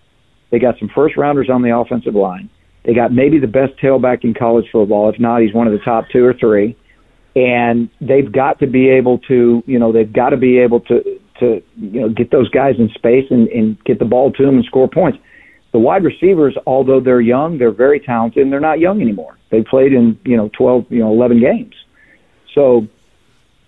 They 0.51 0.59
got 0.59 0.79
some 0.79 0.91
first 0.95 1.17
rounders 1.17 1.49
on 1.51 1.63
the 1.63 1.77
offensive 1.77 2.15
line. 2.15 2.51
They 2.85 2.95
got 2.95 3.13
maybe 3.13 3.39
the 3.39 3.47
best 3.47 3.77
tailback 3.83 4.25
in 4.25 4.35
college 4.35 4.67
football. 4.73 5.09
If 5.09 5.19
not, 5.19 5.41
he's 5.41 5.55
one 5.55 5.67
of 5.67 5.73
the 5.73 5.79
top 5.79 6.07
two 6.11 6.25
or 6.25 6.35
three 6.35 6.77
and 7.35 7.89
they've 8.01 8.31
got 8.31 8.59
to 8.61 8.67
be 8.67 8.89
able 8.89 9.19
to, 9.19 9.63
you 9.67 9.79
know, 9.79 9.93
they've 9.93 10.13
got 10.13 10.31
to 10.31 10.37
be 10.37 10.59
able 10.59 10.81
to, 10.81 11.03
to, 11.41 11.63
you 11.77 12.01
know, 12.01 12.09
get 12.09 12.31
those 12.31 12.49
guys 12.51 12.75
in 12.79 12.89
space 12.91 13.27
and, 13.31 13.49
and 13.49 13.83
get 13.85 13.99
the 13.99 14.05
ball 14.05 14.33
to 14.33 14.45
them 14.45 14.57
and 14.57 14.65
score 14.65 14.89
points. 14.89 15.19
The 15.73 15.79
wide 15.79 16.05
receivers, 16.05 16.55
although 16.67 17.01
they're 17.01 17.23
young, 17.23 17.57
they're 17.57 17.73
very 17.73 17.99
talented, 17.99 18.43
and 18.43 18.53
they're 18.53 18.61
not 18.61 18.79
young 18.79 19.01
anymore. 19.01 19.39
They 19.51 19.63
played 19.63 19.95
in, 19.95 20.19
you 20.25 20.37
know, 20.37 20.51
12, 20.57 20.87
you 20.91 20.99
know, 20.99 21.11
11 21.11 21.41
games. 21.41 21.75
So 22.55 22.87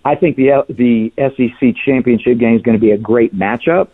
I 0.05 0.15
think 0.15 0.37
the 0.37 0.65
the 0.69 1.13
SEC 1.17 1.75
championship 1.85 2.39
game 2.39 2.57
is 2.57 2.63
going 2.63 2.77
to 2.77 2.81
be 2.81 2.91
a 2.91 2.99
great 2.99 3.35
matchup, 3.35 3.89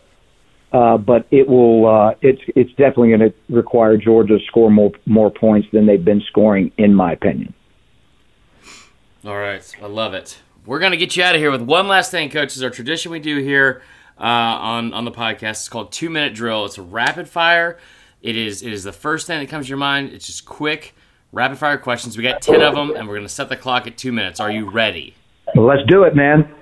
uh, 0.72 0.98
but 0.98 1.26
it 1.30 1.48
will, 1.48 1.86
uh, 1.86 2.14
it's 2.20 2.42
it's 2.56 2.70
definitely 2.70 3.10
going 3.10 3.20
to 3.20 3.34
require 3.48 3.96
Georgia 3.96 4.38
to 4.38 4.44
score 4.46 4.70
more 4.70 4.90
more 5.06 5.30
points 5.30 5.68
than 5.72 5.86
they've 5.86 6.04
been 6.04 6.22
scoring, 6.28 6.72
in 6.78 6.94
my 6.94 7.12
opinion. 7.12 7.54
All 9.24 9.36
right, 9.36 9.76
I 9.82 9.86
love 9.86 10.14
it. 10.14 10.38
We're 10.66 10.78
gonna 10.78 10.96
get 10.96 11.16
you 11.16 11.22
out 11.22 11.34
of 11.34 11.40
here 11.40 11.50
with 11.50 11.62
one 11.62 11.88
last 11.88 12.10
thing, 12.10 12.30
coach. 12.30 12.56
Is 12.56 12.62
our 12.62 12.70
tradition 12.70 13.12
we 13.12 13.18
do 13.20 13.38
here 13.38 13.82
uh, 14.18 14.22
on 14.22 14.92
on 14.94 15.04
the 15.04 15.10
podcast. 15.10 15.50
It's 15.50 15.68
called 15.68 15.92
two 15.92 16.10
minute 16.10 16.34
drill. 16.34 16.64
It's 16.64 16.78
a 16.78 16.82
rapid 16.82 17.28
fire 17.28 17.78
It 18.22 18.36
is 18.36 18.62
it 18.62 18.72
is 18.72 18.84
the 18.84 18.92
first 18.92 19.26
thing 19.26 19.40
that 19.40 19.48
comes 19.48 19.66
to 19.66 19.70
your 19.70 19.78
mind. 19.78 20.12
It's 20.12 20.26
just 20.26 20.46
quick, 20.46 20.94
rapid 21.32 21.58
fire 21.58 21.76
questions. 21.78 22.16
We 22.16 22.22
got 22.22 22.40
ten 22.40 22.62
of 22.62 22.74
them, 22.74 22.94
and 22.96 23.08
we're 23.08 23.16
gonna 23.16 23.28
set 23.28 23.48
the 23.48 23.56
clock 23.56 23.86
at 23.86 23.96
two 23.98 24.12
minutes. 24.12 24.40
Are 24.40 24.50
you 24.50 24.70
ready? 24.70 25.14
Let's 25.54 25.82
do 25.86 26.04
it, 26.04 26.14
man. 26.14 26.54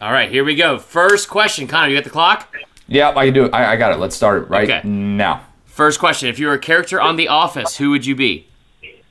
All 0.00 0.12
right, 0.12 0.30
here 0.30 0.44
we 0.44 0.56
go. 0.56 0.78
First 0.78 1.28
question, 1.30 1.66
Connor. 1.66 1.88
You 1.90 1.96
got 1.96 2.04
the 2.04 2.10
clock. 2.10 2.54
Yeah, 2.86 3.10
I 3.16 3.26
can 3.26 3.34
do 3.34 3.44
it. 3.46 3.54
I, 3.54 3.72
I 3.72 3.76
got 3.76 3.92
it. 3.92 3.98
Let's 3.98 4.16
start 4.16 4.42
it 4.42 4.48
right 4.50 4.68
Okay. 4.68 4.86
now. 4.88 5.44
First 5.64 6.00
question: 6.00 6.28
If 6.28 6.38
you 6.38 6.48
were 6.48 6.54
a 6.54 6.58
character 6.58 7.00
on 7.00 7.16
The 7.16 7.28
Office, 7.28 7.76
who 7.78 7.90
would 7.90 8.04
you 8.04 8.14
be? 8.14 8.46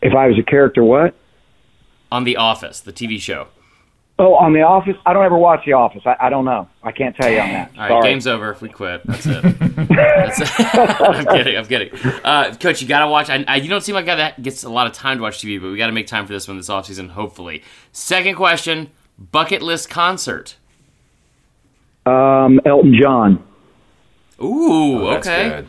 If 0.02 0.14
I 0.14 0.28
was 0.28 0.38
a 0.38 0.44
character, 0.44 0.84
what? 0.84 1.16
On 2.12 2.24
The 2.24 2.38
Office, 2.38 2.80
the 2.80 2.94
TV 2.94 3.20
show. 3.20 3.48
Oh, 4.20 4.34
on 4.36 4.54
The 4.54 4.62
Office? 4.62 4.96
I 5.06 5.14
don't 5.14 5.24
ever 5.26 5.38
watch 5.38 5.64
The 5.66 5.74
Office. 5.74 6.02
I, 6.06 6.16
I 6.20 6.30
don't 6.30 6.46
know. 6.46 6.68
I 6.82 6.92
can't 6.92 7.16
tell 7.16 7.30
you 7.30 7.40
on 7.40 7.50
that. 7.50 7.72
All 7.76 7.80
right, 7.82 7.90
Sorry. 7.90 8.10
game's 8.10 8.26
over. 8.28 8.50
If 8.52 8.62
we 8.62 8.70
quit, 8.70 9.06
that's 9.06 9.26
it. 9.28 9.44
that's 9.88 10.40
it. 10.42 10.50
I'm 10.76 11.26
kidding. 11.26 11.58
I'm 11.58 11.66
kidding. 11.66 11.90
Uh, 12.24 12.56
Coach, 12.60 12.82
you 12.82 12.88
gotta 12.88 13.08
watch. 13.08 13.30
I, 13.30 13.44
I, 13.48 13.58
you 13.58 13.70
don't 13.70 13.82
seem 13.82 13.94
like 13.94 14.06
a 14.06 14.08
guy 14.08 14.16
that 14.16 14.42
gets 14.42 14.64
a 14.64 14.70
lot 14.70 14.88
of 14.88 14.94
time 14.94 15.18
to 15.18 15.24
watch 15.24 15.38
TV, 15.38 15.62
but 15.62 15.70
we 15.70 15.78
got 15.78 15.88
to 15.88 15.92
make 15.94 16.08
time 16.08 16.26
for 16.26 16.34
this 16.34 16.48
one 16.48 16.58
this 16.58 16.70
offseason, 16.70 17.10
hopefully. 17.10 17.62
Second 17.92 18.36
question: 18.36 18.90
bucket 19.20 19.62
list 19.62 19.90
concert. 19.90 20.56
Um, 22.06 22.60
Elton 22.66 22.96
John. 23.00 23.44
Ooh, 24.42 25.00
Oh, 25.06 25.12
That's 25.12 25.28
okay. 25.28 25.50
good. 25.50 25.68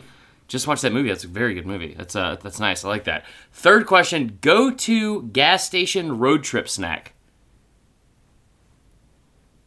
Just 0.49 0.67
watch 0.67 0.81
that 0.81 0.91
movie. 0.91 1.07
That's 1.07 1.23
a 1.23 1.27
very 1.27 1.53
good 1.53 1.65
movie. 1.65 1.93
That's 1.97 2.15
uh, 2.15 2.35
that's 2.41 2.59
nice. 2.59 2.83
I 2.83 2.89
like 2.89 3.05
that. 3.05 3.23
Third 3.53 3.85
question: 3.85 4.39
go 4.41 4.71
to 4.71 5.23
gas 5.23 5.65
station 5.65 6.19
road 6.19 6.43
trip 6.43 6.67
snack. 6.67 7.13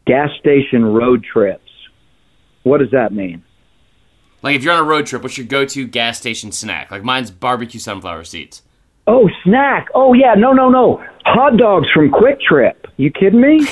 Gas 0.07 0.29
station 0.39 0.85
road 0.85 1.25
trips. 1.25 1.71
What 2.65 2.79
does 2.79 2.91
that 2.91 3.13
mean? 3.13 3.43
Like 4.43 4.57
if 4.57 4.65
you're 4.65 4.73
on 4.75 4.81
a 4.81 4.87
road 4.87 5.07
trip, 5.07 5.23
what's 5.23 5.39
your 5.39 5.47
go-to 5.47 5.87
gas 5.87 6.19
station 6.19 6.51
snack? 6.53 6.91
Like 6.91 7.05
mine's 7.05 7.31
barbecue 7.31 7.81
sunflower 7.81 8.25
seeds. 8.25 8.63
Oh, 9.07 9.29
snack. 9.45 9.89
Oh, 9.95 10.15
yeah. 10.15 10.35
No, 10.35 10.53
no, 10.53 10.69
no. 10.69 11.03
Hot 11.25 11.57
dogs 11.57 11.89
from 11.93 12.11
QuikTrip. 12.11 12.82
You 13.03 13.11
kidding 13.11 13.41
me? 13.41 13.55
you 13.59 13.67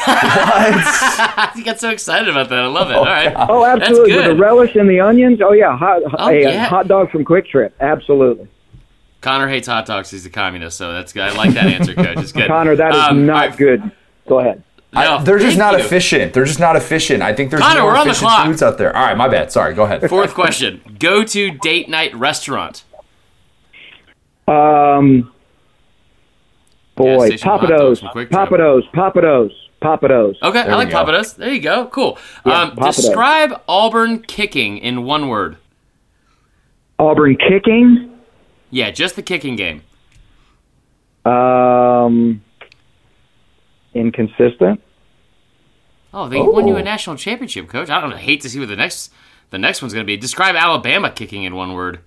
got 1.64 1.78
so 1.78 1.90
excited 1.90 2.28
about 2.28 2.48
that. 2.48 2.58
I 2.58 2.66
love 2.66 2.90
it. 2.90 2.96
All 2.96 3.04
right. 3.04 3.32
Oh, 3.48 3.64
absolutely. 3.64 4.16
With 4.16 4.24
the 4.24 4.34
relish 4.34 4.74
and 4.74 4.90
the 4.90 4.98
onions. 4.98 5.40
Oh, 5.40 5.52
yeah. 5.52 5.76
Hot, 5.78 6.02
Oh, 6.18 6.28
a, 6.30 6.40
yeah. 6.42 6.64
hot 6.66 6.88
dog 6.88 7.12
from 7.12 7.24
QuikTrip. 7.24 7.70
Absolutely. 7.78 8.48
Connor 9.20 9.46
hates 9.46 9.68
hot 9.68 9.86
dogs. 9.86 10.10
He's 10.10 10.26
a 10.26 10.30
communist, 10.30 10.76
so 10.76 10.92
that's 10.92 11.12
good. 11.12 11.22
I 11.22 11.32
like 11.36 11.52
that 11.52 11.66
answer, 11.66 11.94
Coach. 11.94 12.18
It's 12.18 12.32
good. 12.32 12.48
Connor, 12.48 12.74
that 12.74 12.92
is 12.92 12.98
Um, 13.00 13.26
not 13.26 13.34
all 13.44 13.48
right, 13.50 13.56
good. 13.56 13.92
Go 14.28 14.40
ahead. 14.40 14.64
no, 14.92 15.00
I- 15.18 15.22
they're 15.22 15.38
just 15.38 15.56
not 15.58 15.74
you. 15.74 15.84
efficient. 15.84 16.32
They're 16.32 16.44
just 16.44 16.58
not 16.58 16.74
efficient. 16.74 17.22
I 17.22 17.32
think 17.32 17.52
there's 17.52 17.62
Connor, 17.62 17.82
more 17.82 17.92
we're 17.92 17.98
on 17.98 18.06
the 18.06 18.10
efficient 18.10 18.30
clock. 18.30 18.46
foods 18.46 18.62
out 18.64 18.78
there. 18.78 18.96
All 18.96 19.06
right, 19.06 19.16
my 19.16 19.28
bad. 19.28 19.52
Sorry. 19.52 19.74
Go 19.74 19.84
ahead. 19.84 20.08
Fourth 20.08 20.34
question: 20.34 20.80
Go 20.98 21.22
to 21.22 21.52
date 21.52 21.88
night 21.88 22.12
restaurant. 22.16 22.82
Um, 24.48 25.30
boy, 27.04 27.26
station 27.28 27.48
hot 27.48 27.60
dogs 27.68 27.70
Pappadeaux, 27.70 28.00
from 28.00 28.08
Quick 28.10 28.30
Trip. 28.30 28.48
Pappadeaux, 28.48 28.80
Pappadeaux, 28.94 29.50
Pappadeaux. 29.82 30.34
Okay, 30.42 30.62
There 30.62 30.72
I 30.72 30.76
like. 30.76 30.88
Pappadeaux. 30.90 31.36
There 31.36 31.52
you 31.52 31.60
go. 31.60 31.86
Cool. 31.86 32.18
Yeah, 32.46 32.62
um, 32.62 32.76
describe 32.76 33.60
Auburn 33.68 34.22
kicking 34.22 34.78
in 34.78 35.04
one 35.04 35.28
word. 35.28 35.56
Auburn 36.98 37.36
kicking. 37.36 38.18
Yeah, 38.70 38.90
just 38.90 39.16
the 39.16 39.22
kicking 39.22 39.56
game. 39.56 39.82
Um, 41.24 42.42
inconsistent. 43.94 44.80
Oh, 46.12 46.28
they 46.28 46.40
won 46.40 46.66
you 46.66 46.74
Oh. 46.74 46.78
a 46.78 46.82
national 46.82 47.16
championship, 47.16 47.68
Coach. 47.68 47.88
I 47.88 48.00
don't 48.00 48.16
hate 48.16 48.40
to 48.42 48.48
see 48.48 48.58
what 48.58 48.68
the 48.68 48.76
next 48.76 49.12
the 49.50 49.58
next 49.58 49.82
one's 49.82 49.92
going 49.92 50.04
to 50.04 50.06
be. 50.06 50.16
Describe 50.16 50.54
Alabama 50.56 51.10
kicking 51.10 51.44
in 51.44 51.54
one 51.54 51.72
word. 51.72 52.00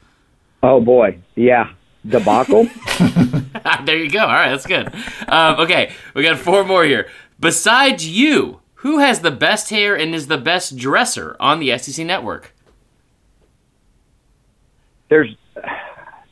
Oh 0.61 0.79
boy, 0.79 1.19
yeah, 1.35 1.69
debacle. 2.07 2.67
there 3.85 3.97
you 3.97 4.09
go. 4.09 4.21
All 4.21 4.27
right, 4.27 4.49
that's 4.49 4.65
good. 4.65 4.93
Um, 5.27 5.59
okay, 5.61 5.93
we 6.13 6.23
got 6.23 6.37
four 6.39 6.63
more 6.63 6.83
here. 6.83 7.07
Besides 7.39 8.07
you, 8.07 8.61
who 8.75 8.99
has 8.99 9.21
the 9.21 9.31
best 9.31 9.69
hair 9.69 9.95
and 9.95 10.13
is 10.13 10.27
the 10.27 10.37
best 10.37 10.77
dresser 10.77 11.35
on 11.39 11.59
the 11.59 11.77
SEC 11.77 12.05
network? 12.05 12.53
There's 15.09 15.35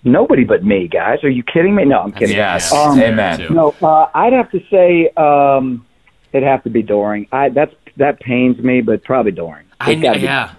nobody 0.04 0.44
but 0.44 0.64
me, 0.64 0.88
guys. 0.88 1.24
Are 1.24 1.30
you 1.30 1.44
kidding 1.44 1.76
me? 1.76 1.86
No, 1.86 2.00
I'm 2.02 2.12
kidding. 2.12 2.36
Yes. 2.36 2.72
Yeah, 2.74 2.82
Um, 2.82 3.00
Amen. 3.00 3.48
No, 3.52 3.76
uh, 3.82 4.08
I'd 4.14 4.34
have 4.34 4.50
to 4.52 4.62
say 4.70 5.10
um, 5.18 5.86
it'd 6.34 6.48
have 6.48 6.64
to 6.64 6.70
be 6.70 6.82
Doering. 6.82 7.28
I 7.32 7.50
that's 7.50 7.74
that 7.98 8.20
pains 8.20 8.58
me, 8.60 8.82
but 8.82 9.04
probably 9.04 9.32
Doering. 9.32 9.66
I 9.80 9.96
know. 9.96 10.14
Yeah, 10.14 10.54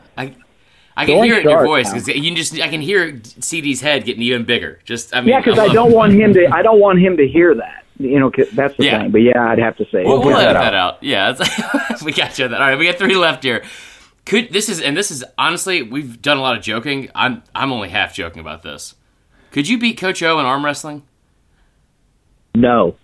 I. 0.97 1.03
I 1.03 1.07
can 1.07 1.17
Going 1.17 1.31
hear 1.31 1.39
it 1.39 1.45
in 1.45 1.51
your 1.51 1.65
voice 1.65 1.93
because 1.93 2.09
you 2.09 2.23
can 2.23 2.37
just 2.37 2.59
I 2.61 2.69
can 2.69 2.81
hear 2.81 3.21
CD's 3.41 3.81
head 3.81 4.05
getting 4.05 4.23
even 4.23 4.45
bigger. 4.45 4.79
Just 4.85 5.15
I 5.15 5.21
mean, 5.21 5.31
Yeah, 5.31 5.41
because 5.41 5.59
I 5.59 5.65
I 5.65 5.73
don't 5.73 5.93
want 5.93 6.13
him 6.13 6.35
to. 6.35 6.49
I 6.53 6.63
don't 6.63 6.81
want 6.81 7.01
him 7.01 7.17
to 7.17 7.27
hear 7.27 7.55
that. 7.55 7.85
You 7.99 8.19
know, 8.19 8.31
that's 8.53 8.77
the 8.77 8.85
Yeah. 8.85 9.01
thing. 9.01 9.11
But 9.11 9.19
yeah, 9.19 9.51
I'd 9.51 9.59
have 9.59 9.77
to 9.77 9.85
say. 9.87 10.05
We'll, 10.05 10.21
it. 10.21 10.27
we'll 10.27 10.37
that 10.37 10.49
edit 10.49 10.57
out. 10.57 10.63
that 10.63 10.75
out. 10.75 11.03
Yeah, 11.03 11.33
that's, 11.33 12.03
we 12.05 12.13
got 12.13 12.39
you 12.39 12.47
on 12.47 12.51
that. 12.51 12.61
All 12.61 12.69
right, 12.69 12.79
we 12.79 12.87
got 12.87 12.97
three 12.97 13.17
left 13.17 13.43
here. 13.43 13.63
Could 14.25 14.53
this 14.53 14.69
is 14.69 14.81
and 14.81 14.97
this 14.97 15.11
is 15.11 15.25
honestly 15.37 15.83
we've 15.83 16.21
done 16.23 16.37
a 16.37 16.41
lot 16.41 16.57
of 16.57 16.63
joking. 16.63 17.11
I'm 17.15 17.43
I'm 17.55 17.73
only 17.73 17.89
half 17.89 18.15
joking 18.15 18.41
about 18.41 18.63
this. 18.63 18.95
Could 19.51 19.69
you 19.69 19.79
beat 19.79 19.99
Coach 19.99 20.23
O 20.23 20.39
in 20.39 20.47
arm 20.47 20.65
wrestling? 20.65 21.03
No. 22.55 22.97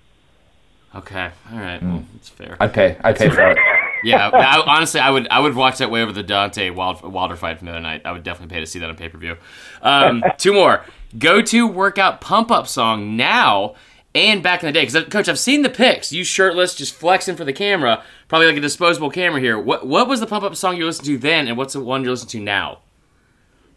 Okay, 0.95 1.31
all 1.53 1.59
right, 1.59 1.81
hmm. 1.81 1.93
well, 1.93 2.05
that's 2.15 2.29
fair. 2.29 2.57
I 2.61 2.67
pay. 2.67 2.97
I 3.05 3.13
pay 3.13 3.29
for 3.29 3.51
it. 3.51 3.59
Yeah, 4.03 4.29
I, 4.29 4.63
honestly, 4.67 5.01
I 5.01 5.11
would 5.11 5.29
I 5.29 5.41
would 5.41 5.55
watch 5.55 5.79
that 5.79 5.91
way 5.91 6.03
over 6.03 6.13
the 6.13 6.25
Deontay 6.25 6.75
Wild, 6.75 7.03
Wilder 7.03 7.37
fight 7.37 7.59
from 7.59 7.67
the 7.67 7.73
other 7.73 7.81
night. 7.81 8.03
I 8.05 8.13
would 8.13 8.23
definitely 8.23 8.55
pay 8.55 8.61
to 8.61 8.67
see 8.67 8.79
that 8.79 8.89
on 8.89 8.97
pay 8.97 9.09
per 9.09 9.19
view. 9.19 9.37
Um, 9.83 10.23
two 10.39 10.53
more. 10.53 10.85
Go 11.19 11.41
to 11.43 11.67
workout 11.67 12.21
pump 12.21 12.51
up 12.51 12.69
song 12.69 13.17
now 13.17 13.75
and 14.15 14.43
back 14.43 14.63
in 14.63 14.67
the 14.67 14.73
day. 14.73 14.85
Because 14.85 15.05
coach, 15.09 15.29
I've 15.29 15.39
seen 15.39 15.63
the 15.63 15.71
pics. 15.71 16.13
You 16.13 16.25
shirtless, 16.25 16.75
just 16.75 16.95
flexing 16.95 17.37
for 17.37 17.45
the 17.45 17.53
camera, 17.53 18.03
probably 18.29 18.49
like 18.49 18.57
a 18.57 18.61
disposable 18.61 19.11
camera 19.11 19.41
here. 19.41 19.59
What 19.59 19.87
what 19.87 20.09
was 20.09 20.21
the 20.21 20.27
pump 20.27 20.45
up 20.45 20.57
song 20.57 20.77
you 20.77 20.87
listened 20.87 21.07
to 21.07 21.19
then, 21.19 21.49
and 21.49 21.57
what's 21.57 21.73
the 21.73 21.81
one 21.81 22.05
you 22.05 22.11
listen 22.11 22.29
to 22.29 22.41
now? 22.41 22.81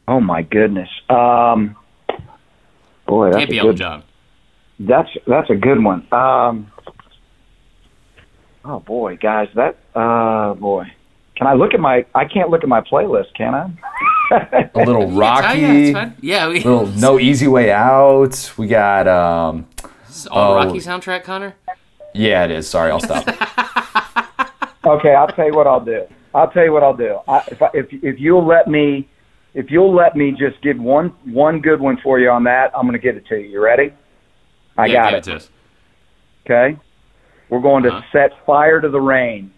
Oh 0.07 0.19
my 0.19 0.41
goodness. 0.41 0.89
Um, 1.09 1.75
boy, 3.05 3.27
that's 3.27 3.37
Can't 3.37 3.49
a 3.49 3.51
be 3.51 3.59
Elton. 3.59 3.75
John. 3.75 4.03
That's 4.79 5.09
that's 5.27 5.49
a 5.49 5.55
good 5.55 5.83
one. 5.83 6.07
Um, 6.11 6.71
oh 8.65 8.79
boy, 8.79 9.17
guys, 9.17 9.47
that 9.55 9.77
uh 9.95 10.53
boy. 10.55 10.85
Can 11.35 11.47
I 11.47 11.53
look 11.53 11.73
at 11.73 11.79
my? 11.79 12.05
I 12.13 12.25
can't 12.25 12.49
look 12.49 12.63
at 12.63 12.69
my 12.69 12.81
playlist, 12.81 13.33
can 13.35 13.53
I? 13.55 14.69
A 14.75 14.79
little 14.85 15.11
Yeah, 15.11 15.19
Rocky. 15.19 15.59
yeah, 15.59 15.71
it's 15.73 15.93
fine. 15.93 16.15
Yeah, 16.21 16.47
we, 16.47 16.55
little 16.55 16.87
No 16.87 17.19
Easy 17.19 17.47
Way 17.47 17.71
Out. 17.71 18.53
We 18.57 18.67
got. 18.67 19.07
um 19.07 19.67
this 20.07 20.17
is 20.17 20.27
all 20.27 20.53
oh. 20.53 20.55
Rocky 20.57 20.79
soundtrack, 20.79 21.23
Connor. 21.23 21.55
Yeah, 22.13 22.43
it 22.45 22.51
is. 22.51 22.67
Sorry, 22.67 22.91
I'll 22.91 22.99
stop. 22.99 23.25
okay, 24.85 25.13
I'll 25.15 25.27
tell 25.29 25.45
you 25.47 25.53
what 25.53 25.67
I'll 25.67 25.83
do. 25.83 26.05
I'll 26.35 26.49
tell 26.51 26.63
you 26.63 26.71
what 26.73 26.83
I'll 26.83 26.95
do. 26.95 27.19
I, 27.27 27.37
if 27.47 27.61
I, 27.61 27.69
if 27.73 27.87
if 27.91 28.19
you'll 28.19 28.45
let 28.45 28.67
me, 28.67 29.07
if 29.53 29.71
you'll 29.71 29.93
let 29.93 30.15
me 30.15 30.31
just 30.31 30.61
give 30.61 30.77
one 30.79 31.09
one 31.25 31.59
good 31.61 31.79
one 31.79 31.97
for 32.03 32.19
you 32.19 32.29
on 32.29 32.43
that, 32.45 32.71
I'm 32.75 32.83
going 32.83 32.93
to 32.93 32.99
give 32.99 33.15
it 33.17 33.25
to 33.27 33.35
you. 33.35 33.47
You 33.49 33.61
ready? 33.63 33.93
I 34.77 34.85
yeah, 34.87 34.93
got 35.03 35.09
give 35.11 35.17
it. 35.17 35.23
to 35.23 35.35
us. 35.35 35.49
Okay. 36.45 36.77
We're 37.49 37.59
going 37.61 37.83
to 37.83 37.89
Uh-huh. 37.93 38.01
set 38.13 38.45
fire 38.45 38.79
to 38.79 38.89
the 38.89 39.01
rain. 39.01 39.51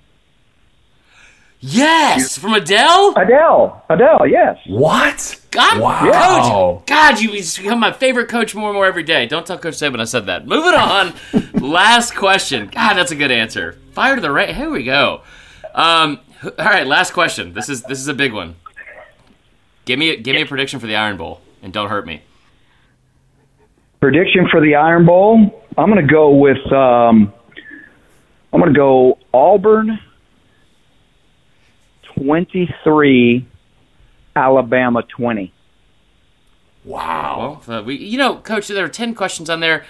Yes, 1.66 2.38
from 2.38 2.54
Adele. 2.54 3.14
Adele. 3.16 3.86
Adele. 3.90 4.28
Yes. 4.28 4.58
what? 4.68 5.40
God, 5.50 5.80
Wow. 5.80 6.76
Coach, 6.80 6.88
God, 6.88 7.22
you 7.22 7.32
become 7.32 7.80
my 7.80 7.94
favorite 7.94 8.28
coach 8.28 8.54
more 8.54 8.68
and 8.70 8.76
more 8.76 8.86
every 8.86 9.04
day. 9.04 9.28
Don't 9.28 9.46
tell 9.48 9.58
Coach 9.58 9.76
Saban 9.76 10.02
I 10.02 10.04
said 10.04 10.26
that. 10.26 10.46
Moving 10.46 10.74
on. 10.74 11.14
last 11.54 12.16
question. 12.16 12.68
God, 12.68 12.96
that's 12.96 13.12
a 13.12 13.16
good 13.16 13.32
answer. 13.32 13.78
Fire 13.94 14.16
to 14.16 14.22
the 14.22 14.30
right. 14.30 14.54
Here 14.54 14.70
we 14.70 14.84
go. 14.84 15.22
Um, 15.74 16.20
all 16.44 16.66
right, 16.66 16.86
last 16.86 17.14
question. 17.14 17.54
This 17.54 17.70
is 17.70 17.84
this 17.84 18.00
is 18.00 18.10
a 18.10 18.14
big 18.14 18.34
one. 18.34 18.56
Give 19.86 19.98
me 19.98 20.10
a, 20.10 20.18
give 20.18 20.36
me 20.36 20.42
a 20.42 20.46
prediction 20.46 20.82
for 20.82 20.88
the 20.88 20.98
Iron 20.98 21.16
Bowl, 21.16 21.40
and 21.62 21.72
don't 21.72 21.88
hurt 21.90 22.06
me. 22.06 22.24
Prediction 24.02 24.50
for 24.52 24.60
the 24.60 24.76
Iron 24.76 25.06
Bowl. 25.06 25.64
I'm 25.78 25.90
going 25.90 26.06
to 26.06 26.14
go 26.14 26.32
with. 26.32 26.58
Um, 26.74 27.32
I'm 28.52 28.60
going 28.60 28.74
to 28.74 28.78
go 28.78 29.18
Auburn. 29.34 29.98
Twenty-three. 32.16 33.46
Alabama 34.36 35.04
twenty. 35.04 35.54
Wow. 36.86 37.62
Well, 37.68 37.80
uh, 37.80 37.84
we, 37.84 37.96
you 37.96 38.18
know, 38.18 38.38
Coach, 38.38 38.68
there 38.68 38.84
are 38.84 38.90
ten 38.90 39.14
questions 39.16 39.50
on 39.50 39.60
there. 39.60 39.86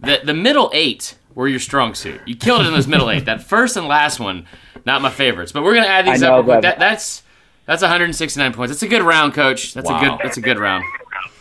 The 0.00 0.20
the 0.24 0.34
middle 0.34 0.70
eight 0.74 1.16
were 1.34 1.48
your 1.48 1.60
strong 1.60 1.94
suit. 1.94 2.20
You 2.26 2.36
killed 2.36 2.60
it 2.62 2.66
in 2.66 2.72
those 2.72 2.86
middle 2.86 3.10
eight. 3.10 3.24
That 3.24 3.42
first 3.42 3.76
and 3.76 3.86
last 3.88 4.20
one, 4.20 4.46
not 4.84 5.00
my 5.02 5.10
favorites. 5.10 5.52
But 5.52 5.62
we're 5.64 5.74
gonna 5.74 5.86
add 5.86 6.06
these 6.06 6.22
I 6.22 6.26
up. 6.28 6.30
know 6.30 6.36
real 6.36 6.44
quick. 6.44 6.62
that- 6.62 6.78
That, 6.78 6.90
that's 6.90 7.22
that's 7.64 7.82
169 7.82 8.52
points. 8.52 8.70
That's 8.70 8.82
a 8.82 8.88
good 8.88 9.02
round, 9.02 9.34
Coach. 9.34 9.74
That's 9.74 9.88
a 9.90 9.98
good 9.98 10.18
that's 10.22 10.36
a 10.36 10.40
good 10.42 10.58
round. 10.58 10.84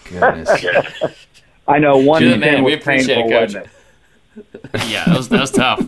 Goodness. 0.10 0.50
I 1.68 1.78
know 1.80 1.98
one 1.98 2.22
You're 2.22 2.30
the 2.30 2.36
in 2.36 2.40
man. 2.42 2.54
ten 2.56 2.64
We 2.64 2.72
was 2.76 2.82
appreciate 2.82 3.16
painful, 3.30 3.38
it, 3.44 3.54
Coach. 3.54 3.68
it? 4.74 4.90
Yeah, 4.90 5.04
that 5.06 5.18
was 5.18 5.30
that 5.30 5.42
was 5.42 5.52
tough. 5.52 5.86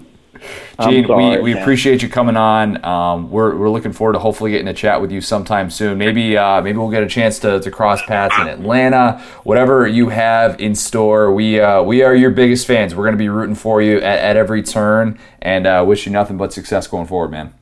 Gene, 0.84 1.08
sorry, 1.08 1.38
we, 1.38 1.42
we 1.42 1.54
man. 1.54 1.62
appreciate 1.62 2.02
you 2.02 2.10
coming 2.10 2.38
on. 2.38 2.84
Um, 2.86 3.32
we're, 3.32 3.56
we're 3.56 3.70
looking 3.70 3.94
forward 3.94 4.14
to 4.14 4.20
hopefully 4.20 4.52
getting 4.52 4.68
a 4.68 4.74
chat 4.74 5.02
with 5.02 5.12
you 5.12 5.22
sometime 5.22 5.70
soon. 5.70 5.98
Maybe 5.98 6.38
uh, 6.38 6.62
maybe 6.62 6.78
we'll 6.78 6.92
get 6.92 7.04
a 7.04 7.08
chance 7.08 7.40
to, 7.40 7.60
to 7.60 7.72
cross 7.72 8.02
paths 8.06 8.36
in 8.40 8.48
Atlanta. 8.48 9.20
Whatever 9.44 9.88
you 9.88 10.10
have 10.10 10.60
in 10.60 10.76
store, 10.76 11.34
we 11.34 11.60
uh, 11.60 11.82
we 11.84 12.04
are 12.04 12.16
your 12.16 12.32
biggest 12.32 12.68
fans. 12.68 12.96
We're 12.96 13.06
going 13.06 13.16
to 13.16 13.18
be 13.18 13.30
rooting 13.30 13.56
for 13.56 13.82
you 13.82 13.98
at, 13.98 14.20
at 14.20 14.38
every 14.38 14.64
turn, 14.64 15.20
and 15.42 15.66
uh, 15.68 15.84
wish 15.88 16.06
you 16.06 16.12
nothing 16.12 16.38
but 16.38 16.54
success 16.54 16.88
going 16.88 17.08
forward, 17.08 17.32
man. 17.32 17.54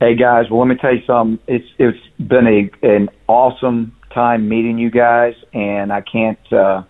Hey 0.00 0.14
guys, 0.14 0.48
well 0.50 0.60
let 0.60 0.68
me 0.68 0.76
tell 0.76 0.94
you 0.94 1.02
something. 1.06 1.38
It's 1.46 1.68
it's 1.78 1.98
been 2.18 2.46
a 2.46 2.86
an 2.86 3.10
awesome 3.26 3.94
time 4.14 4.48
meeting 4.48 4.78
you 4.78 4.90
guys, 4.90 5.34
and 5.52 5.92
I 5.92 6.00
can't 6.00 6.52
uh, 6.52 6.84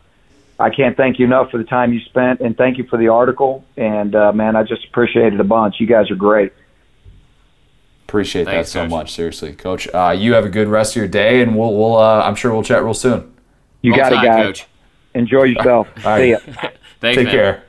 I 0.60 0.70
can't 0.70 0.96
thank 0.96 1.18
you 1.18 1.24
enough 1.24 1.50
for 1.50 1.58
the 1.58 1.64
time 1.64 1.92
you 1.92 2.00
spent, 2.00 2.40
and 2.40 2.56
thank 2.56 2.76
you 2.78 2.84
for 2.84 2.98
the 2.98 3.08
article. 3.08 3.64
And 3.76 4.14
uh, 4.14 4.32
man, 4.32 4.56
I 4.56 4.62
just 4.62 4.84
appreciate 4.86 5.32
it 5.32 5.40
a 5.40 5.44
bunch. 5.44 5.76
You 5.80 5.86
guys 5.86 6.10
are 6.10 6.16
great. 6.16 6.52
Appreciate 8.06 8.44
Thanks, 8.44 8.68
that 8.68 8.72
so 8.72 8.82
Coach. 8.82 8.90
much, 8.90 9.12
seriously, 9.12 9.52
Coach. 9.54 9.88
Uh, 9.94 10.14
you 10.16 10.34
have 10.34 10.44
a 10.44 10.48
good 10.48 10.68
rest 10.68 10.92
of 10.92 10.96
your 10.96 11.08
day, 11.08 11.42
and 11.42 11.56
we'll 11.56 11.74
we'll 11.74 11.96
uh, 11.96 12.22
I'm 12.22 12.34
sure 12.34 12.52
we'll 12.52 12.62
chat 12.62 12.84
real 12.84 12.92
soon. 12.92 13.34
You 13.82 13.92
Roll 13.92 14.00
got 14.00 14.12
it, 14.12 14.26
guys. 14.26 14.44
Coach. 14.44 14.66
Enjoy 15.14 15.44
yourself. 15.44 15.88
All 16.04 16.18
See 16.18 16.30
ya. 16.32 16.38
Thanks, 17.00 17.16
Take 17.16 17.24
man. 17.24 17.32
care. 17.32 17.64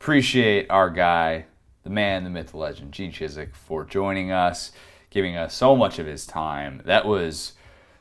Appreciate 0.00 0.68
our 0.68 0.90
guy, 0.90 1.44
the 1.84 1.90
man, 1.90 2.24
the 2.24 2.30
myth, 2.30 2.50
the 2.50 2.56
legend, 2.56 2.90
Gene 2.90 3.12
Chizik, 3.12 3.54
for 3.54 3.84
joining 3.84 4.32
us, 4.32 4.72
giving 5.10 5.36
us 5.36 5.54
so 5.54 5.76
much 5.76 6.00
of 6.00 6.06
his 6.06 6.26
time. 6.26 6.82
That 6.84 7.06
was 7.06 7.52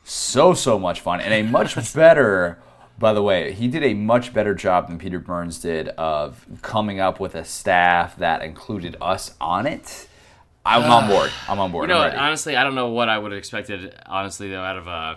so, 0.04 0.56
so 0.56 0.80
much 0.80 1.00
fun 1.02 1.22
and 1.22 1.32
a 1.32 1.44
much 1.44 1.76
better, 1.94 2.58
by 3.02 3.14
the 3.14 3.24
way, 3.24 3.52
he 3.52 3.68
did 3.68 3.84
a 3.84 3.94
much 3.94 4.34
better 4.34 4.54
job 4.54 4.88
than 4.88 5.00
Peter 5.00 5.20
Burns 5.20 5.60
did 5.60 5.90
of 5.90 6.46
coming 6.62 7.00
up 7.00 7.20
with 7.20 7.36
a 7.36 7.44
staff 7.44 8.16
that 8.18 8.44
included 8.44 8.96
us 9.02 9.36
on 9.42 9.66
it. 9.66 10.08
I'm 10.64 10.90
on 10.90 11.10
board. 11.10 11.32
I'm 11.50 11.60
on 11.60 11.72
board. 11.72 11.90
You 11.90 11.96
know, 11.96 12.02
honestly, 12.02 12.56
I 12.56 12.64
don't 12.64 12.76
know 12.76 12.90
what 12.90 13.10
I 13.10 13.18
would 13.18 13.32
have 13.32 13.40
expected. 13.40 13.96
Honestly, 14.06 14.50
though, 14.50 14.62
out 14.62 14.78
of 14.78 14.88
uh, 14.88 15.16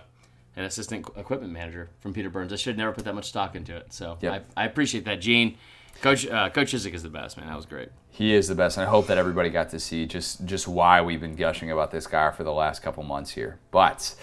an 0.56 0.64
assistant 0.64 1.06
equipment 1.16 1.52
manager 1.52 1.90
from 2.00 2.14
Peter 2.14 2.30
Burns, 2.30 2.52
I 2.52 2.56
should 2.56 2.78
never 2.78 2.92
put 2.92 3.04
that 3.04 3.14
much 3.14 3.28
stock 3.28 3.54
into 3.54 3.76
it. 3.76 3.92
So 3.92 4.16
Yep. 4.22 4.46
I, 4.56 4.62
I 4.62 4.66
appreciate 4.66 5.04
that, 5.04 5.20
Gene. 5.20 5.58
Coach 6.00 6.26
uh, 6.26 6.48
Coach 6.50 6.72
is 6.72 6.84
the 7.02 7.08
best, 7.10 7.36
man. 7.36 7.46
That 7.46 7.56
was 7.56 7.66
great. 7.66 7.90
He 8.10 8.34
is 8.34 8.48
the 8.48 8.54
best, 8.54 8.78
and 8.78 8.86
I 8.86 8.90
hope 8.90 9.06
that 9.08 9.18
everybody 9.18 9.50
got 9.50 9.70
to 9.70 9.78
see 9.78 10.06
just 10.06 10.44
just 10.46 10.66
why 10.66 11.02
we've 11.02 11.20
been 11.20 11.36
gushing 11.36 11.70
about 11.70 11.90
this 11.90 12.06
guy 12.06 12.30
for 12.30 12.44
the 12.44 12.52
last 12.52 12.82
couple 12.82 13.02
months 13.04 13.32
here. 13.32 13.58
But 13.70 14.14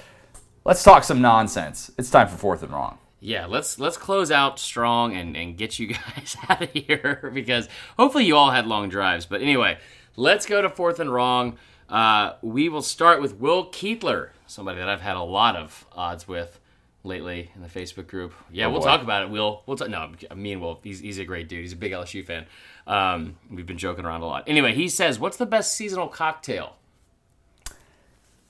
let's 0.65 0.83
talk 0.83 1.03
some 1.03 1.21
nonsense. 1.21 1.91
It's 1.97 2.09
time 2.09 2.27
for 2.27 2.37
fourth 2.37 2.63
and 2.63 2.73
wrong. 2.73 2.97
Yeah, 3.23 3.45
let's 3.45 3.79
let's 3.79 3.97
close 3.97 4.31
out 4.31 4.59
strong 4.59 5.15
and, 5.15 5.37
and 5.37 5.55
get 5.55 5.77
you 5.77 5.87
guys 5.93 6.35
out 6.49 6.63
of 6.63 6.71
here 6.71 7.31
because 7.33 7.69
hopefully 7.97 8.25
you 8.25 8.35
all 8.35 8.49
had 8.51 8.65
long 8.65 8.89
drives. 8.89 9.25
But 9.27 9.41
anyway, 9.41 9.77
let's 10.17 10.45
go 10.47 10.61
to 10.61 10.69
fourth 10.69 10.99
and 10.99 11.13
wrong. 11.13 11.57
Uh, 11.87 12.33
we 12.41 12.67
will 12.67 12.81
start 12.81 13.21
with 13.21 13.35
Will 13.39 13.67
Keitler, 13.67 14.29
somebody 14.47 14.79
that 14.79 14.89
I've 14.89 15.01
had 15.01 15.17
a 15.17 15.21
lot 15.23 15.55
of 15.55 15.85
odds 15.91 16.27
with 16.27 16.59
lately 17.03 17.51
in 17.55 17.61
the 17.61 17.67
Facebook 17.67 18.07
group. 18.07 18.33
Yeah, 18.51 18.67
Oh, 18.67 18.71
we'll 18.71 18.81
talk 18.81 19.01
about 19.03 19.23
it. 19.23 19.29
Will 19.29 19.61
we'll 19.67 19.77
talk. 19.77 19.89
No, 19.89 20.11
me 20.35 20.53
and 20.53 20.61
Will. 20.61 20.79
He's 20.83 20.99
he's 20.99 21.19
a 21.19 21.25
great 21.25 21.47
dude. 21.47 21.59
He's 21.61 21.73
a 21.73 21.77
big 21.77 21.91
LSU 21.91 22.25
fan. 22.25 22.45
Um, 22.87 23.37
we've 23.51 23.67
been 23.67 23.77
joking 23.77 24.03
around 24.05 24.21
a 24.21 24.25
lot. 24.25 24.45
Anyway, 24.47 24.73
he 24.73 24.89
says, 24.89 25.19
"What's 25.19 25.37
the 25.37 25.45
best 25.45 25.75
seasonal 25.75 26.07
cocktail?" 26.07 26.77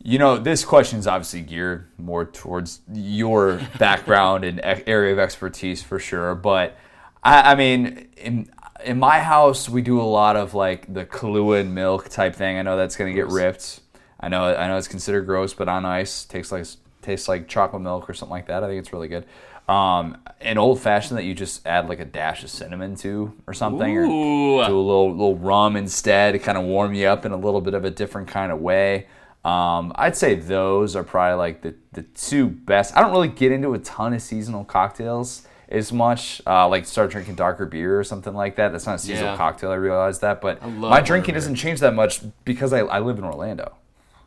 You 0.04 0.18
know, 0.18 0.38
this 0.38 0.66
question 0.66 1.00
is 1.00 1.08
obviously 1.08 1.42
geared 1.42 1.88
more 1.98 2.26
towards 2.26 2.82
your 2.92 3.62
background 3.80 4.44
and 4.44 4.60
area 4.64 5.14
of 5.14 5.20
expertise 5.20 5.84
for 5.84 6.00
sure. 6.00 6.34
But 6.36 6.76
I, 7.24 7.52
I 7.52 7.56
mean, 7.56 8.08
in 8.18 8.50
in 8.84 9.00
my 9.00 9.20
house, 9.20 9.70
we 9.70 9.82
do 9.82 10.02
a 10.02 10.04
lot 10.04 10.36
of 10.36 10.54
like 10.54 10.92
the 10.92 11.06
Kahlua 11.06 11.62
and 11.62 11.76
milk 11.76 12.10
type 12.10 12.36
thing. 12.36 12.58
I 12.58 12.62
know 12.62 12.78
that's 12.78 12.96
going 12.96 13.14
to 13.14 13.16
get 13.16 13.28
ripped. 13.28 13.82
I 14.20 14.30
know, 14.30 14.56
I 14.56 14.68
know 14.68 14.78
it's 14.78 14.88
considered 14.88 15.26
gross, 15.26 15.54
but 15.54 15.68
on 15.68 15.86
ice, 15.86 16.26
tastes 16.26 16.52
like 16.52 16.66
tastes 17.02 17.28
like 17.28 17.48
chocolate 17.48 17.82
milk 17.82 18.10
or 18.10 18.14
something 18.14 18.32
like 18.32 18.48
that. 18.48 18.64
I 18.64 18.68
think 18.68 18.80
it's 18.80 18.94
really 18.94 19.08
good. 19.08 19.26
Um, 19.68 20.18
an 20.42 20.58
old 20.58 20.80
fashioned 20.82 21.18
that 21.18 21.24
you 21.24 21.34
just 21.34 21.66
add 21.66 21.88
like 21.88 22.00
a 22.00 22.06
dash 22.06 22.44
of 22.44 22.50
cinnamon 22.50 22.96
to 22.98 23.34
or 23.48 23.54
something, 23.54 23.98
Ooh. 23.98 24.60
or 24.60 24.66
do 24.66 24.78
a 24.78 24.80
little 24.80 25.12
little 25.12 25.38
rum 25.38 25.76
instead 25.76 26.34
to 26.34 26.40
kind 26.40 26.58
of 26.58 26.66
warm 26.66 26.94
you 26.94 27.08
up 27.08 27.26
in 27.26 27.32
a 27.32 27.38
little 27.38 27.62
bit 27.62 27.74
of 27.74 27.86
a 27.86 27.92
different 27.92 28.28
kind 28.28 28.52
of 28.52 28.60
way. 28.60 29.08
Um, 29.44 29.92
I'd 29.96 30.16
say 30.16 30.36
those 30.36 30.96
are 30.96 31.04
probably 31.04 31.38
like 31.38 31.62
the, 31.62 31.74
the 31.94 32.04
two 32.04 32.48
best. 32.48 32.96
I 32.96 33.02
don't 33.02 33.12
really 33.12 33.28
get 33.28 33.52
into 33.52 33.74
a 33.74 33.80
ton 33.80 34.14
of 34.14 34.22
seasonal 34.22 34.64
cocktails 34.64 35.48
as 35.70 35.92
much. 35.92 36.42
Uh, 36.46 36.68
like 36.68 36.86
start 36.86 37.10
drinking 37.12 37.36
darker 37.36 37.66
beer 37.66 38.00
or 38.00 38.04
something 38.04 38.34
like 38.36 38.58
that. 38.58 38.72
That's 38.72 38.86
not 38.86 38.96
a 38.96 39.00
seasonal 39.00 39.32
Yeah. 39.32 39.38
cocktail. 39.38 39.72
I 39.72 39.76
realize 39.76 40.20
that, 40.20 40.42
but 40.42 40.64
my 40.70 41.02
drinking 41.02 41.34
doesn't 41.34 41.56
change 41.56 41.80
that 41.80 41.96
much 41.96 42.22
because 42.46 42.72
I, 42.72 42.80
I 42.82 43.00
live 43.00 43.18
in 43.18 43.24
Orlando. 43.24 43.74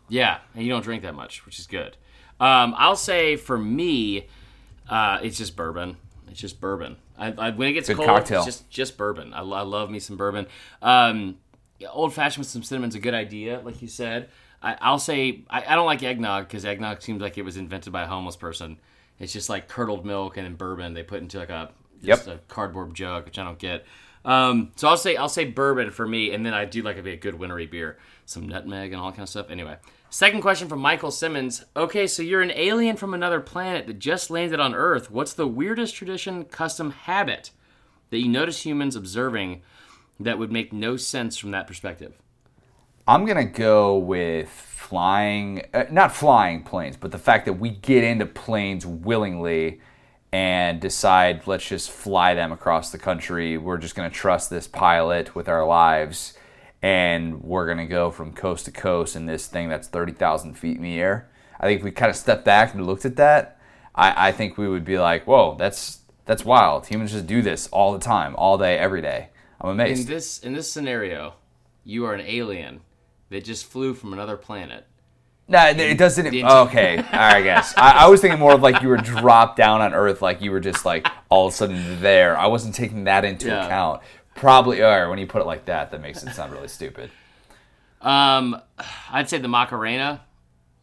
Yeah, 0.09 0.39
and 0.55 0.65
you 0.65 0.71
don't 0.71 0.83
drink 0.83 1.03
that 1.05 1.15
much, 1.15 1.47
which 1.47 1.59
is 1.59 1.67
good. 1.67 1.97
Um, 2.41 2.75
I'll 2.77 2.97
say 2.97 3.37
for 3.37 3.57
me, 3.57 4.27
uh, 4.89 5.21
it's 5.23 5.39
just 5.39 5.55
bourbon. 5.55 5.97
It's 6.29 6.41
just 6.41 6.61
bourbon. 6.61 6.97
I, 7.17 7.29
I, 7.39 7.51
when 7.51 7.69
it 7.69 7.75
gets 7.75 7.87
Good 7.89 7.99
cold, 7.99 8.09
cocktail. 8.09 8.39
it's 8.39 8.47
just 8.47 8.69
just 8.71 8.97
bourbon. 8.99 9.33
I, 9.33 9.39
I 9.43 9.63
love 9.63 9.89
me 9.91 10.01
some 10.01 10.17
bourbon. 10.17 10.47
Um, 10.83 11.37
yeah, 11.79 11.89
old 11.89 12.13
fashioned 12.13 12.41
with 12.43 12.49
some 12.49 12.65
cinnamon's 12.65 12.97
a 12.97 12.99
good 12.99 13.15
idea, 13.15 13.61
like 13.65 13.81
you 13.81 13.87
said. 13.89 14.29
I, 14.65 14.77
I'll 14.81 14.99
say 14.99 15.45
I, 15.51 15.65
I 15.69 15.75
don't 15.77 15.87
like 15.87 16.03
eggnog 16.03 16.49
because 16.49 16.65
eggnog 16.65 17.03
seems 17.03 17.21
like 17.21 17.37
it 17.39 17.43
was 17.43 17.57
invented 17.57 17.93
by 17.93 18.03
a 18.03 18.07
homeless 18.07 18.37
person. 18.37 18.79
It's 19.19 19.33
just 19.33 19.49
like 19.49 19.69
curdled 19.69 20.05
milk 20.05 20.37
and 20.37 20.47
then 20.47 20.55
bourbon 20.55 20.95
they 20.95 21.03
put 21.03 21.21
into 21.23 21.39
like 21.39 21.51
a 21.51 21.71
just 22.03 22.27
Yep. 22.27 22.37
a 22.37 22.39
cardboard 22.53 22.95
jug, 22.95 23.25
which 23.27 23.39
I 23.39 23.45
don't 23.45 23.59
get. 23.59 23.85
Um, 24.25 24.73
so 24.77 24.89
I'll 24.89 24.97
say 24.97 25.17
I'll 25.17 25.29
say 25.29 25.45
bourbon 25.45 25.91
for 25.91 26.07
me, 26.09 26.33
and 26.33 26.45
then 26.45 26.55
I 26.55 26.65
do 26.65 26.83
like 26.83 26.97
to 26.97 27.03
be 27.03 27.13
a 27.13 27.17
good 27.17 27.35
wintry 27.35 27.67
beer, 27.67 27.99
some 28.25 28.49
nutmeg 28.49 28.93
and 28.93 29.01
all 29.01 29.11
that 29.11 29.17
kind 29.17 29.25
of 29.25 29.29
stuff. 29.29 29.51
Anyway, 29.51 29.77
second 30.09 30.41
question 30.41 30.67
from 30.67 30.81
Michael 30.81 31.11
Simmons. 31.11 31.65
Okay, 31.77 32.07
so 32.07 32.23
you're 32.23 32.41
an 32.41 32.51
alien 32.53 32.97
from 32.97 33.13
another 33.13 33.41
planet 33.41 33.87
that 33.87 33.99
just 33.99 34.31
landed 34.31 34.61
on 34.61 34.75
Earth. 34.75 35.11
What's 35.11 35.35
the 35.35 35.47
weirdest 35.47 35.95
tradition, 35.95 36.45
custom, 36.47 36.91
habit 36.91 37.51
that 38.11 38.19
you 38.19 38.29
notice 38.29 38.65
humans 38.65 38.97
observing 38.97 39.61
that 40.19 40.39
would 40.39 40.51
make 40.53 40.73
no 40.73 40.97
sense 40.97 41.37
from 41.37 41.51
that 41.51 41.67
perspective? 41.67 42.15
I'm 43.07 43.27
gonna 43.27 43.45
go 43.45 43.99
with 43.99 44.49
flying, 44.49 45.67
uh, 45.75 45.85
not 45.91 46.15
flying 46.15 46.63
planes, 46.63 46.97
but 46.97 47.11
the 47.11 47.19
fact 47.19 47.45
that 47.45 47.55
we 47.55 47.69
get 47.69 48.03
into 48.03 48.25
planes 48.25 48.87
willingly 48.87 49.81
and 50.33 50.81
decide 50.81 51.47
let's 51.47 51.69
just 51.69 51.91
fly 51.91 52.35
them 52.35 52.51
across 52.51 52.91
the 52.91 52.99
country. 52.99 53.59
We're 53.59 53.77
just 53.77 53.95
gonna 53.95 54.09
trust 54.09 54.49
this 54.49 54.67
pilot 54.67 55.35
with 55.35 55.51
our 55.51 55.67
lives, 55.67 56.33
and 56.81 57.43
we're 57.43 57.67
gonna 57.67 57.87
go 57.87 58.11
from 58.11 58.33
coast 58.33 58.65
to 58.65 58.71
coast 58.71 59.17
in 59.17 59.27
this 59.27 59.49
thing 59.49 59.69
that's 59.69 59.87
thirty 59.87 60.13
thousand 60.13 60.55
feet 60.55 60.79
in 60.79 60.83
the 60.83 60.99
air. 60.99 61.29
I 61.61 61.67
think 61.67 61.81
if 61.81 61.85
we 61.85 61.91
kind 61.91 62.09
of 62.09 62.17
stepped 62.17 62.47
back 62.47 62.73
and 62.73 62.87
looked 62.87 63.05
at 63.05 63.17
that, 63.17 63.61
I, 63.95 64.29
I 64.29 64.33
think 64.33 64.57
we 64.57 64.67
would 64.67 64.85
be 64.85 64.99
like, 64.99 65.27
"Whoa, 65.27 65.57
that's 65.59 65.99
that's 66.25 66.43
wild." 66.43 66.87
Humans 66.87 67.13
just 67.13 67.27
do 67.27 67.43
this 67.43 67.67
all 67.69 67.93
the 67.93 67.99
time, 67.99 68.35
all 68.37 68.57
day, 68.57 68.79
every 68.79 69.03
day. 69.03 69.29
I'm 69.61 69.73
amazed. 69.73 70.09
In 70.09 70.15
this 70.15 70.39
in 70.39 70.53
this 70.55 70.73
scenario, 70.73 71.35
you 71.85 72.07
are 72.07 72.15
an 72.15 72.23
alien 72.23 72.81
that 73.31 73.45
just 73.45 73.67
flew 73.67 73.95
from 73.95 74.13
another 74.13 74.37
planet. 74.37 74.87
No, 75.47 75.67
it 75.69 75.99
doesn't. 75.99 76.27
okay, 76.27 76.97
I 76.99 77.43
guess. 77.43 77.75
I, 77.77 78.05
I 78.05 78.09
was 78.09 78.21
thinking 78.23 78.41
more 78.41 78.55
of 78.55 78.63
like 78.63 78.81
you 78.81 78.89
were 78.89 78.97
dropped 78.97 79.57
down 79.59 79.83
on 79.83 79.93
Earth, 79.93 80.23
like 80.23 80.41
you 80.41 80.51
were 80.51 80.61
just 80.61 80.87
like 80.87 81.07
all 81.29 81.47
of 81.49 81.53
a 81.53 81.57
sudden 81.57 82.01
there. 82.01 82.37
I 82.39 82.47
wasn't 82.47 82.75
taking 82.75 83.05
that 83.05 83.25
into 83.27 83.49
Yeah. 83.49 83.67
account. 83.67 84.01
Probably, 84.35 84.83
or 84.83 85.11
when 85.11 85.19
you 85.19 85.27
put 85.27 85.43
it 85.43 85.47
like 85.47 85.67
that, 85.67 85.91
that 85.91 86.01
makes 86.01 86.23
it 86.23 86.33
sound 86.35 86.53
really 86.53 86.69
stupid. 86.69 87.11
Um, 88.01 88.61
I'd 89.11 89.29
say 89.29 89.39
the 89.39 89.49
Macarena 89.49 90.23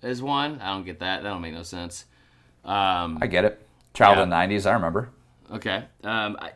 is 0.02 0.22
one. 0.22 0.60
I 0.62 0.68
don't 0.74 0.86
get 0.86 1.00
that. 1.00 1.24
That 1.24 1.30
don't 1.30 1.42
make 1.42 1.54
no 1.54 1.64
sense. 1.64 2.06
Um, 2.64 3.18
I 3.22 3.28
get 3.28 3.46
it. 3.46 3.66
Child 3.94 4.18
Yeah. 4.18 4.24
of 4.24 4.30
the 4.30 4.36
'90s, 4.36 4.70
I 4.70 4.74
remember. 4.74 5.10
okay. 5.52 5.84
Um, 6.04 6.38
I, 6.40 6.52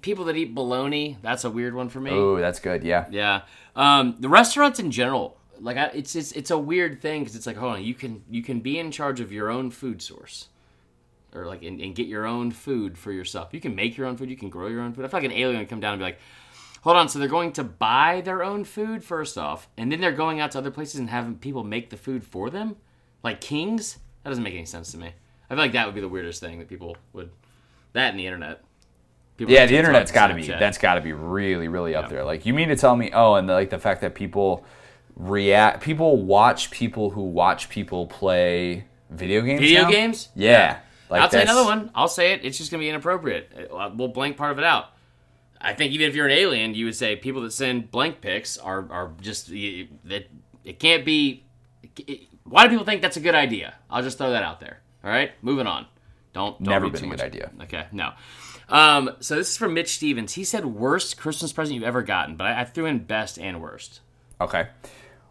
people 0.00 0.24
that 0.26 0.36
eat 0.36 0.54
bologna, 0.54 1.18
that's 1.22 1.44
a 1.44 1.50
weird 1.50 1.74
one 1.74 1.88
for 1.88 2.00
me. 2.00 2.10
Oh, 2.10 2.36
that's 2.36 2.60
good. 2.60 2.84
Yeah. 2.84 3.06
Yeah. 3.10 3.42
Um, 3.76 4.16
the 4.18 4.28
restaurants 4.28 4.78
in 4.78 4.90
general, 4.90 5.36
like 5.60 5.76
I, 5.76 5.86
it's 5.86 6.14
it's 6.16 6.32
it's 6.32 6.50
a 6.50 6.58
weird 6.58 7.00
thing 7.00 7.22
because 7.22 7.36
it's 7.36 7.46
like, 7.46 7.56
hold 7.56 7.74
on, 7.74 7.84
you 7.84 7.94
can 7.94 8.22
you 8.30 8.42
can 8.42 8.60
be 8.60 8.78
in 8.78 8.90
charge 8.90 9.20
of 9.20 9.32
your 9.32 9.50
own 9.50 9.70
food 9.70 10.02
source, 10.02 10.48
or 11.34 11.46
like 11.46 11.62
and, 11.62 11.80
and 11.80 11.94
get 11.94 12.06
your 12.06 12.26
own 12.26 12.50
food 12.50 12.98
for 12.98 13.12
yourself. 13.12 13.48
You 13.52 13.60
can 13.60 13.74
make 13.74 13.96
your 13.96 14.06
own 14.06 14.16
food. 14.16 14.30
You 14.30 14.36
can 14.36 14.50
grow 14.50 14.68
your 14.68 14.80
own 14.80 14.92
food. 14.92 15.04
I 15.04 15.08
feel 15.08 15.20
like 15.20 15.30
an 15.30 15.36
alien 15.36 15.60
would 15.60 15.68
come 15.68 15.80
down 15.80 15.94
and 15.94 16.00
be 16.00 16.04
like, 16.04 16.18
hold 16.82 16.96
on, 16.96 17.08
so 17.08 17.18
they're 17.18 17.28
going 17.28 17.52
to 17.52 17.64
buy 17.64 18.20
their 18.20 18.42
own 18.42 18.64
food 18.64 19.04
first 19.04 19.36
off, 19.36 19.68
and 19.76 19.90
then 19.90 20.00
they're 20.00 20.12
going 20.12 20.40
out 20.40 20.52
to 20.52 20.58
other 20.58 20.70
places 20.70 21.00
and 21.00 21.10
having 21.10 21.36
people 21.36 21.64
make 21.64 21.90
the 21.90 21.96
food 21.96 22.24
for 22.24 22.50
them, 22.50 22.76
like 23.22 23.40
kings. 23.40 23.98
That 24.22 24.30
doesn't 24.30 24.44
make 24.44 24.54
any 24.54 24.66
sense 24.66 24.90
to 24.92 24.98
me. 24.98 25.12
I 25.50 25.54
feel 25.54 25.58
like 25.58 25.72
that 25.72 25.86
would 25.86 25.94
be 25.94 26.00
the 26.00 26.08
weirdest 26.08 26.40
thing 26.40 26.58
that 26.58 26.68
people 26.68 26.96
would. 27.12 27.30
That 27.94 28.10
and 28.10 28.18
the 28.18 28.26
internet. 28.26 28.62
People 29.38 29.54
Yeah, 29.54 29.66
the 29.66 29.76
internet's 29.76 30.10
got 30.10 30.26
to 30.26 30.34
be 30.34 30.46
that's 30.48 30.78
got 30.78 30.96
to 30.96 31.00
be 31.00 31.12
really, 31.12 31.68
really 31.68 31.94
up 31.94 32.10
there. 32.10 32.24
Like, 32.24 32.44
you 32.44 32.52
mean 32.52 32.68
to 32.68 32.76
tell 32.76 32.96
me? 32.96 33.10
Oh, 33.14 33.34
and 33.34 33.48
the, 33.48 33.54
like 33.54 33.70
the 33.70 33.78
fact 33.78 34.00
that 34.00 34.14
people 34.16 34.66
react, 35.14 35.80
people 35.80 36.20
watch 36.22 36.72
people 36.72 37.10
who 37.10 37.22
watch 37.22 37.68
people 37.68 38.06
play 38.08 38.84
video 39.10 39.40
games. 39.42 39.60
Video 39.60 39.82
now? 39.82 39.90
games? 39.90 40.28
Yeah. 40.34 40.80
Like 41.08 41.22
I'll 41.22 41.28
that's- 41.28 41.48
another 41.48 41.64
one. 41.64 41.90
I'll 41.94 42.08
say 42.08 42.32
it. 42.32 42.44
It's 42.44 42.58
just 42.58 42.72
gonna 42.72 42.82
be 42.82 42.88
inappropriate. 42.88 43.70
Uh, 43.72 43.90
We'll 43.94 44.08
blank 44.08 44.36
part 44.36 44.50
of 44.50 44.58
it 44.58 44.64
out. 44.64 44.86
I 45.60 45.72
think 45.72 45.92
even 45.92 46.08
if 46.08 46.14
you're 46.16 46.26
an 46.26 46.32
alien, 46.32 46.74
you 46.74 46.84
would 46.84 46.96
say 46.96 47.16
people 47.16 47.42
that 47.42 47.52
send 47.52 47.90
blank 47.92 48.20
pics 48.20 48.58
are 48.58 48.86
are 48.90 49.12
just 49.20 49.48
that 49.48 50.26
it 50.64 50.78
can't 50.80 51.04
be. 51.04 51.44
It, 51.96 52.22
why 52.44 52.64
do 52.64 52.70
people 52.70 52.84
think 52.84 53.02
that's 53.02 53.16
a 53.16 53.20
good 53.20 53.34
idea? 53.34 53.74
I'll 53.88 54.02
just 54.02 54.18
throw 54.18 54.30
that 54.30 54.42
out 54.42 54.60
there. 54.60 54.80
All 55.04 55.10
right, 55.10 55.30
moving 55.42 55.66
on. 55.66 55.86
Don't, 56.32 56.62
don't 56.62 56.70
Never 56.70 56.90
been 56.90 57.00
too 57.00 57.06
a 57.06 57.10
good 57.10 57.20
idea. 57.20 57.50
Okay, 57.62 57.86
no. 57.92 58.12
Um, 58.68 59.10
so 59.20 59.36
this 59.36 59.50
is 59.50 59.56
from 59.56 59.74
Mitch 59.74 59.94
Stevens. 59.96 60.34
He 60.34 60.44
said 60.44 60.66
worst 60.66 61.16
Christmas 61.18 61.52
present 61.52 61.74
you've 61.74 61.84
ever 61.84 62.02
gotten, 62.02 62.36
but 62.36 62.46
I, 62.46 62.60
I 62.60 62.64
threw 62.64 62.86
in 62.86 62.98
best 63.00 63.38
and 63.38 63.62
worst. 63.62 64.00
Okay. 64.40 64.68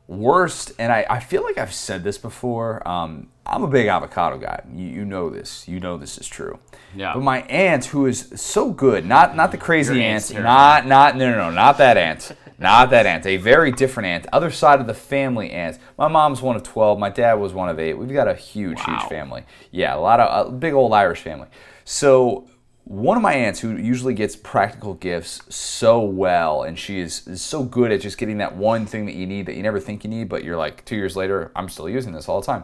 Worst, 0.07 0.71
and 0.79 0.91
I, 0.91 1.05
I 1.09 1.19
feel 1.19 1.43
like 1.43 1.57
I've 1.57 1.73
said 1.73 2.03
this 2.03 2.17
before. 2.17 2.87
Um, 2.87 3.27
I'm 3.45 3.63
a 3.63 3.67
big 3.67 3.87
avocado 3.87 4.37
guy. 4.37 4.63
You, 4.73 4.87
you 4.87 5.05
know 5.05 5.29
this. 5.29 5.67
You 5.67 5.81
know 5.81 5.97
this 5.97 6.17
is 6.17 6.27
true. 6.27 6.59
Yeah. 6.95 7.13
But 7.13 7.23
my 7.23 7.41
aunt, 7.43 7.85
who 7.85 8.05
is 8.05 8.31
so 8.35 8.71
good, 8.71 9.05
not 9.05 9.35
not 9.35 9.51
the 9.51 9.57
crazy 9.57 10.01
aunt, 10.01 10.33
not 10.33 10.87
not 10.87 11.17
no 11.17 11.29
no 11.31 11.37
no, 11.37 11.51
not 11.51 11.77
that 11.79 11.97
aunt, 11.97 12.31
not 12.57 12.89
that 12.91 13.05
aunt. 13.05 13.25
A 13.25 13.35
very 13.35 13.69
different 13.71 14.07
aunt, 14.07 14.27
other 14.31 14.49
side 14.49 14.79
of 14.79 14.87
the 14.87 14.93
family 14.93 15.51
aunt. 15.51 15.77
My 15.97 16.07
mom's 16.07 16.41
one 16.41 16.55
of 16.55 16.63
twelve. 16.63 16.97
My 16.99 17.09
dad 17.09 17.33
was 17.33 17.51
one 17.53 17.67
of 17.67 17.77
eight. 17.77 17.95
We've 17.95 18.11
got 18.11 18.29
a 18.29 18.33
huge 18.33 18.77
Wow. 18.79 18.85
huge 18.99 19.09
family. 19.09 19.43
Yeah, 19.71 19.93
a 19.93 19.99
lot 19.99 20.21
of 20.21 20.47
a 20.47 20.51
big 20.51 20.73
old 20.73 20.93
Irish 20.93 21.19
family. 21.21 21.47
So 21.83 22.47
one 22.87 23.17
of 23.17 23.23
my 23.23 23.33
aunts 23.33 23.59
who 23.59 23.75
usually 23.75 24.13
gets 24.13 24.33
practical 24.37 24.93
gifts 24.93 25.41
so 25.53 25.99
well 25.99 26.63
and 26.63 26.79
she 26.79 26.99
is, 26.99 27.27
is 27.27 27.41
so 27.41 27.63
good 27.63 27.91
at 27.91 27.99
just 27.99 28.17
getting 28.17 28.37
that 28.37 28.55
one 28.55 28.85
thing 28.85 29.05
that 29.05 29.15
you 29.15 29.27
need 29.27 29.45
that 29.45 29.55
you 29.55 29.61
never 29.61 29.77
think 29.77 30.05
you 30.05 30.09
need 30.09 30.29
but 30.29 30.41
you're 30.41 30.55
like 30.55 30.85
two 30.85 30.95
years 30.95 31.13
later 31.17 31.51
i'm 31.53 31.67
still 31.67 31.89
using 31.89 32.13
this 32.13 32.29
all 32.29 32.39
the 32.39 32.45
time. 32.45 32.63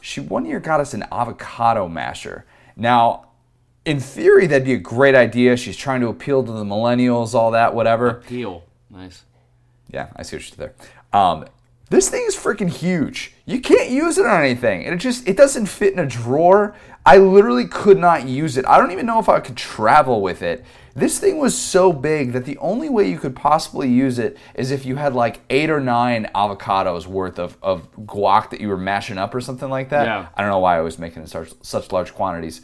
She 0.00 0.20
one 0.20 0.46
year 0.46 0.60
got 0.60 0.80
us 0.80 0.94
an 0.94 1.04
avocado 1.12 1.88
masher. 1.88 2.46
Now 2.74 3.26
in 3.84 4.00
theory 4.00 4.46
that'd 4.46 4.64
be 4.64 4.72
a 4.72 4.78
great 4.78 5.14
idea. 5.14 5.58
She's 5.58 5.76
trying 5.76 6.00
to 6.00 6.08
appeal 6.08 6.42
to 6.42 6.52
the 6.52 6.64
millennials 6.64 7.34
all 7.34 7.50
that 7.50 7.74
whatever. 7.74 8.08
Appeal. 8.08 8.64
Nice. 8.88 9.24
yeah, 9.90 10.08
I 10.16 10.22
see 10.22 10.36
what 10.36 10.44
did 10.46 10.56
there. 10.56 10.74
Um, 11.12 11.44
this 11.90 12.08
thing 12.08 12.24
is 12.26 12.36
freaking 12.36 12.70
huge. 12.70 13.34
You 13.46 13.60
can't 13.60 13.90
use 13.90 14.16
it 14.16 14.24
on 14.24 14.42
anything, 14.42 14.84
and 14.84 14.94
it 14.94 14.98
just 14.98 15.28
it 15.28 15.36
doesn't 15.36 15.66
fit 15.66 15.92
in 15.92 15.98
a 15.98 16.06
drawer. 16.06 16.74
I 17.04 17.18
literally 17.18 17.66
could 17.66 17.98
not 17.98 18.28
use 18.28 18.56
it. 18.56 18.64
I 18.66 18.78
don't 18.78 18.92
even 18.92 19.06
know 19.06 19.18
if 19.18 19.28
I 19.28 19.40
could 19.40 19.56
travel 19.56 20.22
with 20.22 20.40
it. 20.40 20.64
This 20.94 21.18
thing 21.18 21.38
was 21.38 21.56
so 21.56 21.92
big 21.92 22.32
that 22.32 22.44
the 22.44 22.58
only 22.58 22.88
way 22.88 23.08
you 23.08 23.18
could 23.18 23.34
possibly 23.34 23.88
use 23.88 24.18
it 24.18 24.36
is 24.54 24.70
if 24.70 24.84
you 24.84 24.96
had 24.96 25.14
like 25.14 25.40
eight 25.50 25.70
or 25.70 25.80
nine 25.80 26.28
avocados 26.34 27.06
worth 27.06 27.38
of, 27.38 27.56
of 27.62 27.90
guac 28.06 28.50
that 28.50 28.60
you 28.60 28.68
were 28.68 28.76
mashing 28.76 29.18
up 29.18 29.34
or 29.34 29.40
something 29.40 29.70
like 29.70 29.88
that. 29.88 30.06
Yeah. 30.06 30.28
I 30.34 30.42
don't 30.42 30.50
know 30.50 30.58
why 30.58 30.78
I 30.78 30.80
was 30.80 30.98
making 30.98 31.26
such, 31.26 31.52
such 31.62 31.90
large 31.90 32.14
quantities. 32.14 32.60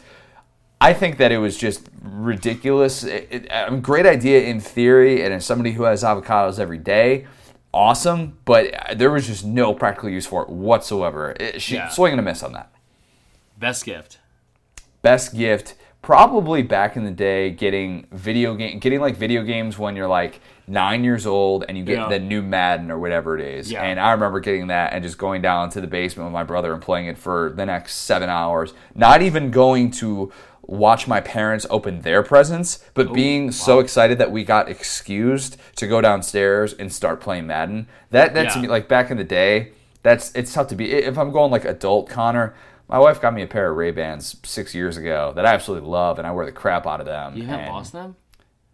I 0.79 0.93
think 0.93 1.17
that 1.17 1.31
it 1.31 1.39
was 1.39 1.57
just 1.57 1.89
ridiculous. 2.01 3.03
It, 3.03 3.49
it, 3.49 3.81
great 3.81 4.05
idea 4.05 4.43
in 4.43 4.59
theory, 4.59 5.23
and 5.23 5.33
as 5.33 5.45
somebody 5.45 5.71
who 5.71 5.83
has 5.83 6.03
avocados 6.03 6.59
every 6.59 6.77
day, 6.77 7.25
awesome. 7.77 8.37
But 8.45 8.95
there 8.97 9.11
was 9.11 9.27
just 9.27 9.45
no 9.45 9.73
practical 9.73 10.09
use 10.09 10.25
for 10.25 10.41
it 10.43 10.49
whatsoever. 10.49 11.35
It, 11.39 11.61
she 11.61 11.75
Yeah. 11.75 11.89
swing 11.89 12.11
and 12.13 12.19
a 12.19 12.23
miss 12.23 12.43
on 12.43 12.53
that. 12.53 12.71
Best 13.57 13.85
gift. 13.85 14.19
Best 15.01 15.35
gift, 15.35 15.75
probably 16.01 16.61
back 16.63 16.95
in 16.97 17.05
the 17.05 17.11
day, 17.11 17.49
getting 17.51 18.07
video 18.11 18.55
game, 18.55 18.79
getting 18.79 18.99
like 18.99 19.15
video 19.15 19.43
games 19.43 19.77
when 19.77 19.95
you're 19.95 20.07
like 20.07 20.41
nine 20.67 21.03
years 21.03 21.25
old 21.25 21.63
and 21.69 21.77
you 21.77 21.83
get 21.83 21.97
Yeah. 21.97 22.09
the 22.09 22.19
new 22.19 22.41
Madden 22.41 22.91
or 22.91 22.99
whatever 22.99 23.37
it 23.37 23.45
is. 23.45 23.71
Yeah. 23.71 23.83
And 23.83 23.99
I 23.99 24.11
remember 24.11 24.39
getting 24.39 24.67
that 24.67 24.91
and 24.93 25.03
just 25.03 25.17
going 25.17 25.41
down 25.41 25.69
to 25.71 25.81
the 25.81 25.87
basement 25.87 26.27
with 26.27 26.33
my 26.33 26.43
brother 26.43 26.73
and 26.73 26.81
playing 26.81 27.07
it 27.07 27.17
for 27.17 27.53
the 27.55 27.65
next 27.65 27.93
seven 27.95 28.27
hours. 28.29 28.73
Not 28.95 29.21
even 29.21 29.49
going 29.51 29.91
to 29.91 30.31
watch 30.67 31.07
my 31.07 31.21
parents 31.21 31.65
open 31.69 32.01
their 32.01 32.21
presents, 32.21 32.83
but 32.93 33.13
being 33.13 33.51
so 33.51 33.79
excited 33.79 34.17
that 34.19 34.31
we 34.31 34.43
got 34.43 34.69
excused 34.69 35.57
to 35.77 35.87
go 35.87 36.01
downstairs 36.01 36.73
and 36.73 36.91
start 36.93 37.21
playing 37.21 37.47
Madden. 37.47 37.87
That 38.11 38.33
that 38.35 38.51
to 38.51 38.55
Yeah. 38.59 38.63
me, 38.63 38.67
like 38.67 38.87
back 38.87 39.09
in 39.09 39.17
the 39.17 39.23
day, 39.23 39.71
that's 40.03 40.31
it's 40.35 40.53
tough 40.53 40.67
to 40.67 40.75
be. 40.75 40.91
If 40.91 41.17
I'm 41.17 41.31
going 41.31 41.51
like 41.51 41.65
adult 41.65 42.09
Connor. 42.09 42.53
My 42.89 42.99
wife 42.99 43.19
got 43.19 43.33
me 43.33 43.41
a 43.41 43.47
pair 43.47 43.69
of 43.69 43.75
Ray 43.75 43.91
Bans 43.91 44.37
six 44.45 44.73
years 44.73 44.95
ago 44.95 45.33
that 45.35 45.45
I 45.45 45.53
absolutely 45.53 45.89
love, 45.89 46.19
and 46.19 46.25
I 46.27 46.31
wear 46.31 46.45
the 46.45 46.53
crap 46.53 46.87
out 46.87 47.01
of 47.01 47.05
them. 47.05 47.35
You 47.35 47.43
haven't 47.45 47.67
lost 47.67 47.91
them? 47.91 48.15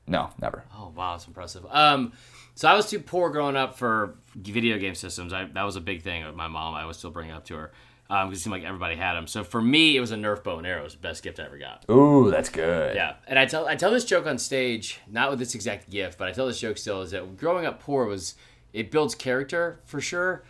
No, 0.05 0.29
never. 0.39 0.65
Oh 0.77 0.93
wow, 0.95 1.13
that's 1.13 1.25
impressive. 1.25 1.65
Um, 1.71 2.13
so 2.53 2.67
I 2.67 2.75
was 2.75 2.87
too 2.87 2.99
poor 2.99 3.31
growing 3.31 3.55
up 3.55 3.75
for 3.75 4.13
video 4.35 4.77
game 4.77 4.93
systems. 4.93 5.33
I, 5.33 5.45
that 5.45 5.63
was 5.63 5.75
a 5.77 5.81
big 5.81 6.03
thing 6.03 6.23
with 6.25 6.35
my 6.35 6.47
mom. 6.47 6.75
I 6.75 6.85
was 6.85 6.97
still 6.97 7.09
bringing 7.09 7.33
up 7.33 7.45
to 7.45 7.55
her 7.55 7.71
because 8.07 8.37
it 8.37 8.41
seemed 8.41 8.51
like 8.51 8.63
everybody 8.63 8.95
had 8.95 9.13
them. 9.13 9.27
So 9.27 9.43
for 9.43 9.61
me, 9.61 9.97
it 9.97 9.99
was 9.99 10.11
a 10.11 10.15
Nerf 10.15 10.43
bow 10.43 10.57
and 10.57 10.67
arrow. 10.67 10.81
It 10.81 10.83
was 10.83 10.93
the 10.93 10.99
best 10.99 11.23
gift 11.23 11.39
I 11.39 11.45
ever 11.45 11.57
got. 11.57 11.85
Ooh, 11.89 12.29
that's 12.29 12.49
good. 12.49 12.95
Yeah, 12.95 13.15
and 13.27 13.39
I 13.39 13.45
tell 13.45 13.67
I 13.67 13.75
tell 13.75 13.91
this 13.91 14.05
joke 14.05 14.27
on 14.27 14.37
stage, 14.37 14.99
not 15.09 15.29
with 15.29 15.39
this 15.39 15.55
exact 15.55 15.89
gift, 15.89 16.17
but 16.17 16.27
I 16.27 16.31
tell 16.31 16.47
this 16.47 16.59
joke 16.59 16.77
still 16.77 17.01
is 17.01 17.11
that 17.11 17.37
growing 17.37 17.65
up 17.65 17.81
poor 17.81 18.05
was 18.05 18.35
it 18.71 18.91
builds 18.91 19.15
character 19.15 19.79
for 19.85 20.01
sure. 20.01 20.43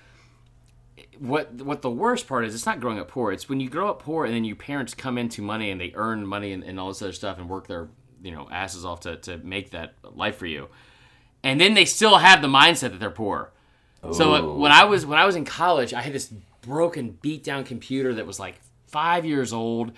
What 1.20 1.54
what 1.62 1.82
the 1.82 1.90
worst 1.90 2.28
part 2.28 2.46
is, 2.46 2.54
it's 2.54 2.66
not 2.66 2.80
growing 2.80 3.00
up 3.00 3.08
poor. 3.08 3.32
It's 3.32 3.48
when 3.48 3.60
you 3.60 3.70
grow 3.70 3.90
up 3.90 4.02
poor 4.02 4.26
and 4.26 4.34
then 4.34 4.44
your 4.44 4.56
parents 4.56 4.94
come 4.94 5.18
into 5.18 5.42
money 5.42 5.70
and 5.70 5.80
they 5.80 5.92
earn 5.96 6.26
money 6.26 6.52
and, 6.54 6.64
and 6.64 6.80
all 6.80 6.90
this 6.90 7.02
other 7.02 7.14
stuff 7.14 7.38
and 7.38 7.50
work 7.50 7.68
their 7.68 7.90
you 8.22 8.32
know 8.32 8.48
asses 8.52 8.84
off 8.84 9.02
to, 9.02 9.18
to 9.18 9.38
make 9.38 9.72
that 9.72 9.94
life 10.04 10.38
for 10.38 10.48
you, 10.48 10.70
and 11.44 11.62
then 11.62 11.76
they 11.76 11.86
still 11.86 12.18
have 12.18 12.42
the 12.42 12.48
mindset 12.48 12.92
that 12.92 13.00
they're 13.00 13.10
poor. 13.10 13.52
So 14.12 14.34
uh, 14.34 14.56
when 14.58 14.72
I 14.74 14.84
was 14.84 15.06
when 15.06 15.18
I 15.18 15.26
was 15.26 15.38
in 15.38 15.46
college, 15.46 15.94
I 15.94 16.02
had 16.02 16.12
this 16.12 16.34
broken, 16.64 17.18
beat 17.22 17.44
down 17.44 17.64
computer 17.64 18.16
that 18.16 18.26
was 18.26 18.40
like 18.40 18.60
five 18.88 19.26
years 19.26 19.54
old, 19.54 19.92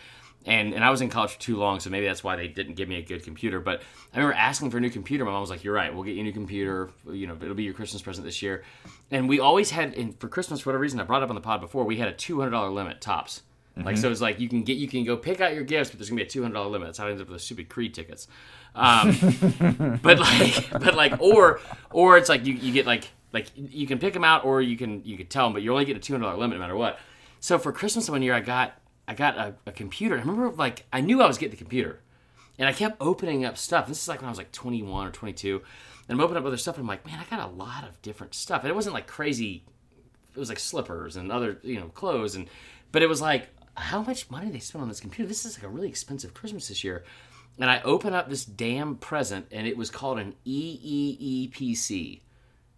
and 0.46 0.74
and 0.74 0.84
I 0.84 0.90
was 0.90 1.02
in 1.02 1.10
college 1.10 1.32
for 1.32 1.40
too 1.40 1.56
long, 1.58 1.80
so 1.80 1.90
maybe 1.90 2.06
that's 2.06 2.24
why 2.24 2.36
they 2.36 2.48
didn't 2.48 2.76
give 2.76 2.90
me 2.90 2.98
a 2.98 3.02
good 3.02 3.24
computer. 3.24 3.60
But 3.60 3.82
I 4.14 4.18
remember 4.18 4.36
asking 4.36 4.72
for 4.72 4.78
a 4.78 4.82
new 4.82 4.90
computer. 4.90 5.26
My 5.26 5.32
mom 5.32 5.42
was 5.42 5.50
like, 5.50 5.64
"You're 5.64 5.74
right, 5.74 5.94
we'll 5.94 6.04
get 6.04 6.16
you 6.16 6.22
a 6.22 6.24
new 6.24 6.34
computer. 6.34 6.92
You 7.10 7.28
know, 7.28 7.36
it'll 7.36 7.56
be 7.56 7.64
your 7.64 7.74
Christmas 7.74 8.02
present 8.02 8.26
this 8.26 8.42
year." 8.42 8.64
And 9.12 9.30
we 9.30 9.40
always 9.40 9.72
had, 9.72 9.94
and 9.96 10.20
for 10.20 10.28
Christmas, 10.28 10.60
for 10.62 10.70
whatever 10.70 10.82
reason, 10.82 11.00
I 11.00 11.04
brought 11.04 11.22
it 11.22 11.24
up 11.24 11.30
on 11.30 11.36
the 11.36 11.42
pod 11.42 11.62
before. 11.62 11.86
We 11.86 11.98
had 11.98 12.10
a 12.10 12.14
two 12.14 12.40
hundred 12.40 12.52
dollar 12.52 12.70
limit 12.70 13.02
tops. 13.02 13.42
Like 13.84 13.98
so, 13.98 14.10
it's 14.10 14.22
like 14.22 14.40
you 14.40 14.48
can 14.48 14.64
get 14.64 14.78
you 14.78 14.88
can 14.88 15.04
go 15.04 15.18
pick 15.18 15.42
out 15.42 15.54
your 15.54 15.66
gifts, 15.66 15.90
but 15.90 16.00
there's 16.00 16.10
gonna 16.10 16.22
be 16.22 16.26
a 16.26 16.30
two 16.30 16.42
hundred 16.42 16.54
dollar 16.54 16.70
limit. 16.70 16.88
That's 16.88 16.98
how 16.98 17.08
I 17.08 17.10
ended 17.10 17.24
up 17.24 17.30
with 17.30 17.40
the 17.40 17.44
stupid 17.44 17.68
Creed 17.68 17.94
tickets. 17.94 18.28
Um, 18.74 20.00
but 20.02 20.18
like, 20.18 20.70
but 20.72 20.96
like, 20.96 21.20
or 21.20 21.60
or 21.92 22.18
it's 22.18 22.30
like 22.30 22.46
you, 22.46 22.54
you 22.54 22.72
get 22.72 22.86
like 22.86 23.10
like 23.36 23.52
you 23.56 23.86
can 23.86 24.00
pick 24.00 24.14
them 24.14 24.24
out, 24.24 24.46
or 24.46 24.62
you 24.62 24.78
can 24.78 25.04
you 25.04 25.18
can 25.18 25.28
tell 25.28 25.46
them, 25.46 25.54
but 25.54 25.62
you're 25.62 25.74
only 25.74 25.86
getting 25.86 26.00
a 26.00 26.02
two 26.02 26.14
hundred 26.14 26.26
dollar 26.26 26.38
limit 26.38 26.58
no 26.58 26.62
matter 26.62 26.76
what. 26.76 26.98
So 27.42 27.60
for 27.60 27.74
Christmas 27.74 28.10
one 28.10 28.22
year, 28.24 28.34
I 28.34 28.40
got 28.40 28.80
I 29.08 29.14
got 29.14 29.38
a, 29.38 29.56
a 29.68 29.72
computer. 29.74 30.16
I 30.16 30.20
remember 30.20 30.50
like 30.52 30.86
I 30.94 31.02
knew 31.02 31.22
I 31.22 31.28
was 31.28 31.38
getting 31.38 31.52
the 31.52 31.58
computer, 31.58 32.00
and 32.58 32.68
I 32.68 32.72
kept 32.72 32.96
opening 33.02 33.44
up 33.44 33.58
stuff. 33.58 33.88
This 33.88 34.02
is 34.02 34.08
like 34.08 34.22
when 34.22 34.28
I 34.28 34.32
was 34.32 34.38
like 34.38 34.54
21 34.54 35.08
or 35.08 35.12
22, 35.12 35.62
and 36.08 36.18
I'm 36.18 36.24
opening 36.24 36.42
up 36.42 36.48
other 36.48 36.56
stuff, 36.56 36.76
and 36.76 36.84
I'm 36.84 36.88
like, 36.88 37.06
man, 37.06 37.20
I 37.20 37.30
got 37.30 37.46
a 37.46 37.54
lot 37.54 37.84
of 37.84 38.02
different 38.02 38.34
stuff, 38.34 38.62
and 38.62 38.70
it 38.70 38.76
wasn't 38.76 38.96
like 38.96 39.06
crazy. 39.06 39.66
It 40.34 40.40
was 40.40 40.50
like 40.50 40.60
slippers 40.60 41.18
and 41.18 41.30
other 41.30 41.60
you 41.62 41.78
know 41.78 41.90
clothes, 41.90 42.36
and 42.36 42.48
but 42.94 43.04
it 43.04 43.10
was 43.10 43.22
like 43.22 43.50
how 43.76 44.02
much 44.02 44.32
money 44.32 44.50
they 44.50 44.60
spent 44.60 44.82
on 44.82 44.88
this 44.88 45.02
computer. 45.02 45.28
This 45.28 45.46
is 45.46 45.58
like 45.58 45.66
a 45.66 45.70
really 45.70 45.90
expensive 45.90 46.34
Christmas 46.34 46.70
this 46.70 46.86
year. 46.86 47.04
And 47.58 47.70
I 47.70 47.82
open 47.82 48.14
up 48.14 48.30
this 48.30 48.44
damn 48.44 48.96
present, 48.96 49.48
and 49.52 49.66
it 49.66 49.78
was 49.78 49.90
called 49.90 50.20
an 50.20 50.36
Eee 50.46 51.50
PC. 51.54 52.22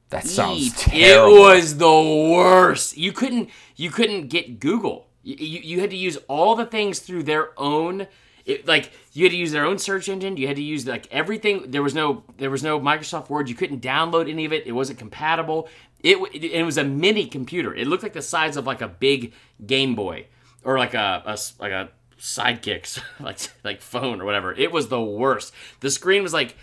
That 0.10 0.26
sounds 0.26 0.68
Eep. 0.68 0.74
terrible. 0.78 1.36
It 1.36 1.40
was 1.40 1.78
the 1.78 1.92
worst. 2.34 2.98
You 2.98 3.12
couldn't 3.12 3.50
you 3.76 3.90
couldn't 3.92 4.28
get 4.28 4.60
Google. 4.60 5.08
You, 5.24 5.36
you, 5.36 5.60
you 5.60 5.80
had 5.82 5.90
to 5.90 5.98
use 5.98 6.18
all 6.28 6.56
the 6.56 6.66
things 6.66 7.00
through 7.00 7.24
their 7.24 7.52
own 7.60 8.08
it, 8.46 8.66
like 8.66 8.92
you 9.12 9.26
had 9.26 9.32
to 9.32 9.38
use 9.38 9.52
their 9.52 9.66
own 9.66 9.78
search 9.78 10.08
engine. 10.08 10.38
You 10.38 10.48
had 10.48 10.56
to 10.56 10.64
use 10.64 10.88
like 10.88 11.08
everything. 11.12 11.70
There 11.70 11.84
was 11.84 11.94
no 11.94 12.24
there 12.38 12.50
was 12.50 12.64
no 12.64 12.80
Microsoft 12.80 13.30
Word. 13.30 13.50
You 13.50 13.56
couldn't 13.56 13.82
download 13.82 14.30
any 14.30 14.46
of 14.46 14.54
it. 14.54 14.66
It 14.66 14.72
wasn't 14.72 14.98
compatible. 14.98 15.68
It 16.02 16.18
it, 16.34 16.44
it 16.46 16.64
was 16.64 16.78
a 16.78 16.86
mini 16.86 17.28
computer. 17.28 17.76
It 17.76 17.88
looked 17.88 18.04
like 18.04 18.14
the 18.14 18.22
size 18.22 18.56
of 18.56 18.66
like 18.66 18.82
a 18.82 18.88
big 18.88 19.34
Game 19.66 19.96
Boy 19.96 20.28
or 20.64 20.80
like 20.80 20.94
a, 20.94 21.24
a 21.26 21.38
like 21.60 21.74
a 21.74 21.90
sidekicks 22.18 23.02
like 23.20 23.40
like 23.66 23.82
phone 23.82 24.22
or 24.22 24.26
whatever. 24.26 24.54
It 24.54 24.72
was 24.72 24.88
the 24.88 25.02
worst. 25.02 25.54
The 25.82 25.92
screen 25.92 26.24
was 26.24 26.32
like 26.34 26.56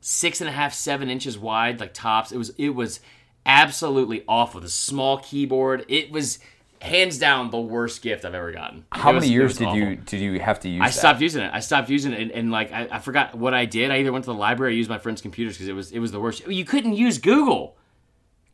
six 0.00 0.40
and 0.40 0.48
a 0.48 0.52
half, 0.52 0.72
seven 0.74 1.10
inches 1.10 1.38
wide, 1.38 1.80
like 1.80 1.94
tops. 1.94 2.32
It 2.32 2.38
was 2.38 2.50
it 2.58 2.70
was 2.70 3.00
absolutely 3.46 4.24
awful. 4.28 4.60
The 4.60 4.68
small 4.68 5.18
keyboard. 5.18 5.84
It 5.88 6.10
was 6.10 6.38
hands 6.80 7.18
down 7.18 7.50
the 7.50 7.58
worst 7.60 8.02
gift 8.02 8.24
I've 8.24 8.34
ever 8.34 8.52
gotten. 8.52 8.84
How 8.92 9.12
was- 9.12 9.22
many 9.22 9.32
years 9.32 9.56
did 9.58 9.66
awful. 9.66 9.78
you 9.78 9.96
did 9.96 10.20
you 10.20 10.38
have 10.40 10.60
to 10.60 10.68
use? 10.68 10.82
I 10.82 10.86
that? 10.86 10.94
stopped 10.94 11.20
using 11.20 11.42
it. 11.42 11.50
I 11.52 11.60
stopped 11.60 11.88
using 11.90 12.12
it, 12.12 12.20
and, 12.20 12.30
and 12.30 12.50
like 12.50 12.72
I, 12.72 12.88
I 12.92 12.98
forgot 13.00 13.34
what 13.34 13.54
I 13.54 13.64
did. 13.64 13.90
I 13.90 13.98
either 13.98 14.12
went 14.12 14.24
to 14.26 14.30
the 14.30 14.38
library 14.38 14.74
or 14.74 14.76
used 14.76 14.90
my 14.90 14.98
friend's 14.98 15.20
computers 15.22 15.54
because 15.56 15.68
it 15.68 15.72
was 15.74 15.90
it 15.92 15.98
was 15.98 16.12
the 16.12 16.20
worst. 16.20 16.46
You 16.46 16.64
couldn't 16.64 16.94
use 16.94 17.18
Google. 17.18 17.76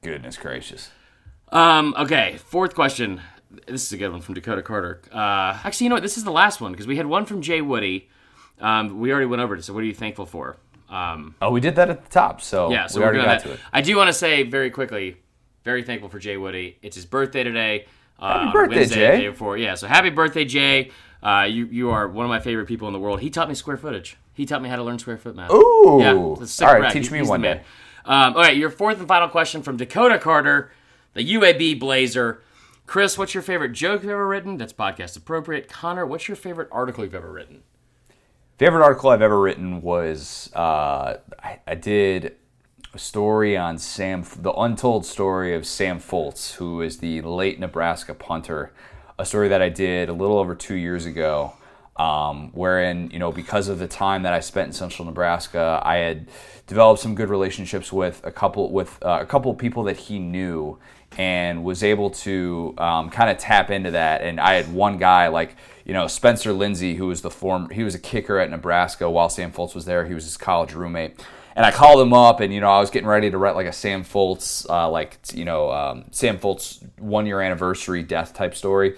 Goodness 0.03 0.37
gracious. 0.37 0.91
Um. 1.51 1.95
Okay. 1.99 2.39
Fourth 2.47 2.75
question. 2.75 3.21
This 3.69 3.85
is 3.87 3.93
a 3.93 3.97
good 3.97 4.11
one 4.11 4.21
from 4.21 4.35
Dakota 4.35 4.63
Carter. 4.63 5.01
Uh, 5.13 5.57
actually, 5.63 5.85
you 5.85 5.89
know 5.91 5.95
what? 5.95 6.03
This 6.03 6.17
is 6.19 6.25
the 6.25 6.33
last 6.33 6.61
one 6.61 6.73
because 6.73 6.89
we 6.89 6.97
had 6.97 7.07
one 7.07 7.25
from 7.25 7.41
Jay 7.41 7.61
Woody. 7.61 8.09
Um, 8.61 8.99
we 8.99 9.13
already 9.13 9.27
went 9.27 9.43
over 9.43 9.55
it. 9.55 9.63
So, 9.65 9.73
what 9.73 9.81
are 9.81 9.87
you 9.87 9.95
thankful 9.95 10.27
for? 10.27 10.57
Um, 10.89 11.35
Oh, 11.43 11.51
we 11.51 11.61
did 11.61 11.77
that 11.77 11.91
at 11.91 12.05
the 12.05 12.11
top, 12.11 12.41
so 12.41 12.71
yeah. 12.71 12.87
So 12.87 13.01
we 13.01 13.05
already 13.05 13.21
got 13.21 13.27
that. 13.27 13.43
to 13.49 13.53
it. 13.55 13.61
I 13.73 13.81
do 13.81 13.97
want 13.97 14.09
to 14.09 14.13
say 14.13 14.43
very 14.45 14.71
quickly, 14.71 15.17
very 15.65 15.83
thankful 15.83 16.09
for 16.09 16.19
Jay 16.19 16.37
Woody. 16.37 16.79
It's 16.83 16.95
his 16.97 17.07
birthday 17.07 17.43
today. 17.43 17.87
Uh, 18.19 18.41
Happy 18.47 18.53
birthday, 18.53 18.77
Wednesday, 18.77 18.95
Jay. 18.97 19.21
day 19.23 19.29
before. 19.29 19.57
Yeah, 19.59 19.75
so 19.75 19.87
happy 19.89 20.11
birthday, 20.11 20.45
Jay. 20.45 20.91
Uh, 21.23 21.47
you 21.51 21.67
you 21.67 21.91
are 21.91 22.07
one 22.07 22.25
of 22.27 22.29
my 22.31 22.39
favorite 22.41 22.67
people 22.67 22.87
in 22.89 22.93
the 22.93 23.01
world. 23.01 23.21
He 23.21 23.31
taught 23.31 23.49
me 23.49 23.55
square 23.55 23.77
footage. 23.77 24.17
He 24.35 24.47
taught 24.47 24.63
me 24.63 24.69
how 24.69 24.77
to 24.77 24.83
learn 24.83 24.99
square 24.99 25.17
foot 25.19 25.35
math. 25.35 25.51
Ooh. 25.51 25.99
Yeah, 26.01 26.13
All 26.15 26.37
right, 26.81 26.93
teach 26.93 27.09
He- 27.09 27.15
me 27.15 27.23
one 27.23 27.41
day. 27.41 27.63
Um, 28.05 28.35
all 28.35 28.43
right, 28.43 28.57
your 28.57 28.69
fourth 28.71 28.99
and 28.99 29.09
final 29.09 29.29
question 29.29 29.63
from 29.63 29.79
Dakota 29.79 30.19
Carter, 30.19 30.71
the 31.15 31.23
UAB 31.25 31.79
Blazer. 31.81 32.43
Chris, 32.87 33.17
what's 33.17 33.33
your 33.33 33.43
favorite 33.43 33.73
joke 33.73 34.03
you've 34.03 34.11
ever 34.13 34.29
written? 34.29 34.59
That's 34.59 34.75
podcast 34.75 35.17
appropriate. 35.17 35.71
Connor, 35.71 36.05
what's 36.05 36.29
your 36.29 36.37
favorite 36.37 36.69
article 36.71 37.03
you've 37.05 37.15
ever 37.15 37.33
written? 37.33 37.63
Favorite 38.57 38.85
article 38.85 39.11
I've 39.11 39.21
ever 39.21 39.41
written 39.41 39.83
was 39.83 40.49
uh, 40.55 41.17
I, 41.43 41.59
I 41.67 41.75
did 41.75 42.37
a 42.93 42.99
story 43.01 43.57
on 43.57 43.79
Sam, 43.79 44.25
the 44.39 44.53
untold 44.53 45.05
story 45.05 45.57
of 45.57 45.67
Sam 45.67 45.99
Foltz, 45.99 46.53
who 46.55 46.81
is 46.81 46.99
the 46.99 47.21
late 47.23 47.59
Nebraska 47.59 48.15
punter. 48.15 48.73
A 49.19 49.27
story 49.27 49.49
that 49.49 49.61
I 49.61 49.71
did 49.71 50.09
a 50.09 50.13
little 50.13 50.39
over 50.39 50.55
two 50.55 50.77
years 50.77 51.05
ago, 51.05 51.55
um, 51.97 52.53
wherein 52.53 53.11
you 53.11 53.19
know 53.19 53.33
because 53.33 53.67
of 53.67 53.81
the 53.81 53.89
time 53.89 54.23
that 54.23 54.33
I 54.33 54.39
spent 54.39 54.69
in 54.69 54.73
Central 54.73 55.05
Nebraska, 55.07 55.81
I 55.85 55.97
had 55.97 56.29
developed 56.69 57.01
some 57.01 57.17
good 57.17 57.31
relationships 57.31 57.93
with 57.93 58.21
a 58.25 58.31
couple 58.31 58.71
with 58.71 59.03
uh, 59.05 59.19
a 59.21 59.27
couple 59.27 59.53
people 59.55 59.83
that 59.85 59.97
he 59.97 60.21
knew, 60.21 60.79
and 61.19 61.65
was 61.65 61.83
able 61.83 62.11
to 62.11 62.73
um, 62.79 63.11
kind 63.11 63.31
of 63.31 63.39
tap 63.39 63.71
into 63.71 63.91
that. 63.91 64.23
And 64.23 64.39
I 64.39 64.55
had 64.55 64.73
one 64.73 64.97
guy 64.97 65.27
like 65.27 65.57
you 65.85 65.93
know 65.93 66.07
Spencer 66.07 66.53
Lindsay, 66.53 66.95
who 66.97 67.07
was 67.07 67.23
the 67.23 67.31
former 67.31 67.73
he 67.73 67.83
was 67.85 67.95
a 67.95 67.99
kicker 67.99 68.39
at 68.39 68.51
Nebraska 68.51 69.11
while 69.11 69.29
Sam 69.29 69.53
Foltz 69.53 69.75
was 69.75 69.85
there. 69.85 70.07
He 70.07 70.15
was 70.15 70.25
his 70.25 70.37
college 70.37 70.73
roommate. 70.75 71.21
And 71.57 71.65
I 71.65 71.71
called 71.71 72.01
him 72.01 72.13
up, 72.13 72.41
and 72.41 72.53
you 72.53 72.61
know 72.61 72.69
I 72.69 72.81
was 72.81 72.91
getting 72.91 73.07
ready 73.09 73.31
to 73.31 73.39
write 73.39 73.55
like 73.55 73.67
a 73.69 73.73
Sam 73.73 74.03
Foltz, 74.05 74.69
uh, 74.69 74.91
like 74.91 75.19
you 75.33 75.45
know 75.45 75.71
um, 75.71 76.05
Sam 76.11 76.39
Foltz 76.39 76.83
one 76.99 77.27
year 77.27 77.41
anniversary 77.41 78.03
death 78.03 78.35
type 78.35 78.57
story. 78.57 78.97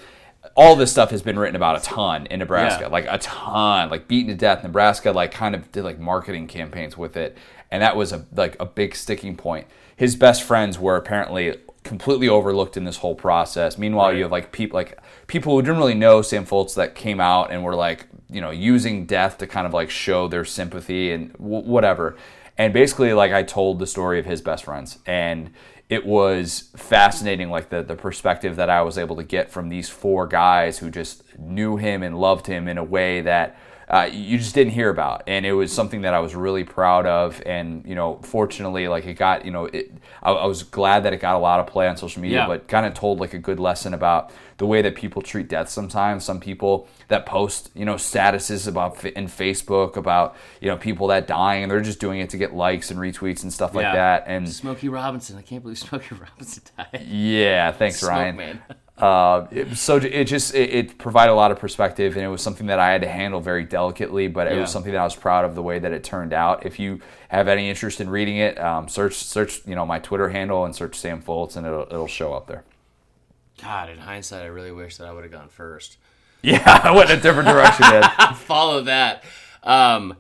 All 0.56 0.74
this 0.74 0.90
stuff 0.90 1.10
has 1.10 1.20
been 1.20 1.38
written 1.38 1.54
about 1.56 1.76
a 1.76 1.80
ton 1.82 2.24
in 2.26 2.38
Nebraska, 2.38 2.84
Yeah. 2.84 2.88
like 2.88 3.04
a 3.10 3.18
ton, 3.18 3.90
like 3.90 4.08
beaten 4.08 4.28
to 4.28 4.34
death. 4.34 4.62
Nebraska 4.62 5.12
like 5.12 5.32
kind 5.32 5.54
of 5.54 5.70
did 5.70 5.84
like 5.84 5.98
marketing 5.98 6.46
campaigns 6.46 6.96
with 6.96 7.14
it, 7.18 7.36
and 7.70 7.82
that 7.82 7.94
was 7.94 8.10
a 8.12 8.24
like 8.34 8.56
a 8.58 8.64
big 8.64 8.94
sticking 8.96 9.36
point. 9.36 9.66
His 9.94 10.16
best 10.16 10.42
friends 10.42 10.78
were 10.78 10.96
apparently 10.96 11.56
completely 11.84 12.28
overlooked 12.28 12.78
in 12.78 12.84
this 12.84 12.96
whole 12.96 13.14
process. 13.14 13.76
Meanwhile, 13.76 14.14
you 14.14 14.22
have 14.22 14.32
like 14.32 14.50
people 14.50 14.78
like 14.78 14.98
people 15.26 15.54
who 15.54 15.62
didn't 15.62 15.78
really 15.78 15.94
know 15.94 16.22
Sam 16.22 16.46
Foltz 16.46 16.74
that 16.74 16.94
came 16.94 17.20
out 17.20 17.50
and 17.50 17.64
were 17.64 17.74
like 17.74 18.06
you 18.30 18.40
know 18.40 18.50
using 18.50 19.06
death 19.06 19.38
to 19.38 19.46
kind 19.46 19.66
of 19.66 19.74
like 19.74 19.90
show 19.90 20.28
their 20.28 20.44
sympathy 20.44 21.12
and 21.12 21.32
w- 21.34 21.64
whatever. 21.64 22.16
And 22.58 22.72
basically, 22.72 23.12
like 23.12 23.32
I 23.32 23.42
told 23.42 23.78
the 23.78 23.86
story 23.86 24.18
of 24.18 24.26
his 24.26 24.40
best 24.40 24.64
friends, 24.64 24.98
and 25.06 25.50
it 25.88 26.06
was 26.06 26.70
fascinating, 26.76 27.50
like 27.50 27.68
the 27.68 27.82
the 27.82 27.96
perspective 27.96 28.56
that 28.56 28.70
I 28.70 28.82
was 28.82 28.98
able 28.98 29.16
to 29.16 29.24
get 29.24 29.50
from 29.50 29.68
these 29.68 29.88
four 29.88 30.26
guys 30.26 30.78
who 30.78 30.90
just 30.90 31.38
knew 31.38 31.76
him 31.76 32.02
and 32.02 32.18
loved 32.18 32.46
him 32.46 32.66
in 32.68 32.78
a 32.78 32.84
way 32.84 33.20
that 33.22 33.58
uh, 33.88 34.08
you 34.12 34.36
just 34.38 34.54
didn't 34.54 34.72
hear 34.72 34.90
about, 34.90 35.22
and 35.28 35.46
it 35.46 35.52
was 35.52 35.72
something 35.72 36.00
that 36.02 36.12
I 36.12 36.18
was 36.18 36.34
really 36.34 36.64
proud 36.64 37.06
of. 37.06 37.40
And 37.46 37.84
you 37.86 37.94
know, 37.94 38.18
fortunately, 38.22 38.88
like 38.88 39.06
it 39.06 39.14
got, 39.14 39.44
you 39.44 39.50
know, 39.52 39.66
it. 39.66 39.92
I, 40.22 40.32
I 40.32 40.46
was 40.46 40.62
glad 40.64 41.04
that 41.04 41.12
it 41.12 41.18
got 41.20 41.36
a 41.36 41.38
lot 41.38 41.60
of 41.60 41.66
play 41.68 41.86
on 41.86 41.96
social 41.96 42.20
media, 42.20 42.38
Yeah. 42.38 42.46
but 42.48 42.66
kind 42.68 42.84
of 42.84 42.94
told 42.94 43.20
like 43.20 43.32
a 43.34 43.38
good 43.38 43.60
lesson 43.60 43.94
about 43.94 44.32
the 44.58 44.66
way 44.66 44.82
that 44.82 44.94
people 44.96 45.22
treat 45.22 45.48
death. 45.48 45.68
Sometimes 45.68 46.24
some 46.24 46.40
people 46.40 46.88
that 47.08 47.26
post, 47.26 47.70
you 47.74 47.84
know, 47.84 47.94
statuses 47.94 48.66
about 48.66 49.04
in 49.04 49.26
Facebook 49.26 49.96
about 49.96 50.34
you 50.60 50.68
know 50.68 50.76
people 50.76 51.06
that 51.08 51.26
dying, 51.28 51.62
and 51.62 51.70
they're 51.70 51.80
just 51.80 52.00
doing 52.00 52.18
it 52.20 52.30
to 52.30 52.36
get 52.38 52.54
likes 52.54 52.90
and 52.90 52.98
retweets 52.98 53.42
and 53.44 53.52
stuff 53.52 53.74
like 53.74 53.92
that. 53.92 54.24
And 54.26 54.48
Smokey 54.48 54.88
Robinson. 54.88 55.36
I 55.38 55.42
can't 55.42 55.62
believe 55.62 55.78
Smokey 55.78 56.14
Robinson 56.20 56.64
died. 56.76 57.06
yeah, 57.06 57.70
thanks, 57.70 58.00
Smoke 58.00 58.10
Ryan. 58.10 58.36
man. 58.36 58.60
Uh, 58.98 59.47
it- 59.51 59.77
so 59.77 59.97
it 59.97 60.24
just 60.24 60.55
it, 60.55 60.70
it 60.74 60.98
provided 60.98 61.32
a 61.32 61.35
lot 61.35 61.51
of 61.51 61.59
perspective, 61.59 62.14
and 62.16 62.24
it 62.24 62.28
was 62.28 62.40
something 62.43 62.68
that 62.68 62.78
I 62.78 62.90
had 62.93 63.02
to 63.02 63.09
handle 63.09 63.40
very 63.40 63.64
delicately. 63.64 64.27
But 64.28 64.47
it 64.47 64.55
Yeah. 64.55 64.60
was 64.62 64.70
something 64.70 64.93
that 64.93 65.01
I 65.01 65.05
was 65.05 65.14
proud 65.14 65.44
of 65.44 65.55
the 65.55 65.62
way 65.62 65.78
that 65.78 65.93
it 65.93 66.02
turned 66.02 66.32
out. 66.32 66.64
If 66.64 66.78
you 66.78 67.01
have 67.28 67.47
any 67.48 67.68
interest 67.68 68.01
in 68.01 68.09
reading 68.09 68.39
it, 68.39 68.59
um, 68.59 68.89
search 68.89 69.14
search 69.16 69.60
you 69.66 69.74
know 69.74 69.85
my 69.85 69.98
Twitter 69.98 70.31
handle 70.31 70.64
and 70.64 70.74
search 70.74 70.94
Sam 70.97 71.20
Foltz, 71.23 71.56
and 71.56 71.66
it'll 71.66 71.82
it'll 71.82 72.06
show 72.06 72.32
up 72.32 72.47
there. 72.47 72.64
God, 73.62 73.89
in 73.90 73.98
hindsight, 73.98 74.43
I 74.43 74.47
really 74.47 74.73
wish 74.73 74.97
that 74.98 75.06
I 75.06 75.12
would 75.12 75.24
have 75.24 75.32
gone 75.32 75.48
first. 75.48 75.97
Yeah, 76.43 76.81
I 76.85 76.93
went 76.93 77.10
in 77.10 77.18
a 77.18 77.23
different 77.23 77.48
direction. 77.48 77.86
Follow 78.36 78.82
that. 78.82 79.24
Um, 79.64 80.14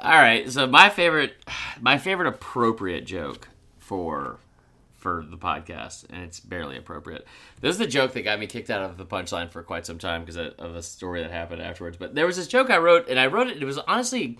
all 0.00 0.12
right. 0.12 0.50
So 0.50 0.66
my 0.66 0.88
favorite, 0.88 1.34
my 1.80 1.98
favorite 1.98 2.28
appropriate 2.28 3.04
joke 3.04 3.48
for 3.78 4.38
for 5.00 5.24
the 5.28 5.36
podcast, 5.36 6.04
and 6.10 6.22
it's 6.22 6.38
barely 6.40 6.76
appropriate. 6.76 7.26
This 7.60 7.72
is 7.72 7.78
the 7.78 7.86
joke 7.86 8.12
that 8.12 8.22
got 8.22 8.38
me 8.38 8.46
kicked 8.46 8.70
out 8.70 8.82
of 8.82 8.96
the 8.96 9.04
punchline 9.06 9.50
for 9.50 9.62
quite 9.62 9.86
some 9.86 9.98
time 9.98 10.22
because 10.24 10.36
of 10.36 10.74
a 10.76 10.82
story 10.82 11.22
that 11.22 11.30
happened 11.30 11.60
afterwards. 11.62 11.96
But 11.96 12.14
there 12.14 12.26
was 12.26 12.36
this 12.36 12.46
joke 12.46 12.70
I 12.70 12.78
wrote, 12.78 13.08
and 13.08 13.18
I 13.18 13.26
wrote 13.26 13.48
it. 13.48 13.60
It 13.60 13.64
was 13.66 13.78
honestly 13.78 14.38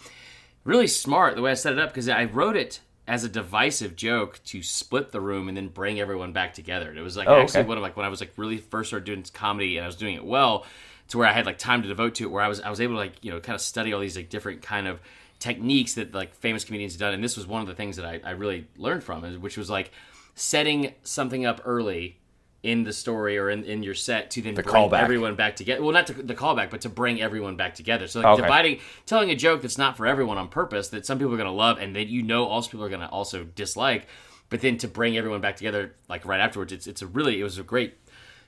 really 0.65 0.87
smart 0.87 1.35
the 1.35 1.43
way 1.43 1.51
I 1.51 1.55
set 1.55 1.73
it 1.73 1.79
up 1.79 1.91
because 1.91 2.09
I 2.09 2.25
wrote 2.25 2.57
it 2.57 2.81
as 3.09 3.25
a 3.25 3.29
divisive 3.29 3.97
joke 3.97 4.39
to 4.45 4.63
split 4.63 5.11
the 5.11 5.21
room 5.21 5.49
and 5.49 5.57
then 5.57 5.69
bring 5.69 5.99
everyone 5.99 6.33
back 6.33 6.55
together. 6.55 6.89
And 6.91 6.99
it 6.99 7.03
was 7.03 7.17
like 7.17 7.27
Oh, 7.29 7.41
actually 7.41 7.61
okay. 7.61 7.69
one 7.69 7.77
of 7.79 7.83
like 7.83 7.97
when 7.97 8.07
I 8.07 8.09
was 8.11 8.21
like 8.21 8.33
really 8.37 8.59
first 8.59 8.91
started 8.91 9.05
doing 9.07 9.25
comedy 9.33 9.79
and 9.79 9.85
I 9.85 9.89
was 9.89 9.97
doing 9.97 10.15
it 10.15 10.25
well 10.25 10.65
to 11.09 11.19
where 11.19 11.27
I 11.27 11.33
had 11.33 11.45
like 11.45 11.59
time 11.59 11.83
to 11.83 11.89
devote 11.89 12.15
to 12.17 12.25
it 12.25 12.31
where 12.31 12.43
I 12.45 12.47
was 12.47 12.61
I 12.61 12.71
was 12.71 12.81
able 12.81 12.95
to 12.95 12.99
like 12.99 13.15
you 13.25 13.33
know 13.33 13.41
kind 13.41 13.55
of 13.57 13.61
study 13.63 13.93
all 13.93 14.01
these 14.01 14.15
like 14.17 14.29
different 14.29 14.63
kind 14.63 14.87
of 14.87 15.01
techniques 15.41 15.95
that 15.95 16.15
like 16.15 16.35
famous 16.37 16.63
comedians 16.65 16.93
have 16.93 17.01
done 17.01 17.15
and 17.15 17.25
this 17.25 17.37
was 17.37 17.47
one 17.49 17.63
of 17.63 17.67
the 17.67 17.75
things 17.75 17.97
that 17.97 18.05
I, 18.05 18.21
I 18.23 18.31
really 18.33 18.69
learned 18.77 19.03
from 19.03 19.23
which 19.41 19.57
was 19.57 19.71
like 19.71 19.91
setting 20.35 20.95
something 21.03 21.45
up 21.45 21.61
early 21.65 22.19
in 22.63 22.85
the 22.85 22.93
story 22.93 23.39
or 23.39 23.49
in, 23.49 23.65
in 23.65 23.83
your 23.83 23.95
set 23.95 24.31
to 24.31 24.43
then 24.43 24.55
bring 24.55 24.67
callback. 24.67 25.01
everyone 25.01 25.35
back 25.35 25.57
together 25.57 25.83
well 25.83 25.93
not 25.93 26.07
to, 26.07 26.13
the 26.13 26.35
callback 26.35 26.69
but 26.71 26.83
to 26.83 26.91
bring 26.91 27.21
everyone 27.21 27.57
back 27.57 27.75
together. 27.75 28.07
So 28.07 28.21
like 28.21 28.29
Okay. 28.35 28.43
dividing 28.43 28.79
telling 29.07 29.31
a 29.31 29.35
joke 29.35 29.63
that's 29.63 29.79
not 29.79 29.97
for 29.97 30.07
everyone 30.07 30.37
on 30.37 30.49
purpose 30.49 30.89
that 30.89 31.07
some 31.07 31.19
people 31.19 31.33
are 31.33 31.39
going 31.39 31.47
to 31.47 31.53
love 31.53 31.79
and 31.79 31.97
that 31.97 32.09
you 32.09 32.23
know 32.23 32.45
also 32.47 32.71
people 32.71 32.85
are 32.85 32.91
going 32.91 33.01
to 33.01 33.09
also 33.09 33.45
dislike 33.45 34.07
but 34.51 34.61
then 34.61 34.77
to 34.79 34.89
bring 34.89 35.17
everyone 35.17 35.41
back 35.41 35.57
together 35.57 35.95
like 36.09 36.27
right 36.27 36.41
afterwards 36.41 36.71
it's 36.73 36.87
it's 36.87 37.01
a 37.01 37.07
really 37.07 37.41
it 37.41 37.45
was 37.45 37.57
a 37.57 37.63
great 37.63 37.95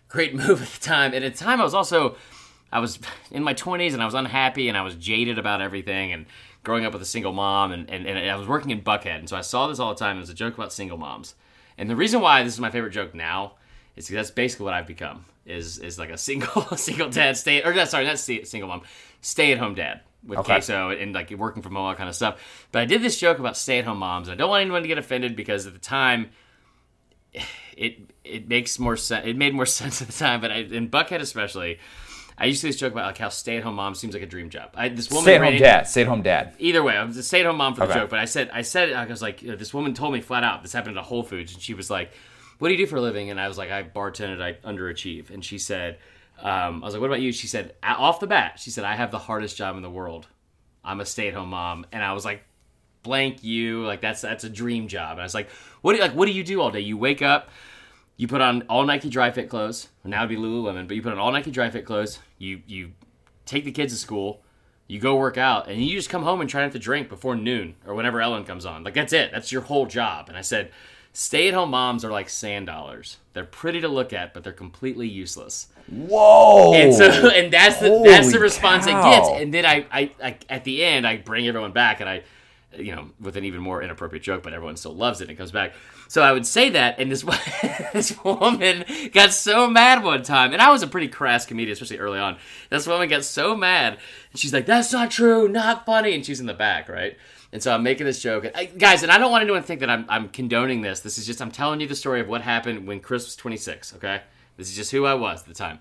great 0.08 0.34
move 0.42 0.60
at 0.60 0.68
the 0.68 0.80
time. 0.80 1.14
And 1.14 1.24
at 1.24 1.32
the 1.34 1.38
time 1.44 1.58
I 1.60 1.64
was 1.64 1.72
also 1.72 2.16
I 2.70 2.80
was 2.80 2.98
in 3.30 3.42
my 3.42 3.54
20s 3.54 3.94
and 3.94 4.02
I 4.02 4.04
was 4.04 4.14
unhappy 4.14 4.68
and 4.68 4.76
I 4.76 4.82
was 4.82 4.94
jaded 4.94 5.38
about 5.38 5.62
everything 5.62 6.12
and 6.12 6.26
growing 6.64 6.84
up 6.84 6.92
with 6.92 7.00
a 7.00 7.06
single 7.06 7.32
mom 7.32 7.72
and, 7.72 7.88
and, 7.88 8.06
and 8.06 8.30
I 8.30 8.36
was 8.36 8.46
working 8.46 8.70
in 8.70 8.82
Buckhead. 8.82 9.18
And 9.18 9.28
so 9.28 9.36
I 9.36 9.40
saw 9.40 9.66
this 9.68 9.78
all 9.80 9.88
the 9.88 9.98
time. 9.98 10.16
It 10.18 10.20
was 10.20 10.30
a 10.30 10.34
joke 10.34 10.54
about 10.54 10.72
single 10.72 10.98
moms 10.98 11.34
and 11.78 11.88
the 11.90 11.96
reason 11.96 12.20
why 12.20 12.42
this 12.42 12.52
is 12.54 12.60
my 12.60 12.70
favorite 12.70 12.90
joke 12.92 13.14
now 13.14 13.54
is 13.96 14.06
because 14.06 14.26
that's 14.28 14.34
basically 14.34 14.64
what 14.64 14.74
I've 14.74 14.86
become 14.86 15.24
is 15.46 15.78
is 15.78 15.98
like 15.98 16.10
a 16.10 16.18
single 16.18 16.62
single 16.76 17.08
dad 17.10 17.36
stay 17.36 17.62
or 17.62 17.74
not 17.74 17.88
sorry 17.88 18.04
not 18.06 18.18
stay, 18.18 18.44
single 18.44 18.68
mom 18.68 18.82
stay 19.20 19.52
at 19.52 19.58
home 19.58 19.74
dad 19.74 20.00
with 20.26 20.38
Okay. 20.38 20.46
queso 20.46 20.90
and 20.90 21.12
like 21.12 21.30
working 21.32 21.62
from 21.62 21.74
home 21.74 21.84
all 21.84 21.94
kind 21.96 22.08
of 22.08 22.14
stuff 22.14 22.66
but 22.70 22.80
I 22.82 22.84
did 22.84 23.02
this 23.02 23.18
joke 23.18 23.38
about 23.40 23.56
stay 23.56 23.78
at 23.80 23.84
home 23.84 23.98
moms 23.98 24.28
I 24.28 24.34
don't 24.36 24.48
want 24.50 24.60
anyone 24.60 24.82
to 24.82 24.88
get 24.88 24.98
offended 24.98 25.34
because 25.34 25.66
at 25.66 25.72
the 25.72 25.78
time 25.80 26.30
it 27.76 27.98
it 28.24 28.48
makes 28.48 28.78
more 28.78 28.96
sense. 28.96 29.26
It 29.26 29.36
made 29.36 29.54
more 29.54 29.66
sense 29.80 30.00
at 30.00 30.08
the 30.08 30.12
time, 30.12 30.40
but 30.40 30.50
I, 30.52 30.58
in 30.58 30.88
Buckhead 30.88 31.20
especially, 31.20 31.78
I 32.38 32.46
used 32.46 32.60
to 32.62 32.66
this 32.66 32.76
joke 32.76 32.92
about 32.92 33.06
like 33.06 33.18
how 33.18 33.28
stay 33.28 33.56
at 33.56 33.62
home 33.62 33.74
mom 33.76 33.94
seems 33.94 34.14
like 34.14 34.22
a 34.22 34.26
dream 34.26 34.50
job. 34.50 34.70
I, 34.74 34.88
this 34.88 35.10
woman 35.10 35.22
Stay 35.24 35.36
at 35.36 35.42
home 35.42 35.58
dad. 35.58 35.86
Stay 35.86 36.02
at 36.02 36.08
home 36.08 36.22
dad. 36.22 36.54
Either 36.58 36.82
way, 36.82 36.96
I 36.96 37.04
was 37.04 37.16
a 37.16 37.22
stay 37.22 37.40
at 37.40 37.46
home 37.46 37.56
mom 37.56 37.74
for 37.74 37.80
the 37.82 37.86
Okay. 37.90 38.00
joke, 38.00 38.10
but 38.10 38.18
I 38.18 38.24
said 38.24 38.50
I 38.52 38.62
said 38.62 38.92
I 38.92 39.04
was 39.06 39.22
like, 39.22 39.40
this 39.40 39.72
woman 39.72 39.94
told 39.94 40.12
me 40.12 40.20
flat 40.20 40.44
out 40.44 40.62
this 40.62 40.72
happened 40.72 40.96
at 40.96 41.00
a 41.00 41.04
Whole 41.04 41.22
Foods, 41.22 41.52
and 41.52 41.62
she 41.62 41.74
was 41.74 41.90
like, 41.90 42.10
"What 42.58 42.68
do 42.68 42.74
you 42.74 42.78
do 42.78 42.86
for 42.86 42.96
a 42.96 43.00
living?" 43.00 43.30
And 43.30 43.40
I 43.40 43.48
was 43.48 43.58
like, 43.58 43.70
"I 43.70 43.82
bartended, 43.82 44.40
I 44.42 44.54
underachieve." 44.66 45.30
And 45.30 45.44
she 45.44 45.58
said, 45.58 45.98
um, 46.40 46.82
"I 46.82 46.86
was 46.86 46.94
like, 46.94 47.00
what 47.00 47.08
about 47.08 47.20
you?" 47.20 47.32
She 47.32 47.46
said, 47.46 47.74
off 47.82 48.20
the 48.20 48.26
bat, 48.26 48.58
she 48.58 48.70
said, 48.70 48.84
I 48.84 48.94
have 48.94 49.10
the 49.10 49.18
hardest 49.18 49.56
job 49.56 49.76
in 49.76 49.82
the 49.82 49.90
world. 49.90 50.26
I'm 50.84 51.00
a 51.00 51.06
stay 51.06 51.28
at 51.28 51.34
home 51.34 51.50
mom, 51.50 51.86
and 51.92 52.02
I 52.02 52.12
was 52.12 52.24
like, 52.24 52.42
blank 53.02 53.44
you, 53.44 53.84
like 53.84 54.00
that's 54.00 54.20
that's 54.20 54.44
a 54.44 54.48
dream 54.48 54.88
job. 54.88 55.12
And 55.12 55.20
I 55.20 55.24
was 55.24 55.34
like, 55.34 55.50
what 55.82 55.92
do 55.92 55.98
you, 55.98 56.02
like 56.02 56.12
what 56.12 56.26
do 56.26 56.32
you 56.32 56.42
do 56.44 56.60
all 56.60 56.70
day? 56.70 56.80
You 56.80 56.96
wake 56.96 57.22
up." 57.22 57.50
You 58.16 58.28
put 58.28 58.40
on 58.40 58.62
all 58.62 58.84
Nike 58.84 59.08
dry 59.08 59.30
fit 59.30 59.48
clothes. 59.48 59.88
Now 60.04 60.24
it'd 60.24 60.28
be 60.28 60.36
Lululemon, 60.36 60.86
but 60.86 60.96
you 60.96 61.02
put 61.02 61.12
on 61.12 61.18
all 61.18 61.32
Nike 61.32 61.50
dry 61.50 61.70
fit 61.70 61.84
clothes. 61.84 62.18
You 62.38 62.62
you 62.66 62.92
take 63.46 63.64
the 63.64 63.72
kids 63.72 63.92
to 63.92 63.98
school. 63.98 64.42
You 64.88 65.00
go 65.00 65.16
work 65.16 65.38
out, 65.38 65.68
and 65.70 65.82
you 65.82 65.96
just 65.96 66.10
come 66.10 66.22
home 66.22 66.40
and 66.40 66.50
try 66.50 66.62
not 66.62 66.72
to 66.72 66.78
drink 66.78 67.08
before 67.08 67.34
noon 67.34 67.76
or 67.86 67.94
whenever 67.94 68.20
Ellen 68.20 68.44
comes 68.44 68.66
on. 68.66 68.84
Like 68.84 68.94
that's 68.94 69.12
it. 69.12 69.30
That's 69.32 69.50
your 69.50 69.62
whole 69.62 69.86
job. 69.86 70.28
And 70.28 70.36
I 70.36 70.42
said, 70.42 70.70
stay-at-home 71.12 71.70
moms 71.70 72.04
are 72.04 72.10
like 72.10 72.28
sand 72.28 72.66
dollars. 72.66 73.18
They're 73.32 73.44
pretty 73.44 73.80
to 73.80 73.88
look 73.88 74.12
at, 74.12 74.34
but 74.34 74.44
they're 74.44 74.52
completely 74.52 75.08
useless. 75.08 75.68
Whoa. 75.88 76.74
And 76.74 76.94
so, 76.94 77.04
and 77.34 77.52
that's 77.52 77.78
the 77.78 78.02
that's 78.04 78.32
the 78.32 78.38
response 78.38 78.86
cow. 78.86 78.98
it 78.98 79.16
gets. 79.16 79.28
And 79.42 79.54
then 79.54 79.64
I, 79.64 79.86
I, 79.90 80.10
I, 80.22 80.36
at 80.48 80.64
the 80.64 80.84
end, 80.84 81.06
I 81.06 81.16
bring 81.16 81.46
everyone 81.48 81.72
back, 81.72 82.00
and 82.00 82.08
I, 82.08 82.22
you 82.76 82.94
know, 82.94 83.10
with 83.20 83.36
an 83.36 83.44
even 83.44 83.60
more 83.60 83.82
inappropriate 83.82 84.22
joke, 84.22 84.42
but 84.42 84.52
everyone 84.52 84.76
still 84.76 84.94
loves 84.94 85.20
it. 85.20 85.24
and 85.24 85.32
It 85.32 85.36
comes 85.36 85.52
back. 85.52 85.72
So 86.08 86.22
I 86.22 86.32
would 86.32 86.46
say 86.46 86.70
that, 86.70 86.98
and 86.98 87.10
this 87.10 87.22
this 87.92 88.22
woman 88.24 88.84
got 89.12 89.32
so 89.32 89.68
mad 89.68 90.02
one 90.02 90.22
time, 90.22 90.52
and 90.52 90.60
I 90.60 90.70
was 90.70 90.82
a 90.82 90.86
pretty 90.86 91.08
crass 91.08 91.46
comedian, 91.46 91.72
especially 91.72 91.98
early 91.98 92.18
on. 92.18 92.36
This 92.70 92.86
woman 92.86 93.08
got 93.08 93.24
so 93.24 93.56
mad, 93.56 93.98
and 94.30 94.40
she's 94.40 94.52
like, 94.52 94.66
"That's 94.66 94.92
not 94.92 95.10
true, 95.10 95.48
not 95.48 95.86
funny," 95.86 96.14
and 96.14 96.24
she's 96.24 96.40
in 96.40 96.46
the 96.46 96.54
back, 96.54 96.88
right? 96.88 97.16
And 97.52 97.62
so 97.62 97.74
I'm 97.74 97.82
making 97.82 98.06
this 98.06 98.22
joke, 98.22 98.44
and 98.44 98.56
I, 98.56 98.64
guys, 98.64 99.02
and 99.02 99.12
I 99.12 99.18
don't 99.18 99.30
want 99.30 99.42
anyone 99.42 99.60
to 99.60 99.66
think 99.66 99.80
that 99.80 99.90
I'm, 99.90 100.06
I'm 100.08 100.28
condoning 100.30 100.80
this. 100.80 101.00
This 101.00 101.18
is 101.18 101.26
just 101.26 101.42
I'm 101.42 101.50
telling 101.50 101.80
you 101.80 101.86
the 101.86 101.94
story 101.94 102.20
of 102.20 102.28
what 102.28 102.40
happened 102.40 102.86
when 102.86 103.00
Chris 103.00 103.24
was 103.24 103.36
26. 103.36 103.94
Okay, 103.96 104.22
This 104.56 104.70
is 104.70 104.76
just 104.76 104.90
who 104.90 105.04
I 105.04 105.14
was 105.14 105.42
at 105.42 105.48
the 105.48 105.54
time. 105.54 105.78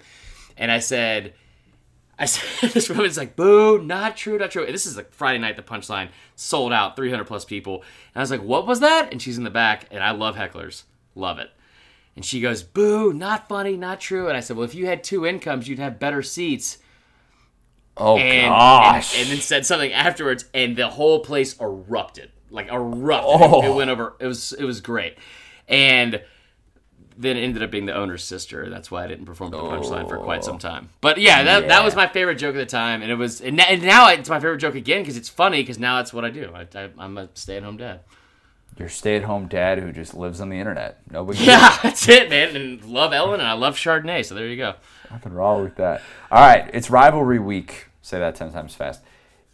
And 0.57 0.69
I 0.69 0.79
said, 0.79 1.33
I 2.21 2.25
said, 2.25 2.71
this 2.73 2.87
woman's 2.89 3.17
like, 3.17 3.35
boo, 3.35 3.81
not 3.81 4.15
true, 4.15 4.37
not 4.37 4.51
true. 4.51 4.63
And 4.63 4.73
this 4.73 4.85
is 4.85 4.95
like 4.95 5.11
Friday 5.11 5.39
night, 5.39 5.55
the 5.57 5.63
punchline 5.63 6.09
sold 6.35 6.71
out, 6.71 6.95
300 6.95 7.25
plus 7.25 7.43
people. 7.45 7.77
And 8.13 8.17
I 8.17 8.19
was 8.21 8.31
like, 8.31 8.43
what 8.43 8.67
was 8.67 8.79
that? 8.79 9.11
And 9.11 9.21
she's 9.21 9.37
in 9.37 9.43
the 9.43 9.49
back, 9.49 9.85
and 9.91 10.03
I 10.03 10.11
love 10.11 10.35
hecklers, 10.35 10.83
love 11.15 11.39
it. 11.39 11.49
And 12.15 12.23
she 12.23 12.39
goes, 12.41 12.61
boo, 12.61 13.11
not 13.13 13.47
funny, 13.49 13.75
not 13.75 13.99
true. 13.99 14.27
And 14.27 14.37
I 14.37 14.41
said, 14.41 14.55
well, 14.55 14.65
if 14.65 14.75
you 14.75 14.85
had 14.85 15.03
two 15.03 15.25
incomes, 15.25 15.67
you'd 15.67 15.79
have 15.79 15.97
better 15.99 16.21
seats. 16.21 16.77
Oh 17.97 18.17
And, 18.17 18.49
gosh. 18.49 19.13
and, 19.15 19.23
and 19.23 19.31
then 19.31 19.41
said 19.41 19.65
something 19.65 19.91
afterwards, 19.91 20.45
and 20.53 20.75
the 20.75 20.89
whole 20.89 21.19
place 21.21 21.59
erupted, 21.59 22.31
like 22.49 22.67
erupted. 22.69 23.29
Oh. 23.41 23.63
It 23.71 23.75
went 23.75 23.89
over. 23.89 24.15
It 24.19 24.27
was 24.27 24.53
it 24.53 24.63
was 24.63 24.79
great, 24.79 25.17
and 25.67 26.21
then 27.21 27.37
ended 27.37 27.63
up 27.63 27.71
being 27.71 27.85
the 27.85 27.93
owner's 27.93 28.23
sister. 28.23 28.69
That's 28.69 28.91
why 28.91 29.03
I 29.03 29.07
didn't 29.07 29.25
perform 29.25 29.51
the 29.51 29.57
punchline 29.57 30.09
for 30.09 30.17
quite 30.17 30.43
some 30.43 30.55
oh. 30.55 30.59
time. 30.59 30.89
But 31.01 31.19
yeah, 31.19 31.43
that, 31.43 31.67
that 31.67 31.83
was 31.83 31.93
Oh. 31.93 31.97
My 31.97 32.07
favorite 32.07 32.35
joke 32.35 32.55
at 32.55 32.59
the 32.59 32.65
time, 32.65 33.01
and 33.01 33.11
it 33.11 33.15
was 33.15 33.41
and, 33.41 33.59
and 33.59 33.81
now 33.83 34.09
it's 34.09 34.29
my 34.29 34.39
favorite 34.39 34.57
joke 34.57 34.75
again 34.75 35.01
because 35.01 35.17
it's 35.17 35.29
funny 35.29 35.61
because 35.61 35.77
now 35.77 35.97
that's 35.97 36.13
what 36.13 36.25
I 36.25 36.29
do. 36.29 36.51
I, 36.53 36.67
I, 36.73 36.89
I'm 36.97 37.17
a 37.17 37.29
stay 37.33 37.57
at 37.57 37.63
home 37.63 37.77
dad. 37.77 38.01
Your 38.77 38.89
stay-at-home 38.89 39.47
dad 39.47 39.79
who 39.79 39.91
just 39.91 40.13
lives 40.13 40.39
on 40.39 40.49
the 40.49 40.57
internet. 40.57 41.01
No 41.11 41.25
big 41.25 41.37
deal. 41.37 41.47
Yeah, 41.47 41.77
that's 41.83 42.07
it, 42.07 42.29
man. 42.29 42.55
And 42.55 42.83
love 42.85 43.11
Ellen 43.11 43.41
and 43.41 43.47
I 43.47 43.53
love 43.53 43.75
Chardonnay. 43.75 44.25
So 44.25 44.33
there 44.33 44.47
you 44.47 44.55
go. 44.55 44.75
Nothing 45.11 45.33
wrong 45.33 45.61
with 45.61 45.75
that. 45.75 46.01
All 46.31 46.39
right, 46.39 46.69
it's 46.73 46.89
rivalry 46.89 47.37
week. 47.37 47.87
Say 48.01 48.17
that 48.19 48.35
10 48.35 48.53
times 48.53 48.73
fast. 48.73 49.01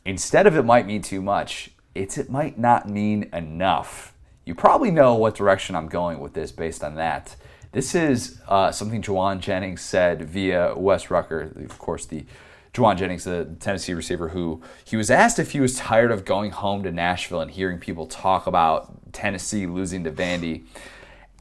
Instead 0.06 0.48
of 0.48 0.56
it 0.56 0.64
might 0.64 0.86
mean 0.86 1.02
too 1.02 1.22
much, 1.22 1.72
it's 1.96 2.18
it 2.18 2.30
might 2.30 2.58
not 2.58 2.88
mean 2.88 3.30
enough. 3.34 4.14
You 4.46 4.56
probably 4.56 4.92
know 4.92 5.16
what 5.16 5.36
direction 5.36 5.76
I'm 5.76 5.90
going 5.90 6.20
with 6.20 6.34
this 6.34 6.52
based 6.52 6.84
on 6.84 6.96
that. 6.96 7.36
This 7.72 7.94
is 7.96 8.40
uh, 8.48 8.72
something 8.72 9.02
Jauan 9.02 9.40
Jennings 9.40 9.82
said 9.82 10.24
via 10.24 10.76
Wes 10.76 11.10
Rucker, 11.10 11.52
of 11.64 11.78
course, 11.78 12.06
the 12.06 12.26
Jauan 12.74 12.98
Jennings, 12.98 13.24
the 13.24 13.56
Tennessee 13.60 13.94
receiver, 13.94 14.30
who 14.30 14.62
he 14.86 14.96
was 14.96 15.10
asked 15.10 15.40
if 15.40 15.52
he 15.52 15.60
was 15.60 15.76
tired 15.76 16.12
of 16.12 16.26
going 16.26 16.52
home 16.52 16.84
to 16.84 16.92
Nashville 16.92 17.42
and 17.42 17.52
hearing 17.52 17.80
people 17.80 18.06
talk 18.06 18.46
about 18.48 19.14
Tennessee 19.14 19.66
losing 19.66 20.04
to 20.04 20.12
Vandy. 20.12 20.64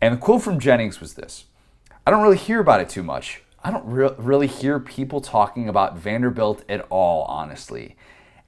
And 0.00 0.14
the 0.14 0.18
quote 0.18 0.42
from 0.42 0.58
Jennings 0.58 1.00
was 1.00 1.14
this 1.14 1.44
I 2.06 2.10
don't 2.10 2.22
really 2.22 2.38
hear 2.38 2.60
about 2.60 2.80
it 2.80 2.88
too 2.88 3.02
much. 3.02 3.42
I 3.62 3.70
don't 3.70 3.86
re- 3.86 4.14
really 4.16 4.46
hear 4.46 4.78
people 4.78 5.20
talking 5.20 5.68
about 5.68 5.98
Vanderbilt 5.98 6.64
at 6.68 6.86
all, 6.88 7.24
honestly. 7.24 7.96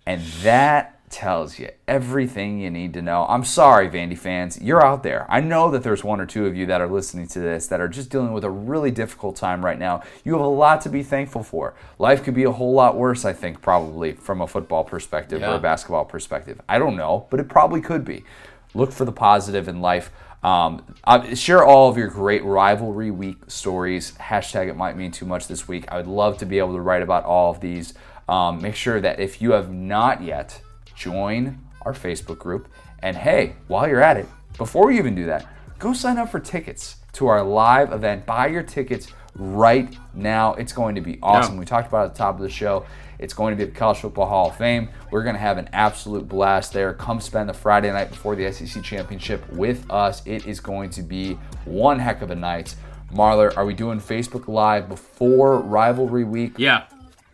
And 0.06 0.22
that 0.42 0.97
tells 1.10 1.58
you 1.58 1.70
everything 1.86 2.58
you 2.58 2.70
need 2.70 2.94
to 2.94 3.02
know. 3.02 3.26
I'm 3.28 3.44
sorry, 3.44 3.88
Vandy 3.88 4.16
fans. 4.16 4.60
You're 4.60 4.84
out 4.84 5.02
there. 5.02 5.26
I 5.28 5.40
know 5.40 5.70
that 5.70 5.82
there's 5.82 6.04
one 6.04 6.20
or 6.20 6.26
two 6.26 6.46
of 6.46 6.56
you 6.56 6.66
that 6.66 6.80
are 6.80 6.88
listening 6.88 7.26
to 7.28 7.40
this 7.40 7.66
that 7.68 7.80
are 7.80 7.88
just 7.88 8.10
dealing 8.10 8.32
with 8.32 8.44
a 8.44 8.50
really 8.50 8.90
difficult 8.90 9.36
time 9.36 9.64
right 9.64 9.78
now. 9.78 10.02
You 10.24 10.32
have 10.32 10.40
a 10.40 10.46
lot 10.46 10.80
to 10.82 10.88
be 10.88 11.02
thankful 11.02 11.42
for. 11.42 11.74
Life 11.98 12.22
could 12.22 12.34
be 12.34 12.44
a 12.44 12.52
whole 12.52 12.72
lot 12.72 12.96
worse, 12.96 13.24
I 13.24 13.32
think, 13.32 13.60
probably 13.60 14.12
from 14.12 14.40
a 14.40 14.46
football 14.46 14.84
perspective 14.84 15.42
or 15.42 15.54
a 15.54 15.58
basketball 15.58 16.04
perspective. 16.04 16.60
I 16.68 16.78
don't 16.78 16.96
know, 16.96 17.26
but 17.30 17.40
it 17.40 17.48
probably 17.48 17.80
could 17.80 18.04
be. 18.04 18.24
Look 18.74 18.92
for 18.92 19.04
the 19.04 19.12
positive 19.12 19.68
in 19.68 19.80
life. 19.80 20.10
Um, 20.42 20.84
share 21.34 21.64
all 21.64 21.88
of 21.88 21.96
your 21.96 22.08
great 22.08 22.44
rivalry 22.44 23.10
week 23.10 23.38
stories. 23.48 24.12
Hashtag 24.12 24.68
it 24.68 24.76
might 24.76 24.96
mean 24.96 25.10
too 25.10 25.26
much 25.26 25.48
this 25.48 25.66
week. 25.66 25.84
I 25.88 25.96
would 25.96 26.06
love 26.06 26.38
to 26.38 26.46
be 26.46 26.58
able 26.58 26.74
to 26.74 26.80
write 26.80 27.02
about 27.02 27.24
all 27.24 27.50
of 27.50 27.60
these. 27.60 27.94
Um, 28.28 28.60
make 28.60 28.74
sure 28.74 29.00
that 29.00 29.20
if 29.20 29.40
you 29.40 29.52
have 29.52 29.72
not 29.72 30.22
yet, 30.22 30.60
join 30.98 31.58
our 31.82 31.92
Facebook 31.92 32.38
group. 32.38 32.68
And 33.00 33.16
hey, 33.16 33.54
while 33.68 33.88
you're 33.88 34.02
at 34.02 34.16
it, 34.16 34.26
before 34.56 34.90
you 34.90 34.98
even 34.98 35.14
do 35.14 35.26
that, 35.26 35.46
go 35.78 35.92
sign 35.92 36.18
up 36.18 36.30
for 36.30 36.40
tickets 36.40 36.96
to 37.14 37.28
our 37.28 37.42
live 37.42 37.92
event. 37.92 38.26
Buy 38.26 38.48
your 38.48 38.62
tickets 38.62 39.12
right 39.36 39.96
now. 40.14 40.54
It's 40.54 40.72
going 40.72 40.96
to 40.96 41.00
be 41.00 41.18
awesome. 41.22 41.54
Yeah. 41.54 41.60
We 41.60 41.66
talked 41.66 41.88
about 41.88 42.02
it 42.02 42.06
at 42.06 42.14
the 42.14 42.18
top 42.18 42.36
of 42.36 42.42
the 42.42 42.50
show. 42.50 42.84
It's 43.18 43.34
going 43.34 43.52
to 43.52 43.56
be 43.56 43.64
at 43.64 43.74
the 43.74 43.78
College 43.78 43.98
Football 43.98 44.26
Hall 44.26 44.48
of 44.50 44.56
Fame. 44.56 44.88
We're 45.10 45.22
going 45.22 45.34
to 45.34 45.40
have 45.40 45.58
an 45.58 45.68
absolute 45.72 46.28
blast 46.28 46.72
there. 46.72 46.94
Come 46.94 47.20
spend 47.20 47.48
the 47.48 47.54
Friday 47.54 47.90
night 47.90 48.10
before 48.10 48.36
the 48.36 48.52
SEC 48.52 48.82
Championship 48.82 49.48
with 49.52 49.88
us. 49.90 50.24
It 50.26 50.46
is 50.46 50.60
going 50.60 50.90
to 50.90 51.02
be 51.02 51.34
one 51.64 51.98
heck 51.98 52.22
of 52.22 52.30
a 52.30 52.36
night. 52.36 52.74
Marler, 53.12 53.56
are 53.56 53.64
we 53.64 53.74
doing 53.74 54.00
Facebook 54.00 54.48
Live 54.48 54.88
before 54.88 55.60
Rivalry 55.60 56.24
Week? 56.24 56.54
Yeah. 56.58 56.84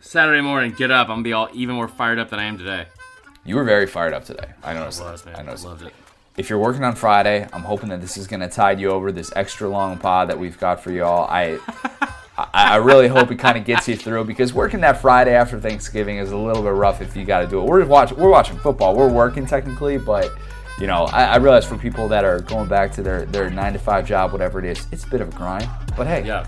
Saturday 0.01 0.43
morning, 0.43 0.73
get 0.73 0.91
up. 0.91 1.09
I'm 1.09 1.17
gonna 1.17 1.23
be 1.23 1.33
all 1.33 1.49
even 1.52 1.75
more 1.75 1.89
fired 1.89 2.18
up 2.18 2.31
than 2.31 2.39
I 2.39 2.44
am 2.44 2.59
today. 2.59 2.86
You 3.44 3.56
were 3.56 3.64
very 3.64 3.86
fired 3.86 4.12
up 4.14 4.24
today. 4.24 4.48
I 4.62 4.74
noticed. 4.74 5.02
I 5.02 5.12
was 5.12 5.23
that. 5.23 5.32
man. 5.32 5.40
I 5.40 5.42
noticed. 5.44 5.64
Loved 5.64 5.82
it. 5.82 5.94
If 6.36 6.50
you're 6.50 6.58
working 6.58 6.82
on 6.82 6.94
Friday, 6.97 7.47
I'm 7.52 7.62
hoping 7.62 7.90
that 7.90 8.00
this 8.00 8.16
is 8.16 8.26
going 8.26 8.40
to 8.40 8.48
tide 8.48 8.81
you 8.81 8.90
over 8.90 9.12
this 9.12 9.32
extra 9.36 9.68
long 9.68 9.98
pod 9.98 10.28
that 10.31 10.39
we've 10.39 10.58
got 10.58 10.82
for 10.82 10.90
y'all. 10.90 11.28
I, 11.31 11.58
I, 12.39 12.48
I 12.55 12.76
really 12.76 13.06
hope 13.06 13.31
it 13.31 13.39
kind 13.39 13.56
of 13.56 13.64
gets 13.64 13.86
you 13.86 13.94
through 13.97 14.24
because 14.24 14.52
working 14.52 14.81
that 14.81 15.00
Friday 15.00 15.34
after 15.34 15.60
Thanksgiving 15.60 16.16
is 16.16 16.32
a 16.32 16.36
little 16.36 16.62
bit 16.62 16.70
rough 16.73 17.00
if 17.00 17.14
you 17.16 17.24
got 17.24 17.42
to 17.42 17.47
do 17.47 17.60
it. 17.60 17.66
We're 17.66 17.84
watching, 17.84 18.18
we're 18.18 18.31
watching 18.31 18.58
football. 18.58 18.97
We're 18.97 19.12
working 19.12 19.47
technically, 19.47 19.98
but 19.98 20.32
you 20.81 20.89
know, 20.89 21.05
I, 21.05 21.24
I 21.24 21.36
realize 21.36 21.64
for 21.64 21.78
people 21.78 22.08
that 22.08 22.24
are 22.24 22.40
going 22.40 22.66
back 22.68 22.90
to 22.92 23.02
their 23.02 23.26
their 23.26 23.48
nine 23.48 23.73
to 23.74 23.78
five 23.78 24.05
job, 24.05 24.32
whatever 24.32 24.58
it 24.58 24.64
is, 24.64 24.89
it's 24.90 25.05
a 25.05 25.08
bit 25.08 25.20
of 25.20 25.28
a 25.28 25.36
grind. 25.36 25.68
But 25.97 26.08
hey, 26.08 26.24
Yeah. 26.26 26.44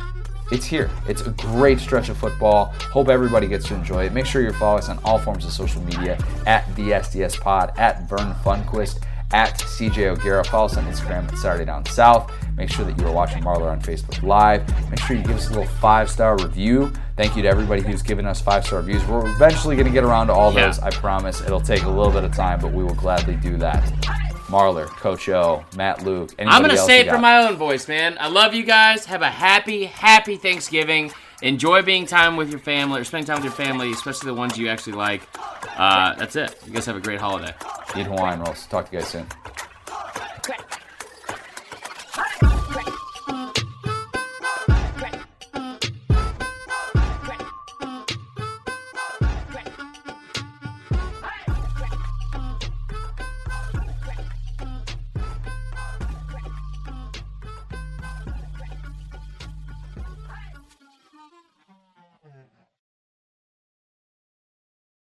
It's 0.52 0.65
here. 0.65 0.91
It's 1.08 1.23
a 1.23 1.31
great 1.31 1.78
stretch 1.81 2.08
of 2.08 2.16
football. 2.18 2.66
Hope 2.92 3.08
everybody 3.08 3.47
gets 3.47 3.66
to 3.68 3.75
enjoy 3.75 4.07
it. 4.07 4.12
Make 4.12 4.26
sure 4.26 4.42
you 4.42 4.52
follow 4.52 4.78
us 4.78 4.89
on 4.89 4.99
all 5.05 5.18
forms 5.18 5.44
of 5.44 5.52
social 5.52 5.83
media 5.83 6.18
at 6.47 6.66
the 6.76 6.91
SDS 6.92 7.41
Pod, 7.41 7.73
at 7.76 8.08
Vern 8.08 8.34
Funquist, 8.44 9.02
at 9.33 9.58
CJ 9.58 10.07
O'Gara. 10.07 10.44
Follow 10.44 10.66
us 10.66 10.76
on 10.76 10.84
Instagram 10.84 11.26
at 11.33 11.36
Saturday 11.39 11.65
Down 11.65 11.84
South. 11.86 12.31
Make 12.57 12.70
sure 12.70 12.84
that 12.84 12.97
you 12.99 13.07
are 13.07 13.12
watching 13.12 13.42
Marler 13.42 13.70
on 13.73 13.81
Facebook 13.81 14.23
Live. 14.23 14.66
Make 14.89 15.00
sure 15.00 15.16
you 15.16 15.23
give 15.23 15.36
us 15.36 15.47
a 15.49 15.50
little 15.50 15.66
five 15.66 16.08
star 16.08 16.36
review. 16.39 16.92
Thank 17.16 17.34
you 17.34 17.42
to 17.42 17.49
everybody 17.49 17.83
who's 17.83 18.02
given 18.02 18.25
us 18.26 18.41
five 18.41 18.65
star 18.65 18.78
reviews. 18.78 19.05
We're 19.07 19.26
eventually 19.26 19.75
going 19.75 19.86
to 19.86 19.92
get 19.92 20.05
around 20.05 20.28
to 20.28 20.33
all 20.33 20.52
Yeah. 20.55 20.66
those. 20.66 20.78
I 20.78 20.91
promise. 20.91 21.41
It'll 21.41 21.60
take 21.60 21.83
a 21.83 21.89
little 21.89 22.12
bit 22.12 22.23
of 22.25 22.33
time, 22.34 22.60
but 22.60 22.73
we 22.73 22.84
will 22.84 22.94
gladly 22.94 23.34
do 23.34 23.57
that. 23.58 23.83
Marler, 24.47 24.86
Coach 24.86 25.28
O, 25.28 25.65
Matt 25.76 26.05
Luke. 26.05 26.34
I'm 26.39 26.62
gonna 26.62 26.75
else 26.75 26.86
say 26.86 27.00
it 27.00 27.07
from 27.07 27.16
got? 27.16 27.23
my 27.23 27.49
own 27.49 27.57
voice, 27.57 27.89
man. 27.89 28.16
I 28.20 28.28
love 28.28 28.55
you 28.55 28.62
guys. 28.62 29.05
Have 29.07 29.23
a 29.23 29.31
happy, 29.31 29.84
happy 29.84 30.36
Thanksgiving. 30.36 31.12
Enjoy 31.42 31.83
being 31.83 32.07
time 32.07 32.36
with 32.36 32.50
your 32.50 32.60
family 32.60 33.00
or 33.00 33.05
spending 33.05 33.26
time 33.26 33.36
with 33.36 33.44
your 33.44 33.66
family, 33.66 33.91
especially 33.91 34.28
the 34.28 34.34
ones 34.34 34.57
you 34.57 34.68
actually 34.68 34.94
like. 34.94 35.23
Uh, 35.76 36.15
that's 36.15 36.36
it. 36.36 36.58
You 36.66 36.73
guys 36.73 36.86
have 36.86 36.97
a 36.97 37.00
great 37.00 37.20
holiday. 37.20 37.52
Eat 37.97 38.07
Hawaiian 38.07 38.41
rolls. 38.41 38.66
Talk 38.66 38.89
to 38.89 38.97
you 38.97 39.00
guys 39.00 39.08
soon. 39.08 39.26